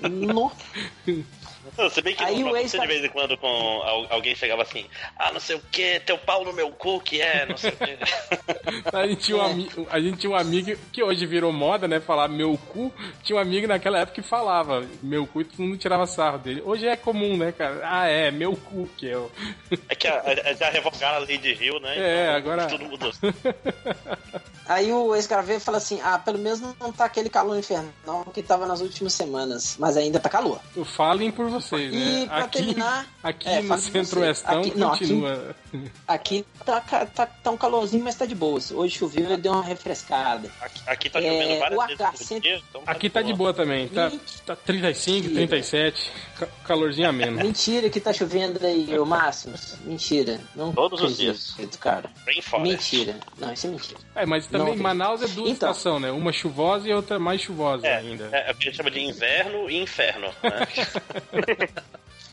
No... 0.02 0.52
Se 1.90 2.02
bem 2.02 2.16
que 2.16 2.24
Aí 2.24 2.40
não 2.44 2.52
o 2.52 2.58
ex- 2.58 2.72
de 2.72 2.88
vez 2.88 3.06
em 3.06 3.10
quando 3.10 3.38
com 3.38 3.48
al- 3.48 4.08
alguém 4.10 4.34
chegava 4.36 4.64
assim, 4.64 4.86
ah, 5.18 5.32
não 5.32 5.40
sei 5.40 5.56
o 5.58 5.62
que, 5.72 6.00
teu 6.00 6.18
pau 6.18 6.44
no 6.44 6.52
meu 6.52 6.72
cu 6.72 7.00
que 7.00 7.22
é, 7.22 7.46
não 7.46 7.56
sei 7.58 7.70
o 7.72 7.78
que. 7.78 7.98
A 8.98 9.08
gente, 9.08 9.22
tinha 9.26 9.38
um 9.38 9.42
É. 9.42 9.52
ami- 9.52 9.70
a 9.92 10.00
gente 10.00 10.18
tinha 10.18 10.32
um 10.32 10.36
amigo 10.36 10.76
que 10.92 11.04
hoje 11.04 11.26
virou 11.26 11.52
moda, 11.54 11.88
né? 11.88 12.00
Falar 12.00 12.28
meu 12.28 12.58
cu. 12.70 12.92
Tinha 13.24 13.38
um 13.38 13.42
amigo 13.42 13.68
naquela 13.68 14.00
época 14.00 14.22
que 14.22 14.28
falava 14.28 14.84
meu 15.04 15.28
cu 15.28 15.42
e 15.42 15.46
todo 15.46 15.62
mundo 15.62 15.78
tirava 15.78 16.06
sarro 16.08 16.38
dele. 16.40 16.62
Hoje 16.66 16.88
é 16.88 16.96
comum, 16.96 17.38
né, 17.38 17.52
cara? 17.52 17.80
Ah, 17.84 18.08
é, 18.08 18.32
meu 18.32 18.56
cu 18.56 18.88
que 18.98 19.10
é 19.10 19.18
o. 19.18 19.30
É 19.88 19.96
que 19.96 20.08
a- 20.08 20.22
a- 20.46 20.54
já 20.54 20.70
revogaram 20.70 21.18
a 21.18 21.20
lei 21.20 21.38
de 21.38 21.54
Rio, 21.54 21.80
né? 21.80 21.96
É, 21.98 22.24
Então, 22.26 22.36
agora- 22.36 22.68
Tudo 22.68 22.86
mudou. 22.86 23.12
Aí 24.68 24.94
o 24.94 25.16
ex-cara 25.16 25.42
veio 25.42 25.58
e 25.58 25.60
fala 25.60 25.78
assim: 25.78 26.00
ah, 26.04 26.20
pelo 26.20 26.38
menos 26.38 26.62
não 26.62 26.92
tá 26.94 27.06
aquele 27.06 27.30
calor 27.30 27.58
infernal 27.58 28.26
que 28.32 28.44
tava 28.44 28.68
nas 28.68 28.82
últimas 28.82 29.14
semanas, 29.14 29.76
mas 29.80 29.98
ainda 29.98 30.20
tá 30.20 30.30
calor. 30.30 30.60
Falem 30.96 31.32
por 31.32 31.50
vocês, 31.70 31.94
né? 31.94 32.22
E 32.24 32.28
pra 32.28 32.48
terminar- 32.48 33.08
Aqui 33.22 33.50
É, 33.50 33.62
no 33.62 33.78
Centro-Oestão 33.78 34.64
você. 34.64 34.70
Aqui- 34.70 34.82
aqui- 34.84 34.90
continua. 35.00 35.56
Aqui 36.08 36.46
tá, 36.66 36.82
ca- 36.82 37.06
tá, 37.06 37.26
tá 37.26 37.52
um 37.52 37.58
calorzinho, 37.58 38.04
mas 38.04 38.16
tá 38.16 38.26
de 38.26 38.34
boas. 38.34 38.72
Hoje 38.72 38.98
choveu 38.98 39.32
e 39.34 39.38
deu 39.38 39.52
uma 39.52 39.64
refrescada. 39.64 40.50
Aqui, 40.62 40.82
aqui 40.88 41.10
tá 41.10 41.20
É, 41.22 41.24
chovendo 41.30 41.54
o 41.54 41.60
várias 41.78 41.98
vezes 42.20 42.42
dia, 42.42 42.62
então 42.70 42.82
Aqui 42.88 43.10
tá 43.10 43.22
de 43.22 43.34
boa 43.34 43.54
também, 43.54 43.88
tá, 43.90 44.12
tá 44.46 44.56
35, 44.56 45.30
37, 45.34 46.12
ca- 46.38 46.48
calorzinho 46.66 47.10
ameno. 47.10 47.38
Mentira 47.44 47.90
que 47.90 48.00
tá 48.00 48.14
chovendo 48.14 48.66
aí, 48.66 48.98
ô 48.98 49.06
Máximos. 49.06 49.76
Mentira. 49.86 50.40
Não 50.56 50.72
Todos 50.72 51.02
os 51.02 51.20
acredito, 51.20 51.78
cara. 51.80 52.10
Bem 52.26 52.42
fora. 52.42 52.64
Mentira. 52.64 53.18
Não, 53.38 53.52
isso 53.54 53.68
é 53.68 53.70
mentira. 53.70 54.00
É, 54.16 54.26
mas 54.26 54.48
também 54.48 54.76
Não, 54.76 54.82
Manaus 54.84 55.22
é 55.22 55.28
duas 55.28 55.50
Então. 55.52 55.70
estações, 55.72 56.02
né? 56.02 56.12
Uma 56.12 56.32
chuvosa 56.32 56.88
e 56.88 56.94
outra 56.94 57.20
mais 57.20 57.42
chuvosa 57.42 57.86
É, 57.86 57.98
ainda. 57.98 58.30
é, 58.32 58.50
é 58.50 58.52
o 58.52 58.56
que 58.56 58.64
a 58.64 58.72
gente 58.72 58.78
chama 58.78 58.92
de 58.92 59.00
inverno 59.02 59.70
e 59.70 59.78
inferno. 59.82 60.28
Né? 60.42 60.68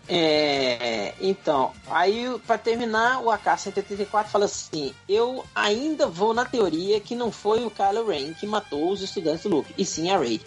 É, 0.08 1.14
então, 1.20 1.72
aí 1.90 2.30
pra 2.46 2.56
terminar, 2.56 3.20
o 3.22 3.28
AK-184 3.28 4.26
fala 4.26 4.44
assim: 4.44 4.94
Eu 5.08 5.44
ainda 5.52 6.06
vou 6.06 6.32
na 6.32 6.44
teoria 6.44 7.00
que 7.00 7.16
não 7.16 7.32
foi 7.32 7.64
o 7.64 7.70
Kylo 7.72 8.06
Ren 8.06 8.32
que 8.34 8.46
matou 8.46 8.92
os 8.92 9.02
estudantes 9.02 9.42
do 9.42 9.48
Luke, 9.48 9.74
e 9.76 9.84
sim 9.84 10.08
a 10.12 10.16
Rey. 10.18 10.40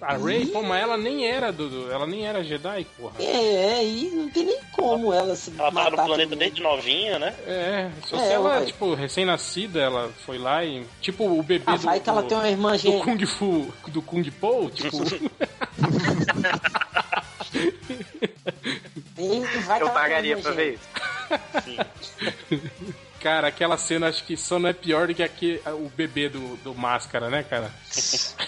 A 0.00 0.16
Ray, 0.16 0.46
pô, 0.46 0.62
mas 0.62 0.80
ela 0.82 0.96
nem 0.96 1.26
era 1.26 1.52
do, 1.52 1.68
do- 1.68 1.90
ela 1.92 2.06
nem 2.06 2.28
era 2.28 2.44
Jedi, 2.44 2.86
porra. 2.96 3.14
É, 3.18 3.84
e 3.84 4.08
não 4.14 4.30
tem 4.30 4.44
nem 4.44 4.58
como 4.70 5.12
ela 5.12 5.34
se 5.34 5.50
Ela 5.50 5.58
tava 5.58 5.70
matar 5.72 5.90
no 5.90 5.96
todo 5.96 6.06
planeta 6.06 6.36
desde 6.36 6.62
novinha, 6.62 7.18
né? 7.18 7.34
É, 7.44 7.90
só 8.06 8.16
É, 8.16 8.20
se 8.20 8.32
ela, 8.32 8.58
ué. 8.60 8.64
tipo, 8.66 8.94
recém-nascida, 8.94 9.80
ela 9.80 10.10
foi 10.24 10.38
lá 10.38 10.64
e. 10.64 10.86
Tipo, 11.00 11.24
o 11.24 11.42
bebê 11.42 11.64
Ah, 11.66 11.76
do. 11.76 11.82
vai 11.82 11.98
que 11.98 12.08
ela 12.08 12.22
do- 12.22 12.28
tem 12.28 12.38
uma 12.38 12.48
irmã 12.48 12.70
do 12.72 12.78
gêmea. 12.78 13.02
Kung 13.04 13.26
Fu, 13.26 13.74
do 13.88 14.00
Kung 14.00 14.22
Po, 14.30 14.70
tipo. 14.72 14.96
Eu 19.80 19.90
pagaria 19.90 20.36
pra 20.36 20.52
ver 20.52 20.74
isso. 20.74 20.88
Cara, 23.22 23.46
aquela 23.48 23.76
cena 23.76 24.08
acho 24.08 24.24
que 24.24 24.36
só 24.36 24.58
não 24.58 24.68
é 24.68 24.72
pior 24.72 25.06
do 25.06 25.14
que 25.14 25.22
aqui, 25.22 25.60
o 25.66 25.88
bebê 25.88 26.28
do, 26.28 26.56
do 26.56 26.74
Máscara, 26.74 27.30
né, 27.30 27.42
cara? 27.42 27.70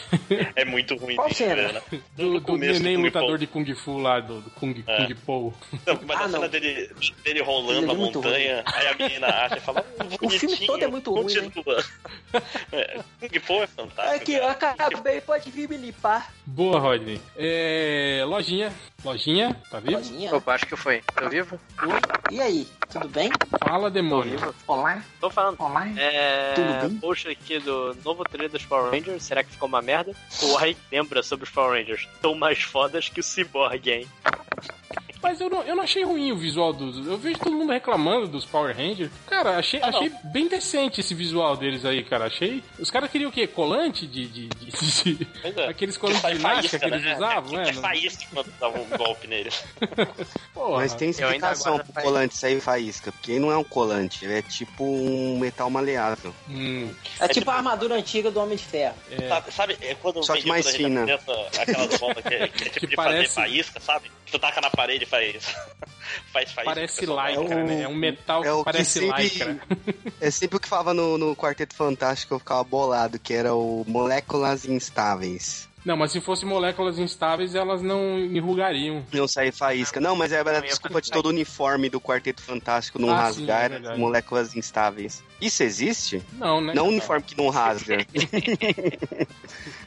É 0.56 0.64
muito 0.64 0.96
ruim. 0.96 1.16
Qual 1.16 1.32
cena? 1.32 1.72
né? 1.72 1.82
Do, 2.16 2.40
do 2.40 2.56
neném 2.56 2.96
lutador 2.96 3.36
de 3.36 3.46
Kung 3.46 3.64
Fu 3.74 3.98
lá, 3.98 4.20
do, 4.20 4.40
do 4.40 4.50
Kung, 4.50 4.74
É. 4.86 4.96
Kung 5.06 5.14
Po. 5.16 5.54
Não, 5.86 6.00
Mas 6.06 6.16
Ah, 6.20 6.24
a 6.24 6.28
cena 6.28 6.38
não. 6.40 6.48
dele, 6.48 6.90
dele 7.22 7.42
rolando 7.42 7.86
é 7.86 7.90
a 7.90 7.94
montanha, 7.94 8.64
aí 8.66 8.86
a 8.88 8.94
menina 8.94 9.26
acha 9.26 9.58
e 9.58 9.60
fala, 9.60 9.84
"Hum, 10.00 10.08
O 10.22 10.30
filme 10.30 10.56
todo 10.66 10.82
é 10.82 10.86
muito 10.86 11.12
ruim, 11.12 11.34
né? 11.34 11.50
É, 12.72 13.00
Kung 13.20 13.40
Po 13.40 13.62
é 13.62 13.66
fantástico. 13.66 14.16
Aqui, 14.22 14.34
eu 14.34 14.48
acabei, 14.48 15.20
pode 15.20 15.50
vir 15.50 15.68
me 15.68 15.76
limpar. 15.76 16.32
Boa, 16.46 16.78
Rodney. 16.78 17.20
É, 17.36 18.22
lojinha. 18.26 18.72
Lojinha, 19.04 19.54
tá 19.70 19.78
vivo? 19.78 19.98
Lojinha. 19.98 20.34
Opa, 20.34 20.54
acho 20.54 20.66
que 20.66 20.76
foi. 20.76 21.02
Tô 21.14 21.28
vivo? 21.28 21.60
Oi, 21.82 22.00
E 22.30 22.40
aí, 22.40 22.66
tudo 22.90 23.08
bem? 23.08 23.30
Fala, 23.62 23.84
Tô 23.88 23.90
demônio. 23.90 24.54
Olá, 24.66 25.02
Tô 25.20 25.28
falando. 25.28 25.60
olá. 25.60 25.86
É. 25.98 26.54
Tudo 26.54 26.88
bem? 26.88 26.98
Post 26.98 27.28
aqui 27.28 27.58
do 27.58 27.94
novo 28.02 28.24
trailer 28.24 28.50
dos 28.50 28.64
Power 28.64 28.90
Rangers. 28.90 29.22
Será 29.22 29.44
que 29.44 29.50
ficou 29.50 29.68
uma 29.68 29.82
merda? 29.82 30.12
O 30.42 30.54
Rai 30.54 30.74
lembra 30.90 31.22
sobre 31.22 31.44
os 31.44 31.50
Power 31.50 31.78
Rangers. 31.78 32.08
Tão 32.22 32.34
mais 32.34 32.62
fodas 32.62 33.08
que 33.10 33.20
o 33.20 33.22
Cyborg, 33.22 33.86
hein? 33.90 34.08
Mas 35.24 35.40
eu 35.40 35.48
não, 35.50 35.62
eu 35.62 35.74
não 35.74 35.82
achei 35.82 36.04
ruim 36.04 36.30
o 36.30 36.36
visual 36.36 36.72
dos. 36.72 37.04
Eu 37.06 37.16
vejo 37.18 37.38
todo 37.38 37.52
mundo 37.56 37.72
reclamando 37.72 38.28
dos 38.28 38.44
Power 38.44 38.76
Rangers. 38.76 39.10
Cara, 39.26 39.56
achei, 39.58 39.80
Ah, 39.82 39.88
achei 39.88 40.12
bem 40.24 40.46
decente 40.48 41.00
esse 41.00 41.14
visual 41.14 41.56
deles 41.56 41.84
aí, 41.84 42.04
cara. 42.04 42.26
Achei. 42.26 42.62
Os 42.78 42.90
caras 42.90 43.10
queriam 43.10 43.30
o 43.30 43.32
quê? 43.32 43.46
Colante 43.46 44.06
de. 44.06 44.26
de, 44.28 44.48
de- 44.48 45.14
de- 45.14 45.28
é. 45.42 45.68
Aqueles 45.68 45.96
Que 45.96 46.00
colantes 46.00 46.22
de 46.22 46.36
ginástica 46.36 46.78
faísca, 46.78 46.78
que 46.78 46.84
eles 46.86 47.02
né? 47.04 47.16
usavam, 47.16 47.52
né? 47.52 47.68
é 47.68 47.72
faísca 47.72 48.24
quando 48.32 48.52
dava 48.60 48.78
um 48.78 48.84
golpe 48.96 49.26
neles. 49.26 49.64
Porra. 50.54 50.76
Mas 50.76 50.94
tem 50.94 51.10
explicação 51.10 51.78
pro 51.78 52.02
colante 52.02 52.36
sair 52.36 52.60
faísca, 52.60 53.10
porque 53.12 53.38
não 53.38 53.50
é 53.50 53.56
um 53.56 53.64
colante, 53.64 54.24
ele 54.24 54.34
é 54.38 54.42
tipo 54.42 54.84
um 54.84 55.38
metal 55.38 55.70
maleável. 55.70 56.34
Hum, 56.48 56.92
É 57.20 57.28
tipo 57.28 57.50
a 57.50 57.54
armadura 57.54 57.94
antiga 57.94 58.30
do 58.30 58.40
Homem 58.40 58.56
de 58.56 58.64
Ferro. 58.64 58.94
é. 59.10 59.28
Sabe, 59.28 59.52
sabe, 59.52 59.78
é 59.80 59.94
quando 59.94 60.22
Só 60.22 60.34
que 60.34 60.46
mais 60.46 60.68
fina. 60.68 61.02
criança, 61.04 61.32
aquelas 61.60 61.98
bombas 61.98 62.22
que, 62.22 62.48
que 62.48 62.64
é 62.64 62.68
tipo 62.70 62.80
Que 62.80 62.86
de 62.88 62.96
parece- 62.96 63.28
fazer 63.34 63.48
faísca, 63.48 63.80
sabe? 63.80 64.10
Que 64.26 64.32
tu 64.32 64.38
taca 64.38 64.60
na 64.60 64.70
parede 64.70 65.04
e 65.04 65.06
faz, 65.14 65.44
faz 66.32 66.52
faísca. 66.52 66.64
Parece 66.74 67.06
lycra, 67.06 67.64
né? 67.64 67.82
É 67.82 67.88
um 67.88 67.94
metal 67.94 68.44
É 68.44 68.52
o 68.52 68.58
que 68.58 68.64
que 68.64 68.72
parece 68.72 69.00
sempre- 69.00 69.22
lycra. 69.22 69.58
É 70.20 70.30
sempre 70.30 70.56
o 70.56 70.60
que 70.60 70.68
falava 70.68 70.92
no, 70.94 71.16
no 71.18 71.36
Quarteto 71.36 71.74
Fantástico, 71.74 72.34
eu 72.34 72.38
ficava 72.38 72.62
bolado, 72.64 73.18
que 73.18 73.32
era 73.32 73.54
o 73.54 73.84
moléculas 73.86 74.64
instáveis. 74.64 75.68
Não, 75.84 75.98
mas 75.98 76.12
se 76.12 76.20
fosse 76.22 76.46
moléculas 76.46 76.98
instáveis, 76.98 77.54
elas 77.54 77.82
não 77.82 78.18
enrugariam. 78.18 79.04
Não 79.12 79.28
sair 79.28 79.52
faísca. 79.52 80.00
Não, 80.00 80.16
mas 80.16 80.32
era 80.32 80.56
a 80.56 80.60
desculpa 80.62 80.98
de 81.02 81.10
todo 81.10 81.26
o 81.26 81.28
uniforme 81.28 81.90
do 81.90 82.00
Quarteto 82.00 82.40
Fantástico 82.40 82.98
não 82.98 83.10
Ah, 83.10 83.30
sim, 83.30 83.42
é 83.42 83.46
rasgar 83.52 83.68
verdade. 83.70 83.92
as 83.92 83.98
moléculas 83.98 84.56
instáveis. 84.56 85.22
Isso 85.38 85.62
existe? 85.62 86.22
Não, 86.32 86.58
né? 86.62 86.72
Não 86.74 86.86
um 86.86 86.88
uniforme 86.88 87.22
que 87.22 87.36
não 87.36 87.50
rasga. 87.50 87.98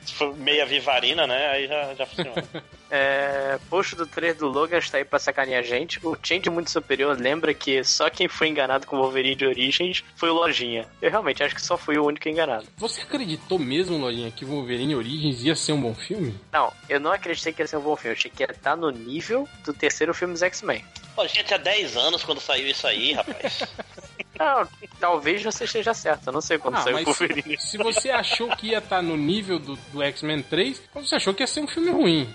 Se 0.06 0.14
for 0.14 0.38
meia 0.38 0.68
vivarina, 0.68 1.26
né? 1.26 1.48
Aí 1.48 1.68
já, 1.68 1.95
já 1.95 2.06
funciona. 2.06 2.44
É, 2.89 3.59
post 3.69 3.95
do 3.95 4.05
trailer 4.05 4.38
do 4.38 4.47
Logan 4.47 4.77
está 4.77 4.97
aí 4.97 5.05
pra 5.05 5.19
sacanear 5.19 5.59
a 5.59 5.65
gente. 5.65 5.99
O 6.05 6.18
Change 6.22 6.49
muito 6.49 6.72
superior 6.72 7.19
lembra 7.19 7.53
que 7.53 7.84
só 7.84 8.09
quem 8.09 8.27
foi 8.27 8.47
enganado 8.47 8.88
com 8.88 8.95
o 8.95 9.01
Wolverine 9.01 9.35
de 9.35 9.45
Origens 9.45 10.03
foi 10.15 10.30
o 10.30 10.34
Lojinha. 10.34 10.88
Eu 11.01 11.09
realmente 11.09 11.43
acho 11.43 11.55
que 11.55 11.61
só 11.61 11.77
fui 11.77 11.97
o 11.97 12.05
único 12.05 12.27
enganado. 12.30 12.68
Você 12.77 13.01
acreditou 13.01 13.59
mesmo, 13.59 13.97
Lojinha, 13.97 14.31
que 14.31 14.45
Wolverine 14.45 14.95
Origins 14.95 15.43
ia 15.43 15.55
ser 15.55 15.73
um 15.73 15.81
bom 15.81 15.93
filme? 15.93 16.34
Não, 16.51 16.72
eu 16.89 16.99
não 16.99 17.11
acreditei 17.11 17.53
que 17.53 17.61
ia 17.61 17.68
ser 17.68 17.77
um 17.77 17.81
bom 17.81 17.95
filme. 17.95 18.15
Eu 18.15 18.18
achei 18.18 18.31
que 18.31 18.43
ia 18.43 18.51
estar 18.51 18.76
no 18.76 18.89
nível 18.89 19.47
do 19.64 19.73
terceiro 19.73 20.14
filme 20.14 20.34
dos 20.34 20.43
X-Men. 20.43 20.84
Pô, 21.15 21.22
a 21.23 21.27
gente 21.27 21.45
tinha 21.45 21.59
10 21.59 21.97
anos 21.97 22.23
quando 22.23 22.39
saiu 22.39 22.68
isso 22.68 22.85
aí, 22.85 23.14
rapaz. 23.14 23.64
Não, 24.39 24.68
talvez 24.99 25.43
você 25.43 25.64
esteja 25.65 25.93
certo. 25.93 26.27
Eu 26.27 26.34
não 26.34 26.41
sei 26.41 26.57
quando 26.57 26.76
Ah, 26.76 26.81
saiu 26.81 26.97
o 26.97 27.03
Wolverine. 27.03 27.57
se, 27.59 27.68
se 27.72 27.77
você 27.77 28.09
achou 28.09 28.49
que 28.55 28.68
ia 28.68 28.77
estar 28.80 29.01
no 29.01 29.15
nível 29.18 29.59
do, 29.59 29.76
do 29.91 30.01
X-Men 30.03 30.41
3, 30.43 30.81
então 30.89 31.03
você 31.05 31.15
achou 31.15 31.34
que 31.34 31.43
ia 31.43 31.47
ser 31.47 31.61
um 31.61 31.68
filme 31.68 31.89
ruim. 31.91 32.34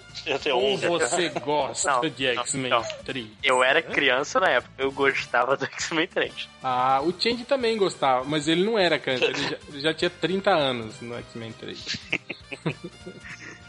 Ou 0.53 0.75
11. 0.75 0.87
você 0.89 1.29
gosta 1.41 1.91
Não, 1.91 2.01
de 2.09 2.27
X-Men 2.27 2.71
não. 2.71 2.83
3? 3.05 3.27
Eu 3.43 3.63
era 3.63 3.83
criança 3.83 4.39
na 4.41 4.49
época, 4.51 4.73
eu 4.79 4.91
gostava 4.93 5.57
do 5.57 5.65
X-Men 5.65 6.07
3. 6.07 6.49
Ah, 6.63 7.01
o 7.03 7.13
Change 7.19 7.45
também 7.45 7.77
gostava, 7.77 8.25
mas 8.25 8.47
ele 8.49 8.65
não 8.65 8.79
era 8.79 8.99
câncer, 8.99 9.31
ele 9.31 9.43
já, 9.49 9.57
ele 9.69 9.81
já 9.81 9.95
tinha 9.95 10.11
30 10.11 10.51
anos 10.51 11.01
no 11.01 11.15
X-Men 11.17 11.53
3. 11.53 11.97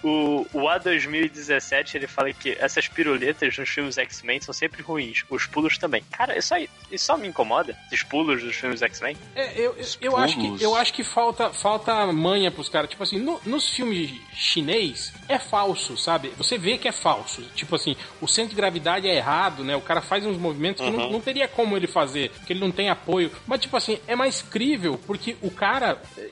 O, 0.04 0.46
o 0.54 0.60
A2017 0.62 1.96
ele 1.96 2.08
fala 2.08 2.32
que 2.34 2.56
essas 2.60 2.88
piruletas 2.88 3.58
nos 3.58 3.70
filmes 3.70 3.98
X-Men 3.98 4.42
são 4.42 4.54
sempre 4.54 4.82
ruins, 4.82 5.24
os 5.30 5.46
pulos 5.46 5.78
também. 5.78 6.04
Cara, 6.12 6.38
isso 6.38 6.54
aí 6.54 6.70
isso 6.92 7.06
só 7.06 7.18
me 7.18 7.28
incomoda, 7.28 7.76
esses 7.88 8.04
pulos 8.04 8.44
dos 8.44 8.56
filmes 8.56 8.82
X-Men. 8.82 9.16
É, 9.36 9.58
eu, 9.60 9.76
eu, 9.78 9.86
eu 10.02 10.18
acho 10.18 10.38
que, 10.40 10.64
eu 10.64 10.76
acho 10.76 10.94
que 10.94 11.04
falta, 11.04 11.50
falta 11.52 12.06
manha 12.14 12.52
pros 12.52 12.70
caras. 12.70 12.90
Tipo 12.90 13.04
assim, 13.04 13.20
no- 13.20 13.42
nos 13.46 13.70
filmes 13.70 14.12
chinês 14.34 15.14
é 15.28 15.40
falso, 15.40 15.98
sabe? 15.98 16.30
Você 16.38 16.58
vê 16.58 16.78
que 16.78 16.88
é 16.88 16.92
falso. 16.92 17.42
Tipo 17.56 17.76
assim, 17.76 17.96
o 18.22 18.28
centro 18.28 18.52
de 18.52 18.56
gravidade 18.56 19.08
é 19.08 19.16
errado, 19.16 19.64
né? 19.64 19.76
O 19.76 19.82
cara 19.82 20.02
faz 20.02 20.26
uns 20.26 20.38
movimentos 20.38 20.84
que 20.84 20.92
não, 20.92 21.12
não 21.14 21.22
teria 21.22 21.48
como 21.48 21.76
ele 21.78 21.88
fazer, 21.88 22.30
porque 22.32 22.54
ele 22.54 22.60
não 22.60 22.72
tem 22.72 22.90
apoio. 22.90 23.32
Mas, 23.48 23.62
tipo 23.62 23.76
assim, 23.78 24.00
é 24.08 24.16
mais 24.16 24.42
crível, 24.42 25.00
porque 25.08 25.36
o 25.42 25.50
cara. 25.50 26.02
eh, 26.18 26.30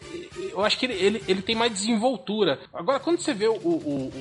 eu 0.51 0.63
acho 0.65 0.77
que 0.77 0.85
ele, 0.85 0.93
ele, 0.93 1.23
ele 1.27 1.41
tem 1.41 1.55
mais 1.55 1.71
desenvoltura. 1.71 2.59
Agora, 2.73 2.99
quando 2.99 3.19
você 3.19 3.33
vê 3.33 3.47
o, 3.47 3.60
o- 3.63 4.11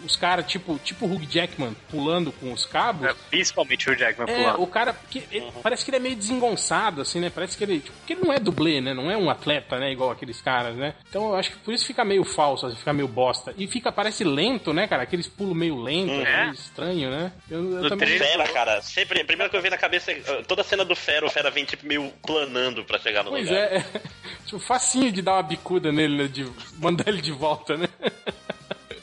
o- 0.00 0.04
os 0.04 0.16
caras, 0.16 0.46
tipo, 0.46 0.78
tipo 0.78 1.06
o 1.06 1.12
Hugh 1.14 1.26
Jackman 1.28 1.74
pulando 1.90 2.32
com 2.32 2.52
os 2.52 2.64
cabos. 2.66 3.06
É, 3.08 3.14
principalmente 3.30 3.90
o 3.90 3.94
Jackman 3.96 4.28
É, 4.30 4.36
pulando. 4.42 4.62
o 4.62 4.66
cara. 4.66 4.96
Que, 5.10 5.24
ele- 5.30 5.50
Parece 5.62 5.84
que 5.84 5.90
ele 5.90 5.96
é 5.98 6.00
meio 6.00 6.16
desengonçado, 6.16 7.00
assim, 7.00 7.20
né? 7.20 7.30
Parece 7.30 7.56
que 7.56 7.64
ele. 7.64 7.80
Tipo, 7.80 7.96
porque 7.98 8.12
ele 8.14 8.22
não 8.24 8.32
é 8.32 8.38
dublê, 8.38 8.80
né? 8.80 8.94
Não 8.94 9.10
é 9.10 9.16
um 9.16 9.28
atleta, 9.30 9.78
né? 9.78 9.92
Igual 9.92 10.10
aqueles 10.10 10.40
caras, 10.40 10.76
né? 10.76 10.94
Então 11.08 11.30
eu 11.30 11.36
acho 11.36 11.50
que 11.52 11.58
por 11.58 11.72
isso 11.74 11.84
fica 11.86 12.04
meio 12.04 12.24
falso, 12.24 12.66
assim, 12.66 12.76
fica 12.76 12.92
meio 12.92 13.08
bosta. 13.08 13.54
E 13.56 13.66
fica, 13.66 13.90
parece 13.92 14.24
lento, 14.24 14.72
né, 14.72 14.86
cara? 14.86 15.02
Aqueles 15.02 15.26
pulos 15.28 15.56
meio 15.56 15.80
lento, 15.80 16.12
Hum. 16.12 16.22
meio 16.24 16.52
estranho, 16.52 17.10
né? 17.10 17.32
Eu, 17.50 17.82
eu 17.82 17.88
também. 17.88 18.18
Fera, 18.18 18.46
cara. 18.48 18.82
Sempre, 18.82 19.24
primeiro 19.24 19.50
que 19.50 19.56
eu 19.56 19.62
vi 19.62 19.70
na 19.70 19.78
cabeça, 19.78 20.10
eh, 20.12 20.42
toda 20.46 20.62
a 20.62 20.64
cena 20.64 20.84
do 20.84 20.94
Fera, 20.96 21.26
o 21.26 21.30
Fera 21.30 21.50
vem 21.50 21.64
tipo 21.64 21.86
meio 21.86 22.12
planando 22.26 22.84
pra 22.84 22.98
chegar 22.98 23.22
no 23.24 23.30
Pois 23.30 23.46
lugar. 23.48 23.62
é, 23.72 23.76
é. 23.76 23.84
Tipo, 24.46 24.58
facinho 24.58 25.12
de 25.12 25.22
dar 25.22 25.34
uma 25.34 25.42
bicuda 25.44 25.92
nele, 25.92 26.22
né? 26.24 26.28
De 26.28 26.44
mandar 26.78 27.06
ele 27.08 27.20
de 27.20 27.30
volta, 27.30 27.76
né? 27.76 27.88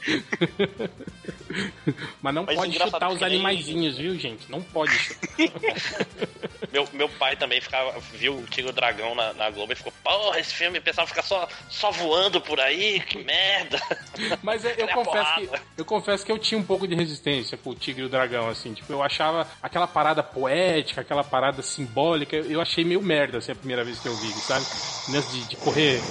Mas 2.22 2.34
não 2.34 2.44
Mas 2.44 2.56
pode 2.56 2.70
engraçado 2.70 2.94
chutar 2.94 3.10
os 3.10 3.24
animaizinhos, 3.24 3.98
viu, 3.98 4.18
gente? 4.18 4.50
Não 4.50 4.62
pode 4.62 4.92
chutar. 4.92 5.30
Meu, 6.72 6.88
meu 6.92 7.08
pai 7.08 7.36
também 7.36 7.62
ficava, 7.62 7.98
viu 8.14 8.38
o 8.38 8.44
Tigre 8.44 8.68
e 8.68 8.72
o 8.72 8.74
Dragão 8.74 9.16
na, 9.16 9.34
na 9.34 9.50
Globo 9.50 9.72
e 9.72 9.76
ficou, 9.76 9.94
porra, 10.04 10.40
esse 10.40 10.54
filme, 10.54 10.80
o 10.80 10.82
pessoal 10.82 11.08
fica 11.08 11.22
só, 11.22 11.48
só 11.70 11.92
voando 11.92 12.42
por 12.42 12.60
aí, 12.60 13.00
que 13.00 13.24
merda. 13.24 13.80
Mas 14.44 14.66
é, 14.66 14.76
eu 14.78 14.90
a 14.90 14.94
confesso, 14.94 15.34
que, 15.36 15.50
eu 15.78 15.86
confesso 15.86 16.26
que 16.26 16.32
eu 16.32 16.38
tinha 16.38 16.60
um 16.60 16.64
pouco 16.64 16.88
de 16.88 16.94
resistência 16.94 17.58
com 17.58 17.70
o 17.70 17.76
Tigre 17.76 18.02
e 18.02 18.06
o 18.06 18.10
Dragão, 18.10 18.50
assim. 18.50 18.74
Tipo, 18.74 18.92
eu 18.92 19.02
achava 19.02 19.48
aquela 19.62 19.88
parada 19.88 20.22
poética, 20.22 21.02
aquela 21.02 21.24
parada 21.24 21.62
simbólica, 21.62 22.36
eu 22.36 22.60
achei 22.60 22.84
meio 22.84 23.02
merda, 23.02 23.38
assim, 23.38 23.52
a 23.52 23.56
primeira 23.56 23.84
vez 23.84 24.00
que 24.00 24.08
eu 24.08 24.16
vi, 24.16 24.32
sabe? 24.34 24.66
Nesse 25.10 25.32
de, 25.32 25.50
de 25.50 25.58
correr. 25.58 26.02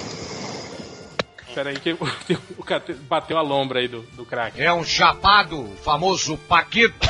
Pera 1.56 1.70
aí 1.70 1.80
que 1.80 1.92
o, 1.92 1.98
o 2.60 2.62
cara 2.62 2.84
bateu 3.08 3.38
a 3.38 3.40
lombra 3.40 3.80
aí 3.80 3.88
do, 3.88 4.02
do 4.12 4.26
crack. 4.26 4.60
É 4.60 4.70
um 4.70 4.84
chapado, 4.84 5.58
o 5.58 5.76
famoso 5.76 6.36
Paquito. 6.36 7.08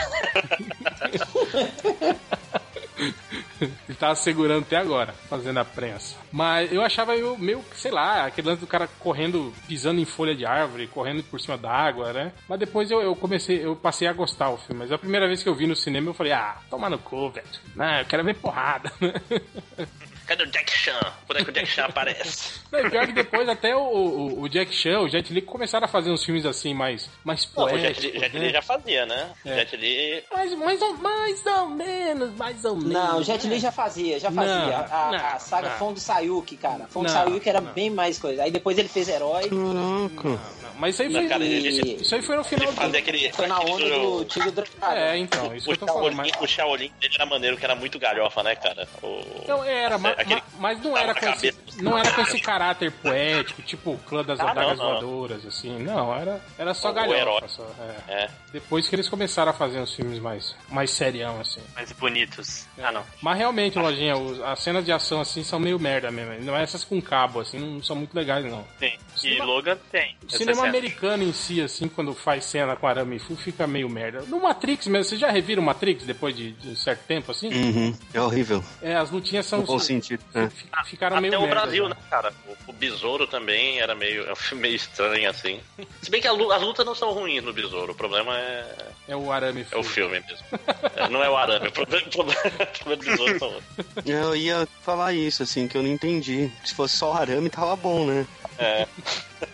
Ele 3.61 3.99
tava 3.99 4.15
segurando 4.15 4.63
até 4.63 4.77
agora, 4.77 5.13
fazendo 5.29 5.59
a 5.59 5.65
prensa. 5.65 6.15
Mas 6.31 6.73
eu 6.73 6.81
achava 6.81 7.13
meio, 7.13 7.37
meio, 7.37 7.65
sei 7.75 7.91
lá, 7.91 8.25
aquele 8.27 8.47
lance 8.47 8.61
do 8.61 8.69
cara 8.69 8.89
correndo, 9.01 9.53
pisando 9.67 10.01
em 10.01 10.05
folha 10.05 10.35
de 10.35 10.47
árvore, 10.47 10.87
correndo 10.87 11.25
por 11.25 11.41
cima 11.41 11.59
da 11.59 11.73
água, 11.73 12.13
né? 12.13 12.33
Mas 12.49 12.61
depois 12.61 12.89
eu, 12.89 13.03
eu 13.03 13.17
comecei, 13.17 13.65
eu 13.65 13.75
passei 13.75 14.07
a 14.07 14.13
gostar 14.13 14.51
do 14.51 14.59
filme. 14.59 14.83
Mas 14.83 14.93
a 14.93 14.99
primeira 14.99 15.27
vez 15.27 15.43
que 15.43 15.49
eu 15.49 15.57
vi 15.57 15.67
no 15.67 15.75
cinema, 15.75 16.11
eu 16.11 16.15
falei, 16.15 16.33
ah, 16.33 16.59
toma 16.71 16.89
no 16.89 17.01
cu, 17.01 17.31
velho. 17.31 17.47
Não, 17.75 17.99
eu 17.99 18.05
quero 18.05 18.23
ver 18.23 18.37
porrada. 18.37 18.93
Cadê 20.27 20.43
o 20.43 20.51
Jack 20.51 20.73
Chan? 20.73 21.01
Quando 21.25 21.39
é 21.39 21.45
que 21.45 21.51
o 21.51 21.53
Jack 21.53 21.69
Chan 21.69 21.85
aparece? 21.85 22.61
Não, 22.83 22.91
pior 22.91 23.07
que 23.07 23.13
depois 23.13 23.49
até 23.49 23.75
o, 23.77 23.81
o, 23.81 24.41
o 24.43 24.49
Jack 24.49 24.75
Chan, 24.75 25.01
o 25.01 25.09
Jet 25.09 25.33
Li 25.33 25.43
começaram 25.43 25.85
a 25.85 25.89
fazer 25.89 26.11
uns 26.11 26.25
filmes 26.25 26.45
assim, 26.47 26.75
mais, 26.75 27.09
mais 27.25 27.49
Não, 27.57 27.65
o 27.65 27.69
poéticos. 27.69 28.03
Jet 28.03 28.13
Li, 28.13 28.21
Jet 28.21 28.39
né? 28.39 28.47
Li 28.47 28.53
já 28.53 28.63
fazia, 28.63 29.07
né? 29.07 29.31
É. 29.45 29.55
Jet 29.57 29.77
Li... 29.77 30.23
Mais, 30.33 30.55
mais, 30.55 30.83
ou, 30.83 30.95
mais 30.99 31.47
ou 31.47 31.69
menos, 31.69 32.37
mais 32.37 32.65
ou 32.65 32.77
menos. 32.77 32.93
Não, 32.93 33.19
o 33.19 33.23
Jet 33.25 33.47
Li 33.47 33.59
já 33.59 33.73
fazia, 33.73 34.19
já 34.21 34.31
fazia. 34.31 34.55
Não, 34.55 34.75
a, 34.77 35.11
não, 35.13 35.27
a 35.27 35.39
saga 35.39 35.69
não. 35.71 35.77
Fundo 35.79 36.01
Sayuki, 36.01 36.57
cara. 36.57 36.87
Fundo 36.89 37.07
Não, 37.09 37.13
Sayuki 37.15 37.49
era 37.49 37.61
não. 37.61 37.73
bem 37.73 37.91
mais 37.91 38.19
coisa. 38.19 38.43
Aí 38.43 38.51
depois 38.51 38.77
ele 38.79 38.89
fez 38.89 39.09
Herói. 39.09 39.49
Caraca. 39.51 40.41
Mas 40.79 40.95
isso 40.95 41.03
aí 41.03 41.09
Não, 41.09 41.21
foi, 41.21 41.29
cara, 41.29 41.43
ele- 41.45 41.95
isso 42.03 42.15
aí 42.15 42.21
foi 42.23 42.37
no 42.37 42.45
final 42.45 42.71
do 42.71 42.97
aquele... 42.97 43.33
Foi 43.33 43.47
na 43.47 43.59
onda 43.61 43.89
do 43.99 44.25
Tigre 44.27 44.51
do 44.51 44.63
Dragão. 44.63 44.93
É, 44.93 45.17
então, 45.17 45.57
isso 45.57 45.71
O 45.71 45.77
que 45.77 45.83
eu 45.83 45.87
tô 45.87 45.95
falando. 45.95 46.13
Shaolin, 46.15 46.31
Mas... 46.35 46.43
o 46.43 46.47
Shaolin 46.47 46.93
dele 47.01 47.15
era 47.15 47.25
maneiro, 47.27 47.57
que 47.57 47.65
era 47.65 47.75
muito 47.75 47.99
galhofa, 47.99 48.43
né, 48.43 48.55
cara? 48.57 48.87
O... 49.03 49.23
Não, 49.49 49.65
era, 49.65 49.97
ma- 49.97 50.11
Aquele- 50.11 50.35
ma- 50.35 50.43
mas 50.59 50.83
não 50.83 50.95
era, 50.95 51.15
com 51.15 51.27
esse, 51.31 51.55
não 51.81 51.97
era 51.99 52.11
com 52.13 52.21
esse 52.21 52.39
caráter 52.67 52.91
poético, 52.91 53.63
tipo 53.63 53.93
o 53.93 53.99
clã 53.99 54.25
das 54.25 54.41
Ah, 54.41 54.45
não, 54.45 54.51
adagas 54.51 54.79
não. 54.79 54.85
voadoras, 54.87 55.47
assim. 55.47 55.79
Não, 55.79 56.15
era, 56.15 56.41
era 56.59 56.75
só 56.75 56.91
O 56.91 56.93
galhofa. 56.93 57.19
herói. 57.19 57.41
Só, 57.49 57.67
é. 58.09 58.13
É. 58.25 58.31
Depois 58.53 58.89
que 58.89 58.95
eles 58.97 59.09
começaram 59.09 59.51
a 59.51 59.55
fazer 59.55 59.79
uns 59.81 59.95
filmes 59.95 60.19
mais, 60.19 60.55
mais 60.69 60.91
serião, 60.91 61.41
assim. 61.41 61.61
Mais 61.75 61.93
bonitos. 61.93 62.67
Ah, 62.83 62.91
não. 62.91 63.03
Mas 63.23 63.39
realmente, 63.39 63.79
Lojinha, 63.79 64.17
os- 64.17 64.41
as 64.41 64.59
cenas 64.61 64.85
de 64.85 64.93
ação, 64.93 65.21
assim, 65.21 65.45
são 65.45 65.59
meio 65.61 65.79
merda 65.79 66.11
mesmo. 66.11 66.45
Não 66.45 66.57
essas 66.57 66.85
com 66.85 67.01
cabo, 67.01 67.41
assim, 67.41 67.59
não 67.59 67.83
são 67.83 67.95
muito 67.97 68.15
legais, 68.15 68.45
não. 68.45 68.65
Tem. 68.79 68.99
E 69.17 69.21
Cinema- 69.21 69.45
Logan 69.45 69.79
tem. 69.91 70.17
O 70.27 70.31
cinema 70.31 70.57
cena. 70.63 70.69
americano 70.69 71.23
em 71.23 71.33
si, 71.33 71.61
assim, 71.63 71.89
quando 71.89 72.15
faz 72.15 72.45
cena 72.45 72.77
com 72.77 72.87
arame 72.87 73.19
fu, 73.19 73.35
fica 73.37 73.67
meio 73.67 73.89
merda. 73.89 74.23
No 74.27 74.41
Matrix 74.43 74.87
mesmo, 74.87 75.05
vocês 75.05 75.21
já 75.21 75.31
reviram 75.31 75.63
Matrix 75.63 76.05
depois 76.05 76.35
de, 76.37 76.53
de 76.53 76.71
um 76.71 76.77
certo 76.77 77.05
tempo, 77.07 77.31
assim? 77.31 77.49
Uhum. 77.49 77.97
É 78.13 78.21
horrível. 78.21 78.63
É, 78.83 78.95
as 78.97 79.11
lutinhas 79.11 79.47
são... 79.47 79.61
No 79.61 79.67
bom 79.67 79.79
sentido. 79.79 80.23
né? 80.35 80.51
Ficaram 80.85 81.21
meio 81.21 81.35
Até 81.35 81.39
o 81.39 81.47
merda. 81.47 81.61
Brasil, 81.63 81.83
já. 81.85 81.89
né, 81.91 81.97
cara? 82.11 82.33
O, 82.47 82.57
o 82.69 82.73
Besouro 82.73 83.27
também 83.27 83.81
era 83.81 83.95
meio, 83.95 84.27
é 84.29 84.33
um 84.33 84.37
filme 84.37 84.63
meio 84.63 84.77
estranho, 84.77 85.29
assim. 85.29 85.61
Se 86.01 86.11
bem 86.11 86.21
que 86.21 86.29
a 86.29 86.33
lu- 86.33 86.53
as 86.53 86.63
lutas 86.63 86.87
não 86.87 86.95
são 86.95 87.13
ruins 87.13 87.43
no 87.43 87.53
Besouro, 87.53 87.93
o 87.93 87.95
problema 87.95 88.39
é, 88.39 88.77
É 89.09 89.17
o 89.17 89.33
arame 89.33 89.67
é 89.71 89.77
o 89.77 89.83
filme 89.83 90.21
mesmo. 90.21 90.47
É, 90.95 91.09
não 91.09 91.23
é 91.23 91.29
o 91.29 91.37
arame, 91.37 91.69
o 91.69 91.73
problema, 91.73 92.07
o 92.07 92.11
problema, 92.11 92.41
o 92.47 92.79
problema 92.79 92.97
do 92.97 93.05
Besouro 93.11 93.39
são. 93.39 93.63
Eu 94.05 94.37
ia 94.37 94.69
falar 94.83 95.13
isso, 95.13 95.43
assim, 95.43 95.67
que 95.67 95.77
eu 95.77 95.83
não 95.83 95.91
entendi. 95.91 96.51
Se 96.65 96.75
fosse 96.75 96.97
só 96.97 97.13
o 97.13 97.17
arame, 97.17 97.51
tava 97.51 97.75
bom, 97.77 98.07
né? 98.07 98.27
É, 98.59 98.87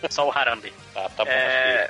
Só 0.09 0.27
o 0.27 0.31
Harambe. 0.31 0.71
tá, 0.93 1.09
tá 1.09 1.25
bom. 1.25 1.31
É... 1.31 1.89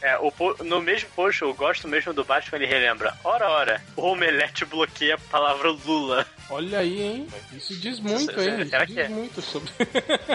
É, 0.00 0.18
o 0.18 0.32
no 0.64 0.80
mesmo 0.82 1.08
post, 1.14 1.42
eu 1.42 1.54
gosto 1.54 1.86
mesmo 1.86 2.12
do 2.12 2.24
Batman, 2.24 2.58
ele 2.58 2.66
relembra. 2.66 3.14
Ora, 3.22 3.48
ora, 3.48 3.80
o 3.96 4.02
Omelete 4.02 4.64
bloqueia 4.64 5.14
a 5.14 5.18
palavra 5.30 5.70
Lula. 5.70 6.26
Olha 6.52 6.80
aí, 6.80 7.00
hein? 7.00 7.26
Isso 7.56 7.74
diz 7.76 7.98
muito, 7.98 8.38
hein? 8.38 8.60
Isso 8.60 8.68
Será 8.68 8.84
diz 8.84 8.94
que 8.94 9.00
é? 9.00 9.08
muito 9.08 9.40
sobre. 9.40 9.70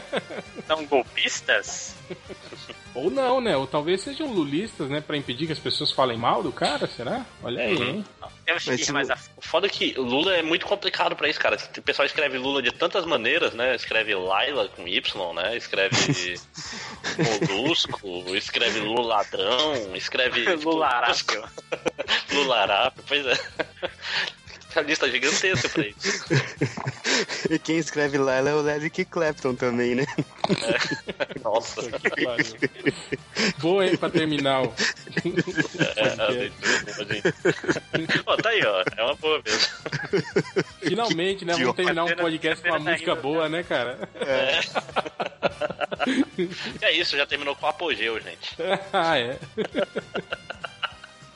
São 0.65 0.83
golpistas? 0.87 1.95
Ou 2.95 3.11
não, 3.11 3.39
né? 3.39 3.55
Ou 3.55 3.67
talvez 3.67 4.01
sejam 4.01 4.33
lulistas, 4.33 4.89
né? 4.89 4.99
Pra 4.99 5.15
impedir 5.15 5.45
que 5.45 5.53
as 5.53 5.59
pessoas 5.59 5.91
falem 5.91 6.17
mal 6.17 6.41
do 6.41 6.51
cara, 6.51 6.87
será? 6.87 7.23
Olha 7.43 7.61
aí, 7.61 7.77
hein? 7.79 8.05
Temos 8.43 8.63
que 8.63 8.71
ir 8.71 8.91
mais 8.91 9.11
a 9.11 9.17
O 9.35 9.41
foda 9.41 9.67
é 9.67 9.69
que 9.69 9.93
Lula 9.93 10.33
é 10.35 10.41
muito 10.41 10.65
complicado 10.65 11.15
pra 11.15 11.29
isso, 11.29 11.39
cara. 11.39 11.55
O 11.77 11.81
pessoal 11.83 12.07
escreve 12.07 12.39
Lula 12.39 12.63
de 12.63 12.71
tantas 12.71 13.05
maneiras, 13.05 13.53
né? 13.53 13.75
Escreve 13.75 14.15
Laila 14.15 14.67
com 14.69 14.87
Y, 14.87 15.33
né? 15.35 15.55
Escreve 15.55 15.95
Molusco, 17.47 18.35
escreve 18.35 18.79
Lula 18.79 19.17
ladrão, 19.17 19.95
escreve. 19.95 20.45
tipo, 20.45 20.71
Lularápio. 20.71 21.43
Lularápio, 22.31 23.03
pois 23.07 23.25
é. 23.27 23.37
Lista 24.81 25.09
gigantesca 25.09 25.69
pra 25.69 25.87
isso. 25.87 26.25
E 27.49 27.57
quem 27.57 27.77
escreve 27.77 28.17
Layla 28.17 28.49
é 28.49 28.53
o 28.53 28.69
Eric 28.69 29.05
Clapton 29.05 29.55
também, 29.55 29.95
né? 29.95 30.05
Nossa. 31.43 31.81
Boa, 33.59 33.87
hein, 33.87 33.97
pra 33.97 34.09
terminar 34.09 34.63
o. 34.63 34.73
É, 35.95 36.45
é, 36.45 36.51
Ó, 38.25 38.37
tá 38.37 38.49
aí, 38.49 38.63
ó. 38.63 38.83
É 38.95 39.03
uma 39.03 39.15
boa 39.15 39.41
mesmo. 39.43 39.67
Finalmente, 40.79 41.45
né? 41.45 41.53
Vamos 41.53 41.75
terminar 41.75 42.03
um 42.03 42.15
podcast 42.15 42.63
com 42.63 42.69
uma 42.69 42.91
música 42.91 43.15
boa, 43.15 43.49
né, 43.49 43.63
cara? 43.63 43.97
É. 44.15 44.59
É 46.81 46.91
isso, 46.93 47.17
já 47.17 47.25
terminou 47.25 47.55
com 47.55 47.67
apogeu, 47.67 48.19
gente. 48.21 48.55
ah, 48.93 49.17
é. 49.17 49.37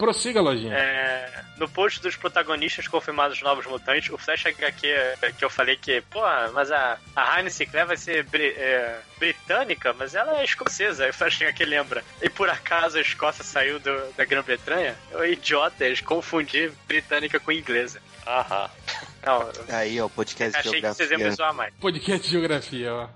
Prossiga, 0.01 0.41
lojinha. 0.41 0.73
É, 0.75 1.29
no 1.57 1.69
post 1.69 2.01
dos 2.01 2.15
protagonistas 2.15 2.87
confirmados 2.87 3.37
dos 3.37 3.43
Novos 3.43 3.67
Mutantes, 3.67 4.09
o 4.11 4.17
Flash 4.17 4.47
HQ 4.47 4.87
é, 4.87 5.15
que 5.37 5.45
eu 5.45 5.49
falei 5.49 5.75
que, 5.77 6.01
pô, 6.09 6.19
mas 6.53 6.71
a, 6.71 6.97
a 7.15 7.37
Heine 7.37 7.51
Sinclair 7.51 7.85
vai 7.85 7.95
ser 7.95 8.23
bri- 8.23 8.55
é, 8.57 8.99
britânica, 9.19 9.93
mas 9.93 10.15
ela 10.15 10.39
é 10.39 10.43
escocesa. 10.43 11.07
O 11.07 11.13
Flash 11.13 11.43
HQ 11.43 11.63
lembra. 11.65 12.03
E 12.19 12.29
por 12.31 12.49
acaso 12.49 12.97
a 12.97 13.01
Escócia 13.01 13.43
saiu 13.43 13.79
do- 13.79 14.11
da 14.17 14.25
Grã-Bretanha? 14.25 14.95
Eu, 15.11 15.23
idiota, 15.23 15.85
eles 15.85 16.01
confundir 16.01 16.71
britânica 16.87 17.39
com 17.39 17.51
inglesa. 17.51 18.01
Aham. 18.25 18.69
Não, 19.25 19.51
Aí, 19.69 20.01
ó, 20.01 20.05
o 20.05 20.09
podcast 20.09 20.51
de 20.61 20.67
achei 20.67 20.81
que 20.81 20.87
vocês 20.87 21.11
iam 21.11 21.17
me 21.19 21.25
geografia. 21.25 21.35
zoar 21.35 21.53
mais. 21.53 21.73
Podcast 21.79 22.25
de 22.25 22.31
geografia, 22.31 22.93
ó. 22.93 23.07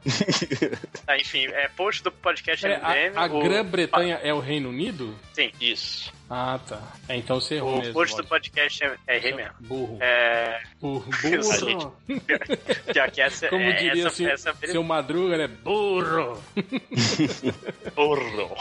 Tá, 1.06 1.18
enfim, 1.18 1.48
é 1.48 1.68
post 1.70 2.04
do 2.04 2.12
podcast 2.12 2.66
É, 2.66 2.78
MDM. 2.78 3.18
a 3.18 3.22
a 3.22 3.26
o- 3.26 3.44
Grã-Bretanha 3.44 4.20
é 4.24 4.34
o 4.34 4.40
Reino 4.40 4.70
Unido? 4.70 5.16
Sim. 5.34 5.52
Isso. 5.60 6.14
Ah, 6.30 6.60
tá. 6.68 6.82
É, 7.08 7.16
então 7.18 7.40
você 7.40 7.56
errou 7.56 7.76
O 7.76 7.80
mesmo. 7.80 7.94
post 7.94 8.16
do 8.18 8.24
podcast 8.26 8.84
é, 8.84 8.96
é 9.08 9.18
rei 9.20 9.34
mesmo. 9.34 9.54
Burro. 9.62 9.98
É. 10.02 10.62
Burro. 10.80 11.06
A 11.12 11.22
Burro. 11.30 11.96
gente- 12.08 12.22
Pior 12.94 13.12
que 13.12 13.22
essa 13.22 13.48
Como 13.48 13.62
é, 13.64 13.74
diria 13.74 14.08
essa, 14.08 14.16
seu, 14.16 14.30
essa 14.30 14.54
seu 14.64 14.84
Madruga, 14.84 15.38
né? 15.38 15.48
Burro. 15.48 16.42
Burro. 17.96 18.56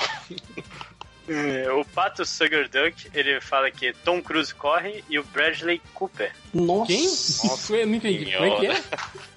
É, 1.27 1.73
o 1.73 1.85
Pato 1.87 2.25
Sugar 2.25 2.69
Duck, 2.69 3.09
ele 3.15 3.41
fala 3.41 3.71
que 3.71 3.93
Tom 4.05 4.21
Cruise 4.23 4.55
corre 4.55 5.03
e 5.09 5.19
o 5.19 5.25
Bradley 5.25 5.81
Cooper. 5.95 6.33
Nossa. 6.53 6.87
Quem? 6.87 7.79
Eu 7.81 7.87
não 7.87 7.95
entendi. 7.95 8.33
Como 8.33 8.45
é 8.45 8.57
que 8.61 8.67
é? 8.67 8.83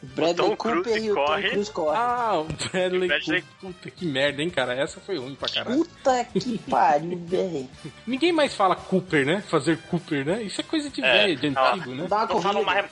Bradley 0.03 0.35
Tom 0.35 0.55
Cooper 0.57 0.81
Cruise 0.83 0.99
e 1.05 1.11
o 1.11 1.15
Tom 1.15 1.25
corre. 1.25 1.49
Cruise 1.49 1.71
corre. 1.71 1.97
Ah, 1.97 2.39
o 2.39 2.43
Bradley, 2.43 3.07
Bradley- 3.07 3.41
Cooper. 3.41 3.57
Puta 3.73 3.91
que 3.91 4.05
merda, 4.05 4.41
hein, 4.41 4.49
cara? 4.49 4.73
Essa 4.73 4.99
foi 4.99 5.17
ruim 5.17 5.35
pra 5.35 5.47
caralho. 5.47 5.77
Puta 5.85 6.25
que 6.25 6.57
pariu, 6.69 7.17
velho. 7.25 7.69
Ninguém 8.05 8.31
mais 8.33 8.53
fala 8.53 8.75
Cooper, 8.75 9.25
né? 9.25 9.41
Fazer 9.47 9.77
Cooper, 9.89 10.25
né? 10.25 10.43
Isso 10.43 10.59
é 10.59 10.63
coisa 10.65 10.89
de 10.89 11.03
É, 11.03 11.11
velho, 11.27 11.35
de 11.37 11.47
antigo, 11.47 11.91
né? 11.95 12.05
Dá 12.09 12.17
uma 12.17 12.27
Não 12.27 12.41
fala 12.41 12.61
mais. 12.63 12.85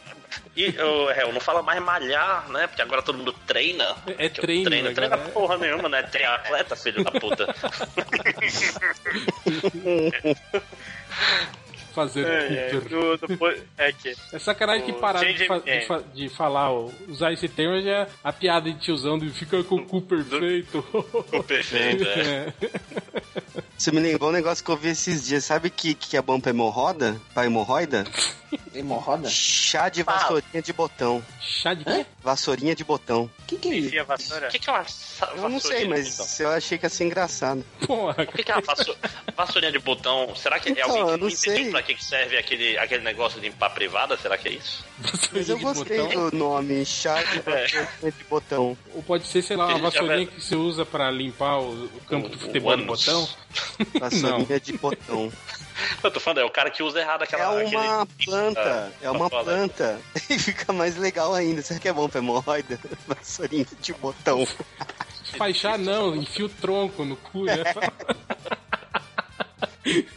E, 0.56 0.70
ô, 0.82 1.10
Hel, 1.12 1.34
não 1.34 1.40
fala 1.42 1.62
mais 1.62 1.82
malhar, 1.82 2.50
né? 2.50 2.68
Porque 2.68 2.82
agora 2.82 3.02
todo 3.02 3.18
mundo 3.18 3.34
treina. 3.46 3.96
É 4.18 4.26
eu 4.28 4.30
treino, 4.32 4.70
né, 4.70 4.92
treina 4.94 5.18
cara? 5.18 5.30
porra 5.32 5.58
nenhuma, 5.58 5.90
né? 5.90 6.04
Triatleta, 6.04 6.76
filho 6.76 7.04
da 7.04 7.12
puta. 7.12 7.54
Fazer 11.94 12.26
É, 12.28 12.72
é, 13.78 13.88
é 13.88 13.92
que. 13.94 14.14
É 14.34 14.40
sacanagem 14.40 14.84
que 14.84 14.92
O 14.92 14.96
pararam 14.96 15.32
de, 15.34 15.48
fa- 15.48 15.60
de 15.60 15.82
fa- 15.88 16.04
de 16.14 16.28
falar, 16.30 16.70
ó, 16.70 16.90
usar 17.08 17.32
esse 17.32 17.48
termo 17.48 17.82
já 17.82 17.90
é 18.02 18.08
a 18.22 18.34
piada 18.34 18.70
de 18.70 18.78
tiozão 18.80 19.18
de 19.18 19.30
fica 19.30 19.64
com 19.64 19.76
o 19.76 19.86
cu 19.86 20.02
perfeito. 20.02 20.84
perfeito, 21.48 22.04
é. 22.20 22.52
Você 23.78 23.94
me 23.94 24.02
lembrou 24.02 24.30
um 24.30 24.34
negócio 24.34 24.62
que 24.64 24.70
eu 24.70 24.76
vi 24.76 24.90
esses 24.90 25.26
dias. 25.26 25.46
Sabe 25.46 25.70
que, 25.70 25.94
que 25.96 26.18
é 26.18 26.22
bom 26.22 26.38
pra 26.38 26.50
hemorroida? 26.50 27.16
Pra 27.34 27.46
hemorroida? 27.46 28.04
Hemorroida? 28.76 29.30
Chá 29.30 29.88
de 29.90 30.04
vassourinha 30.04 30.62
de 30.62 30.74
botão. 30.74 31.24
Chá 31.42 31.74
de 31.74 31.84
quê? 31.86 32.06
Vassourinha 32.22 32.76
de 32.76 32.84
botão. 32.84 33.30
O 33.40 33.46
que, 33.48 33.58
que 33.58 33.70
é 33.70 33.76
isso? 33.76 33.88
O 33.88 34.50
que, 34.50 34.60
que 34.60 34.70
é 34.70 34.74
uma 34.74 34.86
Eu 35.38 35.50
não 35.50 35.60
sei, 35.60 35.88
mas 35.88 36.40
eu 36.40 36.50
achei 36.50 36.78
que 36.78 36.86
ia 36.86 36.90
ser 36.90 37.06
engraçado. 37.06 37.64
Porra, 37.86 38.24
O 38.24 38.28
que, 38.28 38.44
que 38.44 38.52
é 38.52 38.56
uma 38.56 38.62
vassou- 38.62 38.96
vassourinha 39.36 39.72
de 39.72 39.80
botão? 39.80 40.36
Será 40.36 40.60
que 40.60 40.70
é 40.70 40.72
Então, 40.74 40.90
alguém 40.90 41.02
eu 41.02 41.08
que 41.16 41.22
não 41.22 41.30
entendeu 41.30 41.64
sei. 41.64 41.72
pra 41.72 41.84
que 41.84 42.04
serve 42.04 42.38
aquele, 42.38 42.78
aquele 42.78 43.04
negócio 43.04 43.40
de 43.40 43.48
limpar 43.48 43.68
a 43.68 43.70
privada? 43.70 44.18
Será 44.18 44.38
que 44.38 44.48
é 44.50 44.52
isso? 44.54 44.84
Mas 45.32 45.48
eu 45.50 45.60
gostei 45.60 46.08
do 46.08 46.32
nome, 46.36 46.86
chá 46.86 47.22
de 47.24 47.40
vassourinha 47.42 48.12
de 48.18 48.24
botão. 48.30 48.78
Ou 48.94 49.04
pode 49.04 49.28
ser, 49.28 49.42
sei 49.42 49.56
lá, 49.56 49.68
uma 49.68 49.78
vassourinha 49.90 50.26
que 50.26 50.42
se 50.42 50.56
usa 50.56 50.86
pra 50.86 51.10
limpar 51.12 51.60
o, 51.60 51.86
o 51.86 52.02
campo 52.08 52.30
de 52.30 52.38
futebol 52.38 52.76
do 52.76 52.84
ânus. 52.84 53.06
botão. 53.06 53.30
Vassourinha 54.00 54.60
de 54.60 54.74
botão. 54.74 55.32
Eu 56.04 56.12
tô 56.12 56.20
falando, 56.20 56.40
é 56.40 56.46
o 56.46 56.50
cara 56.50 56.70
que 56.70 56.82
usa 56.84 57.00
errado 57.00 57.22
É 57.22 57.24
aquela. 57.26 57.52
uma 57.52 58.02
aquele- 58.02 58.26
planta, 58.26 58.62
Ah, 58.62 58.90
é 59.02 59.10
uma 59.12 59.30
foda. 59.30 59.44
planta. 59.44 60.00
E 60.30 60.40
fica 60.40 60.72
mais 60.74 60.96
legal 60.98 61.34
ainda. 61.34 61.62
Será 61.62 61.80
que 61.80 61.88
é 61.88 61.94
bom 61.94 62.08
pra 62.10 62.20
hemorroida? 62.20 62.80
Vassourinha 63.08 63.66
de 63.82 63.94
botão. 63.94 64.48
Faixar 65.38 65.78
não, 65.78 66.16
enfia 66.16 66.46
o 66.46 66.50
tronco 66.50 67.04
no 67.04 67.16
cu, 67.18 67.44
né? 67.46 67.56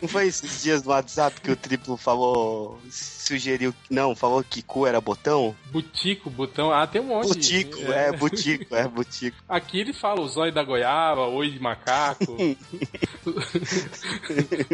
Não 0.01 0.09
foi 0.09 0.27
esses 0.27 0.63
dias 0.63 0.83
no 0.83 0.91
WhatsApp 0.91 1.41
que 1.43 1.51
o 1.51 1.57
triplo 1.57 1.97
falou, 1.97 2.81
sugeriu, 2.91 3.75
não, 3.91 4.17
falou 4.17 4.43
que 4.43 4.63
cu 4.63 4.87
era 4.87 5.01
botão? 5.01 5.55
Butico, 5.71 6.31
botão. 6.31 6.73
Ah, 6.73 6.87
tem 6.87 7.03
um 7.03 7.09
monte. 7.09 7.29
Butico, 7.29 7.93
é, 7.93 8.11
butico, 8.11 8.75
é, 8.75 8.89
butico. 8.89 9.37
Aqui 9.47 9.81
ele 9.81 9.93
fala 9.93 10.23
o 10.23 10.29
zóio 10.29 10.53
da 10.53 10.65
goiaba, 10.65 11.27
oi 11.27 11.51
de 11.51 11.61
macaco, 11.61 12.25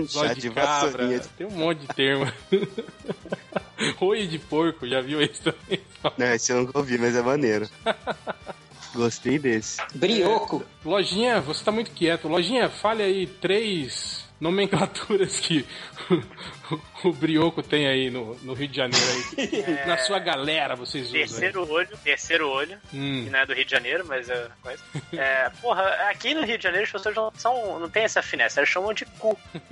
zóio 0.06 0.34
de, 0.36 0.42
de 0.42 0.50
cabra. 0.50 1.20
Tem 1.36 1.47
um 1.47 1.50
monte 1.50 1.81
de 1.81 1.89
termo. 1.89 2.32
oi 4.00 4.28
de 4.28 4.39
porco, 4.39 4.86
já 4.86 5.00
viu 5.00 5.20
isso 5.20 5.42
também? 5.42 5.81
Não, 6.16 6.26
esse 6.26 6.52
eu 6.52 6.58
nunca 6.58 6.78
ouvi, 6.78 6.97
mas 6.98 7.16
é 7.16 7.23
maneiro. 7.23 7.68
Gostei 8.94 9.40
desse. 9.40 9.78
Brioco. 9.92 10.64
Lojinha, 10.84 11.40
você 11.40 11.64
tá 11.64 11.73
muito 11.73 11.90
quieto. 11.90 12.28
Lojinha, 12.28 12.68
fale 12.68 13.02
aí 13.02 13.26
três 13.26 14.23
nomenclaturas 14.44 15.40
que 15.40 15.64
o 17.02 17.12
Brioco 17.12 17.62
tem 17.62 17.86
aí 17.89 18.10
no, 18.10 18.34
no 18.42 18.52
Rio 18.52 18.68
de 18.68 18.76
Janeiro. 18.76 19.06
Aí. 19.39 19.86
Na 19.86 19.97
sua 19.98 20.18
galera 20.18 20.76
vocês 20.76 21.06
usam. 21.06 21.16
aí. 21.18 21.26
Terceiro 21.26 21.70
olho, 21.70 21.98
terceiro 22.05 22.48
olho, 22.50 22.78
Hum. 22.92 23.23
que 23.24 23.31
não 23.31 23.39
é 23.39 23.47
do 23.47 23.55
Rio 23.55 23.64
de 23.64 23.70
Janeiro, 23.70 24.05
mas 24.06 24.28
é. 24.28 24.48
Mas, 24.62 24.81
é 25.14 25.50
porra, 25.62 25.82
aqui 26.10 26.34
no 26.34 26.44
Rio 26.44 26.58
de 26.58 26.62
Janeiro 26.64 26.84
as 26.84 26.92
pessoas 26.92 27.14
não, 27.16 27.32
são, 27.36 27.78
não 27.81 27.89
tem 27.89 28.05
essa 28.05 28.20
finesse, 28.23 28.58
elas 28.58 28.68
chamam 28.68 28.92
de 28.92 29.05
cu. 29.06 29.39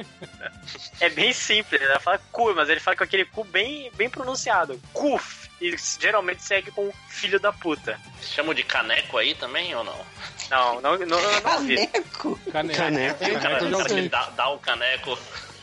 É 1.00 1.08
bem 1.10 1.32
simples, 1.32 1.82
ela 1.82 1.98
fala 1.98 2.20
cu, 2.30 2.54
mas 2.54 2.68
ele 2.68 2.78
fala 2.78 2.96
com 2.96 3.02
aquele 3.02 3.24
cu 3.24 3.42
bem, 3.44 3.90
bem 3.96 4.08
pronunciado. 4.08 4.80
Cuf! 4.92 5.41
E 5.62 5.76
geralmente 6.00 6.42
segue 6.42 6.72
com 6.72 6.92
filho 7.08 7.38
da 7.38 7.52
puta. 7.52 7.96
Chamam 8.20 8.52
de 8.52 8.64
caneco 8.64 9.16
aí 9.16 9.32
também 9.36 9.72
ou 9.76 9.84
não? 9.84 10.06
Não, 10.50 10.80
não, 10.80 10.98
não, 10.98 11.06
não, 11.06 11.40
não 11.40 11.54
ouvi. 11.54 11.86
Caneco. 11.86 12.40
Caneco. 12.50 12.78
Caneco. 12.78 13.18
Cara, 13.18 13.40
Caneco 13.40 13.64
eu 13.64 13.68
o 13.68 13.70
já 13.70 13.78
cara 13.78 13.98
ele 13.98 14.08
dá, 14.08 14.30
dá 14.30 14.48
o 14.48 14.58
caneco. 14.58 15.18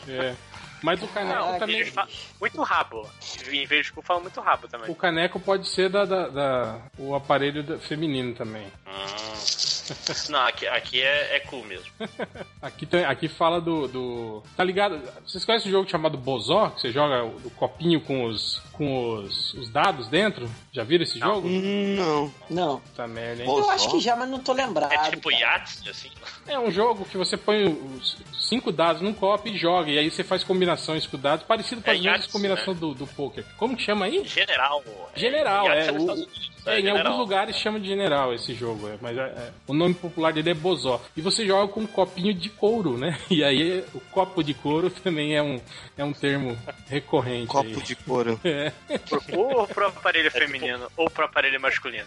É. 0.08 0.34
Mas 0.82 1.02
o 1.02 1.08
caneco 1.08 1.38
Caraca, 1.38 1.58
também. 1.58 1.80
Eles 1.80 1.92
falam 1.92 2.10
muito 2.40 2.62
rabo. 2.62 3.08
Em 3.50 3.66
vez 3.66 3.86
de 3.86 3.92
cu, 3.92 4.02
falam 4.02 4.22
muito 4.22 4.40
rabo 4.40 4.66
também. 4.68 4.90
O 4.90 4.94
caneco 4.94 5.38
pode 5.38 5.68
ser 5.68 5.88
da, 5.90 6.04
da- 6.04 6.28
da- 6.28 6.78
o 6.98 7.14
aparelho 7.14 7.62
da- 7.62 7.78
feminino 7.78 8.34
também. 8.34 8.66
Hum. 8.86 9.30
Não, 10.28 10.40
aqui, 10.46 10.68
aqui 10.68 11.00
é, 11.02 11.36
é 11.36 11.40
cu 11.40 11.64
mesmo. 11.64 11.86
Aqui, 12.62 12.84
tem, 12.84 13.04
aqui 13.06 13.26
fala 13.26 13.58
do, 13.60 13.88
do. 13.88 14.42
Tá 14.54 14.62
ligado? 14.62 15.00
Vocês 15.26 15.44
conhecem 15.46 15.68
um 15.68 15.72
jogo 15.72 15.90
chamado 15.90 16.18
Bozó? 16.18 16.68
Que 16.68 16.82
você 16.82 16.92
joga 16.92 17.24
o, 17.24 17.36
o 17.46 17.50
copinho 17.52 18.00
com 18.02 18.26
os. 18.26 18.60
com 18.72 19.14
os, 19.14 19.54
os 19.54 19.70
dados 19.70 20.08
dentro? 20.08 20.48
Já 20.72 20.84
viram 20.84 21.04
esse 21.04 21.18
jogo? 21.18 21.48
Hum, 21.48 21.96
Não. 21.96 22.34
Não. 22.50 22.82
Tá 22.94 23.08
merda, 23.08 23.42
hein? 23.42 23.46
Bozó? 23.48 23.64
Eu 23.66 23.70
acho 23.70 23.90
que 23.90 23.98
já, 23.98 24.14
mas 24.14 24.28
não 24.28 24.38
tô 24.40 24.52
lembrado. 24.52 24.92
É 24.92 25.10
tipo. 25.10 25.30
Yates, 25.32 25.82
assim. 25.88 26.10
É 26.46 26.58
um 26.58 26.70
jogo 26.70 27.06
que 27.06 27.16
você 27.16 27.36
põe 27.38 27.64
os 27.66 28.18
cinco 28.38 28.70
dados 28.70 29.00
num 29.00 29.14
copo 29.14 29.48
e 29.48 29.56
joga. 29.56 29.90
E 29.90 29.98
aí 29.98 30.10
você 30.10 30.22
faz 30.22 30.44
combinações 30.44 31.06
com 31.06 31.16
dados, 31.18 31.46
parecido 31.46 31.80
com 31.82 31.90
É 31.90 31.94
as 31.94 32.00
mesmas 32.00 32.26
Combinações 32.32 32.78
do, 32.78 32.94
do 32.94 33.06
poker. 33.06 33.44
Como 33.56 33.76
que 33.76 33.82
chama 33.82 34.06
aí? 34.06 34.24
General. 34.26 34.82
General, 35.14 35.66
Yates 35.66 35.88
é. 35.88 35.92
nos 35.92 36.04
O- 36.04 36.12
Unidos, 36.12 36.50
é, 36.66 36.72
em 36.78 36.82
general. 36.82 37.06
alguns 37.06 37.18
lugares 37.18 37.56
chama 37.56 37.80
de 37.80 37.88
general 37.88 38.34
esse 38.34 38.54
jogo, 38.54 38.88
é, 38.88 38.96
mas 39.00 39.16
é- 39.16 39.20
é, 39.22 39.50
o 39.66 39.72
nome 39.74 39.94
popular 39.94 40.32
dele 40.32 40.50
é 40.50 40.54
Bozó. 40.54 41.00
E 41.16 41.20
você 41.20 41.46
joga 41.46 41.72
com 41.72 41.80
um 41.80 41.86
copinho 41.86 42.32
de 42.34 42.48
couro, 42.50 42.96
né? 42.98 43.18
E 43.30 43.42
aí 43.42 43.84
o 43.94 44.00
copo 44.12 44.42
de 44.42 44.54
couro 44.54 44.90
também 44.90 45.34
é 45.36 45.42
um, 45.42 45.60
é 45.96 46.04
um 46.04 46.12
termo 46.12 46.56
recorrente. 46.88 47.46
Copo 47.48 47.68
aí. 47.68 47.82
de 47.82 47.94
couro. 47.96 48.40
É. 48.44 48.72
Ou 49.36 49.66
pro 49.66 49.86
aparelho 49.88 50.30
feminino, 50.30 50.90
ou 50.96 51.08
pro 51.10 51.24
aparelho 51.24 51.60
masculino. 51.60 52.06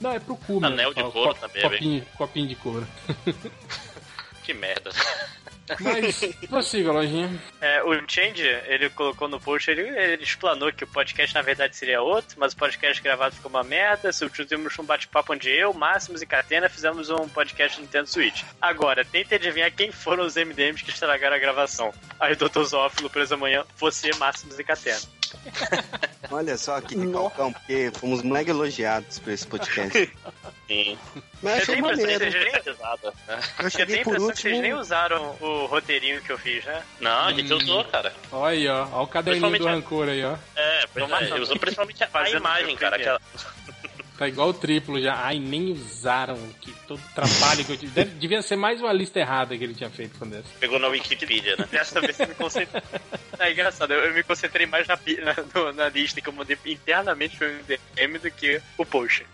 Não, 0.00 0.10
é 0.12 0.18
pro 0.18 0.36
cu 0.36 0.54
mesmo. 0.60 0.66
Anel 0.66 0.90
de 0.94 1.00
fala, 1.00 1.12
couro 1.12 1.34
co- 1.34 1.40
também 1.40 1.62
é 1.62 1.68
copinho, 1.68 2.06
copinho 2.16 2.48
de 2.48 2.54
couro. 2.56 2.86
Que 4.42 4.52
merda. 4.52 4.90
Mas 5.80 6.20
prossiga, 6.48 6.92
lojinha. 6.92 7.30
É, 7.60 7.82
o 7.82 7.94
Change, 8.08 8.42
ele 8.66 8.90
colocou 8.90 9.28
no 9.28 9.40
post, 9.40 9.70
ele, 9.70 9.82
ele 9.82 10.22
explanou 10.22 10.72
que 10.72 10.84
o 10.84 10.86
podcast 10.86 11.34
na 11.34 11.42
verdade 11.42 11.76
seria 11.76 12.02
outro, 12.02 12.36
mas 12.38 12.52
o 12.52 12.56
podcast 12.56 13.02
gravado 13.02 13.34
ficou 13.34 13.50
uma 13.50 13.64
merda. 13.64 14.12
Substituímos 14.12 14.78
um 14.78 14.84
bate-papo 14.84 15.32
onde 15.32 15.50
eu, 15.50 15.72
Máximos 15.72 16.22
e 16.22 16.26
Catena 16.26 16.68
fizemos 16.68 17.10
um 17.10 17.28
podcast 17.28 17.80
Nintendo 17.80 18.08
Switch. 18.08 18.42
Agora, 18.60 19.04
tente 19.04 19.34
adivinhar 19.34 19.72
quem 19.72 19.90
foram 19.90 20.24
os 20.24 20.36
MDMs 20.36 20.82
que 20.82 20.90
estragaram 20.90 21.36
a 21.36 21.38
gravação. 21.38 21.92
Aí, 22.20 22.34
Dr. 22.34 22.62
Zófilo, 22.62 23.10
preso 23.10 23.34
amanhã, 23.34 23.64
você, 23.76 24.10
Máximos 24.18 24.58
e 24.58 24.64
Catena. 24.64 25.23
Olha 26.30 26.56
só 26.56 26.80
que 26.80 26.96
recalcão, 26.96 27.52
porque 27.52 27.92
fomos 27.94 28.22
mega 28.22 28.50
elogiados 28.50 29.18
por 29.18 29.32
esse 29.32 29.46
podcast. 29.46 30.10
Sim. 30.66 30.98
Mas 31.42 31.56
Eu 31.56 31.62
achei 31.62 31.74
tenho 31.74 31.86
a 31.86 31.92
impressão 31.92 32.06
que 32.06 32.18
maneiro. 32.18 32.30
vocês 32.32 32.52
nem- 32.52 32.62
Pesada? 32.62 33.12
Eu 33.58 33.64
Eu 33.64 33.70
cheguei 33.70 34.02
por 34.02 34.14
que 34.14 34.20
vocês 34.20 34.60
nem 34.60 34.74
usaram 34.74 35.36
o 35.40 35.66
roteirinho 35.66 36.22
que 36.22 36.32
eu 36.32 36.38
fiz, 36.38 36.64
né? 36.64 36.82
Não, 37.00 37.26
a 37.26 37.32
gente 37.32 37.52
Hum. 37.52 37.56
usou, 37.58 37.84
cara. 37.84 38.12
Olha 38.32 38.48
aí, 38.56 38.68
ó. 38.68 38.88
Olha 38.90 39.02
o 39.02 39.06
caderninho 39.06 39.58
do 39.58 39.64
rancor 39.66 40.08
aí, 40.08 40.24
ó. 40.24 40.36
É, 40.56 40.86
Tomar 40.98 41.22
é, 41.22 41.34
usou 41.40 41.58
principalmente 41.58 42.02
a, 42.02 42.08
a 42.12 42.30
imagem, 42.30 42.74
cara. 42.76 42.96
Aquela... 42.96 43.20
Tá 44.16 44.28
igual 44.28 44.50
o 44.50 44.54
triplo 44.54 45.00
já. 45.00 45.16
Ai, 45.24 45.38
nem 45.38 45.72
usaram. 45.72 46.38
Que 46.60 46.72
todo 46.86 47.00
trabalho 47.14 47.64
que 47.64 47.72
eu 47.72 47.76
tive. 47.76 48.04
Devia 48.04 48.42
ser 48.42 48.56
mais 48.56 48.80
uma 48.80 48.92
lista 48.92 49.18
errada 49.18 49.56
que 49.58 49.64
ele 49.64 49.74
tinha 49.74 49.90
feito 49.90 50.18
com 50.18 50.26
dessa. 50.28 50.48
Pegou 50.60 50.78
na 50.78 50.88
Wikipedia, 50.88 51.56
né? 51.56 51.66
Dessa 51.70 52.00
vez 52.00 52.18
eu 52.20 52.28
me 52.28 52.34
concentrei. 52.34 52.82
É 53.36 53.50
engraçado, 53.50 53.92
eu, 53.92 53.98
eu 54.04 54.14
me 54.14 54.22
concentrei 54.22 54.64
mais 54.64 54.86
na, 54.86 54.96
na, 55.52 55.72
na 55.72 55.88
lista 55.88 56.20
que 56.20 56.28
eu 56.28 56.32
mandei 56.32 56.56
internamente 56.66 57.36
pro 57.36 57.48
MDM 57.48 58.18
do 58.22 58.30
que 58.30 58.62
o 58.78 58.86
post. 58.86 59.26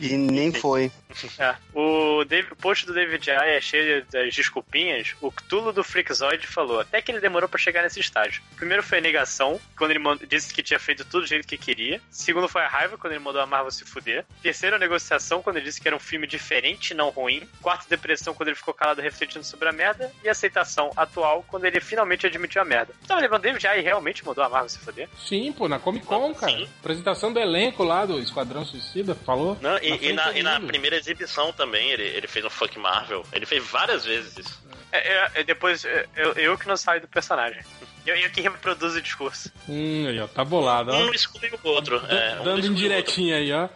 E 0.00 0.16
nem 0.16 0.50
foi. 0.52 0.90
É, 1.38 1.54
o, 1.78 2.24
Dave- 2.24 2.52
o 2.52 2.56
post 2.56 2.86
do 2.86 2.94
David 2.94 3.26
Jai 3.26 3.56
é 3.56 3.60
cheio 3.60 4.06
das 4.10 4.34
desculpinhas. 4.34 5.14
O 5.20 5.30
Cthulhu 5.30 5.70
do 5.70 5.84
Freakazoid 5.84 6.46
falou 6.46 6.80
até 6.80 7.02
que 7.02 7.12
ele 7.12 7.20
demorou 7.20 7.46
pra 7.46 7.58
chegar 7.58 7.82
nesse 7.82 8.00
estágio. 8.00 8.42
Primeiro 8.56 8.82
foi 8.82 8.96
a 8.98 9.02
negação, 9.02 9.60
quando 9.76 9.90
ele 9.90 10.00
disse 10.26 10.54
que 10.54 10.62
tinha 10.62 10.78
feito 10.80 11.04
tudo 11.04 11.20
do 11.20 11.26
jeito 11.28 11.46
que 11.46 11.58
queria. 11.58 12.00
Segundo 12.10 12.48
foi 12.48 12.62
a 12.62 12.68
raiva, 12.68 12.96
quando 12.96 13.12
ele 13.12 13.22
mandou 13.22 13.42
a 13.42 13.46
Marvel 13.46 13.70
se 13.70 13.84
fuder. 13.90 14.24
Terceiro, 14.42 14.76
a 14.76 14.78
negociação, 14.78 15.42
quando 15.42 15.56
ele 15.56 15.66
disse 15.66 15.80
que 15.80 15.88
era 15.88 15.96
um 15.96 16.00
filme 16.00 16.26
diferente, 16.26 16.94
não 16.94 17.10
ruim. 17.10 17.48
Quarto, 17.60 17.88
depressão, 17.88 18.34
quando 18.34 18.48
ele 18.48 18.56
ficou 18.56 18.74
calado 18.74 19.00
refletindo 19.00 19.44
sobre 19.44 19.68
a 19.68 19.72
merda. 19.72 20.12
E 20.22 20.28
aceitação 20.28 20.90
atual, 20.96 21.44
quando 21.48 21.64
ele 21.64 21.80
finalmente 21.80 22.26
admitiu 22.26 22.62
a 22.62 22.64
merda. 22.64 22.94
Então, 23.02 23.18
lembrando, 23.18 23.42
David 23.42 23.62
Jai 23.62 23.80
realmente 23.80 24.24
mandou 24.24 24.44
a 24.44 24.48
Marvel 24.48 24.68
se 24.68 24.78
fuder? 24.78 25.08
Sim, 25.18 25.52
pô, 25.52 25.68
na 25.68 25.78
Comic 25.78 26.06
Con, 26.06 26.34
cara. 26.34 26.68
Apresentação 26.80 27.32
do 27.32 27.38
elenco 27.38 27.82
lá 27.82 28.04
do 28.06 28.20
Esquadrão 28.20 28.64
Suicida, 28.64 29.14
falou. 29.14 29.56
Não, 29.60 29.76
e, 29.78 29.94
e 29.94 29.98
frente 29.98 30.12
na, 30.12 30.32
e 30.38 30.42
na 30.42 30.60
primeira 30.60 30.96
exibição 30.96 31.52
também, 31.52 31.90
ele, 31.90 32.04
ele 32.04 32.26
fez 32.26 32.44
um 32.44 32.50
Fuck 32.50 32.78
Marvel. 32.78 33.24
Ele 33.32 33.46
fez 33.46 33.64
várias 33.64 34.04
vezes 34.04 34.38
isso. 34.38 34.69
É, 34.92 34.98
é, 34.98 35.30
é, 35.34 35.44
depois, 35.44 35.84
é, 35.84 36.06
eu, 36.16 36.32
eu 36.32 36.58
que 36.58 36.66
não 36.66 36.76
saio 36.76 37.00
do 37.00 37.08
personagem. 37.08 37.62
Eu, 38.06 38.16
eu 38.16 38.30
que 38.30 38.40
reproduzo 38.40 38.98
o 38.98 39.02
discurso. 39.02 39.52
Hum, 39.68 40.06
aí, 40.08 40.18
ó, 40.20 40.26
tá 40.26 40.44
bolado, 40.44 40.90
ó. 40.90 40.96
Um 40.96 41.12
exclui 41.12 41.50
o 41.62 41.68
outro. 41.68 41.96
É, 42.08 42.40
um 42.40 42.44
Dando 42.44 42.66
indiretinha 42.66 43.36
aí, 43.36 43.52
ó. 43.52 43.68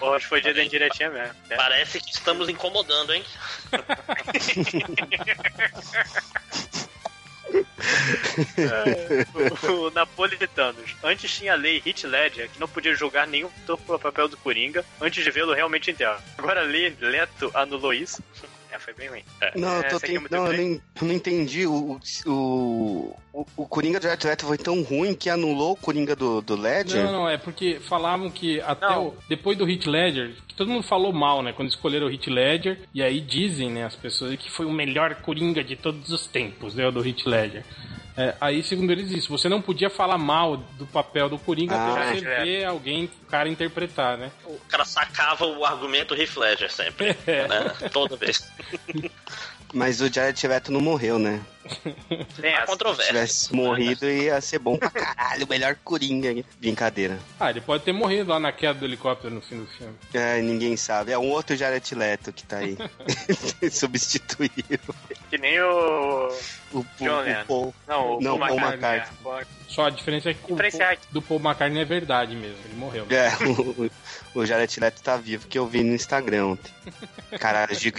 Hoje 0.00 0.26
foi 0.26 0.40
dia 0.40 0.54
da 0.54 0.62
indiretinha 0.62 1.10
mesmo. 1.10 1.34
outro. 1.42 1.56
Parece 1.56 2.00
que 2.00 2.10
estamos 2.10 2.48
incomodando, 2.48 3.12
hein? 3.12 3.24
É, 8.56 9.66
o, 9.66 9.86
o 9.86 9.90
Napolitanos. 9.90 10.94
Antes 11.02 11.36
tinha 11.36 11.52
a 11.52 11.56
lei 11.56 11.78
Hit 11.78 12.06
Ledger, 12.06 12.48
que 12.50 12.60
não 12.60 12.68
podia 12.68 12.94
julgar 12.94 13.26
nenhum 13.26 13.48
ator 13.62 13.78
pelo 13.78 13.98
papel 13.98 14.28
do 14.28 14.36
Coringa 14.36 14.84
antes 15.00 15.22
de 15.22 15.30
vê-lo 15.30 15.52
realmente 15.52 15.90
inteiro. 15.90 16.16
Agora 16.36 16.60
a 16.60 16.64
lei 16.64 16.94
Leto 17.00 17.50
anulou 17.54 17.92
isso. 17.92 18.22
É, 18.70 18.78
foi 18.78 18.92
bem 18.94 19.08
ruim. 19.08 19.22
É, 19.40 19.58
Não, 19.58 19.76
eu, 19.76 19.88
tô 19.88 19.96
é 19.96 20.00
tent- 20.00 20.20
muito 20.20 20.30
não, 20.32 20.46
eu, 20.46 20.52
nem, 20.52 20.82
eu 21.00 21.06
não 21.06 21.14
entendi. 21.14 21.66
O, 21.66 21.98
o, 22.26 23.16
o, 23.32 23.46
o 23.56 23.66
Coringa 23.66 23.98
do 23.98 24.02
Jared 24.02 24.26
Leto 24.26 24.46
foi 24.46 24.58
tão 24.58 24.82
ruim 24.82 25.14
que 25.14 25.30
anulou 25.30 25.72
o 25.72 25.76
Coringa 25.76 26.14
do, 26.14 26.40
do 26.42 26.54
Ledger? 26.54 27.04
Não, 27.04 27.12
não, 27.12 27.28
é 27.28 27.38
porque 27.38 27.80
falavam 27.80 28.30
que 28.30 28.60
até 28.60 28.86
o, 28.96 29.14
depois 29.28 29.56
do 29.56 29.64
Hit 29.64 29.88
Ledger, 29.88 30.32
que 30.46 30.54
todo 30.54 30.70
mundo 30.70 30.82
falou 30.82 31.12
mal, 31.12 31.42
né? 31.42 31.52
Quando 31.52 31.68
escolheram 31.68 32.06
o 32.06 32.10
Hit 32.10 32.28
Ledger, 32.28 32.80
e 32.92 33.02
aí 33.02 33.20
dizem, 33.20 33.70
né, 33.70 33.84
as 33.84 33.96
pessoas 33.96 34.36
que 34.36 34.50
foi 34.50 34.66
o 34.66 34.72
melhor 34.72 35.14
Coringa 35.16 35.64
de 35.64 35.74
todos 35.76 36.10
os 36.10 36.26
tempos, 36.26 36.74
né, 36.74 36.86
o 36.86 36.92
do 36.92 37.00
Hit 37.00 37.26
Ledger. 37.28 37.64
É, 38.20 38.34
aí, 38.40 38.64
segundo 38.64 38.90
eles, 38.90 39.12
isso, 39.12 39.28
você 39.30 39.48
não 39.48 39.62
podia 39.62 39.88
falar 39.88 40.18
mal 40.18 40.56
do 40.56 40.84
papel 40.88 41.28
do 41.28 41.38
Coringa 41.38 41.76
Ah, 41.76 41.92
até 41.92 42.14
você 42.16 42.26
é. 42.26 42.42
ver 42.42 42.64
alguém, 42.64 43.04
o 43.04 43.26
cara 43.26 43.48
interpretar, 43.48 44.18
né? 44.18 44.32
O 44.44 44.58
cara 44.68 44.84
sacava 44.84 45.46
o 45.46 45.64
argumento 45.64 46.16
Heath 46.16 46.36
Ledger 46.36 46.72
sempre, 46.72 47.16
É. 47.24 47.46
né? 47.46 47.72
Toda 47.92 48.16
vez. 48.16 48.50
Mas 49.72 50.00
o 50.00 50.12
Jared 50.12 50.46
Leto 50.46 50.72
não 50.72 50.80
morreu, 50.80 51.18
né? 51.18 51.40
Tem 52.40 52.52
essa. 52.52 52.60
Se 52.62 52.66
controvérsia. 52.66 53.06
tivesse 53.12 53.54
morrido, 53.54 54.08
ia 54.08 54.40
ser 54.40 54.58
bom 54.58 54.78
pra 54.78 54.88
caralho. 54.88 55.44
O 55.44 55.48
melhor 55.48 55.76
Coringa. 55.84 56.42
Brincadeira. 56.58 57.18
Ah, 57.38 57.50
ele 57.50 57.60
pode 57.60 57.84
ter 57.84 57.92
morrido 57.92 58.30
lá 58.30 58.40
na 58.40 58.50
queda 58.50 58.78
do 58.78 58.86
helicóptero 58.86 59.34
no 59.34 59.42
fim 59.42 59.58
do 59.60 59.66
filme. 59.66 59.94
É, 60.14 60.40
ninguém 60.40 60.76
sabe. 60.76 61.12
É 61.12 61.18
um 61.18 61.28
outro 61.30 61.54
Jared 61.54 61.94
Leto 61.94 62.32
que 62.32 62.44
tá 62.46 62.58
aí. 62.58 62.78
Substituiu. 63.70 64.50
Que 65.30 65.36
nem 65.38 65.60
o. 65.60 66.28
O, 66.72 66.78
o, 66.80 66.86
John 67.00 67.22
o. 67.22 67.44
Paul. 67.46 67.74
Não, 67.86 68.16
o 68.16 68.20
Não, 68.20 68.38
Paul 68.38 68.48
Paul 68.56 68.58
McCartney. 68.70 68.98
McCartney. 69.00 69.18
é, 69.18 69.22
Paul- 69.22 69.46
Só 69.68 69.86
a 69.86 69.90
diferença 69.90 70.30
é 70.30 70.34
que 70.34 70.40
o 70.52 70.56
Paul- 70.56 70.96
do 71.10 71.22
Paul 71.22 71.40
McCartney 71.40 71.82
é 71.82 71.84
verdade 71.84 72.34
mesmo, 72.34 72.56
ele 72.64 72.74
morreu. 72.76 73.06
É, 73.10 73.28
o, 73.46 73.90
o 74.40 74.46
Jared 74.46 74.80
Leto 74.80 75.02
tá 75.02 75.16
vivo, 75.16 75.46
que 75.46 75.58
eu 75.58 75.66
vi 75.66 75.82
no 75.82 75.94
Instagram 75.94 76.46
ontem. 76.46 76.72
Caralho, 77.38 77.72
eu 77.72 77.78
digo 77.78 77.98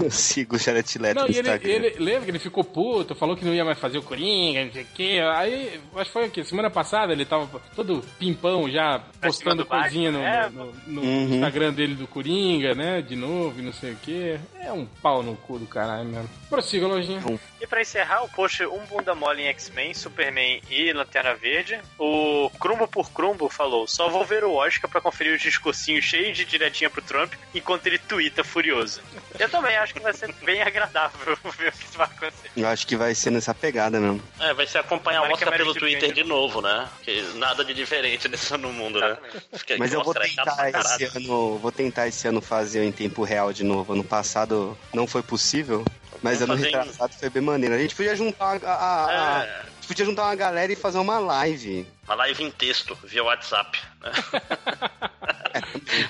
eu 0.00 0.10
sigo 0.48 0.56
o 0.56 0.58
Jared 0.58 0.98
Leto 0.98 1.16
Não, 1.16 1.22
no 1.24 1.28
e 1.28 1.32
ele, 1.32 1.40
Instagram. 1.40 1.70
ele- 1.70 1.94
lembra 1.98 2.24
que 2.24 2.30
ele 2.30 2.38
ficou 2.38 2.64
puto, 2.64 3.14
falou 3.14 3.36
que 3.36 3.44
não 3.44 3.54
ia 3.54 3.64
mais 3.64 3.78
fazer 3.78 3.98
o 3.98 4.02
Coringa, 4.02 4.64
não 4.64 4.72
sei 4.72 4.82
o 4.82 4.86
quê. 4.94 5.20
Aí, 5.34 5.80
acho 5.96 6.04
que 6.06 6.12
foi 6.12 6.26
o 6.26 6.30
quê? 6.30 6.44
Semana 6.44 6.70
passada 6.70 7.12
ele 7.12 7.24
tava 7.24 7.60
todo 7.74 8.04
pimpão 8.18 8.70
já 8.70 9.00
postando 9.20 9.64
coisinha 9.66 10.10
no, 10.10 10.20
é, 10.20 10.48
no- 10.50 10.72
no 10.86 11.00
Uhum. 11.02 11.34
Instagram 11.34 11.72
dele 11.72 11.94
do 11.94 12.06
Coringa, 12.06 12.74
né? 12.74 13.02
De 13.02 13.14
novo 13.16 13.58
e 13.58 13.62
não 13.62 13.72
sei 13.72 13.92
o 13.92 13.96
quê. 13.96 14.38
É 14.60 14.72
um 14.72 14.86
pau 14.86 15.22
no 15.22 15.36
cu 15.36 15.58
do 15.58 15.66
caralho 15.66 16.04
mesmo. 16.08 16.28
Prossiga, 16.48 16.86
lojinha. 16.86 17.20
E 17.60 17.66
pra 17.66 17.80
encerrar 17.82 18.22
o 18.24 18.28
post 18.28 18.64
Um 18.64 18.84
Bunda 18.86 19.14
Mole 19.14 19.42
em 19.42 19.46
X-Men, 19.48 19.92
Superman 19.94 20.62
e 20.70 20.92
Lanterna 20.92 21.34
Verde, 21.34 21.78
o 21.98 22.50
Crumbo 22.58 22.86
por 22.88 23.10
Crumbo 23.10 23.48
falou: 23.50 23.86
só 23.86 24.08
vou 24.08 24.24
ver 24.24 24.44
o 24.44 24.54
Oscar 24.54 24.88
pra 24.90 25.00
conferir 25.00 25.34
os 25.34 25.42
discursinhos 25.42 26.04
cheios 26.04 26.36
de 26.36 26.44
diretinha 26.44 26.88
pro 26.88 27.02
Trump 27.02 27.32
enquanto 27.54 27.86
ele 27.86 27.98
tuita 27.98 28.42
furioso. 28.44 29.00
Eu 29.38 29.48
também 29.48 29.76
acho 29.76 29.92
que 29.94 30.00
vai 30.00 30.12
ser 30.12 30.32
bem 30.44 30.62
agradável 30.62 31.36
ver 31.58 31.68
o 31.68 31.72
que 31.72 31.96
vai 31.96 32.06
acontecer. 32.06 32.50
Eu 32.56 32.66
acho 32.68 32.86
que 32.86 32.96
vai 32.96 33.14
ser 33.14 33.30
nessa 33.30 33.54
pegada 33.54 33.98
mesmo. 34.00 34.22
É, 34.40 34.52
vai 34.54 34.66
ser 34.66 34.78
acompanhar 34.78 35.26
que 35.26 35.32
Oscar 35.32 35.48
a 35.54 35.56
pelo 35.56 35.74
Twitter 35.74 36.12
de 36.12 36.24
novo, 36.24 36.60
né? 36.60 36.88
Porque 36.96 37.22
nada 37.34 37.64
de 37.64 37.74
diferente 37.74 38.26
nesse 38.28 38.56
no 38.56 38.72
mundo, 38.72 39.00
né? 39.00 39.16
Fica 39.54 39.74
aí, 39.74 39.78
Mas 39.78 39.92
eu 39.92 40.02
vou 40.02 40.14
tentar 40.14 40.54
pra 40.54 40.70
esse 40.70 41.04
ano. 41.18 41.58
Vou 41.58 41.72
tentar 41.72 42.08
esse 42.08 42.26
ano 42.28 42.40
fazer 42.40 42.84
em 42.84 42.92
tempo 42.92 43.22
real 43.24 43.52
de 43.52 43.64
novo. 43.64 43.92
Ano 43.92 44.04
passado 44.04 44.76
não 44.92 45.06
foi 45.06 45.22
possível. 45.22 45.84
Mas 46.22 46.38
ano 46.42 46.48
Vamos 46.56 46.62
em- 46.62 46.64
retrasado 46.66 47.14
foi 47.14 47.30
bem 47.30 47.42
maneiro. 47.42 47.74
A 47.74 47.78
gente 47.78 47.94
podia 47.94 48.16
juntar 48.16 48.58
a, 48.64 48.72
a- 48.72 49.06
a- 49.06 49.44
É. 49.44 49.60
a 49.60 49.62
gente 49.76 49.86
podia 49.86 50.04
juntar 50.04 50.24
uma 50.24 50.34
galera 50.34 50.72
e 50.72 50.76
fazer 50.76 50.98
uma 50.98 51.18
live. 51.18 51.86
Uma 52.08 52.14
live 52.14 52.42
em 52.42 52.50
texto, 52.50 52.96
via 53.04 53.22
WhatsApp. 53.22 53.78
né? 54.00 54.10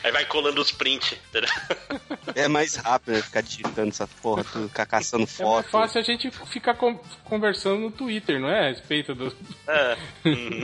Aí 0.04 0.12
vai 0.12 0.24
colando 0.26 0.60
os 0.60 0.70
prints, 0.70 1.16
entendeu? 1.28 1.48
É 2.34 2.46
mais 2.48 2.76
rápido, 2.76 3.14
né? 3.14 3.22
Ficar 3.22 3.40
digitando 3.40 3.88
essa 3.88 4.06
porra, 4.06 4.44
tudo, 4.44 4.68
ficar 4.68 4.86
caçando 4.86 5.22
É 5.24 5.26
mais 5.26 5.36
foto. 5.36 5.70
fácil 5.70 6.00
a 6.00 6.04
gente 6.04 6.30
ficar 6.46 6.74
con- 6.74 7.00
conversando 7.24 7.78
no 7.80 7.90
Twitter, 7.90 8.38
não 8.40 8.48
é? 8.48 8.66
A 8.66 8.68
respeito 8.68 9.14
do. 9.14 9.34
É. 9.66 9.96
Hum. 10.24 10.62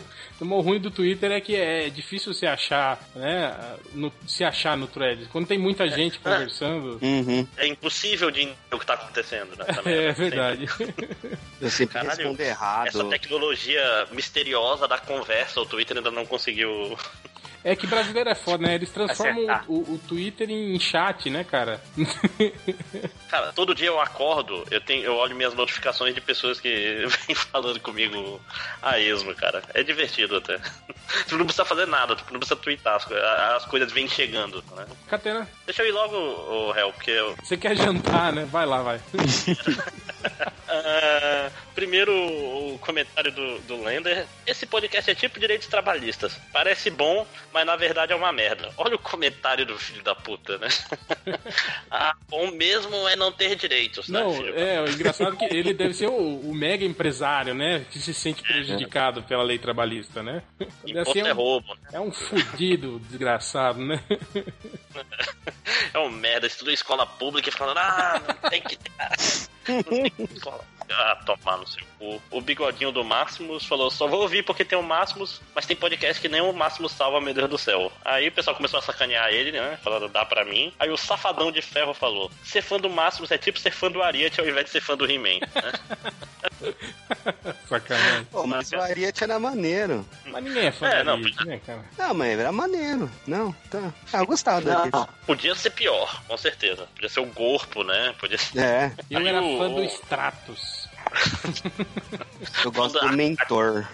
O 0.40 0.60
ruim 0.60 0.78
do 0.80 0.90
Twitter 0.90 1.30
é 1.32 1.40
que 1.40 1.56
é 1.56 1.88
difícil 1.88 2.34
se 2.34 2.46
achar, 2.46 3.00
né? 3.14 3.56
no- 3.92 4.12
se 4.26 4.44
achar 4.44 4.76
no 4.76 4.86
thread. 4.86 5.26
Quando 5.32 5.46
tem 5.46 5.58
muita 5.58 5.88
gente 5.88 6.18
conversando. 6.18 6.98
Uhum. 7.00 7.46
É 7.56 7.66
impossível 7.66 8.30
de 8.30 8.42
entender 8.42 8.58
o 8.74 8.78
que 8.78 8.84
tá 8.86 8.94
acontecendo, 8.94 9.56
né? 9.56 9.64
Também, 9.64 9.94
É 9.94 10.06
né? 10.08 10.12
verdade. 10.12 10.66
Eu 11.60 11.70
sempre 11.70 11.94
Caralho, 11.94 12.16
respondo 12.18 12.42
errado. 12.42 12.88
Essa 12.88 13.04
tecnologia 13.04 14.06
misteriosa 14.12 14.63
da 14.88 14.98
conversa, 14.98 15.60
o 15.60 15.66
Twitter 15.66 15.96
ainda 15.96 16.10
não 16.10 16.24
conseguiu. 16.26 16.98
É 17.66 17.74
que 17.74 17.86
brasileiro 17.86 18.28
é 18.28 18.34
foda, 18.34 18.66
né? 18.66 18.74
Eles 18.74 18.90
transformam 18.90 19.46
o, 19.68 19.72
o- 19.74 19.94
o 19.94 19.98
Twitter 20.06 20.50
em 20.50 20.78
chat, 20.78 21.30
né, 21.30 21.44
cara? 21.44 21.80
Cara, 23.30 23.52
todo 23.54 23.74
dia 23.74 23.86
eu 23.88 23.98
acordo, 24.00 24.64
eu 24.70 24.80
tenho, 24.80 25.02
eu 25.02 25.16
olho 25.16 25.34
minhas 25.34 25.54
notificações 25.54 26.14
de 26.14 26.20
pessoas 26.20 26.60
que 26.60 26.68
vêm 27.26 27.34
falando 27.34 27.80
comigo 27.80 28.38
a 28.82 29.00
esmo, 29.00 29.34
cara. 29.34 29.62
É 29.72 29.82
divertido 29.82 30.36
até. 30.36 30.58
Tu 31.28 31.36
não 31.36 31.44
precisa 31.44 31.64
fazer 31.66 31.86
nada, 31.86 32.16
tu 32.16 32.24
não 32.32 32.40
precisa 32.40 32.56
twittar, 32.58 32.96
as, 32.96 33.06
as 33.12 33.64
coisas 33.66 33.92
vêm 33.92 34.08
chegando, 34.08 34.64
né? 34.74 34.86
Catena, 35.08 35.46
Deixa 35.66 35.82
eu 35.82 35.88
ir 35.88 35.92
logo, 35.92 36.16
o 36.16 36.70
réu, 36.72 36.92
porque 36.92 37.10
eu, 37.10 37.34
você 37.42 37.56
quer 37.58 37.76
jantar, 37.76 38.32
né? 38.32 38.46
Vai 38.50 38.64
lá, 38.66 38.82
vai. 38.82 39.00
Ah, 40.68 41.50
primeiro, 41.74 42.12
o 42.14 42.78
comentário 42.78 43.32
do, 43.32 43.58
do 43.60 43.82
Lender. 43.82 44.26
Esse 44.46 44.66
podcast 44.66 45.10
é 45.10 45.14
tipo 45.14 45.38
direitos 45.40 45.66
trabalhistas. 45.68 46.38
Parece 46.52 46.90
bom, 46.90 47.26
mas 47.52 47.66
na 47.66 47.76
verdade 47.76 48.12
é 48.12 48.16
uma 48.16 48.32
merda. 48.32 48.70
Olha 48.76 48.94
o 48.96 48.98
comentário 48.98 49.66
do 49.66 49.78
filho 49.78 50.02
da 50.02 50.14
puta, 50.14 50.56
né? 50.58 50.68
ah, 51.90 52.14
bom 52.28 52.50
mesmo 52.52 53.08
é 53.08 53.16
não 53.16 53.32
ter 53.32 53.56
direitos, 53.56 54.08
né, 54.08 54.20
Não, 54.20 54.32
filho? 54.34 54.58
é, 54.58 54.80
o 54.82 54.88
engraçado 54.88 55.34
é 55.34 55.48
que 55.48 55.54
ele 55.56 55.74
deve 55.74 55.94
ser 55.94 56.06
o, 56.08 56.40
o 56.40 56.54
mega 56.54 56.84
empresário, 56.84 57.54
né? 57.54 57.84
Que 57.90 57.98
se 57.98 58.14
sente 58.14 58.42
prejudicado 58.42 59.22
pela 59.22 59.42
lei 59.42 59.58
trabalhista, 59.58 60.22
né? 60.22 60.42
Imposto 60.86 61.18
é 61.18 61.32
um- 61.32 61.36
roubo. 61.36 61.76
É 61.92 62.00
um 62.00 62.12
fudido 62.12 62.98
desgraçado, 63.00 63.84
né? 63.84 64.02
É 65.92 65.98
um 65.98 66.10
merda, 66.10 66.46
estuda 66.46 66.70
em 66.70 66.74
escola 66.74 67.06
pública 67.06 67.48
e 67.48 67.52
falando, 67.52 67.78
ah, 67.78 68.20
não 68.26 68.50
tem 68.50 68.60
que. 68.62 68.78
Não 69.66 69.82
tem 69.82 70.10
que 70.10 70.22
escola. 70.34 70.62
Ah, 70.90 71.16
tomar 71.24 71.58
no 71.58 71.66
seu 71.66 71.84
cu. 71.98 72.22
O 72.30 72.40
bigodinho 72.40 72.92
do 72.92 73.04
Máximos 73.04 73.64
falou: 73.64 73.90
só 73.90 74.06
vou 74.06 74.22
ouvir 74.22 74.42
porque 74.42 74.64
tem 74.64 74.78
o 74.78 74.82
Máximos, 74.82 75.40
mas 75.54 75.66
tem 75.66 75.76
podcast 75.76 76.20
que 76.20 76.28
nem 76.28 76.40
o 76.40 76.52
Máximos 76.52 76.92
salva, 76.92 77.20
meu 77.20 77.34
Deus 77.34 77.48
do 77.48 77.58
céu. 77.58 77.90
Aí 78.04 78.28
o 78.28 78.32
pessoal 78.32 78.56
começou 78.56 78.78
a 78.78 78.82
sacanear 78.82 79.30
ele, 79.30 79.52
né? 79.52 79.78
Falando, 79.82 80.08
dá 80.08 80.24
pra 80.24 80.44
mim. 80.44 80.72
Aí 80.78 80.90
o 80.90 80.96
Safadão 80.96 81.50
de 81.50 81.62
Ferro 81.62 81.94
falou: 81.94 82.30
ser 82.42 82.62
fã 82.62 82.78
do 82.78 82.90
Máximos 82.90 83.30
é 83.30 83.38
tipo 83.38 83.58
ser 83.58 83.70
fã 83.70 83.90
do 83.90 84.02
Ariete 84.02 84.40
ao 84.40 84.46
invés 84.46 84.66
de 84.66 84.72
ser 84.72 84.80
fã 84.80 84.96
do 84.96 85.10
He-Man. 85.10 85.40
né? 85.54 85.72
Sacanagem. 87.68 88.24
Pô, 88.30 88.46
mas 88.46 88.70
o 88.72 88.76
Ariete 88.80 89.24
era 89.24 89.38
maneiro. 89.38 90.06
Mas 90.26 90.42
ninguém 90.44 90.66
é 90.66 90.72
fã 90.72 90.86
É, 90.86 91.02
não, 91.04 91.14
Ariete, 91.14 91.44
né, 91.46 91.60
cara? 91.64 91.84
Não, 91.98 92.14
mas 92.14 92.38
era 92.38 92.52
maneiro. 92.52 93.10
Não, 93.26 93.52
tá. 93.70 93.92
Ah, 94.12 94.18
eu 94.18 94.26
gostava 94.26 94.60
do 94.60 94.70
Ariete. 94.72 94.98
Podia 95.26 95.54
ser 95.54 95.70
pior, 95.70 96.22
com 96.26 96.36
certeza. 96.36 96.86
Podia 96.94 97.08
ser 97.08 97.20
o 97.20 97.26
corpo, 97.26 97.82
né? 97.84 98.14
Podia 98.18 98.38
ser. 98.38 98.58
É, 98.58 98.92
Eu 99.10 99.18
Aí 99.18 99.28
era 99.28 99.42
o- 99.42 99.58
fã 99.58 99.68
do 99.70 99.80
o- 99.80 99.84
Stratos. 99.84 100.88
eu 102.64 102.72
gosto 102.72 102.98
do 103.00 103.08
Mentor. 103.16 103.86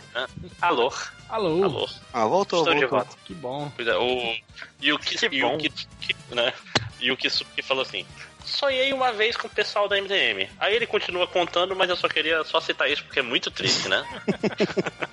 Alô? 0.60 0.92
Alô? 1.28 1.65
Alô? 1.65 1.89
Ah, 2.12 2.24
voltou, 2.26 2.60
Estou 2.60 2.74
de 2.74 2.81
voltou. 2.86 2.99
volta. 3.00 3.16
Que 3.24 3.34
bom. 3.34 3.73
Pois 3.76 3.86
é, 3.89 3.97
o 3.97 4.36
Yuki, 4.82 5.16
Yuki, 5.36 5.73
né? 6.31 6.52
Yuki 7.00 7.28
Suki 7.31 7.62
falou 7.62 7.82
assim: 7.82 8.05
Sonhei 8.44 8.93
uma 8.93 9.12
vez 9.12 9.36
com 9.36 9.47
o 9.47 9.51
pessoal 9.51 9.89
da 9.89 9.97
MDM. 10.01 10.49
Aí 10.59 10.75
ele 10.75 10.86
continua 10.86 11.27
contando, 11.27 11.75
mas 11.77 11.89
eu 11.89 11.97
só 11.97 12.09
queria 12.09 12.43
só 12.44 12.60
citar 12.60 12.91
isso 12.91 13.05
porque 13.05 13.20
é 13.20 13.23
muito 13.23 13.51
triste, 13.51 13.89
né? 13.89 14.05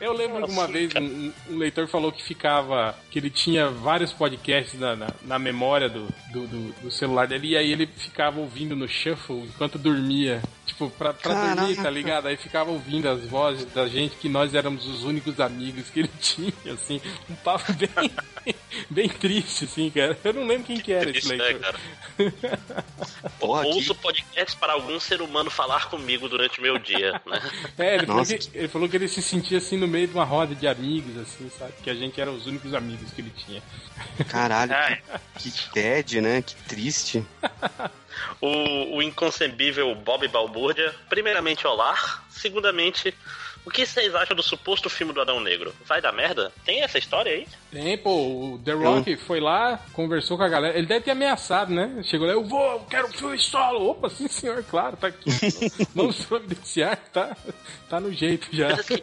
Eu 0.00 0.12
lembro 0.12 0.44
que 0.44 0.50
uma 0.52 0.66
vez 0.66 0.92
um, 0.94 1.32
um 1.50 1.56
leitor 1.56 1.88
falou 1.88 2.12
que 2.12 2.22
ficava. 2.22 2.94
que 3.10 3.18
ele 3.18 3.30
tinha 3.30 3.68
vários 3.70 4.12
podcasts 4.12 4.78
na, 4.78 4.94
na, 4.96 5.06
na 5.22 5.38
memória 5.38 5.88
do, 5.88 6.06
do, 6.32 6.46
do- 6.46 6.72
do 6.82 6.90
celular 6.90 7.26
dele, 7.26 7.48
e 7.48 7.56
aí 7.56 7.72
ele 7.72 7.86
ficava 7.86 8.38
ouvindo 8.40 8.76
no 8.76 8.86
shuffle 8.88 9.42
enquanto 9.44 9.78
dormia. 9.78 10.42
Tipo, 10.66 10.90
pra, 10.90 11.14
pra 11.14 11.54
dormir, 11.54 11.76
tá 11.76 11.88
ligado? 11.88 12.26
Aí 12.26 12.36
ficava 12.36 12.70
ouvindo 12.70 13.08
as 13.08 13.24
vozes 13.24 13.64
da 13.72 13.86
gente, 13.86 14.16
que 14.16 14.28
nós 14.28 14.52
éramos 14.54 14.84
os 14.86 15.04
únicos 15.04 15.38
amigos 15.40 15.88
que 15.88 16.00
ele 16.00 16.10
tinha, 16.20 16.52
assim. 16.74 17.00
Um 17.30 17.34
papo 17.36 17.72
bem, 17.72 18.10
bem 18.90 19.08
triste, 19.08 19.64
assim, 19.64 19.88
cara. 19.90 20.18
Eu 20.24 20.32
não 20.34 20.46
lembro 20.46 20.64
quem 20.66 20.78
que 20.80 20.92
era 20.92 21.08
esse 21.10 21.20
Triste, 21.20 21.36
né, 21.36 21.44
leitor. 21.44 21.65
Cara? 21.66 21.78
Porra, 23.38 23.66
Ouço 23.66 23.94
podcast 23.94 24.56
para 24.56 24.72
algum 24.72 24.98
ser 25.00 25.20
humano 25.20 25.50
falar 25.50 25.88
comigo 25.88 26.28
durante 26.28 26.58
o 26.58 26.62
meu 26.62 26.78
dia, 26.78 27.20
né? 27.26 27.40
É, 27.78 27.96
ele 27.96 28.06
falou, 28.06 28.24
que, 28.24 28.50
ele 28.54 28.68
falou 28.68 28.88
que 28.88 28.96
ele 28.96 29.08
se 29.08 29.22
sentia 29.22 29.58
assim 29.58 29.76
no 29.76 29.88
meio 29.88 30.06
de 30.06 30.14
uma 30.14 30.24
roda 30.24 30.54
de 30.54 30.66
amigos, 30.66 31.16
assim, 31.18 31.50
sabe? 31.58 31.72
Que 31.82 31.90
a 31.90 31.94
gente 31.94 32.20
era 32.20 32.30
os 32.30 32.46
únicos 32.46 32.72
amigos 32.74 33.10
que 33.12 33.20
ele 33.20 33.30
tinha. 33.30 33.62
Caralho, 34.28 34.74
Ai. 34.74 35.02
que 35.38 35.52
bad, 35.74 36.20
né? 36.20 36.42
Que 36.42 36.54
triste. 36.64 37.26
O, 38.40 38.96
o 38.96 39.02
inconcebível 39.02 39.94
Bob 39.94 40.26
Balbúrdia, 40.28 40.94
primeiramente, 41.08 41.66
olá. 41.66 42.22
Segundamente, 42.30 43.14
o 43.66 43.70
que 43.70 43.84
vocês 43.84 44.14
acham 44.14 44.36
do 44.36 44.42
suposto 44.42 44.88
filme 44.88 45.12
do 45.12 45.20
Adão 45.20 45.40
Negro? 45.40 45.74
Vai 45.84 46.00
dar 46.00 46.12
merda? 46.12 46.52
Tem 46.64 46.82
essa 46.82 46.98
história 46.98 47.32
aí? 47.32 47.48
Tem, 47.70 47.98
pô, 47.98 48.54
o 48.54 48.60
The 48.64 48.72
Rock 48.72 49.16
foi 49.16 49.40
lá, 49.40 49.80
conversou 49.92 50.36
com 50.36 50.44
a 50.44 50.48
galera. 50.48 50.78
Ele 50.78 50.86
deve 50.86 51.04
ter 51.04 51.10
ameaçado, 51.10 51.72
né? 51.74 52.02
Chegou 52.04 52.26
lá, 52.26 52.32
eu 52.32 52.44
vou, 52.44 52.72
eu 52.72 52.80
quero 52.88 53.08
um 53.08 53.12
filme 53.12 53.38
solo. 53.38 53.90
Opa, 53.90 54.08
sim 54.08 54.28
senhor, 54.28 54.62
claro, 54.64 54.96
tá 54.96 55.08
aqui. 55.08 55.30
Vamos 55.94 56.24
providenciar, 56.24 56.96
tá, 57.12 57.36
tá 57.88 58.00
no 58.00 58.12
jeito 58.12 58.48
já. 58.52 58.68
Mas 58.70 58.80
assim, 58.80 59.02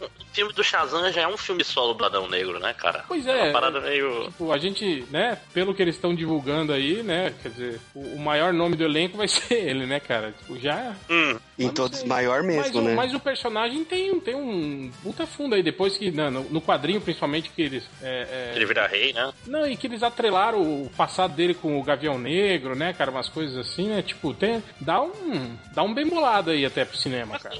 o 0.00 0.08
filme 0.32 0.52
do 0.52 0.62
Shazam 0.64 1.12
já 1.12 1.22
é 1.22 1.28
um 1.28 1.36
filme 1.36 1.64
solo 1.64 1.94
do 1.94 2.04
Adão 2.04 2.28
Negro, 2.28 2.58
né, 2.58 2.72
cara? 2.74 3.04
Pois 3.08 3.26
É 3.26 3.30
é. 3.38 3.42
uma 3.44 3.52
parada 3.52 3.80
meio. 3.80 4.24
Tipo, 4.26 4.52
a 4.52 4.58
gente, 4.58 5.04
né, 5.10 5.38
pelo 5.52 5.74
que 5.74 5.82
eles 5.82 5.96
estão 5.96 6.14
divulgando 6.14 6.72
aí, 6.72 7.02
né, 7.02 7.34
quer 7.42 7.48
dizer, 7.50 7.80
o, 7.94 8.00
o 8.00 8.18
maior 8.18 8.52
nome 8.52 8.76
do 8.76 8.84
elenco 8.84 9.16
vai 9.16 9.28
ser 9.28 9.68
ele, 9.68 9.86
né, 9.86 10.00
cara? 10.00 10.32
Tipo, 10.32 10.58
já. 10.58 10.94
Hum. 11.10 11.38
Em 11.58 11.68
todos 11.70 12.04
maior 12.04 12.42
Mas, 12.42 12.66
mesmo, 12.66 12.80
o, 12.80 12.84
né? 12.84 12.94
mas 12.94 13.14
o 13.14 13.20
personagem 13.20 13.84
tem, 13.84 14.18
tem 14.20 14.34
um 14.34 14.90
puta 15.02 15.26
fundo 15.26 15.54
aí, 15.54 15.62
depois 15.62 15.96
que, 15.96 16.10
não, 16.10 16.30
no, 16.30 16.44
no 16.44 16.60
quadrinho 16.60 17.00
principalmente, 17.00 17.50
que 17.50 17.62
eles. 17.62 17.84
É, 18.02 18.52
é, 18.52 18.52
Ele 18.56 18.66
vira 18.66 18.86
rei, 18.86 19.12
né? 19.12 19.32
Não, 19.46 19.66
e 19.66 19.76
que 19.76 19.86
eles 19.86 20.02
atrelaram 20.02 20.60
o 20.60 20.90
passado 20.96 21.34
dele 21.34 21.54
com 21.54 21.78
o 21.78 21.82
Gavião 21.82 22.18
Negro, 22.18 22.74
né, 22.76 22.92
cara? 22.92 23.10
Umas 23.10 23.28
coisas 23.28 23.56
assim, 23.56 23.88
né? 23.88 24.02
Tipo, 24.02 24.34
tem, 24.34 24.62
dá 24.80 25.00
um. 25.02 25.56
Dá 25.74 25.82
um 25.82 25.92
bem 25.94 26.06
bolado 26.06 26.50
aí 26.50 26.64
até 26.64 26.84
pro 26.84 26.96
cinema, 26.96 27.38
cara. 27.38 27.56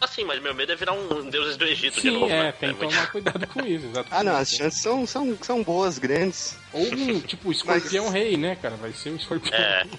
Assim, 0.00 0.24
mas 0.24 0.42
meu 0.42 0.54
medo 0.54 0.72
é 0.72 0.76
virar 0.76 0.92
um 0.92 1.30
Deuses 1.30 1.56
do 1.56 1.64
Egito 1.64 1.94
de 1.94 2.00
Sim, 2.02 2.10
novo, 2.10 2.26
é, 2.32 2.42
né? 2.44 2.52
tem 2.52 2.74
que 2.74 2.76
muito- 2.84 2.90
tomar 2.94 3.06
cuidado 3.12 3.46
com 3.46 3.60
isso, 3.60 3.86
exatamente. 3.86 4.08
Ah, 4.10 4.24
não, 4.24 4.36
as 4.36 4.50
chances 4.50 4.80
são, 4.82 5.06
são, 5.06 5.38
são 5.40 5.62
boas, 5.62 5.98
grandes. 5.98 6.58
Ou 6.72 6.82
um, 6.82 7.20
tipo, 7.20 7.52
escorpião 7.52 8.08
rei, 8.08 8.36
né, 8.36 8.56
cara? 8.60 8.74
Vai 8.76 8.92
ser 8.92 9.10
o 9.10 9.16
escorpião 9.16 9.54
É. 9.54 9.82
rei. 9.84 9.90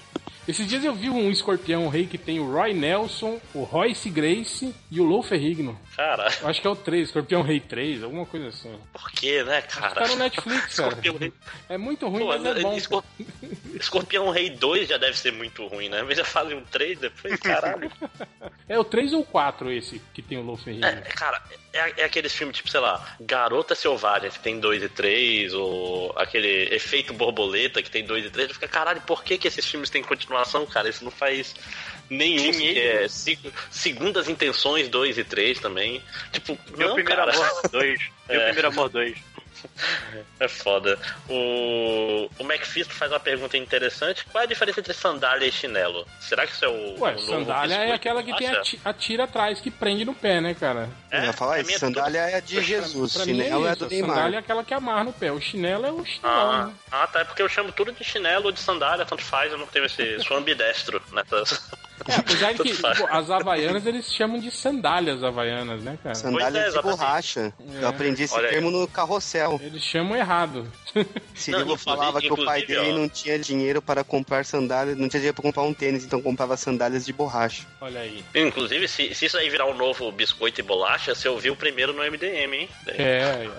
Esses 0.45 0.67
dias 0.67 0.83
eu 0.83 0.93
vi 0.93 1.09
um 1.09 1.31
escorpião 1.31 1.87
rei 1.87 2.05
que 2.05 2.17
tem 2.17 2.39
o 2.39 2.51
Roy 2.51 2.73
Nelson, 2.73 3.39
o 3.53 3.63
Royce 3.63 4.09
Grace 4.09 4.75
e 4.91 4.99
o 4.99 5.03
Lou 5.05 5.23
Ferrigno. 5.23 5.79
Cara, 5.95 6.27
Eu 6.41 6.49
acho 6.49 6.59
que 6.59 6.67
é 6.67 6.69
o 6.69 6.75
3, 6.75 7.07
Escorpião 7.07 7.41
Rei 7.41 7.59
3, 7.61 8.03
alguma 8.03 8.25
coisa 8.25 8.49
assim. 8.49 8.75
por 8.91 9.09
que, 9.11 9.41
né, 9.43 9.61
cara? 9.61 9.93
Tá 9.95 10.07
no 10.07 10.15
Netflix, 10.17 10.75
cara. 10.75 10.89
Escorpião 10.89 11.15
Rei. 11.17 11.33
É 11.69 11.77
muito 11.77 12.07
ruim, 12.09 12.19
Pô, 12.23 12.27
mas 12.27 12.45
é 12.45 12.59
bom. 12.61 12.75
Escor- 12.75 13.03
Escorpião 13.73 14.29
Rei 14.31 14.49
2 14.49 14.89
já 14.89 14.97
deve 14.97 15.17
ser 15.17 15.31
muito 15.31 15.65
ruim, 15.67 15.87
né? 15.87 16.01
Mas 16.03 16.17
já 16.17 16.25
fazem 16.25 16.57
um 16.57 16.63
3 16.65 16.99
depois, 16.99 17.39
caralho. 17.39 17.89
É 18.67 18.79
o 18.79 18.83
3 18.83 19.13
ou 19.13 19.21
o 19.21 19.25
4 19.25 19.71
esse 19.71 20.01
que 20.13 20.21
tem 20.21 20.37
o 20.37 20.41
Lou 20.41 20.55
Ferrigno? 20.57 20.87
É, 20.87 20.95
cara, 21.01 21.41
é, 21.73 22.01
é 22.01 22.03
aqueles 22.05 22.31
filmes 22.33 22.55
tipo, 22.55 22.69
sei 22.69 22.79
lá, 22.79 23.15
Garota 23.19 23.73
Selvagem, 23.75 24.29
que 24.29 24.39
tem 24.39 24.59
2 24.59 24.83
e 24.83 24.89
3, 24.89 25.53
ou 25.53 26.13
aquele 26.15 26.73
Efeito 26.73 27.13
Borboleta, 27.13 27.81
que 27.81 27.89
tem 27.89 28.05
2 28.05 28.25
e 28.25 28.29
3. 28.29 28.51
Fica, 28.53 28.67
caralho, 28.67 29.01
por 29.01 29.23
que, 29.23 29.37
que 29.37 29.47
esses 29.47 29.65
filmes 29.67 29.89
têm 29.89 30.03
continuação, 30.03 30.65
cara? 30.65 30.87
Isso 30.89 31.03
não 31.03 31.11
faz 31.11 31.55
nenhum. 32.09 32.51
É, 32.77 33.07
se- 33.07 33.39
segundas 33.71 34.29
Intenções 34.29 34.87
2 34.87 35.17
e 35.17 35.23
3 35.23 35.59
também. 35.59 36.01
Tipo, 36.31 36.57
Meu 36.77 36.89
não, 36.89 36.95
primeiro 36.95 37.25
cara. 37.25 37.35
amor 37.35 37.61
2. 37.71 37.99
Meu 38.29 38.39
É. 38.41 38.45
primeiro 38.45 38.67
amor 38.67 38.89
2. 38.89 39.17
É 40.39 40.47
foda. 40.47 40.97
O, 41.29 42.29
o 42.39 42.43
McFist 42.43 42.91
faz 42.91 43.11
uma 43.11 43.19
pergunta 43.19 43.57
interessante. 43.57 44.25
Qual 44.31 44.41
é 44.41 44.45
a 44.45 44.47
diferença 44.47 44.79
entre 44.79 44.93
sandália 44.93 45.45
e 45.45 45.51
chinelo? 45.51 46.07
Será 46.19 46.45
que 46.45 46.53
isso 46.53 46.65
é 46.65 46.67
o. 46.69 46.99
Ué, 46.99 47.11
o 47.13 47.15
novo 47.15 47.25
sandália 47.25 47.75
é 47.75 47.91
aquela 47.93 48.21
que 48.23 48.35
tem 48.35 48.47
a, 48.47 48.61
ti- 48.61 48.79
a 48.83 48.93
tira 48.93 49.23
atrás 49.23 49.59
que 49.61 49.71
prende 49.71 50.05
no 50.05 50.13
pé, 50.13 50.39
né, 50.41 50.53
cara? 50.53 50.89
Eu 51.11 51.23
ia 51.23 51.33
falar 51.33 51.59
isso, 51.61 51.79
sandália 51.79 52.19
é 52.19 52.35
a 52.35 52.39
de 52.39 52.61
Jesus, 52.61 53.13
Pra 53.13 53.25
mim 53.25 53.33
chinelo 53.33 53.67
é, 53.67 53.69
isso, 53.71 53.79
do 53.79 53.85
a 53.85 53.89
Neymar. 53.89 54.09
sandália 54.15 54.35
é 54.37 54.39
aquela 54.39 54.63
que 54.63 54.73
amarra 54.73 55.03
no 55.03 55.13
pé. 55.13 55.31
O 55.31 55.41
chinelo 55.41 55.85
é 55.85 55.91
o 55.91 56.05
chinelo, 56.05 56.33
Ah, 56.51 56.65
né? 56.67 56.73
ah, 56.91 57.07
tá. 57.07 57.19
É 57.21 57.23
porque 57.23 57.41
eu 57.41 57.49
chamo 57.49 57.71
tudo 57.71 57.91
de 57.91 58.03
chinelo 58.03 58.45
ou 58.45 58.51
de 58.51 58.59
sandália, 58.59 59.05
tanto 59.05 59.23
faz. 59.23 59.51
Eu 59.51 59.57
não 59.57 59.67
tenho 59.67 59.85
esse. 59.85 60.19
Sou 60.23 60.37
ambidestro 60.37 61.01
nessas. 61.11 61.69
É, 62.07 62.15
apesar 62.15 62.53
de 62.53 62.63
que 62.63 62.73
pô, 62.81 63.07
as 63.09 63.29
havaianas 63.29 63.85
eles 63.85 64.11
chamam 64.13 64.39
de 64.39 64.51
sandálias 64.51 65.23
havaianas, 65.23 65.81
né, 65.81 65.97
cara? 66.01 66.15
Sandália 66.15 66.61
Pois 66.63 66.75
é, 66.75 66.77
de 66.77 66.83
borracha. 66.83 67.53
É. 67.75 67.83
Eu 67.83 67.87
aprendi 67.87 68.23
esse 68.23 68.33
Olha 68.33 68.47
aí. 68.47 68.53
termo 68.53 68.71
no 68.71 68.87
carrossel. 68.87 69.59
Eles 69.63 69.81
chamam 69.83 70.15
errado. 70.17 70.67
Cirilo 71.33 71.65
Não, 71.65 71.77
falava 71.77 72.19
que 72.19 72.31
o 72.31 72.45
pai 72.45 72.65
dele 72.65 72.91
ó. 72.91 72.97
não 72.97 73.09
tinha 73.09 73.37
dinheiro 73.39 73.81
para 73.81 74.03
comprar 74.03 74.45
sandálias, 74.45 74.97
não 74.97 75.07
tinha 75.07 75.19
dinheiro 75.19 75.35
para 75.35 75.43
comprar 75.43 75.63
um 75.63 75.73
tênis, 75.73 76.03
então 76.03 76.21
comprava 76.21 76.57
sandálias 76.57 77.05
de 77.05 77.13
borracha. 77.13 77.63
Olha 77.81 78.01
aí. 78.01 78.23
Inclusive, 78.35 78.87
se, 78.87 79.13
se 79.15 79.25
isso 79.25 79.37
aí 79.37 79.49
virar 79.49 79.65
um 79.65 79.75
novo 79.75 80.11
biscoito 80.11 80.59
e 80.59 80.63
bolacha, 80.63 81.15
você 81.15 81.27
ouviu 81.27 81.55
primeiro 81.55 81.93
no 81.93 82.03
MDM, 82.03 82.53
hein? 82.53 82.69
É, 82.87 83.03
É, 83.03 83.49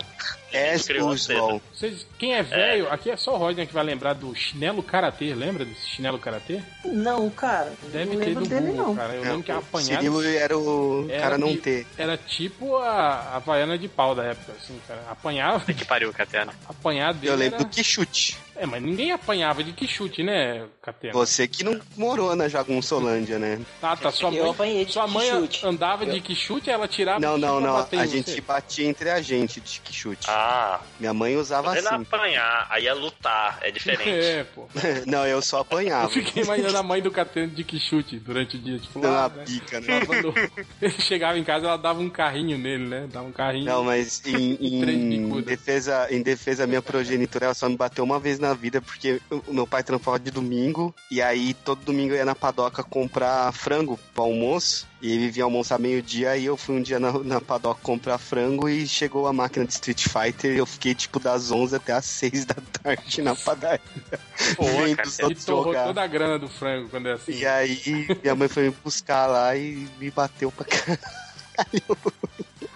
criou 0.86 1.10
a 1.10 1.14
Slusball. 1.14 1.62
Vocês, 1.72 2.06
quem 2.18 2.34
é 2.34 2.42
velho, 2.42 2.90
aqui 2.92 3.10
é 3.10 3.16
só 3.16 3.34
o 3.34 3.36
Rodney 3.38 3.66
que 3.66 3.74
vai 3.74 3.84
lembrar 3.84 4.12
do 4.14 4.34
chinelo 4.34 4.82
karatê, 4.82 5.34
lembra 5.34 5.64
desse 5.64 5.86
chinelo 5.86 6.18
karatê? 6.18 6.60
Não, 6.84 7.28
cara. 7.30 7.72
Deve 7.92 8.12
não 8.12 8.18
ter 8.20 8.26
lembro 8.26 8.42
do 8.44 8.48
dele, 8.48 8.66
Google, 8.68 8.86
não. 8.86 8.94
cara. 8.96 9.14
Eu 9.14 9.24
É, 9.24 9.28
lembro 9.28 9.42
que 9.42 9.52
a 9.52 9.56
o 9.56 9.58
apanhada. 9.58 9.94
Cirilo 10.02 10.24
era 10.24 10.58
o 10.58 11.06
Era 11.10 11.22
cara 11.22 11.38
não 11.38 11.48
de- 11.52 11.58
ter. 11.58 11.86
Era 11.98 12.16
tipo 12.16 12.76
a 12.76 13.36
Havaiana 13.36 13.76
de 13.78 13.88
pau 13.88 14.14
da 14.14 14.24
época, 14.24 14.52
assim, 14.52 14.78
cara. 14.86 15.02
Apanhava. 15.10 15.64
Que 15.72 15.84
pariu, 15.84 16.12
Catena. 16.12 16.52
Apanhar 16.68 17.12
dele. 17.14 17.32
Eu 17.32 17.36
lembro 17.36 17.56
era- 17.56 17.64
do 17.64 17.70
que 17.70 17.82
chute. 17.82 18.36
É, 18.56 18.66
mas 18.66 18.82
ninguém 18.82 19.10
apanhava 19.12 19.62
de 19.64 19.72
que 19.72 19.86
chute, 19.86 20.22
né, 20.22 20.64
Catena? 20.82 21.12
Você 21.12 21.46
que 21.48 21.64
não 21.64 21.80
morou 21.96 22.34
na 22.36 22.48
Jagunçolândia, 22.48 23.38
né? 23.38 23.60
Ah, 23.82 23.96
tá. 23.96 24.10
Sua 24.10 24.30
Eu 24.32 24.42
mãe, 24.44 24.50
apanhei 24.52 24.84
de 24.84 24.92
sua 24.92 25.06
mãe 25.06 25.28
quichute. 25.30 25.66
andava 25.66 26.06
de 26.06 26.20
que 26.20 26.34
chute, 26.34 26.70
ela 26.70 26.86
tirava 26.86 27.18
Não, 27.20 27.36
não, 27.36 27.56
chute 27.60 27.94
não. 27.94 28.00
A 28.00 28.04
em 28.04 28.08
gente 28.08 28.30
você. 28.30 28.40
batia 28.40 28.86
entre 28.88 29.10
a 29.10 29.20
gente 29.20 29.60
de 29.60 29.80
que 29.80 29.92
chute. 29.92 30.26
Ah, 30.28 30.80
Minha 31.00 31.12
mãe 31.14 31.36
usava 31.36 31.72
ele 31.72 31.82
não 31.82 31.94
assim. 31.94 32.02
apanhar, 32.02 32.66
aí 32.70 32.86
é 32.86 32.94
lutar, 32.94 33.58
é 33.62 33.70
diferente. 33.70 34.08
É, 34.10 34.44
pô. 34.44 34.66
não, 35.06 35.26
eu 35.26 35.42
só 35.42 35.58
Eu 35.58 35.60
apanhava. 35.62 36.08
fiquei 36.10 36.42
imaginando 36.42 36.78
a 36.78 36.82
mãe 36.82 37.02
do 37.02 37.10
Catena 37.10 37.48
de 37.48 37.64
que 37.64 37.78
chute 37.80 38.18
durante 38.18 38.56
o 38.56 38.60
dia. 38.60 38.78
Tipo, 38.78 39.00
Dando 39.00 39.12
lá, 39.14 39.26
uma 39.26 39.36
né? 39.36 39.44
pica, 39.44 39.80
né? 39.80 40.00
Quando 40.06 40.34
ele 40.80 40.92
chegava 41.00 41.38
em 41.38 41.44
casa, 41.44 41.66
ela 41.66 41.76
dava 41.76 42.00
um 42.00 42.10
carrinho 42.10 42.56
nele, 42.58 42.86
né? 42.86 43.08
Dava 43.12 43.26
um 43.26 43.32
carrinho. 43.32 43.64
Não, 43.64 43.82
mas 43.84 44.22
em, 44.26 44.80
Três 44.80 44.96
em 44.96 45.40
defesa, 45.42 46.06
em 46.10 46.22
defesa 46.22 46.66
minha 46.66 46.82
progenitora, 46.82 47.46
ela 47.46 47.54
só 47.54 47.68
me 47.68 47.76
bateu 47.76 48.04
uma 48.04 48.20
vez 48.20 48.38
na 48.38 48.43
vida, 48.52 48.82
porque 48.82 49.20
o 49.46 49.52
meu 49.52 49.66
pai 49.66 49.82
trampava 49.82 50.18
de 50.18 50.30
domingo, 50.30 50.94
e 51.10 51.22
aí 51.22 51.54
todo 51.54 51.84
domingo 51.84 52.12
eu 52.12 52.18
ia 52.18 52.24
na 52.24 52.34
padoca 52.34 52.82
comprar 52.82 53.52
frango 53.52 53.98
pro 54.12 54.24
almoço, 54.24 54.86
e 55.00 55.12
ele 55.12 55.30
vinha 55.30 55.44
almoçar 55.44 55.78
meio-dia, 55.78 56.36
e 56.36 56.44
eu 56.44 56.56
fui 56.56 56.74
um 56.76 56.82
dia 56.82 56.98
na, 56.98 57.12
na 57.12 57.40
padoca 57.40 57.80
comprar 57.82 58.18
frango, 58.18 58.68
e 58.68 58.86
chegou 58.86 59.26
a 59.26 59.32
máquina 59.32 59.64
de 59.64 59.72
Street 59.72 60.06
Fighter, 60.08 60.54
e 60.54 60.58
eu 60.58 60.66
fiquei 60.66 60.94
tipo 60.94 61.20
das 61.20 61.50
11 61.50 61.76
até 61.76 61.92
as 61.92 62.04
6 62.04 62.44
da 62.44 62.56
tarde 62.82 63.22
na 63.22 63.34
padaria. 63.34 63.80
Pô, 64.56 64.64
cara, 64.66 65.30
ele 65.30 65.34
torrou 65.36 65.72
toda 65.72 66.02
a 66.02 66.06
grana 66.06 66.38
do 66.38 66.48
frango 66.48 66.88
quando 66.88 67.08
é 67.08 67.12
assim. 67.12 67.32
E 67.32 67.46
aí 67.46 68.06
minha 68.22 68.34
mãe 68.34 68.48
foi 68.48 68.64
me 68.64 68.76
buscar 68.82 69.26
lá 69.26 69.56
e 69.56 69.88
me 69.98 70.10
bateu 70.10 70.50
pra 70.50 70.66
caralho. 70.66 70.98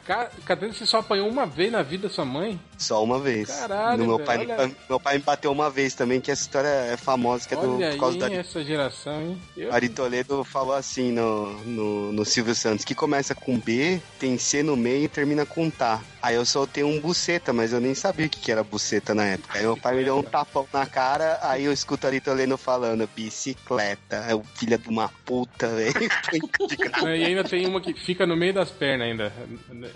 Cara, 0.09 0.31
Catena, 0.47 0.73
você 0.73 0.87
só 0.87 1.01
apanhou 1.01 1.29
uma 1.29 1.45
vez 1.45 1.71
na 1.71 1.83
vida 1.83 2.09
sua 2.09 2.25
mãe? 2.25 2.59
Só 2.79 3.05
uma 3.05 3.19
vez. 3.21 3.47
Caralho, 3.51 4.07
meu, 4.07 4.17
velho, 4.17 4.25
pai, 4.27 4.39
olha- 4.39 4.77
meu 4.89 4.99
pai 4.99 5.19
me 5.19 5.23
bateu 5.23 5.53
uma 5.53 5.69
vez 5.69 5.93
também, 5.93 6.19
que 6.19 6.31
essa 6.31 6.41
história 6.41 6.67
é 6.67 6.97
famosa, 6.97 7.47
que 7.47 7.53
é 7.53 7.59
do, 7.59 7.75
Olha 7.77 7.91
por 7.93 7.99
causa 7.99 8.15
aí, 8.15 8.21
da 8.21 8.33
essa 8.33 8.65
geração, 8.65 9.21
hein? 9.21 9.43
Eu- 9.55 9.71
Ari 9.71 9.91
Toledo 9.91 10.43
falou 10.45 10.75
assim 10.75 11.13
no, 11.13 11.53
no, 11.65 12.13
no 12.13 12.25
Silvio 12.25 12.55
Santos, 12.55 12.87
que 12.87 12.95
começa 12.95 13.35
com 13.35 13.59
B, 13.59 14.01
tem 14.19 14.39
C 14.39 14.63
no 14.63 14.79
meio 14.79 15.05
e 15.05 15.09
termina 15.09 15.45
com 15.45 15.69
tá. 15.69 16.01
Aí 16.23 16.35
eu 16.37 16.45
soltei 16.47 16.83
um 16.83 16.99
buceta, 17.01 17.53
mas 17.53 17.73
eu 17.73 17.81
nem 17.81 17.95
sabia 17.95 18.27
o 18.27 18.31
que, 18.31 18.41
que 18.41 18.51
era 18.51 18.65
buceta 18.65 19.15
na 19.15 19.25
época. 19.27 19.59
Aí 19.59 19.63
meu 19.63 19.77
pai 19.77 19.95
me 19.95 20.05
deu 20.05 20.17
um 20.17 20.23
tapão 20.23 20.67
na 20.73 20.87
cara, 20.87 21.39
aí 21.43 21.65
eu 21.65 21.73
escuto 21.73 22.07
Ari 22.07 22.21
Toledo 22.21 22.57
falando, 22.57 23.09
bicicleta, 23.15 24.17
é 24.29 24.35
o 24.35 24.43
filho 24.55 24.79
de 24.79 24.89
uma 24.89 25.11
puta, 25.27 25.69
velho. 25.69 25.93
E 27.19 27.25
ainda 27.25 27.45
tem 27.45 27.67
uma 27.67 27.81
que 27.81 27.93
fica 27.95 28.27
no 28.27 28.37
meio 28.37 28.55
das 28.55 28.71
pernas 28.71 29.09
ainda. 29.09 29.33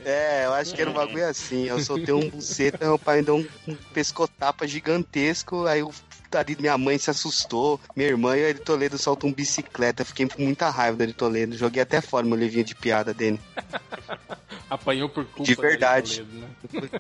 É, 0.05 0.47
eu 0.47 0.55
acho 0.55 0.75
que 0.75 0.81
era 0.81 0.91
um 0.91 0.95
bagulho 0.95 1.27
assim. 1.27 1.65
Eu 1.65 1.79
soltei 1.81 2.13
um 2.13 2.29
buceta, 2.29 2.85
meu 2.85 2.99
pai 2.99 3.23
deu 3.23 3.37
um, 3.37 3.47
um 3.69 3.77
pescotapa 3.93 4.67
gigantesco, 4.67 5.67
aí 5.67 5.81
eu 5.81 5.93
ali 6.39 6.57
minha 6.59 6.77
mãe 6.79 6.99
se 6.99 7.11
assustou, 7.11 7.81
minha 7.97 8.09
irmã 8.09 8.37
e 8.37 8.45
o 8.45 8.49
Ari 8.49 8.59
Toledo 8.59 8.99
soltam 8.99 9.31
um 9.31 9.33
bicicleta. 9.33 10.05
Fiquei 10.05 10.29
com 10.29 10.43
muita 10.43 10.69
raiva 10.71 10.97
do 10.99 11.03
Ari 11.03 11.13
Toledo. 11.13 11.57
Joguei 11.57 11.83
até 11.83 12.01
fora 12.01 12.27
meu 12.27 12.37
livrinho 12.39 12.65
de 12.65 12.75
piada 12.75 13.13
dele. 13.15 13.41
Apanhou 14.71 15.07
por 15.09 15.27
culpa 15.27 15.43
De 15.43 15.55
verdade. 15.55 16.23
Toledo, 16.23 16.39
né? 16.39 16.49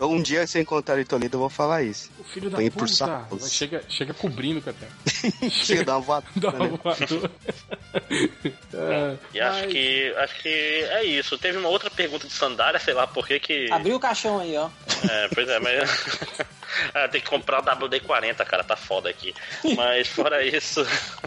Um 0.03 0.21
dia, 0.21 0.47
se 0.47 0.59
eu 0.59 0.63
encontrar 0.63 0.99
o 0.99 1.05
Toledo, 1.07 1.37
eu 1.37 1.41
vou 1.41 1.49
falar 1.49 1.83
isso. 1.83 2.11
O 2.19 2.25
filho 2.25 2.51
da 2.51 2.57
Apanhei 2.57 2.71
puta. 2.71 3.29
por 3.31 3.41
Chega, 3.49 3.83
chega 3.89 4.13
cobrindo, 4.13 4.61
Catena. 4.61 4.93
Chega 5.51 5.85
dar 5.85 5.97
uma 5.97 6.01
voadora, 6.03 6.33
Dá 6.37 6.49
uma 6.51 6.69
né? 6.69 6.79
voadora. 6.83 7.31
É, 8.75 9.17
E 9.33 9.41
acho 9.41 9.69
que 9.69 10.15
acho 10.19 10.43
que 10.43 10.49
é 10.49 11.05
isso. 11.05 11.39
Teve 11.39 11.57
uma 11.59 11.69
outra 11.69 11.91
pergunta 11.91 12.27
de 12.27 12.33
sandália, 12.35 12.79
sei 12.79 12.93
lá 12.93 13.07
por 13.07 13.27
que 13.27 13.41
que. 13.41 13.73
Abriu 13.73 13.97
o 13.97 14.01
caixão 14.01 14.39
aí, 14.41 14.55
ó. 14.57 14.69
É, 15.09 15.29
pois 15.29 15.49
é, 15.49 15.59
mas. 15.59 15.91
Ah, 16.95 17.09
tem 17.09 17.21
que 17.21 17.29
comprar 17.29 17.61
o 17.61 17.63
WD-40, 17.63 18.37
cara, 18.45 18.65
tá 18.65 18.77
foda 18.77 19.09
aqui. 19.11 19.35
Mas 19.77 20.09
fora 20.09 20.45
isso. 20.45 20.81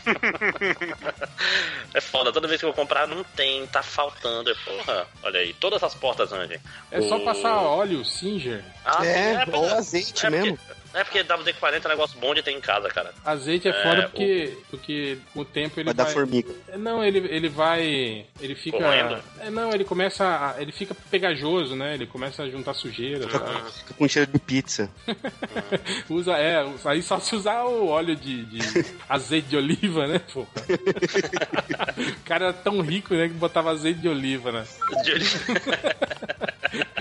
é 1.94 2.02
foda, 2.02 2.32
toda 2.32 2.48
vez 2.48 2.60
que 2.60 2.66
eu 2.66 2.74
comprar 2.74 3.08
não 3.08 3.24
tem, 3.24 3.66
tá 3.68 3.82
faltando. 3.84 4.50
É, 4.50 4.56
porra, 4.56 5.08
olha 5.24 5.40
aí, 5.40 5.54
todas 5.54 5.82
as 5.84 5.94
portas, 5.96 6.32
Andy. 6.32 6.60
É 6.92 7.02
só 7.02 7.18
O- 7.18 7.24
passar 7.26 7.58
óleo, 7.62 8.04
Singer. 8.06 8.64
Ah, 8.84 9.06
É, 9.06 9.46
porque- 9.46 9.58
ou 9.58 9.66
azeite 9.74 10.26
é 10.26 10.30
mesmo. 10.30 10.58
Porque, 10.58 10.75
é 11.00 11.04
porque 11.04 11.24
WD-40 11.24 11.84
é 11.84 11.88
um 11.88 11.90
negócio 11.90 12.20
bom 12.20 12.34
de 12.34 12.42
ter 12.44 12.52
em 12.52 12.62
casa, 12.62 12.88
cara. 12.90 13.14
Azeite 13.24 13.68
é 13.68 13.72
É, 13.72 13.84
foda 13.84 14.02
porque, 14.10 14.58
porque 14.72 15.18
com 15.34 15.40
o 15.42 15.46
tempo 15.46 15.80
ele 15.80 15.86
Vai 15.86 15.94
vai... 15.94 16.06
dar 16.06 16.12
formiga. 16.12 16.54
É, 16.68 16.78
Não, 16.78 17.04
ele, 17.04 17.20
ele 17.30 17.50
vai. 17.50 18.26
Ele 18.40 18.56
fica. 18.56 18.78
Corroendo. 18.78 19.20
É, 19.40 19.50
não, 19.50 19.72
ele 19.74 19.84
começa. 19.84 20.24
a- 20.26 20.62
ele 20.62 20.72
fica 20.72 20.96
pegajoso, 21.12 21.76
né? 21.76 21.94
Ele 21.94 22.06
começa 22.08 22.44
a 22.44 22.50
juntar 22.50 22.74
sujeira. 22.74 23.28
tá? 23.28 23.40
Fica 23.78 23.94
com 23.94 24.08
cheiro 24.08 24.32
de 24.32 24.40
pizza. 24.40 24.90
Usa, 26.10 26.34
é, 26.38 26.66
aí 26.86 27.02
só 27.02 27.20
se 27.20 27.36
usar 27.36 27.64
o 27.66 27.88
óleo 27.88 28.16
de, 28.16 28.46
de 28.46 28.60
azeite 29.10 29.48
de 29.50 29.58
oliva, 29.58 30.08
né, 30.08 30.20
porra? 30.20 30.48
o 32.20 32.24
cara 32.26 32.46
era 32.46 32.54
tão 32.54 32.82
rico, 32.82 33.14
né, 33.14 33.28
que 33.28 33.34
botava 33.34 33.72
azeite 33.72 34.00
de 34.00 34.08
oliva, 34.10 34.52
né? 34.52 34.66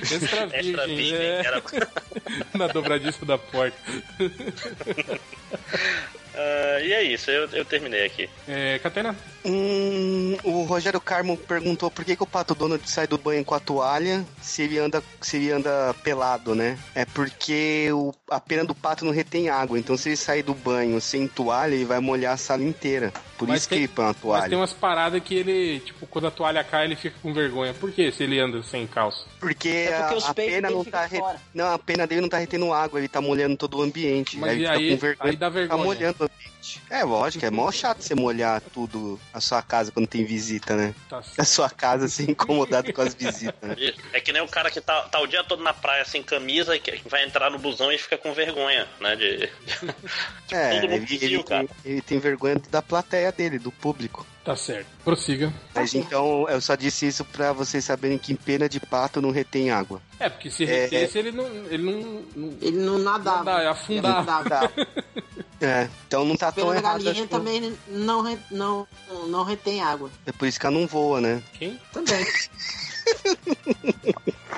Extra 0.01 0.47
virgem, 0.47 0.71
Extra 0.71 0.87
virgem, 0.87 1.17
é. 1.19 1.43
era- 1.47 1.63
Na 2.55 2.67
dobradiça 2.69 3.25
da 3.25 3.39
porta. 3.39 3.77
Ah, 6.37 6.81
e 6.83 6.93
é 6.93 7.01
isso, 7.05 7.31
eu, 7.31 7.49
eu 7.53 7.65
terminei 7.65 8.05
aqui. 8.05 8.29
É, 8.49 8.81
Catena? 8.81 9.15
Hum, 9.45 10.37
o 10.43 10.65
Rogério 10.65 11.01
Carmo 11.01 11.37
perguntou 11.37 11.89
por 11.93 12.05
que, 12.05 12.17
que 12.17 12.23
o 12.25 12.27
Pato 12.27 12.57
Donald 12.57 12.83
sai 12.91 13.07
do 13.07 13.17
banho 13.17 13.45
com 13.45 13.55
a 13.55 13.61
toalha 13.61 14.25
se 14.43 14.63
ele 14.63 14.77
anda, 14.79 15.01
se 15.21 15.37
ele 15.37 15.53
anda 15.53 15.95
pelado, 16.03 16.53
né? 16.53 16.77
É 16.93 17.05
porque 17.05 17.89
o, 17.93 18.13
a 18.29 18.41
pena 18.41 18.65
do 18.65 18.75
pato 18.75 19.05
não 19.05 19.13
retém 19.13 19.49
água, 19.49 19.79
então 19.79 19.97
se 19.97 20.09
ele 20.09 20.17
sair 20.17 20.43
do 20.43 20.55
banho 20.55 21.01
sem 21.01 21.29
toalha, 21.29 21.75
ele 21.77 21.85
vai 21.85 22.01
molhar 22.01 22.35
a 22.35 22.37
sala 22.37 22.65
inteira. 22.65 23.13
Por 23.37 23.49
Mas 23.49 23.61
isso 23.61 23.69
tem- 23.69 23.79
que 23.79 23.85
ele 23.85 23.93
põe 23.93 24.05
uma 24.05 24.13
Mas 24.13 24.21
tem 24.21 24.31
toalha. 24.31 24.57
umas 24.57 24.73
paradas 24.73 25.23
que 25.23 25.35
ele, 25.35 25.81
tipo, 25.81 26.07
quando 26.07 26.27
a 26.27 26.31
toalha 26.31 26.63
cai, 26.65 26.85
ele 26.85 26.97
fica 26.97 27.17
com 27.21 27.33
vergonha. 27.35 27.75
Por 27.75 27.91
que 27.93 28.11
se 28.13 28.23
ele 28.23 28.39
anda 28.39 28.63
sem 28.63 28.87
calça? 28.87 29.25
Porque, 29.41 29.69
É 29.69 29.99
porque 30.01 30.15
os 30.15 30.25
a, 30.27 30.31
a 30.31 30.35
pena 30.35 30.69
dele 30.69 30.75
não 30.75 30.85
tá 30.85 31.05
re-. 31.07 31.23
Não, 31.53 31.73
a 31.73 31.79
pena 31.79 32.07
dele 32.07 32.21
não 32.21 32.29
tá 32.29 32.39
retendo 32.39 32.73
água, 32.73 32.99
ele 32.99 33.09
tá 33.09 33.21
molhando 33.21 33.57
todo 33.57 33.79
o 33.79 33.83
ambiente. 33.83 34.39
Mas 34.39 34.51
aí 34.53 34.61
e 34.61 34.67
aí- 34.67 34.91
com 34.91 34.97
vergonha. 34.99 35.31
aí 35.31 35.37
dá 35.37 35.49
vergonha. 35.49 35.83
molhando 35.85 36.17
o 36.21 36.25
ambiente. 36.25 36.55
É, 36.89 37.05
lógico, 37.05 37.45
é 37.45 37.51
mó 37.51 37.71
chato 37.71 38.01
você 38.01 38.15
molhar 38.15 38.59
tudo 38.73 39.21
a 39.35 39.41
sua 39.41 39.61
casa 39.61 39.93
quando 39.93 40.07
tem 40.07 40.25
visita, 40.25 40.75
né? 40.75 40.95
Tá 41.11 41.23
A 41.37 41.45
sua 41.45 41.69
casa 41.69 42.09
ser 42.09 42.31
incomodado 42.31 42.91
com 42.91 43.03
as 43.03 43.13
visitas, 43.15 43.55
né? 43.69 43.77
É 44.15 44.21
que 44.21 44.33
nem 44.33 44.41
o 44.41 44.49
cara 44.49 44.71
que 44.71 44.81
tá, 44.81 45.03
tá 45.03 45.21
o 45.21 45.27
dia 45.27 45.45
todo 45.45 45.63
na 45.63 45.75
praia 45.75 46.07
sem 46.07 46.23
camisa 46.23 46.75
e 46.75 46.81
que 46.81 47.03
vai 47.07 47.23
entrar 47.25 47.51
no 47.51 47.59
busão 47.59 47.93
e 47.93 47.99
fica 47.99 48.17
com 48.17 48.33
vergonha, 48.33 48.89
né? 49.01 49.15
De... 49.17 49.51
É, 50.51 50.77
ele, 50.77 51.01
pediu, 51.01 51.41
ele, 51.41 51.43
cara. 51.43 51.67
ele 51.85 52.01
tem 52.01 52.19
vergonha 52.19 52.57
da 52.71 52.81
plateia 52.81 53.33
dele, 53.35 53.59
do 53.59 53.71
público. 53.73 54.27
Tá 54.45 54.55
certo. 54.57 54.87
Prossiga. 55.05 55.53
Mas 55.75 55.95
então, 55.95 56.47
eu 56.49 56.61
só 56.61 56.75
disse 56.75 57.07
isso 57.07 57.25
pra 57.25 57.53
vocês 57.53 57.85
saberem 57.85 58.19
que 58.19 58.35
pena 58.35 58.69
de 58.69 58.79
pato 58.79 59.21
não 59.21 59.31
retém 59.31 59.71
água. 59.71 60.01
É, 60.21 60.29
porque 60.29 60.51
se 60.51 60.65
É, 60.65 60.85
retesse, 60.85 61.19
ele 61.19 61.33
não. 61.33 61.47
Ele 61.71 61.83
não. 61.83 62.23
não 62.37 62.59
Ele 62.61 62.77
não 62.79 62.99
nadava. 62.99 63.39
Não 63.39 63.45
dá, 63.45 63.63
é 63.63 63.69
afundar. 63.69 64.17
Ele 64.19 64.27
nadava. 64.27 64.73
É, 65.61 65.89
então 66.07 66.27
não 66.27 66.37
tá 66.37 66.53
tão 66.53 66.71
errado. 66.75 66.83
galinha 66.83 67.13
acho 67.13 67.23
que- 67.23 67.29
também 67.29 67.75
não, 67.89 68.21
re- 68.23 68.37
não, 68.51 68.87
não 69.29 69.45
retém 69.45 69.81
água. 69.81 70.11
É 70.27 70.33
por 70.33 70.47
isso 70.47 70.61
que 70.61 70.67
ela 70.67 70.79
não 70.79 70.87
voa, 70.87 71.23
né? 71.23 71.43
Quem? 71.59 71.81
Também. 71.91 72.27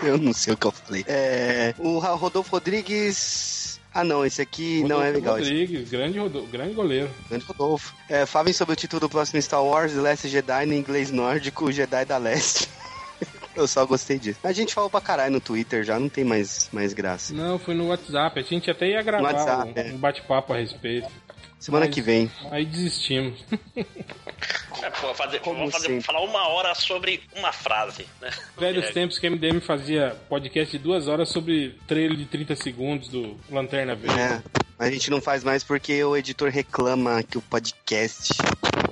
Eu 0.03 0.19
não 0.19 0.33
sei 0.33 0.55
o 0.55 0.57
que 0.57 0.67
eu 0.67 0.73
falei. 0.73 1.05
É, 1.07 1.75
o 1.79 1.99
Rodolfo 1.99 2.51
Rodrigues. 2.51 3.66
Ah, 3.97 4.05
não, 4.05 4.27
esse 4.27 4.43
aqui 4.43 4.83
não 4.83 5.01
é 5.01 5.07
Rodolfo 5.07 5.15
legal. 5.15 5.39
Esse 5.39 5.49
Rodrigues, 5.49 5.91
grande, 5.91 6.19
grande 6.53 6.75
goleiro. 6.75 7.09
grande 7.31 7.47
Rodolfo. 7.47 7.95
É, 8.11 8.27
falem 8.27 8.53
sobre 8.53 8.75
o 8.75 8.77
título 8.77 9.01
do 9.01 9.09
próximo 9.09 9.41
Star 9.41 9.65
Wars, 9.65 9.95
The 9.95 10.01
Last 10.03 10.29
Jedi, 10.29 10.67
no 10.67 10.75
inglês 10.75 11.11
nórdico, 11.11 11.73
Jedi 11.73 12.05
da 12.05 12.19
Leste. 12.19 12.69
Eu 13.57 13.67
só 13.67 13.87
gostei 13.87 14.19
disso. 14.19 14.39
A 14.45 14.53
gente 14.53 14.75
falou 14.75 14.91
pra 14.91 15.01
caralho 15.01 15.33
no 15.33 15.41
Twitter 15.41 15.83
já, 15.83 15.99
não 15.99 16.11
tem 16.11 16.25
mais, 16.25 16.69
mais 16.75 16.93
graça. 16.93 17.33
Não, 17.33 17.59
foi 17.59 17.75
no 17.75 17.89
WhatsApp. 17.89 18.39
A 18.39 18.43
gente 18.43 18.71
até 18.71 18.87
ia 18.91 19.03
gravar 19.03 19.33
WhatsApp, 19.33 19.73
um, 19.75 19.81
é. 19.81 19.93
um 19.95 19.97
bate-papo 19.97 20.53
a 20.53 20.59
respeito. 20.59 21.09
Semana 21.67 21.87
Mas 21.87 21.95
que 21.97 22.01
vem. 22.01 22.31
Aí 22.53 22.65
desistimos. 22.65 23.45
É, 24.81 24.89
pô, 25.01 25.13
fazer, 25.15 25.41
vamos 25.45 25.73
fazer, 25.73 26.01
falar 26.01 26.21
uma 26.21 26.47
hora 26.47 26.73
sobre 26.77 27.21
uma 27.35 27.53
frase, 27.53 28.07
né? 28.23 28.31
Velhos 28.57 28.85
É, 28.85 28.93
tempos 28.93 29.19
que 29.19 29.27
a 29.27 29.31
MDM 29.33 29.61
fazia 29.61 30.17
podcast 30.29 30.71
de 30.71 30.81
duas 30.81 31.09
horas 31.09 31.29
sobre 31.29 31.77
trailer 31.89 32.17
de 32.17 32.25
30 32.25 32.55
segundos 32.55 33.09
do 33.09 33.37
Lanterna 33.51 33.97
Verde. 33.97 34.17
É, 34.17 34.41
a 34.79 34.89
gente 34.89 35.11
não 35.11 35.21
faz 35.21 35.43
mais 35.43 35.65
porque 35.65 36.05
o 36.05 36.17
editor 36.17 36.51
reclama 36.51 37.21
que 37.25 37.37
o 37.37 37.43
podcast 37.43 38.33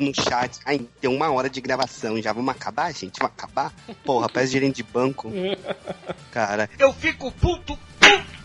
no 0.01 0.13
chat. 0.13 0.59
Ai, 0.67 0.81
tem 1.01 1.09
uma 1.09 1.31
hora 1.31 1.49
de 1.49 1.61
gravação, 1.61 2.21
já 2.21 2.33
vamos 2.33 2.53
acabar, 2.53 2.93
gente? 2.93 3.21
Vamos 3.21 3.35
acabar? 3.39 3.73
Porra, 4.05 4.29
parece 4.29 4.51
gerente 4.51 4.77
de 4.79 4.83
banco. 4.83 5.31
Cara, 6.33 6.69
Eu 6.77 6.93
fico 6.93 7.31
puto, 7.31 7.79
puto! 8.01 8.44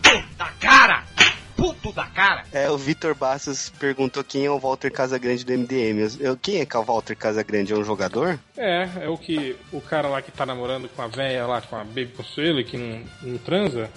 Puto 1.60 1.92
da 1.92 2.06
cara! 2.06 2.44
é, 2.52 2.70
o 2.70 2.78
Vitor 2.78 3.14
Bastos 3.14 3.70
perguntou 3.78 4.24
quem 4.24 4.46
é 4.46 4.50
o 4.50 4.58
Walter 4.58 4.90
Casagrande 4.90 5.44
do 5.44 5.52
MDM. 5.52 5.98
Eu, 6.18 6.30
eu- 6.30 6.36
quem 6.36 6.60
é 6.60 6.64
que 6.66 6.74
é 6.74 6.78
o 6.78 6.82
Walter 6.84 7.14
Casagrande? 7.14 7.72
É 7.72 7.76
um 7.76 7.84
jogador? 7.84 8.38
É, 8.56 8.88
é 9.02 9.08
o 9.08 9.18
que 9.18 9.56
o 9.72 9.80
cara 9.80 10.08
lá 10.08 10.22
que 10.22 10.32
tá 10.32 10.46
namorando 10.46 10.88
com 10.88 11.02
a 11.02 11.06
velha 11.06 11.46
lá, 11.46 11.60
com 11.60 11.76
a 11.76 11.84
Baby 11.84 12.08
Consuelo, 12.16 12.64
que 12.64 12.76
não, 12.78 13.02
não 13.22 13.38
transa. 13.38 13.90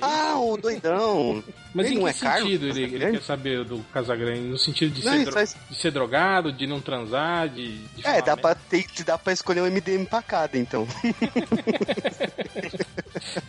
Ah, 0.00 0.38
o 0.38 0.56
doidão. 0.56 1.42
Mas 1.74 1.86
Ele 1.86 1.94
em 1.94 1.98
não 1.98 2.04
que 2.04 2.10
é 2.10 2.12
Carlos 2.20 2.42
sentido 2.50 2.66
ele, 2.68 2.82
ele 2.96 3.10
quer 3.12 3.22
saber 3.22 3.64
do 3.64 3.78
Casagrande? 3.92 4.40
No 4.40 4.58
sentido 4.58 4.92
de, 4.92 5.04
Não, 5.04 5.12
ser, 5.12 5.24
dro- 5.24 5.32
faz- 5.32 5.56
de 5.68 5.76
ser 5.76 5.90
drogado, 5.90 6.52
de 6.52 6.66
não 6.66 6.80
transar, 6.80 7.48
de. 7.48 7.78
de 7.78 8.06
É, 8.06 8.20
dá 8.22 8.34
merda? 8.36 8.36
pra, 8.36 8.54
ter, 8.54 8.86
dá 9.04 9.16
pra 9.18 9.32
escolher 9.32 9.60
um 9.62 9.66
MDM 9.66 10.04
pra 10.06 10.22
cada, 10.22 10.56
então. 10.58 10.86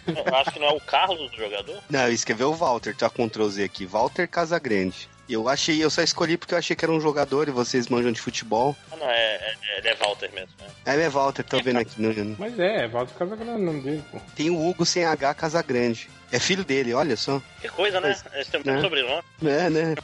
Eu 0.08 0.36
acho 0.36 0.52
que 0.52 0.60
não 0.60 0.68
é 0.68 0.72
o 0.74 0.80
Carlos 0.82 1.32
do 1.32 1.38
jogador. 1.38 1.78
Não, 1.90 2.02
eu 2.08 2.12
escrevi 2.14 2.44
o 2.44 2.54
Walter, 2.54 2.96
tá 2.96 3.10
Ctrl 3.10 3.48
Z 3.48 3.64
aqui. 3.64 3.86
Walter 3.86 4.28
Casagrande. 4.28 5.10
Eu 5.30 5.48
achei, 5.48 5.82
eu 5.82 5.90
só 5.90 6.02
escolhi 6.02 6.38
porque 6.38 6.54
eu 6.54 6.58
achei 6.58 6.76
que 6.76 6.84
era 6.84 6.92
um 6.92 7.00
jogador 7.00 7.48
e 7.48 7.52
vocês 7.52 7.88
manjam 7.88 8.12
de 8.12 8.20
futebol. 8.20 8.76
Não, 9.02 9.10
é, 9.10 9.34
é, 9.36 9.56
ele 9.80 9.88
é 9.88 9.96
Walter 9.96 10.32
mesmo. 10.32 10.52
Né? 10.60 10.68
Aí 10.86 11.02
é 11.02 11.10
Walter, 11.10 11.44
tô 11.44 11.60
vendo 11.62 11.80
aqui. 11.80 12.00
No, 12.00 12.36
Mas 12.38 12.60
é, 12.60 12.84
é 12.84 12.88
Valdo 12.88 13.12
Casagrande 13.14 13.52
o 13.60 13.66
nome 13.66 13.82
dele, 13.82 14.04
pô. 14.12 14.20
tem 14.36 14.52
o 14.52 14.70
Hugo 14.70 14.86
sem 14.86 15.04
H 15.04 15.34
Casagrande. 15.34 16.08
É 16.32 16.40
filho 16.40 16.64
dele, 16.64 16.94
olha 16.94 17.18
só. 17.18 17.42
Que 17.60 17.68
coisa, 17.68 18.00
né? 18.00 18.16
Eles 18.34 18.48
têm 18.48 18.62
um 18.62 18.64
né? 18.64 18.80
sobrenome. 18.80 19.24
É, 19.44 19.70
né? 19.70 19.96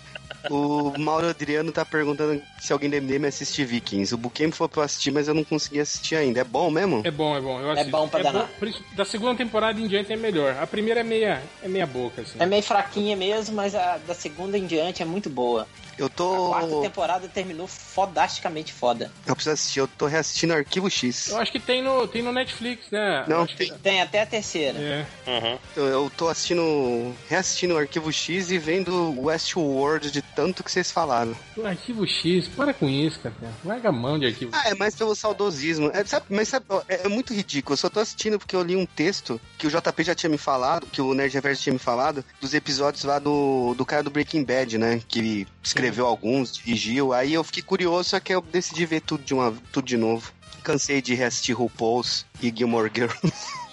O 0.49 0.97
Mauro 0.97 1.27
Adriano 1.27 1.71
tá 1.71 1.85
perguntando 1.85 2.41
se 2.59 2.71
alguém 2.71 2.89
do 2.89 2.95
MDM 3.01 3.25
assiste 3.25 3.63
Vikings. 3.63 4.13
O 4.13 4.17
Buquem 4.17 4.51
foi 4.51 4.67
pra 4.67 4.81
eu 4.81 4.85
assistir, 4.85 5.11
mas 5.11 5.27
eu 5.27 5.33
não 5.33 5.43
consegui 5.43 5.79
assistir 5.79 6.15
ainda. 6.15 6.41
É 6.41 6.43
bom 6.43 6.69
mesmo? 6.69 7.01
É 7.03 7.11
bom, 7.11 7.35
é 7.35 7.41
bom. 7.41 7.59
Eu 7.59 7.71
assisto. 7.71 7.91
bom 7.91 8.07
pra 8.07 8.23
danar. 8.23 8.47
por 8.59 8.67
isso, 8.67 8.83
da 8.95 9.05
segunda 9.05 9.35
temporada 9.35 9.79
em 9.79 9.87
diante 9.87 10.11
é 10.11 10.15
melhor. 10.15 10.55
A 10.61 10.67
primeira 10.67 11.01
é 11.01 11.03
meia, 11.03 11.41
é 11.61 11.67
meia 11.67 11.87
boca, 11.87 12.21
assim. 12.21 12.37
É 12.39 12.45
meio 12.45 12.63
fraquinha 12.63 13.15
mesmo, 13.15 13.55
mas 13.55 13.75
a 13.75 13.97
da 13.97 14.13
segunda 14.13 14.57
em 14.57 14.65
diante 14.65 15.01
é 15.01 15.05
muito 15.05 15.29
boa. 15.29 15.67
Eu 15.97 16.05
A 16.05 16.09
tô. 16.09 16.49
quarta 16.49 16.81
temporada 16.81 17.27
terminou 17.27 17.67
fodasticamente 17.67 18.71
foda. 18.71 18.86
Eu 19.25 19.35
preciso 19.35 19.53
assistir, 19.53 19.79
eu 19.79 19.87
tô 19.87 20.05
reassistindo 20.05 20.53
Arquivo 20.53 20.89
X. 20.89 21.27
Eu 21.29 21.37
acho 21.37 21.51
que 21.51 21.59
tem 21.59 21.81
no, 21.81 22.07
tem 22.07 22.21
no 22.21 22.31
Netflix, 22.31 22.89
né? 22.91 23.25
Não, 23.27 23.41
acho 23.43 23.55
que- 23.55 23.65
tem- 23.67 23.77
Tem 23.79 24.01
até 24.01 24.21
a 24.21 24.25
terceira. 24.25 24.77
É. 24.79 25.05
Uhum. 25.27 25.57
Eu, 25.75 25.85
eu 25.85 26.11
tô 26.15 26.27
assistindo. 26.27 27.13
reassistindo 27.29 27.73
o 27.73 27.77
Arquivo 27.77 28.11
X 28.11 28.51
e 28.51 28.57
vendo 28.57 29.13
Westworld 29.21 30.11
de 30.11 30.21
tanto 30.21 30.63
que 30.63 30.71
vocês 30.71 30.91
falaram. 30.91 31.35
O 31.55 31.65
Arquivo 31.65 32.05
X, 32.07 32.47
para 32.47 32.73
com 32.73 32.87
isso, 32.89 33.19
cara. 33.19 33.35
Larga 33.63 33.89
a 33.89 33.91
mão 33.91 34.17
de 34.19 34.25
arquivo 34.25 34.51
Ah, 34.53 34.69
é 34.69 34.75
mais 34.75 34.95
pelo 34.95 35.15
saudosismo. 35.15 35.89
É, 35.93 36.03
sabe, 36.05 36.25
mas 36.29 36.47
sabe, 36.49 36.65
é, 36.87 37.05
é 37.05 37.07
muito 37.07 37.33
ridículo. 37.33 37.73
Eu 37.73 37.77
só 37.77 37.89
tô 37.89 37.99
assistindo 37.99 38.37
porque 38.37 38.55
eu 38.55 38.63
li 38.63 38.75
um 38.75 38.85
texto 38.85 39.39
que 39.57 39.67
o 39.67 39.69
JP 39.69 40.03
já 40.03 40.15
tinha 40.15 40.29
me 40.29 40.37
falado, 40.37 40.87
que 40.87 41.01
o 41.01 41.13
Nerd 41.13 41.33
Reverso 41.33 41.63
tinha 41.63 41.73
me 41.73 41.79
falado, 41.79 42.23
dos 42.41 42.53
episódios 42.53 43.03
lá 43.03 43.19
do, 43.19 43.73
do 43.75 43.85
cara 43.85 44.03
do 44.03 44.09
Breaking 44.11 44.43
Bad, 44.43 44.77
né? 44.77 45.01
Que 45.07 45.47
escreveu 45.63 46.05
alguns, 46.05 46.53
dirigiu. 46.57 47.13
Aí 47.13 47.33
eu 47.33 47.43
fiquei 47.43 47.63
curioso, 47.63 48.09
só 48.09 48.19
que 48.19 48.33
eu 48.33 48.41
decidi 48.41 48.76
ver 48.85 49.01
tudo 49.01 49.23
de, 49.23 49.33
uma, 49.33 49.53
tudo 49.71 49.85
de 49.85 49.97
novo. 49.97 50.31
Cansei 50.63 51.01
de 51.01 51.13
reassistir 51.13 51.55
RuPaul's 51.55 52.25
e 52.41 52.53
Gilmore 52.55 52.91
Girls. 52.93 53.19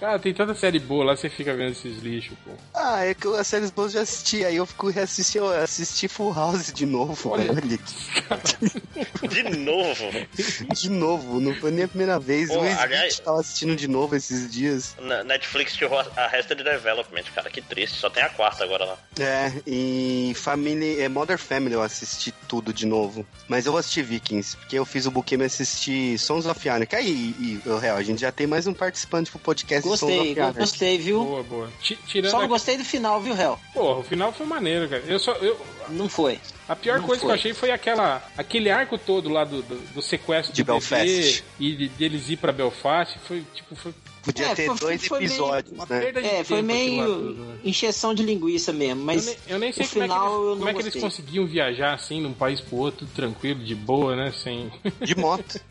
Cara, 0.00 0.18
tem 0.18 0.32
tanta 0.32 0.54
série 0.54 0.78
boa 0.78 1.04
lá, 1.04 1.14
você 1.16 1.28
fica 1.28 1.54
vendo 1.54 1.72
esses 1.72 1.98
lixos, 1.98 2.36
pô. 2.42 2.50
ah, 2.72 3.04
é 3.04 3.12
que 3.12 3.28
as 3.28 3.46
séries 3.46 3.70
boas 3.70 3.94
eu 3.94 3.98
já 4.00 4.02
assisti. 4.02 4.42
Aí 4.44 4.56
eu 4.56 4.64
fico 4.64 4.88
reassistindo, 4.88 5.44
eu 5.44 5.62
assisti 5.62 6.08
Full 6.08 6.32
House 6.32 6.72
de 6.72 6.86
novo. 6.86 7.30
Olha. 7.30 7.52
velho. 7.52 7.78
De 9.30 9.42
novo. 9.58 10.04
De 10.74 10.90
novo, 10.90 11.40
não 11.40 11.54
foi 11.54 11.70
nem 11.70 11.84
a 11.84 11.88
primeira 11.88 12.18
vez. 12.18 12.48
Pô, 12.48 12.56
o 12.58 12.60
aliás- 12.60 13.18
tava 13.20 13.40
assistindo 13.40 13.76
de 13.76 13.86
novo 13.86 14.16
esses 14.16 14.50
dias. 14.50 14.96
Na 15.00 15.22
Netflix 15.22 15.74
tirou 15.74 15.98
a 15.98 16.06
Arrested 16.16 16.62
Development, 16.62 17.24
cara. 17.34 17.50
Que 17.50 17.60
triste. 17.60 17.98
Só 17.98 18.08
tem 18.10 18.22
a 18.22 18.28
quarta 18.30 18.64
agora 18.64 18.84
lá. 18.84 18.98
É, 19.18 19.52
e 19.66 20.32
Family, 20.36 21.00
é 21.00 21.08
Mother 21.08 21.38
Family 21.38 21.74
eu 21.74 21.82
assisti 21.82 22.32
tudo 22.48 22.72
de 22.72 22.86
novo. 22.86 23.26
Mas 23.48 23.66
eu 23.66 23.72
vou 23.72 23.78
assistir 23.78 24.02
Vikings, 24.02 24.56
porque 24.56 24.78
eu 24.78 24.84
fiz 24.84 25.06
o 25.06 25.10
Bookame 25.10 25.44
assistir 25.44 26.18
Sons 26.18 26.46
of 26.46 26.68
Anarchy. 26.68 26.96
Aí, 26.96 27.34
e, 27.38 27.62
e, 27.66 27.78
real, 27.78 27.96
a 27.96 28.02
gente 28.02 28.20
já 28.20 28.32
tem 28.32 28.46
mais 28.46 28.66
um 28.66 28.74
participante 28.74 29.30
pro 29.30 29.38
podcast 29.38 29.88
Gostei, 29.90 30.34
gostei, 30.56 30.98
viu? 30.98 31.24
Boa, 31.24 31.42
boa. 31.42 31.68
Ti- 31.82 31.98
Tirando 32.06 32.30
Só 32.30 32.36
não 32.38 32.44
aqui- 32.44 32.52
gostei 32.52 32.76
do 32.76 32.84
final, 32.84 33.20
viu, 33.20 33.36
Hel? 33.36 33.58
Porra, 33.74 33.98
o 34.00 34.02
final 34.04 34.32
foi 34.32 34.46
maneiro, 34.46 34.88
cara. 34.88 35.02
Eu 35.06 35.18
só. 35.18 35.32
Eu... 35.32 35.58
Não 35.88 36.08
foi. 36.08 36.38
A 36.68 36.76
pior 36.76 36.98
Não 37.00 37.06
coisa 37.06 37.20
que 37.20 37.26
foi. 37.26 37.30
eu 37.30 37.38
achei 37.38 37.52
foi 37.54 37.70
aquela, 37.72 38.22
aquele 38.38 38.70
arco 38.70 38.96
todo 38.96 39.28
lá 39.28 39.42
do, 39.44 39.60
do, 39.62 39.76
do 39.94 40.00
sequestro 40.02 40.54
De 40.54 40.62
do 40.62 40.66
Belfast. 40.66 41.42
e 41.58 41.74
de, 41.74 41.88
deles 41.88 42.28
ir 42.30 42.36
pra 42.36 42.52
Belfast. 42.52 43.16
Foi 43.26 43.42
tipo. 43.54 43.74
Foi 43.74 43.92
Podia 44.22 44.48
É, 44.48 44.54
ter 44.54 44.66
foi- 44.66 44.78
dois 44.78 45.06
foi 45.06 45.18
meio- 45.20 45.30
episódios, 45.30 45.72
uma 45.72 45.86
né? 45.88 46.00
perda 46.00 46.20
de 46.20 46.28
É, 46.28 46.44
foi 46.44 46.56
lá 46.58 46.62
meio 46.62 47.04
tudo, 47.06 47.44
né? 47.46 47.58
encheção 47.64 48.12
de 48.14 48.22
linguiça 48.22 48.70
mesmo, 48.72 49.02
mas 49.02 49.26
eu, 49.26 49.32
nem, 49.32 49.40
eu 49.48 49.58
nem 49.58 49.72
sei 49.72 49.86
o 49.86 49.88
como, 49.88 50.02
final 50.02 50.26
é 50.26 50.28
que, 50.28 50.34
eu 50.34 50.40
eles, 50.40 50.48
não 50.50 50.56
como 50.58 50.68
é 50.68 50.74
que 50.74 50.80
eles 50.88 51.02
conseguiam 51.02 51.46
viajar 51.46 51.94
assim 51.94 52.20
de 52.20 52.26
um 52.26 52.34
país 52.34 52.60
pro 52.60 52.76
outro, 52.76 53.06
tranquilo, 53.14 53.64
de 53.64 53.74
boa, 53.74 54.14
né? 54.14 54.30
Sem. 54.32 54.70
De 55.02 55.16
moto. 55.16 55.58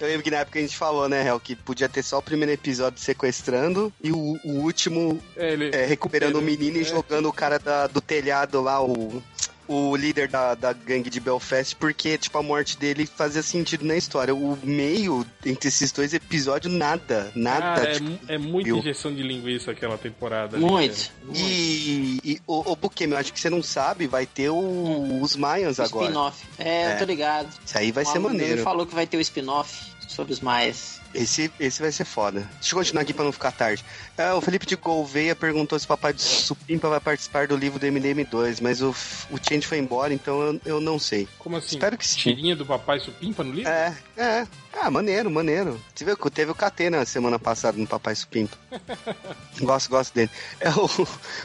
Eu 0.00 0.06
lembro 0.08 0.22
que 0.22 0.30
na 0.30 0.38
época 0.38 0.58
a 0.58 0.62
gente 0.62 0.76
falou, 0.76 1.08
né, 1.08 1.26
Hel, 1.26 1.40
que 1.40 1.54
podia 1.56 1.88
ter 1.88 2.02
só 2.02 2.18
o 2.18 2.22
primeiro 2.22 2.52
episódio 2.52 3.00
sequestrando 3.00 3.92
e 4.02 4.12
o, 4.12 4.38
o 4.44 4.60
último 4.62 5.20
É, 5.36 5.52
ele- 5.52 5.70
é, 5.74 5.84
recuperando 5.84 6.36
o 6.36 6.42
menino 6.42 6.78
e 6.78 6.82
É. 6.82 6.84
jogando 6.84 7.28
o 7.28 7.32
cara 7.32 7.58
da- 7.58 7.86
do 7.86 8.00
telhado 8.00 8.60
lá, 8.60 8.82
o, 8.82 9.22
o 9.68 9.94
líder 9.96 10.28
da, 10.28 10.54
da 10.54 10.72
gangue 10.72 11.08
de 11.10 11.20
Belfast, 11.20 11.74
porque, 11.76 12.18
tipo, 12.18 12.36
a 12.38 12.42
morte 12.42 12.76
dele 12.76 13.06
fazia 13.06 13.42
sentido 13.42 13.84
na 13.84 13.96
história. 13.96 14.34
O 14.34 14.58
meio 14.62 15.24
entre 15.44 15.68
esses 15.68 15.92
dois 15.92 16.12
episódios, 16.14 16.72
nada, 16.72 17.30
nada. 17.34 17.80
Cara, 17.80 17.90
é, 17.90 17.94
tipo, 17.94 18.18
é 18.32 18.38
muita 18.38 18.64
viu? 18.66 18.78
injeção 18.78 19.14
de 19.14 19.22
linguiça 19.22 19.70
aquela 19.70 19.96
temporada. 19.98 20.56
ali, 20.56 20.64
Muito. 20.64 21.10
cara. 21.10 21.38
E, 21.38 22.20
e 22.24 22.40
o, 22.46 22.72
o 22.72 22.76
Bukemi, 22.76 23.12
eu 23.12 23.18
acho 23.18 23.32
que 23.32 23.40
você 23.40 23.50
não 23.50 23.62
sabe, 23.62 24.06
vai 24.06 24.26
ter 24.26 24.50
o- 24.50 25.20
os 25.22 25.36
Mayans 25.36 25.78
agora. 25.80 26.06
Spin-off. 26.06 26.44
É, 26.58 26.82
É. 26.82 26.94
eu 26.94 26.98
tô 26.98 27.04
ligado. 27.04 27.48
Isso 27.64 27.78
aí 27.78 27.92
vai 27.92 28.04
Um 28.04 28.06
ser 28.06 28.18
maneiro. 28.18 28.62
falou 28.62 28.86
que 28.86 28.94
vai 28.94 29.06
ter 29.06 29.16
o 29.16 29.20
spin-off 29.20 29.92
sobre 30.08 30.32
os 30.32 30.40
Maias. 30.40 31.00
Esse, 31.14 31.50
esse 31.60 31.80
vai 31.80 31.92
ser 31.92 32.04
foda. 32.04 32.48
Deixa 32.54 32.74
eu 32.74 32.78
continuar 32.78 33.02
aqui 33.02 33.12
pra 33.12 33.24
não 33.24 33.32
ficar 33.32 33.52
tarde. 33.52 33.84
É, 34.16 34.32
o 34.32 34.40
Felipe 34.40 34.66
de 34.66 34.76
Gouveia 34.76 35.36
perguntou 35.36 35.78
se 35.78 35.84
o 35.84 35.88
Papai 35.88 36.12
de 36.12 36.22
Supimpa 36.22 36.88
vai 36.88 37.00
participar 37.00 37.46
do 37.46 37.56
livro 37.56 37.78
do 37.78 37.86
MDM2, 37.86 38.58
mas 38.60 38.80
o, 38.80 38.90
o 39.30 39.38
Change 39.42 39.66
foi 39.66 39.78
embora, 39.78 40.12
então 40.14 40.40
eu, 40.40 40.60
eu 40.64 40.80
não 40.80 40.98
sei. 40.98 41.28
Como 41.38 41.56
assim? 41.56 41.76
Espero 41.76 41.98
que 41.98 42.06
sim. 42.06 42.20
Tirinha 42.20 42.56
do 42.56 42.64
papai 42.64 43.00
supimpa 43.00 43.44
no 43.44 43.52
livro? 43.52 43.70
É, 43.70 43.96
é. 44.16 44.46
Ah, 44.72 44.90
maneiro, 44.90 45.30
maneiro. 45.30 45.78
Que 45.94 46.04
teve 46.30 46.50
o 46.50 46.54
KT 46.54 46.90
na 46.90 47.04
semana 47.04 47.38
passada 47.38 47.76
no 47.76 47.86
Papai 47.86 48.14
Supimpa. 48.14 48.56
gosto, 49.60 49.90
gosto 49.90 50.14
dele. 50.14 50.30
É 50.58 50.70
o, 50.70 50.88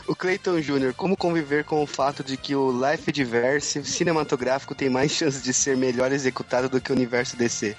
o 0.08 0.16
Clayton 0.16 0.62
Jr., 0.62 0.94
como 0.96 1.18
conviver 1.18 1.66
com 1.66 1.84
o 1.84 1.88
fato 1.88 2.24
de 2.24 2.38
que 2.38 2.56
o 2.56 2.72
Life 2.72 3.12
Diverse 3.12 3.84
cinematográfico 3.84 4.74
tem 4.74 4.90
mais 4.90 5.12
chances 5.12 5.44
de 5.44 5.54
ser 5.54 5.76
melhor 5.76 6.12
executado 6.12 6.70
do 6.70 6.80
que 6.80 6.92
o 6.92 6.96
universo 6.96 7.36
DC? 7.36 7.76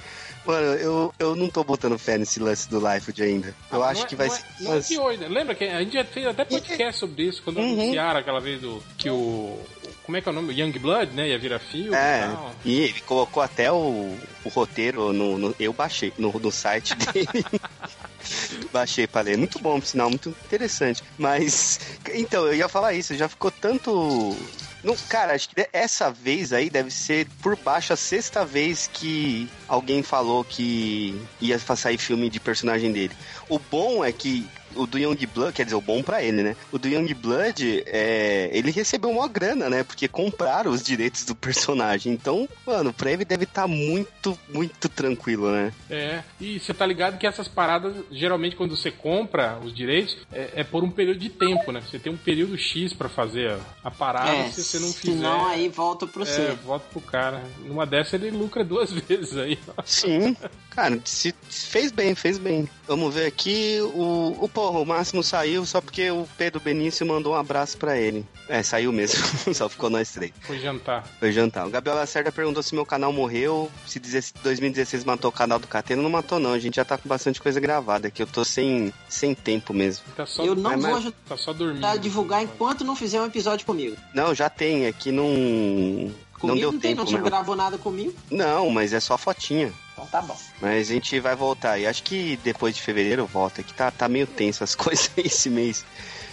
Mano, 0.49 0.67
eu, 0.77 1.15
eu 1.19 1.37
não 1.37 1.51
tô 1.51 1.63
botando 1.63 1.99
fé 1.99 2.17
nesse 2.17 2.41
lance 2.41 2.71
do 2.71 2.79
Life 2.79 3.13
ainda. 3.23 3.55
Eu 3.71 3.83
Ah, 3.83 3.91
acho 3.91 4.05
é- 4.05 4.07
que 4.07 4.17
vai 4.17 4.29
é- 4.29 4.31
ser. 4.31 4.45
Não 4.61 5.11
é 5.11 5.17
né? 5.19 5.29
Lembra 5.29 5.55
que 5.55 5.65
a 5.65 5.81
gente 5.81 5.93
já 5.93 6.05
fez 6.07 6.27
até 6.27 6.43
podcast 6.43 6.99
sobre 6.99 7.25
isso 7.25 7.43
quando 7.43 7.59
Uhum. 7.59 7.75
anunciaram 7.83 8.19
aquela 8.19 8.41
vez 8.41 8.59
do. 8.63 8.83
Que 8.97 9.11
o. 9.11 9.59
Como 10.05 10.17
é 10.17 10.23
que 10.23 10.29
é 10.31 10.33
o 10.33 10.35
nome? 10.35 10.59
Young 10.59 10.73
Blood, 10.79 11.13
né? 11.13 11.29
Ia 11.29 11.39
virar 11.39 11.59
filme 11.59 11.95
É, 11.95 12.21
e 12.25 12.35
tal. 12.35 12.55
e 12.65 12.81
ele 12.81 13.01
colocou 13.03 13.43
até 13.43 13.71
o, 13.71 14.17
o 14.43 14.49
roteiro 14.49 15.13
no, 15.13 15.37
no- 15.37 15.55
Eu 15.61 15.75
baixei 15.75 16.15
no, 16.17 16.33
no 16.33 16.51
site 16.51 16.95
dele. 16.95 17.45
baixei 18.73 19.07
pra 19.07 19.21
ler. 19.21 19.37
Muito 19.37 19.59
bom, 19.59 19.79
por 19.79 19.87
sinal, 19.87 20.09
muito 20.09 20.31
interessante. 20.47 21.03
Mas. 21.19 21.79
Então, 22.15 22.47
eu 22.47 22.55
ia 22.55 22.69
falar 22.71 22.95
isso, 22.95 23.15
já 23.15 23.29
ficou 23.29 23.51
tanto. 23.51 24.35
Não, 24.83 24.95
cara, 25.09 25.35
acho 25.35 25.49
que 25.49 25.69
essa 25.73 26.11
vez 26.11 26.53
aí 26.53 26.71
deve 26.71 26.91
ser 26.91 27.27
por 27.43 27.57
baixo 27.57 27.93
a 27.93 27.97
sexta 27.97 28.45
vez 28.45 28.87
que 28.87 29.49
alguém 29.67 30.03
falou 30.03 30.45
que 30.45 31.21
ia 31.41 31.59
sair 31.59 31.99
filme 31.99 32.31
de 32.31 32.39
personagem 32.39 32.93
dele. 32.93 33.15
O 33.49 33.59
bom 33.59 34.05
é 34.05 34.13
que 34.13 34.49
o 34.79 34.87
do 34.87 34.99
Young 34.99 35.27
Blood, 35.35 35.53
quer 35.53 35.65
dizer, 35.65 35.77
o 35.77 35.81
bom 35.81 36.03
pra 36.03 36.23
ele, 36.23 36.43
né? 36.43 36.57
O 36.73 36.79
do 36.79 36.89
Young 36.89 37.13
Blood, 37.15 37.83
é, 37.87 38.49
ele 38.53 38.71
recebeu 38.71 39.11
uma 39.11 39.29
grana, 39.29 39.69
né? 39.69 39.83
Porque 39.83 40.09
compraram 40.09 40.71
os 40.71 40.83
direitos 40.83 41.25
do 41.25 41.35
personagem. 41.35 42.13
Então, 42.13 42.49
mano, 42.67 42.93
pra 42.93 43.11
ele 43.11 43.25
deve 43.25 43.45
estar 43.45 43.67
muito, 43.67 44.39
muito 44.49 44.89
tranquilo, 44.89 45.51
né? 45.51 45.73
É, 45.91 46.23
e 46.41 46.59
você 46.59 46.73
tá 46.73 46.87
ligado 46.87 47.19
que 47.19 47.27
essas 47.27 47.49
paradas, 47.49 47.95
geralmente 48.11 48.57
quando 48.57 48.77
você 48.77 48.91
compra 48.91 49.59
os 49.63 49.75
direitos, 49.75 50.17
é, 50.33 50.51
é 50.57 50.65
por 50.65 50.85
um 50.85 50.91
período 50.91 51.19
de 51.19 51.29
tempo, 51.29 51.73
né? 51.73 51.83
Você 51.89 51.99
tem 51.99 52.13
um 52.13 52.17
período 52.17 52.57
X 52.57 52.93
pra 52.93 53.09
fazer 53.09 53.51
a, 53.51 53.59
a 53.85 53.91
parada, 53.91 54.31
É, 54.31 54.51
se 54.51 54.63
você 54.63 54.79
não 54.79 54.93
fizer. 54.93 55.13
senão 55.13 55.47
aí 55.47 55.69
volta 55.69 56.07
pro 56.07 56.23
é, 56.23 56.27
C. 56.27 56.57
volta 56.65 56.87
pro 56.91 57.01
cara. 57.01 57.43
Numa 57.65 57.85
dessa 57.85 58.17
ele 58.17 58.31
lucra 58.31 58.65
duas 58.65 58.91
vezes 59.09 59.37
aí. 59.37 59.59
Sim, 59.85 60.37
cara, 60.71 60.99
se 61.05 61.35
se 61.49 61.67
fez 61.67 61.91
bem, 61.91 62.15
fez 62.15 62.39
bem. 62.39 62.69
Vamos 62.87 63.15
ver 63.15 63.27
aqui, 63.27 63.79
o, 63.95 64.37
o 64.41 64.49
porra, 64.69 64.81
o 64.81 64.85
Máximo 64.85 65.23
saiu 65.23 65.65
só 65.65 65.81
porque 65.81 66.11
o 66.11 66.29
Pedro 66.37 66.61
Benício 66.61 67.07
mandou 67.07 67.33
um 67.33 67.37
abraço 67.37 67.79
pra 67.79 67.97
ele. 67.97 68.27
É, 68.49 68.63
saiu 68.63 68.93
mesmo, 68.93 69.19
só 69.55 69.69
ficou 69.69 69.89
nós 69.89 70.11
três. 70.13 70.31
Foi 70.43 70.59
jantar. 70.59 71.05
Foi 71.19 71.33
jantar. 71.33 71.67
O 71.67 71.71
Gabriel 71.71 71.97
Lacerda 71.97 72.31
perguntou 72.31 72.63
se 72.63 72.75
meu 72.75 72.85
canal 72.85 73.13
morreu, 73.13 73.71
se 73.87 73.99
2016 73.99 75.05
matou 75.05 75.31
o 75.31 75.33
canal 75.33 75.59
do 75.59 75.67
Catena. 75.67 76.03
Não 76.03 76.11
matou 76.11 76.39
não, 76.39 76.53
a 76.53 76.59
gente 76.59 76.77
já 76.77 76.85
tá 76.85 76.99
com 76.99 77.09
bastante 77.09 77.41
coisa 77.41 77.59
gravada 77.59 78.09
aqui, 78.09 78.23
eu 78.23 78.27
tô 78.27 78.45
sem, 78.45 78.93
sem 79.09 79.35
tempo 79.35 79.73
mesmo. 79.73 80.05
Tá 80.15 80.27
só, 80.27 80.45
Eu 80.45 80.55
não 80.55 80.71
Mas- 80.71 80.83
vou 80.83 80.97
ajudar 80.97 81.17
tá 81.27 81.37
só 81.37 81.53
dormindo. 81.55 81.85
a 81.87 81.97
divulgar 81.97 82.43
enquanto 82.43 82.85
não 82.85 82.95
fizer 82.95 83.21
um 83.21 83.27
episódio 83.27 83.65
comigo. 83.65 83.97
Não, 84.15 84.35
já 84.35 84.51
tem, 84.51 84.87
aqui 84.87 85.11
não... 85.11 85.29
não 85.29 86.15
Comigo 86.39 86.59
deu 86.61 86.73
não 86.73 86.79
tem, 86.79 86.95
tempo 86.95 87.11
não, 87.11 87.19
não 87.19 87.25
gravou 87.25 87.57
nada 87.57 87.79
comigo. 87.79 88.15
Não, 88.31 88.71
mas 88.71 88.93
é 88.93 89.01
só 89.01 89.17
fotinha. 89.17 89.73
Então 89.99 90.07
tá 90.07 90.23
bom. 90.23 90.37
Mas 90.61 90.89
a 90.91 90.93
gente 90.95 91.19
vai 91.19 91.35
voltar. 91.35 91.77
E 91.79 91.87
acho 91.87 92.05
que 92.05 92.39
depois 92.45 92.77
de 92.77 92.81
fevereiro 92.83 93.27
volta. 93.27 93.63
Que 93.65 93.75
tá, 93.75 93.91
tá 93.91 94.09
meio 94.09 94.27
tenso 94.29 94.63
as 94.63 94.75
coisas 94.77 95.11
esse 95.17 95.51
mês. 95.51 95.85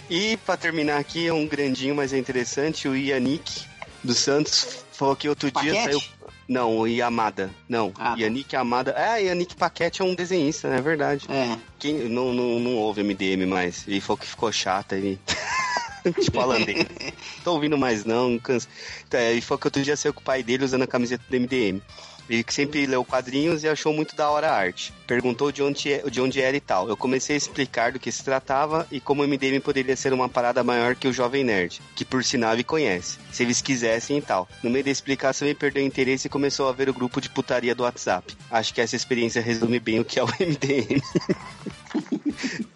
E 0.08 0.36
pra 0.38 0.56
terminar 0.56 0.98
aqui, 0.98 1.26
é 1.26 1.32
um 1.32 1.46
grandinho, 1.48 1.94
mas 1.94 2.12
é 2.12 2.18
interessante. 2.18 2.86
O 2.86 2.94
Yannick 2.94 3.64
dos 4.04 4.18
Santos 4.18 4.84
falou 4.92 5.16
que 5.16 5.28
outro 5.28 5.50
dia 5.50 5.74
Paquete? 5.74 5.84
saiu. 5.84 6.02
Não, 6.48 6.78
o 6.78 6.86
Yamada. 6.86 7.50
Não, 7.68 7.92
Ah, 7.98 8.10
tá. 8.14 8.16
Yannick 8.22 8.54
Amada. 8.54 8.94
É, 8.96 9.24
Yannick 9.24 9.56
Paquete 9.56 10.00
é 10.00 10.04
um 10.04 10.14
desenhista, 10.14 10.68
né? 10.70 10.78
É 10.78 10.80
verdade. 10.80 11.26
É. 11.28 11.58
Quem 11.76 12.08
não, 12.08 12.32
não, 12.32 12.60
não 12.60 12.76
ouve 12.76 13.02
MDM 13.02 13.46
mais. 13.48 13.86
Ele 13.88 14.00
falou 14.00 14.18
que 14.18 14.26
ficou 14.26 14.52
chata. 14.52 14.94
Ele. 14.94 15.18
tipo 16.22 16.38
holandês. 16.38 16.86
Tô 17.42 17.54
ouvindo 17.54 17.76
mais 17.76 18.04
não, 18.04 18.38
cansa. 18.38 18.68
Então, 19.08 19.18
ele 19.18 19.40
falou 19.40 19.58
que 19.58 19.66
outro 19.66 19.82
dia 19.82 19.96
saiu 19.96 20.14
com 20.14 20.20
o 20.20 20.22
pai 20.22 20.44
dele 20.44 20.64
usando 20.64 20.82
a 20.82 20.86
camiseta 20.86 21.24
do 21.28 21.36
MDM. 21.36 21.82
Ele 22.28 22.44
sempre 22.48 22.86
leu 22.86 23.04
quadrinhos 23.04 23.62
e 23.62 23.68
achou 23.68 23.92
muito 23.92 24.16
da 24.16 24.28
hora 24.30 24.48
a 24.50 24.54
arte. 24.56 24.92
Perguntou 25.06 25.52
de 25.52 25.62
onde, 25.62 25.92
é- 25.92 26.02
de 26.10 26.20
onde 26.20 26.40
era 26.40 26.56
e 26.56 26.60
tal. 26.60 26.88
Eu 26.88 26.96
comecei 26.96 27.34
a 27.34 27.38
explicar 27.38 27.92
do 27.92 27.98
que 28.00 28.10
se 28.10 28.24
tratava 28.24 28.86
e 28.90 28.98
como 29.00 29.22
o 29.22 29.24
MDM 29.24 29.60
poderia 29.60 29.96
ser 29.96 30.12
uma 30.12 30.28
parada 30.28 30.64
maior 30.64 30.94
que 30.96 31.06
o 31.06 31.12
Jovem 31.12 31.44
Nerd, 31.44 31.80
que 31.94 32.04
por 32.04 32.24
sinal 32.24 32.54
ele 32.54 32.64
conhece, 32.64 33.18
se 33.32 33.42
eles 33.42 33.60
quisessem 33.62 34.18
e 34.18 34.22
tal. 34.22 34.48
No 34.62 34.70
meio 34.70 34.84
da 34.84 34.90
explicação 34.90 35.46
ele 35.46 35.54
perdeu 35.54 35.82
o 35.82 35.86
interesse 35.86 36.26
e 36.26 36.30
começou 36.30 36.68
a 36.68 36.72
ver 36.72 36.88
o 36.88 36.94
grupo 36.94 37.20
de 37.20 37.28
putaria 37.30 37.74
do 37.74 37.84
WhatsApp. 37.84 38.36
Acho 38.50 38.74
que 38.74 38.80
essa 38.80 38.96
experiência 38.96 39.40
resume 39.40 39.78
bem 39.78 40.00
o 40.00 40.04
que 40.04 40.18
é 40.18 40.24
o 40.24 40.26
MDM. 40.40 41.00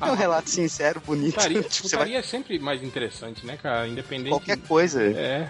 É 0.00 0.04
um 0.04 0.14
relato 0.14 0.48
sincero, 0.50 1.00
bonito. 1.04 1.34
Putaria, 1.34 1.62
Tipo, 1.62 1.88
você 1.88 1.96
vai- 1.96 2.06
putaria 2.06 2.18
é 2.18 2.22
sempre 2.22 2.58
mais 2.58 2.82
interessante, 2.82 3.44
né, 3.46 3.56
cara? 3.62 3.86
Independente. 3.88 4.30
Qualquer 4.30 4.56
coisa. 4.58 5.02
É. 5.02 5.48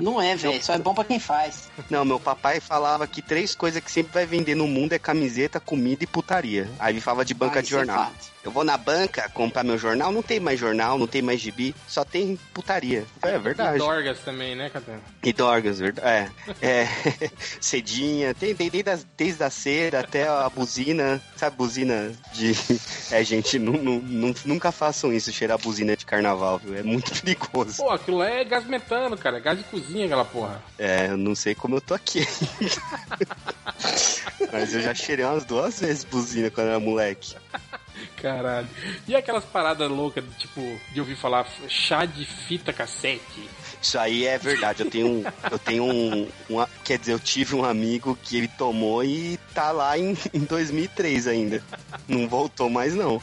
Não 0.00 0.20
é, 0.20 0.36
velho. 0.36 0.62
Só 0.62 0.74
é 0.74 0.78
bom 0.78 0.94
pra 0.94 1.04
quem 1.04 1.18
faz. 1.18 1.68
Não, 1.88 2.04
meu 2.04 2.20
papai 2.20 2.60
falava 2.60 3.06
que 3.06 3.20
três 3.22 3.54
coisas 3.54 3.82
que 3.82 3.90
sempre 3.90 4.12
vai 4.12 4.26
vender 4.26 4.54
no 4.54 4.66
mundo 4.66 4.92
é 4.92 4.98
camiseta, 4.98 5.58
comida 5.60 6.04
e 6.04 6.06
putaria. 6.06 6.68
Aí 6.78 6.92
ele 6.94 7.00
falava 7.00 7.24
de 7.24 7.34
banca 7.34 7.58
Ah, 7.58 7.62
de 7.62 7.68
é 7.68 7.70
jornal. 7.78 7.98
fato. 8.06 8.30
Eu 8.42 8.50
vou 8.50 8.64
na 8.64 8.76
banca 8.78 9.28
comprar 9.34 9.62
meu 9.62 9.76
jornal, 9.76 10.10
não 10.10 10.22
tem 10.22 10.40
mais 10.40 10.58
jornal, 10.58 10.98
não 10.98 11.06
tem 11.06 11.20
mais 11.20 11.40
gibi, 11.40 11.74
só 11.86 12.04
tem 12.04 12.38
putaria. 12.54 13.04
É 13.22 13.34
E 13.34 13.38
verdade. 13.38 13.78
Dorgas 13.78 14.20
também, 14.20 14.54
né, 14.54 14.70
Catena? 14.70 15.00
E 15.22 15.32
dorgas, 15.32 15.78
verdade. 15.78 16.32
É. 16.62 16.66
é. 16.66 16.88
Cedinha, 17.60 18.34
tem, 18.34 18.54
tem 18.54 18.70
desde, 18.70 18.90
a, 18.90 18.98
desde 19.16 19.44
a 19.44 19.50
cera 19.50 20.00
até 20.00 20.26
a 20.26 20.48
buzina. 20.48 21.20
Sabe, 21.36 21.56
buzina 21.56 22.12
de. 22.32 22.52
É, 23.12 23.24
gente, 23.24 23.58
nu- 23.58 23.72
nu- 23.82 24.00
nu- 24.00 24.34
nunca 24.44 24.70
façam 24.70 25.12
isso, 25.12 25.32
cheirar 25.32 25.58
buzina 25.58 25.96
de 25.96 26.06
carnaval, 26.06 26.58
viu? 26.58 26.76
É 26.76 26.82
muito 26.82 27.10
perigoso. 27.20 27.76
Pô, 27.78 27.90
aquilo 27.90 28.18
lá 28.18 28.28
é 28.30 28.44
gás 28.44 28.64
metano, 28.66 29.18
cara. 29.18 29.38
É 29.38 29.40
gás 29.40 29.58
de 29.58 29.64
cozinha 29.64 30.06
aquela 30.06 30.24
porra. 30.24 30.62
É, 30.78 31.08
eu 31.08 31.16
não 31.16 31.34
sei 31.34 31.54
como 31.54 31.74
eu 31.76 31.80
tô 31.80 31.92
aqui. 31.92 32.24
Mas 34.52 34.72
eu 34.74 34.80
já 34.80 34.94
cheirei 34.94 35.24
umas 35.24 35.44
duas 35.44 35.80
vezes 35.80 36.04
buzina 36.04 36.50
quando 36.50 36.68
era 36.68 36.78
moleque. 36.80 37.34
Caralho. 38.16 38.68
E 39.08 39.14
aquelas 39.14 39.44
paradas 39.44 39.90
loucas, 39.90 40.24
tipo, 40.38 40.60
de 40.92 41.00
ouvir 41.00 41.16
falar 41.16 41.46
chá 41.68 42.04
de 42.04 42.24
fita 42.24 42.72
cassete. 42.72 43.48
Isso 43.82 43.98
aí 43.98 44.26
é 44.26 44.36
verdade. 44.38 44.82
Eu 44.82 44.90
tenho. 44.90 45.24
Eu 45.50 45.58
tenho 45.58 45.84
um, 45.84 46.28
um- 46.50 46.66
Quer 46.84 46.98
dizer, 46.98 47.12
eu 47.12 47.18
tive 47.20 47.54
um 47.54 47.64
amigo 47.64 48.18
que 48.22 48.36
ele 48.36 48.48
tomou 48.48 49.02
e 49.02 49.38
tá 49.54 49.70
lá 49.70 49.96
em, 49.98 50.16
em 50.34 50.40
2003 50.40 51.26
ainda. 51.26 51.62
Não 52.06 52.28
voltou 52.28 52.68
mais, 52.68 52.94
não. 52.94 53.20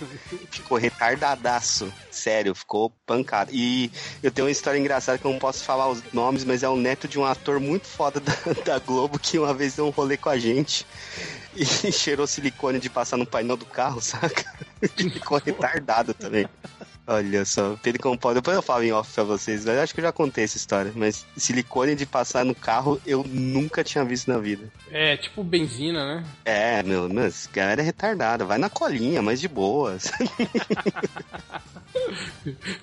Ficou 0.49 0.77
retardadaço. 0.77 1.91
Sério, 2.09 2.55
ficou 2.55 2.91
pancado. 3.05 3.51
E 3.53 3.91
eu 4.23 4.31
tenho 4.31 4.47
uma 4.47 4.51
história 4.51 4.79
engraçada 4.79 5.17
que 5.17 5.25
eu 5.25 5.31
não 5.31 5.39
posso 5.39 5.63
falar 5.63 5.87
os 5.89 6.01
nomes, 6.11 6.43
mas 6.43 6.63
é 6.63 6.69
o 6.69 6.75
neto 6.75 7.07
de 7.07 7.19
um 7.19 7.25
ator 7.25 7.59
muito 7.59 7.85
foda 7.87 8.19
da, 8.19 8.33
da 8.65 8.79
Globo 8.79 9.19
que 9.19 9.37
uma 9.37 9.53
vez 9.53 9.75
deu 9.75 9.85
um 9.85 9.91
rolê 9.91 10.17
com 10.17 10.29
a 10.29 10.37
gente 10.37 10.85
e 11.83 11.91
cheirou 11.91 12.27
silicone 12.27 12.79
de 12.79 12.89
passar 12.89 13.17
no 13.17 13.25
painel 13.25 13.57
do 13.57 13.65
carro, 13.65 13.99
saca? 13.99 14.45
Ficou 14.95 15.41
retardado 15.43 16.13
também. 16.13 16.47
Olha 17.09 17.45
só, 17.45 17.77
Pedro 17.81 18.01
Compó, 18.01 18.33
depois 18.33 18.57
eu 18.57 18.61
falo 18.61 18.83
em 18.83 18.91
off 18.91 19.13
pra 19.13 19.23
vocês, 19.23 19.63
mas 19.63 19.77
acho 19.77 19.93
que 19.93 20.01
eu 20.01 20.05
já 20.05 20.11
contei 20.11 20.43
essa 20.43 20.57
história. 20.57 20.91
Mas 20.93 21.25
silicone 21.37 21.95
de 21.95 22.05
passar 22.05 22.43
no 22.43 22.53
carro 22.53 22.99
eu 23.05 23.23
nunca 23.23 23.81
tinha 23.81 24.03
visto 24.03 24.29
na 24.29 24.37
vida. 24.37 24.69
É, 24.91 25.15
tipo 25.15 25.41
benzina, 25.41 26.05
né? 26.05 26.25
É, 26.43 26.83
meu, 26.83 27.07
mas 27.07 27.49
galera 27.53 27.81
é 27.81 27.85
retardada, 27.85 28.43
vai 28.43 28.57
na 28.57 28.69
colinha, 28.69 29.21
mas 29.21 29.39
de 29.39 29.47
boas. 29.47 30.11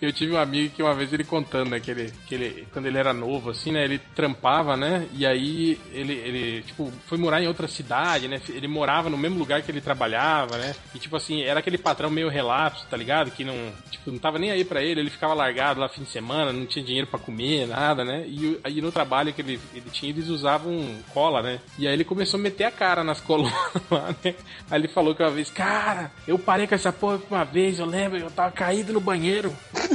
Eu 0.00 0.12
tive 0.12 0.32
um 0.32 0.38
amigo 0.38 0.74
que 0.74 0.82
uma 0.82 0.94
vez 0.94 1.12
ele 1.12 1.24
contando, 1.24 1.70
né, 1.70 1.80
que 1.80 1.90
ele, 1.90 2.12
que 2.26 2.34
ele 2.34 2.66
quando 2.72 2.86
ele 2.86 2.98
era 2.98 3.12
novo, 3.12 3.50
assim, 3.50 3.72
né, 3.72 3.84
ele 3.84 3.98
trampava, 4.14 4.76
né, 4.76 5.08
e 5.12 5.24
aí 5.24 5.78
ele, 5.92 6.12
ele, 6.12 6.62
tipo, 6.62 6.92
foi 7.06 7.16
morar 7.18 7.42
em 7.42 7.46
outra 7.46 7.68
cidade, 7.68 8.28
né, 8.28 8.40
ele 8.48 8.68
morava 8.68 9.08
no 9.08 9.16
mesmo 9.16 9.38
lugar 9.38 9.62
que 9.62 9.70
ele 9.70 9.80
trabalhava, 9.80 10.58
né, 10.58 10.74
e 10.94 10.98
tipo 10.98 11.16
assim, 11.16 11.42
era 11.42 11.60
aquele 11.60 11.78
patrão 11.78 12.10
meio 12.10 12.28
relapso, 12.28 12.86
tá 12.88 12.96
ligado, 12.96 13.30
que 13.30 13.44
não, 13.44 13.72
tipo, 13.90 14.10
não 14.15 14.20
tava 14.20 14.39
nem 14.39 14.51
aí 14.51 14.65
pra 14.65 14.83
ele, 14.83 15.01
ele 15.01 15.10
ficava 15.10 15.34
largado 15.34 15.81
lá 15.81 15.89
fim 15.89 16.02
de 16.02 16.10
semana, 16.10 16.52
não 16.52 16.67
tinha 16.67 16.84
dinheiro 16.84 17.07
pra 17.07 17.18
comer, 17.18 17.67
nada, 17.67 18.05
né, 18.05 18.25
e 18.26 18.59
aí 18.62 18.81
no 18.81 18.93
trabalho 18.93 19.33
que 19.33 19.41
ele, 19.41 19.60
ele 19.75 19.91
tinha, 19.91 20.10
eles 20.10 20.28
usavam 20.28 20.86
cola, 21.12 21.43
né, 21.43 21.60
e 21.78 21.86
aí 21.86 21.93
ele 21.93 22.05
começou 22.05 22.39
a 22.39 22.43
meter 22.43 22.65
a 22.65 22.70
cara 22.70 23.02
nas 23.02 23.20
colunas 23.20 23.55
lá, 23.91 24.15
né, 24.25 24.34
aí 24.70 24.81
ele 24.81 24.89
falou 24.89 25.15
que 25.15 25.23
uma 25.23 25.31
vez, 25.31 25.51
cara, 25.51 26.12
eu 26.26 26.39
parei 26.39 26.67
com 26.67 26.75
essa 26.75 26.93
porra 26.93 27.20
uma 27.31 27.44
vez, 27.44 27.78
eu 27.78 27.86
lembro, 27.86 28.18
eu 28.18 28.31
tava 28.31 28.52
caído 28.52 28.93
no 28.93 29.01
banheiro, 29.01 29.55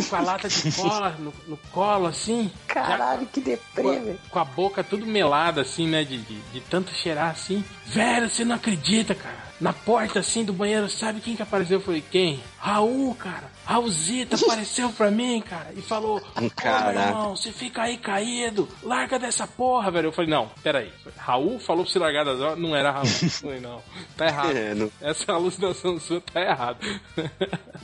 com 0.10 0.16
a 0.16 0.22
lata 0.22 0.48
de 0.48 0.72
cola 0.72 1.16
no, 1.20 1.34
no 1.48 1.58
colo, 1.72 2.08
assim. 2.08 2.52
Caralho, 2.68 3.26
que 3.28 3.40
deprê, 3.40 4.18
com 4.30 4.40
com 4.40 4.40
a 4.40 4.46
boca 4.46 4.84
tudo 4.84 5.06
melada, 5.06 5.62
assim, 5.62 5.88
né? 5.88 6.04
De, 6.04 6.18
de, 6.18 6.40
de 6.54 6.62
tanto 6.62 6.94
cheirar 6.94 7.32
assim. 7.32 7.64
Velho, 7.86 8.30
você 8.30 8.46
não 8.46 8.56
acredita, 8.56 9.14
cara. 9.14 9.49
Na 9.60 9.74
porta, 9.74 10.20
assim, 10.20 10.46
do 10.46 10.54
banheiro, 10.54 10.90
sabe 10.90 11.20
quem 11.20 11.36
que 11.36 11.42
apareceu? 11.42 11.80
Eu 11.80 11.84
falei, 11.84 12.02
quem? 12.10 12.42
Raul, 12.58 13.14
cara. 13.16 13.52
Raulzita 13.66 14.36
apareceu 14.42 14.90
pra 14.92 15.12
mim, 15.12 15.42
cara, 15.42 15.72
e 15.76 15.82
falou: 15.82 16.22
Ô, 16.36 16.42
meu 16.42 16.50
Caraca. 16.52 17.00
irmão, 17.10 17.36
você 17.36 17.52
fica 17.52 17.84
aí 17.84 17.98
caído, 17.98 18.68
larga 18.82 19.20
dessa 19.20 19.46
porra, 19.46 19.92
velho. 19.92 20.08
Eu 20.08 20.12
falei: 20.12 20.30
Não, 20.32 20.50
peraí. 20.64 20.92
Raul 21.18 21.60
falou 21.60 21.84
pra 21.84 21.92
você 21.94 22.00
largar 22.00 22.24
das 22.26 22.40
horas, 22.40 22.58
não 22.58 22.76
era 22.76 22.90
Raul. 22.92 23.06
Eu 23.06 23.30
falei: 23.30 23.60
Não, 23.60 23.82
tá 24.18 24.28
errado. 24.28 24.50
É, 24.58 24.74
não- 24.74 24.92
Essa 25.02 25.34
alucinação 25.34 26.00
sua 26.00 26.20
tá 26.22 26.42
errada. 26.42 26.80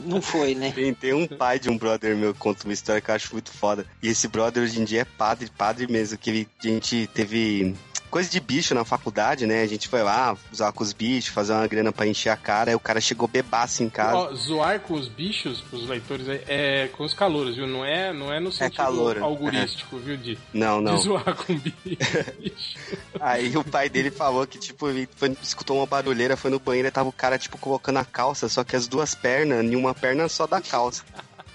Não 0.00 0.20
foi, 0.20 0.54
né? 0.54 0.72
Tem, 0.72 0.92
tem 0.94 1.14
um 1.14 1.26
pai 1.26 1.58
de 1.58 1.70
um 1.70 1.76
brother 1.78 2.14
meu 2.16 2.32
que 2.34 2.38
conta 2.38 2.64
uma 2.64 2.72
história 2.72 3.00
que 3.00 3.10
eu 3.10 3.14
acho 3.14 3.32
muito 3.32 3.50
foda. 3.50 3.86
E 4.02 4.08
esse 4.08 4.28
brother 4.28 4.62
hoje 4.62 4.80
em 4.80 4.84
dia 4.84 5.00
é 5.02 5.04
padre, 5.04 5.50
padre 5.56 5.86
mesmo, 5.90 6.18
que 6.18 6.30
ele, 6.30 6.48
a 6.62 6.66
gente 6.66 7.06
teve 7.14 7.74
coisa 8.16 8.30
de 8.30 8.40
bicho 8.40 8.74
na 8.74 8.82
faculdade, 8.82 9.46
né? 9.46 9.60
A 9.60 9.66
gente 9.66 9.88
foi 9.88 10.02
lá 10.02 10.34
usar 10.50 10.72
com 10.72 10.82
os 10.82 10.94
bichos, 10.94 11.28
fazer 11.34 11.52
uma 11.52 11.66
grana 11.66 11.92
pra 11.92 12.06
encher 12.06 12.30
a 12.30 12.36
cara, 12.36 12.70
aí 12.70 12.74
o 12.74 12.80
cara 12.80 12.98
chegou 12.98 13.28
bebaço 13.28 13.82
em 13.82 13.90
casa. 13.90 14.16
Ó, 14.16 14.34
zoar 14.34 14.80
com 14.80 14.94
os 14.94 15.06
bichos, 15.06 15.60
pros 15.60 15.86
leitores, 15.86 16.26
é, 16.26 16.42
é 16.48 16.88
com 16.88 17.04
os 17.04 17.12
calouros, 17.12 17.56
viu? 17.56 17.66
Não 17.66 17.84
é, 17.84 18.14
não 18.14 18.32
é 18.32 18.40
no 18.40 18.50
sentido 18.50 18.76
calouro, 18.78 19.22
augurístico, 19.22 19.98
viu? 19.98 20.16
De, 20.16 20.38
Não, 20.50 20.80
não. 20.80 20.96
de 20.96 21.02
zoar 21.02 21.34
com 21.34 21.54
bicho. 21.58 21.76
Aí 23.20 23.54
o 23.54 23.62
pai 23.62 23.90
dele 23.90 24.10
falou 24.10 24.46
que, 24.46 24.58
tipo, 24.58 24.88
ele 24.88 25.06
foi- 25.14 25.36
escutou 25.42 25.76
uma 25.76 25.86
barulheira, 25.86 26.38
foi 26.38 26.50
no 26.50 26.58
banheiro 26.58 26.88
e 26.88 26.90
tava 26.90 27.10
o 27.10 27.12
cara, 27.12 27.38
tipo, 27.38 27.58
colocando 27.58 27.98
a 27.98 28.04
calça, 28.04 28.48
só 28.48 28.64
que 28.64 28.74
as 28.76 28.88
duas 28.88 29.14
pernas, 29.14 29.62
em 29.62 29.76
uma 29.76 29.94
perna 29.94 30.26
só 30.28 30.46
da 30.46 30.60
calça. 30.62 31.04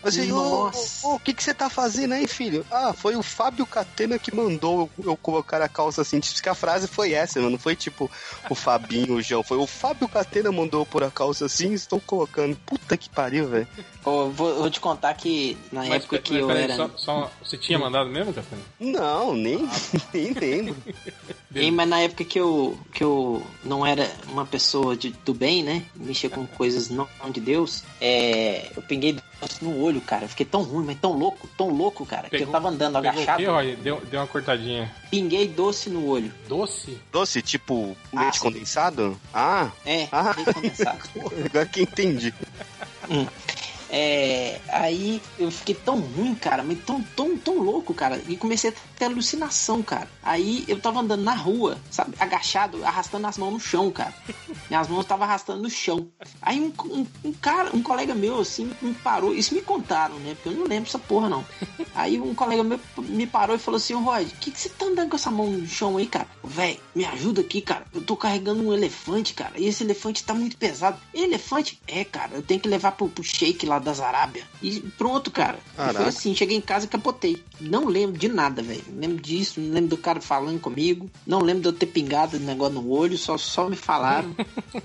Assim, 0.03 0.31
ô, 0.31 0.69
o 1.03 1.19
que 1.19 1.33
que 1.33 1.43
você 1.43 1.53
tá 1.53 1.69
fazendo 1.69 2.13
aí, 2.13 2.27
filho? 2.27 2.65
Ah, 2.71 2.93
foi 2.93 3.15
o 3.15 3.21
Fábio 3.21 3.65
Catena 3.67 4.17
que 4.17 4.35
mandou 4.35 4.89
eu, 4.99 5.11
eu 5.11 5.17
colocar 5.17 5.61
a 5.61 5.69
calça 5.69 6.01
assim. 6.01 6.19
Diz 6.19 6.41
que 6.41 6.49
a 6.49 6.55
frase 6.55 6.87
foi 6.87 7.13
essa, 7.13 7.39
mano. 7.39 7.51
Não 7.51 7.59
foi 7.59 7.75
tipo 7.75 8.09
o 8.49 8.55
Fabinho, 8.55 9.15
o 9.15 9.21
João. 9.21 9.43
Foi 9.43 9.57
o 9.57 9.67
Fábio 9.67 10.09
Catena 10.09 10.51
mandou 10.51 10.81
eu 10.81 10.85
pôr 10.85 11.03
a 11.03 11.11
calça 11.11 11.45
assim 11.45 11.73
estou 11.73 11.99
colocando. 12.01 12.55
Puta 12.65 12.97
que 12.97 13.09
pariu, 13.09 13.47
velho. 13.47 13.67
Ô, 14.03 14.29
vou, 14.29 14.55
vou 14.55 14.69
te 14.69 14.79
contar 14.79 15.13
que 15.13 15.55
na 15.71 15.81
Mas, 15.85 16.03
época 16.03 16.17
que 16.19 16.31
mas 16.33 16.41
eu 16.41 16.47
peraí, 16.47 16.63
era. 16.63 16.75
só, 16.75 16.89
só- 16.97 17.31
você 17.43 17.57
tinha 17.57 17.77
mandado 17.77 18.09
mesmo, 18.09 18.33
Catana? 18.33 18.61
Não, 18.79 19.35
nem, 19.35 19.69
nem 20.13 20.33
lembro. 20.33 20.75
Ei, 21.53 21.69
mas 21.69 21.87
na 21.87 21.99
época 21.99 22.23
que 22.23 22.39
eu, 22.39 22.77
que 22.93 23.03
eu 23.03 23.45
não 23.63 23.85
era 23.85 24.09
uma 24.29 24.45
pessoa 24.45 24.95
de- 24.95 25.13
do 25.25 25.33
bem, 25.33 25.61
né? 25.61 25.83
Mexia 25.93 26.29
com 26.29 26.47
coisas 26.47 26.89
não 26.89 27.07
de 27.29 27.41
Deus, 27.41 27.83
é, 27.99 28.71
eu 28.75 28.81
peguei 28.81 29.11
doce 29.13 29.25
no 29.61 29.81
olho, 29.81 30.01
cara. 30.01 30.25
Eu 30.25 30.29
fiquei 30.29 30.45
tão 30.45 30.61
ruim, 30.63 30.85
mas 30.85 30.97
tão 30.99 31.11
louco, 31.13 31.47
tão 31.57 31.69
louco, 31.69 32.05
cara, 32.05 32.29
que 32.29 32.37
eu 32.41 32.47
tava 32.47 32.69
andando 32.69 33.01
Pegou 33.01 33.09
agachado, 33.21 33.37
quê? 33.43 33.75
Deu, 33.81 34.01
deu 34.09 34.19
uma 34.19 34.27
cortadinha. 34.27 34.91
pinguei 35.09 35.47
doce 35.47 35.89
no 35.89 36.05
olho. 36.07 36.31
Doce? 36.47 36.97
Doce, 37.11 37.41
tipo 37.41 37.95
leite 38.13 38.29
Ácido. 38.29 38.43
condensado? 38.43 39.21
Ah, 39.33 39.69
É, 39.85 40.07
Ah. 40.11 40.33
leite 40.35 40.53
condensado. 40.53 40.99
agora 41.45 41.65
que 41.65 41.81
entendi. 41.81 42.33
É, 43.93 44.57
aí 44.69 45.21
eu 45.37 45.51
fiquei 45.51 45.75
tão 45.75 45.99
ruim, 45.99 46.33
cara, 46.33 46.63
mas 46.63 46.79
tão, 46.85 47.03
tão, 47.15 47.37
tão 47.37 47.57
louco, 47.57 47.93
cara, 47.93 48.21
e 48.25 48.37
comecei 48.37 48.69
a 48.69 48.73
ter 48.97 49.05
alucinação, 49.05 49.83
cara. 49.83 50.07
Aí 50.23 50.63
eu 50.65 50.79
tava 50.79 51.01
andando 51.01 51.23
na 51.23 51.33
rua, 51.33 51.77
sabe, 51.89 52.15
agachado, 52.17 52.85
arrastando 52.85 53.27
as 53.27 53.37
mãos 53.37 53.51
no 53.51 53.59
chão, 53.59 53.91
cara. 53.91 54.13
Minhas 54.69 54.87
mãos 54.87 55.01
estavam 55.01 55.25
arrastando 55.25 55.61
no 55.61 55.69
chão. 55.69 56.07
Aí 56.41 56.61
um, 56.61 56.71
um, 56.85 57.05
um 57.25 57.33
cara, 57.33 57.75
um 57.75 57.83
colega 57.83 58.15
meu, 58.15 58.39
assim, 58.39 58.71
me 58.81 58.93
parou, 58.93 59.33
isso 59.33 59.53
me 59.53 59.61
contaram, 59.61 60.15
né, 60.19 60.35
porque 60.35 60.47
eu 60.47 60.53
não 60.53 60.67
lembro 60.67 60.87
essa 60.87 60.99
porra, 60.99 61.27
não. 61.27 61.43
Aí 61.93 62.17
um 62.17 62.33
colega 62.33 62.63
meu 62.63 62.79
me 62.97 63.27
parou 63.27 63.57
e 63.57 63.59
falou 63.59 63.75
assim, 63.75 63.93
Rod, 63.93 64.25
o 64.25 64.35
que, 64.37 64.51
que 64.51 64.59
você 64.59 64.69
tá 64.69 64.85
andando 64.85 65.09
com 65.09 65.17
essa 65.17 65.29
mão 65.29 65.47
no 65.47 65.67
chão 65.67 65.97
aí, 65.97 66.07
cara? 66.07 66.27
Véi, 66.41 66.79
me 66.95 67.03
ajuda 67.03 67.41
aqui, 67.41 67.59
cara, 67.59 67.85
eu 67.93 68.01
tô 68.01 68.15
carregando 68.15 68.63
um 68.63 68.73
elefante, 68.73 69.33
cara, 69.33 69.59
e 69.59 69.67
esse 69.67 69.83
elefante 69.83 70.23
tá 70.23 70.33
muito 70.33 70.55
pesado. 70.55 70.97
Elefante? 71.13 71.81
É, 71.85 72.05
cara, 72.05 72.35
eu 72.35 72.41
tenho 72.41 72.61
que 72.61 72.69
levar 72.69 72.93
pro, 72.93 73.09
pro 73.09 73.21
shake 73.21 73.65
lá 73.65 73.80
das 73.81 73.99
Arábia. 73.99 74.43
E 74.61 74.79
pronto, 74.97 75.29
cara. 75.31 75.57
E 75.77 75.93
foi 75.93 76.05
assim, 76.05 76.35
cheguei 76.35 76.57
em 76.57 76.61
casa 76.61 76.85
e 76.85 76.89
capotei. 76.89 77.43
Não 77.59 77.85
lembro 77.85 78.17
de 78.17 78.27
nada, 78.27 78.61
velho. 78.63 78.83
Lembro 78.95 79.21
disso, 79.21 79.59
não 79.59 79.73
lembro 79.73 79.89
do 79.91 79.97
cara 79.97 80.19
falando 80.21 80.59
comigo. 80.59 81.09
Não 81.27 81.39
lembro 81.41 81.61
de 81.63 81.67
eu 81.69 81.73
ter 81.73 81.85
pingado 81.87 82.37
o 82.37 82.39
negócio 82.39 82.75
no 82.75 82.89
olho, 82.89 83.17
só, 83.17 83.37
só 83.37 83.69
me 83.69 83.75
falaram. 83.75 84.35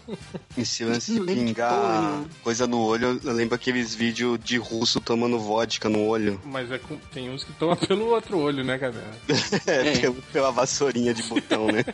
Esse 0.56 0.84
lance 0.84 1.12
de 1.12 1.20
pingar 1.20 2.24
coisa 2.42 2.66
no 2.66 2.80
olho, 2.80 3.20
eu 3.22 3.32
lembro 3.32 3.54
aqueles 3.54 3.94
vídeos 3.94 4.38
de 4.42 4.56
russo 4.56 5.00
tomando 5.00 5.38
vodka 5.38 5.88
no 5.88 6.04
olho. 6.06 6.40
Mas 6.44 6.70
é 6.70 6.78
com- 6.78 6.96
tem 7.12 7.28
uns 7.30 7.44
que 7.44 7.52
tomam 7.54 7.76
pelo 7.86 8.06
outro 8.06 8.38
olho, 8.38 8.64
né, 8.64 8.78
cara? 8.78 8.94
É, 9.66 9.88
É. 9.88 10.00
pela- 10.00 10.16
pela 10.32 10.50
vassourinha 10.52 11.12
de 11.12 11.22
botão, 11.24 11.66
né? 11.66 11.84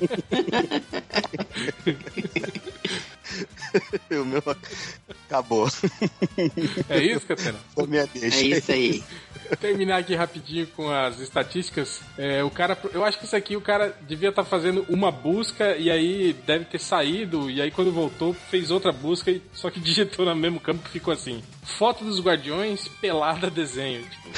o 4.10 4.24
meu 4.24 4.42
acabou. 5.26 5.68
É 6.88 6.98
isso, 7.02 7.26
Catena? 7.26 7.58
Foi 7.74 7.86
minha 7.86 8.02
É 8.02 8.06
deixa. 8.06 8.44
isso 8.44 8.72
aí. 8.72 9.04
terminar 9.60 9.98
aqui 9.98 10.14
rapidinho 10.14 10.66
com 10.68 10.90
as 10.90 11.18
estatísticas. 11.20 12.00
É, 12.16 12.42
o 12.42 12.50
cara, 12.50 12.78
eu 12.92 13.04
acho 13.04 13.18
que 13.18 13.24
isso 13.24 13.36
aqui 13.36 13.56
o 13.56 13.60
cara 13.60 13.96
devia 14.02 14.30
estar 14.30 14.44
fazendo 14.44 14.84
uma 14.88 15.10
busca 15.10 15.76
e 15.76 15.90
aí 15.90 16.32
deve 16.46 16.64
ter 16.66 16.78
saído 16.78 17.50
e 17.50 17.60
aí 17.60 17.70
quando 17.70 17.92
voltou 17.92 18.34
fez 18.34 18.70
outra 18.70 18.92
busca 18.92 19.30
e 19.30 19.42
só 19.52 19.70
que 19.70 19.80
digitou 19.80 20.24
no 20.24 20.34
mesmo 20.34 20.60
campo 20.60 20.82
que 20.84 20.90
ficou 20.90 21.12
assim: 21.12 21.42
foto 21.62 22.04
dos 22.04 22.20
guardiões 22.20 22.88
pelada 23.00 23.50
desenho. 23.50 24.04
Tipo. 24.04 24.30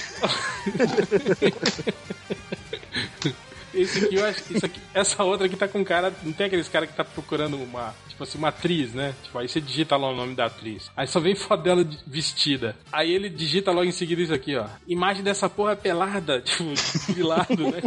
Esse 3.74 4.04
aqui, 4.04 4.14
eu 4.14 4.24
acho 4.24 4.42
isso 4.56 4.64
aqui, 4.66 4.80
essa 4.92 5.22
outra 5.24 5.46
aqui 5.46 5.56
tá 5.56 5.66
com 5.68 5.84
cara. 5.84 6.12
Não 6.22 6.32
tem 6.32 6.46
aqueles 6.46 6.68
caras 6.68 6.88
que 6.90 6.96
tá 6.96 7.04
procurando 7.04 7.56
uma, 7.56 7.94
tipo 8.08 8.22
assim, 8.22 8.38
uma 8.38 8.48
atriz, 8.48 8.92
né? 8.94 9.14
Tipo, 9.22 9.38
aí 9.38 9.48
você 9.48 9.60
digita 9.60 9.96
lá 9.96 10.10
o 10.10 10.14
nome 10.16 10.34
da 10.34 10.46
atriz. 10.46 10.90
Aí 10.96 11.06
só 11.06 11.18
vem 11.20 11.34
foto 11.34 11.62
dela 11.62 11.84
de- 11.84 11.98
vestida. 12.06 12.76
Aí 12.92 13.10
ele 13.12 13.28
digita 13.28 13.70
logo 13.72 13.84
em 13.86 13.92
seguida 13.92 14.22
isso 14.22 14.32
aqui, 14.34 14.56
ó. 14.56 14.66
Imagem 14.86 15.22
dessa 15.24 15.48
porra 15.50 15.74
pelada, 15.76 16.40
tipo, 16.46 16.64
grilado, 17.12 17.70
né? 17.70 17.82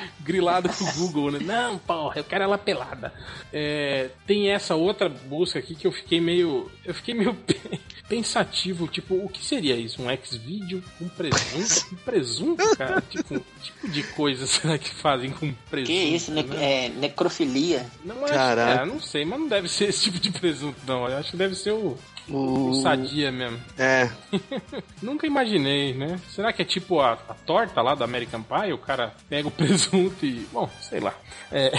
Grilado 0.20 0.68
com 0.68 0.84
o 0.84 0.92
Google, 0.94 1.32
né? 1.32 1.38
Não, 1.40 1.78
porra, 1.78 2.18
eu 2.18 2.24
quero 2.24 2.44
ela 2.44 2.58
pelada. 2.58 3.12
É, 3.52 4.10
tem 4.26 4.50
essa 4.50 4.74
outra 4.74 5.08
busca 5.08 5.58
aqui 5.58 5.74
que 5.74 5.86
eu 5.86 5.92
fiquei 5.92 6.20
meio. 6.20 6.70
Eu 6.84 6.94
fiquei 6.94 7.14
meio 7.14 7.36
pensativo, 8.08 8.86
tipo, 8.88 9.14
o 9.14 9.28
que 9.28 9.44
seria 9.44 9.74
isso? 9.74 10.02
Um 10.02 10.10
X-Video? 10.10 10.82
Um 11.00 11.08
presunto? 11.08 11.94
Um 11.94 11.96
presunto, 11.96 12.76
cara? 12.76 13.02
Tipo, 13.12 13.40
que 13.40 13.62
tipo 13.62 13.88
de 13.88 14.02
coisa 14.02 14.46
será 14.46 14.78
que 14.78 14.94
fazem 14.94 15.30
com 15.30 15.52
presunto? 15.70 15.92
Que 15.92 15.98
isso, 15.98 16.30
ne 16.30 16.42
né? 16.42 16.86
é, 16.86 16.88
necrofilia. 16.88 17.86
Não, 18.04 18.20
mas, 18.20 18.30
Caraca. 18.30 18.82
é, 18.82 18.84
não 18.86 19.00
sei, 19.00 19.24
mas 19.24 19.40
não 19.40 19.48
deve 19.48 19.68
ser 19.68 19.88
esse 19.88 20.02
tipo 20.04 20.18
de 20.18 20.30
presunto, 20.30 20.78
não. 20.86 21.08
Eu 21.08 21.16
acho 21.18 21.30
que 21.30 21.36
deve 21.36 21.54
ser 21.54 21.72
o, 21.72 21.98
O... 22.28 22.74
Sadia 22.74 23.32
mesmo. 23.32 23.58
É. 23.78 24.10
Nunca 25.02 25.26
imaginei, 25.26 25.92
né? 25.94 26.18
Será 26.28 26.52
que 26.52 26.62
é 26.62 26.64
tipo 26.64 27.00
a, 27.00 27.12
a 27.12 27.34
torta 27.34 27.82
lá 27.82 27.94
do 27.94 28.04
American 28.04 28.42
Pie? 28.42 28.72
O 28.72 28.78
cara 28.78 29.14
pega 29.28 29.48
o 29.48 29.50
presunto 29.52 30.24
e. 30.24 30.46
Bom, 30.52 30.68
sei 30.80 31.00
lá. 31.00 31.14
É. 31.50 31.72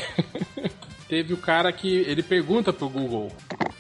Teve 1.07 1.33
o 1.33 1.37
cara 1.37 1.71
que 1.71 1.87
ele 1.87 2.23
pergunta 2.23 2.73
pro 2.73 2.89
Google: 2.89 3.31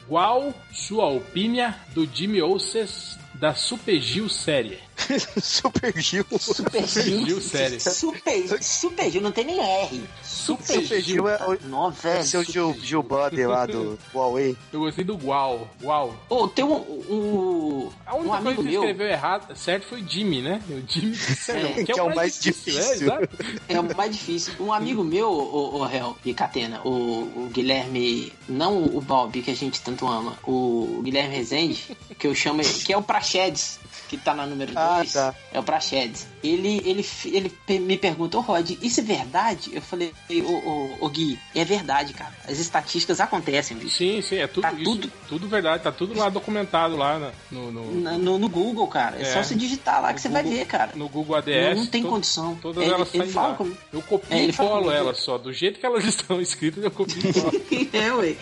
Qual 0.07 0.53
sua 0.71 1.07
opinião 1.07 1.73
do 1.93 2.05
Jimmy 2.05 2.41
Olses 2.41 3.17
da 3.43 3.53
Super 3.53 3.99
Gil 3.99 4.29
série? 4.29 4.79
Super 5.41 5.93
Gil. 5.99 6.25
Super 6.39 6.87
Gil. 6.87 7.41
série. 7.41 7.79
Super, 7.79 8.63
Super 8.63 9.11
Gil, 9.11 9.21
não 9.21 9.31
tem 9.31 9.43
nem 9.43 9.59
R. 9.59 10.01
Super, 10.21 10.81
Super 10.81 11.01
Gil 11.01 11.27
é 11.27 11.37
o, 11.45 12.07
é 12.07 12.23
seu 12.23 12.43
Gil, 12.43 12.75
Gil 12.81 13.03
Buddy 13.03 13.45
lá 13.45 13.65
do 13.65 13.97
Huawei. 14.13 14.55
Eu 14.71 14.81
gostei 14.81 15.03
do 15.03 15.17
Guau. 15.17 15.67
Uau. 15.83 16.15
Ô, 16.29 16.47
tem 16.47 16.63
um, 16.63 16.73
um, 16.75 17.89
A 18.05 18.15
um 18.15 18.19
única 18.19 18.37
coisa 18.41 18.47
amigo 18.49 18.63
que 18.63 18.69
meu. 18.69 18.81
escreveu 18.81 19.07
errado, 19.07 19.55
certo, 19.55 19.87
foi 19.87 20.01
o 20.01 20.07
Jimmy, 20.07 20.41
né? 20.41 20.61
O 20.69 20.83
Jimmy 20.87 21.17
É, 21.49 21.83
que, 21.83 21.99
é, 21.99 22.03
o 22.03 22.15
mais 22.15 22.39
difícil. 22.39 22.81
É, 22.81 22.93
exato. 22.93 23.29
É 23.67 23.79
o 23.79 23.95
mais 23.95 24.11
difícil. 24.11 24.53
Um 24.59 24.71
amigo 24.71 25.03
meu, 25.03 25.29
o, 25.29 25.79
o 25.79 25.83
réu 25.83 26.15
de 26.23 26.33
Catena, 26.33 26.81
o, 26.85 27.45
o 27.45 27.49
Guilherme, 27.51 28.31
não 28.47 28.83
o 28.83 29.01
Bob, 29.01 29.41
que 29.41 29.51
a 29.51 29.55
gente 29.55 29.81
tanto 29.81 30.07
ama, 30.07 30.37
o 30.43 31.01
Guilherme 31.03 31.35
Rezende, 31.35 31.97
que 32.17 32.27
eu 32.27 32.35
chamo 32.35 32.61
ele, 32.61 32.69
que 32.69 32.93
é 32.93 32.97
o 32.97 33.03
Praxedes, 33.33 33.79
que 34.09 34.17
tá 34.17 34.35
na 34.35 34.45
número 34.45 34.73
2. 34.73 34.77
Ah, 34.77 35.03
tá. 35.11 35.35
É 35.51 35.59
o 35.59 35.63
Praxedes. 35.63 36.27
Ele, 36.43 36.81
ele, 36.85 37.05
ele 37.25 37.51
me 37.79 37.97
perguntou, 37.97 38.41
Rod, 38.41 38.71
isso 38.81 38.99
é 38.99 39.03
verdade? 39.03 39.71
Eu 39.73 39.81
falei, 39.81 40.13
ô, 40.29 40.51
ô, 40.51 40.97
ô 41.05 41.09
Gui, 41.09 41.39
é 41.55 41.63
verdade, 41.63 42.13
cara. 42.13 42.33
As 42.47 42.59
estatísticas 42.59 43.19
acontecem, 43.21 43.77
bicho. 43.77 43.95
Sim, 43.97 44.21
sim, 44.21 44.35
é 44.37 44.47
tudo 44.47 44.63
Tá 44.63 44.73
isso. 44.73 44.83
tudo- 44.83 45.11
Tudo 45.29 45.47
verdade, 45.47 45.81
tá 45.83 45.91
tudo 45.91 46.13
lá 46.17 46.29
documentado 46.29 46.95
lá 46.97 47.31
no, 47.49 47.71
no, 47.71 47.95
Na- 48.01 48.17
No, 48.17 48.37
no 48.37 48.49
Google, 48.49 48.87
cara. 48.87 49.17
É, 49.17 49.21
É. 49.21 49.25
só 49.33 49.41
você 49.41 49.55
digitar 49.55 50.01
lá 50.01 50.13
que 50.13 50.21
você 50.21 50.29
vai 50.29 50.43
ver, 50.43 50.65
cara. 50.67 50.91
no 50.95 51.07
Google 51.09 51.35
ADS. 51.37 51.75
Não, 51.75 51.75
não 51.83 51.87
tem 51.87 52.03
to- 52.03 52.09
condição. 52.09 52.55
Todas 52.61 52.83
Ele- 52.83 52.93
elas 52.93 53.09
ele 53.13 53.23
saem 53.23 53.31
fala 53.31 53.47
lá. 53.49 53.55
como- 53.55 53.77
Eu 53.91 54.01
copio 54.01 54.27
É, 54.37 54.43
ele 54.43 54.51
e 54.51 54.55
colo 54.55 54.91
elas 54.91 55.17
só. 55.19 55.37
Do 55.37 55.51
jeito 55.53 55.79
que 55.79 55.85
elas 55.85 56.03
estão 56.05 56.39
escritas, 56.41 56.83
eu 56.83 56.91
copio 56.91 57.17
e 57.29 57.33
colo. 57.33 57.51
é, 57.93 58.13
ué. 58.13 58.35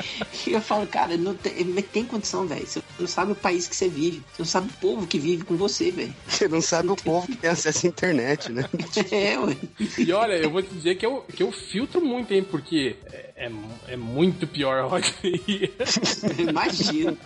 E 0.48 0.52
eu 0.54 0.62
falo, 0.62 0.86
cara, 0.88 1.16
não 1.18 1.34
tem, 1.36 1.64
mas 1.66 1.86
tem 1.86 2.04
condição, 2.04 2.46
velho. 2.48 2.66
Você 2.66 2.82
não 3.00 3.08
sabe 3.08 3.32
o 3.32 3.36
país 3.36 3.68
que 3.68 3.76
você 3.76 3.88
vive. 3.88 4.18
Você 4.34 4.40
não 4.42 4.46
sabe 4.46 4.70
o 4.70 4.74
povo 4.82 5.06
que 5.08 5.20
vive 5.20 5.44
com 5.46 5.56
você, 5.56 5.92
velho. 5.92 6.14
Você 6.28 6.48
não 6.48 6.62
sabe 6.62 6.90
o 6.90 6.96
povo 6.98 7.28
que 7.28 7.36
tem 7.38 7.50
acesso 7.50 7.91
internet, 7.92 8.52
né? 8.52 8.64
É, 9.12 9.38
ué. 9.38 9.56
E 9.98 10.12
olha, 10.12 10.34
eu 10.34 10.50
vou 10.50 10.62
te 10.62 10.74
dizer 10.74 10.96
que 10.96 11.06
eu, 11.06 11.22
que 11.22 11.44
eu 11.44 11.52
filtro 11.52 12.02
muito, 12.02 12.34
hein, 12.34 12.44
porque 12.44 12.96
é, 13.12 13.48
é, 13.48 13.52
é 13.90 13.96
muito 13.96 14.48
pior, 14.48 14.88
Rod. 14.90 15.06
Imagino. 16.38 17.18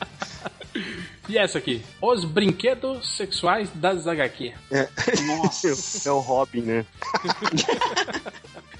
E 1.27 1.37
essa 1.37 1.57
aqui? 1.57 1.81
Os 2.01 2.23
brinquedos 2.25 3.15
sexuais 3.15 3.69
das 3.73 4.07
HQ. 4.07 4.53
É. 4.71 4.87
Nossa. 5.25 5.75
É 6.05 6.11
o 6.11 6.19
Robin, 6.19 6.61
né? 6.61 6.85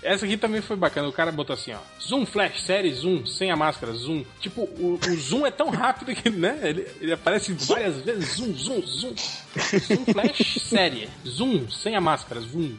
Essa 0.05 0.23
aqui 0.25 0.37
também 0.37 0.61
foi 0.61 0.75
bacana. 0.75 1.07
O 1.07 1.11
cara 1.11 1.31
botou 1.31 1.55
assim, 1.55 1.73
ó. 1.73 1.79
Zoom 1.99 2.27
flash, 2.27 2.61
série 2.61 2.93
zoom, 2.93 3.25
sem 3.25 3.49
a 3.49 3.55
máscara, 3.55 3.91
zoom. 3.93 4.23
Tipo, 4.39 4.61
o, 4.61 4.99
o 5.03 5.15
zoom 5.15 5.47
é 5.47 5.51
tão 5.51 5.69
rápido 5.69 6.13
que, 6.15 6.29
né? 6.29 6.59
Ele, 6.61 6.87
ele 7.01 7.11
aparece 7.11 7.51
várias 7.53 7.97
vezes. 8.01 8.35
Zoom, 8.35 8.53
zoom, 8.53 8.81
zoom. 8.85 9.15
Zoom 9.15 10.05
flash, 10.13 10.61
série. 10.61 11.09
Zoom, 11.27 11.67
sem 11.71 11.95
a 11.95 12.01
máscara, 12.01 12.39
zoom. 12.41 12.75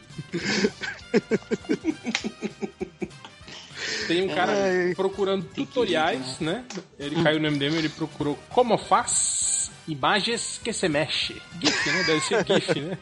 Tem 4.07 4.23
um 4.23 4.33
cara 4.33 4.53
Ai. 4.53 4.95
procurando 4.95 5.45
tutoriais, 5.53 6.39
né? 6.39 6.63
Ele 6.97 7.21
caiu 7.21 7.41
no 7.41 7.51
MDM, 7.51 7.75
ele 7.75 7.89
procurou 7.89 8.39
como 8.49 8.77
faz 8.77 9.66
imagens 9.87 10.59
que 10.63 10.73
se 10.73 10.89
mexe. 10.89 11.41
GIF, 11.61 11.89
né? 11.89 12.03
Deve 12.03 12.19
ser 12.21 12.45
GIF, 12.45 12.81
né? 12.81 12.97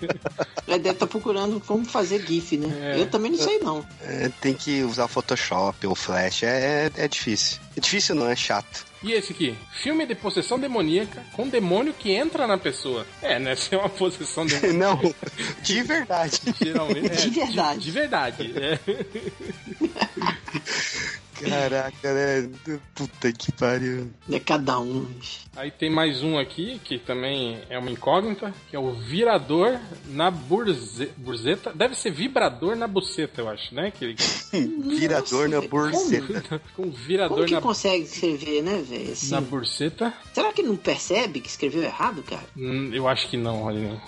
Ele 0.67 0.79
deve 0.79 0.89
estar 0.91 1.07
procurando 1.07 1.59
como 1.61 1.85
fazer 1.85 2.25
GIF, 2.25 2.57
né? 2.57 2.95
É. 2.95 2.99
Eu 3.01 3.09
também 3.09 3.31
não 3.31 3.39
sei, 3.39 3.59
não. 3.59 3.85
É, 4.01 4.29
tem 4.41 4.53
que 4.53 4.83
usar 4.83 5.07
Photoshop 5.07 5.87
ou 5.87 5.95
Flash. 5.95 6.43
É, 6.43 6.91
é, 6.97 7.03
é 7.03 7.07
difícil. 7.07 7.59
É 7.75 7.79
difícil 7.79 8.15
não, 8.15 8.29
é 8.29 8.35
chato. 8.35 8.85
E 9.03 9.11
esse 9.11 9.33
aqui? 9.33 9.55
Filme 9.71 10.05
de 10.05 10.15
possessão 10.15 10.59
demoníaca 10.59 11.23
com 11.33 11.47
demônio 11.47 11.93
que 11.93 12.11
entra 12.11 12.47
na 12.47 12.57
pessoa. 12.57 13.05
É, 13.21 13.37
né? 13.37 13.55
Se 13.55 13.75
é 13.75 13.77
uma 13.77 13.89
possessão 13.89 14.45
demoníaca. 14.47 14.73
Não, 14.73 15.13
de 15.61 15.81
verdade. 15.83 16.41
Geralmente. 16.59 17.11
é, 17.11 17.15
De 17.15 17.29
verdade. 17.29 17.79
De, 17.79 17.91
verdade. 17.91 18.53
É. 18.57 18.79
Caraca, 21.43 22.13
né? 22.13 22.49
Puta 22.93 23.31
que 23.31 23.51
pariu. 23.51 24.09
É 24.31 24.39
cada 24.39 24.79
um. 24.79 25.07
Aí 25.55 25.71
tem 25.71 25.89
mais 25.89 26.23
um 26.23 26.37
aqui, 26.37 26.79
que 26.83 26.97
também 26.97 27.59
é 27.69 27.77
uma 27.77 27.91
incógnita, 27.91 28.53
que 28.69 28.75
é 28.75 28.79
o 28.79 28.93
virador 28.93 29.79
na 30.07 30.31
burze... 30.31 31.09
burzeta. 31.17 31.71
Deve 31.73 31.95
ser 31.95 32.11
vibrador 32.11 32.75
na 32.75 32.87
buceta, 32.87 33.41
eu 33.41 33.49
acho, 33.49 33.73
né? 33.73 33.91
Que 33.91 34.05
ele... 34.05 34.15
Virador 34.97 35.49
na 35.49 35.61
burzeta. 35.61 36.61
Com 36.75 36.89
virador 36.89 37.37
Como 37.37 37.47
que 37.47 37.53
na, 37.53 37.61
consegue 37.61 38.03
escrever, 38.03 38.63
né, 38.63 38.81
velho? 38.87 39.11
Assim, 39.11 39.31
na 39.31 39.41
burseta. 39.41 40.13
Será 40.33 40.53
que 40.53 40.63
não 40.63 40.75
percebe 40.75 41.39
que 41.41 41.49
escreveu 41.49 41.83
errado, 41.83 42.23
cara? 42.23 42.45
Hum, 42.57 42.91
Eu 42.93 43.07
acho 43.07 43.27
que 43.29 43.37
não, 43.37 43.63
Rodney. 43.63 43.99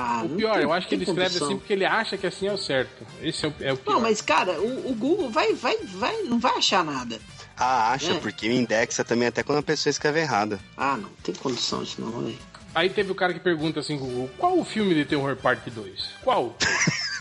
Ah, 0.00 0.22
O 0.24 0.28
pior, 0.28 0.54
tem- 0.54 0.62
eu 0.62 0.72
acho 0.72 0.86
que 0.88 0.94
ele 0.94 1.02
escreve 1.04 1.24
condição. 1.30 1.48
assim 1.48 1.56
porque 1.58 1.72
ele 1.72 1.84
acha 1.84 2.16
que 2.16 2.26
assim 2.26 2.46
é 2.46 2.52
o 2.52 2.56
certo. 2.58 3.04
Esse 3.20 3.44
é 3.46 3.48
o, 3.48 3.54
é 3.60 3.72
o 3.72 3.76
pior. 3.76 3.94
Não, 3.94 4.00
mas 4.00 4.20
cara, 4.22 4.60
o, 4.60 4.90
o 4.90 4.94
Google 4.94 5.28
vai, 5.30 5.54
vai, 5.54 5.76
vai, 5.84 6.22
não 6.22 6.38
vai 6.38 6.56
achar 6.56 6.84
nada. 6.84 7.18
Ah, 7.56 7.92
acha, 7.92 8.12
É. 8.12 8.20
porque 8.20 8.46
indexa 8.50 9.02
também 9.02 9.26
até 9.26 9.42
quando 9.42 9.58
a 9.58 9.62
pessoa 9.62 9.90
escreve 9.90 10.20
errado. 10.20 10.60
Ah, 10.76 10.96
não, 10.96 11.08
tem 11.24 11.34
condição 11.34 11.82
isso 11.82 12.00
não, 12.00 12.22
velho. 12.22 12.38
Aí 12.78 12.88
teve 12.88 13.10
o 13.10 13.14
cara 13.14 13.34
que 13.34 13.40
pergunta 13.40 13.80
assim, 13.80 13.96
Google, 13.96 14.30
qual 14.38 14.56
o 14.56 14.64
filme 14.64 14.94
de 14.94 15.04
terror 15.04 15.34
parte 15.36 15.68
2? 15.68 16.10
Qual? 16.22 16.56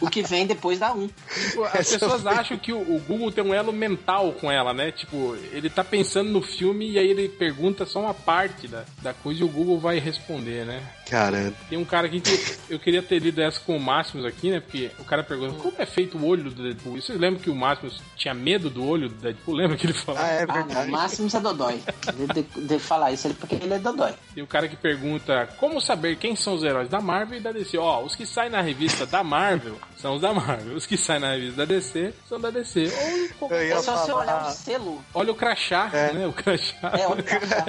O 0.00 0.08
que 0.08 0.22
vem 0.22 0.46
depois 0.46 0.78
da 0.78 0.92
1. 0.92 1.08
Tipo, 1.08 1.64
as 1.64 1.90
pessoas 1.90 2.24
acham 2.26 2.56
que 2.56 2.72
o, 2.72 2.78
o 2.78 3.00
Google 3.00 3.32
tem 3.32 3.42
um 3.42 3.52
elo 3.52 3.72
mental 3.72 4.32
com 4.32 4.50
ela, 4.52 4.72
né? 4.72 4.92
Tipo, 4.92 5.36
ele 5.52 5.68
tá 5.68 5.82
pensando 5.82 6.30
no 6.30 6.40
filme 6.42 6.90
e 6.92 6.98
aí 6.98 7.08
ele 7.08 7.28
pergunta 7.28 7.84
só 7.86 8.00
uma 8.00 8.14
parte 8.14 8.68
da, 8.68 8.84
da 9.02 9.12
coisa 9.12 9.40
e 9.40 9.44
o 9.44 9.48
Google 9.48 9.80
vai 9.80 9.98
responder, 9.98 10.64
né? 10.64 10.80
Cara, 11.10 11.52
Tem 11.68 11.78
um 11.78 11.84
cara 11.84 12.06
aqui 12.08 12.20
que 12.20 12.56
eu 12.68 12.78
queria 12.78 13.02
ter 13.02 13.20
lido 13.20 13.40
essa 13.40 13.58
com 13.60 13.76
o 13.76 13.80
Máximos 13.80 14.24
aqui, 14.24 14.50
né? 14.50 14.60
Porque 14.60 14.90
o 14.98 15.04
cara 15.04 15.22
pergunta 15.24 15.54
como 15.60 15.74
é 15.78 15.86
feito 15.86 16.18
o 16.18 16.24
olho 16.26 16.44
do 16.50 16.62
Deadpool. 16.62 16.98
E 16.98 17.02
Vocês 17.02 17.18
lembram 17.18 17.40
que 17.40 17.50
o 17.50 17.54
Máximos 17.54 18.00
tinha 18.16 18.34
medo 18.34 18.68
do 18.68 18.84
olho 18.84 19.08
do 19.08 19.14
Deadpool? 19.14 19.54
Lembra 19.54 19.76
que 19.76 19.86
ele 19.86 19.92
falou? 19.94 20.20
ah, 20.20 20.28
é 20.28 20.42
Ah, 20.42 20.46
não, 20.46 20.54
verdade. 20.66 20.88
o 20.88 20.92
máximo 20.92 21.28
é 21.32 21.40
Dodói. 21.40 21.80
De, 22.16 22.42
de, 22.42 22.66
de 22.68 22.78
falar 22.78 23.12
isso 23.12 23.26
ele 23.26 23.34
porque 23.34 23.54
ele 23.56 23.74
é 23.74 23.78
Dodói. 23.78 23.95
Tem 24.34 24.42
o 24.42 24.46
cara 24.46 24.68
que 24.68 24.76
pergunta 24.76 25.48
como 25.58 25.80
saber 25.80 26.16
quem 26.16 26.36
são 26.36 26.54
os 26.54 26.62
heróis 26.62 26.88
da 26.88 27.00
Marvel 27.00 27.38
e 27.38 27.40
da 27.40 27.52
DC. 27.52 27.78
Ó, 27.78 28.02
os 28.02 28.14
que 28.14 28.26
saem 28.26 28.50
na 28.50 28.60
revista 28.60 29.06
da 29.06 29.24
Marvel 29.24 29.76
são 29.98 30.14
os 30.16 30.20
da 30.20 30.32
Marvel. 30.34 30.74
Os 30.76 30.84
que 30.86 30.96
saem 30.96 31.20
na 31.20 31.32
revista 31.32 31.56
da 31.58 31.64
DC 31.64 32.12
são 32.28 32.38
da 32.40 32.50
DC. 32.50 32.92
Ou 33.40 33.52
É 33.52 33.70
só 33.80 33.96
você 33.96 34.10
falar- 34.12 34.22
olhar 34.22 34.46
o 34.48 34.50
selo. 34.52 35.04
olha 35.14 35.32
o 35.32 35.34
crachá, 35.34 35.90
É. 35.92 36.12
né? 36.12 36.26
O 36.26 36.32
crachá. 36.32 36.92
É, 36.98 37.06
olha 37.06 37.20
o 37.20 37.24
crachá. 37.24 37.66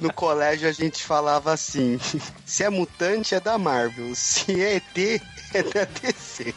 No 0.00 0.12
colégio 0.12 0.68
a 0.68 0.72
gente 0.72 1.02
falava 1.02 1.52
assim: 1.52 1.98
se 2.44 2.62
é 2.62 2.70
mutante 2.70 3.34
é 3.34 3.40
da 3.40 3.58
Marvel, 3.58 4.14
se 4.14 4.60
é 4.62 4.76
ET 4.76 5.20
é 5.52 5.62
da 5.62 5.84
DC. 5.84 6.54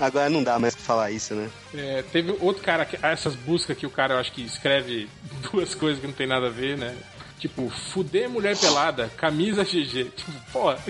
Agora 0.00 0.28
não 0.28 0.42
dá 0.42 0.58
mais 0.58 0.74
pra 0.74 0.84
falar 0.84 1.10
isso, 1.12 1.32
né? 1.34 1.48
É, 1.74 2.02
teve 2.10 2.36
outro 2.40 2.60
cara, 2.62 2.84
que, 2.84 2.98
essas 3.04 3.36
buscas 3.36 3.76
que 3.76 3.86
o 3.86 3.90
cara 3.90 4.14
eu 4.14 4.18
acho 4.18 4.32
que 4.32 4.42
escreve 4.42 5.08
duas 5.52 5.74
coisas 5.76 6.00
que 6.00 6.06
não 6.08 6.14
tem 6.14 6.26
nada 6.26 6.46
a 6.48 6.50
ver, 6.50 6.76
né? 6.76 6.96
Tipo, 7.42 7.68
fuder 7.68 8.30
mulher 8.30 8.56
pelada, 8.56 9.08
camisa 9.16 9.64
GG. 9.64 10.12
Tipo, 10.14 10.32
porra. 10.52 10.78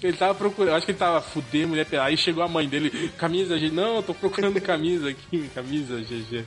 Ele 0.00 0.16
tava 0.16 0.36
procurando, 0.36 0.74
acho 0.76 0.86
que 0.86 0.92
ele 0.92 0.98
tava 0.98 1.20
fuder 1.20 1.66
mulher 1.66 1.84
pelada. 1.86 2.08
Aí 2.08 2.16
chegou 2.16 2.44
a 2.44 2.48
mãe 2.48 2.68
dele, 2.68 3.10
camisa 3.18 3.58
GG. 3.58 3.72
Não, 3.72 3.96
eu 3.96 4.02
tô 4.04 4.14
procurando 4.14 4.60
camisa 4.60 5.08
aqui, 5.08 5.48
camisa 5.52 6.00
GG. 6.00 6.44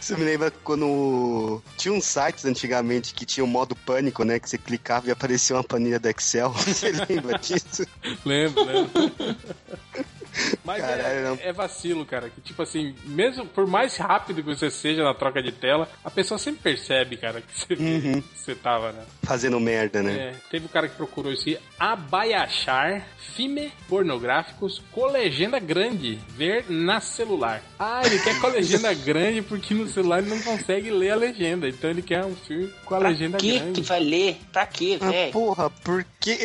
Você 0.00 0.16
me 0.16 0.24
lembra 0.24 0.50
quando 0.64 1.62
tinha 1.76 1.92
uns 1.92 2.06
sites 2.06 2.46
antigamente 2.46 3.12
que 3.12 3.26
tinha 3.26 3.44
o 3.44 3.46
modo 3.46 3.76
pânico, 3.76 4.24
né? 4.24 4.40
Que 4.40 4.48
você 4.48 4.56
clicava 4.56 5.08
e 5.08 5.10
aparecia 5.10 5.56
uma 5.56 5.64
planilha 5.64 6.00
do 6.00 6.08
Excel. 6.08 6.50
Você 6.64 6.92
lembra 6.92 7.38
disso? 7.38 7.86
Lembro, 8.24 8.64
lembro. 8.64 8.90
Mas 10.64 10.80
Caralho, 10.80 11.02
é, 11.02 11.22
não. 11.24 11.38
é 11.42 11.52
vacilo, 11.52 12.06
cara. 12.06 12.30
Que 12.30 12.40
tipo 12.40 12.62
assim, 12.62 12.94
mesmo 13.04 13.44
por 13.46 13.66
mais 13.66 13.96
rápido 13.96 14.42
que 14.42 14.54
você 14.54 14.70
seja 14.70 15.02
na 15.04 15.12
troca 15.14 15.42
de 15.42 15.52
tela, 15.52 15.88
a 16.04 16.10
pessoa 16.10 16.38
sempre 16.38 16.60
percebe, 16.62 17.16
cara, 17.16 17.40
que 17.40 17.58
você, 17.58 17.76
que 17.76 18.24
você 18.34 18.54
tava, 18.54 18.92
né? 18.92 19.02
Fazendo 19.22 19.58
merda, 19.60 20.02
né? 20.02 20.12
É, 20.12 20.34
teve 20.50 20.66
o 20.66 20.68
cara 20.68 20.88
que 20.88 20.96
procurou 20.96 21.32
isso 21.32 21.48
aí, 21.48 21.58
abaiachar 21.78 23.06
filme 23.34 23.72
pornográficos 23.88 24.82
com 24.92 25.06
legenda 25.06 25.58
grande, 25.58 26.18
ver 26.36 26.64
na 26.68 27.00
celular. 27.00 27.62
Ah, 27.78 28.02
ele 28.04 28.18
quer 28.18 28.38
com 28.40 28.46
a 28.46 28.50
legenda 28.50 28.92
grande 28.94 29.42
porque 29.42 29.74
no 29.74 29.88
celular 29.88 30.18
ele 30.20 30.30
não 30.30 30.40
consegue 30.42 30.90
ler 30.90 31.10
a 31.10 31.16
legenda, 31.16 31.68
então 31.68 31.90
ele 31.90 32.02
quer 32.02 32.24
um 32.24 32.34
filme 32.34 32.72
com 32.84 32.94
a 32.94 32.98
Pra 32.98 33.08
legenda 33.08 33.38
que 33.38 33.58
grande. 33.58 33.80
que 33.80 33.86
vai 33.86 34.00
ler? 34.00 34.36
Pra 34.52 34.66
quê, 34.66 34.98
Ah, 35.00 35.10
velho? 35.10 35.32
porra, 35.32 35.70
por 35.70 36.04
quê? 36.20 36.38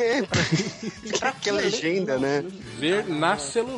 Pra 1.19 1.31
que 1.31 1.51
legenda, 1.51 2.17
né? 2.17 2.43
Ver 2.77 3.05
na 3.07 3.37
celular. 3.37 3.76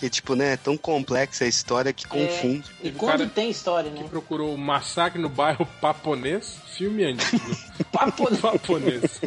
Que, 0.00 0.08
tipo, 0.10 0.34
né, 0.34 0.52
é 0.54 0.56
tão 0.56 0.76
complexa 0.76 1.44
a 1.44 1.48
história 1.48 1.92
que 1.92 2.06
confunde. 2.06 2.64
E 2.80 2.84
Teve 2.84 2.96
um 2.96 2.98
quando 2.98 3.28
tem 3.28 3.50
história, 3.50 3.90
que 3.90 4.02
né? 4.02 4.08
procurou 4.08 4.54
o 4.54 4.58
Massacre 4.58 5.20
no 5.20 5.28
Bairro 5.28 5.66
Paponês, 5.80 6.56
filme 6.76 7.04
antigo. 7.04 7.56
Paponês. 7.92 9.20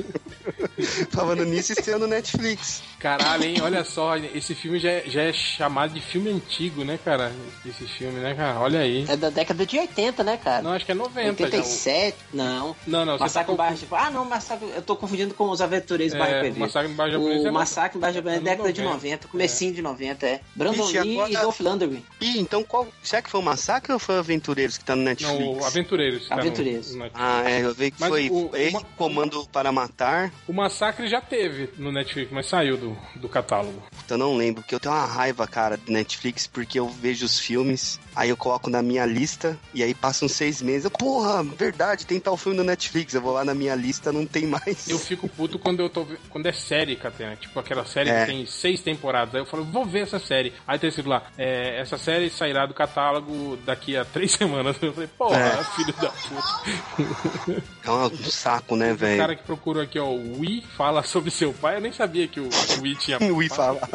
Falando 1.12 1.44
nisso, 1.46 1.74
estreou 1.74 2.00
no 2.00 2.08
Netflix. 2.08 2.82
Caralho, 3.00 3.44
hein? 3.44 3.58
Olha 3.62 3.84
só, 3.84 4.16
esse 4.18 4.56
filme 4.56 4.80
já 4.80 4.90
é, 4.90 5.04
já 5.08 5.22
é 5.22 5.34
chamado 5.34 5.94
de 5.94 6.02
filme 6.02 6.30
antigo, 6.32 6.84
né, 6.84 7.00
cara? 7.04 7.32
Esse 7.66 7.86
filme, 7.86 8.20
né, 8.20 8.34
cara? 8.36 8.60
Olha 8.60 8.80
aí. 8.80 9.06
É 9.08 9.16
da 9.16 9.30
década 9.30 9.66
de 9.66 9.78
80, 9.78 10.24
né, 10.24 10.38
cara? 10.38 10.62
Não, 10.64 10.74
acho 10.74 10.86
que 10.86 10.92
é 10.92 10.96
90 10.96 11.22
já. 11.22 11.30
87? 11.46 12.18
Não. 12.34 12.76
Não, 12.86 13.06
não, 13.06 13.18
você 13.18 13.24
Massacre 13.24 13.46
tá 13.46 13.52
no 13.52 13.58
Bairro 13.58 13.78
Japonês. 13.78 14.08
Ah, 14.08 14.12
não, 14.12 14.26
Massacre. 14.26 14.70
Eu 14.76 14.82
tô 14.82 14.96
confundindo 14.96 15.34
com 15.34 15.50
os 15.50 15.62
Aventureiros 15.62 16.14
do 16.14 16.18
É, 16.18 16.20
Bairro 16.20 16.42
Perdido. 16.42 16.60
Massacre 16.60 16.90
no 16.90 16.96
Bairro 16.96 17.14
Japonês 17.14 17.44
O 17.44 17.48
é 17.48 17.52
Massacre 17.52 17.96
no 17.98 18.02
Bairro 18.02 18.16
Japonês 18.16 18.42
é 18.42 18.44
década 18.44 18.74
de 18.74 18.82
90, 18.82 18.98
90, 18.98 19.28
comecinho 19.28 19.74
de 19.74 19.82
90, 19.82 20.07
é. 20.10 20.42
Brandon 20.56 20.86
Vixe, 20.86 21.00
Lee 21.02 21.14
agora- 21.16 21.32
e 21.32 21.38
Dolph 21.38 21.60
Lundgren. 21.60 22.04
Ih, 22.22 22.40
então 22.40 22.64
qual. 22.64 22.88
Será 23.04 23.22
que 23.22 23.30
foi 23.30 23.40
o 23.40 23.44
Massacre 23.44 23.92
ou 23.94 24.00
foi 24.00 24.16
o 24.16 24.20
Aventureiros 24.20 24.78
que 24.78 24.86
tá 24.86 24.96
no 24.96 25.04
Netflix? 25.04 25.40
Não, 25.40 25.54
o 25.60 25.66
Aventureiros. 25.66 26.28
tá 26.28 26.36
no- 26.36 26.42
Aventureiros. 26.42 26.94
no- 26.96 27.12
Ah, 27.14 27.44
é, 27.50 27.62
eu 27.64 27.74
vi 27.74 27.92
que 27.92 28.00
Mas 28.00 28.10
foi 28.10 28.30
o- 28.30 28.50
ele, 28.56 28.70
uma- 28.72 28.82
Comando 28.98 29.46
para 29.52 29.72
Matar. 29.72 30.32
O 30.48 30.54
Massacre 30.54 31.08
já 31.08 31.22
teve 31.22 31.70
no 31.78 31.92
Netflix, 31.92 32.32
mas 32.32 32.48
saiu 32.48 32.78
do, 32.78 32.98
do 33.16 33.30
catálogo. 33.30 33.82
Puta, 33.96 34.14
eu 34.14 34.18
não 34.18 34.36
lembro, 34.36 34.62
porque 34.62 34.74
eu 34.76 34.80
tenho 34.80 34.94
uma 34.96 35.06
raiva, 35.06 35.48
cara, 35.48 35.78
do 35.78 35.92
Netflix, 35.92 36.48
porque 36.48 36.80
eu 36.80 36.88
vejo 36.90 37.26
os 37.26 37.40
filmes, 37.40 38.00
aí 38.16 38.30
eu 38.30 38.38
coloco 38.38 38.70
na 38.70 38.82
minha 38.82 39.06
lista, 39.06 39.58
e 39.74 39.84
aí 39.84 39.94
passam 39.94 40.28
seis 40.28 40.62
meses. 40.62 40.86
Eu, 40.86 40.92
Porra, 40.92 41.42
verdade, 41.44 42.06
tem 42.06 42.20
tal 42.20 42.36
filme 42.36 42.58
no 42.58 42.64
Netflix. 42.64 43.14
Eu 43.14 43.22
vou 43.22 43.32
lá 43.34 43.46
na 43.46 43.54
minha 43.54 43.74
lista, 43.76 44.12
não 44.12 44.26
tem 44.26 44.46
mais. 44.46 44.90
Eu 44.90 45.00
fico 45.00 45.28
puto 45.30 45.58
quando 45.58 45.80
eu 45.82 45.90
tô 45.90 46.06
quando 46.30 46.46
é 46.48 46.52
série, 46.52 46.96
Catena. 46.96 47.36
Tipo 47.36 47.60
aquela 47.60 47.86
série 47.86 48.10
É. 48.10 48.22
que 48.26 48.32
tem 48.32 48.46
seis 48.46 48.82
temporadas. 48.82 49.36
Aí 49.36 49.42
eu 49.42 49.46
falo, 49.46 49.64
vou 49.64 49.86
ver 49.86 49.97
essa 50.02 50.20
série. 50.20 50.54
Aí 50.68 50.78
tem 50.80 50.92
sido 50.92 51.10
lá, 51.10 51.24
é, 51.38 51.80
essa 51.80 51.98
série 51.98 52.30
sairá 52.30 52.66
do 52.66 52.74
catálogo 52.74 53.58
daqui 53.66 53.96
a 53.98 54.04
três 54.06 54.32
semanas. 54.38 54.76
Eu 54.82 54.94
falei, 54.94 55.10
porra, 55.18 55.38
É. 55.38 55.64
filho 55.64 55.94
da 55.94 56.10
puta. 56.10 57.64
É 57.86 57.92
um 57.92 58.18
saco, 58.30 58.76
né, 58.76 58.94
O 58.94 58.98
cara 58.98 59.16
velho? 59.28 59.38
que 59.38 59.44
procurou 59.44 59.82
aqui, 59.84 60.00
ó, 60.00 60.06
o 60.08 60.40
Wii 60.40 60.64
fala 60.76 61.04
sobre 61.04 61.32
seu 61.32 61.54
pai. 61.54 61.78
Eu 61.78 61.82
nem 61.82 61.92
sabia 61.92 62.28
que 62.28 62.40
o 62.40 62.50
Wii 62.82 62.96
tinha. 62.96 63.18
O 63.28 63.36
Wii 63.38 63.50
falava. 63.50 63.80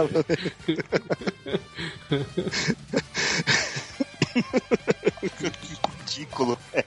Ridículo, 6.06 6.58
velho. 6.72 6.86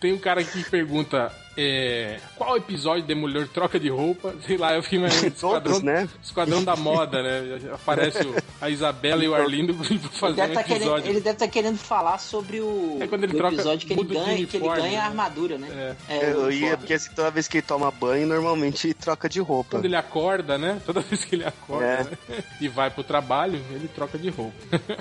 Tem 0.00 0.12
um 0.12 0.18
cara 0.18 0.42
que 0.44 0.62
pergunta 0.68 1.32
é, 1.56 2.18
qual 2.36 2.56
episódio 2.56 3.02
de 3.04 3.14
Mulher 3.14 3.48
troca 3.48 3.78
de 3.78 3.88
roupa? 3.88 4.34
Sei 4.46 4.56
lá, 4.56 4.74
eu 4.74 4.82
fiquei 4.82 4.98
mais 4.98 5.20
esquadrão, 5.22 5.80
né? 5.80 6.08
esquadrão 6.22 6.62
da 6.64 6.76
moda, 6.76 7.22
né? 7.22 7.60
Aparece 7.72 8.22
o- 8.26 8.34
a 8.60 8.70
Isabela 8.70 9.24
e 9.24 9.28
o 9.28 9.34
Arlindo 9.34 9.72
Ele 9.88 9.98
fazendo 9.98 10.36
deve 10.36 10.52
um 10.52 10.54
tá 10.54 10.62
querendo, 10.62 10.82
episódio. 10.82 11.10
ele 11.10 11.20
deve 11.20 11.34
estar 11.36 11.48
querendo 11.48 11.78
falar 11.78 12.18
sobre 12.18 12.60
o, 12.60 12.98
É 13.00 13.06
quando 13.06 13.24
ele 13.24 13.34
o 13.34 13.36
troca- 13.36 13.54
episódio 13.54 13.86
que 13.86 13.92
ele 13.92 14.04
ganha, 14.04 14.46
que 14.46 14.56
ele 14.56 14.68
ganha 14.68 14.78
a 14.78 15.02
né? 15.02 15.06
armadura, 15.06 15.58
né? 15.58 15.96
É, 16.08 16.18
o 16.34 16.40
eu 16.42 16.52
ia, 16.52 16.76
porque 16.76 16.94
assim, 16.94 17.10
toda 17.14 17.30
vez 17.30 17.48
que 17.48 17.58
ele 17.58 17.66
toma 17.66 17.90
banho, 17.90 18.26
normalmente 18.26 18.86
ele 18.86 18.94
troca 18.94 19.28
de 19.28 19.40
roupa. 19.40 19.70
Quando 19.72 19.84
ele 19.86 19.96
acorda, 19.96 20.56
né? 20.56 20.80
Toda 20.86 21.00
vez 21.00 21.24
que 21.24 21.34
ele 21.34 21.44
acorda 21.44 21.84
É. 21.86 22.04
né? 22.04 22.44
e 22.60 22.68
vai 22.68 22.90
pro 22.90 23.02
trabalho, 23.04 23.60
ele 23.72 23.88
troca 23.88 24.16
de 24.18 24.28
roupa. 24.30 24.56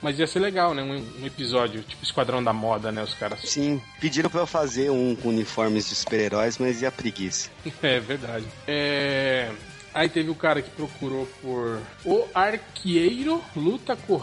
Mas 0.00 0.18
ia 0.18 0.26
ser 0.28 0.38
legal, 0.38 0.74
né? 0.74 0.82
Um, 0.82 1.22
um 1.22 1.26
episódio, 1.26 1.82
tipo 1.82 2.04
Esquadrão 2.04 2.42
da 2.42 2.52
Moda, 2.52 2.92
né? 2.92 3.02
Os 3.02 3.14
caras. 3.14 3.40
Sim, 3.42 3.80
pediram 4.00 4.30
pra 4.30 4.42
eu 4.42 4.46
fazer 4.46 4.90
um 4.90 5.16
com 5.16 5.28
uniformes 5.28 5.88
de 5.88 5.94
super-heróis, 5.98 6.58
mas 6.58 6.82
e 6.82 6.86
a 6.86 6.92
preguiça? 6.92 7.50
É 7.82 8.00
verdade. 8.00 8.46
É. 8.66 9.50
Aí 9.94 10.08
teve 10.08 10.30
o 10.30 10.34
cara 10.34 10.60
que 10.62 10.70
procurou 10.70 11.26
por 11.40 11.80
o 12.04 12.24
arqueiro 12.34 13.42
luta 13.56 13.96
com 13.96 14.20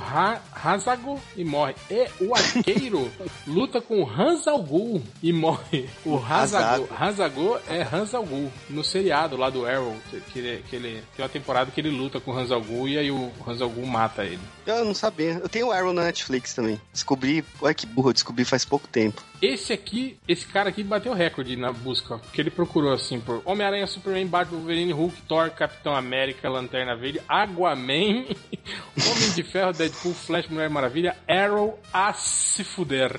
Hazago 0.63 1.19
e 1.35 1.43
morre. 1.43 1.75
E 1.89 2.07
o 2.23 2.35
arqueiro 2.35 3.11
luta 3.45 3.81
com 3.81 4.09
Hans 4.09 4.47
al 4.47 4.61
Ghul 4.61 5.01
e 5.21 5.33
morre. 5.33 5.89
O 6.05 6.17
Hazago, 6.17 6.87
Hazago 6.97 7.59
é 7.67 7.81
Hans 7.81 8.13
al 8.13 8.23
Ghul 8.23 8.51
no 8.69 8.83
seriado 8.83 9.35
lá 9.35 9.49
do 9.49 9.65
Arrow, 9.65 9.95
que, 10.31 10.39
ele, 10.39 10.63
que 10.69 10.75
ele 10.75 11.03
tem 11.15 11.25
uma 11.25 11.29
temporada 11.29 11.71
que 11.71 11.81
ele 11.81 11.89
luta 11.89 12.19
com 12.19 12.31
Hans 12.31 12.51
al 12.51 12.61
Ghul 12.61 12.87
e 12.87 12.97
aí 12.97 13.11
o 13.11 13.31
Hans 13.45 13.61
al 13.61 13.69
Ghul 13.69 13.85
mata 13.85 14.23
ele. 14.23 14.39
Eu 14.65 14.85
não 14.85 14.93
sabia. 14.93 15.41
Eu 15.43 15.49
tenho 15.49 15.67
o 15.67 15.71
Arrow 15.71 15.91
na 15.91 16.03
Netflix 16.03 16.53
também. 16.53 16.79
Descobri. 16.93 17.43
Olha 17.61 17.73
que 17.73 17.85
burro, 17.85 18.09
eu 18.09 18.13
descobri 18.13 18.45
faz 18.45 18.63
pouco 18.63 18.87
tempo. 18.87 19.21
Esse 19.41 19.73
aqui, 19.73 20.17
esse 20.27 20.45
cara 20.45 20.69
aqui 20.69 20.83
bateu 20.83 21.13
recorde 21.13 21.55
na 21.55 21.71
busca, 21.71 22.17
porque 22.17 22.41
ele 22.41 22.49
procurou 22.49 22.93
assim 22.93 23.19
por 23.19 23.41
Homem-Aranha, 23.45 23.87
Superman, 23.87 24.27
Batman, 24.27 24.57
Wolverine, 24.57 24.91
Hulk, 24.93 25.21
Thor, 25.27 25.49
Capitão 25.51 25.95
América, 25.95 26.49
Lanterna 26.49 26.95
Verde, 26.95 27.21
Aquaman, 27.27 28.25
Homem 28.97 29.31
de 29.35 29.43
Ferro, 29.43 29.73
Deadpool, 29.73 30.13
Flash, 30.13 30.47
Mulher 30.47 30.69
Maravilha, 30.69 31.15
Arrow, 31.27 31.79
a 31.93 32.13
se 32.13 32.63
fuder. 32.63 33.15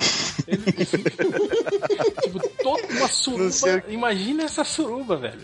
Ele, 0.47 0.63
tipo, 2.23 2.49
toda 2.63 2.87
uma 2.87 3.07
suruba. 3.07 3.51
sei. 3.51 3.83
Imagina 3.89 4.43
essa 4.43 4.63
suruba, 4.63 5.15
velho. 5.17 5.41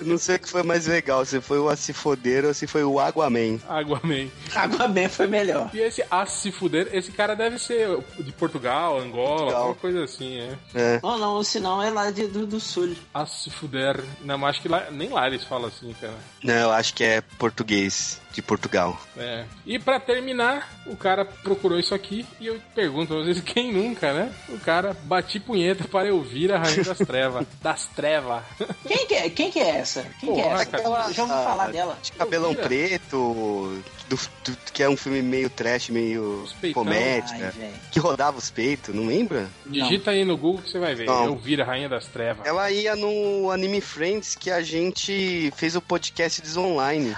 Não 0.00 0.18
sei 0.18 0.36
o 0.36 0.38
que 0.38 0.48
foi 0.48 0.62
mais 0.62 0.86
legal, 0.86 1.24
se 1.24 1.40
foi 1.40 1.58
o 1.58 1.68
A 1.68 1.76
Se 1.76 1.92
Foder 1.92 2.44
ou 2.44 2.54
se 2.54 2.66
foi 2.66 2.84
o 2.84 2.98
Aquaman. 3.00 3.58
Aquaman. 3.68 4.28
Aquaman 4.54 5.08
foi 5.08 5.26
melhor. 5.26 5.70
E 5.74 5.78
esse 5.80 6.04
a 6.10 6.26
se 6.26 6.50
fuder, 6.52 6.88
esse 6.92 7.10
cara 7.12 7.34
deve 7.34 7.58
ser 7.58 7.88
de 8.18 8.32
Portugal, 8.32 8.98
Angola, 8.98 9.36
Portugal. 9.36 9.60
alguma 9.60 9.74
coisa 9.76 10.04
assim, 10.04 10.13
é. 10.22 10.56
É. 10.74 11.00
Ou 11.02 11.18
não, 11.18 11.34
ou 11.34 11.44
senão 11.44 11.82
é 11.82 11.90
lá 11.90 12.10
de, 12.10 12.26
do, 12.26 12.46
do 12.46 12.60
sul. 12.60 12.94
A 13.12 13.26
se 13.26 13.50
fuder. 13.50 14.02
Não, 14.22 14.38
mas 14.38 14.50
acho 14.50 14.62
que 14.62 14.68
lá, 14.68 14.90
nem 14.90 15.08
lá 15.08 15.26
eles 15.26 15.44
falam 15.44 15.68
assim, 15.68 15.94
cara. 16.00 16.14
Não, 16.42 16.54
eu 16.54 16.72
acho 16.72 16.94
que 16.94 17.04
é 17.04 17.20
português 17.38 18.20
de 18.34 18.42
Portugal. 18.42 19.00
É. 19.16 19.44
E 19.64 19.78
pra 19.78 19.98
terminar, 20.00 20.68
o 20.86 20.96
cara 20.96 21.24
procurou 21.24 21.78
isso 21.78 21.94
aqui 21.94 22.26
e 22.40 22.46
eu 22.48 22.60
pergunto 22.74 23.08
pra 23.14 23.16
vocês, 23.22 23.40
quem 23.46 23.72
nunca, 23.72 24.12
né? 24.12 24.32
O 24.48 24.58
cara 24.58 24.96
bati 25.04 25.38
punheta 25.40 25.84
para 25.88 26.08
eu 26.08 26.20
vir 26.20 26.52
a 26.52 26.58
Rainha 26.58 26.82
das 26.84 26.98
Trevas. 26.98 27.46
Das 27.62 27.86
Trevas. 27.86 28.42
Quem 28.86 29.06
que 29.06 29.14
é, 29.14 29.30
quem 29.30 29.50
que 29.50 29.58
é 29.60 29.76
essa? 29.78 30.02
Quem 30.20 30.34
que 30.34 30.40
é 30.40 30.44
Porra, 30.44 30.54
essa? 30.62 30.66
cara. 30.66 31.12
Já 31.12 31.22
ouvi 31.22 31.34
falar 31.34 31.70
dela. 31.70 31.98
De 32.02 32.12
cabelão 32.12 32.54
preto, 32.54 33.82
do, 34.08 34.16
do- 34.16 34.56
que 34.72 34.82
é 34.82 34.88
um 34.88 34.96
filme 34.96 35.22
meio 35.22 35.48
trash, 35.48 35.88
meio 35.90 36.44
comédia. 36.74 37.54
Ai, 37.58 37.72
que 37.90 37.98
rodava 38.00 38.36
os 38.38 38.50
peitos, 38.50 38.94
não 38.94 39.06
lembra? 39.06 39.48
Digita 39.66 40.10
aí 40.10 40.24
no 40.24 40.36
Google 40.36 40.62
que 40.62 40.70
você 40.70 40.78
vai 40.78 40.94
ver. 40.94 41.06
Não. 41.06 41.24
Eu 41.26 41.36
vir 41.36 41.60
a 41.62 41.64
Rainha 41.64 41.88
das 41.88 42.06
Trevas. 42.06 42.44
Ela 42.46 42.70
ia 42.70 42.94
no 42.96 43.50
Anime 43.50 43.80
Friends 43.80 44.34
que 44.34 44.50
a 44.50 44.60
gente 44.62 45.52
fez 45.56 45.74
o 45.76 45.80
podcast 45.80 46.42
des 46.42 46.56
online. 46.56 47.14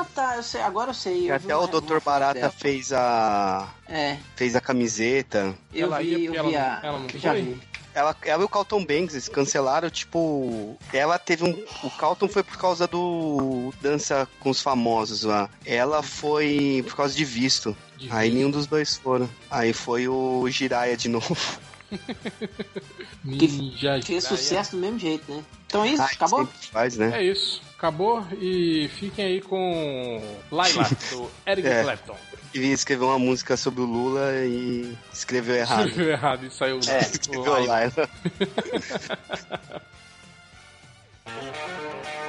Ah, 0.00 0.06
tá, 0.14 0.36
eu 0.36 0.42
sei, 0.42 0.60
agora 0.62 0.90
eu 0.90 0.94
sei. 0.94 1.22
Que 1.24 1.28
eu 1.28 1.34
até 1.34 1.56
o 1.56 1.66
Dr. 1.66 2.00
Barata 2.04 2.40
dela. 2.40 2.52
fez 2.52 2.92
a. 2.92 3.68
É, 3.88 4.16
fez 4.36 4.56
a 4.56 4.60
camiseta. 4.60 5.54
eu 5.74 5.86
Ela 5.88 5.98
vi, 6.00 6.08
ia 6.08 6.30
eu 6.34 6.44
vi 6.48 6.54
ela 6.54 6.80
a. 6.82 6.86
ela 6.86 7.06
já 7.16 7.30
foi? 7.32 7.42
vi. 7.42 7.70
Ela, 7.92 8.16
ela 8.22 8.42
e 8.42 8.44
o 8.44 8.48
Carlton 8.48 8.84
Banks 8.84 9.14
eles 9.14 9.28
cancelaram, 9.28 9.90
tipo. 9.90 10.78
Ela 10.92 11.18
teve 11.18 11.44
um. 11.44 11.50
O 11.82 11.90
Carlton 11.90 12.28
foi 12.28 12.42
por 12.44 12.56
causa 12.56 12.86
do 12.86 13.74
Dança 13.82 14.28
com 14.38 14.48
os 14.50 14.62
Famosos 14.62 15.24
lá. 15.24 15.50
Ela 15.66 16.00
foi 16.02 16.84
por 16.86 16.94
causa 16.96 17.14
de 17.14 17.24
visto. 17.24 17.76
De 17.96 18.08
Aí 18.12 18.28
visto. 18.28 18.36
nenhum 18.38 18.50
dos 18.50 18.66
dois 18.66 18.96
foram. 18.96 19.28
Aí 19.50 19.72
foi 19.72 20.06
o 20.08 20.48
Jiraya 20.48 20.96
de 20.96 21.08
novo. 21.08 21.36
Ninja 23.24 24.00
Fez 24.02 24.04
Jiraiya. 24.06 24.20
sucesso 24.20 24.72
do 24.72 24.78
mesmo 24.78 24.98
jeito, 24.98 25.30
né? 25.32 25.42
Então 25.66 25.84
é 25.84 25.88
isso, 25.88 26.02
Ah, 26.02 26.06
acabou? 26.06 26.46
faz, 26.72 26.96
né? 26.96 27.10
É 27.20 27.24
isso. 27.24 27.60
Acabou 27.80 28.22
e 28.38 28.90
fiquem 28.98 29.24
aí 29.24 29.40
com 29.40 30.22
Laila, 30.52 30.84
do 31.08 31.30
Eric 31.46 31.66
É. 31.66 31.82
Clapton. 31.82 32.16
Ele 32.52 32.66
escreveu 32.66 33.06
uma 33.08 33.18
música 33.18 33.56
sobre 33.56 33.80
o 33.80 33.86
Lula 33.86 34.32
e 34.44 34.94
escreveu 35.10 35.56
errado. 35.56 35.88
Escreveu 35.88 36.12
errado 36.12 36.44
e 36.44 36.50
saiu 36.50 36.78
É, 36.86 36.98
o 36.98 37.00
escreveu 37.00 37.52
Laila. 37.66 37.66
Laila. 37.96 38.10